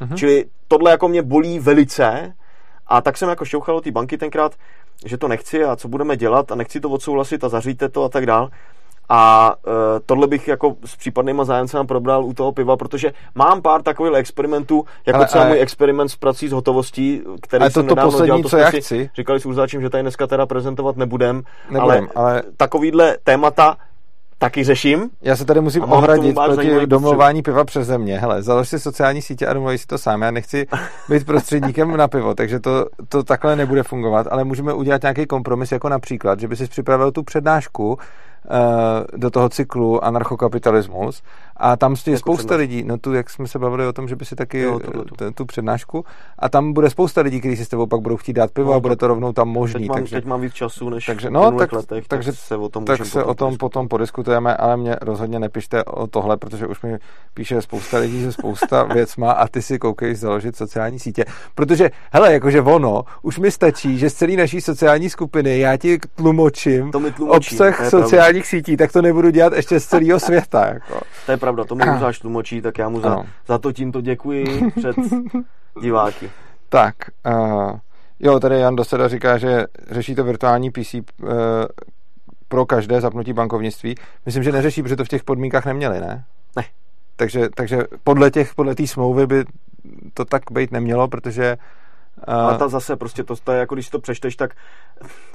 Mhm. 0.00 0.16
Čili 0.16 0.44
tohle 0.68 0.90
jako 0.90 1.08
mě 1.08 1.22
bolí 1.22 1.58
velice 1.58 2.34
a 2.86 3.00
tak 3.00 3.16
jsem 3.16 3.28
jako 3.28 3.44
šťouchal 3.44 3.76
od 3.76 3.84
té 3.84 3.90
banky 3.90 4.18
tenkrát, 4.18 4.54
že 5.06 5.18
to 5.18 5.28
nechci 5.28 5.64
a 5.64 5.76
co 5.76 5.88
budeme 5.88 6.16
dělat 6.16 6.52
a 6.52 6.54
nechci 6.54 6.80
to 6.80 6.90
odsouhlasit 6.90 7.44
a 7.44 7.48
zaříďte 7.48 7.88
to 7.88 8.04
a 8.04 8.08
tak 8.08 8.26
dál. 8.26 8.50
A 9.08 9.54
uh, 9.66 9.72
tohle 10.06 10.26
bych 10.26 10.48
jako 10.48 10.76
s 10.84 10.96
případnýma 10.96 11.44
zájemcema 11.44 11.84
probral 11.84 12.24
u 12.24 12.32
toho 12.34 12.52
piva, 12.52 12.76
protože 12.76 13.12
mám 13.34 13.62
pár 13.62 13.82
takových 13.82 14.14
experimentů, 14.14 14.84
jako 15.06 15.16
Ale- 15.16 15.26
třeba 15.26 15.44
ale- 15.44 15.50
můj 15.50 15.60
experiment 15.62 16.10
s 16.10 16.16
prací 16.16 16.48
s 16.48 16.52
hotovostí, 16.52 17.22
který 17.42 17.60
Ale 17.60 17.70
to 17.70 17.74
jsem 17.80 17.86
to 17.86 17.94
nedávno 17.94 18.10
poslední, 18.10 18.26
dělal, 18.26 18.42
to 18.42 18.48
co 18.48 18.56
já 18.56 18.70
si 18.70 18.80
chci. 18.80 19.10
Říkali 19.16 19.40
s 19.40 19.46
Urzáčem, 19.46 19.82
že 19.82 19.90
tady 19.90 20.02
dneska 20.02 20.26
teda 20.26 20.46
prezentovat 20.46 20.96
nebudem, 20.96 21.42
Nebudem, 21.70 22.08
ale, 22.14 22.32
ale 22.32 22.42
takovýhle 22.56 23.16
témata 23.24 23.76
taky 24.44 24.64
řeším. 24.64 25.10
Já 25.22 25.36
se 25.36 25.44
tady 25.44 25.60
musím 25.60 25.82
ohradit 25.82 26.36
proti 26.44 26.86
domluvání 26.86 27.42
piva 27.42 27.64
přes 27.64 27.86
země. 27.86 28.18
Hele, 28.18 28.42
založ 28.42 28.68
si 28.68 28.78
sociální 28.78 29.22
sítě 29.22 29.46
a 29.46 29.52
domluví 29.52 29.78
si 29.78 29.86
to 29.86 29.98
sám. 29.98 30.22
Já 30.22 30.30
nechci 30.30 30.66
být 31.08 31.26
prostředníkem 31.26 31.96
na 31.96 32.08
pivo, 32.08 32.34
takže 32.34 32.60
to, 32.60 32.86
to 33.08 33.22
takhle 33.22 33.56
nebude 33.56 33.82
fungovat, 33.82 34.26
ale 34.30 34.44
můžeme 34.44 34.72
udělat 34.72 35.02
nějaký 35.02 35.26
kompromis, 35.26 35.72
jako 35.72 35.88
například, 35.88 36.40
že 36.40 36.48
by 36.48 36.56
si 36.56 36.66
připravil 36.66 37.12
tu 37.12 37.22
přednášku 37.22 37.98
do 39.16 39.30
toho 39.30 39.48
cyklu 39.48 40.04
anarchokapitalismus 40.04 41.22
a 41.56 41.76
tam 41.76 41.94
je 42.06 42.12
Jakou 42.12 42.18
spousta 42.18 42.54
lidí, 42.54 42.84
no 42.84 42.98
tu, 42.98 43.14
jak 43.14 43.30
jsme 43.30 43.48
se 43.48 43.58
bavili 43.58 43.86
o 43.86 43.92
tom, 43.92 44.08
že 44.08 44.16
by 44.16 44.24
si 44.24 44.36
taky 44.36 44.58
Jo, 44.58 44.78
eh, 44.82 44.84
tuhletu. 44.84 45.14
t- 45.14 45.30
tu 45.30 45.44
přednášku 45.44 46.04
a 46.38 46.48
tam 46.48 46.72
bude 46.72 46.90
spousta 46.90 47.20
lidí, 47.20 47.40
kteří 47.40 47.56
si 47.56 47.64
s 47.64 47.68
tebou 47.68 47.86
pak 47.86 48.00
budou 48.00 48.16
chtít 48.16 48.32
dát 48.32 48.50
pivo 48.50 48.70
No, 48.70 48.76
a 48.76 48.80
bude 48.80 48.96
to 48.96 49.06
rovnou 49.06 49.32
tam 49.32 49.48
možný. 49.48 49.80
Teď 49.80 49.88
mám, 49.88 49.96
takže... 49.96 50.16
teď 50.16 50.24
mám 50.24 50.40
víc 50.40 50.52
času 50.52 50.90
než 50.90 51.06
Takže 51.06 51.30
no, 51.30 51.52
tak, 51.52 51.72
letech, 51.72 52.08
takže 52.08 52.32
tak 52.32 52.40
se 52.40 52.56
o 52.56 52.68
tom 52.68 52.84
tak 52.84 53.06
se 53.06 53.24
o 53.24 53.34
tom 53.34 53.56
potom 53.56 53.88
podiskutujeme, 53.88 54.56
ale 54.56 54.76
mě 54.76 54.96
rozhodně 55.02 55.38
nepište 55.38 55.84
o 55.84 56.06
tohle, 56.06 56.36
protože 56.36 56.66
už 56.66 56.82
mi 56.82 56.98
píše 57.34 57.62
spousta 57.62 57.98
lidí 57.98 58.24
se 58.24 58.32
spousta 58.32 58.82
věcma 58.94 59.32
a 59.32 59.48
ty 59.48 59.62
si 59.62 59.78
koukej 59.78 60.14
založit 60.14 60.56
sociální 60.56 60.98
sítě. 60.98 61.24
Protože, 61.54 61.90
hele, 62.12 62.32
jakože 62.32 62.60
ono, 62.62 63.04
už 63.22 63.38
mi 63.38 63.50
stačí, 63.50 63.98
že 63.98 64.10
z 64.10 64.14
celé 64.14 64.36
naší 64.36 64.60
sociální 64.60 65.10
skupiny 65.10 65.58
já 65.58 65.76
ti 65.76 65.98
tlumočím 66.14 66.92
To 66.92 67.00
mi 67.00 67.12
tlumočí, 67.12 67.54
obsah 67.54 67.80
je 67.80 67.90
sociálních 68.42 68.46
sítí, 68.46 68.76
tak 68.76 68.92
to 68.92 69.02
nebudu 69.02 69.30
dělat 69.30 69.52
ještě 69.52 69.80
z 69.80 69.86
celého 69.86 70.20
světa. 70.20 70.66
Jako. 70.66 71.00
To 71.26 71.32
je 71.32 71.38
pravda, 71.38 71.64
to 71.64 71.74
mi 71.74 71.82
Urzáč 71.82 72.18
tlumočí, 72.18 72.60
tak 72.60 72.78
já 72.78 72.88
mu 72.88 73.00
za, 73.00 73.12
Ano. 73.12 73.26
za 73.46 73.58
to 73.58 73.72
tímto 73.72 74.00
děkuji 74.00 74.70
před 74.78 74.96
diváky. 75.82 76.30
Tak, 76.68 76.94
uh, 77.26 77.78
jo, 78.20 78.40
tady 78.40 78.60
Jan 78.60 78.76
Doseda 78.76 79.08
říká, 79.08 79.38
že 79.38 79.64
řeší 79.90 80.14
to 80.14 80.24
virtuální 80.24 80.70
PC 80.70 80.94
uh, 80.94 81.00
pro 82.48 82.66
každé 82.66 83.00
zapnutí 83.00 83.32
bankovnictví. 83.32 83.94
Myslím, 84.26 84.42
že 84.42 84.52
neřeší, 84.52 84.82
protože 84.82 84.96
to 84.96 85.04
v 85.04 85.08
těch 85.08 85.24
podmínkách 85.24 85.66
neměli, 85.66 86.00
ne? 86.00 86.24
Ne. 86.56 86.64
Takže, 87.16 87.48
takže 87.54 87.78
podle 88.04 88.30
těch, 88.30 88.54
podle 88.54 88.74
té 88.74 88.86
smlouvy 88.86 89.26
by 89.26 89.44
to 90.14 90.24
tak 90.24 90.42
být 90.50 90.72
nemělo, 90.72 91.08
protože 91.08 91.56
uh, 91.56 91.83
Ale 92.26 92.58
ta 92.58 92.68
zase 92.68 92.96
prostě 92.96 93.24
to, 93.24 93.36
to 93.36 93.52
je 93.52 93.58
jako 93.58 93.74
když 93.74 93.86
si 93.86 93.90
to 93.90 93.98
přečteš, 93.98 94.36
tak 94.36 94.54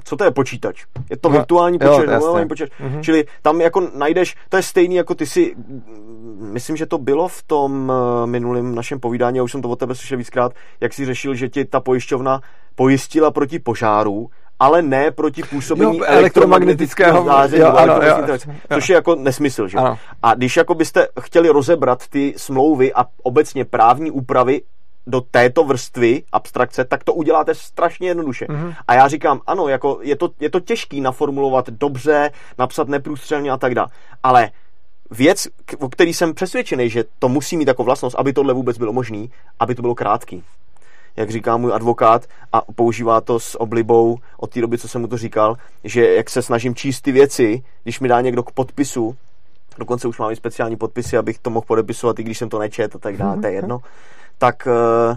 co 0.04 0.16
to 0.16 0.24
je 0.24 0.30
počítač? 0.30 0.84
Je 1.10 1.16
to 1.16 1.28
No, 1.28 1.32
virtuální 1.32 1.78
jo, 1.82 1.88
počítač, 1.88 2.08
virtuální 2.10 2.48
počítač. 2.48 2.70
Mhm. 2.80 3.02
Čili 3.02 3.24
tam 3.42 3.60
jako 3.60 3.88
najdeš, 3.94 4.36
to 4.48 4.56
je 4.56 4.62
stejný 4.62 4.94
jako 4.94 5.14
ty 5.14 5.26
si, 5.26 5.56
myslím, 6.40 6.76
že 6.76 6.86
to 6.86 6.98
bylo 6.98 7.28
v 7.28 7.42
tom 7.42 7.92
eh, 7.92 8.26
minulém 8.26 8.74
našem 8.74 9.00
povídání, 9.00 9.36
já 9.36 9.42
už 9.42 9.52
jsem 9.52 9.62
to 9.62 9.68
od 9.68 9.78
tebe 9.78 9.94
slyšel 9.94 10.18
víckrát, 10.18 10.52
jak 10.80 10.92
si 10.92 11.06
řešil, 11.06 11.34
že 11.34 11.48
ti 11.48 11.64
ta 11.64 11.80
pojišťovna 11.80 12.40
pojistila 12.74 13.30
proti 13.30 13.58
požáru, 13.58 14.30
ale 14.58 14.82
ne 14.82 15.10
proti 15.10 15.42
působení 15.42 15.98
Jo, 15.98 16.04
elektromagnetického 16.06 17.24
záření, 17.24 17.62
jo, 17.62 17.68
ano, 17.68 18.00
jo, 18.02 18.38
což 18.74 18.88
je 18.88 18.94
jako 18.94 19.14
nesmysl, 19.14 19.68
že? 19.68 19.78
Ano. 19.78 19.98
A 20.22 20.34
když 20.34 20.56
jako 20.56 20.74
byste 20.74 21.06
chtěli 21.20 21.48
rozebrat 21.48 22.08
ty 22.08 22.34
smlouvy 22.36 22.92
a 22.94 23.04
obecně 23.22 23.64
právní 23.64 24.10
úpravy 24.10 24.62
do 25.06 25.20
této 25.20 25.64
vrstvy 25.64 26.22
abstrakce, 26.32 26.84
tak 26.84 27.04
to 27.04 27.14
uděláte 27.14 27.54
strašně 27.54 28.08
jednoduše. 28.08 28.46
Mhm. 28.48 28.74
A 28.88 28.94
já 28.94 29.08
říkám, 29.08 29.40
ano, 29.46 29.68
jako 29.68 29.98
je, 30.02 30.16
to, 30.16 30.30
je 30.40 30.50
to 30.50 30.60
těžký 30.60 31.00
naformulovat 31.00 31.70
dobře, 31.70 32.30
napsat 32.58 32.88
neprůstřelně 32.88 33.50
a 33.50 33.56
tak 33.56 33.74
dále. 33.74 33.88
Ale 34.22 34.50
věc, 35.10 35.48
o 35.78 35.88
který 35.88 36.14
jsem 36.14 36.34
přesvědčený, 36.34 36.90
že 36.90 37.04
to 37.18 37.28
musí 37.28 37.56
mít 37.56 37.68
jako 37.68 37.84
vlastnost, 37.84 38.16
aby 38.18 38.32
tohle 38.32 38.54
vůbec 38.54 38.78
bylo 38.78 38.92
možné, 38.92 39.26
aby 39.60 39.74
to 39.74 39.82
bylo 39.82 39.94
krátký. 39.94 40.44
Jak 41.16 41.30
říká 41.30 41.56
můj 41.56 41.72
advokát 41.72 42.26
a 42.52 42.62
používá 42.74 43.20
to 43.20 43.40
s 43.40 43.60
oblibou 43.60 44.18
od 44.36 44.50
té 44.50 44.60
doby, 44.60 44.78
co 44.78 44.88
jsem 44.88 45.00
mu 45.00 45.06
to 45.06 45.16
říkal, 45.16 45.56
že 45.84 46.14
jak 46.14 46.30
se 46.30 46.42
snažím 46.42 46.74
číst 46.74 47.00
ty 47.00 47.12
věci, 47.12 47.62
když 47.82 48.00
mi 48.00 48.08
dá 48.08 48.20
někdo 48.20 48.42
k 48.42 48.52
podpisu, 48.52 49.16
dokonce 49.78 50.08
už 50.08 50.18
mám 50.18 50.30
i 50.30 50.36
speciální 50.36 50.76
podpisy, 50.76 51.16
abych 51.16 51.38
to 51.38 51.50
mohl 51.50 51.66
podepisovat, 51.66 52.18
i 52.18 52.22
když 52.22 52.38
jsem 52.38 52.48
to 52.48 52.58
nečet 52.58 52.96
a 52.96 52.98
tak 52.98 53.16
dále, 53.16 53.40
to 53.40 53.46
je 53.46 53.52
jedno, 53.52 53.80
tak 54.40 54.68
eh, 54.70 55.16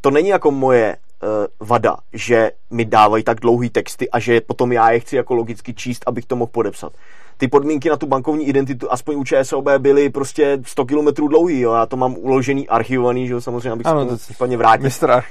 to 0.00 0.10
není 0.10 0.28
jako 0.28 0.50
moje 0.50 0.96
eh, 0.96 1.26
vada, 1.60 1.96
že 2.12 2.50
mi 2.70 2.84
dávají 2.84 3.24
tak 3.24 3.40
dlouhý 3.40 3.70
texty 3.70 4.10
a 4.10 4.18
že 4.18 4.40
potom 4.40 4.72
já 4.72 4.90
je 4.90 5.00
chci 5.00 5.16
jako 5.16 5.34
logicky 5.34 5.74
číst, 5.74 6.02
abych 6.06 6.26
to 6.26 6.36
mohl 6.36 6.50
podepsat. 6.52 6.92
Ty 7.36 7.48
podmínky 7.48 7.88
na 7.90 7.96
tu 7.96 8.06
bankovní 8.06 8.46
identitu, 8.48 8.92
aspoň 8.92 9.16
u 9.16 9.24
ČSOB, 9.24 9.68
byly 9.78 10.10
prostě 10.10 10.58
100 10.66 10.84
km 10.84 11.28
dlouhý, 11.28 11.60
jo. 11.60 11.72
já 11.72 11.86
to 11.86 11.96
mám 11.96 12.14
uložený, 12.18 12.68
archivovaný, 12.68 13.26
že 13.26 13.32
jo, 13.32 13.40
samozřejmě, 13.40 13.70
abych 13.70 13.86
Ano, 13.86 14.04
se 14.04 14.08
to- 14.10 14.16
případně 14.16 14.56
vrátil, 14.56 14.82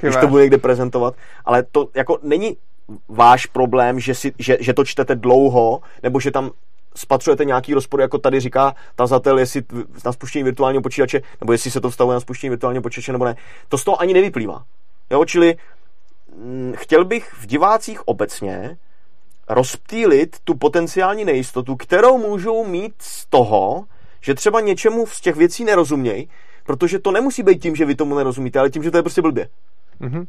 když 0.01 0.15
to 0.21 0.27
bude 0.27 0.41
někde 0.43 0.57
prezentovat, 0.57 1.13
ale 1.45 1.63
to 1.71 1.87
jako 1.95 2.17
není 2.23 2.57
váš 3.09 3.45
problém, 3.45 3.99
že, 3.99 4.15
si, 4.15 4.33
že, 4.39 4.57
že 4.59 4.73
to 4.73 4.85
čtete 4.85 5.15
dlouho, 5.15 5.81
nebo 6.03 6.19
že 6.19 6.31
tam 6.31 6.51
spatřujete 6.95 7.45
nějaký 7.45 7.73
rozpor, 7.73 8.01
jako 8.01 8.17
tady 8.17 8.39
říká 8.39 8.75
tazatel, 8.95 9.39
jestli 9.39 9.63
na 10.05 10.11
spuštění 10.11 10.43
virtuálního 10.43 10.81
počítače, 10.81 11.21
nebo 11.41 11.51
jestli 11.51 11.71
se 11.71 11.81
to 11.81 11.89
vztahuje 11.89 12.13
na 12.13 12.19
spuštění 12.19 12.49
virtuálního 12.49 12.81
počítače, 12.81 13.11
nebo 13.11 13.25
ne. 13.25 13.35
To 13.69 13.77
z 13.77 13.83
toho 13.83 14.01
ani 14.01 14.13
nevyplývá. 14.13 14.63
Jo, 15.11 15.25
čili 15.25 15.55
mm, 16.37 16.73
chtěl 16.77 17.05
bych 17.05 17.33
v 17.33 17.45
divácích 17.45 18.07
obecně 18.07 18.77
rozptýlit 19.49 20.35
tu 20.43 20.55
potenciální 20.55 21.25
nejistotu, 21.25 21.75
kterou 21.75 22.17
můžou 22.17 22.65
mít 22.65 22.93
z 22.99 23.25
toho, 23.25 23.85
že 24.21 24.33
třeba 24.33 24.61
něčemu 24.61 25.05
z 25.07 25.21
těch 25.21 25.35
věcí 25.35 25.63
nerozumějí, 25.63 26.29
protože 26.65 26.99
to 26.99 27.11
nemusí 27.11 27.43
být 27.43 27.61
tím, 27.61 27.75
že 27.75 27.85
vy 27.85 27.95
tomu 27.95 28.15
nerozumíte, 28.15 28.59
ale 28.59 28.69
tím, 28.69 28.83
že 28.83 28.91
to 28.91 28.97
je 28.97 29.03
prostě 29.03 29.21
blbě. 29.21 29.49
Mhm. 29.99 30.27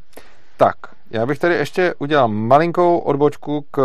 Tak, 0.57 0.75
já 1.11 1.25
bych 1.25 1.39
tady 1.39 1.55
ještě 1.55 1.93
udělal 1.99 2.27
malinkou 2.27 2.97
odbočku 2.97 3.65
k 3.71 3.79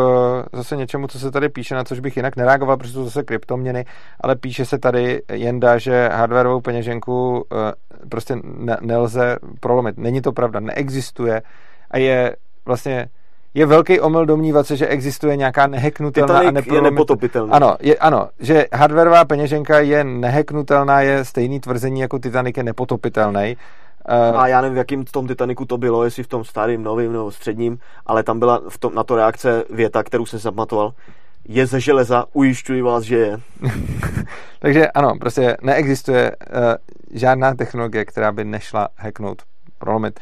zase 0.53 0.77
něčemu, 0.77 1.07
co 1.07 1.19
se 1.19 1.31
tady 1.31 1.49
píše, 1.49 1.75
na 1.75 1.85
což 1.85 2.01
bych 2.01 2.17
jinak 2.17 2.37
nereagoval, 2.37 2.77
protože 2.77 2.93
to 2.93 3.05
zase 3.05 3.23
kryptoměny, 3.23 3.85
ale 4.21 4.37
píše 4.37 4.65
se 4.65 4.79
tady 4.79 5.23
jenda, 5.33 5.79
že 5.79 6.09
hardwareovou 6.13 6.61
peněženku 6.61 7.45
eh, 7.53 7.73
prostě 8.09 8.37
ne, 8.43 8.77
nelze 8.81 9.37
prolomit. 9.61 9.99
Není 9.99 10.21
to 10.23 10.33
pravda, 10.33 10.61
neexistuje 10.61 11.43
a 11.91 11.99
je 11.99 12.37
vlastně 12.67 13.09
je 13.55 13.67
velký 13.67 14.01
omyl 14.01 14.27
domnívat 14.27 14.67
se, 14.67 14.77
že 14.77 14.87
existuje 14.87 15.37
nějaká 15.37 15.67
neheknutelná 15.67 16.39
a 16.39 16.43
je 16.43 16.53
neprolomitelná... 16.53 16.91
nepotopitelný. 16.91 17.53
Ano, 17.53 17.77
je, 17.81 17.97
ano, 17.97 18.29
že 18.41 18.67
hardwareová 18.73 19.25
peněženka 19.25 19.81
je 19.81 20.05
neheknutelná, 20.05 21.01
je 21.01 21.25
stejný 21.25 21.61
tvrzení 21.61 22.01
jako 22.01 22.19
Titanic 22.19 22.57
je 22.57 22.63
nepotopitelný. 22.63 23.57
Eh, 24.13 24.33
A 24.37 24.47
já 24.49 24.61
nevím, 24.61 24.75
v 24.75 24.79
jakým 24.79 25.05
tom 25.05 25.27
Titaniku 25.27 25.65
to 25.65 25.79
bylo, 25.79 26.05
jestli 26.05 26.23
v 26.23 26.27
tom 26.29 26.45
starým, 26.45 26.83
novým 26.83 27.13
nebo 27.13 27.31
středním, 27.31 27.79
ale 28.07 28.23
tam 28.23 28.39
byla 28.39 28.63
v 28.69 28.79
tom, 28.79 28.95
na 28.95 29.05
to 29.05 29.17
reakce 29.17 29.65
věta, 29.71 30.03
kterou 30.03 30.27
jsem 30.27 30.39
zapamatoval. 30.39 30.93
Je 31.49 31.67
ze 31.67 31.81
železa, 31.81 32.25
ujišťuji 32.33 32.83
vás, 32.83 33.03
že 33.05 33.17
je. 33.17 33.41
Takže 34.59 34.89
ano, 34.89 35.13
prostě 35.21 35.57
neexistuje 35.63 36.37
uh, 36.37 36.57
žádná 37.19 37.55
technologie, 37.55 38.05
která 38.05 38.33
by 38.33 38.45
nešla 38.45 38.89
hacknout, 38.97 39.43
prolomit. 39.79 40.21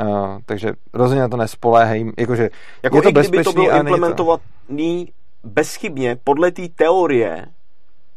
Uh, 0.00 0.38
takže 0.46 0.72
rozhodně 0.92 1.22
na 1.22 1.28
to 1.28 1.36
nespoléhej. 1.36 2.12
Jakože 2.18 2.50
Jako 2.82 2.96
je 2.96 3.02
to 3.02 3.08
i 3.08 3.12
kdyby 3.12 3.44
to 3.44 3.52
bylo 3.52 3.66
není 3.66 3.78
to- 3.78 3.86
implementovaný 3.86 5.12
bezchybně 5.44 6.16
podle 6.24 6.50
té 6.50 6.62
teorie, 6.68 7.46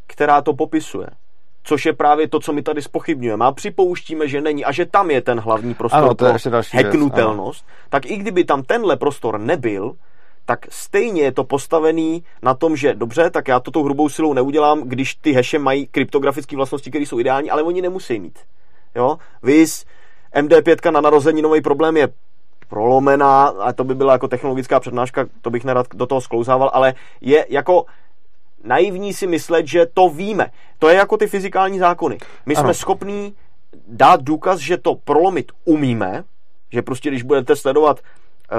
která 0.08 0.42
to 0.42 0.54
popisuje. 0.54 1.08
Což 1.64 1.86
je 1.86 1.94
právě 1.94 2.28
to, 2.28 2.40
co 2.40 2.54
my 2.54 2.62
tady 2.62 2.82
spochybňujeme. 2.82 3.46
A 3.46 3.52
připouštíme, 3.52 4.28
že 4.28 4.42
není 4.42 4.66
a 4.66 4.72
že 4.72 4.86
tam 4.86 5.12
je 5.12 5.22
ten 5.22 5.40
hlavní 5.40 5.74
prostor 5.74 6.04
Ano, 6.04 6.14
to 6.14 6.26
je 6.26 6.34
pro 6.42 6.52
další 6.52 6.78
věc, 6.78 6.86
hacknutelnost, 6.86 7.66
tak 7.90 8.06
i 8.06 8.18
kdyby 8.18 8.44
tam 8.44 8.64
tenhle 8.64 8.98
prostor 8.98 9.40
nebyl, 9.40 9.96
tak 10.46 10.66
stejně 10.70 11.22
je 11.22 11.32
to 11.32 11.44
postavený 11.44 12.24
na 12.42 12.54
tom, 12.54 12.76
že 12.76 12.94
dobře, 12.94 13.30
tak 13.30 13.48
já 13.48 13.60
to 13.60 13.72
tou 13.72 13.84
hrubou 13.84 14.10
silou 14.10 14.34
neudělám, 14.34 14.82
když 14.82 15.16
ty 15.16 15.34
hashe 15.34 15.60
mají 15.60 15.88
kryptografické 15.88 16.56
vlastnosti, 16.56 16.90
které 16.90 17.06
jsou 17.06 17.20
ideální, 17.20 17.52
ale 17.52 17.64
oni 17.64 17.82
nemusí 17.82 18.20
mít. 18.20 18.40
Jo? 18.96 19.18
Vys 19.44 19.86
MD5 20.36 20.92
na 20.92 21.02
narozeninový 21.02 21.62
problém 21.62 21.98
je 21.98 22.08
prolomená, 22.70 23.48
a 23.48 23.74
to 23.74 23.84
by 23.84 23.96
byla 23.96 24.14
jako 24.14 24.28
technologická 24.28 24.80
přednáška, 24.80 25.26
to 25.42 25.50
bych 25.50 25.64
nerad 25.64 25.88
do 25.94 26.06
toho 26.06 26.22
sklouzával, 26.22 26.72
ale 26.74 26.94
je 27.22 27.46
jako 27.50 27.86
naivní 28.64 29.14
si 29.14 29.28
myslet, 29.28 29.68
že 29.68 29.86
to 29.94 30.10
víme. 30.10 30.52
To 30.80 30.90
je 30.90 30.96
jako 30.96 31.18
ty 31.18 31.28
fyzikální 31.28 31.80
zákony. 31.80 32.18
My 32.46 32.56
Ano. 32.56 32.64
jsme 32.64 32.74
schopní 32.74 33.36
dát 33.88 34.22
důkaz, 34.24 34.60
že 34.60 34.78
to 34.78 34.96
prolomit 34.96 35.52
umíme, 35.66 36.24
že 36.72 36.82
prostě 36.82 37.10
když 37.10 37.24
budete 37.24 37.56
sledovat 37.56 38.00
uh, 38.00 38.58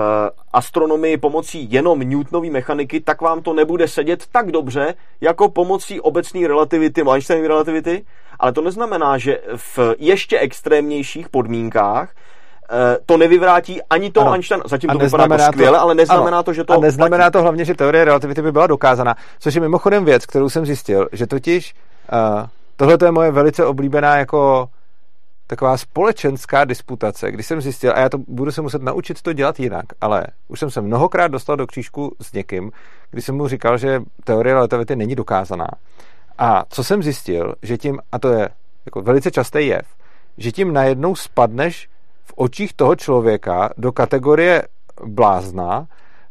astronomii 0.52 1.16
pomocí 1.16 1.72
jenom 1.72 1.98
Newtonovy 2.00 2.50
mechaniky, 2.50 3.00
tak 3.00 3.20
vám 3.20 3.42
to 3.42 3.52
nebude 3.52 3.88
sedět 3.88 4.26
tak 4.32 4.52
dobře, 4.52 4.94
jako 5.20 5.48
pomocí 5.48 6.00
obecné 6.00 6.48
relativity, 6.48 7.02
Einsteinovy 7.12 7.48
relativity, 7.48 8.04
ale 8.38 8.52
to 8.52 8.60
neznamená, 8.60 9.18
že 9.18 9.40
v 9.56 9.78
ještě 9.98 10.38
extrémnějších 10.38 11.28
podmínkách 11.28 12.14
to 13.06 13.16
nevyvrátí 13.16 13.82
ani 13.82 14.10
to 14.10 14.20
Ano. 14.20 14.32
Einstein, 14.32 14.60
zatím 14.66 14.90
to 14.90 14.98
vypadá 14.98 15.22
jako 15.22 15.28
neznamená 15.28 15.46
to- 15.46 15.52
skvěle, 15.52 15.78
ale 15.78 15.94
neznamená 15.94 16.36
ano. 16.36 16.42
to, 16.42 16.52
že 16.52 16.64
to 16.64 16.72
A 16.72 16.76
neznamená 16.80 17.24
platí. 17.24 17.32
to 17.32 17.42
hlavně, 17.42 17.64
že 17.64 17.74
teorie 17.74 18.04
relativity 18.04 18.42
by 18.42 18.52
byla 18.52 18.66
dokázaná, 18.66 19.14
což 19.38 19.54
je 19.54 19.60
mimochodem 19.60 20.04
věc, 20.04 20.26
kterou 20.26 20.48
jsem 20.48 20.66
zjistil, 20.66 21.08
že 21.12 21.26
totiž 21.26 21.74
uh, 22.12 22.46
tohle 22.76 22.98
je 23.04 23.10
moje 23.10 23.30
velice 23.30 23.64
oblíbená 23.66 24.16
jako 24.16 24.68
taková 25.46 25.76
společenská 25.76 26.64
disputace, 26.64 27.32
když 27.32 27.46
jsem 27.46 27.60
zjistil, 27.60 27.92
a 27.96 28.00
já 28.00 28.08
to 28.08 28.18
budu 28.18 28.52
se 28.52 28.62
muset 28.62 28.82
naučit 28.82 29.22
to 29.22 29.32
dělat 29.32 29.60
jinak, 29.60 29.84
ale 30.00 30.26
už 30.48 30.60
jsem 30.60 30.70
se 30.70 30.80
mnohokrát 30.80 31.28
dostal 31.28 31.56
do 31.56 31.66
křížku 31.66 32.12
s 32.20 32.32
někým, 32.32 32.70
když 33.10 33.24
jsem 33.24 33.36
mu 33.36 33.48
říkal, 33.48 33.78
že 33.78 34.02
teorie 34.24 34.54
relativity 34.54 34.96
není 34.96 35.14
dokázaná. 35.14 35.66
A 36.38 36.64
co 36.68 36.84
jsem 36.84 37.02
zjistil, 37.02 37.54
že 37.62 37.78
tím, 37.78 37.98
a 38.12 38.18
to 38.18 38.28
je 38.28 38.48
jako 38.86 39.02
velice 39.02 39.30
častý 39.30 39.66
jev, 39.66 39.86
že 40.38 40.52
tím 40.52 40.72
najednou 40.72 41.14
spadneš 41.16 41.88
očích 42.36 42.72
toho 42.72 42.96
člověka 42.96 43.70
do 43.78 43.92
kategorie 43.92 44.62
blázna, 45.04 45.86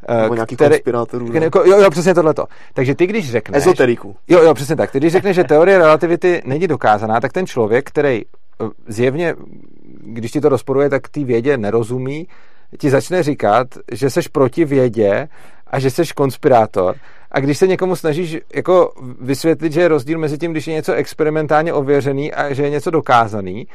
eh, 0.07 0.21
Nebo 0.21 0.33
nějaký 0.33 0.55
který, 0.55 0.69
konspirátorů. 0.69 1.31
ne? 1.31 1.39
jako, 1.43 1.59
jo, 1.65 1.81
jo, 1.81 1.89
přesně 1.89 2.13
tohleto. 2.13 2.45
Takže 2.73 2.95
ty, 2.95 3.07
když 3.07 3.31
řekneš... 3.31 3.57
Ezoteriku. 3.57 4.15
Jo, 4.27 4.43
jo, 4.43 4.53
přesně 4.53 4.75
tak. 4.75 4.91
Ty, 4.91 4.97
když 4.97 5.13
řekneš, 5.13 5.35
že 5.35 5.43
teorie 5.43 5.77
relativity 5.77 6.41
není 6.45 6.67
dokázaná, 6.67 7.19
tak 7.19 7.33
ten 7.33 7.47
člověk, 7.47 7.87
který 7.89 8.21
eh, 8.21 8.65
zjevně, 8.87 9.35
když 10.03 10.31
ti 10.31 10.41
to 10.41 10.49
rozporuje, 10.49 10.89
tak 10.89 11.07
ty 11.07 11.23
vědě 11.23 11.57
nerozumí, 11.57 12.27
ti 12.77 12.89
začne 12.89 13.23
říkat, 13.23 13.67
že 13.91 14.09
seš 14.09 14.27
proti 14.27 14.65
vědě 14.65 15.27
a 15.67 15.79
že 15.79 15.91
seš 15.91 16.11
konspirátor. 16.11 16.95
A 17.31 17.39
když 17.39 17.57
se 17.57 17.67
někomu 17.67 17.95
snažíš 17.95 18.37
jako 18.55 18.93
vysvětlit, 19.21 19.73
že 19.73 19.81
je 19.81 19.87
rozdíl 19.87 20.19
mezi 20.19 20.37
tím, 20.37 20.51
když 20.51 20.67
je 20.67 20.73
něco 20.73 20.93
experimentálně 20.93 21.73
ověřený 21.73 22.33
a 22.33 22.53
že 22.53 22.63
je 22.63 22.69
něco 22.69 22.91
dokázaný, 22.91 23.67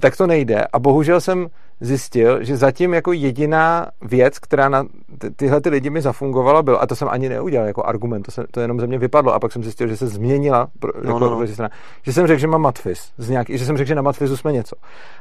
tak 0.00 0.16
to 0.16 0.26
nejde. 0.26 0.64
A 0.72 0.78
bohužel 0.78 1.20
jsem 1.20 1.46
zjistil, 1.80 2.44
že 2.44 2.56
zatím 2.56 2.94
jako 2.94 3.12
jediná 3.12 3.86
věc, 4.02 4.38
která 4.38 4.68
na 4.68 4.84
ty, 5.18 5.30
tyhle 5.30 5.60
ty 5.60 5.68
lidi 5.68 5.90
mi 5.90 6.02
zafungovala, 6.02 6.62
byl, 6.62 6.78
a 6.80 6.86
to 6.86 6.96
jsem 6.96 7.08
ani 7.10 7.28
neudělal 7.28 7.66
jako 7.66 7.84
argument, 7.84 8.22
to, 8.22 8.30
se, 8.30 8.44
to 8.50 8.60
jenom 8.60 8.80
ze 8.80 8.86
mě 8.86 8.98
vypadlo, 8.98 9.34
a 9.34 9.38
pak 9.38 9.52
jsem 9.52 9.62
zjistil, 9.62 9.88
že 9.88 9.96
se 9.96 10.06
změnila, 10.06 10.68
pro, 10.78 10.92
No, 10.94 11.00
jako, 11.08 11.18
no, 11.18 11.30
no. 11.30 11.36
protistrana. 11.36 11.70
že 12.02 12.12
jsem 12.12 12.26
řekl, 12.26 12.40
že 12.40 12.46
mám 12.46 12.60
matfiz, 12.62 13.12
z 13.18 13.30
nějaký, 13.30 13.58
že 13.58 13.64
jsem 13.64 13.76
řekl, 13.76 13.88
že 13.88 13.94
na 13.94 14.02
matfizu 14.02 14.36
jsme 14.36 14.52
něco. 14.52 14.76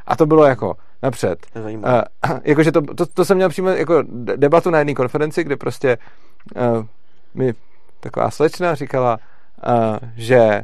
A 0.08 0.16
to 0.16 0.26
bylo 0.26 0.46
jako 0.46 0.76
napřed. 1.04 1.46
To 1.54 1.60
je 1.60 1.64
zajímavé. 1.64 2.04
Uh, 2.30 2.38
jakože 2.44 2.72
to, 2.72 2.82
to, 2.82 3.06
to, 3.06 3.26
jsem 3.26 3.38
měl 3.38 3.50
přímo 3.50 3.70
jako 3.70 4.04
de- 4.08 4.38
debatu 4.38 4.70
na 4.70 4.78
jedné 4.80 4.94
konferenci, 4.94 5.44
kde 5.44 5.56
prostě 5.58 5.98
uh, 6.56 6.86
mi 7.34 7.54
taková 8.00 8.32
slečna 8.32 8.76
říkala, 8.76 9.18
uh, 9.68 10.10
že 10.16 10.62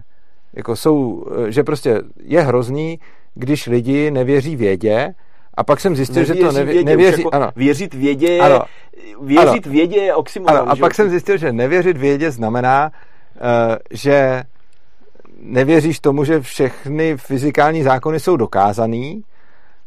jako 0.53 0.75
jsou, 0.75 1.11
uh, 1.11 1.45
že 1.45 1.63
prostě 1.63 2.01
je 2.23 2.41
hrozný, 2.41 2.99
když 3.35 3.67
lidi 3.67 4.11
nevěří 4.11 4.55
vědě, 4.55 5.13
a 5.57 5.63
pak 5.63 5.79
jsem 5.79 5.95
zjistil, 5.95 6.23
že 6.23 6.35
to 6.35 6.51
nevě, 6.51 6.73
vědě, 6.73 6.89
nevěří, 6.89 7.21
jako 7.21 7.35
ano, 7.35 7.49
Věřit 7.55 7.93
vědě 7.93 8.27
je, 8.27 8.41
Ano. 8.41 8.61
věřit 9.21 9.65
vědě 9.65 9.97
je 9.97 10.15
oxymoron. 10.15 10.59
ano, 10.59 10.71
a 10.71 10.75
pak 10.75 10.95
jsem 10.95 11.09
zjistil, 11.09 11.37
že 11.37 11.51
nevěřit 11.53 11.97
vědě 11.97 12.31
znamená, 12.31 12.91
uh, 13.35 13.75
že 13.91 14.43
nevěříš 15.39 15.99
tomu, 15.99 16.23
že 16.23 16.41
všechny 16.41 17.17
fyzikální 17.17 17.83
zákony 17.83 18.19
jsou 18.19 18.37
dokázaný 18.37 19.23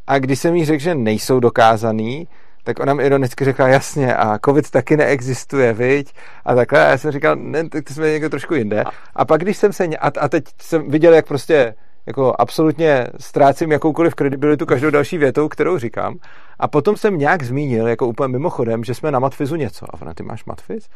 a 0.07 0.19
když 0.19 0.39
jsem 0.39 0.57
jí 0.57 0.65
řekl, 0.65 0.83
že 0.83 0.95
nejsou 0.95 1.41
dokázaný, 1.41 2.29
tak 2.65 2.81
ona 2.81 2.95
mi 2.95 3.03
ironicky 3.05 3.45
řekla, 3.45 3.69
jasně, 3.69 4.15
a 4.17 4.39
covid 4.45 4.71
taky 4.71 4.97
neexistuje, 4.97 5.73
viď? 5.73 6.13
A 6.45 6.55
takhle, 6.55 6.87
a 6.87 6.91
já 6.91 6.99
jsem 6.99 7.11
říkal, 7.11 7.37
ne, 7.37 7.69
tak 7.69 7.85
to 7.85 7.95
jsme 7.95 8.11
někdo 8.11 8.31
trošku 8.31 8.55
jinde. 8.55 8.85
A 9.15 9.25
pak, 9.25 9.41
když 9.41 9.57
jsem 9.57 9.73
se, 9.73 9.87
a, 9.87 10.11
a 10.21 10.29
teď 10.29 10.45
jsem 10.63 10.91
viděl, 10.91 11.15
jak 11.15 11.27
prostě 11.27 11.75
jako 12.09 12.35
absolutně 12.39 13.07
ztrácím 13.21 13.73
jakoukoliv 13.73 14.15
kredibilitu 14.15 14.67
každou 14.67 14.91
další 14.91 15.19
větou, 15.19 15.49
kterou 15.49 15.79
říkám. 15.79 16.17
A 16.59 16.69
potom 16.69 16.97
jsem 16.97 17.19
nějak 17.19 17.43
zmínil, 17.43 17.89
jako 17.89 18.07
úplně 18.07 18.29
mimochodem, 18.29 18.85
že 18.85 18.95
jsme 18.95 19.11
na 19.11 19.19
matfizu 19.19 19.57
něco. 19.57 19.87
A 19.91 20.03
ona, 20.03 20.15
ty 20.15 20.23
máš 20.23 20.45
matfiz? 20.45 20.89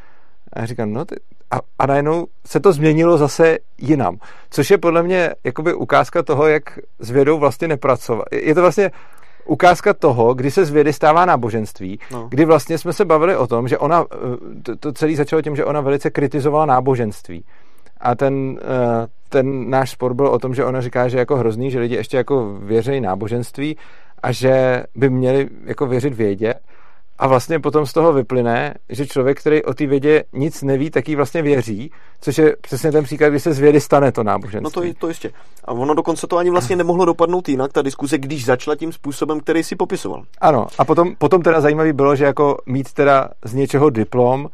A 0.52 0.60
já 0.60 0.66
říkám, 0.66 0.93
no 0.93 1.05
ty... 1.05 1.14
A, 1.51 1.60
a 1.78 1.86
najednou 1.86 2.26
se 2.47 2.60
to 2.60 2.72
změnilo 2.72 3.18
zase 3.18 3.59
jinam. 3.78 4.16
Což 4.51 4.70
je 4.70 4.78
podle 4.78 5.02
mě 5.02 5.30
jakoby 5.44 5.74
ukázka 5.74 6.22
toho, 6.22 6.47
jak 6.47 6.78
s 6.98 7.10
vědou 7.10 7.39
vlastně 7.39 7.68
nepracovat. 7.68 8.24
Je 8.32 8.55
to 8.55 8.60
vlastně 8.60 8.90
ukázka 9.47 9.94
toho, 9.94 10.34
kdy 10.34 10.51
se 10.51 10.64
z 10.64 10.70
vědy 10.70 10.93
stává 10.93 11.24
náboženství, 11.24 11.98
No. 12.10 12.26
kdy 12.28 12.44
vlastně 12.44 12.78
jsme 12.78 12.93
se 12.93 13.05
bavili 13.05 13.36
o 13.36 13.47
tom, 13.47 13.68
že 13.68 13.78
ona, 13.78 14.05
eh, 14.12 14.62
to, 14.62 14.76
to 14.76 14.93
celé 14.93 15.16
začalo 15.16 15.43
tím, 15.43 15.56
že 15.56 15.64
ona 15.64 15.80
velice 15.80 16.10
kritizovala 16.10 16.66
náboženství. 16.66 17.44
A 18.01 18.14
ten, 18.14 18.59
eh, 18.62 19.06
ten 19.32 19.70
náš 19.70 19.90
spor 19.90 20.14
byl 20.14 20.26
o 20.26 20.38
tom, 20.38 20.54
že 20.54 20.64
ona 20.64 20.80
říká, 20.80 21.09
že 21.09 21.16
je 21.16 21.18
jako 21.18 21.36
hrozný, 21.36 21.70
že 21.70 21.80
lidi 21.80 21.94
ještě 21.94 22.16
jako 22.16 22.54
věří 22.59 23.00
náboženství 23.00 23.76
a 24.22 24.32
že 24.32 24.84
by 24.94 25.10
měli 25.10 25.48
jako 25.64 25.86
věřit 25.86 26.14
vědě. 26.14 26.54
A 27.18 27.26
vlastně 27.26 27.59
potom 27.59 27.86
z 27.86 27.92
toho 27.92 28.12
vyplyne, 28.12 28.74
že 28.88 29.06
člověk, 29.06 29.40
který 29.40 29.62
o 29.62 29.74
té 29.74 29.86
vědě 29.86 30.24
nic 30.32 30.62
neví, 30.62 30.90
tak 30.90 31.09
jí 31.09 31.16
vlastně 31.16 31.42
věří, 31.42 31.90
což 32.20 32.38
je 32.38 32.56
přesně 32.60 32.92
ten 32.92 33.04
příklad, 33.04 33.28
kdy 33.28 33.40
se 33.40 33.52
z 33.52 33.59
vědy 33.59 33.80
stane 33.80 34.12
to 34.12 34.22
náboženství. 34.22 34.82
No 34.82 34.92
to, 34.94 34.98
to 34.98 35.09
jistě. 35.09 35.30
A 35.64 35.72
ono 35.72 35.94
dokonce 35.94 36.26
to 36.26 36.36
ani 36.36 36.50
vlastně 36.50 36.76
nemohlo 36.76 37.04
dopadnout 37.04 37.48
jinak, 37.48 37.72
ta 37.72 37.82
diskuze, 37.82 38.18
když 38.18 38.44
začala 38.44 38.76
tím 38.76 38.92
způsobem, 38.92 39.40
který 39.40 39.62
si 39.62 39.76
popisoval. 39.76 40.22
Ano, 40.40 40.66
a 40.78 40.84
potom, 40.84 41.14
potom 41.18 41.42
teda 41.42 41.60
zajímavý 41.60 41.92
bylo, 41.92 42.16
že 42.16 42.24
jako 42.24 42.56
mít 42.66 42.92
teda 42.92 43.28
z 43.44 43.54
něčeho 43.54 43.90
diplom 43.90 44.48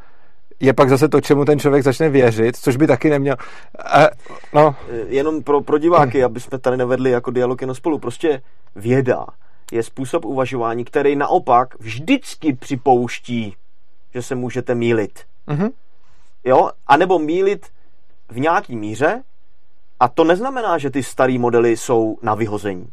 je 0.60 0.72
pak 0.72 0.88
zase 0.88 1.08
to, 1.08 1.20
čemu 1.20 1.44
ten 1.44 1.58
člověk 1.58 1.84
začne 1.84 2.08
věřit, 2.08 2.56
což 2.56 2.76
by 2.76 2.86
taky 2.86 3.10
neměl. 3.10 3.36
A, 3.84 4.06
no, 4.54 4.76
Eh, 4.90 5.04
Jenom 5.08 5.42
pro, 5.42 5.60
pro 5.60 5.78
diváky, 5.78 6.24
aby 6.24 6.40
jsme 6.40 6.58
tady 6.58 6.76
nevedli 6.76 7.10
jako 7.10 7.30
dialog 7.30 7.60
jenom 7.60 7.74
spolu. 7.74 7.98
Prostě 7.98 8.42
věda 8.76 9.26
je 9.72 9.82
způsob 9.82 10.24
uvažování, 10.24 10.84
který 10.84 11.16
naopak 11.16 11.78
vždycky 11.80 12.52
připouští, 12.52 13.56
že 14.14 14.22
se 14.22 14.34
můžete 14.34 14.74
mílit. 14.74 15.20
mhm. 15.46 15.68
Jo? 16.44 16.70
A 16.86 16.96
nebo 16.96 17.18
mílit 17.18 17.66
v 18.28 18.40
nějaký 18.40 18.76
míře 18.76 19.22
a 20.00 20.08
to 20.08 20.24
neznamená, 20.24 20.78
že 20.78 20.90
ty 20.90 21.02
staré 21.02 21.38
modely 21.38 21.76
jsou 21.76 22.18
na 22.22 22.34
vyhození. 22.34 22.88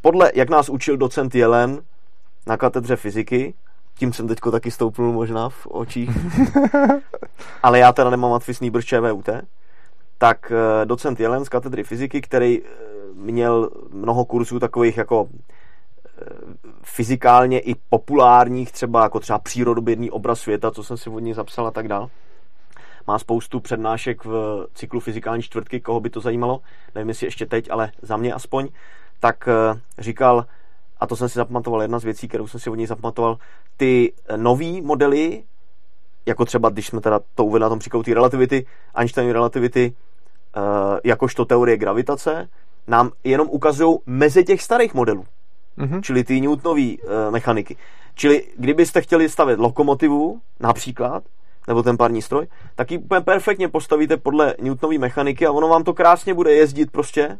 Podle, 0.00 0.32
jak 0.34 0.50
nás 0.50 0.68
učil 0.68 0.96
docent 0.96 1.34
Jelen 1.34 1.80
na 2.46 2.56
katedře 2.56 2.96
fyziky, 2.96 3.54
tím 3.98 4.12
jsem 4.12 4.28
teďko 4.28 4.50
taky 4.50 4.70
stoupnul 4.70 5.12
možná 5.12 5.48
v 5.48 5.66
očích, 5.66 6.10
ale 7.62 7.78
já 7.78 7.92
teda 7.92 8.10
nemám 8.10 8.30
matfis 8.30 8.60
nýbrž 8.60 8.84
ČVUT, 8.84 9.28
tak 10.18 10.52
eh, 10.52 10.86
docent 10.86 11.20
Jelen 11.20 11.44
z 11.44 11.48
katedry 11.48 11.84
fyziky, 11.84 12.20
který 12.20 12.62
eh, 12.62 12.68
měl 13.14 13.70
mnoho 13.90 14.24
kurzů 14.24 14.58
takových 14.58 14.96
jako 14.96 15.28
eh, 15.32 16.24
fyzikálně 16.82 17.60
i 17.60 17.74
populárních, 17.74 18.72
třeba 18.72 19.02
jako 19.02 19.20
třeba 19.20 19.38
přírodobědný 19.38 20.10
obraz 20.10 20.40
světa, 20.40 20.70
co 20.70 20.84
jsem 20.84 20.96
si 20.96 21.10
od 21.10 21.20
něj 21.20 21.34
zapsal 21.34 21.66
a 21.66 21.70
tak 21.70 21.88
dál. 21.88 22.10
Má 23.06 23.18
spoustu 23.18 23.60
přednášek 23.60 24.24
v 24.24 24.66
cyklu 24.74 25.00
fyzikální 25.00 25.42
čtvrtky, 25.42 25.80
koho 25.80 26.00
by 26.00 26.10
to 26.10 26.20
zajímalo, 26.20 26.60
nevím 26.94 27.08
jestli 27.08 27.26
ještě 27.26 27.46
teď, 27.46 27.70
ale 27.70 27.92
za 28.02 28.16
mě 28.16 28.32
aspoň, 28.32 28.68
tak 29.20 29.48
říkal, 29.98 30.46
a 31.00 31.06
to 31.06 31.16
jsem 31.16 31.28
si 31.28 31.34
zapamatoval, 31.34 31.82
jedna 31.82 31.98
z 31.98 32.04
věcí, 32.04 32.28
kterou 32.28 32.46
jsem 32.46 32.60
si 32.60 32.70
od 32.70 32.74
něj 32.74 32.86
zapamatoval, 32.86 33.38
ty 33.76 34.12
nové 34.36 34.82
modely, 34.82 35.42
jako 36.26 36.44
třeba, 36.44 36.68
když 36.68 36.86
jsme 36.86 37.00
teda 37.00 37.20
to 37.34 37.44
uvedli 37.44 37.62
na 37.62 37.68
tom 37.68 37.78
příkladu 37.78 38.02
té 38.02 38.14
relativity, 38.14 38.66
Einsteinovy 38.94 39.32
relativity, 39.32 39.92
eh, 40.56 41.00
jakožto 41.04 41.44
teorie 41.44 41.76
gravitace, 41.76 42.48
nám 42.86 43.10
jenom 43.24 43.48
ukazují 43.50 43.98
mezi 44.06 44.44
těch 44.44 44.62
starých 44.62 44.94
modelů 44.94 45.26
Mhm. 45.78 46.02
čili 46.02 46.24
ty 46.24 46.40
Newtonové 46.40 46.82
e, 46.82 46.96
mechaniky. 47.30 47.76
Čili 48.14 48.44
kdybyste 48.56 49.00
chtěli 49.00 49.28
stavět 49.28 49.58
lokomotivu, 49.58 50.40
například, 50.60 51.22
nebo 51.68 51.82
ten 51.82 51.96
parní 51.96 52.22
stroj, 52.22 52.46
tak 52.74 52.90
ji 52.90 52.98
úplně 52.98 53.20
perfektně 53.20 53.68
postavíte 53.68 54.16
podle 54.16 54.54
Newtonové 54.62 54.98
mechaniky 54.98 55.46
a 55.46 55.52
ono 55.52 55.68
vám 55.68 55.84
to 55.84 55.94
krásně 55.94 56.34
bude 56.34 56.52
jezdit 56.52 56.90
prostě 56.90 57.38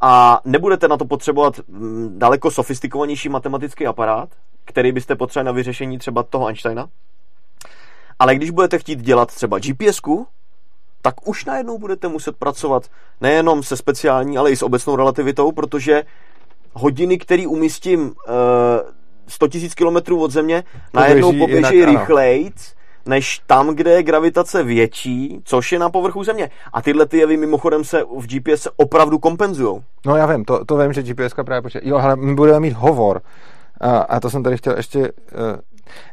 a 0.00 0.40
nebudete 0.44 0.88
na 0.88 0.96
to 0.96 1.04
potřebovat 1.04 1.60
mm, 1.68 2.14
daleko 2.18 2.50
sofistikovanější 2.50 3.28
matematický 3.28 3.86
aparát, 3.86 4.28
který 4.64 4.92
byste 4.92 5.16
potřebovali 5.16 5.46
na 5.46 5.52
vyřešení 5.52 5.98
třeba 5.98 6.22
toho 6.22 6.46
Einsteina. 6.46 6.88
Ale 8.18 8.34
když 8.34 8.50
budete 8.50 8.78
chtít 8.78 9.00
dělat 9.00 9.34
třeba 9.34 9.58
GPSku, 9.58 10.26
tak 11.02 11.28
už 11.28 11.44
najednou 11.44 11.78
budete 11.78 12.08
muset 12.08 12.36
pracovat 12.36 12.90
nejenom 13.20 13.62
se 13.62 13.76
speciální, 13.76 14.38
ale 14.38 14.50
i 14.50 14.56
s 14.56 14.62
obecnou 14.62 14.96
relativitou, 14.96 15.52
protože 15.52 16.04
hodiny, 16.72 17.18
který 17.18 17.46
umístím 17.46 18.00
uh, 18.00 18.14
100 19.28 19.46
000 19.54 20.00
km 20.02 20.14
od 20.14 20.30
Země, 20.30 20.64
najednou 20.94 21.32
Poběží 21.38 21.84
rychlejc, 21.84 22.75
než 23.06 23.42
tam, 23.46 23.74
kde 23.74 23.90
je 23.90 24.02
gravitace 24.02 24.62
větší, 24.62 25.40
což 25.44 25.72
je 25.72 25.78
na 25.78 25.90
povrchu 25.90 26.24
Země. 26.24 26.50
A 26.72 26.82
tyhle 26.82 27.06
ty 27.06 27.18
jevy 27.18 27.36
mimochodem 27.36 27.84
se 27.84 28.02
v 28.02 28.26
GPS 28.26 28.68
opravdu 28.76 29.18
kompenzují. 29.18 29.82
No 30.06 30.16
já 30.16 30.26
vím, 30.26 30.44
to, 30.44 30.64
to 30.64 30.76
vím, 30.76 30.92
že 30.92 31.02
GPS 31.02 31.34
právě 31.34 31.62
počítá. 31.62 31.88
Jo, 31.88 31.96
ale 31.96 32.16
my 32.16 32.34
budeme 32.34 32.60
mít 32.60 32.72
hovor. 32.72 33.22
A, 33.80 33.98
a 33.98 34.20
to 34.20 34.30
jsem 34.30 34.42
tady 34.42 34.56
chtěl 34.56 34.76
ještě... 34.76 34.98
Uh, 34.98 35.08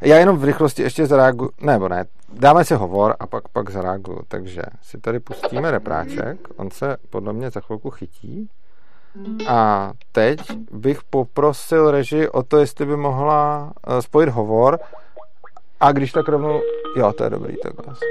já 0.01 0.17
jenom 0.17 0.37
v 0.37 0.43
rychlosti 0.43 0.81
ještě 0.81 1.05
zareaguju, 1.05 1.51
nebo 1.61 1.89
ne, 1.89 2.05
dáme 2.33 2.65
si 2.65 2.73
hovor 2.75 3.15
a 3.19 3.27
pak, 3.27 3.47
pak 3.47 3.69
zareaguju. 3.69 4.19
Takže 4.27 4.61
si 4.81 4.97
tady 4.97 5.19
pustíme 5.19 5.71
repráček, 5.71 6.37
on 6.55 6.71
se 6.71 6.97
podle 7.09 7.33
mě 7.33 7.49
za 7.49 7.61
chvilku 7.61 7.89
chytí. 7.89 8.49
A 9.47 9.91
teď 10.11 10.39
bych 10.71 11.03
poprosil 11.03 11.91
reži 11.91 12.29
o 12.29 12.43
to, 12.43 12.57
jestli 12.57 12.85
by 12.85 12.97
mohla 12.97 13.71
eh, 13.87 14.01
spojit 14.01 14.29
hovor. 14.29 14.79
A 15.83 15.91
když 15.91 16.11
tak 16.11 16.27
rovnou... 16.27 16.61
Jo, 16.95 17.13
to 17.13 17.23
je 17.23 17.29
dobrý, 17.29 17.57
tak 17.57 17.87
asi. 17.87 18.05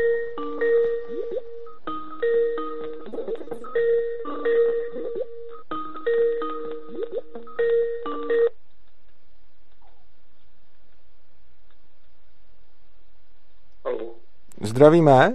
Zdravíme. 14.60 15.28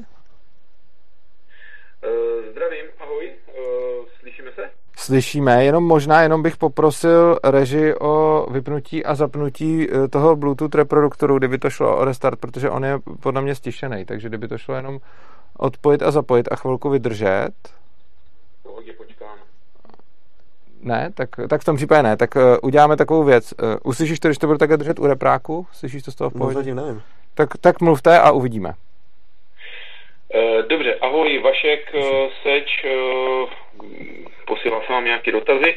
Uh, 2.03 2.51
zdravím, 2.51 2.85
ahoj, 2.99 3.33
uh, 3.47 4.05
slyšíme 4.19 4.51
se? 4.51 4.76
Slyšíme, 5.07 5.63
jenom 5.65 5.83
možná, 5.83 6.21
jenom 6.21 6.43
bych 6.43 6.57
poprosil 6.57 7.39
reži 7.43 7.95
o 7.95 8.45
vypnutí 8.51 9.05
a 9.05 9.15
zapnutí 9.15 9.87
eh, 9.89 10.07
toho 10.07 10.35
Bluetooth 10.35 10.75
reproduktoru, 10.75 11.37
kdyby 11.37 11.57
to 11.57 11.69
šlo 11.69 11.97
o 11.97 12.05
restart, 12.05 12.39
protože 12.39 12.69
on 12.69 12.85
je 12.85 12.99
podle 13.19 13.41
mě 13.41 13.55
stišený, 13.55 14.05
takže 14.05 14.27
kdyby 14.29 14.47
to 14.47 14.57
šlo 14.57 14.75
jenom 14.75 14.99
odpojit 15.57 16.01
a 16.03 16.11
zapojit 16.11 16.47
a 16.51 16.55
chvilku 16.55 16.89
vydržet. 16.89 17.51
Pohodě, 18.63 18.93
počkám. 18.93 19.37
Ne, 20.81 21.11
tak, 21.13 21.29
tak 21.49 21.61
v 21.61 21.65
tom 21.65 21.75
případě 21.75 22.03
ne. 22.03 22.17
Tak 22.17 22.35
uh, 22.35 22.41
uděláme 22.61 22.97
takovou 22.97 23.23
věc. 23.23 23.53
Uh, 23.63 23.75
uslyšíš 23.83 24.19
to, 24.19 24.27
když 24.27 24.37
to 24.37 24.47
bude 24.47 24.59
takhle 24.59 24.77
držet 24.77 24.99
u 24.99 25.07
repráku? 25.07 25.67
Slyšíš 25.71 26.03
to 26.03 26.11
z 26.11 26.15
toho 26.15 26.29
v 26.29 26.33
No 26.33 26.37
pohodě? 26.39 26.55
zatím 26.55 26.75
nevím. 26.75 27.01
Tak, 27.33 27.49
tak 27.61 27.81
mluvte 27.81 28.19
a 28.19 28.31
uvidíme. 28.31 28.69
Uh, 30.35 30.67
dobře, 30.69 30.95
ahoj, 30.95 31.41
Vašek, 31.43 31.79
uh, 31.95 32.01
Seč, 32.43 32.67
uh, 32.85 33.49
posílal 34.47 34.81
jsem 34.85 34.93
vám 34.93 35.05
nějaké 35.05 35.31
dotazy. 35.31 35.75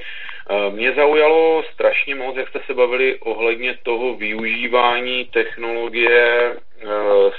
Uh, 0.51 0.75
mě 0.75 0.93
zaujalo 0.93 1.63
strašně 1.73 2.15
moc, 2.15 2.37
jak 2.37 2.49
jste 2.49 2.61
se 2.67 2.75
bavili 2.75 3.19
ohledně 3.19 3.79
toho 3.83 4.15
využívání 4.15 5.25
technologie 5.25 6.53
uh, 6.53 6.91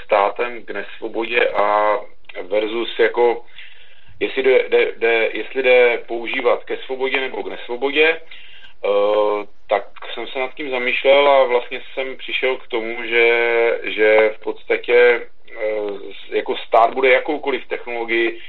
státem 0.04 0.64
k 0.64 0.70
nesvobodě 0.70 1.48
a 1.48 1.98
versus 2.42 2.98
jako 2.98 3.44
jestli 4.20 4.42
jde, 4.42 4.64
jde, 4.68 4.92
jde, 4.96 5.30
jestli 5.32 5.62
jde 5.62 6.02
používat 6.06 6.64
ke 6.64 6.76
svobodě 6.76 7.20
nebo 7.20 7.42
k 7.42 7.50
nesvobodě, 7.50 8.20
uh, 8.84 9.44
tak 9.68 9.84
jsem 10.14 10.26
se 10.26 10.38
nad 10.38 10.54
tím 10.54 10.70
zamýšlel 10.70 11.28
a 11.28 11.44
vlastně 11.44 11.82
jsem 11.94 12.16
přišel 12.16 12.56
k 12.56 12.66
tomu, 12.66 13.04
že, 13.04 13.78
že 13.82 14.34
v 14.36 14.40
podstatě 14.40 15.20
jako 16.30 16.56
stát 16.56 16.94
bude 16.94 17.08
jakoukoliv 17.08 17.68
technologii 17.68 18.40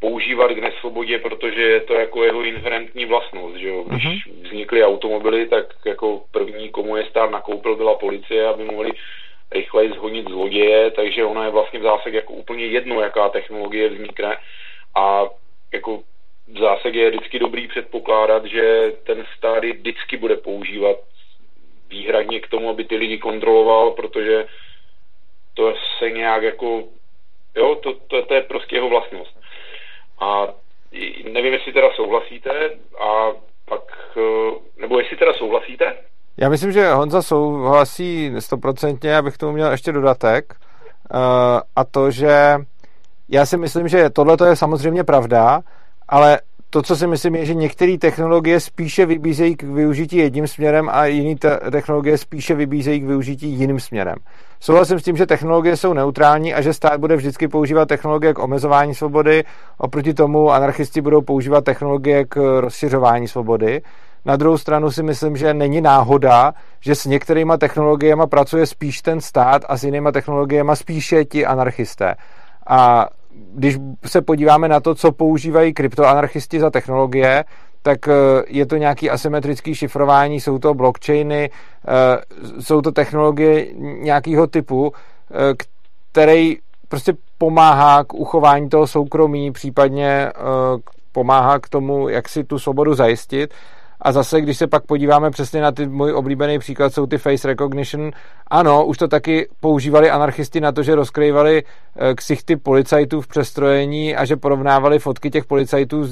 používat 0.00 0.48
k 0.52 0.58
nesvobodě, 0.58 1.18
protože 1.18 1.62
je 1.62 1.80
to 1.80 1.94
jako 1.94 2.24
jeho 2.24 2.42
inherentní 2.42 3.04
vlastnost, 3.04 3.56
že 3.56 3.68
jo? 3.68 3.84
Když 3.84 4.04
Mhm. 4.04 4.42
vznikly 4.42 4.84
automobily, 4.84 5.46
tak 5.46 5.66
jako 5.86 6.22
první, 6.30 6.70
komu 6.70 6.96
je 6.96 7.04
stát 7.06 7.30
nakoupil, 7.30 7.76
byla 7.76 7.94
policie, 7.94 8.46
aby 8.46 8.64
mohli 8.64 8.92
rychleji 9.52 9.90
zhonit 9.92 10.28
zloděje, 10.28 10.90
takže 10.90 11.24
ona 11.24 11.44
je 11.44 11.50
vlastně 11.50 11.78
v 11.78 11.82
zásadě 11.82 12.16
jako 12.16 12.32
úplně 12.32 12.66
jedno, 12.66 13.00
jaká 13.00 13.28
technologie 13.28 13.88
vznikne 13.88 14.36
a 14.94 15.24
jako 15.72 16.02
v 16.48 16.58
zásadě 16.58 17.00
je 17.00 17.10
vždycky 17.10 17.38
dobrý 17.38 17.68
předpokládat, 17.68 18.44
že 18.44 18.92
ten 19.04 19.26
stát 19.36 19.64
vždycky 19.64 20.16
bude 20.16 20.36
používat 20.36 20.96
výhradně 21.88 22.40
k 22.40 22.48
tomu, 22.48 22.70
aby 22.70 22.84
ty 22.84 22.96
lidi 22.96 23.18
kontroloval, 23.18 23.90
protože 23.90 24.46
to 25.54 25.74
se 25.98 26.10
nějak 26.10 26.42
jako, 26.42 26.84
jo, 27.56 27.74
to, 27.74 27.94
to, 27.94 28.22
to 28.22 28.34
je 28.34 28.42
prostě 28.42 28.76
jeho 28.76 28.88
vlastnost. 28.88 29.43
A 30.24 30.48
nevím, 31.32 31.52
jestli 31.52 31.72
teda 31.72 31.88
souhlasíte 31.96 32.50
a 33.00 33.28
pak, 33.68 33.82
eh, 34.16 34.80
nebo 34.80 34.98
jestli 34.98 35.16
teda 35.16 35.32
souhlasíte, 35.32 35.96
Já 36.36 36.48
myslím, 36.48 36.72
že 36.72 36.92
Honza 36.92 37.22
souhlasí 37.22 38.32
stoprocentně, 38.38 39.16
abych 39.16 39.38
tomu 39.38 39.52
měl 39.52 39.70
ještě 39.70 39.92
dodatek. 39.92 40.54
Uh, 41.14 41.20
a 41.76 41.84
to, 41.84 42.10
že 42.10 42.56
já 43.28 43.46
si 43.46 43.56
myslím, 43.56 43.88
že 43.88 44.10
tohle 44.10 44.36
je 44.48 44.56
samozřejmě 44.56 45.04
pravda, 45.04 45.60
ale 46.08 46.40
to, 46.74 46.82
co 46.82 46.96
si 46.96 47.06
myslím, 47.06 47.34
je, 47.34 47.46
že 47.46 47.54
některé 47.54 47.98
technologie 47.98 48.60
spíše 48.60 49.06
vybízejí 49.06 49.56
k 49.56 49.62
využití 49.62 50.16
jedním 50.16 50.46
směrem 50.46 50.88
a 50.92 51.06
jiné 51.06 51.36
te- 51.38 51.60
technologie 51.70 52.18
spíše 52.18 52.54
vybízejí 52.54 53.00
k 53.00 53.04
využití 53.04 53.48
jiným 53.48 53.80
směrem. 53.80 54.16
Souhlasím 54.60 55.00
s 55.00 55.02
tím, 55.02 55.16
že 55.16 55.26
technologie 55.26 55.76
jsou 55.76 55.92
neutrální 55.92 56.54
a 56.54 56.60
že 56.60 56.72
stát 56.72 57.00
bude 57.00 57.16
vždycky 57.16 57.48
používat 57.48 57.88
technologie 57.88 58.34
k 58.34 58.38
omezování 58.38 58.94
svobody, 58.94 59.44
oproti 59.78 60.14
tomu 60.14 60.50
anarchisti 60.50 61.00
budou 61.00 61.22
používat 61.22 61.64
technologie 61.64 62.24
k 62.24 62.60
rozšiřování 62.60 63.28
svobody. 63.28 63.82
Na 64.24 64.36
druhou 64.36 64.58
stranu 64.58 64.90
si 64.90 65.02
myslím, 65.02 65.36
že 65.36 65.54
není 65.54 65.80
náhoda, 65.80 66.52
že 66.80 66.94
s 66.94 67.04
některýma 67.04 67.56
technologiemi 67.56 68.22
pracuje 68.30 68.66
spíš 68.66 69.02
ten 69.02 69.20
stát 69.20 69.62
a 69.68 69.76
s 69.76 69.84
jinýma 69.84 70.12
technologiemi 70.12 70.72
spíše 70.74 71.24
ti 71.24 71.46
anarchisté. 71.46 72.14
A 72.66 73.08
když 73.54 73.78
se 74.06 74.22
podíváme 74.22 74.68
na 74.68 74.80
to, 74.80 74.94
co 74.94 75.12
používají 75.12 75.74
kryptoanarchisti 75.74 76.60
za 76.60 76.70
technologie, 76.70 77.44
tak 77.82 78.08
eh, 78.08 78.12
je 78.46 78.66
to 78.66 78.76
nějaký 78.76 79.10
asymetrický 79.10 79.74
šifrování, 79.74 80.40
jsou 80.40 80.58
to 80.58 80.74
blockchainy, 80.74 81.50
eh, 81.50 82.62
jsou 82.62 82.80
to 82.80 82.92
technologie 82.92 83.66
nějakého 84.00 84.46
typu, 84.46 84.92
eh, 85.30 85.54
který 86.12 86.56
prostě 86.88 87.12
pomáhá 87.38 88.04
k 88.04 88.14
uchování 88.14 88.68
toho 88.68 88.86
soukromí, 88.86 89.52
případně 89.52 90.32
pomáhá 91.12 91.58
k 91.58 91.68
tomu, 91.68 92.08
jak 92.08 92.28
si 92.28 92.44
tu 92.44 92.58
svobodu 92.58 92.94
zajistit. 92.94 93.54
A 94.04 94.12
zase, 94.12 94.40
když 94.40 94.58
se 94.58 94.66
pak 94.66 94.86
podíváme 94.86 95.30
přesně 95.30 95.60
na 95.60 95.72
ty 95.72 95.86
můj 95.86 96.12
oblíbený 96.12 96.58
příklad, 96.58 96.94
jsou 96.94 97.06
ty 97.06 97.18
face 97.18 97.48
recognition. 97.48 98.10
Ano, 98.50 98.86
už 98.86 98.98
to 98.98 99.08
taky 99.08 99.48
používali 99.60 100.10
anarchisti 100.10 100.60
na 100.60 100.72
to, 100.72 100.82
že 100.82 100.94
rozkrývali 100.94 101.62
eh, 101.62 102.14
ksichty 102.14 102.56
policajtů 102.56 103.20
v 103.20 103.26
přestrojení 103.26 104.16
a 104.16 104.24
že 104.24 104.36
porovnávali 104.36 104.98
fotky 104.98 105.30
těch 105.30 105.44
policajtů 105.44 106.04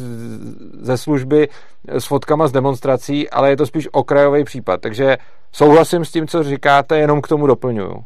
ze 0.73 0.97
služby 0.97 1.49
s 1.89 2.07
fotkama 2.07 2.47
z 2.47 2.53
demonstrací, 2.53 3.31
ale 3.31 3.51
je 3.51 3.57
to 3.57 3.67
spíš 3.67 3.89
okrajový 3.93 4.45
případ. 4.45 4.81
Takže 4.81 5.17
souhlasím 5.53 6.05
s 6.05 6.13
tím, 6.13 6.27
co 6.27 6.43
říkáte, 6.43 6.99
jenom 6.99 7.21
k 7.23 7.29
tomu 7.29 7.47
doplňuju. 7.47 8.05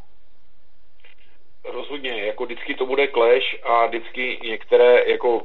rozhodně, 1.72 2.26
jako 2.26 2.44
vždycky 2.44 2.74
to 2.74 2.86
bude 2.86 3.08
clash 3.08 3.64
a 3.64 3.86
vždycky 3.86 4.38
některé, 4.42 5.10
jako 5.10 5.42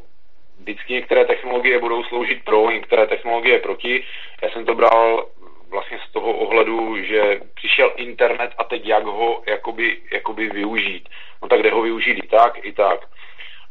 vždycky 0.61 0.93
některé 0.93 1.25
technologie 1.25 1.79
budou 1.79 2.03
sloužit 2.03 2.43
pro, 2.43 2.71
některé 2.71 3.07
technologie 3.07 3.59
proti. 3.59 4.03
Já 4.41 4.49
jsem 4.49 4.65
to 4.65 4.75
bral 4.75 5.27
vlastně 5.69 5.99
z 6.09 6.11
toho 6.11 6.33
ohledu, 6.33 7.03
že 7.03 7.39
přišel 7.53 7.93
internet 7.95 8.51
a 8.57 8.63
teď 8.63 8.85
jak 8.85 9.03
ho 9.03 9.43
jakoby, 9.47 10.01
jakoby 10.11 10.49
využít. 10.49 11.09
No 11.41 11.47
tak 11.47 11.63
jde 11.63 11.71
ho 11.71 11.81
využít 11.81 12.19
i 12.23 12.27
tak, 12.27 12.65
i 12.65 12.71
tak. 12.71 12.99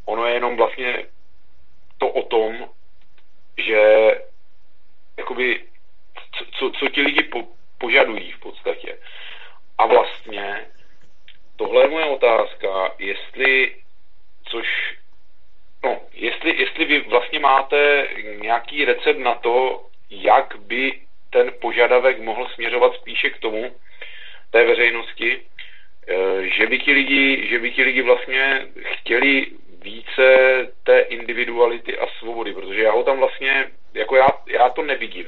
Ono 0.05 0.25
je 0.25 0.33
jenom 0.33 0.57
vlastně 0.57 1.05
to 1.97 2.07
o 2.07 2.23
tom, 2.23 2.69
že 3.57 4.11
jakoby, 5.17 5.63
co, 6.31 6.45
co, 6.51 6.71
co 6.71 6.87
ti 6.87 7.01
lidi 7.01 7.23
po, 7.23 7.43
požadují 7.77 8.31
v 8.31 8.39
podstatě. 8.39 8.97
A 9.77 9.85
vlastně 9.85 10.65
tohle 11.55 11.83
je 11.83 11.87
moje 11.87 12.05
otázka, 12.05 12.93
jestli, 12.99 13.75
což, 14.45 14.67
no, 15.83 16.01
jestli, 16.13 16.57
jestli 16.57 16.85
vy 16.85 16.99
vlastně 16.99 17.39
máte 17.39 18.07
nějaký 18.41 18.85
recept 18.85 19.17
na 19.17 19.35
to, 19.35 19.85
jak 20.09 20.55
by 20.59 21.01
ten 21.29 21.51
požadavek 21.61 22.19
mohl 22.19 22.47
směřovat 22.47 22.93
spíše 22.95 23.29
k 23.29 23.37
tomu, 23.39 23.75
té 24.51 24.65
veřejnosti, 24.65 25.41
eh, 26.07 26.47
že 26.47 26.67
by 26.67 26.79
ti 26.79 26.91
lidi, 26.91 27.47
že 27.49 27.59
by 27.59 27.71
ti 27.71 27.83
lidi 27.83 28.01
vlastně 28.01 28.67
chtěli 28.83 29.47
více 29.81 30.67
té 30.83 30.99
individuality 30.99 31.97
a 31.97 32.07
svobody, 32.07 32.53
protože 32.53 32.81
já 32.81 32.91
ho 32.91 33.03
tam 33.03 33.19
vlastně, 33.19 33.71
jako 33.93 34.15
já, 34.15 34.27
já 34.47 34.69
to 34.69 34.81
nevidím. 34.81 35.25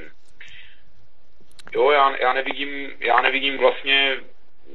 Jo, 1.72 1.90
já, 1.90 2.16
já 2.16 2.32
nevidím, 2.32 2.92
já 3.00 3.20
nevidím 3.20 3.58
vlastně 3.58 4.16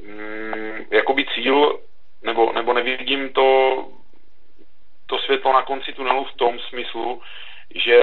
mm, 0.02 0.86
jakoby 0.90 1.26
cíl, 1.34 1.80
nebo, 2.22 2.52
nebo 2.52 2.72
nevidím 2.72 3.28
to, 3.28 3.88
to 5.10 5.18
světlo 5.18 5.52
na 5.52 5.62
konci 5.62 5.92
tunelu 5.92 6.24
v 6.24 6.36
tom 6.36 6.58
smyslu, 6.58 7.22
že 7.74 8.00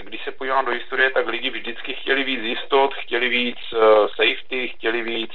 když 0.00 0.24
se 0.24 0.32
podívám 0.32 0.64
do 0.64 0.72
historie, 0.72 1.10
tak 1.10 1.26
lidi 1.26 1.50
vždycky 1.50 1.94
chtěli 1.94 2.24
víc 2.24 2.40
jistot, 2.40 2.94
chtěli 2.94 3.28
víc 3.28 3.58
uh, 3.72 3.80
safety, 4.06 4.68
chtěli 4.68 5.02
víc 5.02 5.30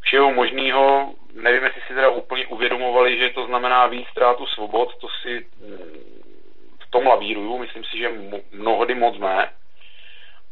všeho 0.00 0.32
možného. 0.32 1.14
Nevím, 1.32 1.64
jestli 1.64 1.80
si 1.80 1.94
teda 1.94 2.08
úplně 2.08 2.46
uvědomovali, 2.46 3.18
že 3.18 3.30
to 3.30 3.46
znamená 3.46 3.86
víc 3.86 4.08
ztrátu 4.08 4.46
svobod, 4.46 4.96
to 5.00 5.08
si 5.22 5.46
mm, 5.60 6.22
v 6.80 6.90
tom 6.90 7.06
lavíruju, 7.06 7.58
myslím 7.58 7.84
si, 7.84 7.98
že 7.98 8.10
mnohdy 8.52 8.94
moc 8.94 9.18
ne. 9.18 9.50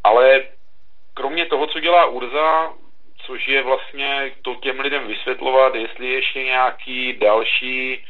Ale 0.05 0.43
kromě 1.15 1.47
toho, 1.47 1.67
co 1.67 1.81
dělá 1.81 2.07
Urza, 2.07 2.73
což 3.27 3.49
je 3.49 3.63
vlastně 3.63 4.33
to 4.43 4.55
těm 4.55 4.81
lidem 4.81 5.07
vysvětlovat, 5.07 5.75
jestli 5.75 6.07
ještě 6.07 6.43
nějaký 6.43 7.13
další 7.13 8.05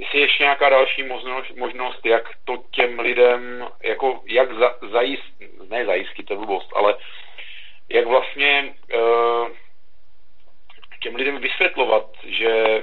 jestli 0.00 0.18
je 0.18 0.24
ještě 0.24 0.42
nějaká 0.42 0.68
další 0.68 1.02
možnost, 1.02 1.50
možnost, 1.56 2.06
jak 2.06 2.24
to 2.44 2.56
těm 2.70 2.98
lidem, 2.98 3.68
jako 3.82 4.20
jak 4.26 4.52
za, 4.52 4.74
zajist, 4.92 5.24
ne 5.70 5.84
zajistit, 5.86 6.26
to 6.26 6.32
je 6.32 6.36
blbost, 6.38 6.68
ale 6.74 6.96
jak 7.88 8.06
vlastně 8.06 8.74
uh, 8.94 9.48
těm 11.02 11.14
lidem 11.14 11.38
vysvětlovat, 11.38 12.06
že 12.24 12.82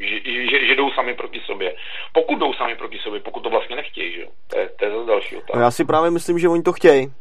že, 0.00 0.20
že, 0.50 0.66
že 0.66 0.74
jdou 0.74 0.90
sami 0.90 1.14
proti 1.14 1.40
sobě. 1.40 1.74
Pokud 2.12 2.38
jdou 2.38 2.54
sami 2.54 2.76
proti 2.76 2.98
sobě, 2.98 3.20
pokud 3.20 3.40
to 3.40 3.50
vlastně 3.50 3.76
nechtějí, 3.76 4.12
že 4.12 4.20
jo? 4.20 4.28
To 4.48 4.58
je, 4.58 4.68
to 4.68 4.84
je 4.84 4.90
zase 4.90 5.06
další 5.06 5.36
otázka. 5.36 5.58
No 5.58 5.64
já 5.64 5.70
si 5.70 5.84
právě 5.84 6.10
myslím, 6.10 6.38
že 6.38 6.48
oni 6.48 6.62
to 6.62 6.72
chtějí. 6.72 7.12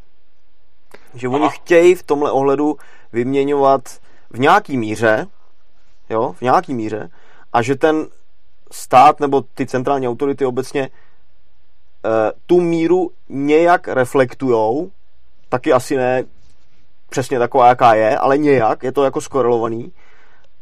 Že 1.15 1.27
Aha. 1.27 1.35
oni 1.35 1.49
chtějí 1.49 1.95
v 1.95 2.03
tomhle 2.03 2.31
ohledu 2.31 2.75
vyměňovat 3.13 3.81
v 4.29 4.39
nějaký 4.39 4.77
míře, 4.77 5.25
jo, 6.09 6.33
v 6.33 6.41
nějaký 6.41 6.73
míře, 6.73 7.09
a 7.53 7.61
že 7.61 7.75
ten 7.75 8.07
stát 8.71 9.19
nebo 9.19 9.41
ty 9.41 9.65
centrální 9.65 10.07
autority 10.07 10.45
obecně 10.45 10.81
e, 10.81 10.89
tu 12.45 12.61
míru 12.61 13.11
nějak 13.29 13.87
reflektujou, 13.87 14.91
taky 15.49 15.73
asi 15.73 15.97
ne 15.97 16.23
přesně 17.09 17.39
taková, 17.39 17.67
jaká 17.67 17.93
je, 17.93 18.17
ale 18.17 18.37
nějak, 18.37 18.83
je 18.83 18.91
to 18.91 19.03
jako 19.03 19.21
skorelovaný. 19.21 19.91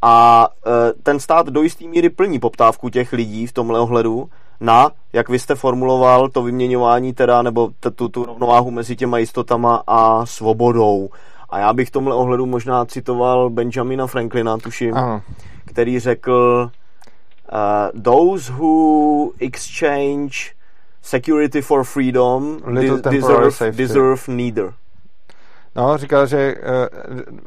A 0.02 0.48
e, 0.68 0.94
ten 1.04 1.20
stát 1.20 1.48
do 1.48 1.62
jisté 1.62 1.88
míry 1.88 2.10
plní 2.10 2.40
poptávku 2.40 2.90
těch 2.90 3.14
lidí 3.14 3.48
v 3.48 3.54
tomhle 3.54 3.80
ohledu 3.80 4.30
na, 4.60 4.92
jak 5.14 5.30
vy 5.30 5.40
jste 5.40 5.56
formuloval, 5.56 6.30
to 6.30 6.42
vyměňování 6.42 7.14
teda, 7.14 7.42
nebo 7.42 7.70
tu, 7.96 8.10
tu 8.10 8.26
rovnováhu 8.26 8.72
mezi 8.72 8.96
těma 8.96 9.18
jistotama 9.18 9.84
a 9.88 10.26
svobodou. 10.26 11.10
A 11.50 11.60
já 11.60 11.74
bych 11.74 11.88
v 11.88 11.92
tomhle 11.92 12.16
ohledu 12.16 12.46
možná 12.46 12.86
citoval 12.86 13.50
Benjamina 13.50 14.08
Franklina, 14.08 14.58
tuším, 14.58 14.98
Aha. 14.98 15.22
který 15.66 16.00
řekl 16.00 16.70
uh, 17.52 18.02
those 18.04 18.54
who 18.54 19.34
exchange 19.40 20.56
security 21.02 21.62
for 21.62 21.84
freedom 21.84 22.62
deserve, 23.10 23.72
deserve 23.72 24.28
neither. 24.28 24.74
No, 25.76 25.98
říkal, 25.98 26.28
že 26.28 26.56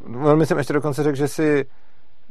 uh, 0.07 0.23
velmi 0.23 0.47
jsem 0.47 0.59
ještě 0.59 0.73
dokonce 0.73 1.03
řekl, 1.03 1.17
že 1.17 1.29
si 1.29 1.67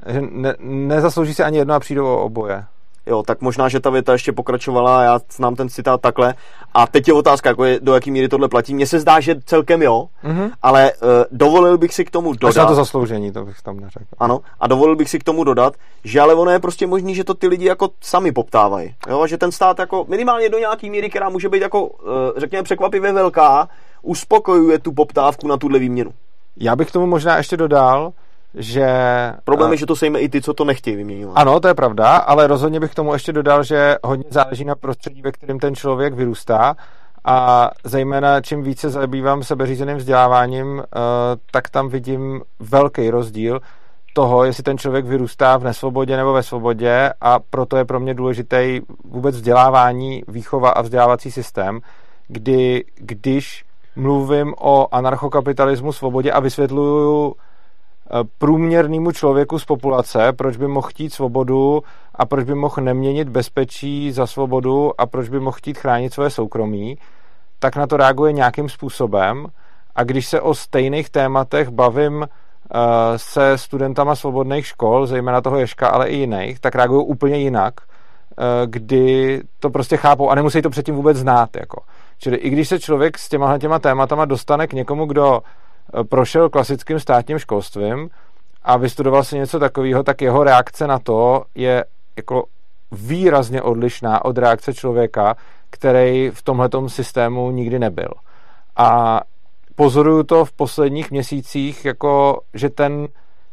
že 0.07 0.21
ne, 0.21 0.55
nezaslouží 0.59 1.33
si 1.33 1.43
ani 1.43 1.57
jedno 1.57 1.73
a 1.73 1.79
přijdou 1.79 2.05
o 2.05 2.23
oboje. 2.23 2.65
Jo, 3.05 3.23
tak 3.23 3.41
možná, 3.41 3.69
že 3.69 3.79
ta 3.79 3.89
věta 3.89 4.11
ještě 4.11 4.31
pokračovala, 4.31 5.03
já 5.03 5.19
znám 5.35 5.55
ten 5.55 5.69
citát 5.69 6.01
takhle. 6.01 6.33
A 6.73 6.87
teď 6.87 7.07
je 7.07 7.13
otázka, 7.13 7.49
jako 7.49 7.65
je, 7.65 7.79
do 7.79 7.93
jaký 7.93 8.11
míry 8.11 8.27
tohle 8.27 8.47
platí. 8.47 8.73
Mně 8.75 8.87
se 8.87 8.99
zdá, 8.99 9.19
že 9.19 9.35
celkem 9.45 9.81
jo, 9.81 10.07
mm-hmm. 10.23 10.51
ale 10.61 10.91
uh, 10.91 11.09
dovolil 11.31 11.77
bych 11.77 11.93
si 11.93 12.05
k 12.05 12.11
tomu 12.11 12.33
dodat. 12.33 12.49
Až 12.49 12.55
na 12.55 12.65
to 12.65 12.75
zasloužení, 12.75 13.31
to 13.31 13.45
bych 13.45 13.61
tam 13.61 13.79
neřekl. 13.79 14.05
Ano, 14.19 14.39
a 14.59 14.67
dovolil 14.67 14.95
bych 14.95 15.09
si 15.09 15.19
k 15.19 15.23
tomu 15.23 15.43
dodat, 15.43 15.73
že 16.03 16.21
ale 16.21 16.33
ono 16.33 16.51
je 16.51 16.59
prostě 16.59 16.87
možný, 16.87 17.15
že 17.15 17.23
to 17.23 17.33
ty 17.33 17.47
lidi 17.47 17.65
jako 17.65 17.89
sami 18.01 18.31
poptávají. 18.31 18.95
Jo, 19.09 19.27
že 19.27 19.37
ten 19.37 19.51
stát 19.51 19.79
jako 19.79 20.05
minimálně 20.07 20.49
do 20.49 20.59
nějaký 20.59 20.89
míry, 20.89 21.09
která 21.09 21.29
může 21.29 21.49
být 21.49 21.61
jako, 21.61 21.85
uh, 21.85 22.09
řekněme, 22.37 22.63
překvapivě 22.63 23.13
velká, 23.13 23.69
uspokojuje 24.01 24.79
tu 24.79 24.91
poptávku 24.91 25.47
na 25.47 25.57
tuhle 25.57 25.79
výměnu. 25.79 26.11
Já 26.57 26.75
bych 26.75 26.87
k 26.87 26.91
tomu 26.91 27.05
možná 27.05 27.37
ještě 27.37 27.57
dodal, 27.57 28.11
že... 28.55 28.87
Problém 29.43 29.71
je, 29.71 29.77
že 29.77 29.85
to 29.85 29.95
sejme 29.95 30.19
i 30.19 30.29
ty, 30.29 30.41
co 30.41 30.53
to 30.53 30.65
nechtějí 30.65 30.95
vyměňovat. 30.95 31.37
Ano, 31.37 31.59
to 31.59 31.67
je 31.67 31.73
pravda, 31.73 32.17
ale 32.17 32.47
rozhodně 32.47 32.79
bych 32.79 32.91
k 32.91 32.95
tomu 32.95 33.13
ještě 33.13 33.33
dodal, 33.33 33.63
že 33.63 33.95
hodně 34.03 34.25
záleží 34.29 34.65
na 34.65 34.75
prostředí, 34.75 35.21
ve 35.21 35.31
kterém 35.31 35.59
ten 35.59 35.75
člověk 35.75 36.13
vyrůstá 36.13 36.75
a 37.25 37.69
zejména 37.83 38.41
čím 38.41 38.63
více 38.63 38.89
zabývám 38.89 39.43
sebeřízeným 39.43 39.97
vzděláváním, 39.97 40.67
uh, 40.67 40.83
tak 41.51 41.69
tam 41.69 41.89
vidím 41.89 42.41
velký 42.59 43.09
rozdíl 43.09 43.59
toho, 44.13 44.43
jestli 44.43 44.63
ten 44.63 44.77
člověk 44.77 45.05
vyrůstá 45.05 45.57
v 45.57 45.63
nesvobodě 45.63 46.17
nebo 46.17 46.33
ve 46.33 46.43
svobodě 46.43 47.13
a 47.21 47.39
proto 47.39 47.77
je 47.77 47.85
pro 47.85 47.99
mě 47.99 48.13
důležitý 48.13 48.81
vůbec 49.03 49.35
vzdělávání, 49.35 50.23
výchova 50.27 50.69
a 50.69 50.81
vzdělávací 50.81 51.31
systém, 51.31 51.79
kdy 52.27 52.85
když 52.95 53.63
mluvím 53.95 54.53
o 54.59 54.95
anarchokapitalismu, 54.95 55.91
svobodě 55.91 56.31
a 56.31 56.39
vysvětluju 56.39 57.35
průměrnému 58.37 59.11
člověku 59.11 59.59
z 59.59 59.65
populace, 59.65 60.33
proč 60.33 60.57
by 60.57 60.67
mohl 60.67 60.87
chtít 60.87 61.13
svobodu 61.13 61.83
a 62.15 62.25
proč 62.25 62.45
by 62.45 62.55
mohl 62.55 62.75
neměnit 62.79 63.29
bezpečí 63.29 64.11
za 64.11 64.27
svobodu 64.27 65.01
a 65.01 65.05
proč 65.05 65.29
by 65.29 65.39
mohl 65.39 65.57
chtít 65.57 65.77
chránit 65.77 66.13
svoje 66.13 66.29
soukromí, 66.29 66.97
tak 67.59 67.75
na 67.75 67.87
to 67.87 67.97
reaguje 67.97 68.33
nějakým 68.33 68.69
způsobem. 68.69 69.47
A 69.95 70.03
když 70.03 70.27
se 70.27 70.41
o 70.41 70.53
stejných 70.53 71.09
tématech 71.09 71.69
bavím 71.69 72.15
uh, 72.15 72.27
se 73.15 73.57
studentama 73.57 74.15
svobodných 74.15 74.65
škol, 74.65 75.05
zejména 75.05 75.41
toho 75.41 75.57
Ješka, 75.57 75.87
ale 75.87 76.09
i 76.09 76.15
jiných, 76.15 76.59
tak 76.59 76.75
reagují 76.75 77.05
úplně 77.05 77.37
jinak, 77.37 77.73
uh, 77.79 78.45
kdy 78.65 79.41
to 79.59 79.69
prostě 79.69 79.97
chápou 79.97 80.29
a 80.29 80.35
nemusí 80.35 80.61
to 80.61 80.69
předtím 80.69 80.95
vůbec 80.95 81.17
znát. 81.17 81.49
Jako. 81.55 81.81
Čili 82.17 82.37
i 82.37 82.49
když 82.49 82.69
se 82.69 82.79
člověk 82.79 83.17
s 83.17 83.29
těma 83.29 83.57
těma 83.57 83.79
tématama 83.79 84.25
dostane 84.25 84.67
k 84.67 84.73
někomu, 84.73 85.05
kdo 85.05 85.41
prošel 86.09 86.49
klasickým 86.49 86.99
státním 86.99 87.39
školstvím 87.39 88.09
a 88.63 88.77
vystudoval 88.77 89.23
si 89.23 89.37
něco 89.37 89.59
takového, 89.59 90.03
tak 90.03 90.21
jeho 90.21 90.43
reakce 90.43 90.87
na 90.87 90.99
to 90.99 91.43
je 91.55 91.85
jako 92.17 92.43
výrazně 92.91 93.61
odlišná 93.61 94.25
od 94.25 94.37
reakce 94.37 94.73
člověka, 94.73 95.35
který 95.69 96.29
v 96.29 96.41
tomhletom 96.41 96.89
systému 96.89 97.51
nikdy 97.51 97.79
nebyl. 97.79 98.09
A 98.75 99.21
pozoruju 99.75 100.23
to 100.23 100.45
v 100.45 100.51
posledních 100.51 101.11
měsících, 101.11 101.85
jako, 101.85 102.41
že 102.53 102.69
ten, 102.69 103.07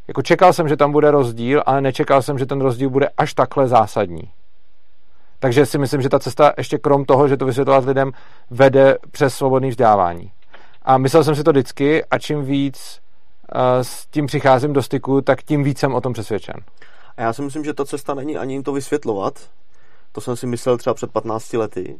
jako 0.09 0.23
čekal 0.23 0.53
jsem, 0.53 0.69
že 0.69 0.77
tam 0.77 0.93
bude 0.93 1.11
rozdíl, 1.11 1.63
ale 1.67 1.81
nečekal 1.81 2.23
jsem, 2.23 2.39
že 2.39 2.47
ten 2.47 2.61
rozdíl 2.61 2.91
bude 2.91 3.09
až 3.19 3.35
takhle 3.35 3.69
zásadní. 3.69 4.31
Takže 5.39 5.67
si 5.67 5.79
myslím, 5.79 6.03
že 6.03 6.09
ta 6.09 6.19
cesta 6.19 6.53
ještě 6.59 6.79
krom 6.79 7.05
toho, 7.05 7.29
že 7.29 7.37
to 7.37 7.47
vysvětlovat 7.47 7.85
lidem, 7.85 8.13
vede 8.51 8.97
přes 9.11 9.35
svobodné 9.35 9.69
vzdělávání. 9.69 10.33
A 10.89 10.99
myslel 10.99 11.25
jsem 11.25 11.35
si 11.35 11.45
to 11.45 11.51
vždycky 11.51 12.05
a 12.05 12.19
čím 12.19 12.45
víc 12.45 13.01
uh, 13.55 13.61
s 13.83 14.07
tím 14.07 14.27
přicházím 14.27 14.73
do 14.73 14.83
styku, 14.83 15.21
tak 15.21 15.43
tím 15.43 15.65
víc 15.65 15.79
jsem 15.79 15.95
o 15.95 16.01
tom 16.01 16.13
přesvědčen. 16.13 16.55
A 17.17 17.23
já 17.23 17.33
si 17.33 17.43
myslím, 17.43 17.65
že 17.65 17.75
ta 17.75 17.85
cesta 17.85 18.15
není 18.15 18.37
ani 18.37 18.55
jim 18.55 18.63
to 18.63 18.73
vysvětlovat. 18.73 19.51
To 20.13 20.21
jsem 20.21 20.37
si 20.37 20.47
myslel 20.47 20.79
třeba 20.79 20.95
před 20.95 21.13
15 21.13 21.53
lety. 21.53 21.99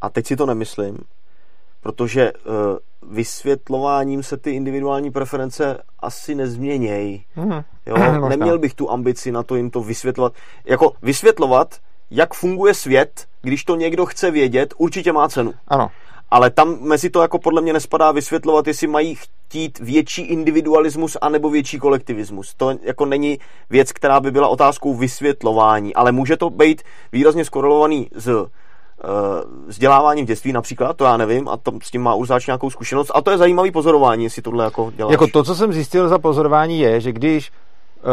A 0.00 0.10
teď 0.10 0.26
si 0.26 0.36
to 0.36 0.46
nemyslím, 0.46 0.98
protože 1.80 2.32
uh, 2.32 3.12
vysvětlováním 3.14 4.22
se 4.22 4.36
ty 4.36 4.50
individuální 4.50 5.10
preference 5.10 5.82
asi 5.98 6.34
nezměnějí. 6.34 7.24
Hmm. 7.34 7.60
Jo? 7.86 7.96
Neměl 8.28 8.58
bych 8.58 8.74
tu 8.74 8.90
ambici 8.90 9.32
na 9.32 9.42
to 9.42 9.56
jim 9.56 9.70
to 9.70 9.82
vysvětlovat. 9.82 10.32
Jako 10.64 10.92
vysvětlovat, 11.02 11.76
jak 12.10 12.34
funguje 12.34 12.74
svět, 12.74 13.26
když 13.42 13.64
to 13.64 13.76
někdo 13.76 14.06
chce 14.06 14.30
vědět, 14.30 14.74
určitě 14.76 15.12
má 15.12 15.28
cenu. 15.28 15.54
Ano 15.68 15.90
ale 16.30 16.50
tam 16.50 16.76
mezi 16.80 17.10
to 17.10 17.22
jako 17.22 17.38
podle 17.38 17.62
mě 17.62 17.72
nespadá 17.72 18.12
vysvětlovat, 18.12 18.66
jestli 18.66 18.86
mají 18.86 19.14
chtít 19.14 19.78
větší 19.78 20.22
individualismus 20.22 21.16
anebo 21.20 21.50
větší 21.50 21.78
kolektivismus. 21.78 22.54
To 22.54 22.74
jako 22.82 23.06
není 23.06 23.38
věc, 23.70 23.92
která 23.92 24.20
by 24.20 24.30
byla 24.30 24.48
otázkou 24.48 24.94
vysvětlování, 24.94 25.94
ale 25.94 26.12
může 26.12 26.36
to 26.36 26.50
být 26.50 26.82
výrazně 27.12 27.44
skorelovaný 27.44 28.08
s 28.14 28.28
uh, 28.28 28.46
vzděláváním 29.66 30.24
v 30.24 30.28
dětství 30.28 30.52
například, 30.52 30.96
to 30.96 31.04
já 31.04 31.16
nevím, 31.16 31.48
a 31.48 31.56
to, 31.56 31.72
s 31.82 31.90
tím 31.90 32.02
má 32.02 32.14
Urzáč 32.14 32.46
nějakou 32.46 32.70
zkušenost. 32.70 33.10
A 33.14 33.20
to 33.20 33.30
je 33.30 33.38
zajímavý 33.38 33.70
pozorování, 33.70 34.24
jestli 34.24 34.42
tohle 34.42 34.64
jako 34.64 34.92
děláš. 34.96 35.12
Jako 35.12 35.26
to, 35.26 35.44
co 35.44 35.54
jsem 35.54 35.72
zjistil 35.72 36.08
za 36.08 36.18
pozorování, 36.18 36.80
je, 36.80 37.00
že 37.00 37.12
když 37.12 37.50
uh, 37.50 38.12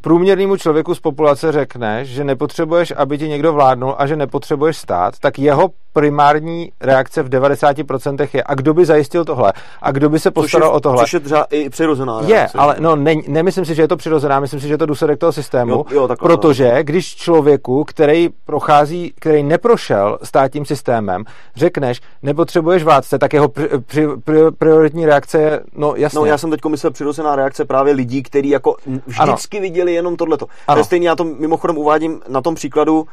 průměrnému 0.00 0.56
člověku 0.56 0.94
z 0.94 1.00
populace 1.00 1.52
řekneš, 1.52 2.08
že 2.08 2.24
nepotřebuješ, 2.24 2.92
aby 2.96 3.18
ti 3.18 3.28
někdo 3.28 3.52
vládnul 3.52 3.94
a 3.98 4.06
že 4.06 4.16
nepotřebuješ 4.16 4.76
stát, 4.76 5.18
tak 5.18 5.38
jeho 5.38 5.70
primární 5.92 6.72
reakce 6.80 7.22
v 7.22 7.28
90% 7.28 8.28
je, 8.32 8.42
a 8.46 8.54
kdo 8.54 8.74
by 8.74 8.84
zajistil 8.84 9.24
tohle? 9.24 9.52
A 9.82 9.90
kdo 9.90 10.08
by 10.08 10.18
se 10.18 10.30
postaral 10.30 10.68
je, 10.68 10.72
o 10.72 10.80
tohle? 10.80 11.02
Což 11.02 11.12
je 11.12 11.20
třeba 11.20 11.46
i 11.50 11.70
přirozená 11.70 12.20
reakce. 12.20 12.34
Je, 12.34 12.48
ale 12.60 12.76
no, 12.78 12.96
ne, 12.96 13.14
nemyslím 13.28 13.64
si, 13.64 13.74
že 13.74 13.82
je 13.82 13.88
to 13.88 13.96
přirozená, 13.96 14.40
myslím 14.40 14.60
si, 14.60 14.68
že 14.68 14.74
je 14.74 14.78
to 14.78 14.86
důsledek 14.86 15.18
toho 15.18 15.32
systému, 15.32 15.72
jo, 15.72 15.84
jo, 15.90 16.08
takhle, 16.08 16.28
protože 16.28 16.72
no. 16.74 16.82
když 16.82 17.16
člověku, 17.16 17.84
který 17.84 18.28
prochází, 18.44 19.12
který 19.16 19.42
neprošel 19.42 20.18
státním 20.22 20.64
systémem, 20.64 21.24
řekneš, 21.56 22.00
nepotřebuješ 22.22 22.82
vládce, 22.82 23.18
tak 23.18 23.32
jeho 23.32 23.48
pri, 23.48 23.68
pri, 23.86 24.06
pri, 24.24 24.38
prioritní 24.58 25.06
reakce 25.06 25.38
je, 25.38 25.60
no 25.76 25.94
jasně. 25.96 26.18
No 26.18 26.24
já 26.24 26.38
jsem 26.38 26.50
teď 26.50 26.60
myslel 26.68 26.92
přirozená 26.92 27.36
reakce 27.36 27.64
právě 27.64 27.94
lidí, 27.94 28.22
kteří 28.22 28.48
jako 28.48 28.76
vždycky 29.06 29.56
ano. 29.56 29.62
viděli 29.62 29.94
jenom 29.94 30.16
tohleto. 30.16 30.46
Ano. 30.66 30.76
To 30.76 30.80
je 30.80 30.84
stejně, 30.84 31.08
já 31.08 31.16
to 31.16 31.24
mimochodem 31.24 31.78
uvádím 31.78 32.20
na 32.28 32.40
tom 32.40 32.54
příkladu, 32.54 33.06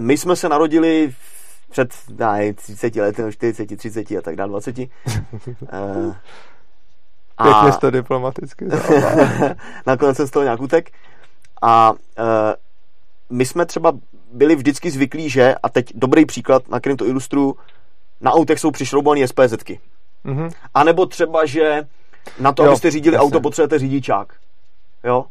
my 0.00 0.18
jsme 0.18 0.36
se 0.36 0.48
narodili 0.48 1.12
před 1.72 1.94
ne, 2.18 2.54
30 2.54 2.96
lety, 2.96 3.22
40, 3.30 3.76
30 3.76 4.10
a 4.10 4.22
tak 4.22 4.36
dále, 4.36 4.50
20. 4.50 4.78
uh, 4.78 4.86
a 7.38 7.44
Pěkně 7.44 7.78
to 7.80 7.90
diplomaticky 7.90 8.64
Nakonec 9.86 10.16
jsem 10.16 10.26
z 10.26 10.30
toho 10.30 10.42
nějak 10.42 10.60
utek. 10.60 10.90
A 11.62 11.92
uh, 11.92 11.96
my 13.30 13.46
jsme 13.46 13.66
třeba 13.66 13.92
byli 14.32 14.56
vždycky 14.56 14.90
zvyklí, 14.90 15.30
že, 15.30 15.54
a 15.62 15.68
teď 15.68 15.92
dobrý 15.94 16.26
příklad, 16.26 16.68
na 16.68 16.80
kterým 16.80 16.96
to 16.96 17.06
ilustruju, 17.06 17.56
na 18.20 18.32
autech 18.32 18.58
jsou 18.58 18.70
přišroubované 18.70 19.28
SPZky. 19.28 19.80
Mm-hmm. 20.24 20.50
A 20.74 20.84
nebo 20.84 21.06
třeba, 21.06 21.46
že 21.46 21.88
na 22.40 22.52
to, 22.52 22.64
jo, 22.64 22.70
abyste 22.70 22.90
řídili 22.90 23.14
jasně. 23.14 23.26
auto, 23.26 23.40
potřebujete 23.40 23.78
řidičák. 23.78 24.32
Jo? 25.04 25.24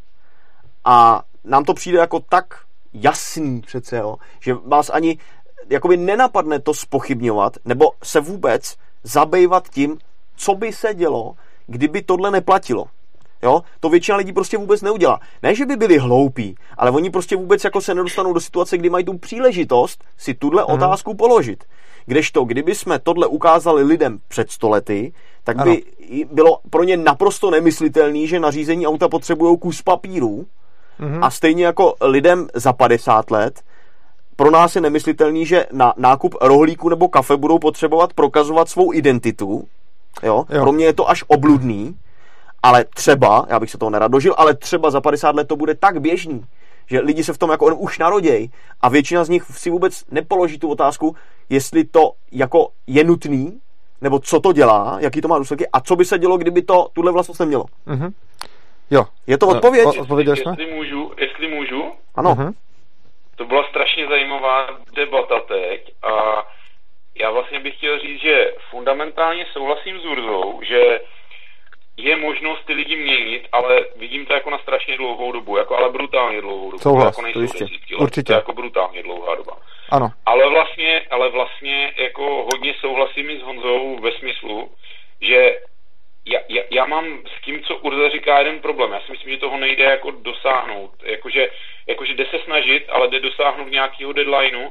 A 0.86 1.24
nám 1.44 1.64
to 1.64 1.74
přijde 1.74 1.98
jako 1.98 2.20
tak 2.20 2.45
jasný 2.94 3.61
přece, 3.61 3.98
jo, 3.98 4.16
že 4.40 4.53
vás 4.53 4.90
ani 4.90 5.18
jakoby 5.72 5.98
nenapadne 5.98 6.59
to 6.59 6.74
spochybňovat, 6.74 7.58
nebo 7.66 7.91
se 8.03 8.19
vůbec 8.19 8.75
zabývat 9.03 9.69
tím, 9.69 9.98
co 10.35 10.56
by 10.56 10.74
se 10.74 10.93
dělo, 10.93 11.33
kdyby 11.67 12.01
tohle 12.01 12.32
neplatilo. 12.32 12.85
Jo? 13.43 13.61
To 13.80 13.90
většina 13.90 14.17
lidí 14.17 14.33
prostě 14.33 14.58
vůbec 14.58 14.82
neudělá. 14.82 15.19
Ne, 15.43 15.56
že 15.56 15.66
by 15.66 15.75
byli 15.75 15.98
hloupí, 15.98 16.56
ale 16.77 16.91
oni 16.91 17.09
prostě 17.09 17.35
vůbec 17.35 17.64
jako 17.64 17.82
se 17.82 17.95
nedostanou 17.95 18.33
do 18.33 18.40
situace, 18.40 18.77
kdy 18.77 18.90
mají 18.90 19.06
tu 19.06 19.17
příležitost 19.17 20.03
si 20.17 20.33
tuhle 20.33 20.64
hmm. 20.64 20.75
otázku 20.75 21.14
položit. 21.14 21.64
Kdežto, 22.06 22.43
kdyby 22.43 22.75
jsme 22.75 23.00
tohle 23.00 23.27
ukázali 23.27 23.83
lidem 23.83 24.19
před 24.27 24.51
stolety, 24.51 25.14
tak 25.43 25.64
by 25.64 25.83
ano. 26.09 26.25
bylo 26.32 26.59
pro 26.69 26.83
ně 26.83 26.98
naprosto 26.98 27.51
nemyslitelný, 27.51 28.27
že 28.27 28.40
na 28.40 28.51
řízení 28.51 28.88
auta 28.88 29.09
potřebují 29.09 29.58
kus 29.58 29.82
papíru 29.82 30.45
hmm. 30.98 31.24
a 31.24 31.30
stejně 31.30 31.66
jako 31.66 31.95
lidem 32.01 32.48
za 32.53 32.74
50 32.74 33.32
let, 33.32 33.61
pro 34.42 34.52
nás 34.52 34.76
je 34.76 34.82
nemyslitelný, 34.82 35.45
že 35.45 35.66
na 35.72 35.94
nákup 35.98 36.36
rohlíku 36.42 36.90
nebo 36.90 37.08
kafe 37.08 37.38
budou 37.38 37.60
potřebovat 37.60 38.14
prokazovat 38.14 38.70
svou 38.70 38.94
identitu. 38.94 39.68
Jo? 40.24 40.45
jo. 40.50 40.61
Pro 40.61 40.72
mě 40.72 40.86
je 40.86 40.94
to 40.94 41.10
až 41.10 41.24
obludný 41.28 41.95
ale 42.64 42.86
třeba, 42.86 43.45
já 43.50 43.60
bych 43.60 43.72
se 43.72 43.78
toho 43.78 43.90
nerad 43.90 44.11
dožil, 44.11 44.36
ale 44.38 44.56
třeba 44.56 44.92
za 44.92 45.02
50 45.02 45.36
let 45.36 45.48
to 45.48 45.56
bude 45.56 45.76
tak 45.76 46.02
běžný, 46.02 46.45
že 46.88 47.00
lidi 47.00 47.24
se 47.24 47.34
v 47.34 47.38
tom 47.38 47.50
jako 47.50 47.66
on 47.66 47.76
už 47.78 48.00
narodějí 48.00 48.52
a 48.82 48.90
většina 48.90 49.24
z 49.24 49.30
nich 49.30 49.44
si 49.44 49.70
vůbec 49.70 50.03
nepoloží 50.11 50.60
tu 50.60 50.70
otázku, 50.70 51.16
jestli 51.50 51.84
to 51.84 52.11
jako 52.32 52.68
je 52.88 53.03
nutný, 53.03 53.60
nebo 54.02 54.20
co 54.20 54.40
to 54.40 54.53
dělá, 54.53 54.98
jaký 55.00 55.22
to 55.22 55.28
má 55.28 55.38
důsledky 55.38 55.68
a 55.74 55.82
co 55.82 55.95
by 55.95 56.06
se 56.06 56.20
dělo, 56.20 56.38
kdyby 56.38 56.61
to 56.61 56.88
tuhle 56.94 57.11
vlastnost 57.11 57.40
nemělo. 57.40 57.66
Mm-hmm. 57.88 58.11
Jo. 58.92 59.06
Je 59.28 59.38
to 59.38 59.48
odpověď? 59.48 59.86
O, 59.86 60.02
odpověděl 60.02 60.36
jsme? 60.36 60.52
Jestli 60.52 60.76
můžu, 60.76 61.11
jestli 61.18 61.48
můžu. 61.48 61.84
Ano. 62.16 62.36
Mm-hmm. 62.36 62.53
To 63.42 63.45
byla 63.48 63.64
strašně 63.64 64.08
zajímavá 64.08 64.68
debata 64.95 65.40
teď 65.40 65.92
a 66.03 66.45
já 67.16 67.32
vlastně 67.32 67.60
bych 67.60 67.78
chtěl 67.78 68.00
říct, 68.00 68.22
že 68.22 68.53
fundamentálně 68.70 69.45
souhlasím 69.53 70.00
s 70.00 70.06
Urzou, 70.06 70.61
že 70.64 71.00
je 71.98 72.16
možnost 72.16 72.66
ty 72.66 72.74
lidi 72.74 72.95
měnit, 72.95 73.48
ale 73.52 73.86
vidím 73.95 74.26
to 74.26 74.34
jako 74.34 74.50
na 74.50 74.58
strašně 74.58 74.98
dlouhou 74.98 75.32
dobu, 75.32 75.58
jako 75.58 75.78
ale 75.78 75.90
brutálně 75.90 76.42
dlouhou 76.42 76.72
dobu. 76.72 76.82
Souhlas, 76.82 77.18
jako 77.18 77.34
to 77.34 77.42
jistě. 77.42 77.64
Let, 77.64 78.02
Určitě. 78.02 78.34
To 78.34 78.34
jako 78.34 78.53
brutálně 78.53 79.03
dlouhá 79.03 79.36
doba. 79.36 79.58
Ano. 79.90 80.10
Ale 80.26 80.50
vlastně, 80.50 81.02
ale 81.10 81.30
vlastně 81.30 81.94
jako 81.98 82.48
hodně 82.53 82.76
souhlasím 82.80 83.30
i 83.30 83.40
s 83.40 83.42
Honzou 83.42 84.00
ve 84.02 84.11
smyslu, 84.11 84.72
že 85.22 85.60
já, 86.25 86.40
já, 86.50 86.64
já 86.72 86.85
mám 86.85 87.24
s 87.38 87.41
tím, 87.41 87.64
co 87.64 87.77
Urza 87.77 88.09
říká, 88.09 88.40
jeden 88.40 88.59
problém. 88.59 88.91
Já 88.91 89.01
si 89.01 89.11
myslím, 89.11 89.32
že 89.32 89.38
toho 89.38 89.58
nejde 89.58 89.83
jako 89.83 90.11
dosáhnout. 90.11 90.91
Jakože, 91.03 91.50
jakože 91.88 92.14
jde 92.14 92.25
se 92.25 92.40
snažit, 92.40 92.85
ale 92.90 93.08
jde 93.08 93.19
dosáhnout 93.19 93.72
nějakého 93.72 94.14
deadlineu 94.14 94.69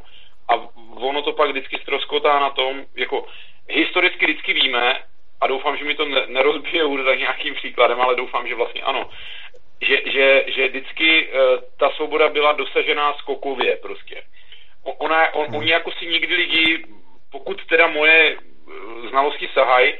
a 0.48 0.54
ono 0.94 1.22
to 1.22 1.32
pak 1.32 1.50
vždycky 1.50 1.78
ztroskotá 1.82 2.38
na 2.38 2.50
tom, 2.50 2.84
jako 2.96 3.26
historicky 3.68 4.26
vždycky 4.26 4.52
víme, 4.52 5.02
a 5.40 5.46
doufám, 5.46 5.76
že 5.76 5.84
mi 5.84 5.94
to 5.94 6.04
nerozbije 6.26 6.82
za 7.04 7.14
nějakým 7.14 7.54
příkladem, 7.54 8.00
ale 8.00 8.16
doufám, 8.16 8.48
že 8.48 8.54
vlastně 8.54 8.82
ano, 8.82 9.10
že, 9.80 10.00
že, 10.06 10.44
že 10.46 10.68
vždycky 10.68 11.28
uh, 11.28 11.32
ta 11.78 11.90
svoboda 11.90 12.28
byla 12.28 12.52
dosažená 12.52 13.14
skokově 13.14 13.76
prostě. 13.76 14.22
Ona, 14.82 15.34
on. 15.34 15.56
Oni 15.56 15.70
jako 15.70 15.90
si 15.92 16.06
nikdy 16.06 16.34
lidi, 16.34 16.84
pokud 17.32 17.66
teda 17.66 17.86
moje 17.86 18.36
uh, 18.36 19.08
znalosti 19.08 19.48
sahají, 19.54 19.94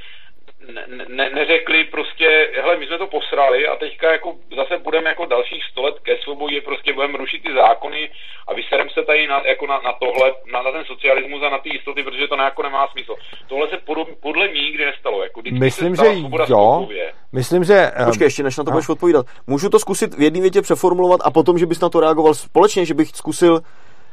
ne, 0.69 0.87
ne, 1.09 1.31
neřekli 1.31 1.85
prostě, 1.85 2.51
hele, 2.55 2.77
my 2.77 2.87
jsme 2.87 2.99
to 2.99 3.07
posrali 3.07 3.67
a 3.69 3.77
teďka 3.77 4.13
jako 4.13 4.35
zase 4.57 4.79
budeme 4.79 5.09
jako 5.09 5.27
dalších 5.27 5.65
sto 5.65 5.83
let 5.83 5.95
ke 6.03 6.17
svobodě, 6.17 6.61
prostě 6.61 6.93
budeme 6.93 7.19
rušit 7.19 7.43
ty 7.43 7.53
zákony 7.55 8.11
a 8.49 8.55
vyserem 8.55 8.91
se 8.91 9.03
tady 9.03 9.27
na, 9.27 9.43
jako 9.47 9.67
na, 9.67 9.81
na 9.81 9.93
tohle, 9.93 10.35
na, 10.53 10.63
na 10.63 10.73
ten 10.73 10.85
socialismus 10.85 11.43
a 11.43 11.51
na 11.51 11.59
ty 11.59 11.69
jistoty, 11.69 12.03
protože 12.03 12.29
to 12.29 12.37
jako 12.37 12.63
nemá 12.63 12.89
smysl. 12.89 13.15
Tohle 13.49 13.69
se 13.69 13.77
pod, 13.77 14.09
podle 14.21 14.49
mě 14.49 14.63
nikdy 14.63 14.85
nestalo. 14.85 15.23
Jako 15.23 15.43
Myslím, 15.51 15.97
že 15.97 16.05
jo. 16.49 16.89
Myslím, 17.33 17.65
že... 17.65 17.91
Um, 17.99 18.05
Počkej, 18.05 18.27
ještě 18.27 18.43
než 18.43 18.57
na 18.57 18.65
to 18.65 18.71
budeš 18.71 18.89
odpovídat. 18.89 19.27
Můžu 19.47 19.69
to 19.69 19.79
zkusit 19.79 20.15
v 20.15 20.23
jedné 20.23 20.41
větě 20.41 20.63
přeformulovat 20.63 21.21
a 21.25 21.31
potom, 21.31 21.59
že 21.59 21.67
bys 21.67 21.81
na 21.81 21.89
to 21.89 22.01
reagoval 22.01 22.35
společně, 22.35 22.85
že 22.85 22.95
bych 22.95 23.09
zkusil 23.09 23.61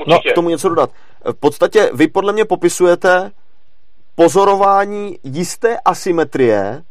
no, 0.08 0.20
k 0.20 0.34
tomu 0.36 0.50
něco 0.50 0.70
dodat. 0.70 0.90
V 1.26 1.40
podstatě 1.40 1.90
vy 1.94 2.08
podle 2.08 2.34
mě 2.34 2.46
popisujete 2.46 3.32
pozorování 4.18 5.20
jisté 5.24 5.78
asymetrie 5.86 6.84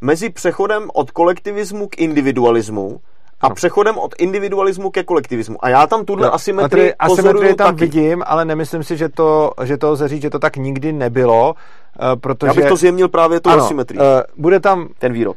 mezi 0.00 0.30
přechodem 0.30 0.90
od 0.94 1.10
kolektivismu 1.10 1.88
k 1.88 1.98
individualismu 1.98 3.00
a 3.40 3.48
no. 3.48 3.54
přechodem 3.54 3.98
od 3.98 4.14
individualismu 4.18 4.90
ke 4.90 5.04
kolektivismu. 5.04 5.64
A 5.64 5.68
já 5.68 5.86
tam 5.86 6.04
tuhle 6.04 6.26
no, 6.26 6.34
asymetrii 6.34 6.94
Asymetrii 6.98 7.54
tam 7.54 7.74
taky. 7.74 7.80
vidím, 7.80 8.22
ale 8.26 8.44
nemyslím 8.44 8.82
si, 8.82 8.96
že 8.96 9.08
to, 9.08 9.52
že 9.64 9.76
to 9.76 9.90
lze 9.90 10.08
říct, 10.08 10.22
že 10.22 10.30
to 10.30 10.38
tak 10.38 10.56
nikdy 10.56 10.92
nebylo, 10.92 11.54
uh, 11.54 12.20
protože... 12.20 12.48
Já 12.48 12.54
bych 12.54 12.68
to 12.68 12.76
zjemnil 12.76 13.08
právě 13.08 13.40
tu 13.40 13.50
ano, 13.50 13.64
asymetrii. 13.64 14.00
Uh, 14.00 14.06
bude 14.36 14.60
tam... 14.60 14.88
Ten 14.98 15.12
výrok. 15.12 15.36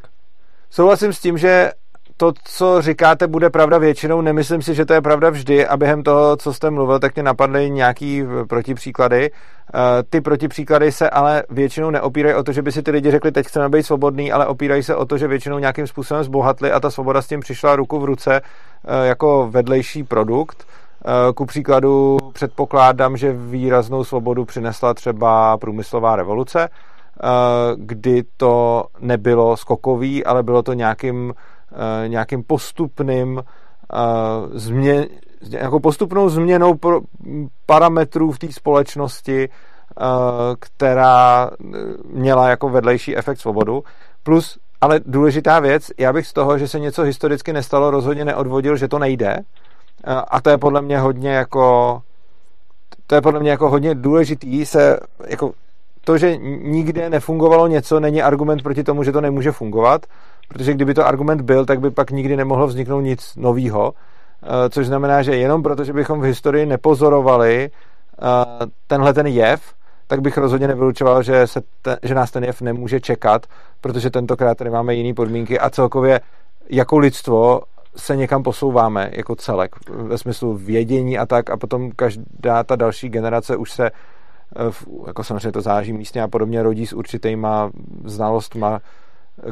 Souhlasím 0.70 1.12
s 1.12 1.20
tím, 1.20 1.38
že 1.38 1.72
to, 2.20 2.32
co 2.44 2.82
říkáte, 2.82 3.26
bude 3.26 3.50
pravda 3.50 3.78
většinou. 3.78 4.20
Nemyslím 4.20 4.62
si, 4.62 4.74
že 4.74 4.84
to 4.84 4.92
je 4.92 5.00
pravda 5.00 5.30
vždy 5.30 5.66
a 5.66 5.76
během 5.76 6.02
toho, 6.02 6.36
co 6.36 6.52
jste 6.52 6.70
mluvil, 6.70 6.98
tak 6.98 7.14
mě 7.14 7.22
napadly 7.22 7.70
nějaký 7.70 8.22
protipříklady. 8.48 9.30
Eh, 9.30 10.02
ty 10.10 10.20
protipříklady 10.20 10.92
se 10.92 11.10
ale 11.10 11.42
většinou 11.50 11.90
neopírají 11.90 12.34
o 12.34 12.42
to, 12.42 12.52
že 12.52 12.62
by 12.62 12.72
si 12.72 12.82
ty 12.82 12.90
lidi 12.90 13.10
řekli, 13.10 13.32
teď 13.32 13.46
chceme 13.46 13.68
být 13.68 13.82
svobodný, 13.82 14.32
ale 14.32 14.46
opírají 14.46 14.82
se 14.82 14.96
o 14.96 15.04
to, 15.04 15.18
že 15.18 15.28
většinou 15.28 15.58
nějakým 15.58 15.86
způsobem 15.86 16.24
zbohatli 16.24 16.72
a 16.72 16.80
ta 16.80 16.90
svoboda 16.90 17.22
s 17.22 17.26
tím 17.26 17.40
přišla 17.40 17.76
ruku 17.76 18.00
v 18.00 18.04
ruce 18.04 18.40
eh, 18.40 19.06
jako 19.06 19.48
vedlejší 19.50 20.02
produkt. 20.02 20.66
Eh, 21.04 21.32
ku 21.32 21.46
příkladu 21.46 22.18
předpokládám, 22.32 23.16
že 23.16 23.32
výraznou 23.32 24.04
svobodu 24.04 24.44
přinesla 24.44 24.94
třeba 24.94 25.58
průmyslová 25.58 26.16
revoluce, 26.16 26.68
kdy 27.76 28.22
to 28.36 28.84
nebylo 29.00 29.56
skokový, 29.56 30.24
ale 30.24 30.42
bylo 30.42 30.62
to 30.62 30.72
nějakým 30.72 31.34
Eh, 31.34 31.57
nějakým 32.06 32.42
postupným 32.42 33.42
eh, 33.42 33.98
změn, 34.52 35.06
jako 35.50 35.80
postupnou 35.80 36.28
změnou 36.28 36.74
parametrů 37.66 38.32
v 38.32 38.38
té 38.38 38.52
společnosti, 38.52 39.48
eh, 39.48 40.04
která 40.60 41.50
měla 42.12 42.48
jako 42.48 42.68
vedlejší 42.68 43.16
efekt 43.16 43.38
svobodu. 43.38 43.84
Plus, 44.22 44.58
ale 44.80 45.00
důležitá 45.06 45.60
věc, 45.60 45.90
já 45.98 46.12
bych 46.12 46.26
z 46.26 46.32
toho, 46.32 46.58
že 46.58 46.68
se 46.68 46.78
něco 46.78 47.02
historicky 47.02 47.52
nestalo, 47.52 47.90
rozhodně 47.90 48.24
neodvodil, 48.24 48.76
že 48.76 48.88
to 48.88 48.98
nejde. 48.98 49.36
A 50.28 50.40
to 50.40 50.50
je 50.50 50.58
podle 50.58 50.82
mě 50.82 50.98
hodně 50.98 51.30
jako 51.30 52.02
to 53.06 53.14
je 53.14 53.20
podle 53.20 53.40
mě 53.40 53.50
jako 53.50 53.70
hodně 53.70 53.94
důležitý 53.94 54.66
se 54.66 55.00
jako 55.26 55.52
to, 56.04 56.18
že 56.18 56.36
nikde 56.62 57.10
nefungovalo 57.10 57.66
něco, 57.66 58.00
není 58.00 58.22
argument 58.22 58.62
proti 58.62 58.84
tomu, 58.84 59.02
že 59.02 59.12
to 59.12 59.20
nemůže 59.20 59.52
fungovat 59.52 60.06
protože 60.48 60.74
kdyby 60.74 60.94
to 60.94 61.06
argument 61.06 61.40
byl, 61.40 61.66
tak 61.66 61.80
by 61.80 61.90
pak 61.90 62.10
nikdy 62.10 62.36
nemohlo 62.36 62.66
vzniknout 62.66 63.00
nic 63.00 63.36
novýho, 63.36 63.92
eh, 64.42 64.70
což 64.70 64.86
znamená, 64.86 65.22
že 65.22 65.36
jenom 65.36 65.62
proto, 65.62 65.84
že 65.84 65.92
bychom 65.92 66.20
v 66.20 66.24
historii 66.24 66.66
nepozorovali 66.66 67.70
eh, 67.70 68.66
tenhle 68.86 69.14
ten 69.14 69.26
jev, 69.26 69.62
tak 70.06 70.20
bych 70.20 70.38
rozhodně 70.38 70.68
nevylučoval, 70.68 71.22
že, 71.22 71.46
se 71.46 71.60
te, 71.82 71.98
že 72.02 72.14
nás 72.14 72.30
ten 72.30 72.44
jev 72.44 72.62
nemůže 72.62 73.00
čekat, 73.00 73.46
protože 73.80 74.10
tentokrát 74.10 74.58
tady 74.58 74.70
máme 74.70 74.94
jiné 74.94 75.14
podmínky 75.14 75.58
a 75.58 75.70
celkově 75.70 76.20
jako 76.70 76.98
lidstvo 76.98 77.60
se 77.96 78.16
někam 78.16 78.42
posouváme 78.42 79.10
jako 79.12 79.36
celek, 79.36 79.76
ve 79.88 80.18
smyslu 80.18 80.54
vědění 80.54 81.18
a 81.18 81.26
tak 81.26 81.50
a 81.50 81.56
potom 81.56 81.90
každá 81.96 82.64
ta 82.64 82.76
další 82.76 83.08
generace 83.08 83.56
už 83.56 83.72
se 83.72 83.86
eh, 83.86 83.92
jako 85.06 85.24
samozřejmě 85.24 85.52
to 85.52 85.60
záží 85.60 85.92
místně 85.92 86.22
a 86.22 86.28
podobně 86.28 86.62
rodí 86.62 86.86
s 86.86 86.92
určitýma 86.92 87.70
znalostma, 88.04 88.80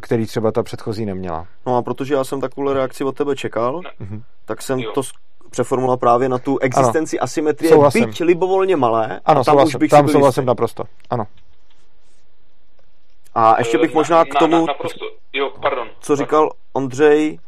který 0.02 0.26
třeba 0.26 0.52
ta 0.52 0.62
předchozí 0.62 1.06
neměla. 1.06 1.46
No 1.66 1.76
a 1.76 1.82
protože 1.82 2.14
já 2.14 2.24
jsem 2.24 2.40
takovou 2.40 2.72
reakci 2.72 3.04
od 3.04 3.16
tebe 3.16 3.36
čekal, 3.36 3.80
mm-hmm. 3.80 4.22
tak 4.44 4.62
jsem 4.62 4.78
jo. 4.78 4.92
to 4.92 5.02
přeformuloval 5.50 5.96
právě 5.96 6.28
na 6.28 6.38
tu 6.38 6.58
existenci 6.58 7.18
ano. 7.18 7.24
asymetrie, 7.24 7.72
souhlasím. 7.72 8.06
byť 8.06 8.20
libovolně 8.20 8.76
malé. 8.76 9.20
Ano, 9.24 9.44
tam 9.44 9.44
souhlasím, 9.44 9.76
už 9.76 9.80
bych 9.80 9.90
tam 9.90 10.08
souhlasím 10.08 10.40
jistý. 10.42 10.46
naprosto. 10.46 10.84
Ano. 11.10 11.24
A 13.34 13.58
ještě 13.58 13.78
bych 13.78 13.94
možná 13.94 14.24
k 14.24 14.34
tomu, 14.38 14.52
na, 14.52 14.58
na, 14.58 14.66
naprosto. 14.66 15.04
Jo, 15.32 15.50
pardon. 15.62 15.88
co 16.00 16.12
pardon. 16.12 16.26
říkal 16.26 16.50
Ondřej... 16.72 17.38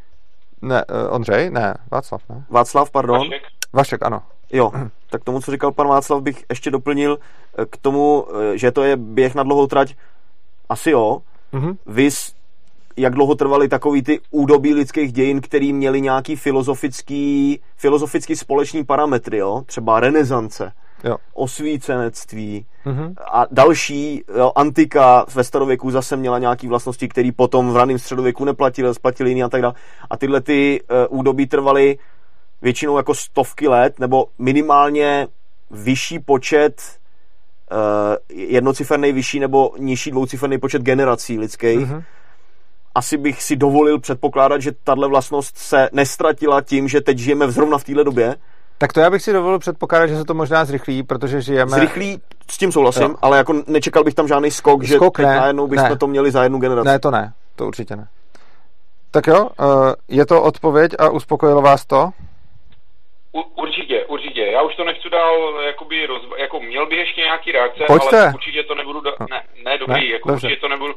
Ne, 0.63 0.85
uh, 0.85 1.15
Ondřej? 1.15 1.51
Ne, 1.51 1.75
Václav, 1.91 2.23
ne? 2.29 2.45
Václav, 2.51 2.91
pardon. 2.91 3.19
Vašek, 3.19 3.43
Vašek 3.73 4.03
ano. 4.03 4.23
Jo, 4.53 4.73
tak 5.11 5.25
tomu, 5.25 5.41
co 5.41 5.51
říkal 5.51 5.73
pan 5.73 5.89
Václav, 5.89 6.23
bych 6.23 6.45
ještě 6.49 6.71
doplnil 6.71 7.19
eh, 7.59 7.67
k 7.67 7.77
tomu, 7.77 8.27
eh, 8.31 8.59
že 8.59 8.73
to 8.73 8.83
je 8.83 8.97
běh 8.97 9.35
na 9.35 9.43
dlouhou 9.43 9.67
trať. 9.67 9.95
Asi 10.69 10.91
jo, 10.91 11.19
Mm-hmm. 11.53 11.77
Vys, 11.87 12.33
jak 12.97 13.15
dlouho 13.15 13.35
trvaly 13.35 13.69
takový 13.69 14.03
ty 14.03 14.21
údobí 14.31 14.75
lidských 14.75 15.13
dějin, 15.13 15.41
který 15.41 15.73
měli 15.73 16.01
nějaký 16.01 16.37
filozofický, 16.37 17.61
filozofický 17.77 18.37
společný 18.37 18.85
parametry, 18.85 19.39
jo? 19.39 19.63
třeba 19.67 20.01
renesance, 20.01 20.73
jo. 21.05 21.17
osvícenectví 21.35 22.67
mm-hmm. 22.87 23.15
a 23.33 23.47
další, 23.51 24.25
jo, 24.37 24.53
antika 24.57 25.27
ve 25.35 25.45
starověku 25.45 25.91
zase 25.91 26.17
měla 26.17 26.39
nějaké 26.39 26.69
vlastnosti, 26.69 27.09
které 27.09 27.31
potom 27.37 27.73
v 27.73 27.77
raném 27.77 27.99
středověku 27.99 28.45
neplatily, 28.45 28.95
splatily 28.95 29.31
jiný 29.31 29.43
a 29.43 29.49
tak 29.49 29.63
dále. 29.63 29.75
A 30.11 30.17
tyhle 30.17 30.41
ty 30.41 30.81
uh, 31.11 31.19
údobí 31.19 31.47
trvaly 31.47 31.99
většinou 32.63 32.97
jako 32.97 33.15
stovky 33.15 33.69
let, 33.69 33.99
nebo 33.99 34.27
minimálně 34.39 35.29
vyšší 35.71 36.19
počet 36.19 36.99
jednociferný 38.29 39.13
vyšší 39.13 39.41
nebo 39.41 39.71
nižší 39.79 40.11
dvouciferný 40.11 40.59
počet 40.59 40.83
generací 40.83 41.39
lidských. 41.39 41.79
Mm-hmm. 41.79 42.03
Asi 42.95 43.17
bych 43.17 43.43
si 43.43 43.57
dovolil 43.57 43.99
předpokládat, 44.01 44.63
že 44.63 44.73
tahle 44.85 45.09
vlastnost 45.09 45.59
se 45.59 45.89
nestratila 45.93 46.61
tím, 46.61 46.89
že 46.89 47.01
teď 47.01 47.19
žijeme 47.19 47.51
zrovna 47.51 47.79
v 47.79 47.85
téhle 47.85 48.05
době. 48.05 48.35
Tak 48.79 48.93
to 48.93 49.01
já 49.01 49.11
bych 49.11 49.23
si 49.23 49.33
dovolil 49.33 49.59
předpokládat, 49.59 50.07
že 50.07 50.17
se 50.17 50.25
to 50.25 50.35
možná 50.35 50.65
zrychlí, 50.65 51.03
protože 51.03 51.41
žijeme... 51.41 51.71
Zrychlí, 51.71 52.21
s 52.51 52.59
tím 52.59 52.73
souhlasím, 52.73 53.03
jo. 53.03 53.15
ale 53.23 53.37
jako 53.39 53.63
nečekal 53.67 54.05
bych 54.05 54.15
tam 54.15 54.29
žádný 54.29 54.51
skok, 54.51 54.85
skok 54.85 55.19
že 55.19 55.27
ne, 55.27 55.37
najednou 55.37 55.67
bychom 55.67 55.89
ne. 55.89 55.97
to 55.97 56.07
měli 56.07 56.31
za 56.31 56.43
jednu 56.43 56.59
generaci. 56.59 56.87
Ne, 56.89 56.99
to 56.99 57.11
ne, 57.11 57.33
to 57.57 57.67
určitě 57.67 57.97
ne. 57.97 58.09
Tak 59.11 59.27
jo, 59.27 59.49
eh, 59.61 59.95
je 60.09 60.27
to 60.27 60.43
odpověď 60.43 60.93
a 60.99 61.09
uspokojilo 61.09 61.63
vás 61.63 61.87
to? 61.87 62.11
U, 63.33 63.41
určitě, 63.41 64.05
určitě. 64.05 64.41
Já 64.47 64.63
už 64.63 64.75
to 64.77 64.85
nechci 64.85 65.11
dál, 65.11 65.61
jakoby 65.67 66.07
rozba- 66.07 66.37
jako 66.39 66.61
měl 66.61 66.87
bych 66.87 66.99
ještě 66.99 67.21
nějaký 67.21 67.53
reakce, 67.53 67.85
Pojďte. 67.87 68.21
ale 68.21 68.35
určitě 68.35 68.63
to 68.63 68.75
nebudu, 68.75 69.01
da- 69.01 69.27
ne, 69.31 69.43
ne, 69.65 69.79
dobrý, 69.79 70.09
ne? 70.09 70.13
jako 70.13 70.29
Dobře. 70.29 70.47
určitě 70.47 70.61
to 70.61 70.69
nebudu, 70.69 70.95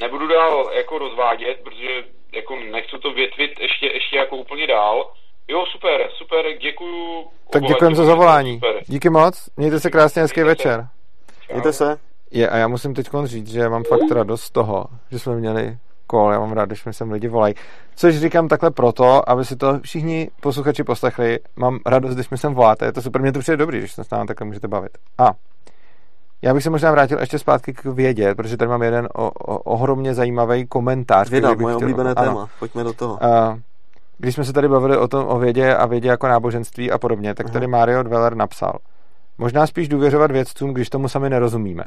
nebudu 0.00 0.26
dál 0.26 0.70
jako 0.76 0.98
rozvádět, 0.98 1.60
protože 1.64 2.04
jako 2.32 2.56
nechci 2.56 2.98
to 3.02 3.12
větvit 3.12 3.60
ještě, 3.60 3.86
ještě 3.86 4.16
jako 4.16 4.36
úplně 4.36 4.66
dál. 4.66 5.12
Jo, 5.48 5.64
super, 5.66 6.08
super, 6.14 6.44
děkuju. 6.58 7.26
Tak 7.50 7.62
děkujeme 7.62 7.96
za 7.96 8.04
zavolání. 8.04 8.54
Super. 8.54 8.74
Díky 8.86 9.10
moc, 9.10 9.48
mějte 9.56 9.80
se 9.80 9.90
krásně, 9.90 10.22
hezký 10.22 10.40
mějte 10.40 10.48
večer. 10.48 10.80
Se. 11.46 11.52
Mějte 11.52 11.72
se. 11.72 11.96
Je, 12.30 12.48
a 12.48 12.56
já 12.56 12.68
musím 12.68 12.94
teď 12.94 13.06
říct, 13.24 13.52
že 13.52 13.68
mám 13.68 13.84
fakt 13.84 14.10
radost 14.10 14.42
z 14.42 14.50
toho, 14.50 14.84
že 15.10 15.18
jsme 15.18 15.36
měli 15.36 15.76
kol, 16.06 16.32
já 16.32 16.40
mám 16.40 16.52
rád, 16.52 16.64
když 16.64 16.84
mi 16.84 16.92
sem 16.92 17.12
lidi 17.12 17.28
volají. 17.28 17.54
Což 17.96 18.18
říkám 18.18 18.48
takhle 18.48 18.70
proto, 18.70 19.30
aby 19.30 19.44
si 19.44 19.56
to 19.56 19.80
všichni 19.80 20.30
posluchači 20.40 20.84
poslechli. 20.84 21.38
Mám 21.56 21.78
radost, 21.86 22.14
když 22.14 22.30
mi 22.30 22.38
sem 22.38 22.54
voláte, 22.54 22.84
je 22.84 22.92
to 22.92 23.02
super, 23.02 23.22
mě 23.22 23.32
to 23.32 23.38
přijde 23.38 23.56
dobrý, 23.56 23.78
když 23.78 23.92
se 23.92 24.04
s 24.04 24.10
námi 24.10 24.26
takhle 24.26 24.46
můžete 24.46 24.68
bavit. 24.68 24.98
A 25.18 25.30
já 26.42 26.54
bych 26.54 26.62
se 26.62 26.70
možná 26.70 26.90
vrátil 26.90 27.18
ještě 27.18 27.38
zpátky 27.38 27.72
k 27.72 27.84
vědě, 27.84 28.34
protože 28.34 28.56
tady 28.56 28.68
mám 28.68 28.82
jeden 28.82 29.08
o, 29.14 29.30
o, 29.30 29.58
ohromně 29.58 30.14
zajímavý 30.14 30.66
komentář. 30.66 31.30
Věda, 31.30 31.48
moje 31.48 31.74
chtěl, 31.74 31.88
oblíbené 31.88 32.14
ano. 32.14 32.28
téma, 32.28 32.48
pojďme 32.58 32.84
do 32.84 32.92
toho. 32.92 33.24
A, 33.24 33.58
když 34.18 34.34
jsme 34.34 34.44
se 34.44 34.52
tady 34.52 34.68
bavili 34.68 34.96
o 34.96 35.08
tom 35.08 35.28
o 35.28 35.38
vědě 35.38 35.74
a 35.74 35.86
vědě 35.86 36.08
jako 36.08 36.28
náboženství 36.28 36.90
a 36.90 36.98
podobně, 36.98 37.34
tak 37.34 37.50
tady 37.50 37.66
Mario 37.66 38.02
Dweller 38.02 38.34
napsal. 38.34 38.78
Možná 39.38 39.66
spíš 39.66 39.88
důvěřovat 39.88 40.30
vědcům, 40.30 40.74
když 40.74 40.90
tomu 40.90 41.08
sami 41.08 41.30
nerozumíme. 41.30 41.84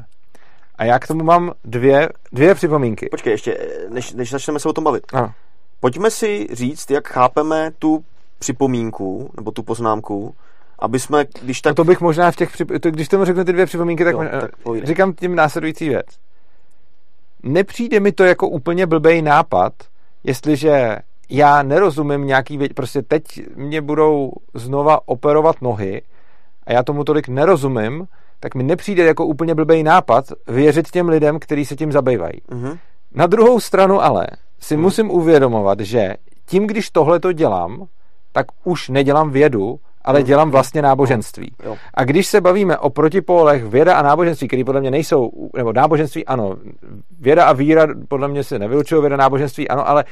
A 0.80 0.84
já 0.84 0.98
k 0.98 1.06
tomu 1.06 1.24
mám 1.24 1.52
dvě, 1.64 2.08
dvě 2.32 2.54
připomínky. 2.54 3.08
Počkej, 3.10 3.30
ještě, 3.30 3.58
než, 3.88 4.12
než 4.12 4.30
začneme 4.30 4.60
se 4.60 4.68
o 4.68 4.72
tom 4.72 4.84
bavit. 4.84 5.04
Ano. 5.12 5.32
Pojďme 5.80 6.10
si 6.10 6.48
říct, 6.52 6.90
jak 6.90 7.08
chápeme 7.08 7.70
tu 7.78 8.04
připomínku, 8.38 9.30
nebo 9.36 9.50
tu 9.50 9.62
poznámku, 9.62 10.34
aby 10.78 10.98
jsme, 10.98 11.24
když 11.42 11.60
tak... 11.60 11.70
No 11.70 11.74
to 11.74 11.84
bych 11.84 12.00
možná 12.00 12.30
v 12.30 12.36
těch, 12.36 12.52
přip... 12.52 12.68
když 12.68 13.08
tomu 13.08 13.24
řeknu 13.24 13.44
ty 13.44 13.52
dvě 13.52 13.66
připomínky, 13.66 14.04
tak, 14.04 14.12
jo, 14.12 14.18
možná... 14.18 14.40
tak 14.40 14.50
říkám 14.84 15.12
tím 15.12 15.34
následující 15.34 15.88
věc. 15.88 16.06
Nepřijde 17.42 18.00
mi 18.00 18.12
to 18.12 18.24
jako 18.24 18.48
úplně 18.48 18.86
blbej 18.86 19.22
nápad, 19.22 19.72
jestliže 20.24 20.96
já 21.30 21.62
nerozumím 21.62 22.26
nějaký 22.26 22.56
věc, 22.58 22.72
prostě 22.72 23.02
teď 23.02 23.22
mě 23.56 23.80
budou 23.80 24.32
znova 24.54 25.08
operovat 25.08 25.62
nohy 25.62 26.02
a 26.66 26.72
já 26.72 26.82
tomu 26.82 27.04
tolik 27.04 27.28
nerozumím, 27.28 28.06
tak 28.40 28.54
mi 28.54 28.62
nepřijde 28.62 29.04
jako 29.04 29.26
úplně 29.26 29.54
blbý 29.54 29.82
nápad 29.82 30.24
věřit 30.48 30.90
těm 30.90 31.08
lidem, 31.08 31.38
kteří 31.38 31.64
se 31.64 31.76
tím 31.76 31.92
zabývají. 31.92 32.40
Mm-hmm. 32.50 32.78
Na 33.14 33.26
druhou 33.26 33.60
stranu 33.60 34.02
ale 34.02 34.26
si 34.60 34.76
mm. 34.76 34.82
musím 34.82 35.10
uvědomovat, 35.10 35.80
že 35.80 36.14
tím, 36.46 36.66
když 36.66 36.90
tohle 36.90 37.20
to 37.20 37.32
dělám, 37.32 37.86
tak 38.32 38.46
už 38.64 38.88
nedělám 38.88 39.30
vědu, 39.30 39.78
ale 40.04 40.20
mm. 40.20 40.26
dělám 40.26 40.50
vlastně 40.50 40.82
náboženství. 40.82 41.54
Jo. 41.64 41.76
A 41.94 42.04
když 42.04 42.26
se 42.26 42.40
bavíme 42.40 42.78
o 42.78 42.90
protipólech 42.90 43.64
věda 43.64 43.94
a 43.94 44.02
náboženství, 44.02 44.48
které 44.48 44.64
podle 44.64 44.80
mě 44.80 44.90
nejsou, 44.90 45.30
nebo 45.56 45.72
náboženství 45.72 46.26
ano, 46.26 46.56
věda 47.20 47.44
a 47.44 47.52
víra 47.52 47.86
podle 48.08 48.28
mě 48.28 48.44
se 48.44 48.58
nevylučují, 48.58 49.00
věda 49.00 49.16
a 49.16 49.18
náboženství 49.18 49.68
ano, 49.68 49.88
ale 49.88 50.04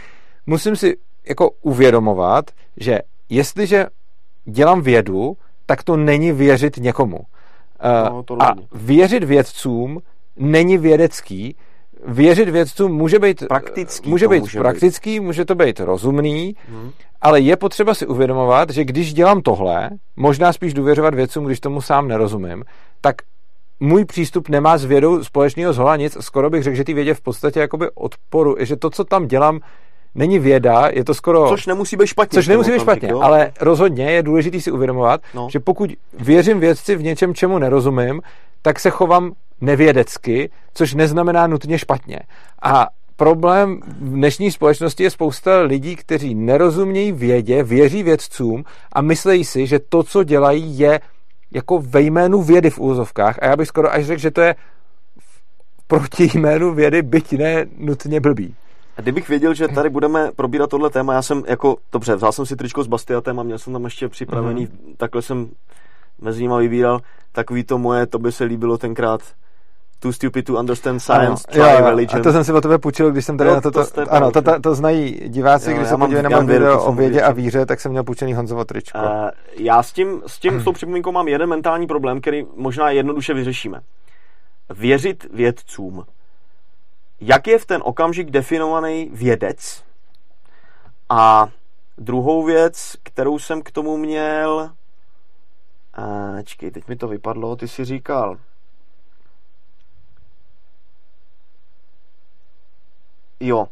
musím 0.46 0.76
si 0.76 0.96
jako 1.28 1.50
uvědomovat, 1.62 2.50
že 2.76 2.98
jestliže 3.28 3.86
dělám 4.44 4.82
vědu, 4.82 5.36
tak 5.66 5.82
to 5.82 5.96
není 5.96 6.32
věřit 6.32 6.76
někomu. 6.76 7.18
Eh, 7.80 8.10
no, 8.10 8.24
a 8.40 8.54
věřit 8.72 9.24
vědcům 9.24 10.00
není 10.36 10.78
vědecký. 10.78 11.56
Věřit 12.06 12.48
vědcům 12.48 12.92
může 12.92 13.18
být 13.18 13.44
praktický. 13.48 14.10
Může 14.10 14.28
být 14.28 14.40
může 14.40 14.58
praktický, 14.58 15.20
být. 15.20 15.26
může 15.26 15.44
to 15.44 15.54
být 15.54 15.80
rozumný, 15.80 16.56
hmm. 16.68 16.90
ale 17.20 17.40
je 17.40 17.56
potřeba 17.56 17.94
si 17.94 18.06
uvědomovat, 18.06 18.70
že 18.70 18.84
když 18.84 19.14
dělám 19.14 19.42
tohle, 19.42 19.90
možná 20.16 20.52
spíš 20.52 20.74
důvěřovat 20.74 21.14
vědcům, 21.14 21.44
když 21.44 21.60
tomu 21.60 21.80
sám 21.80 22.08
nerozumím, 22.08 22.64
tak 23.00 23.16
můj 23.80 24.04
přístup 24.04 24.48
nemá 24.48 24.78
s 24.78 24.84
vědou 24.84 25.24
společného 25.24 25.72
zhola 25.72 25.96
nic. 25.96 26.16
Skoro 26.20 26.50
bych 26.50 26.62
řekl, 26.62 26.76
že 26.76 26.84
ty 26.84 26.94
vědě 26.94 27.14
v 27.14 27.20
podstatě 27.20 27.60
jakoby 27.60 27.90
odporu, 27.94 28.56
že 28.58 28.76
to, 28.76 28.90
co 28.90 29.04
tam 29.04 29.26
dělám, 29.26 29.60
není 30.14 30.38
věda, 30.38 30.88
je 30.92 31.04
to 31.04 31.14
skoro... 31.14 31.48
Což 31.48 31.66
nemusí 31.66 31.96
být 31.96 32.06
špatně. 32.06 32.36
Což 32.36 32.48
nemusí 32.48 32.70
být 32.70 32.80
špatně, 32.80 33.08
jo? 33.08 33.20
ale 33.20 33.52
rozhodně 33.60 34.10
je 34.10 34.22
důležité 34.22 34.60
si 34.60 34.70
uvědomovat, 34.70 35.20
no. 35.34 35.48
že 35.50 35.60
pokud 35.60 35.90
věřím 36.18 36.60
vědci 36.60 36.96
v 36.96 37.02
něčem, 37.02 37.34
čemu 37.34 37.58
nerozumím, 37.58 38.20
tak 38.62 38.80
se 38.80 38.90
chovám 38.90 39.32
nevědecky, 39.60 40.50
což 40.74 40.94
neznamená 40.94 41.46
nutně 41.46 41.78
špatně. 41.78 42.18
A 42.62 42.86
problém 43.16 43.80
v 43.86 44.12
dnešní 44.12 44.50
společnosti 44.50 45.02
je 45.02 45.10
spousta 45.10 45.60
lidí, 45.60 45.96
kteří 45.96 46.34
nerozumějí 46.34 47.12
vědě, 47.12 47.62
věří 47.62 48.02
vědcům 48.02 48.64
a 48.92 49.00
myslejí 49.00 49.44
si, 49.44 49.66
že 49.66 49.78
to, 49.78 50.02
co 50.02 50.24
dělají, 50.24 50.78
je 50.78 51.00
jako 51.50 51.78
ve 51.78 52.00
jménu 52.00 52.42
vědy 52.42 52.70
v 52.70 52.78
úzovkách. 52.78 53.38
A 53.42 53.46
já 53.46 53.56
bych 53.56 53.68
skoro 53.68 53.92
až 53.92 54.06
řekl, 54.06 54.20
že 54.20 54.30
to 54.30 54.40
je 54.40 54.54
proti 55.86 56.30
jménu 56.34 56.74
vědy, 56.74 57.02
byť 57.02 57.32
ne 57.32 57.66
nutně 57.78 58.20
blbý. 58.20 58.54
Kdybych 59.02 59.28
věděl, 59.28 59.54
že 59.54 59.68
tady 59.68 59.90
budeme 59.90 60.30
probírat 60.36 60.70
tohle 60.70 60.90
téma, 60.90 61.14
já 61.14 61.22
jsem 61.22 61.42
jako, 61.46 61.76
dobře, 61.92 62.16
vzal 62.16 62.32
jsem 62.32 62.46
si 62.46 62.56
tričko 62.56 62.84
s 62.84 62.86
Bastiatem 62.86 63.40
a 63.40 63.42
měl 63.42 63.58
jsem 63.58 63.72
tam 63.72 63.84
ještě 63.84 64.08
připravený, 64.08 64.66
mm-hmm. 64.66 64.96
takhle 64.96 65.22
jsem 65.22 65.50
mezi 66.20 66.42
nimi 66.42 66.54
vybíral, 66.58 67.00
takový 67.32 67.64
to 67.64 67.78
moje, 67.78 68.06
to 68.06 68.18
by 68.18 68.32
se 68.32 68.44
líbilo 68.44 68.78
tenkrát, 68.78 69.20
Too 70.00 70.12
stupid 70.12 70.46
to 70.46 70.52
understand 70.54 71.02
science, 71.02 71.44
ano, 71.48 71.52
try 71.52 71.60
jo, 71.60 71.86
religion. 71.90 72.20
A 72.20 72.22
to 72.22 72.32
jsem 72.32 72.44
si 72.44 72.52
o 72.52 72.60
tebe 72.60 72.78
půjčil, 72.78 73.10
když 73.10 73.24
jsem 73.24 73.38
tady 73.38 73.50
jo, 73.50 73.54
na 73.54 73.60
to, 73.60 73.70
to, 73.70 73.86
to 73.86 74.12
ano, 74.12 74.30
to, 74.30 74.42
to, 74.42 74.60
to, 74.60 74.74
znají 74.74 75.20
diváci, 75.28 75.70
jo, 75.70 75.76
když 75.76 75.88
se 75.88 75.96
podívají 75.96 76.28
na 76.28 76.40
video 76.40 76.84
o 76.84 76.92
vědě 76.92 77.22
a 77.22 77.32
víře, 77.32 77.66
tak 77.66 77.80
jsem 77.80 77.90
měl 77.90 78.04
půjčený 78.04 78.34
Honzovo 78.34 78.64
tričko. 78.64 78.98
Uh, 78.98 79.04
já 79.56 79.82
s 79.82 79.92
tím, 79.92 80.22
s 80.26 80.38
tím, 80.38 80.60
s 80.60 80.64
tou 80.64 80.72
připomínkou 80.72 81.12
mám 81.12 81.28
jeden 81.28 81.48
mentální 81.48 81.86
problém, 81.86 82.20
který 82.20 82.46
možná 82.56 82.90
jednoduše 82.90 83.34
vyřešíme. 83.34 83.80
Věřit 84.70 85.26
vědcům 85.32 86.04
jak 87.20 87.46
je 87.46 87.58
v 87.58 87.66
ten 87.66 87.82
okamžik 87.84 88.30
definovaný 88.30 89.10
vědec. 89.12 89.84
A 91.08 91.48
druhou 91.98 92.44
věc, 92.44 92.96
kterou 93.02 93.38
jsem 93.38 93.62
k 93.62 93.70
tomu 93.70 93.96
měl, 93.96 94.70
a, 95.94 96.42
čekej, 96.42 96.70
teď 96.70 96.88
mi 96.88 96.96
to 96.96 97.08
vypadlo, 97.08 97.56
ty 97.56 97.68
si 97.68 97.84
říkal, 97.84 98.38
jo, 103.40 103.68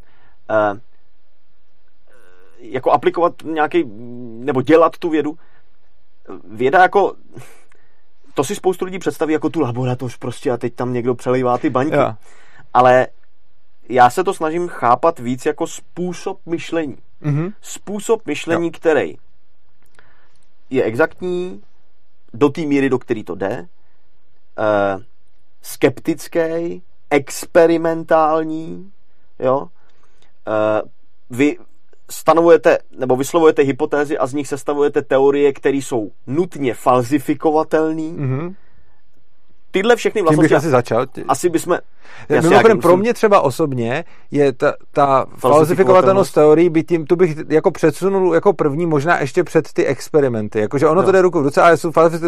jako 2.59 2.91
aplikovat 2.91 3.35
nějaký, 3.45 3.85
nebo 4.45 4.63
dělat 4.63 4.99
tu 4.99 5.11
vědu. 5.11 5.39
Věda 6.45 6.83
jako, 6.83 7.17
to 8.35 8.45
si 8.45 8.55
spoustu 8.55 8.85
lidí 8.85 8.99
představí 8.99 9.33
jako 9.33 9.51
tu 9.51 9.61
laboratoř 9.61 10.17
prostě 10.17 10.51
a 10.51 10.57
teď 10.57 10.75
tam 10.75 10.93
někdo 10.93 11.15
přelejvá 11.15 11.59
ty 11.59 11.71
baňky. 11.71 11.97
Ja. 11.97 12.19
Ale 12.75 13.07
já 13.89 14.11
se 14.11 14.25
to 14.25 14.35
snažím 14.35 14.69
chápat 14.69 15.19
víc 15.19 15.47
jako 15.47 15.67
způsob 15.67 16.41
myšlení. 16.47 16.99
Mm-hmm. 17.23 17.53
Způsob 17.61 18.27
myšlení, 18.27 18.67
jo. 18.67 18.73
který 18.75 19.17
je 20.71 20.83
exaktní 20.83 21.63
do 22.35 22.49
té 22.49 22.61
míry, 22.61 22.89
do 22.89 22.99
který 22.99 23.25
to 23.25 23.35
jde, 23.35 23.69
uh, 24.59 25.03
skeptický, 25.63 26.83
experimentální, 27.11 28.93
jo. 29.39 29.59
Uh, 29.59 29.69
vy 31.31 31.59
stanovujete 32.11 32.79
nebo 32.91 33.17
vyslovujete 33.17 33.63
hypotézy 33.63 34.19
a 34.19 34.27
z 34.27 34.35
nich 34.35 34.49
sestavujete 34.49 35.03
teorie, 35.03 35.53
které 35.53 35.77
jsou 35.77 36.13
nutně 36.27 36.75
falzifikovatelné. 36.75 38.03
Mm-hmm 38.03 38.55
tyhle 39.71 39.97
všechny 39.97 40.23
vlastnosti... 40.23 40.49
Tím 40.49 40.55
bych 40.55 40.59
asi 40.59 40.71
začal. 40.71 41.07
Asi 41.29 41.49
bychom... 41.49 41.79
Mimochodem, 42.29 42.81
pro 42.81 42.97
mě 42.97 43.15
třeba 43.15 43.41
osobně 43.41 44.05
je 44.31 44.53
ta, 44.53 44.75
ta 44.93 45.27
falsifikovatelnost 45.37 46.35
teorií, 46.35 46.71
by 46.71 46.83
tím, 46.83 47.07
tu 47.07 47.17
bych 47.17 47.37
jako 47.49 47.71
předsunul 47.71 48.35
jako 48.35 48.53
první, 48.53 48.87
možná 48.87 49.21
ještě 49.21 49.45
před 49.45 49.73
ty 49.73 49.87
experimenty. 49.87 50.61
Jakože 50.61 50.87
ono 50.87 51.01
no. 51.01 51.07
to 51.07 51.13
jde 51.13 51.23
ruku 51.23 51.41
v 51.41 51.43
ruce, 51.43 51.63
ale 51.63 51.77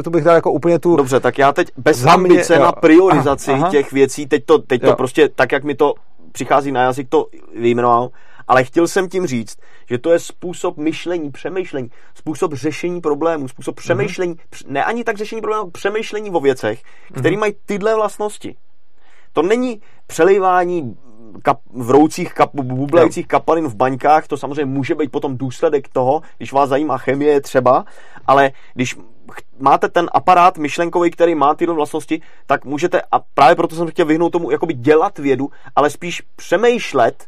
tu 0.04 0.10
bych 0.10 0.24
dal 0.24 0.34
jako 0.34 0.52
úplně 0.52 0.78
tu... 0.78 0.96
Dobře, 0.96 1.20
tak 1.20 1.38
já 1.38 1.52
teď 1.52 1.68
bez 1.76 2.04
ambice 2.04 2.54
mě, 2.54 2.64
na 2.64 2.72
priorizaci 2.72 3.50
aha, 3.50 3.60
aha. 3.60 3.70
těch 3.70 3.92
věcí, 3.92 4.26
teď 4.26 4.44
to, 4.44 4.58
teď 4.58 4.82
to 4.82 4.96
prostě 4.96 5.28
tak, 5.28 5.52
jak 5.52 5.64
mi 5.64 5.74
to 5.74 5.94
přichází 6.32 6.72
na 6.72 6.82
jazyk, 6.82 7.08
to 7.08 7.26
vyjmenoval, 7.60 8.10
Ale 8.48 8.64
chtěl 8.64 8.88
jsem 8.88 9.08
tím 9.08 9.26
říct, 9.26 9.58
že 9.88 9.98
to 9.98 10.10
je 10.10 10.18
způsob 10.18 10.76
myšlení, 10.76 11.30
přemýšlení, 11.30 11.90
způsob 12.14 12.54
řešení 12.54 13.00
problémů, 13.00 13.48
způsob 13.48 13.76
přemýšlení, 13.76 14.34
mm-hmm. 14.34 14.64
ne 14.66 14.84
ani 14.84 15.04
tak 15.04 15.16
řešení 15.16 15.40
problémů, 15.40 15.70
přemýšlení 15.70 16.30
o 16.30 16.40
věcech, 16.40 16.82
které 17.12 17.36
mm-hmm. 17.36 17.38
mají 17.38 17.54
tyhle 17.66 17.94
vlastnosti. 17.94 18.56
To 19.32 19.42
není 19.42 19.80
přelejvání 20.06 20.96
kap, 21.42 21.60
vroucích, 21.70 22.34
kap, 22.34 22.50
bublajících 22.54 23.24
no. 23.24 23.28
kapalin 23.28 23.68
v 23.68 23.74
baňkách, 23.74 24.26
to 24.26 24.36
samozřejmě 24.36 24.64
může 24.64 24.94
být 24.94 25.10
potom 25.10 25.36
důsledek 25.36 25.88
toho, 25.88 26.22
když 26.36 26.52
vás 26.52 26.68
zajímá 26.68 26.98
chemie 26.98 27.40
třeba, 27.40 27.84
ale 28.26 28.52
když 28.74 28.96
máte 29.58 29.88
ten 29.88 30.10
aparát 30.12 30.58
myšlenkový, 30.58 31.10
který 31.10 31.34
má 31.34 31.54
tyhle 31.54 31.74
vlastnosti, 31.74 32.22
tak 32.46 32.64
můžete, 32.64 33.02
a 33.12 33.18
právě 33.34 33.56
proto 33.56 33.76
jsem 33.76 33.86
chtěl 33.86 34.06
vyhnout 34.06 34.30
tomu, 34.30 34.50
jakoby 34.50 34.74
dělat 34.74 35.18
vědu, 35.18 35.50
ale 35.76 35.90
spíš 35.90 36.22
přemýšlet 36.36 37.26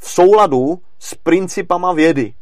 v 0.00 0.10
souladu 0.10 0.78
s 0.98 1.14
principama 1.14 1.92
vědy. 1.92 2.34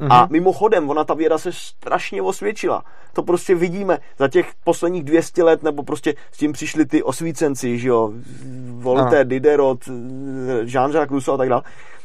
Mm-hmm. 0.00 0.12
A 0.12 0.26
mimochodem, 0.30 0.90
ona 0.90 1.04
ta 1.04 1.14
věda 1.14 1.38
se 1.38 1.52
strašně 1.52 2.22
osvědčila. 2.22 2.84
To 3.12 3.22
prostě 3.22 3.54
vidíme 3.54 3.98
za 4.18 4.28
těch 4.28 4.46
posledních 4.64 5.04
200 5.04 5.42
let, 5.42 5.62
nebo 5.62 5.82
prostě 5.82 6.14
s 6.32 6.38
tím 6.38 6.52
přišli 6.52 6.86
ty 6.86 7.02
osvícenci, 7.02 7.78
že 7.78 7.88
jo, 7.88 8.12
Voltaire, 8.78 9.24
Diderot, 9.24 9.88
Jean-Jacques 10.64 11.10
Rousseau 11.10 11.34
a 11.34 11.36
tak 11.36 11.48
dále. 11.48 11.62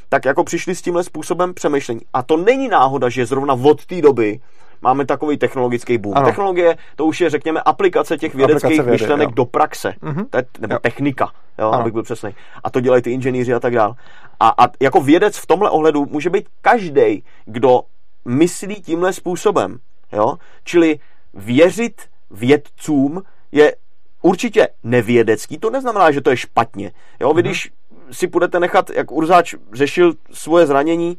Tak 0.09 0.25
jako 0.25 0.43
přišli 0.43 0.75
s 0.75 0.81
tímhle 0.81 1.03
způsobem 1.03 1.53
přemýšlení. 1.53 2.01
A 2.13 2.23
to 2.23 2.37
není 2.37 2.67
náhoda, 2.67 3.09
že 3.09 3.25
zrovna 3.25 3.53
od 3.53 3.85
té 3.85 4.01
doby 4.01 4.39
máme 4.81 5.05
takový 5.05 5.37
technologický 5.37 5.97
boom. 5.97 6.17
Ano. 6.17 6.25
Technologie, 6.25 6.77
to 6.95 7.05
už 7.05 7.21
je, 7.21 7.29
řekněme, 7.29 7.61
aplikace 7.61 8.17
těch 8.17 8.35
vědeckých 8.35 8.65
aplikace 8.65 8.83
vědy, 8.83 9.03
myšlenek 9.03 9.29
jo. 9.29 9.33
do 9.35 9.45
praxe. 9.45 9.93
Mm-hmm. 10.03 10.25
To 10.29 10.37
je, 10.37 10.45
nebo 10.59 10.73
jo. 10.73 10.79
technika, 10.79 11.31
jo, 11.59 11.71
abych 11.71 11.93
byl 11.93 12.03
přesný. 12.03 12.35
A 12.63 12.69
to 12.69 12.79
dělají 12.79 13.01
ty 13.01 13.11
inženýři 13.11 13.53
a 13.53 13.59
tak 13.59 13.73
dále. 13.73 13.95
A, 14.39 14.65
a 14.65 14.67
jako 14.79 15.01
vědec 15.01 15.37
v 15.37 15.45
tomhle 15.45 15.69
ohledu 15.69 16.05
může 16.05 16.29
být 16.29 16.47
každý, 16.61 17.23
kdo 17.45 17.81
myslí 18.25 18.75
tímhle 18.75 19.13
způsobem. 19.13 19.77
Jo? 20.11 20.37
Čili 20.63 20.99
věřit 21.33 22.01
vědcům 22.31 23.23
je 23.51 23.75
určitě 24.21 24.67
nevědecký, 24.83 25.57
to 25.57 25.69
neznamená, 25.69 26.11
že 26.11 26.21
to 26.21 26.29
je 26.29 26.37
špatně. 26.37 26.91
Jo? 27.19 27.33
Vy 27.33 27.41
mm-hmm. 27.41 27.45
když 27.45 27.71
si 28.11 28.27
budete 28.27 28.59
nechat, 28.59 28.89
jak 28.89 29.11
Urzáč 29.11 29.55
řešil 29.73 30.13
svoje 30.31 30.65
zranění 30.65 31.17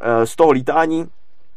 e, 0.00 0.26
z 0.26 0.36
toho 0.36 0.50
lítání, 0.50 1.08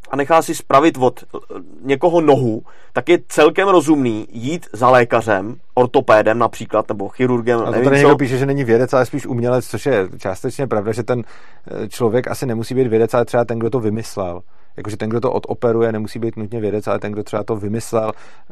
a 0.09 0.15
nechá 0.15 0.41
si 0.41 0.55
spravit 0.55 0.97
od 0.99 1.23
eh, 1.23 1.37
někoho 1.81 2.21
nohu, 2.21 2.63
tak 2.93 3.09
je 3.09 3.19
celkem 3.27 3.67
rozumný 3.67 4.27
jít 4.31 4.67
za 4.73 4.89
lékařem, 4.89 5.55
ortopédem 5.73 6.39
například, 6.39 6.89
nebo 6.89 7.09
chirurgem. 7.09 7.59
A 7.59 7.65
to 7.65 7.71
nevím, 7.71 7.85
tady 7.85 7.97
někdo 7.97 8.17
píše, 8.17 8.37
že 8.37 8.45
není 8.45 8.63
vědec, 8.63 8.93
ale 8.93 9.05
spíš 9.05 9.25
umělec, 9.25 9.67
což 9.67 9.85
je 9.85 10.09
částečně 10.17 10.67
pravda, 10.67 10.91
že 10.91 11.03
ten 11.03 11.23
eh, 11.23 11.87
člověk 11.89 12.27
asi 12.27 12.45
nemusí 12.45 12.75
být 12.75 12.87
vědec, 12.87 13.13
ale 13.13 13.25
třeba 13.25 13.45
ten, 13.45 13.59
kdo 13.59 13.69
to 13.69 13.79
vymyslel. 13.79 14.41
Jakože 14.77 14.97
ten, 14.97 15.09
kdo 15.09 15.19
to 15.19 15.31
odoperuje, 15.31 15.91
nemusí 15.91 16.19
být 16.19 16.37
nutně 16.37 16.59
vědec, 16.59 16.87
ale 16.87 16.99
ten, 16.99 17.11
kdo 17.11 17.23
třeba 17.23 17.43
to 17.43 17.55
vymyslel, 17.55 18.11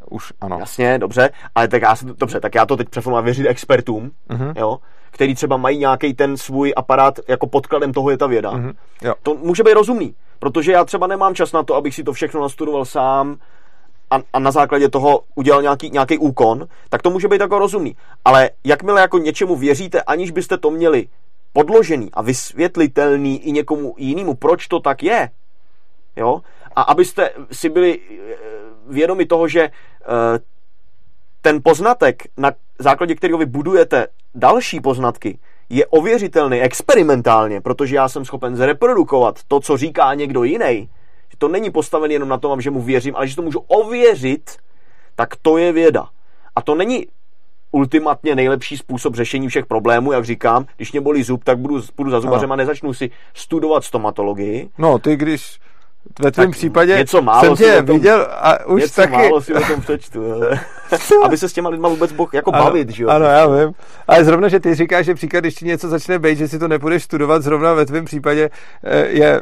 už 0.10 0.34
ano. 0.42 0.58
Jasně, 0.60 1.00
dobře, 1.00 1.30
ale 1.56 1.68
tak 1.68 1.82
já, 1.82 1.96
dobře, 2.18 2.40
tak 2.40 2.56
já 2.56 2.66
to 2.66 2.78
teď 2.78 2.90
přeformuji 2.90 3.24
věřit 3.24 3.48
expertům, 3.48 4.12
uh-huh. 4.30 4.54
jo, 4.58 4.78
který 5.12 5.36
třeba 5.36 5.58
mají 5.58 5.78
nějaký 5.78 6.14
ten 6.14 6.38
svůj 6.38 6.74
aparát, 6.76 7.20
jako 7.28 7.48
podkladem 7.48 7.94
toho 7.94 8.10
je 8.10 8.18
ta 8.18 8.28
věda. 8.28 8.52
Uh-huh. 8.52 8.74
Jo. 9.02 9.14
To 9.24 9.36
může 9.36 9.64
být 9.64 9.74
rozumný. 9.74 10.16
Protože 10.40 10.72
já 10.72 10.86
třeba 10.86 11.08
nemám 11.08 11.36
čas 11.36 11.52
na 11.52 11.64
to, 11.64 11.76
abych 11.76 11.96
si 11.96 12.04
to 12.04 12.14
všechno 12.14 12.42
nastudoval 12.42 12.86
sám 12.86 13.36
a, 14.12 14.20
a 14.34 14.40
na 14.40 14.52
základě 14.52 14.90
toho 14.90 15.22
udělal 15.36 15.62
nějaký, 15.62 15.90
nějaký 15.90 16.18
úkon, 16.18 16.68
tak 16.90 17.02
to 17.02 17.10
může 17.10 17.28
být 17.28 17.42
jako 17.42 17.60
rozumný. 17.60 17.96
Ale 18.26 18.50
jakmile 18.64 19.02
jako 19.02 19.18
něčemu 19.18 19.56
věříte, 19.56 20.02
aniž 20.02 20.32
byste 20.32 20.58
to 20.58 20.72
měli 20.72 21.08
podložený 21.54 22.10
a 22.14 22.22
vysvětlitelný 22.22 23.40
i 23.40 23.52
někomu 23.52 23.96
jinému, 23.98 24.34
proč 24.34 24.68
to 24.68 24.80
tak 24.80 25.04
je, 25.04 25.30
jo, 26.16 26.42
a 26.76 26.82
abyste 26.82 27.30
si 27.52 27.70
byli 27.70 28.00
eh, 28.00 28.36
vědomi 28.88 29.26
toho, 29.26 29.48
že 29.48 29.62
eh, 29.62 29.72
ten 31.42 31.60
poznatek, 31.64 32.24
na 32.38 32.52
základě 32.80 33.16
kterého 33.16 33.38
vy 33.38 33.46
budujete 33.46 34.08
další 34.36 34.82
poznatky, 34.82 35.40
je 35.70 35.86
ověřitelný 35.86 36.62
experimentálně, 36.62 37.62
protože 37.62 37.96
já 37.96 38.10
jsem 38.10 38.26
schopen 38.26 38.56
zreprodukovat 38.56 39.40
to, 39.48 39.60
co 39.60 39.78
říká 39.78 40.14
někdo 40.14 40.44
jiný, 40.44 40.90
že 41.32 41.38
to 41.38 41.48
není 41.48 41.72
postavené 41.72 42.14
jenom 42.14 42.30
na 42.30 42.38
tom, 42.38 42.62
že 42.62 42.72
mu 42.72 42.82
věřím, 42.82 43.16
ale 43.16 43.28
že 43.28 43.36
to 43.36 43.42
můžu 43.42 43.60
ověřit, 43.60 44.58
tak 45.16 45.36
to 45.42 45.58
je 45.58 45.72
věda. 45.72 46.08
A 46.56 46.62
to 46.62 46.76
není 46.76 47.08
ultimatně 47.72 48.36
nejlepší 48.36 48.78
způsob 48.78 49.16
řešení 49.16 49.48
všech 49.48 49.66
problémů, 49.66 50.12
jak 50.12 50.26
říkám, 50.26 50.66
když 50.78 50.92
mě 50.92 51.02
bolí 51.02 51.24
zub, 51.24 51.44
tak 51.44 51.60
budu, 51.60 51.82
budu 51.98 52.12
za 52.12 52.20
zubařem 52.22 52.50
no. 52.50 52.54
a 52.54 52.56
nezačnu 52.56 52.94
si 52.94 53.12
studovat 53.34 53.84
stomatologii. 53.84 54.70
No, 54.78 55.00
ty 55.00 55.16
když 55.16 55.60
ve 56.20 56.32
tvém 56.32 56.52
případě 56.52 56.98
něco 56.98 57.22
málo 57.22 57.56
jsem 57.56 57.66
tě 57.66 57.84
tom, 57.84 57.96
viděl 57.96 58.28
a 58.32 58.66
už 58.66 58.82
něco 58.82 59.02
taky... 59.02 59.14
málo 59.14 59.42
si 59.42 59.54
o 59.54 59.62
tom 59.62 59.82
přečtu. 59.82 60.24
Aby 61.24 61.38
se 61.38 61.50
s 61.50 61.54
těma 61.54 61.70
lidma 61.70 61.90
vůbec 61.90 62.14
mohl 62.14 62.30
jako 62.34 62.56
ano, 62.56 62.64
bavit, 62.64 62.90
že 62.90 63.04
jo? 63.04 63.10
Ano, 63.10 63.26
já 63.26 63.48
vím. 63.48 63.74
Ale 64.08 64.24
zrovna, 64.24 64.48
že 64.48 64.60
ty 64.60 64.76
říkáš, 64.76 65.06
že 65.06 65.16
příklad, 65.16 65.40
když 65.40 65.56
ti 65.56 65.66
něco 65.66 65.90
začne 65.90 66.20
být, 66.20 66.38
že 66.38 66.48
si 66.48 66.60
to 66.60 66.68
nepůjdeš 66.68 67.04
studovat, 67.04 67.44
zrovna 67.44 67.74
ve 67.74 67.86
tvém 67.86 68.06
případě 68.06 68.50
eh, 68.84 69.06
je 69.08 69.42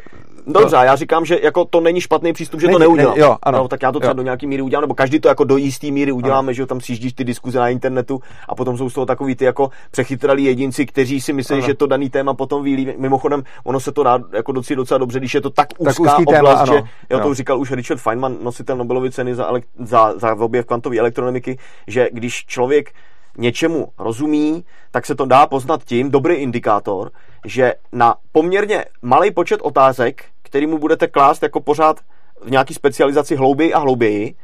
Dobře, 0.54 0.76
já 0.76 0.96
říkám, 0.96 1.26
že 1.26 1.40
jako 1.44 1.66
to 1.66 1.82
není 1.82 2.02
špatný 2.02 2.34
přístup, 2.34 2.62
že 2.62 2.68
není, 2.68 2.76
to 2.76 2.80
neudělám. 2.80 3.16
Ne, 3.16 3.22
jo, 3.22 3.38
ano. 3.44 3.58
No, 3.58 3.68
tak 3.68 3.82
já 3.82 3.92
to 3.92 4.00
třeba 4.00 4.12
jo. 4.12 4.16
do 4.16 4.24
nějaké 4.24 4.48
míry 4.48 4.62
udělám, 4.62 4.82
nebo 4.82 4.94
každý 4.94 5.20
to 5.20 5.28
jako 5.28 5.44
do 5.44 5.58
jisté 5.58 5.92
míry 5.92 6.12
uděláme, 6.12 6.46
ano. 6.46 6.54
že 6.54 6.62
jo, 6.62 6.66
tam 6.66 6.82
sjíždíš 6.82 7.14
ty 7.14 7.24
diskuze 7.24 7.60
na 7.60 7.70
internetu 7.70 8.22
a 8.48 8.56
potom 8.56 8.78
jsou 8.78 8.90
z 8.90 8.94
toho 8.94 9.06
takový 9.06 9.36
ty 9.36 9.46
jako 9.46 9.70
přechytralí 9.92 10.44
jedinci, 10.44 10.86
kteří 10.86 11.22
si 11.22 11.34
myslí, 11.34 11.54
ano. 11.54 11.66
že 11.66 11.74
to 11.74 11.88
daný 11.88 12.10
téma 12.10 12.34
potom 12.34 12.64
ví. 12.64 12.94
Mimochodem, 12.98 13.44
ono 13.64 13.80
se 13.80 13.92
to 13.92 14.04
dá 14.04 14.20
jako 14.34 14.52
docela 14.52 14.76
docela 14.76 14.98
dobře, 14.98 15.20
když 15.20 15.34
je 15.34 15.42
to 15.42 15.50
tak 15.50 15.68
úzká 15.78 16.04
tak 16.04 16.20
oblast, 16.20 16.60
téma, 16.60 16.66
že 16.66 16.74
jo, 16.74 16.84
jo, 17.10 17.20
to 17.20 17.34
říkal 17.34 17.60
už 17.60 17.72
Richard 17.72 17.98
Feynman, 18.00 18.38
nositel 18.42 18.78
Nobelovy 18.78 19.12
ceny 19.12 19.36
za, 19.36 19.52
za, 19.80 20.20
za 20.20 20.36
objev 20.36 20.66
kvantové 20.66 20.98
elektronimiky, 20.98 21.58
že 21.88 22.10
když 22.14 22.46
člověk 22.46 22.92
něčemu 23.38 23.88
rozumí, 23.98 24.66
tak 24.92 25.06
se 25.06 25.16
to 25.16 25.26
dá 25.26 25.48
poznat 25.48 25.84
tím, 25.84 26.12
dobrý 26.12 26.36
indikátor, 26.36 27.12
že 27.46 27.74
na 27.92 28.16
poměrně 28.32 28.86
malý 29.02 29.32
počet 29.32 29.62
otázek, 29.62 30.26
který 30.50 30.68
mu 30.68 30.78
budete 30.78 31.08
klást 31.08 31.44
jako 31.44 31.60
pořád 31.60 32.00
v 32.44 32.52
nějaký 32.52 32.74
specializaci 32.74 33.36
hlouběji 33.36 33.74
a 33.74 33.80
hlouběji, 33.80 34.36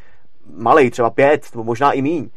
malej, 0.57 0.91
třeba 0.91 1.09
pět, 1.09 1.45
nebo 1.53 1.63
možná 1.63 1.91
i 1.91 2.01
míň, 2.01 2.29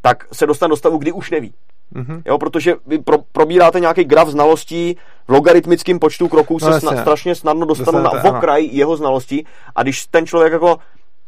tak 0.00 0.26
se 0.32 0.46
dostane 0.46 0.70
do 0.70 0.76
stavu, 0.76 0.98
kdy 0.98 1.12
už 1.12 1.30
neví. 1.30 1.54
Mm-hmm. 1.94 2.22
Jo, 2.26 2.38
protože 2.38 2.74
vy 2.86 2.98
pro, 2.98 3.18
probíráte 3.32 3.80
nějaký 3.80 4.04
graf 4.04 4.28
znalostí 4.28 4.96
v 5.28 5.32
logaritmickém 5.32 5.98
počtu 5.98 6.28
kroků 6.28 6.58
no, 6.62 6.72
se 6.72 6.80
sna, 6.80 7.00
strašně 7.00 7.34
snadno 7.34 7.66
dostanu 7.66 8.02
na 8.02 8.10
okraj 8.10 8.68
jeho 8.72 8.96
znalostí 8.96 9.46
a 9.76 9.82
když 9.82 10.06
ten 10.06 10.26
člověk 10.26 10.52
jako 10.52 10.78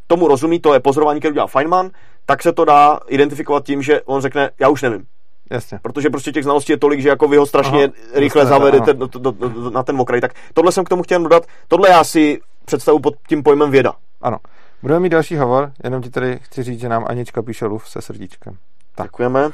tomu 0.07 0.27
rozumí, 0.27 0.59
to 0.59 0.73
je 0.73 0.79
pozorování, 0.79 1.19
které 1.19 1.31
udělal 1.31 1.47
Feynman, 1.47 1.89
tak 2.25 2.43
se 2.43 2.53
to 2.53 2.65
dá 2.65 2.99
identifikovat 3.07 3.65
tím, 3.65 3.81
že 3.81 4.01
on 4.01 4.21
řekne, 4.21 4.49
já 4.59 4.69
už 4.69 4.81
nevím. 4.81 5.05
Jasně. 5.49 5.79
Protože 5.81 6.09
prostě 6.09 6.31
těch 6.31 6.43
znalostí 6.43 6.71
je 6.71 6.77
tolik, 6.77 7.01
že 7.01 7.09
jako 7.09 7.27
vy 7.27 7.37
ho 7.37 7.45
strašně 7.45 7.83
aha, 7.83 7.93
rychle 8.13 8.41
jasně, 8.41 8.49
zavedete 8.49 8.93
do, 8.93 9.07
do, 9.07 9.31
do, 9.31 9.49
do, 9.49 9.69
na 9.69 9.83
ten 9.83 10.01
okraj. 10.01 10.21
Tak 10.21 10.33
tohle 10.53 10.71
jsem 10.71 10.85
k 10.85 10.89
tomu 10.89 11.03
chtěl 11.03 11.23
dodat. 11.23 11.45
Tohle 11.67 11.89
já 11.89 12.03
si 12.03 12.41
představu 12.65 12.99
pod 12.99 13.13
tím 13.27 13.43
pojmem 13.43 13.71
věda. 13.71 13.93
Ano. 14.21 14.37
Budeme 14.81 14.99
mít 14.99 15.09
další 15.09 15.37
hovor, 15.37 15.71
jenom 15.83 16.01
ti 16.01 16.09
tady 16.09 16.39
chci 16.41 16.63
říct, 16.63 16.79
že 16.79 16.89
nám 16.89 17.05
Anička 17.07 17.41
píše 17.41 17.65
luv 17.65 17.89
se 17.89 18.01
srdíčkem. 18.01 18.57
Tak. 18.95 19.05
Děkujeme. 19.05 19.49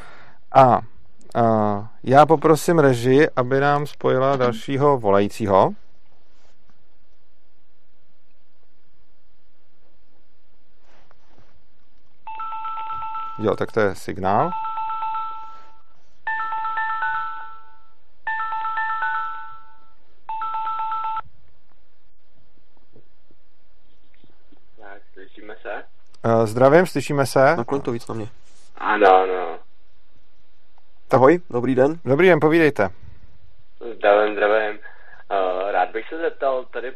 A, 0.52 0.64
a 0.64 0.82
já 2.04 2.26
poprosím 2.26 2.80
režii, 2.80 3.28
aby 3.36 3.60
nám 3.60 3.88
spojila 3.88 4.36
dalšího 4.36 4.98
volajícího. 4.98 5.74
Jo, 13.40 13.56
tak 13.56 13.72
to 13.72 13.80
je 13.80 13.96
signál. 13.96 14.52
Zdravím, 26.44 26.86
slyšíme 26.86 27.26
se. 27.26 27.56
Nakloň 27.56 27.82
to 27.82 27.92
víc 27.92 28.08
na 28.08 28.16
mě. 28.16 28.28
Ano, 28.78 29.16
ano. 29.16 29.60
Ahoj, 31.12 31.40
dobrý 31.50 31.76
den. 31.76 32.00
Dobrý 32.06 32.28
den, 32.28 32.40
povídejte. 32.40 32.90
Zdravím, 33.96 34.36
zdravím. 34.36 34.80
Uh, 35.32 35.72
rád 35.72 35.90
bych 35.90 36.10
se 36.10 36.18
zeptal, 36.18 36.66
tady 36.66 36.94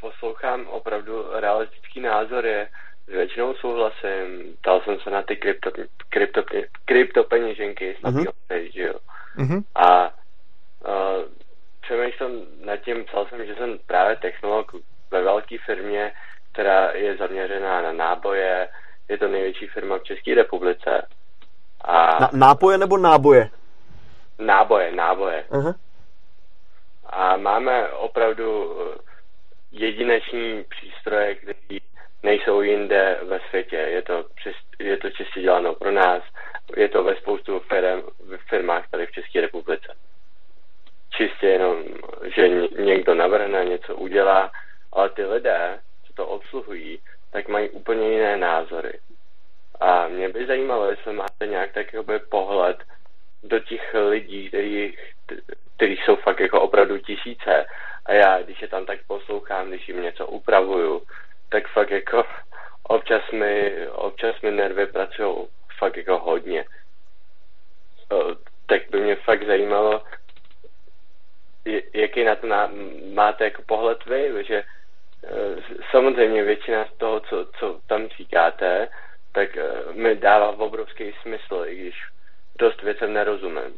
poslouchám 0.00 0.66
opravdu 0.66 1.24
realistický 1.40 2.00
názor, 2.00 2.46
je 2.46 2.68
s 3.06 3.12
většinou 3.12 3.54
souhlasím. 3.54 4.56
Ptal 4.60 4.80
jsem 4.80 4.98
se 5.00 5.10
na 5.10 5.22
ty 5.22 5.36
krypto, 5.36 5.70
krypto, 6.08 6.42
kryptopeněženky 6.84 7.96
s 8.00 8.02
uh-huh. 8.02 8.32
že 8.74 8.82
jo. 8.82 8.94
Uh-huh. 9.38 9.62
A 9.74 10.04
uh, 10.08 11.24
přemýšlím 11.80 12.46
nad 12.64 12.76
tím, 12.76 13.04
psal 13.04 13.26
jsem, 13.26 13.46
že 13.46 13.54
jsem 13.54 13.78
právě 13.86 14.16
technolog 14.16 14.72
ve 15.10 15.22
velké 15.22 15.56
firmě, 15.66 16.12
která 16.52 16.90
je 16.90 17.16
zaměřená 17.16 17.82
na 17.82 17.92
náboje. 17.92 18.68
Je 19.08 19.18
to 19.18 19.28
největší 19.28 19.66
firma 19.66 19.98
v 19.98 20.02
České 20.02 20.34
republice. 20.34 21.06
A... 21.80 22.20
Na, 22.20 22.30
nápoje 22.32 22.78
nebo 22.78 22.98
náboje? 22.98 23.50
Náboje, 24.38 24.92
náboje. 24.92 25.44
Uh-huh. 25.50 25.74
A 27.06 27.36
máme 27.36 27.88
opravdu 27.88 28.76
eh, 28.80 28.98
jedinečný 29.72 30.64
přístroje, 30.68 31.34
které 31.34 31.78
nejsou 32.22 32.60
jinde 32.60 33.18
ve 33.22 33.40
světě. 33.40 33.76
Je 33.76 34.02
to, 34.02 34.24
je 34.78 34.96
to 34.96 35.10
čistě 35.10 35.40
děláno 35.40 35.74
pro 35.74 35.90
nás. 35.90 36.22
Je 36.76 36.88
to 36.88 37.04
ve 37.04 37.16
spoustu 37.16 37.60
firm, 37.60 38.02
v 38.18 38.48
firmách 38.48 38.90
tady 38.90 39.06
v 39.06 39.12
České 39.12 39.40
republice. 39.40 39.94
Čistě 41.10 41.46
jenom, 41.46 41.84
že 42.36 42.48
někdo 42.82 43.14
navrhne, 43.14 43.64
něco 43.64 43.96
udělá, 43.96 44.50
ale 44.92 45.10
ty 45.10 45.24
lidé, 45.24 45.78
to 46.14 46.26
obsluhují, 46.26 46.98
tak 47.30 47.48
mají 47.48 47.70
úplně 47.70 48.08
jiné 48.12 48.36
názory. 48.36 48.98
A 49.80 50.08
mě 50.08 50.28
by 50.28 50.46
zajímalo, 50.46 50.90
jestli 50.90 51.12
máte 51.12 51.46
nějak 51.46 51.72
takový 51.72 52.18
pohled 52.28 52.76
do 53.42 53.58
těch 53.58 53.94
lidí, 53.94 54.48
který, 54.48 54.96
který 55.76 55.96
jsou 55.96 56.16
fakt 56.16 56.40
jako 56.40 56.60
opravdu 56.60 56.98
tisíce. 56.98 57.66
A 58.06 58.12
já, 58.12 58.42
když 58.42 58.62
je 58.62 58.68
tam 58.68 58.86
tak 58.86 58.98
poslouchám, 59.06 59.68
když 59.68 59.88
jim 59.88 60.02
něco 60.02 60.26
upravuju, 60.26 61.02
tak 61.48 61.68
fakt 61.68 61.90
jako 61.90 62.24
občas 62.82 63.30
mi, 63.30 63.86
občas 63.88 64.40
mi 64.42 64.50
nervy 64.50 64.86
pracují 64.86 65.46
fakt 65.78 65.96
jako 65.96 66.18
hodně. 66.18 66.64
Tak 68.66 68.90
by 68.90 69.00
mě 69.00 69.16
fakt 69.16 69.46
zajímalo, 69.46 70.02
jaký 71.94 72.24
na 72.24 72.36
to 72.36 72.46
máte 73.14 73.44
jako 73.44 73.62
pohled 73.62 74.04
vy, 74.04 74.44
že 74.44 74.62
samozřejmě 75.90 76.42
většina 76.42 76.84
z 76.84 76.98
toho, 76.98 77.20
co, 77.20 77.46
co 77.58 77.80
tam 77.86 78.08
říkáte, 78.18 78.88
tak 79.32 79.56
eh, 79.56 79.92
mi 79.92 80.16
dává 80.16 80.48
obrovský 80.58 81.04
smysl, 81.22 81.64
i 81.66 81.76
když 81.76 81.94
dost 82.58 82.82
věcem 82.82 83.12
nerozumím. 83.12 83.72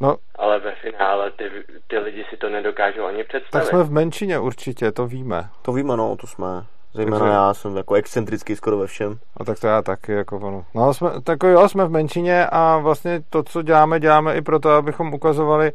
No. 0.00 0.16
Ale 0.34 0.58
ve 0.58 0.74
finále 0.74 1.30
ty, 1.30 1.50
ty 1.86 1.98
lidi 1.98 2.24
si 2.30 2.36
to 2.36 2.48
nedokážou 2.48 3.04
ani 3.04 3.24
představit. 3.24 3.64
Tak 3.64 3.70
jsme 3.70 3.82
v 3.82 3.90
menšině 3.90 4.38
určitě, 4.38 4.92
to 4.92 5.06
víme. 5.06 5.48
To 5.62 5.72
víme, 5.72 5.96
no, 5.96 6.16
to 6.16 6.26
jsme. 6.26 6.46
Zejména 6.92 7.18
Takže... 7.18 7.32
já 7.32 7.54
jsem 7.54 7.76
jako 7.76 7.94
excentrický 7.94 8.56
skoro 8.56 8.78
ve 8.78 8.86
všem. 8.86 9.18
A 9.36 9.44
tak 9.44 9.60
to 9.60 9.66
já 9.66 9.82
taky, 9.82 10.12
jako 10.12 10.36
ono. 10.36 10.64
No, 10.74 10.94
jsme, 10.94 11.10
tak 11.24 11.38
jo, 11.42 11.68
jsme 11.68 11.84
v 11.84 11.90
menšině 11.90 12.46
a 12.46 12.78
vlastně 12.78 13.20
to, 13.30 13.42
co 13.42 13.62
děláme, 13.62 14.00
děláme 14.00 14.36
i 14.36 14.42
proto, 14.42 14.70
abychom 14.70 15.14
ukazovali 15.14 15.72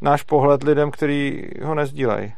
náš 0.00 0.22
pohled 0.22 0.62
lidem, 0.62 0.90
kteří 0.90 1.50
ho 1.62 1.74
nezdílejí. 1.74 2.34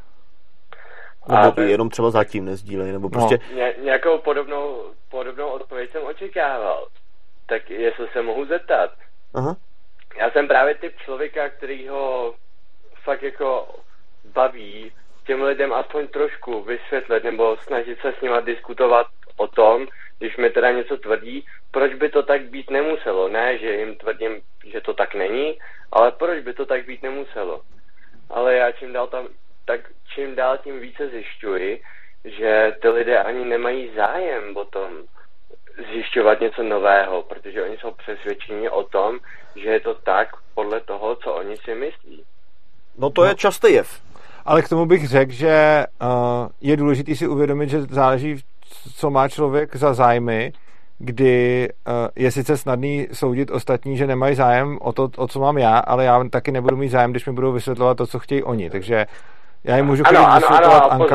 Nebo 1.28 1.52
by... 1.52 1.70
jenom 1.70 1.90
třeba 1.90 2.10
zatím 2.10 2.44
nezdílej, 2.44 2.92
nebo 2.92 3.04
no. 3.04 3.10
prostě... 3.10 3.38
No. 3.50 3.56
Ně, 3.56 3.74
nějakou 3.82 4.18
podobnou, 4.18 4.82
podobnou 5.10 5.48
odpověď 5.48 5.90
jsem 5.90 6.02
očekával. 6.02 6.86
Tak 7.46 7.70
jestli 7.70 8.08
se 8.12 8.22
mohu 8.22 8.46
zeptat. 8.46 8.90
Aha. 9.34 9.56
Já 10.18 10.30
jsem 10.30 10.48
právě 10.48 10.74
typ 10.74 10.92
člověka, 11.04 11.48
který 11.48 11.88
ho 11.88 12.34
fakt 13.04 13.22
jako 13.22 13.66
baví 14.34 14.92
těm 15.26 15.42
lidem 15.42 15.72
aspoň 15.72 16.08
trošku 16.08 16.62
vysvětlit 16.62 17.24
nebo 17.24 17.56
snažit 17.56 17.98
se 18.00 18.12
s 18.18 18.20
nima 18.20 18.40
diskutovat 18.40 19.06
o 19.36 19.46
tom, 19.46 19.86
když 20.18 20.36
mi 20.36 20.50
teda 20.50 20.70
něco 20.70 20.96
tvrdí, 20.96 21.46
proč 21.70 21.94
by 21.94 22.08
to 22.08 22.22
tak 22.22 22.42
být 22.42 22.70
nemuselo. 22.70 23.28
Ne, 23.28 23.58
že 23.58 23.76
jim 23.76 23.94
tvrdím, 23.96 24.40
že 24.66 24.80
to 24.80 24.94
tak 24.94 25.14
není, 25.14 25.58
ale 25.92 26.12
proč 26.12 26.44
by 26.44 26.52
to 26.52 26.66
tak 26.66 26.86
být 26.86 27.02
nemuselo. 27.02 27.60
Ale 28.30 28.54
já 28.54 28.72
čím 28.72 28.92
dál 28.92 29.06
tam 29.06 29.28
tak 29.68 29.80
čím 30.14 30.34
dál 30.34 30.58
tím 30.64 30.80
více 30.80 31.08
zjišťuji, 31.08 31.80
že 32.24 32.72
ty 32.82 32.88
lidé 32.88 33.22
ani 33.22 33.44
nemají 33.44 33.90
zájem 33.96 34.56
o 34.56 34.64
tom 34.64 34.88
zjišťovat 35.92 36.40
něco 36.40 36.62
nového, 36.62 37.22
protože 37.22 37.62
oni 37.62 37.76
jsou 37.76 37.90
přesvědčeni 37.90 38.70
o 38.70 38.82
tom, 38.82 39.18
že 39.56 39.68
je 39.68 39.80
to 39.80 39.94
tak 39.94 40.28
podle 40.54 40.80
toho, 40.80 41.16
co 41.16 41.34
oni 41.34 41.56
si 41.56 41.74
myslí. 41.74 42.24
No 42.98 43.10
to 43.10 43.22
no. 43.22 43.28
je 43.28 43.34
častý 43.34 43.72
jev. 43.72 44.00
Ale 44.44 44.62
k 44.62 44.68
tomu 44.68 44.86
bych 44.86 45.08
řekl, 45.08 45.32
že 45.32 45.84
uh, 46.02 46.08
je 46.60 46.76
důležité 46.76 47.14
si 47.14 47.28
uvědomit, 47.28 47.70
že 47.70 47.82
záleží, 47.82 48.36
co 48.96 49.10
má 49.10 49.28
člověk 49.28 49.76
za 49.76 49.94
zájmy, 49.94 50.52
kdy 50.98 51.68
uh, 51.68 51.94
je 52.16 52.30
sice 52.30 52.56
snadný 52.56 53.08
soudit 53.12 53.50
ostatní, 53.50 53.96
že 53.96 54.06
nemají 54.06 54.34
zájem 54.34 54.78
o 54.80 54.92
to, 54.92 55.10
o 55.16 55.28
co 55.28 55.40
mám 55.40 55.58
já, 55.58 55.78
ale 55.78 56.04
já 56.04 56.24
taky 56.30 56.52
nebudu 56.52 56.76
mít 56.76 56.88
zájem, 56.88 57.10
když 57.10 57.26
mi 57.26 57.32
budou 57.32 57.52
vysvětlovat 57.52 57.96
to, 57.96 58.06
co 58.06 58.18
chtějí 58.18 58.42
oni. 58.42 58.70
Takže 58.70 59.06
já 59.68 59.76
jim 59.76 59.86
můžu 59.86 60.04
chodit 60.04 60.18
ano, 60.18 60.34
vysvětlovat 60.34 60.88
ano. 60.90 61.06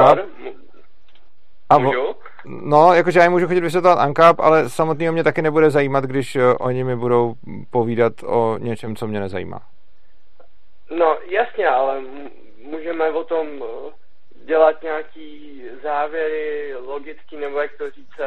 A 1.69 1.77
můžu? 1.77 2.15
No, 2.45 2.93
jakože 2.93 3.19
já 3.19 3.23
jim 3.25 3.31
můžu 3.31 3.47
chodit 3.47 3.61
vysvětlovat 3.61 3.99
ANCAP, 3.99 4.39
ale 4.39 4.69
samotného 4.69 5.13
mě 5.13 5.23
taky 5.23 5.41
nebude 5.41 5.69
zajímat, 5.69 6.03
když 6.03 6.35
uh, 6.35 6.41
oni 6.59 6.83
mi 6.83 6.95
budou 6.95 7.33
povídat 7.71 8.13
o 8.25 8.57
něčem, 8.57 8.95
co 8.95 9.07
mě 9.07 9.19
nezajímá. 9.19 9.61
No, 10.89 11.17
jasně, 11.29 11.67
ale 11.67 12.01
můžeme 12.71 13.09
o 13.09 13.23
tom 13.23 13.47
eh, 13.63 13.91
dělat 14.45 14.83
nějaký 14.83 15.61
závěry 15.83 16.75
logický, 16.75 17.37
nebo 17.37 17.59
jak 17.59 17.71
to 17.77 17.91
říct, 17.91 18.19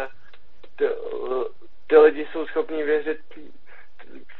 ty, 0.76 0.84
eh, 0.86 0.90
ty 1.86 1.96
lidi 1.98 2.26
jsou 2.32 2.46
schopni 2.46 2.82
věřit 2.82 3.18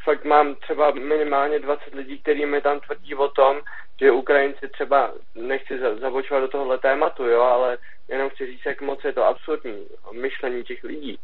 fakt 0.07 0.25
mám 0.25 0.55
třeba 0.55 0.91
minimálně 0.91 1.59
20 1.59 1.95
lidí, 1.95 2.19
kteří 2.19 2.47
mi 2.47 2.61
tam 2.61 2.81
tvrdí 2.81 3.15
o 3.15 3.29
tom, 3.29 3.61
že 4.01 4.11
Ukrajinci 4.11 4.69
třeba, 4.69 5.13
nechci 5.35 5.79
zabočovat 6.01 6.43
do 6.43 6.49
tohohle 6.49 6.79
tématu, 6.79 7.25
jo, 7.25 7.43
ale 7.43 7.79
jenom 8.09 8.31
chci 8.31 8.47
říct, 8.47 8.67
jak 8.67 8.81
moc 8.81 9.05
je 9.05 9.13
to 9.13 9.25
absurdní 9.25 9.87
myšlení 10.13 10.65
těch 10.65 10.85
lidí. 10.85 11.19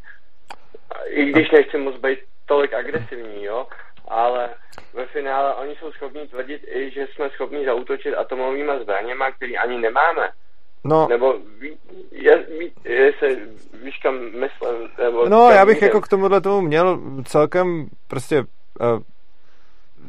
I 1.07 1.25
když 1.25 1.51
nechci 1.51 1.79
moc 1.79 1.97
být 1.97 2.19
tolik 2.47 2.73
agresivní, 2.75 3.45
jo, 3.45 3.67
ale 4.09 4.51
ve 4.95 5.07
finále 5.07 5.55
oni 5.55 5.77
jsou 5.77 5.93
schopni 5.93 6.29
tvrdit 6.29 6.63
i, 6.69 6.91
že 6.91 7.07
jsme 7.07 7.31
schopni 7.31 7.65
zautočit 7.65 8.15
atomovými 8.15 8.73
zbraněma, 8.83 9.31
který 9.31 9.59
ani 9.59 9.79
nemáme. 9.79 10.31
No. 10.85 11.07
Nebo 11.09 11.39
je, 12.13 12.47
je 12.85 13.13
se, 13.19 13.29
víš 13.83 13.99
kam 14.03 14.15
myslím, 14.15 14.89
nebo 14.99 15.29
No, 15.29 15.51
já 15.51 15.67
bych 15.67 15.83
jako 15.83 16.01
k 16.01 16.09
tomuhle 16.09 16.41
tomu 16.41 16.61
měl 16.61 17.01
celkem 17.25 17.87
prostě 18.09 18.45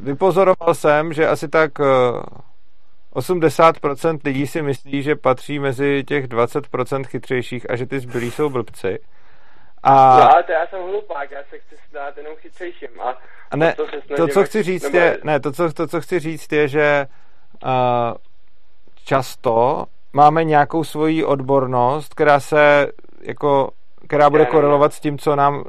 vypozoroval 0.00 0.74
jsem, 0.74 1.12
že 1.12 1.28
asi 1.28 1.48
tak 1.48 1.78
uh, 1.78 1.86
80% 3.14 4.18
lidí 4.24 4.46
si 4.46 4.62
myslí, 4.62 5.02
že 5.02 5.16
patří 5.16 5.58
mezi 5.58 6.04
těch 6.06 6.28
20% 6.28 7.04
chytřejších 7.04 7.70
a 7.70 7.76
že 7.76 7.86
ty 7.86 8.00
zbylí 8.00 8.30
jsou 8.30 8.50
blbci. 8.50 8.98
A... 9.82 10.18
No, 10.18 10.34
ale 10.34 10.42
to 10.42 10.52
já 10.52 10.66
jsem 10.66 10.82
hlupák, 10.82 11.30
já 11.30 11.40
se 11.50 11.58
chci 11.58 11.76
stát 11.88 12.16
jenom 12.16 12.36
chytřejším. 12.36 12.88
A, 13.00 13.18
a 13.50 13.56
ne, 13.56 13.74
to, 13.74 13.86
to, 14.16 14.28
co 14.28 14.44
chci 14.44 14.62
říct 14.62 14.82
nebo... 14.82 14.98
je, 14.98 15.18
ne, 15.24 15.40
to, 15.40 15.52
co, 15.52 15.72
to, 15.72 15.86
co 15.86 16.00
chci 16.00 16.20
říct 16.20 16.52
je, 16.52 16.68
že 16.68 17.06
uh, 17.64 17.70
často 19.04 19.84
máme 20.12 20.44
nějakou 20.44 20.84
svoji 20.84 21.24
odbornost, 21.24 22.14
která 22.14 22.40
se 22.40 22.86
jako, 23.20 23.70
která 24.06 24.30
bude 24.30 24.46
korelovat 24.46 24.92
s 24.92 25.00
tím, 25.00 25.18
co 25.18 25.36
nám, 25.36 25.64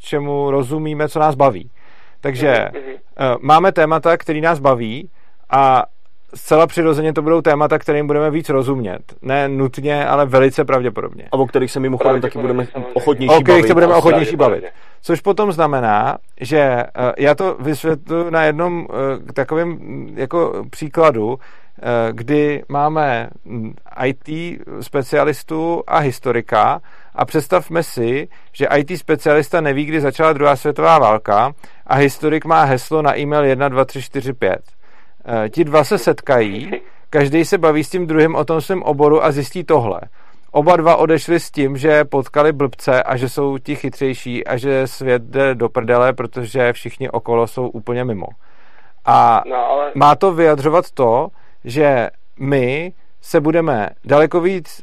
čemu 0.00 0.50
rozumíme, 0.50 1.08
co 1.08 1.18
nás 1.18 1.34
baví. 1.34 1.70
Takže 2.20 2.68
mm-hmm. 2.72 3.36
máme 3.40 3.72
témata, 3.72 4.16
které 4.16 4.40
nás 4.40 4.58
baví 4.58 5.10
a 5.50 5.84
zcela 6.34 6.66
přirozeně 6.66 7.12
to 7.12 7.22
budou 7.22 7.40
témata, 7.40 7.78
kterým 7.78 8.06
budeme 8.06 8.30
víc 8.30 8.48
rozumět. 8.48 9.00
Ne 9.22 9.48
nutně, 9.48 10.06
ale 10.06 10.26
velice 10.26 10.64
pravděpodobně. 10.64 11.24
A 11.32 11.36
o 11.36 11.46
kterých 11.46 11.70
se 11.70 11.80
mimochodem 11.80 12.20
taky 12.20 12.38
budeme 12.38 12.66
ochotnější 12.94 13.28
bavit. 13.28 13.40
O 13.40 13.44
kterých 13.44 13.66
se 13.66 13.74
budeme 13.74 13.94
ochotnější 13.94 14.36
bavit. 14.36 14.64
Což 15.02 15.20
potom 15.20 15.52
znamená, 15.52 16.18
že 16.40 16.76
uh, 16.76 17.12
já 17.18 17.34
to 17.34 17.56
vysvětlu 17.60 18.30
na 18.30 18.42
jednom 18.42 18.78
uh, 18.78 18.86
takovém 19.34 19.78
jako 20.14 20.64
příkladu, 20.70 21.38
kdy 22.12 22.64
máme 22.68 23.28
mm, 23.44 23.74
IT 24.04 24.28
specialistu 24.80 25.82
a 25.86 25.98
historika 25.98 26.80
a 27.14 27.24
představme 27.24 27.82
si, 27.82 28.28
že 28.52 28.68
IT 28.76 28.98
specialista 28.98 29.60
neví, 29.60 29.84
kdy 29.84 30.00
začala 30.00 30.32
druhá 30.32 30.56
světová 30.56 30.98
válka 30.98 31.52
a 31.86 31.94
historik 31.94 32.44
má 32.44 32.64
heslo 32.64 33.02
na 33.02 33.18
e-mail 33.18 33.44
12345 33.44 34.76
Eh, 35.28 35.48
ti 35.48 35.64
dva 35.64 35.84
se 35.84 35.98
setkají, 35.98 36.70
každý 37.10 37.44
se 37.44 37.58
baví 37.58 37.84
s 37.84 37.90
tím 37.90 38.06
druhým 38.06 38.34
o 38.34 38.44
tom 38.44 38.60
svém 38.60 38.82
oboru 38.82 39.24
a 39.24 39.32
zjistí 39.32 39.64
tohle. 39.64 40.00
Oba 40.50 40.76
dva 40.76 40.96
odešli 40.96 41.40
s 41.40 41.50
tím, 41.50 41.76
že 41.76 42.04
potkali 42.04 42.52
blbce 42.52 43.02
a 43.02 43.16
že 43.16 43.28
jsou 43.28 43.58
ti 43.58 43.76
chytřejší 43.76 44.46
a 44.46 44.56
že 44.56 44.86
svět 44.86 45.22
jde 45.22 45.54
do 45.54 45.68
prdele, 45.68 46.12
protože 46.12 46.72
všichni 46.72 47.10
okolo 47.10 47.46
jsou 47.46 47.68
úplně 47.68 48.04
mimo. 48.04 48.26
A 49.04 49.42
no, 49.46 49.56
ale... 49.56 49.92
má 49.94 50.14
to 50.14 50.32
vyjadřovat 50.32 50.90
to, 50.90 51.28
že 51.64 52.10
my 52.40 52.92
se 53.20 53.40
budeme 53.40 53.90
daleko 54.04 54.40
víc, 54.40 54.82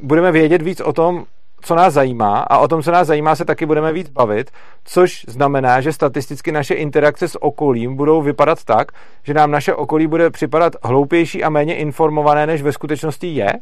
budeme 0.00 0.32
vědět 0.32 0.62
víc 0.62 0.80
o 0.80 0.92
tom, 0.92 1.24
co 1.66 1.74
nás 1.74 1.94
zajímá 1.94 2.38
a 2.38 2.58
o 2.58 2.68
tom, 2.68 2.82
co 2.82 2.90
nás 2.90 3.06
zajímá, 3.06 3.34
se 3.34 3.44
taky 3.44 3.66
budeme 3.66 3.92
víc 3.92 4.10
bavit, 4.10 4.50
což 4.84 5.24
znamená, 5.28 5.80
že 5.80 5.92
statisticky 5.92 6.52
naše 6.52 6.74
interakce 6.74 7.28
s 7.28 7.42
okolím 7.42 7.96
budou 7.96 8.22
vypadat 8.22 8.64
tak, 8.64 8.92
že 9.22 9.34
nám 9.34 9.50
naše 9.50 9.74
okolí 9.74 10.06
bude 10.06 10.30
připadat 10.30 10.72
hloupější 10.82 11.44
a 11.44 11.48
méně 11.48 11.76
informované, 11.76 12.46
než 12.46 12.62
ve 12.62 12.72
skutečnosti 12.72 13.26
je, 13.26 13.52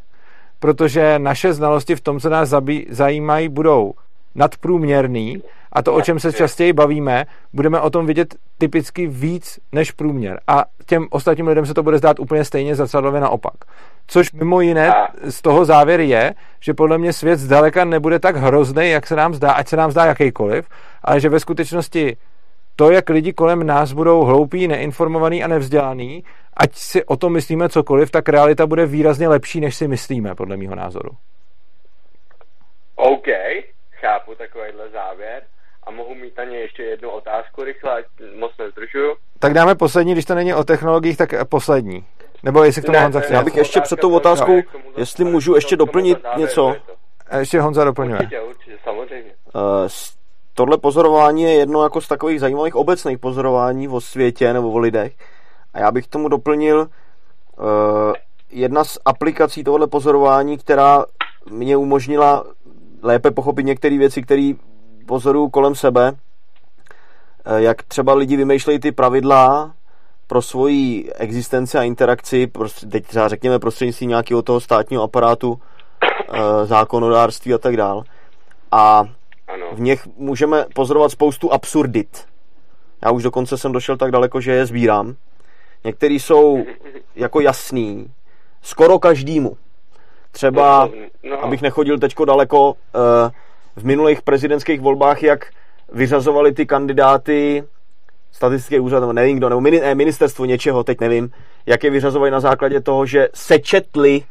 protože 0.59 1.19
naše 1.19 1.53
znalosti 1.53 1.95
v 1.95 2.01
tom, 2.01 2.19
co 2.19 2.29
nás 2.29 2.49
zabí, 2.49 2.87
zajímají, 2.89 3.49
budou 3.49 3.93
nadprůměrný 4.35 5.41
a 5.71 5.81
to, 5.81 5.93
o 5.93 6.01
čem 6.01 6.19
se 6.19 6.33
častěji 6.33 6.73
bavíme, 6.73 7.25
budeme 7.53 7.79
o 7.79 7.89
tom 7.89 8.05
vidět 8.05 8.35
typicky 8.57 9.07
víc 9.07 9.59
než 9.71 9.91
průměr. 9.91 10.39
A 10.47 10.65
těm 10.85 11.07
ostatním 11.09 11.47
lidem 11.47 11.65
se 11.65 11.73
to 11.73 11.83
bude 11.83 11.97
zdát 11.97 12.19
úplně 12.19 12.45
stejně 12.45 12.75
zrcadlově 12.75 13.21
naopak. 13.21 13.53
Což 14.07 14.31
mimo 14.31 14.61
jiné 14.61 14.93
z 15.29 15.41
toho 15.41 15.65
závěr 15.65 15.99
je, 15.99 16.33
že 16.59 16.73
podle 16.73 16.97
mě 16.97 17.13
svět 17.13 17.39
zdaleka 17.39 17.85
nebude 17.85 18.19
tak 18.19 18.35
hrozný, 18.35 18.89
jak 18.89 19.07
se 19.07 19.15
nám 19.15 19.33
zdá, 19.33 19.51
ať 19.51 19.67
se 19.67 19.77
nám 19.77 19.91
zdá 19.91 20.05
jakýkoliv, 20.05 20.69
ale 21.03 21.19
že 21.19 21.29
ve 21.29 21.39
skutečnosti 21.39 22.17
to, 22.75 22.91
jak 22.91 23.09
lidi 23.09 23.33
kolem 23.33 23.65
nás 23.65 23.93
budou 23.93 24.23
hloupí, 24.23 24.67
neinformovaní 24.67 25.43
a 25.43 25.47
nevzdělaní, 25.47 26.23
ať 26.57 26.75
si 26.75 27.05
o 27.05 27.17
tom 27.17 27.33
myslíme 27.33 27.69
cokoliv, 27.69 28.11
tak 28.11 28.29
realita 28.29 28.67
bude 28.67 28.85
výrazně 28.85 29.27
lepší, 29.27 29.59
než 29.59 29.75
si 29.75 29.87
myslíme, 29.87 30.35
podle 30.35 30.57
mého 30.57 30.75
názoru. 30.75 31.09
OK, 32.95 33.27
chápu 33.91 34.35
takovýhle 34.35 34.89
závěr. 34.89 35.43
A 35.83 35.91
mohu 35.91 36.15
mít 36.15 36.39
ani 36.39 36.55
ještě 36.55 36.83
jednu 36.83 37.09
otázku 37.09 37.63
rychle, 37.63 37.91
ať 37.91 38.05
moc 38.39 38.51
nezdržuju. 38.57 39.15
Tak 39.39 39.53
dáme 39.53 39.75
poslední, 39.75 40.13
když 40.13 40.25
to 40.25 40.35
není 40.35 40.53
o 40.53 40.63
technologiích, 40.63 41.17
tak 41.17 41.49
poslední. 41.49 42.05
Nebo 42.45 42.63
jestli 42.63 42.81
k 42.81 42.85
tomu 42.85 42.97
Ne, 42.97 43.03
Honza 43.03 43.19
chce. 43.19 43.33
Já 43.33 43.43
bych 43.43 43.57
ještě 43.57 43.81
před 43.81 43.99
tou 43.99 44.13
otázkou, 44.15 44.61
jestli 44.97 45.25
můžu 45.25 45.55
ještě 45.55 45.75
doplnit 45.77 46.17
něco. 46.37 46.75
A 47.29 47.37
Ještě 47.37 47.61
Honza 47.61 47.83
doplňuje. 47.83 48.19
Určitě, 48.19 48.41
určitě, 48.41 48.77
samozřejmě. 48.83 49.31
Eh, 49.55 49.89
Tohle 50.53 50.77
pozorování 50.77 51.43
je 51.43 51.53
jedno 51.53 51.83
jako 51.83 52.01
z 52.01 52.07
takových 52.07 52.39
zajímavých 52.39 52.75
obecných 52.75 53.19
pozorování 53.19 53.87
o 53.87 54.01
světě 54.01 54.53
nebo 54.53 54.71
o 54.71 54.77
lidech. 54.77 55.13
A 55.73 55.79
já 55.79 55.91
bych 55.91 56.07
k 56.07 56.09
tomu 56.09 56.27
doplnil 56.29 56.87
eh, 56.87 58.13
jedna 58.49 58.83
z 58.83 58.97
aplikací 59.05 59.63
tohle 59.63 59.87
pozorování, 59.87 60.57
která 60.57 61.05
mě 61.51 61.77
umožnila 61.77 62.43
lépe 63.01 63.31
pochopit 63.31 63.63
některé 63.63 63.97
věci, 63.97 64.21
které 64.21 64.51
pozoruju 65.05 65.49
kolem 65.49 65.75
sebe. 65.75 66.13
Eh, 67.45 67.61
Jak 67.61 67.83
třeba 67.83 68.13
lidi 68.13 68.37
vymýšlejí 68.37 68.79
ty 68.79 68.91
pravidla 68.91 69.73
pro 70.27 70.41
svoji 70.41 71.11
existenci 71.13 71.77
a 71.77 71.83
interakci, 71.83 72.47
prostě 72.47 72.85
teď 72.85 73.07
třeba 73.07 73.27
řekněme 73.27 73.59
prostřednictvím 73.59 74.09
nějakého 74.09 74.41
toho 74.41 74.59
státního 74.59 75.03
aparátu, 75.03 75.59
eh, 76.03 76.65
zákonodárství 76.65 77.53
a 77.53 77.57
tak 77.57 77.77
dál. 77.77 78.03
A 78.71 79.05
v 79.73 79.79
nich 79.79 80.07
můžeme 80.17 80.65
pozorovat 80.73 81.11
spoustu 81.11 81.53
absurdit. 81.53 82.25
Já 83.05 83.11
už 83.11 83.23
dokonce 83.23 83.57
jsem 83.57 83.71
došel 83.71 83.97
tak 83.97 84.11
daleko, 84.11 84.41
že 84.41 84.51
je 84.51 84.65
sbírám. 84.65 85.15
Některý 85.83 86.19
jsou 86.19 86.63
jako 87.15 87.41
jasný, 87.41 88.11
skoro 88.61 88.99
každému. 88.99 89.57
Třeba, 90.31 90.89
no, 91.23 91.43
abych 91.43 91.61
nechodil 91.61 91.99
teďko 91.99 92.25
daleko, 92.25 92.75
eh, 92.95 93.31
v 93.75 93.85
minulých 93.85 94.21
prezidentských 94.21 94.81
volbách, 94.81 95.23
jak 95.23 95.51
vyřazovali 95.91 96.53
ty 96.53 96.65
kandidáty 96.65 97.63
statistický 98.35 98.79
úřad, 98.79 98.99
nebo 98.99 99.13
nevím 99.13 99.37
kdo, 99.37 99.49
nebo 99.49 99.61
ne, 99.61 99.95
ministerstvo 99.95 100.45
něčeho, 100.45 100.83
teď 100.83 101.01
nevím, 101.01 101.31
jak 101.65 101.83
je 101.83 101.89
vyřazovali 101.89 102.31
na 102.31 102.39
základě 102.39 102.81
toho, 102.81 103.05
že 103.05 103.29
sečetli 103.33 104.23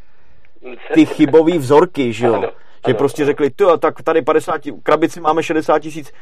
ty 0.95 1.07
chybové 1.07 1.59
vzorky, 1.59 2.13
že 2.13 2.27
jo? 2.27 2.35
Ano, 2.35 2.43
že 2.87 2.93
ano, 2.93 2.99
prostě 2.99 3.23
ano. 3.23 3.27
řekli, 3.27 3.51
ty, 3.51 3.65
tak 3.79 4.03
tady 4.03 4.23
50, 4.23 4.61
krabici 4.83 5.21
máme 5.21 5.43
60 5.43 5.79
tisíc 5.79 6.13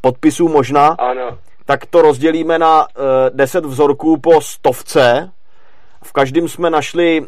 podpisů 0.00 0.48
možná, 0.48 0.88
Ano, 0.88 1.38
tak 1.64 1.86
to 1.86 2.02
rozdělíme 2.02 2.58
na 2.58 2.80
uh, 2.80 2.86
10 3.34 3.64
vzorků 3.64 4.16
po 4.20 4.40
stovce. 4.40 5.30
V 6.04 6.12
každém 6.12 6.48
jsme 6.48 6.70
našli, 6.70 7.20
uh, 7.20 7.26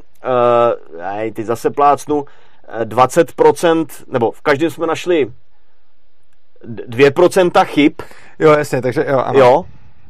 nej, 1.00 1.33
teď 1.33 1.47
zase 1.47 1.70
plácnu, 1.70 2.24
eh, 2.68 2.84
20%, 2.84 3.86
nebo 4.07 4.31
v 4.31 4.41
každém 4.42 4.70
jsme 4.70 4.86
našli 4.86 5.33
d- 6.65 6.83
2% 6.89 7.65
chyb, 7.65 7.92
Jo, 8.39 8.50
jasně, 8.52 8.83
takže 8.83 9.05
jo, 9.08 9.18
ano. 9.18 9.39
jo, 9.41 9.65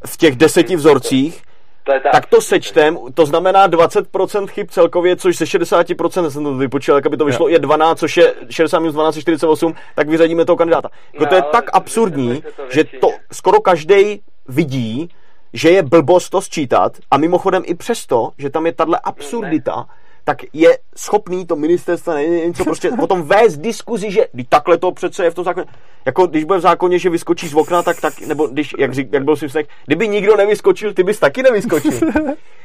v 0.07 0.17
těch 0.17 0.37
deseti 0.37 0.77
vzorcích, 0.77 1.43
to 1.85 1.93
je 1.93 2.01
tak. 2.01 2.13
tak 2.13 2.27
to 2.27 2.41
sečtem, 2.41 2.99
to 3.15 3.27
znamená 3.27 3.69
20% 3.69 4.47
chyb 4.47 4.67
celkově, 4.71 5.17
což 5.17 5.37
ze 5.39 5.45
60% 5.45 6.27
jsem 6.27 6.45
to 6.45 6.55
vypočítal, 6.55 6.97
jak 6.97 7.07
aby 7.07 7.17
to 7.17 7.25
vyšlo, 7.25 7.49
je 7.49 7.59
12, 7.59 7.99
což 7.99 8.17
je 8.17 8.35
60 8.51 8.79
minus 8.79 8.95
12, 8.95 9.17
je 9.17 9.23
48, 9.23 9.75
tak 9.95 10.09
vyřadíme 10.09 10.45
toho 10.45 10.57
kandidáta. 10.57 10.89
No, 11.21 11.27
to 11.27 11.35
je 11.35 11.43
ale 11.43 11.53
tak 11.53 11.71
absurdní, 11.73 12.43
to- 12.43 12.51
to- 12.51 12.63
to 12.63 12.71
že 12.71 12.85
to 12.85 13.09
skoro 13.33 13.61
každý 13.61 14.21
vidí, 14.49 15.09
že 15.53 15.71
je 15.71 15.83
blbost 15.83 16.31
to 16.31 16.41
sčítat 16.41 16.93
a 17.11 17.17
mimochodem 17.17 17.63
i 17.67 17.75
přesto, 17.75 18.31
že 18.39 18.51
tam 18.51 18.67
je 18.67 18.73
tahle 18.73 19.01
absurdita, 19.05 19.87
tak 20.25 20.39
je 20.53 20.79
schopný 20.97 21.47
to 21.47 21.57
ministerstvo 21.57 22.19
něco 22.19 22.65
prostě 22.65 22.91
potom 22.91 23.23
vést 23.23 23.57
diskuzi, 23.57 24.11
že 24.11 24.27
"Vždyť 24.33 24.49
takhle 24.49 24.79
to 24.79 24.93
přece 24.93 25.25
je 25.25 25.31
v 25.31 25.35
tom 25.35 25.45
zákoně. 25.45 25.67
Jako 26.05 26.27
když 26.27 26.45
bude 26.45 26.59
v 26.59 26.63
zákoně, 26.63 26.99
že 26.99 27.11
vyskočíš 27.11 27.51
z 27.51 27.55
okna, 27.55 27.83
tak, 27.83 28.01
tak 28.01 28.21
nebo 28.21 28.47
když, 28.47 28.75
jak, 28.79 28.95
řík, 28.95 29.09
jak 29.13 29.25
byl 29.25 29.37
Simpsonek, 29.37 29.69
kdyby 29.87 30.09
nikdo 30.09 30.37
nevyskočil, 30.37 30.95
ty 30.95 31.03
bys 31.03 31.19
taky 31.19 31.43
nevyskočil. 31.43 31.93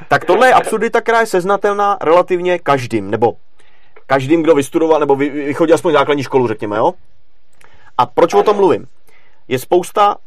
tak 0.07 0.25
tohle 0.25 0.47
je 0.47 0.53
absurdita, 0.53 1.01
která 1.01 1.19
je 1.19 1.25
seznatelná 1.25 1.97
relativně 2.01 2.59
každým, 2.59 3.11
nebo 3.11 3.35
každým, 4.07 4.43
kdo 4.43 4.55
vystudoval, 4.55 4.99
nebo 4.99 5.15
vy, 5.15 5.29
vychodil 5.29 5.75
aspoň 5.75 5.93
základní 5.93 6.23
školu, 6.23 6.47
řekněme, 6.47 6.77
jo? 6.77 6.93
A 7.97 8.05
proč 8.05 8.33
o 8.33 8.43
tom 8.43 8.55
mluvím? 8.55 8.85
Je 9.47 9.59
spousta 9.59 10.17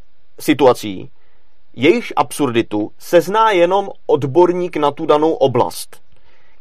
situací, 0.41 1.11
jejichž 1.77 2.12
absurditu 2.17 2.91
sezná 2.99 3.51
jenom 3.51 3.89
odborník 4.07 4.77
na 4.77 4.91
tu 4.91 5.07
danou 5.07 5.33
oblast. 5.33 6.01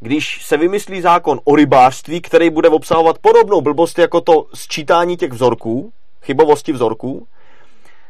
Když 0.04 0.46
se 0.46 0.58
vymyslí 0.58 1.02
zákon 1.02 1.40
o 1.44 1.56
rybářství, 1.56 2.22
který 2.22 2.50
bude 2.50 2.70
obsahovat 2.70 3.18
podobnou 3.20 3.62
blbost 3.62 4.00
jako 4.00 4.22
to 4.22 4.46
sčítání 4.54 5.18
těch 5.18 5.32
vzorků, 5.32 5.92
chybovosti 6.22 6.72
vzorků, 6.72 7.28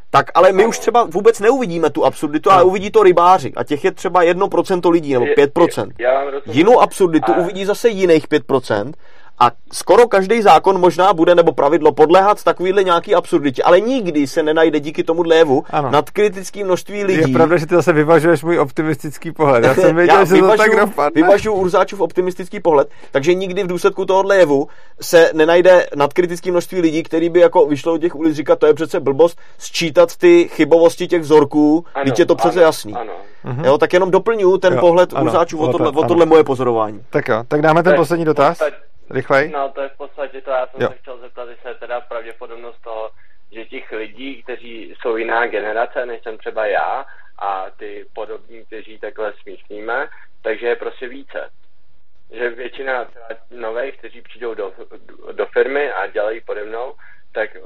tak 0.09 0.25
ale 0.33 0.51
my 0.51 0.65
už 0.65 0.79
třeba 0.79 1.03
vůbec 1.03 1.39
neuvidíme 1.39 1.89
tu 1.89 2.05
absurditu, 2.05 2.51
ale 2.51 2.63
uvidí 2.63 2.91
to 2.91 3.03
rybáři. 3.03 3.53
A 3.55 3.63
těch 3.63 3.83
je 3.83 3.91
třeba 3.91 4.23
1% 4.23 4.91
lidí, 4.91 5.13
nebo 5.13 5.25
5%. 5.25 5.91
Já 5.99 6.13
vám 6.13 6.27
rozumím. 6.27 6.57
Jinou 6.57 6.81
absurditu 6.81 7.33
uvidí 7.33 7.65
zase 7.65 7.89
jiných 7.89 8.27
5%. 8.27 8.93
A 9.41 9.51
skoro 9.73 10.07
každý 10.07 10.41
zákon 10.41 10.79
možná 10.79 11.13
bude 11.13 11.35
nebo 11.35 11.51
pravidlo 11.51 11.91
podléhat 11.91 12.43
takovýhle 12.43 12.83
nějaký 12.83 13.15
absurditě, 13.15 13.63
ale 13.63 13.79
nikdy 13.79 14.27
se 14.27 14.43
nenajde 14.43 14.79
díky 14.79 15.03
tomu 15.03 15.23
Ano. 15.69 15.91
nad 15.91 16.09
kritickým 16.09 16.65
množství 16.65 17.03
lidí. 17.03 17.19
Je 17.31 17.37
pravda, 17.37 17.57
že 17.57 17.65
ty 17.65 17.75
zase 17.75 17.93
vyvažuješ 17.93 18.43
můj 18.43 18.59
optimistický 18.59 19.31
pohled. 19.31 19.63
Já 19.63 19.73
jsem 19.73 19.95
věděl, 19.95 20.15
Já 20.19 20.25
že 20.25 20.35
to 20.37 20.57
tak 20.57 20.75
dopadne. 20.79 21.21
vyvažuji 21.21 21.53
Urzáčův 21.53 22.01
optimistický 22.01 22.59
pohled, 22.59 22.89
takže 23.11 23.33
nikdy 23.33 23.63
v 23.63 23.67
důsledku 23.67 24.05
tohohle 24.05 24.37
jevu 24.37 24.67
se 25.01 25.31
nenajde 25.33 25.87
nadkritické 25.95 26.51
množství 26.51 26.81
lidí, 26.81 27.03
který 27.03 27.29
by 27.29 27.39
jako 27.39 27.65
vyšlo 27.65 27.93
od 27.93 27.97
těch 27.97 28.15
ulic 28.15 28.35
říkat, 28.35 28.59
to 28.59 28.65
je 28.65 28.73
přece 28.73 28.99
blbost, 28.99 29.39
sčítat 29.57 30.15
ty 30.17 30.49
chybovosti 30.51 31.07
těch 31.07 31.21
vzorků, 31.21 31.85
Ano, 31.95 32.05
teď 32.05 32.19
je 32.19 32.25
to 32.25 32.35
přece 32.35 32.59
ano, 32.59 32.65
jasný. 32.65 32.93
Ano. 32.93 33.13
Jo, 33.63 33.77
tak 33.77 33.93
jenom 33.93 34.11
doplňuju 34.11 34.57
ten 34.57 34.73
Jo, 34.73 34.79
pohled 34.79 35.13
ano, 35.13 35.25
Urzáčův 35.25 35.59
o 35.61 35.67
tohle- 35.67 35.89
o 35.91 36.03
tohle 36.03 36.25
moje 36.25 36.43
pozorování. 36.43 37.01
Tak 37.09 37.27
jo, 37.27 37.43
tak 37.47 37.61
dáme 37.61 37.83
ten 37.83 37.91
Tak, 37.91 37.99
poslední 37.99 38.25
dotaz. 38.25 38.57
tak- 38.57 38.73
Rychlej. 39.11 39.49
No, 39.49 39.72
to 39.72 39.81
je 39.81 39.90
v 39.90 39.98
podstatě 39.98 40.41
to, 40.41 40.51
já 40.51 40.67
jsem 40.67 40.81
Jo. 40.81 40.88
se 40.90 40.98
chtěl 40.98 41.17
zeptat, 41.17 41.49
jestli 41.49 41.69
je 41.69 41.75
teda 41.75 42.01
pravděpodobnost 42.01 42.81
toho, 42.83 43.11
že 43.51 43.65
těch 43.65 43.91
lidí, 43.91 44.43
kteří 44.43 44.95
jsou 45.01 45.15
jiná 45.15 45.48
generace, 45.48 46.06
než 46.06 46.23
jsem 46.23 46.38
třeba 46.38 46.65
já, 46.65 47.06
a 47.40 47.69
ty 47.69 48.06
podobní, 48.14 48.65
kteří 48.65 48.99
takhle 48.99 49.33
smýšlíme, 49.41 50.09
takže 50.41 50.67
je 50.67 50.75
prostě 50.75 51.07
více. 51.07 51.49
Že 52.31 52.49
většina 52.49 53.06
třeba 53.06 53.27
nových, 53.51 53.98
kteří 53.98 54.22
přijdou 54.22 54.53
do, 54.53 54.73
do 55.31 55.45
firmy 55.45 55.91
a 55.91 56.07
dělají 56.07 56.41
pode 56.41 56.64
mnou, 56.64 56.93
tak 57.31 57.57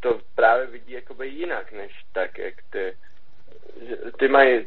to 0.00 0.20
právě 0.34 0.66
vidí 0.66 0.92
jakoby 0.92 1.28
jinak, 1.28 1.72
než 1.72 1.92
tak, 2.12 2.38
jak 2.38 2.54
ty, 2.70 2.96
ty 4.18 4.28
mají 4.28 4.66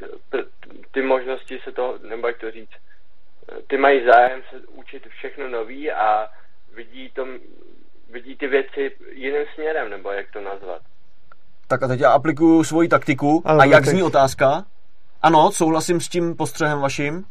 ty 0.91 1.01
možnosti 1.01 1.59
se 1.63 1.71
to, 1.71 1.99
nebo 2.01 2.27
jak 2.27 2.37
to 2.37 2.51
říct, 2.51 2.73
ty 3.67 3.77
mají 3.77 4.05
zájem 4.05 4.41
se 4.49 4.67
učit 4.67 5.07
všechno 5.07 5.49
nový 5.49 5.91
a 5.91 6.29
vidí, 6.75 7.09
tom, 7.09 7.27
vidí 8.11 8.37
ty 8.37 8.47
věci 8.47 8.91
jiným 9.11 9.45
směrem, 9.53 9.89
nebo 9.89 10.11
jak 10.11 10.31
to 10.31 10.41
nazvat. 10.41 10.81
Tak 11.67 11.83
a 11.83 11.87
teď 11.87 11.99
já 11.99 12.11
aplikuju 12.11 12.63
svoji 12.63 12.87
taktiku. 12.87 13.41
Ano, 13.45 13.61
a 13.61 13.65
jak 13.65 13.73
tak- 13.73 13.85
zní 13.85 14.03
otázka? 14.03 14.65
Ano, 15.21 15.51
souhlasím 15.51 16.01
s 16.01 16.09
tím 16.09 16.35
postřehem 16.35 16.79
vaším. 16.79 17.25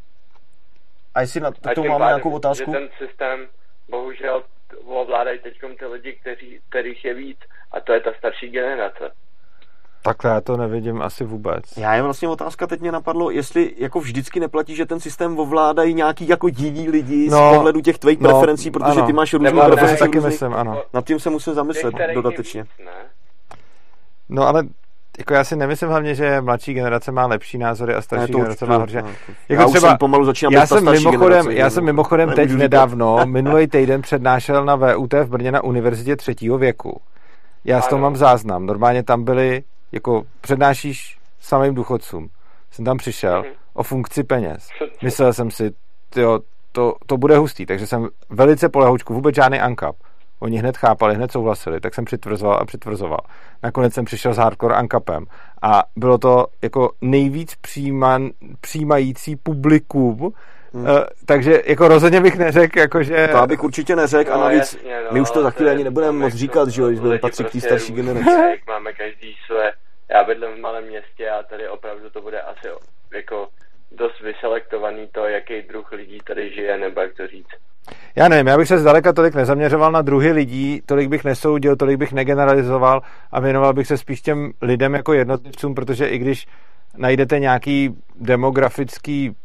A 1.14 1.20
jestli 1.20 1.40
na 1.40 1.50
tím 1.50 1.62
máme 1.88 1.98
pádem, 1.98 2.06
nějakou 2.06 2.30
otázku? 2.30 2.72
Že 2.72 2.78
ten 2.78 2.88
systém, 2.98 3.48
bohužel, 3.88 4.44
ovládají 4.84 5.38
teď 5.38 5.60
ty 5.78 5.86
lidi, 5.86 6.12
kteří, 6.12 6.60
kterých 6.68 7.04
je 7.04 7.14
víc, 7.14 7.38
a 7.72 7.80
to 7.80 7.92
je 7.92 8.00
ta 8.00 8.10
starší 8.18 8.48
generace. 8.48 9.12
Takhle 10.02 10.30
já 10.30 10.40
to 10.40 10.56
nevidím 10.56 11.02
asi 11.02 11.24
vůbec. 11.24 11.64
Já 11.76 11.94
je 11.94 12.02
vlastně 12.02 12.28
otázka, 12.28 12.66
teď 12.66 12.80
mě 12.80 12.92
napadlo, 12.92 13.30
jestli 13.30 13.72
jako 13.78 14.00
vždycky 14.00 14.40
neplatí, 14.40 14.76
že 14.76 14.86
ten 14.86 15.00
systém 15.00 15.38
ovládají 15.38 15.94
nějaký 15.94 16.28
jako 16.28 16.48
jiní 16.56 16.88
lidi 16.88 17.28
No, 17.30 17.50
z 17.52 17.56
pohledu 17.56 17.80
těch 17.80 17.98
tvých 17.98 18.20
no, 18.20 18.30
preferencí, 18.30 18.70
protože 18.70 18.84
ano. 19.00 19.06
ty 19.06 19.12
máš 19.12 19.30
si 19.30 19.38
preference. 19.38 19.96
taky 19.96 20.18
různý- 20.18 20.30
myslím, 20.30 20.54
ano. 20.54 20.82
Nad 20.94 21.04
tím 21.06 21.20
se 21.20 21.30
musím 21.30 21.54
zamyslet 21.54 21.94
dodatečně. 22.14 22.62
Víc, 22.62 22.70
ne? 22.84 22.92
No 24.28 24.48
ale 24.48 24.64
jako 25.18 25.34
já 25.34 25.44
si 25.44 25.56
nemyslím 25.56 25.88
hlavně, 25.88 26.14
že 26.14 26.40
mladší 26.40 26.74
generace 26.74 27.12
má 27.12 27.26
lepší 27.26 27.58
názory 27.58 27.94
a 27.94 28.02
starší 28.02 28.22
Ne, 28.22 28.28
to 28.32 28.38
generace 28.38 28.66
má 28.66 28.76
horší. 28.76 28.96
Jako 28.96 29.12
já 29.48 29.66
už 29.66 29.72
třeba- 29.72 29.88
jsem 29.88 29.98
pomalu 29.98 30.24
začínám 30.24 30.52
Já 30.52 30.66
jsem, 30.66 30.84
mimochodem, 30.84 31.18
generace, 31.28 31.54
já 31.54 31.70
jsem 31.70 31.84
mimochodem 31.84 32.30
teď 32.32 32.50
nedávno, 32.50 33.18
minulý 33.24 33.66
týden 33.66 34.02
přednášel 34.02 34.64
na 34.64 34.76
VUT 34.76 35.12
v 35.14 35.28
Brně 35.28 35.52
na 35.52 35.64
Univerzitě 35.64 36.16
třetího 36.16 36.58
věku. 36.58 37.00
Já 37.64 37.80
z 37.80 37.88
toho 37.88 37.96
Ano. 37.98 38.02
mám 38.02 38.16
záznam. 38.16 38.66
Normálně 38.66 39.02
tam 39.02 39.24
byli, 39.24 39.62
jako 39.92 40.22
přednášíš 40.40 41.18
samým 41.40 41.74
důchodcům. 41.74 42.28
Jsem 42.70 42.84
tam 42.84 42.96
přišel 42.96 43.42
Mhm. 43.42 43.52
o 43.74 43.82
funkci 43.82 44.24
peněz. 44.24 44.68
Myslel 45.02 45.32
jsem 45.32 45.50
si, 45.50 45.70
tyjo, 46.10 46.40
to, 46.72 46.94
to 47.06 47.16
bude 47.16 47.36
hustý, 47.38 47.66
takže 47.66 47.86
jsem 47.86 48.08
velice 48.30 48.68
polehoučku, 48.68 49.14
vůbec 49.14 49.34
žádný 49.34 49.60
ankap. 49.60 49.96
Oni 50.40 50.58
hned 50.58 50.76
chápali, 50.76 51.14
hned 51.14 51.32
souhlasili, 51.32 51.80
tak 51.80 51.94
jsem 51.94 52.04
přitvrzoval 52.04 52.58
a 52.60 52.64
přitvrzoval. 52.64 53.18
Nakonec 53.62 53.94
jsem 53.94 54.04
přišel 54.04 54.34
s 54.34 54.36
hardcore 54.36 54.74
ankapem 54.74 55.24
a 55.62 55.82
bylo 55.96 56.18
to 56.18 56.46
jako 56.62 56.90
nejvíc 57.00 57.54
přijíman, 57.60 58.30
přijímající 58.60 59.36
publikum, 59.36 60.32
hmm. 60.72 60.86
takže 61.26 61.62
jako 61.66 61.88
rozhodně 61.88 62.20
bych 62.20 62.38
neřekl, 62.38 62.78
jako 62.78 63.02
že... 63.02 63.28
To 63.28 63.36
já 63.36 63.46
bych 63.46 63.64
určitě 63.64 63.96
neřekl 63.96 64.32
a 64.32 64.36
No, 64.36 64.42
navíc 64.42 64.58
jasně, 64.58 65.02
no, 65.04 65.08
my 65.12 65.20
už 65.20 65.30
to 65.30 65.42
za 65.42 65.50
chvíli 65.50 65.70
ani 65.70 65.84
nebudeme 65.84 66.12
moc 66.12 66.34
říkat, 66.34 66.68
že 66.68 66.82
jo, 66.82 66.88
když 66.88 67.00
budeme 67.00 67.18
patřit 67.18 67.42
k 67.42 67.46
té 67.46 67.50
prostě 67.50 67.68
starší 67.68 67.92
generaci. 67.92 68.30
jak 68.50 68.66
máme 68.66 68.92
každý 68.92 69.36
své, 69.46 69.72
já 70.10 70.24
bydlím 70.24 70.50
v 70.56 70.60
malém 70.60 70.84
městě 70.84 71.30
a 71.30 71.42
tady 71.42 71.68
opravdu 71.68 72.10
to 72.10 72.20
bude 72.20 72.40
asi 72.40 72.68
jako 73.14 73.48
dost 73.96 74.20
vyselektovaný 74.20 75.08
to, 75.12 75.24
jaký 75.28 75.62
druh 75.62 75.92
lidí 75.92 76.18
tady 76.26 76.50
žije, 76.54 76.78
nebo 76.78 77.00
jak 77.00 77.14
to 77.14 77.26
říct. 77.26 77.48
Já 78.16 78.28
nevím, 78.28 78.46
já 78.46 78.58
bych 78.58 78.68
se 78.68 78.78
zdaleka 78.78 79.12
tolik 79.12 79.34
nezaměřoval 79.34 79.92
na 79.92 80.02
druhy 80.02 80.32
lidí, 80.32 80.82
tolik 80.86 81.08
bych 81.08 81.24
nesoudil, 81.24 81.76
tolik 81.76 81.98
bych 81.98 82.12
negeneralizoval 82.12 83.02
a 83.30 83.40
věnoval 83.40 83.74
bych 83.74 83.86
se 83.86 83.96
spíš 83.96 84.22
těm 84.22 84.52
lidem 84.62 84.94
jako 84.94 85.12
jednotlivcům, 85.12 85.74
protože 85.74 86.06
i 86.06 86.18
když 86.18 86.46
najdete 86.96 87.38
nějaký 87.38 87.96
demografický 88.20 89.36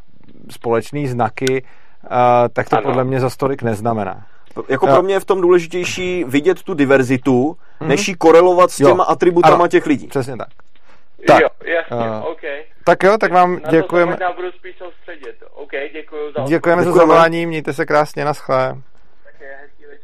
společný 0.52 1.08
znaky, 1.08 1.64
uh, 2.04 2.10
tak 2.54 2.70
to 2.70 2.76
Ano. 2.78 2.84
podle 2.86 3.04
mě 3.04 3.20
za 3.20 3.30
tolik 3.38 3.62
neznamená. 3.64 4.26
Jako 4.70 4.88
Jo. 4.88 4.94
pro 4.94 5.04
mě 5.04 5.14
je 5.14 5.20
v 5.20 5.26
tom 5.26 5.42
důležitější 5.42 6.24
vidět 6.24 6.64
tu 6.64 6.74
diverzitu, 6.74 7.58
než 7.82 8.08
ji 8.08 8.16
korelovat 8.16 8.72
s 8.72 8.80
Jo. 8.80 8.88
těma 8.90 9.04
atributama 9.04 9.56
Ano. 9.56 9.68
těch 9.68 9.86
lidí. 9.86 10.08
Přesně 10.08 10.38
tak. 10.38 10.48
Tak, 11.28 11.40
jo, 11.42 11.48
jasně, 11.66 12.06
eh, 12.08 12.22
OK. 12.32 12.42
Tak 12.84 13.04
jo, 13.04 13.18
tak 13.18 13.32
vám 13.32 13.54
Na 13.54 13.60
to 13.60 13.76
děkujeme. 13.76 14.12
možná 14.12 14.34
budu 14.34 14.52
spíš 14.52 14.76
soustředit. 14.78 15.36
OK, 15.56 15.72
děkuji 15.94 16.32
za 16.38 16.44
Děkujeme 16.44 16.84
za 16.84 16.92
zavolání, 16.92 17.46
mějte 17.46 17.74
se 17.74 17.86
krásně, 17.86 18.26
naschle. 18.26 18.76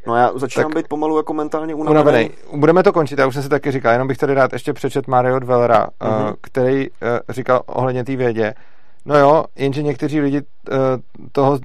No 0.07 0.15
já 0.15 0.31
začínám 0.35 0.71
Tak- 0.71 0.77
být 0.77 0.87
pomalu 0.87 1.17
jako 1.17 1.33
mentálně 1.33 1.75
Unavený. 1.75 2.01
unavený. 2.01 2.31
Budeme 2.53 2.83
to 2.83 2.93
končit, 2.93 3.19
já 3.19 3.25
už 3.27 3.33
jsem 3.33 3.43
si 3.43 3.49
taky 3.49 3.71
říkal, 3.71 3.91
jenom 3.91 4.07
bych 4.07 4.17
tady 4.17 4.33
rád 4.33 4.53
ještě 4.53 4.73
přečet 4.73 5.07
Mario 5.07 5.39
Dwellera, 5.39 5.87
Mhm. 6.03 6.23
uh, 6.23 6.31
který 6.41 6.89
uh, 6.89 6.95
říkal 7.29 7.61
ohledně 7.65 8.03
té 8.03 8.15
vědě. 8.15 8.53
No 9.06 9.17
jo, 9.17 9.45
jenže 9.56 9.83
někteří 9.83 10.19
lidi 10.22 10.41
uh, 10.41 10.77
toho 11.32 11.51
uh, 11.51 11.59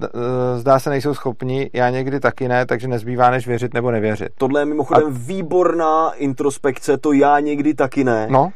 zdá 0.55 0.79
se 0.79 0.89
nejsou 0.89 1.13
schopni, 1.13 1.69
já 1.73 1.89
někdy 1.89 2.19
taky 2.19 2.47
ne, 2.47 2.65
takže 2.65 2.87
nezbývá 2.87 3.31
než 3.31 3.47
věřit 3.47 3.73
nebo 3.73 3.91
nevěřit. 3.91 4.29
Tohle 4.37 4.61
je 4.61 4.65
mimochodem 4.65 5.13
výborná 5.13 6.11
introspekce, 6.11 6.97
to 6.97 7.13
já 7.13 7.39
někdy 7.39 7.73
taky 7.73 8.03
ne. 8.03 8.27
No, 8.29 8.49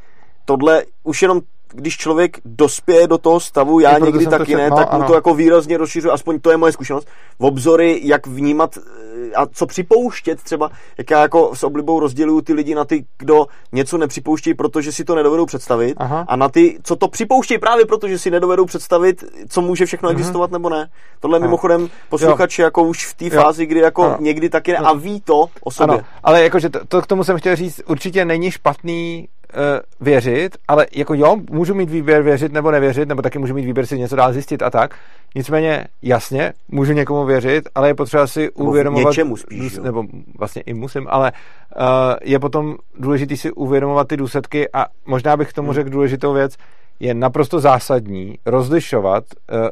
Tohle 0.46 0.84
už 1.04 1.22
jenom 1.22 1.42
když 1.74 1.98
člověk 1.98 2.38
dospěje 2.46 3.08
do 3.08 3.18
toho 3.18 3.40
stavu, 3.40 3.80
já 3.80 3.92
I 3.92 3.96
proto 4.00 4.06
někdy 4.18 4.26
taky 4.28 4.56
ne, 4.56 4.70
no, 4.70 4.76
tak 4.76 4.92
mu 4.92 4.98
ano. 4.98 5.08
to 5.08 5.14
jako 5.14 5.34
výrazně 5.34 5.78
rozšiřuje, 5.78 6.12
aspoň 6.12 6.40
to 6.40 6.52
je 6.52 6.58
moje 6.58 6.72
zkušenost, 6.72 7.08
v 7.40 7.46
obzory, 7.46 8.02
jak 8.04 8.28
vnímat 8.28 8.78
eh, 8.78 9.36
a 9.36 9.46
co 9.46 9.66
připouštět 9.66 10.44
třeba, 10.44 10.72
jak 10.98 11.12
já 11.12 11.22
jako 11.22 11.56
s 11.56 11.64
oblibou 11.64 12.00
rozděluju 12.00 12.42
ty 12.42 12.54
lidi 12.54 12.76
na 12.76 12.86
ty, 12.86 13.06
kdo 13.20 13.46
něco 13.72 13.98
nepřipouštějí, 13.98 14.54
protože 14.54 14.92
si 14.92 15.04
to 15.06 15.16
nedovedou 15.16 15.46
představit, 15.46 15.94
Aha. 15.98 16.26
a 16.28 16.36
na 16.36 16.50
ty, 16.50 16.78
co 16.84 16.96
to 16.96 17.08
připouštějí 17.08 17.58
právě 17.58 17.86
protože 17.86 18.20
si 18.20 18.32
nedovedou 18.32 18.66
představit, 18.66 19.24
co 19.50 19.62
může 19.62 19.86
všechno 19.86 20.10
existovat 20.10 20.52
nebo 20.52 20.70
ne. 20.70 20.90
Tohle 21.20 21.36
je 21.36 21.40
Mhm. 21.40 21.44
Ano. 21.44 21.50
mimochodem 21.50 21.90
posluchač 22.10 22.60
jako 22.60 22.84
už 22.84 23.06
v 23.06 23.14
té 23.14 23.30
fázi, 23.30 23.66
kdy 23.66 23.80
jako 23.80 24.04
Ano. 24.04 24.18
někdy 24.20 24.50
taky 24.50 24.72
ne, 24.72 24.78
a 24.78 24.94
ví 24.94 25.22
to 25.22 25.46
o 25.64 25.72
sobě. 25.72 25.96
ano, 25.98 26.04
ale 26.24 26.44
jakože 26.44 26.70
to, 26.70 26.80
to 26.88 27.02
k 27.02 27.08
tomu 27.08 27.24
jsem 27.24 27.38
chtěl 27.38 27.56
říct, 27.56 27.82
určitě 27.88 28.26
není 28.26 28.52
špatný 28.52 29.28
uh, 29.56 30.06
věřit, 30.06 30.58
ale 30.68 30.88
jako 30.96 31.14
jo, 31.14 31.38
můžu 31.52 31.74
mít 31.74 31.90
výběr 31.90 32.22
věřit 32.22 32.54
nebo 32.54 32.72
nevěřit, 32.72 33.10
nebo 33.10 33.22
taky 33.22 33.40
můžu 33.40 33.54
mít 33.54 33.66
výběr 33.66 33.86
si 33.86 34.00
něco 34.00 34.16
dál 34.16 34.34
zjistit 34.34 34.62
a 34.62 34.70
tak. 34.70 34.96
Nicméně, 35.36 35.88
jasně, 36.02 36.54
můžu 36.68 36.94
někomu 36.94 37.26
věřit, 37.26 37.70
ale 37.76 37.88
je 37.88 37.94
potřeba 37.94 38.28
si 38.28 38.52
uvědomovat... 38.52 39.12
něčemu 39.12 39.38
spíš, 39.38 39.74
jo. 39.74 39.84
Nebo 39.84 40.04
vlastně 40.40 40.62
i 40.62 40.74
musím, 40.74 41.08
ale 41.10 41.32
uh, 41.32 41.86
je 42.24 42.40
potom 42.40 42.76
důležitý 43.00 43.38
si 43.38 43.52
uvědomovat 43.52 44.08
ty 44.08 44.18
důsledky 44.18 44.70
a 44.74 44.86
možná 45.06 45.38
bych 45.38 45.50
k 45.50 45.54
tomu 45.54 45.68
Hmm. 45.68 45.76
řekl 45.76 45.90
důležitou 45.90 46.34
věc, 46.34 46.56
je 47.00 47.14
naprosto 47.14 47.60
zásadní 47.60 48.38
rozlišovat, 48.46 49.24
uh, 49.52 49.68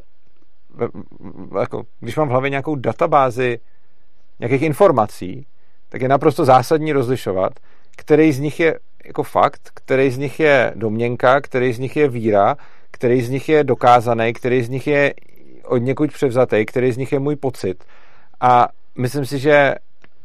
jako, 1.60 1.84
když 2.00 2.16
mám 2.16 2.28
v 2.28 2.32
hlavě 2.32 2.50
nějakou 2.50 2.76
databázi 2.76 3.60
nějakých 4.40 4.62
informací, 4.62 5.46
tak 5.90 6.02
je 6.02 6.10
naprosto 6.10 6.46
zásadní 6.46 6.94
rozlišovat, 6.94 7.54
který 7.98 8.32
z 8.32 8.40
nich 8.40 8.60
je 8.60 8.80
jako 9.06 9.24
fakt, 9.24 9.72
který 9.74 10.12
z 10.12 10.18
nich 10.18 10.40
je 10.40 10.74
domněnka, 10.76 11.42
který 11.42 11.74
z 11.74 11.80
nich 11.80 11.96
je 11.96 12.08
víra, 12.08 12.58
který 12.92 13.22
z 13.22 13.30
nich 13.30 13.50
je 13.50 13.64
dokázaný, 13.64 14.34
který 14.34 14.64
z 14.64 14.70
nich 14.70 14.88
je 14.88 15.14
od 15.66 15.78
někud 15.78 16.12
převzatý, 16.14 16.66
který 16.66 16.92
z 16.92 16.98
nich 16.98 17.12
je 17.12 17.20
můj 17.20 17.36
pocit. 17.36 17.84
A 18.42 18.68
myslím 18.98 19.26
si, 19.26 19.40
že 19.40 19.76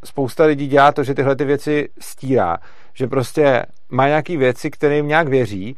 spousta 0.04 0.44
lidí 0.44 0.66
dělá 0.66 0.92
to, 0.92 1.04
že 1.04 1.14
tyhle 1.14 1.36
ty 1.36 1.44
věci 1.44 1.88
stírá. 2.00 2.56
Že 2.94 3.06
prostě 3.06 3.66
má 3.88 4.06
nějaký 4.06 4.36
věci, 4.36 4.70
kterým 4.70 5.08
nějak 5.08 5.28
věří 5.28 5.76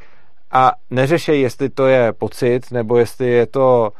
a 0.51 0.73
neřeší, 0.91 1.41
jestli 1.41 1.69
to 1.69 1.87
je 1.87 2.13
pocit, 2.13 2.71
nebo 2.71 2.97
jestli 2.97 3.27
je 3.27 3.47
to 3.47 3.93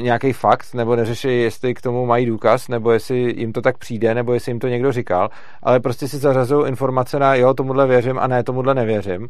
nějaký 0.00 0.32
fakt, 0.32 0.74
nebo 0.74 0.96
neřeší, 0.96 1.42
jestli 1.42 1.74
k 1.74 1.80
tomu 1.80 2.06
mají 2.06 2.26
důkaz, 2.26 2.68
nebo 2.68 2.90
jestli 2.90 3.34
jim 3.40 3.52
to 3.52 3.60
tak 3.60 3.78
přijde, 3.78 4.14
nebo 4.14 4.34
jestli 4.34 4.50
jim 4.50 4.58
to 4.58 4.68
někdo 4.68 4.92
říkal, 4.92 5.30
ale 5.62 5.80
prostě 5.80 6.08
si 6.08 6.18
zařazují 6.18 6.68
informace 6.68 7.18
na 7.18 7.34
jo, 7.34 7.54
tomuhle 7.54 7.86
věřím 7.86 8.18
a 8.18 8.26
ne, 8.26 8.42
tomuhle 8.42 8.74
nevěřím. 8.74 9.28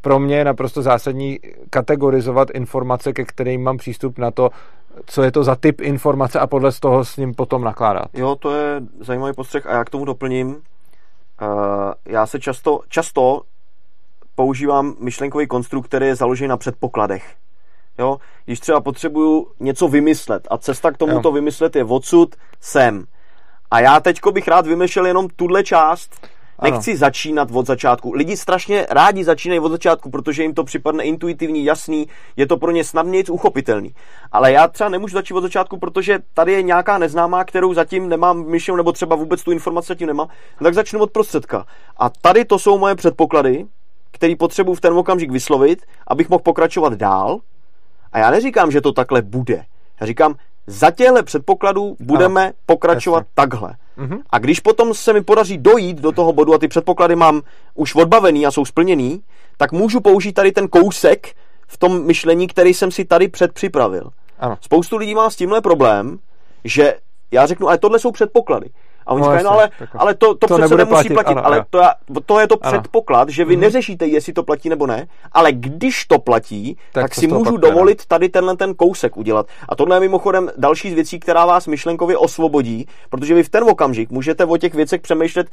Pro 0.00 0.18
mě 0.18 0.36
je 0.36 0.44
naprosto 0.44 0.82
zásadní 0.82 1.38
kategorizovat 1.70 2.50
informace, 2.50 3.12
ke 3.12 3.24
kterým 3.24 3.62
mám 3.62 3.76
přístup 3.76 4.18
na 4.18 4.30
to, 4.30 4.50
co 5.06 5.22
je 5.22 5.32
to 5.32 5.44
za 5.44 5.56
typ 5.56 5.80
informace 5.80 6.38
a 6.38 6.46
podle 6.46 6.72
z 6.72 6.80
toho 6.80 7.04
s 7.04 7.16
ním 7.16 7.34
potom 7.34 7.64
nakládat. 7.64 8.06
Jo, 8.14 8.36
to 8.36 8.54
je 8.54 8.80
zajímavý 9.00 9.32
postřeh 9.34 9.66
a 9.66 9.72
já 9.72 9.84
k 9.84 9.90
tomu 9.90 10.04
doplním. 10.04 10.48
Uh, 10.48 10.56
já 12.08 12.26
se 12.26 12.40
často, 12.40 12.80
často 12.88 13.42
používám 14.34 14.94
myšlenkový 15.00 15.46
konstrukt, 15.46 15.86
který 15.86 16.06
je 16.06 16.14
založený 16.14 16.48
na 16.48 16.56
předpokladech. 16.56 17.36
Jo? 17.98 18.18
Když 18.44 18.60
třeba 18.60 18.80
potřebuju 18.80 19.46
něco 19.60 19.88
vymyslet 19.88 20.48
a 20.50 20.58
cesta 20.58 20.90
k 20.92 20.96
tomu 20.96 21.20
to 21.20 21.32
vymyslet 21.32 21.76
je 21.76 21.84
odsud 21.84 22.34
sem. 22.60 23.04
A 23.70 23.80
já 23.80 24.00
teďko 24.00 24.32
bych 24.32 24.48
rád 24.48 24.66
vymýšlel 24.66 25.06
jenom 25.06 25.28
tuhle 25.36 25.64
část. 25.64 26.28
Ano. 26.58 26.70
Nechci 26.70 26.96
začínat 26.96 27.48
od 27.52 27.66
začátku. 27.66 28.12
Lidi 28.12 28.36
strašně 28.36 28.86
rádi 28.90 29.24
začínají 29.24 29.60
od 29.60 29.68
začátku, 29.68 30.10
protože 30.10 30.42
jim 30.42 30.54
to 30.54 30.64
připadne 30.64 31.04
intuitivní, 31.04 31.64
jasný, 31.64 32.08
je 32.36 32.46
to 32.46 32.56
pro 32.56 32.70
ně 32.70 32.84
snadněji 32.84 33.24
uchopitelný. 33.24 33.94
Ale 34.32 34.52
já 34.52 34.68
třeba 34.68 34.90
nemůžu 34.90 35.14
začít 35.14 35.34
od 35.34 35.40
začátku, 35.40 35.78
protože 35.78 36.18
tady 36.34 36.52
je 36.52 36.62
nějaká 36.62 36.98
neznámá, 36.98 37.44
kterou 37.44 37.74
zatím 37.74 38.08
nemám 38.08 38.46
myšlenou, 38.46 38.76
nebo 38.76 38.92
třeba 38.92 39.16
vůbec 39.16 39.42
tu 39.42 39.52
informaci 39.52 39.88
zatím 39.88 40.06
nemám, 40.06 40.28
tak 40.62 40.74
začnu 40.74 41.00
od 41.00 41.10
prostředka. 41.10 41.66
A 41.96 42.10
tady 42.10 42.44
to 42.44 42.58
jsou 42.58 42.78
moje 42.78 42.94
předpoklady, 42.94 43.66
který 44.12 44.36
potřebuji 44.36 44.74
v 44.74 44.80
ten 44.80 44.92
okamžik 44.92 45.30
vyslovit, 45.30 45.82
abych 46.06 46.28
mohl 46.28 46.42
pokračovat 46.42 46.92
dál. 46.92 47.40
A 48.16 48.18
já 48.18 48.30
neříkám, 48.30 48.70
že 48.70 48.80
to 48.80 48.92
takhle 48.92 49.22
bude. 49.22 49.64
Já 50.00 50.06
říkám, 50.06 50.34
za 50.66 50.90
těhle 50.90 51.22
předpokladů 51.22 51.96
budeme 52.00 52.44
Ano, 52.44 52.52
pokračovat 52.66 53.18
jasně. 53.18 53.30
takhle. 53.34 53.74
Mhm. 53.96 54.18
A 54.30 54.38
když 54.38 54.60
potom 54.60 54.94
se 54.94 55.12
mi 55.12 55.22
podaří 55.22 55.58
dojít 55.58 56.00
do 56.00 56.12
toho 56.12 56.32
bodu 56.32 56.54
a 56.54 56.58
ty 56.58 56.68
předpoklady 56.68 57.16
mám 57.16 57.42
už 57.74 57.94
odbavený 57.94 58.46
a 58.46 58.50
jsou 58.50 58.64
splněný, 58.64 59.22
tak 59.56 59.72
můžu 59.72 60.00
použít 60.00 60.32
tady 60.32 60.52
ten 60.52 60.68
kousek 60.68 61.34
v 61.66 61.78
tom 61.78 62.06
myšlení, 62.06 62.46
který 62.46 62.74
jsem 62.74 62.90
si 62.90 63.04
tady 63.04 63.28
předpřipravil. 63.28 64.10
Ano. 64.38 64.56
Spoustu 64.60 64.96
lidí 64.96 65.14
má 65.14 65.30
s 65.30 65.36
tímhle 65.36 65.60
problém, 65.60 66.18
že 66.64 66.94
já 67.30 67.46
řeknu, 67.46 67.68
ale 67.68 67.78
tohle 67.78 67.98
jsou 67.98 68.12
předpoklady. 68.12 68.70
A 69.06 69.12
oni 69.12 69.20
No, 69.22 69.26
říkají, 69.26 69.44
no 69.44 69.50
ale, 69.50 69.70
takhle. 69.78 70.00
ale 70.00 70.14
to, 70.14 70.34
to, 70.34 70.46
To 70.46 70.58
přece 70.58 70.76
nemusí 70.76 70.90
platit, 70.90 71.12
platit. 71.14 71.28
ano, 71.32 71.46
ale 71.46 71.64
to, 71.70 71.78
já, 71.78 71.92
to 72.26 72.40
je 72.40 72.46
to 72.48 72.56
Ano. 72.60 72.72
předpoklad, 72.72 73.28
že 73.28 73.44
vy 73.44 73.52
Mhm. 73.56 73.60
neřešíte, 73.60 74.06
jestli 74.06 74.32
to 74.32 74.42
platí 74.42 74.68
nebo 74.68 74.86
ne, 74.86 75.06
ale 75.32 75.52
když 75.52 76.04
to 76.04 76.18
platí, 76.18 76.76
Tak 76.92 77.04
tak, 77.04 77.14
si 77.14 77.26
můžu 77.26 77.56
dovolit 77.56 78.06
tady 78.06 78.28
tenhle 78.28 78.56
ten 78.56 78.74
kousek 78.74 79.16
udělat. 79.16 79.46
A 79.68 79.76
tohle 79.76 79.96
je 79.96 80.00
mimochodem 80.00 80.50
další 80.56 80.90
z 80.90 80.94
věcí, 80.94 81.20
která 81.20 81.46
vás 81.46 81.66
myšlenkově 81.66 82.16
osvobodí, 82.16 82.86
protože 83.10 83.34
vy 83.34 83.42
v 83.42 83.48
ten 83.48 83.64
okamžik 83.64 84.10
můžete 84.10 84.44
o 84.44 84.56
těch 84.56 84.74
věcech 84.74 85.00
přemýšlet 85.00 85.46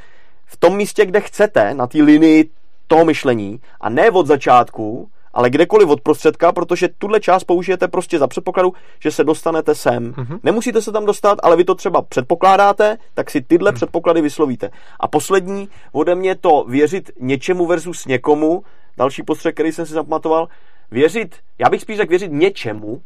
v 0.46 0.58
tom 0.58 0.76
místě, 0.78 1.06
kde 1.06 1.22
chcete, 1.22 1.74
na 1.74 1.88
té 1.88 1.98
linii 1.98 2.50
toho 2.88 3.06
myšlení 3.06 3.60
a 3.82 3.90
ne 3.90 4.12
od 4.12 4.28
začátku, 4.28 5.08
ale 5.34 5.50
kdekoliv 5.50 5.90
od 5.90 6.02
prostředka, 6.02 6.52
protože 6.52 6.90
tuhle 6.98 7.20
část 7.20 7.44
použijete 7.44 7.88
prostě 7.88 8.20
za 8.20 8.28
předpokladu, 8.28 8.74
že 9.00 9.12
se 9.12 9.24
dostanete 9.24 9.76
sem. 9.76 10.04
Mhm. 10.04 10.14
Mm-hmm. 10.14 10.40
Nemusíte 10.44 10.82
se 10.82 10.92
tam 10.92 11.06
dostat, 11.06 11.40
ale 11.44 11.56
vy 11.56 11.64
to 11.64 11.76
třeba 11.76 12.02
předpokládáte, 12.02 12.98
tak 13.14 13.30
si 13.30 13.42
tyhle 13.42 13.72
mm. 13.72 13.76
předpoklady 13.76 14.22
vyslovíte. 14.22 14.72
A 15.00 15.08
poslední, 15.08 15.70
ode 15.92 16.16
mě 16.16 16.36
to 16.36 16.66
věřit 16.68 17.12
něčemu 17.20 17.66
versus 17.66 18.06
někomu, 18.06 18.64
další 18.98 19.24
postřeh, 19.24 19.54
který 19.54 19.72
jsem 19.72 19.86
si 19.86 19.94
zapamatoval, 19.94 20.48
věřit, 20.92 21.36
já 21.60 21.70
bych 21.70 21.82
spíš 21.82 21.98
řekl 21.98 22.10
věřit 22.10 22.32
něčemu, 22.32 23.02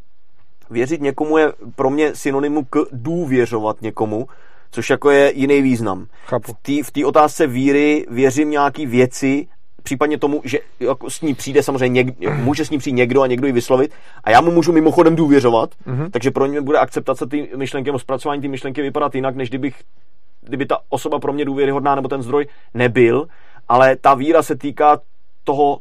věřit 0.69 1.01
někomu 1.01 1.37
je 1.37 1.53
pro 1.75 1.89
mě 1.89 2.15
synonymum 2.15 2.65
k 2.69 2.77
důvěřovat 2.91 3.81
někomu, 3.81 4.27
což 4.71 4.89
jako 4.89 5.09
je 5.09 5.31
jiný 5.35 5.61
význam. 5.61 6.07
Chápu. 6.25 6.53
V 6.83 6.91
té 6.91 7.05
otázce 7.05 7.47
víry 7.47 8.05
věřím 8.09 8.49
nějaký 8.49 8.85
věci, 8.85 9.47
případně 9.87 10.17
tomu, 10.17 10.41
že 10.43 10.59
jako 10.79 11.09
s 11.09 11.21
ní 11.21 11.33
přijde 11.33 11.63
samozřejmě 11.63 12.03
někdo, 12.03 12.31
může 12.31 12.65
s 12.65 12.69
ní 12.69 12.77
přijít 12.77 12.93
někdo 12.93 13.21
a 13.21 13.27
někdo 13.27 13.47
ji 13.47 13.53
vyslovit 13.53 13.91
a 14.23 14.31
já 14.31 14.41
mu 14.41 14.51
můžu 14.51 14.71
mimochodem 14.71 15.15
důvěřovat, 15.15 15.69
mm-hmm. 15.87 16.09
takže 16.11 16.31
pro 16.31 16.47
mě 16.47 16.61
bude 16.61 16.77
akceptace 16.77 17.27
ty 17.27 17.49
myšlenky 17.55 17.87
nebo 17.87 17.99
zpracování 17.99 18.41
ty 18.41 18.47
myšlenky 18.47 18.81
vypadat 18.81 19.15
jinak, 19.15 19.35
než 19.35 19.49
kdybych, 19.49 19.75
kdyby 20.41 20.65
ta 20.65 20.79
osoba 20.89 21.19
pro 21.19 21.33
mě 21.33 21.45
důvěryhodná 21.45 21.95
nebo 21.95 22.07
ten 22.07 22.21
zdroj 22.21 22.47
nebyl, 22.73 23.27
ale 23.69 23.95
ta 23.95 24.13
víra 24.13 24.43
se 24.43 24.55
týká 24.55 24.99
toho 25.43 25.79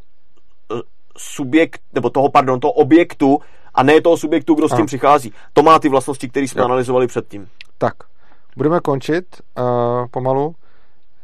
eh, 0.73 0.81
subjekt, 1.17 1.81
nebo 1.93 2.11
toho, 2.11 2.29
pardon, 2.29 2.61
toho 2.61 2.73
objektu 2.73 3.39
a 3.75 3.83
ne 3.83 4.01
toho 4.01 4.17
subjektu, 4.17 4.55
kdo 4.55 4.69
s 4.69 4.73
tím 4.73 4.83
a. 4.83 4.87
přichází. 4.87 5.33
To 5.53 5.63
má 5.63 5.79
ty 5.79 5.89
vlastnosti, 5.89 6.29
které 6.29 6.49
jsme 6.49 6.61
jo. 6.61 6.65
analyzovali 6.65 7.07
předtím. 7.07 7.49
Tak, 7.79 7.95
budeme 8.57 8.81
končit 8.81 9.25
uh, 9.59 9.65
pomalu 10.11 10.55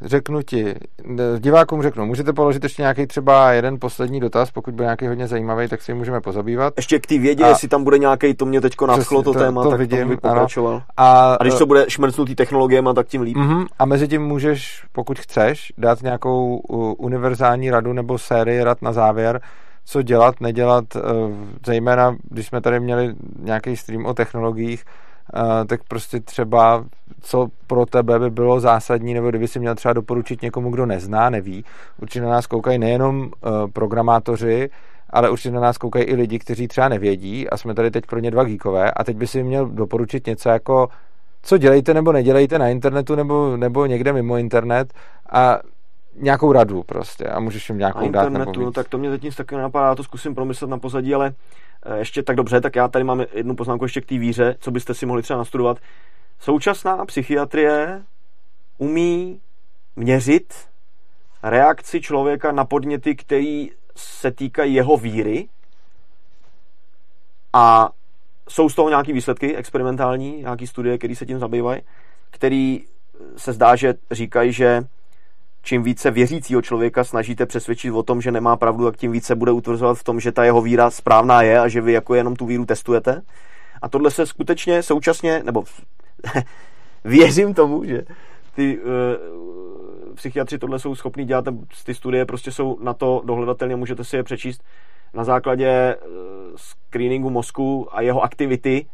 řeknu 0.04 0.42
ti, 0.42 0.74
divákům 1.38 1.82
řeknu, 1.82 2.06
můžete 2.06 2.32
položit 2.32 2.62
ještě 2.62 2.82
nějaký 2.82 3.06
třeba 3.06 3.52
jeden 3.52 3.76
poslední 3.80 4.20
dotaz, 4.20 4.50
pokud 4.50 4.74
bude 4.74 4.84
nějaký 4.84 5.06
hodně 5.06 5.28
zajímavý, 5.28 5.68
tak 5.68 5.82
si 5.82 5.90
ji 5.90 5.94
můžeme 5.94 6.20
pozabývat. 6.20 6.74
Ještě 6.76 6.98
k 6.98 7.06
té 7.06 7.18
vědě, 7.18 7.44
a, 7.44 7.48
jestli 7.48 7.68
tam 7.68 7.84
bude 7.84 7.98
nějaký, 7.98 8.34
to 8.34 8.46
mě 8.46 8.60
teďko 8.60 8.86
nadchlo 8.86 9.22
to, 9.22 9.32
to 9.32 9.38
téma, 9.38 9.62
to 9.62 9.70
tak 9.70 9.78
vidím, 9.78 10.08
bych 10.08 10.20
pokračoval. 10.20 10.82
A, 10.96 11.34
a 11.34 11.42
když 11.42 11.54
to 11.54 11.66
bude 11.66 11.84
šmrcnutý 11.88 12.34
technologiemi, 12.34 12.88
tak 12.94 13.06
tím 13.06 13.22
líp. 13.22 13.36
Uh-huh, 13.36 13.66
a 13.78 13.84
mezi 13.84 14.08
tím 14.08 14.22
můžeš, 14.22 14.84
pokud 14.92 15.18
chceš, 15.18 15.72
dát 15.78 16.02
nějakou 16.02 16.56
uh, 16.56 16.94
univerzální 16.98 17.70
radu 17.70 17.92
nebo 17.92 18.18
sérii 18.18 18.64
rad 18.64 18.82
na 18.82 18.92
závěr, 18.92 19.40
co 19.84 20.02
dělat, 20.02 20.40
nedělat, 20.40 20.84
uh, 20.96 21.02
zejména 21.66 22.16
když 22.30 22.46
jsme 22.46 22.60
tady 22.60 22.80
měli 22.80 23.14
nějaký 23.38 23.76
stream 23.76 24.06
o 24.06 24.14
technologiích, 24.14 24.84
tak 25.66 25.80
prostě 25.88 26.20
třeba 26.20 26.84
co 27.20 27.48
pro 27.66 27.86
tebe 27.86 28.18
by 28.18 28.30
bylo 28.30 28.60
zásadní, 28.60 29.14
nebo 29.14 29.28
kdyby 29.28 29.48
si 29.48 29.58
měl 29.58 29.74
třeba 29.74 29.92
doporučit 29.92 30.42
někomu, 30.42 30.70
kdo 30.70 30.86
nezná, 30.86 31.30
neví. 31.30 31.64
Určitě 32.02 32.20
na 32.20 32.30
nás 32.30 32.46
koukají 32.46 32.78
nejenom 32.78 33.20
uh, 33.20 33.30
programátoři, 33.72 34.70
ale 35.10 35.30
určitě 35.30 35.50
na 35.50 35.60
nás 35.60 35.78
koukají 35.78 36.04
i 36.04 36.14
lidi, 36.14 36.38
kteří 36.38 36.68
třeba 36.68 36.88
nevědí 36.88 37.50
a 37.50 37.56
jsme 37.56 37.74
tady 37.74 37.90
teď 37.90 38.06
pro 38.06 38.18
ně 38.18 38.30
dva 38.30 38.44
geekové 38.44 38.90
a 38.90 39.04
teď 39.04 39.16
by 39.16 39.26
si 39.26 39.42
měl 39.42 39.66
doporučit 39.66 40.26
něco 40.26 40.48
jako 40.48 40.88
co 41.42 41.58
dělejte 41.58 41.94
nebo 41.94 42.12
nedělejte 42.12 42.58
na 42.58 42.68
internetu 42.68 43.14
nebo, 43.14 43.56
nebo 43.56 43.86
někde 43.86 44.12
mimo 44.12 44.36
internet 44.36 44.92
a 45.32 45.58
nějakou 46.16 46.52
radu 46.52 46.82
prostě 46.82 47.24
a 47.24 47.40
můžeš 47.40 47.68
jim 47.68 47.78
nějakou 47.78 48.00
na 48.00 48.08
dát 48.10 48.26
internetu, 48.26 48.60
nebo 48.60 48.70
víc. 48.70 48.74
tak 48.74 48.88
to 48.88 48.98
mě 48.98 49.10
teď 49.10 49.22
nic 49.22 49.36
takového 49.36 49.62
napadá, 49.62 49.94
to 49.94 50.04
zkusím 50.04 50.34
promyslet 50.34 50.70
na 50.70 50.78
pozadí, 50.78 51.14
ale 51.14 51.34
eh, 51.86 51.98
ještě 51.98 52.22
tak 52.22 52.36
dobře, 52.36 52.60
tak 52.60 52.76
já 52.76 52.88
tady 52.88 53.04
mám 53.04 53.24
jednu 53.32 53.54
poznámku 53.56 53.84
ještě 53.84 54.00
k 54.00 54.06
té 54.06 54.18
víře, 54.18 54.56
co 54.60 54.70
byste 54.70 54.94
si 54.94 55.06
mohli 55.06 55.22
třeba 55.22 55.38
nastudovat. 55.38 55.78
Současná 56.38 57.06
psychiatrie 57.06 58.02
umí 58.78 59.40
měřit 59.96 60.54
reakci 61.42 62.00
člověka 62.00 62.52
na 62.52 62.64
podněty, 62.64 63.14
který 63.14 63.70
se 63.96 64.30
týkají 64.30 64.74
jeho 64.74 64.96
víry 64.96 65.48
a 67.52 67.90
jsou 68.48 68.68
z 68.68 68.74
toho 68.74 68.88
nějaké 68.88 69.12
výsledky 69.12 69.56
experimentální, 69.56 70.36
nějaké 70.36 70.66
studie, 70.66 70.98
které 70.98 71.16
se 71.16 71.26
tím 71.26 71.38
zabývají, 71.38 71.80
který 72.30 72.84
se 73.36 73.52
zdá, 73.52 73.76
že 73.76 73.94
říkají, 74.10 74.52
že 74.52 74.82
čím 75.62 75.82
více 75.82 76.10
věřícího 76.10 76.62
člověka 76.62 77.04
snažíte 77.04 77.46
přesvědčit 77.46 77.90
o 77.90 78.02
tom, 78.02 78.20
že 78.20 78.32
nemá 78.32 78.56
pravdu, 78.56 78.84
tak 78.84 78.96
tím 78.96 79.12
více 79.12 79.34
bude 79.34 79.52
utvrzovat 79.52 79.98
v 79.98 80.04
tom, 80.04 80.20
že 80.20 80.32
ta 80.32 80.44
jeho 80.44 80.62
víra 80.62 80.90
správná 80.90 81.42
je 81.42 81.60
a 81.60 81.68
že 81.68 81.80
vy 81.80 81.92
jako 81.92 82.14
jenom 82.14 82.36
tu 82.36 82.46
víru 82.46 82.64
testujete. 82.66 83.22
A 83.82 83.88
tohle 83.88 84.10
se 84.10 84.26
skutečně 84.26 84.82
současně, 84.82 85.42
nebo 85.44 85.64
věřím 87.04 87.54
tomu, 87.54 87.84
že 87.84 88.02
ty 88.54 88.78
uh, 88.78 90.14
psychiatři 90.14 90.58
tohle 90.58 90.78
jsou 90.78 90.94
schopní 90.94 91.24
dělat, 91.24 91.44
ty 91.84 91.94
studie 91.94 92.26
prostě 92.26 92.52
jsou 92.52 92.78
na 92.80 92.94
to 92.94 93.22
dohledatelné, 93.24 93.76
můžete 93.76 94.04
si 94.04 94.16
je 94.16 94.22
přečíst 94.22 94.62
na 95.14 95.24
základě 95.24 95.96
uh, 95.96 96.12
screeningu 96.56 97.30
mozku 97.30 97.88
a 97.96 98.00
jeho 98.00 98.22
aktivity 98.22 98.86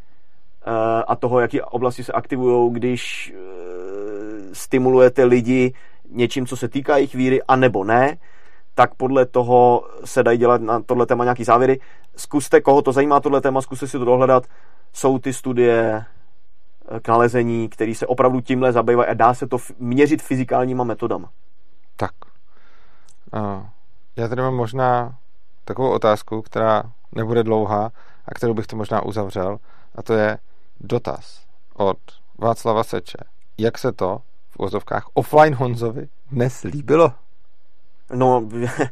uh, 0.66 0.72
a 1.08 1.16
toho, 1.16 1.40
jaký 1.40 1.60
oblasti 1.60 2.04
se 2.04 2.12
aktivují, 2.12 2.72
když 2.72 3.32
uh, 3.34 4.52
stimulujete 4.52 5.24
lidi 5.24 5.74
něčím, 6.10 6.46
co 6.46 6.56
se 6.56 6.68
týká 6.68 6.96
jejich 6.96 7.14
víry, 7.14 7.42
anebo 7.42 7.84
ne, 7.84 8.16
tak 8.74 8.94
podle 8.94 9.26
toho 9.26 9.88
se 10.04 10.22
dají 10.22 10.38
dělat 10.38 10.60
na 10.60 10.80
tohle 10.80 11.06
téma 11.06 11.24
nějaký 11.24 11.44
závěry. 11.44 11.80
Zkuste, 12.16 12.60
koho 12.60 12.82
to 12.82 12.92
zajímá 12.92 13.20
tohle 13.20 13.40
téma, 13.40 13.60
zkuste 13.60 13.86
si 13.86 13.98
to 13.98 14.04
dohledat. 14.04 14.46
Jsou 14.92 15.18
ty 15.18 15.32
studie 15.32 16.04
k 17.02 17.08
nalezení, 17.08 17.68
který 17.68 17.94
se 17.94 18.06
opravdu 18.06 18.40
tímhle 18.40 18.72
zabývají 18.72 19.08
a 19.08 19.14
dá 19.14 19.34
se 19.34 19.46
to 19.46 19.56
měřit 19.78 20.22
fyzikálníma 20.22 20.84
metodama. 20.84 21.30
Tak. 21.96 22.10
Uh, 23.32 23.66
já 24.16 24.28
tady 24.28 24.42
mám 24.42 24.54
možná 24.54 25.14
takovou 25.64 25.90
otázku, 25.90 26.42
která 26.42 26.82
nebude 27.12 27.42
dlouhá 27.42 27.90
a 28.26 28.34
kterou 28.34 28.54
bych 28.54 28.66
to 28.66 28.76
možná 28.76 29.02
uzavřel 29.02 29.58
a 29.94 30.02
to 30.02 30.12
je 30.12 30.38
dotaz 30.80 31.46
od 31.74 31.98
Václava 32.38 32.84
Seče. 32.84 33.18
Jak 33.58 33.78
se 33.78 33.92
to 33.92 34.18
v 34.58 34.62
úzovkách 34.62 35.06
offline 35.14 35.54
Honzovi 35.54 36.08
dnes 36.32 36.62
líbilo? 36.62 37.12
No, 38.14 38.48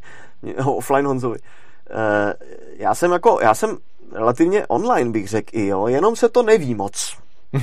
offline 0.65 1.05
Honzovi. 1.05 1.39
Uh, 1.39 2.33
já 2.77 2.95
jsem 2.95 3.11
jako, 3.11 3.39
já 3.41 3.53
jsem 3.53 3.77
relativně 4.13 4.67
online 4.67 5.11
bych 5.11 5.27
řekl 5.27 5.49
i 5.53 5.67
jo, 5.67 5.87
jenom 5.87 6.15
se 6.15 6.29
to 6.29 6.43
neví 6.43 6.75
moc. 6.75 7.17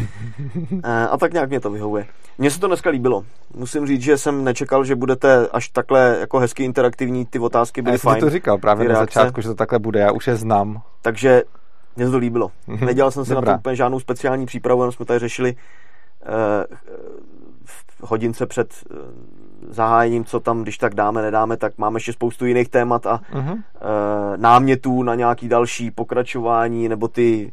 Eh, 0.85 1.09
a 1.09 1.17
tak 1.17 1.33
nějak 1.33 1.49
mě 1.49 1.61
to 1.61 1.71
vyhovuje. 1.71 2.07
Mně 2.39 2.51
se 2.51 2.61
to 2.61 2.67
dneska 2.67 2.91
líbilo. 2.91 3.25
Musím 3.55 3.87
říct, 3.87 4.03
že 4.03 4.19
jsem 4.19 4.45
nečekal, 4.45 4.85
že 4.85 4.97
budete 4.97 5.49
až 5.49 5.69
takhle 5.69 6.17
jako 6.21 6.39
hezky 6.39 6.65
interaktivní, 6.65 7.27
ty 7.27 7.39
otázky 7.39 7.83
byly 7.83 7.95
já 7.95 7.99
fajn. 7.99 8.17
Já 8.17 8.21
to 8.21 8.31
říkal 8.31 8.59
právě 8.59 8.89
na 8.89 8.95
začátku, 8.95 9.41
že 9.41 9.49
to 9.49 9.55
takhle 9.55 9.79
bude, 9.79 10.01
já 10.01 10.13
už 10.13 10.27
je 10.27 10.37
znám. 10.37 10.83
Takže 11.03 11.43
mě 11.97 12.11
to 12.11 12.19
líbilo. 12.19 12.51
Mhm. 12.67 12.87
Nedělal 12.87 13.11
jsem 13.11 13.25
si 13.25 13.35
Dobrá. 13.35 13.53
na 13.53 13.57
to 13.57 13.61
úplně 13.61 13.77
žádnou 13.77 14.01
speciální 14.01 14.47
přípravu, 14.47 14.83
jenom 14.83 14.93
jsme 14.93 15.05
tady 15.05 15.19
řešili 15.19 15.55
uh, 15.55 16.77
hodince 18.05 18.47
před 18.47 18.75
uh, 18.91 18.97
zahájením, 19.71 20.25
co 20.25 20.41
tam, 20.41 20.63
když 20.63 20.79
tak 20.79 20.95
dáme, 20.95 21.23
nedáme, 21.23 21.57
tak 21.57 21.79
máme 21.79 21.97
ještě 21.97 22.13
spoustu 22.13 22.47
jiných 22.47 22.69
témat 22.69 23.07
a 23.07 23.21
uh-huh. 23.33 23.53
uh, 23.53 23.61
námětů 24.37 25.03
na 25.03 25.15
nějaký 25.15 25.49
další 25.49 25.91
pokračování, 25.91 26.89
nebo 26.89 27.09
ty 27.09 27.53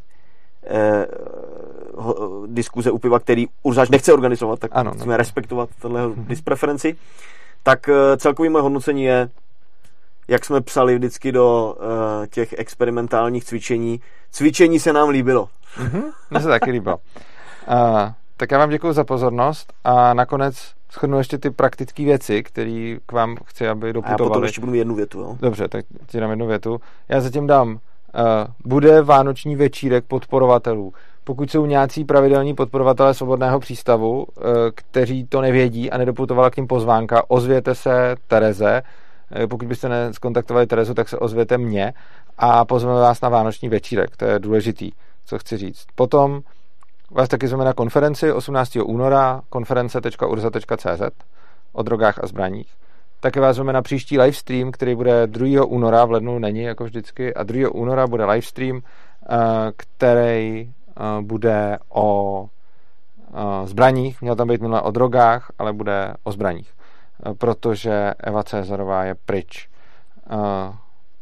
eh, 0.63 1.07
diskuze 2.45 2.91
u 2.91 2.97
piva, 2.97 3.19
který 3.19 3.47
Urzáč 3.63 3.89
nechce 3.89 4.13
organizovat, 4.13 4.59
tak 4.59 4.71
ano, 4.73 4.91
musíme 4.93 5.13
no. 5.13 5.17
respektovat 5.17 5.69
tenhle 5.81 6.07
mm-hmm. 6.07 6.25
dispreferenci. 6.27 6.95
Tak 7.63 7.89
eh, 7.89 8.17
celkový 8.17 8.49
moje 8.49 8.61
hodnocení 8.61 9.03
je, 9.03 9.29
jak 10.27 10.45
jsme 10.45 10.61
psali 10.61 10.95
vždycky 10.95 11.31
do 11.31 11.75
uh, 11.77 12.25
těch 12.27 12.53
experimentálních 12.57 13.45
cvičení, 13.45 14.01
cvičení 14.31 14.79
se 14.79 14.93
nám 14.93 15.09
líbilo. 15.09 15.49
Mm-hmm, 15.77 16.03
mně 16.29 16.39
se 16.39 16.47
taky 16.47 16.71
líbilo. 16.71 16.97
Uh, 16.97 18.09
tak 18.41 18.51
já 18.51 18.57
vám 18.57 18.69
děkuji 18.69 18.93
za 18.93 19.03
pozornost 19.03 19.73
a 19.83 20.13
nakonec 20.13 20.73
shrnu 20.93 21.17
ještě 21.17 21.37
ty 21.37 21.49
praktické 21.49 22.03
věci, 22.03 22.43
které 22.43 22.97
k 23.05 23.11
vám 23.11 23.37
chci, 23.45 23.67
aby 23.67 23.93
doputovaly. 23.93 24.21
A 24.21 24.23
já 24.23 24.29
potom 24.29 24.43
ještě 24.43 24.61
budu 24.61 24.73
jednu 24.73 24.95
větu, 24.95 25.19
jo? 25.19 25.37
Dobře, 25.41 25.67
tak 25.67 25.85
ti 26.05 26.19
dám 26.19 26.29
jednu 26.29 26.47
větu. 26.47 26.81
Já 27.09 27.21
zatím 27.21 27.47
dám 27.47 27.79
Eh, 28.15 28.47
bude 28.65 29.01
vánoční 29.01 29.55
večírek 29.55 30.05
podporovatelů. 30.05 30.93
Pokud 31.23 31.51
jsou 31.51 31.65
nějací 31.65 32.05
pravidelní 32.05 32.55
podporovatelé 32.55 33.13
svobodného 33.13 33.59
přístavu, 33.59 34.25
eh, 34.37 34.41
kteří 34.75 35.25
to 35.25 35.41
nevědí 35.41 35.91
a 35.91 35.97
nedoputovala 35.97 36.49
k 36.49 36.57
ním 36.57 36.67
pozvánka, 36.67 37.23
ozvěte 37.27 37.75
se 37.75 38.15
Tereze. 38.27 38.81
Eh, 39.31 39.47
pokud 39.47 39.67
byste 39.67 39.89
neskontaktovali 39.89 40.67
Terezu, 40.67 40.93
tak 40.93 41.09
se 41.09 41.17
ozvěte 41.17 41.57
mě 41.57 41.93
a 42.37 42.65
pozveme 42.65 42.99
vás 42.99 43.21
na 43.21 43.29
vánoční 43.29 43.69
večírek. 43.69 44.17
To 44.17 44.25
je 44.25 44.39
důležitý, 44.39 44.91
co 45.25 45.39
chci 45.39 45.57
říct. 45.57 45.85
Potom 45.95 46.41
vás 47.13 47.29
taky 47.29 47.47
zveme 47.47 47.65
na 47.65 47.73
konferenci 47.73 48.33
18. 48.33 48.77
února 48.83 49.41
konference.urza.cz 49.49 51.01
o 51.73 51.83
drogách 51.83 52.23
a 52.23 52.27
zbraních. 52.27 52.75
Také 53.19 53.39
vás 53.39 53.55
zveme 53.55 53.73
na 53.73 53.81
příští 53.81 54.19
livestream, 54.19 54.71
který 54.71 54.95
bude 54.95 55.27
2. 55.27 55.65
února, 55.65 56.05
v 56.05 56.11
lednu 56.11 56.39
není 56.39 56.61
jako 56.61 56.83
vždycky, 56.83 57.33
a 57.33 57.43
2. 57.43 57.69
února 57.71 58.07
bude 58.07 58.25
livestream, 58.25 58.77
eh, 58.77 59.35
který 59.77 60.69
eh, 60.69 61.21
bude 61.21 61.77
o 61.89 62.45
eh, 63.33 63.67
zbraních, 63.67 64.21
měl 64.21 64.35
tam 64.35 64.47
být 64.47 64.61
minule 64.61 64.81
o 64.81 64.91
drogách, 64.91 65.51
ale 65.59 65.73
bude 65.73 66.13
o 66.23 66.31
zbraních, 66.31 66.73
protože 67.37 68.13
Eva 68.19 68.43
Cezarová 68.43 69.03
je 69.03 69.15
pryč. 69.25 69.69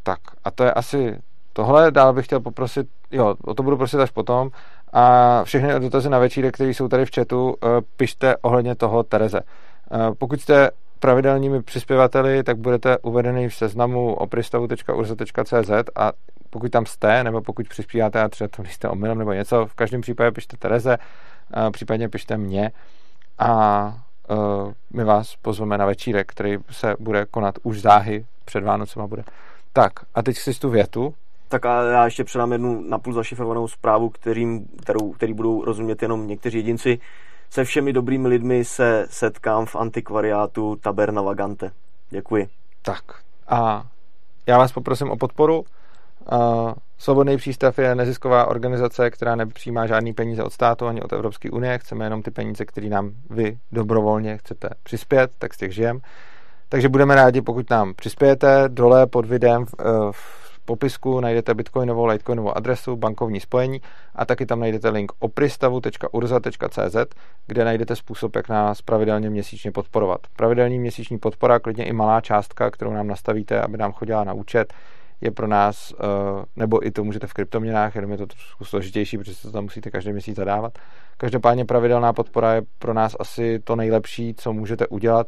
Tak 0.03 0.19
a 0.43 0.51
to 0.51 0.63
je 0.63 0.73
asi 0.73 1.21
tohle, 1.53 1.91
dál 1.91 2.13
bych 2.13 2.25
chtěl 2.25 2.39
poprosit, 2.39 2.87
jo, 3.11 3.35
o 3.43 3.53
to 3.53 3.63
budu 3.63 3.77
prosit 3.77 3.99
až 3.99 4.11
potom, 4.11 4.49
a 4.93 5.43
všechny 5.43 5.79
dotazy 5.79 6.09
na 6.09 6.19
večírek, 6.19 6.53
které 6.53 6.69
jsou 6.69 6.87
tady 6.87 7.05
v 7.05 7.09
chatu, 7.15 7.55
pište 7.97 8.37
ohledně 8.37 8.75
toho 8.75 9.03
Tereze. 9.03 9.39
Pokud 10.17 10.41
jste 10.41 10.71
pravidelními 10.99 11.63
přispěvateli, 11.63 12.43
tak 12.43 12.57
budete 12.57 12.97
uvedeni 12.97 13.49
v 13.49 13.55
seznamu 13.55 14.13
opristavu.urza.cz 14.13 15.71
a 15.95 16.11
pokud 16.49 16.71
tam 16.71 16.85
jste, 16.85 17.23
nebo 17.23 17.41
pokud 17.41 17.67
přispíváte 17.67 18.21
a 18.21 18.29
třeba 18.29 18.47
to 18.47 18.63
jste 18.63 18.89
omylem 18.89 19.17
nebo 19.17 19.33
něco, 19.33 19.65
v 19.65 19.73
každém 19.73 20.01
případě 20.01 20.31
pište 20.31 20.57
Tereze, 20.57 20.97
případně 21.71 22.09
pište 22.09 22.37
mě 22.37 22.71
a 23.39 23.93
my 24.93 25.03
vás 25.03 25.35
pozveme 25.41 25.77
na 25.77 25.85
večírek, 25.85 26.31
který 26.31 26.57
se 26.71 26.95
bude 26.99 27.25
konat 27.25 27.55
už 27.63 27.81
záhy 27.81 28.25
před 28.45 28.63
Vánocema 28.63 29.07
bude. 29.07 29.23
Tak, 29.73 29.93
a 30.15 30.23
teď 30.23 30.37
si 30.37 30.59
tu 30.59 30.69
větu. 30.69 31.13
Tak 31.49 31.65
a 31.65 31.83
já 31.83 32.05
ještě 32.05 32.23
předám 32.23 32.51
jednu 32.51 32.81
napůl 32.89 33.13
zašifrovanou 33.13 33.67
zprávu, 33.67 34.09
kterým, 34.09 34.65
kterou, 34.81 35.11
který 35.11 35.33
budou 35.33 35.65
rozumět 35.65 36.01
jenom 36.01 36.27
někteří 36.27 36.57
jedinci. 36.57 36.99
Se 37.49 37.63
všemi 37.63 37.93
dobrými 37.93 38.27
lidmi 38.27 38.65
se 38.65 39.07
setkám 39.09 39.65
v 39.65 39.75
antikvariátu 39.75 40.75
Taberna 40.75 41.21
Vagante. 41.21 41.71
Děkuji. 42.09 42.47
Tak 42.81 43.03
a 43.47 43.83
já 44.47 44.57
vás 44.57 44.71
poprosím 44.71 45.11
o 45.11 45.17
podporu. 45.17 45.63
Uh, 46.31 46.73
Svobodný 46.97 47.37
přístav 47.37 47.79
je 47.79 47.95
nezisková 47.95 48.45
organizace, 48.45 49.09
která 49.09 49.35
nepřijímá 49.35 49.87
žádný 49.87 50.13
peníze 50.13 50.43
od 50.43 50.53
státu 50.53 50.87
ani 50.87 51.01
od 51.01 51.13
Evropské 51.13 51.51
unie. 51.51 51.77
Chceme 51.77 52.05
jenom 52.05 52.21
ty 52.21 52.31
peníze, 52.31 52.65
které 52.65 52.89
nám 52.89 53.11
vy 53.29 53.57
dobrovolně 53.71 54.37
chcete 54.37 54.69
přispět, 54.83 55.31
tak 55.37 55.53
z 55.53 55.57
těch 55.57 55.73
žijem. 55.73 55.99
Takže 56.69 56.89
budeme 56.89 57.15
rádi, 57.15 57.41
pokud 57.41 57.69
nám 57.69 57.93
přispějete. 57.93 58.63
Dole 58.67 59.07
pod 59.07 59.25
videem 59.25 59.65
v, 59.65 59.75
v 60.11 60.48
popisku 60.69 61.19
najdete 61.19 61.53
bitcoinovou, 61.53 62.05
litecoinovou 62.05 62.57
adresu, 62.57 62.95
bankovní 62.95 63.39
spojení 63.39 63.81
a 64.15 64.25
taky 64.25 64.45
tam 64.45 64.59
najdete 64.59 64.89
link 64.89 65.11
opristavu.urza.cz, 65.19 66.95
kde 67.47 67.65
najdete 67.65 67.95
způsob, 67.95 68.35
jak 68.35 68.49
nás 68.49 68.81
pravidelně 68.81 69.29
měsíčně 69.29 69.71
podporovat. 69.71 70.19
Pravidelní 70.35 70.79
měsíční 70.79 71.17
podpora, 71.19 71.59
klidně 71.59 71.85
i 71.85 71.93
malá 71.93 72.21
částka, 72.21 72.71
kterou 72.71 72.93
nám 72.93 73.07
nastavíte, 73.07 73.61
aby 73.61 73.77
nám 73.77 73.91
chodila 73.91 74.23
na 74.23 74.33
účet, 74.33 74.73
je 75.21 75.31
pro 75.31 75.47
nás, 75.47 75.93
eh, 75.93 76.45
nebo 76.55 76.85
i 76.87 76.91
to 76.91 77.03
můžete 77.03 77.27
v 77.27 77.33
kryptoměnách, 77.33 77.95
jenom 77.95 78.11
je 78.11 78.17
to 78.17 78.25
trošku 78.25 78.65
složitější, 78.65 79.17
protože 79.17 79.35
se 79.35 79.47
to 79.47 79.51
tam 79.51 79.63
musíte 79.63 79.91
každý 79.91 80.11
měsíc 80.11 80.35
zadávat. 80.35 80.79
Každopádně 81.17 81.65
pravidelná 81.65 82.13
podpora 82.13 82.53
je 82.53 82.61
pro 82.79 82.93
nás 82.93 83.15
asi 83.19 83.59
to 83.59 83.75
nejlepší, 83.75 84.33
co 84.33 84.53
můžete 84.53 84.87
udělat, 84.87 85.27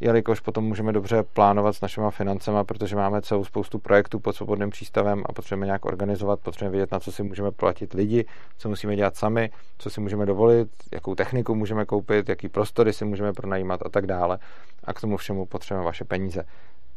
jelikož 0.00 0.40
potom 0.40 0.64
můžeme 0.64 0.92
dobře 0.92 1.22
plánovat 1.22 1.76
s 1.76 1.80
našimi 1.80 2.06
financemi, 2.10 2.58
protože 2.66 2.96
máme 2.96 3.22
celou 3.22 3.44
spoustu 3.44 3.78
projektů 3.78 4.20
pod 4.20 4.36
svobodným 4.36 4.70
přístavem 4.70 5.22
a 5.26 5.32
potřebujeme 5.32 5.66
nějak 5.66 5.84
organizovat, 5.84 6.40
potřebujeme 6.40 6.72
vědět, 6.72 6.92
na 6.92 7.00
co 7.00 7.12
si 7.12 7.22
můžeme 7.22 7.50
platit 7.50 7.94
lidi, 7.94 8.24
co 8.58 8.68
musíme 8.68 8.96
dělat 8.96 9.16
sami, 9.16 9.50
co 9.78 9.90
si 9.90 10.00
můžeme 10.00 10.26
dovolit, 10.26 10.68
jakou 10.92 11.14
techniku 11.14 11.54
můžeme 11.54 11.84
koupit, 11.84 12.28
jaký 12.28 12.48
prostory 12.48 12.92
si 12.92 13.04
můžeme 13.04 13.32
pronajímat 13.32 13.80
a 13.86 13.88
tak 13.88 14.06
dále. 14.06 14.38
A 14.84 14.92
k 14.92 15.00
tomu 15.00 15.16
všemu 15.16 15.46
potřebujeme 15.46 15.86
vaše 15.86 16.04
peníze. 16.04 16.44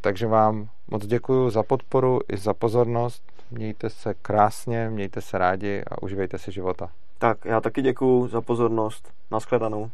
Takže 0.01 0.27
vám 0.27 0.67
moc 0.87 1.05
děkuji 1.05 1.49
za 1.49 1.63
podporu 1.63 2.19
i 2.33 2.37
za 2.37 2.53
pozornost. 2.53 3.23
Mějte 3.51 3.89
se 3.89 4.13
krásně, 4.13 4.89
mějte 4.89 5.21
se 5.21 5.37
rádi 5.37 5.83
a 5.87 6.01
užívejte 6.03 6.37
si 6.37 6.51
života. 6.51 6.89
Tak, 7.17 7.45
já 7.45 7.61
taky 7.61 7.81
děkuji 7.81 8.27
za 8.27 8.41
pozornost. 8.41 9.11
Naschledanou. 9.31 9.91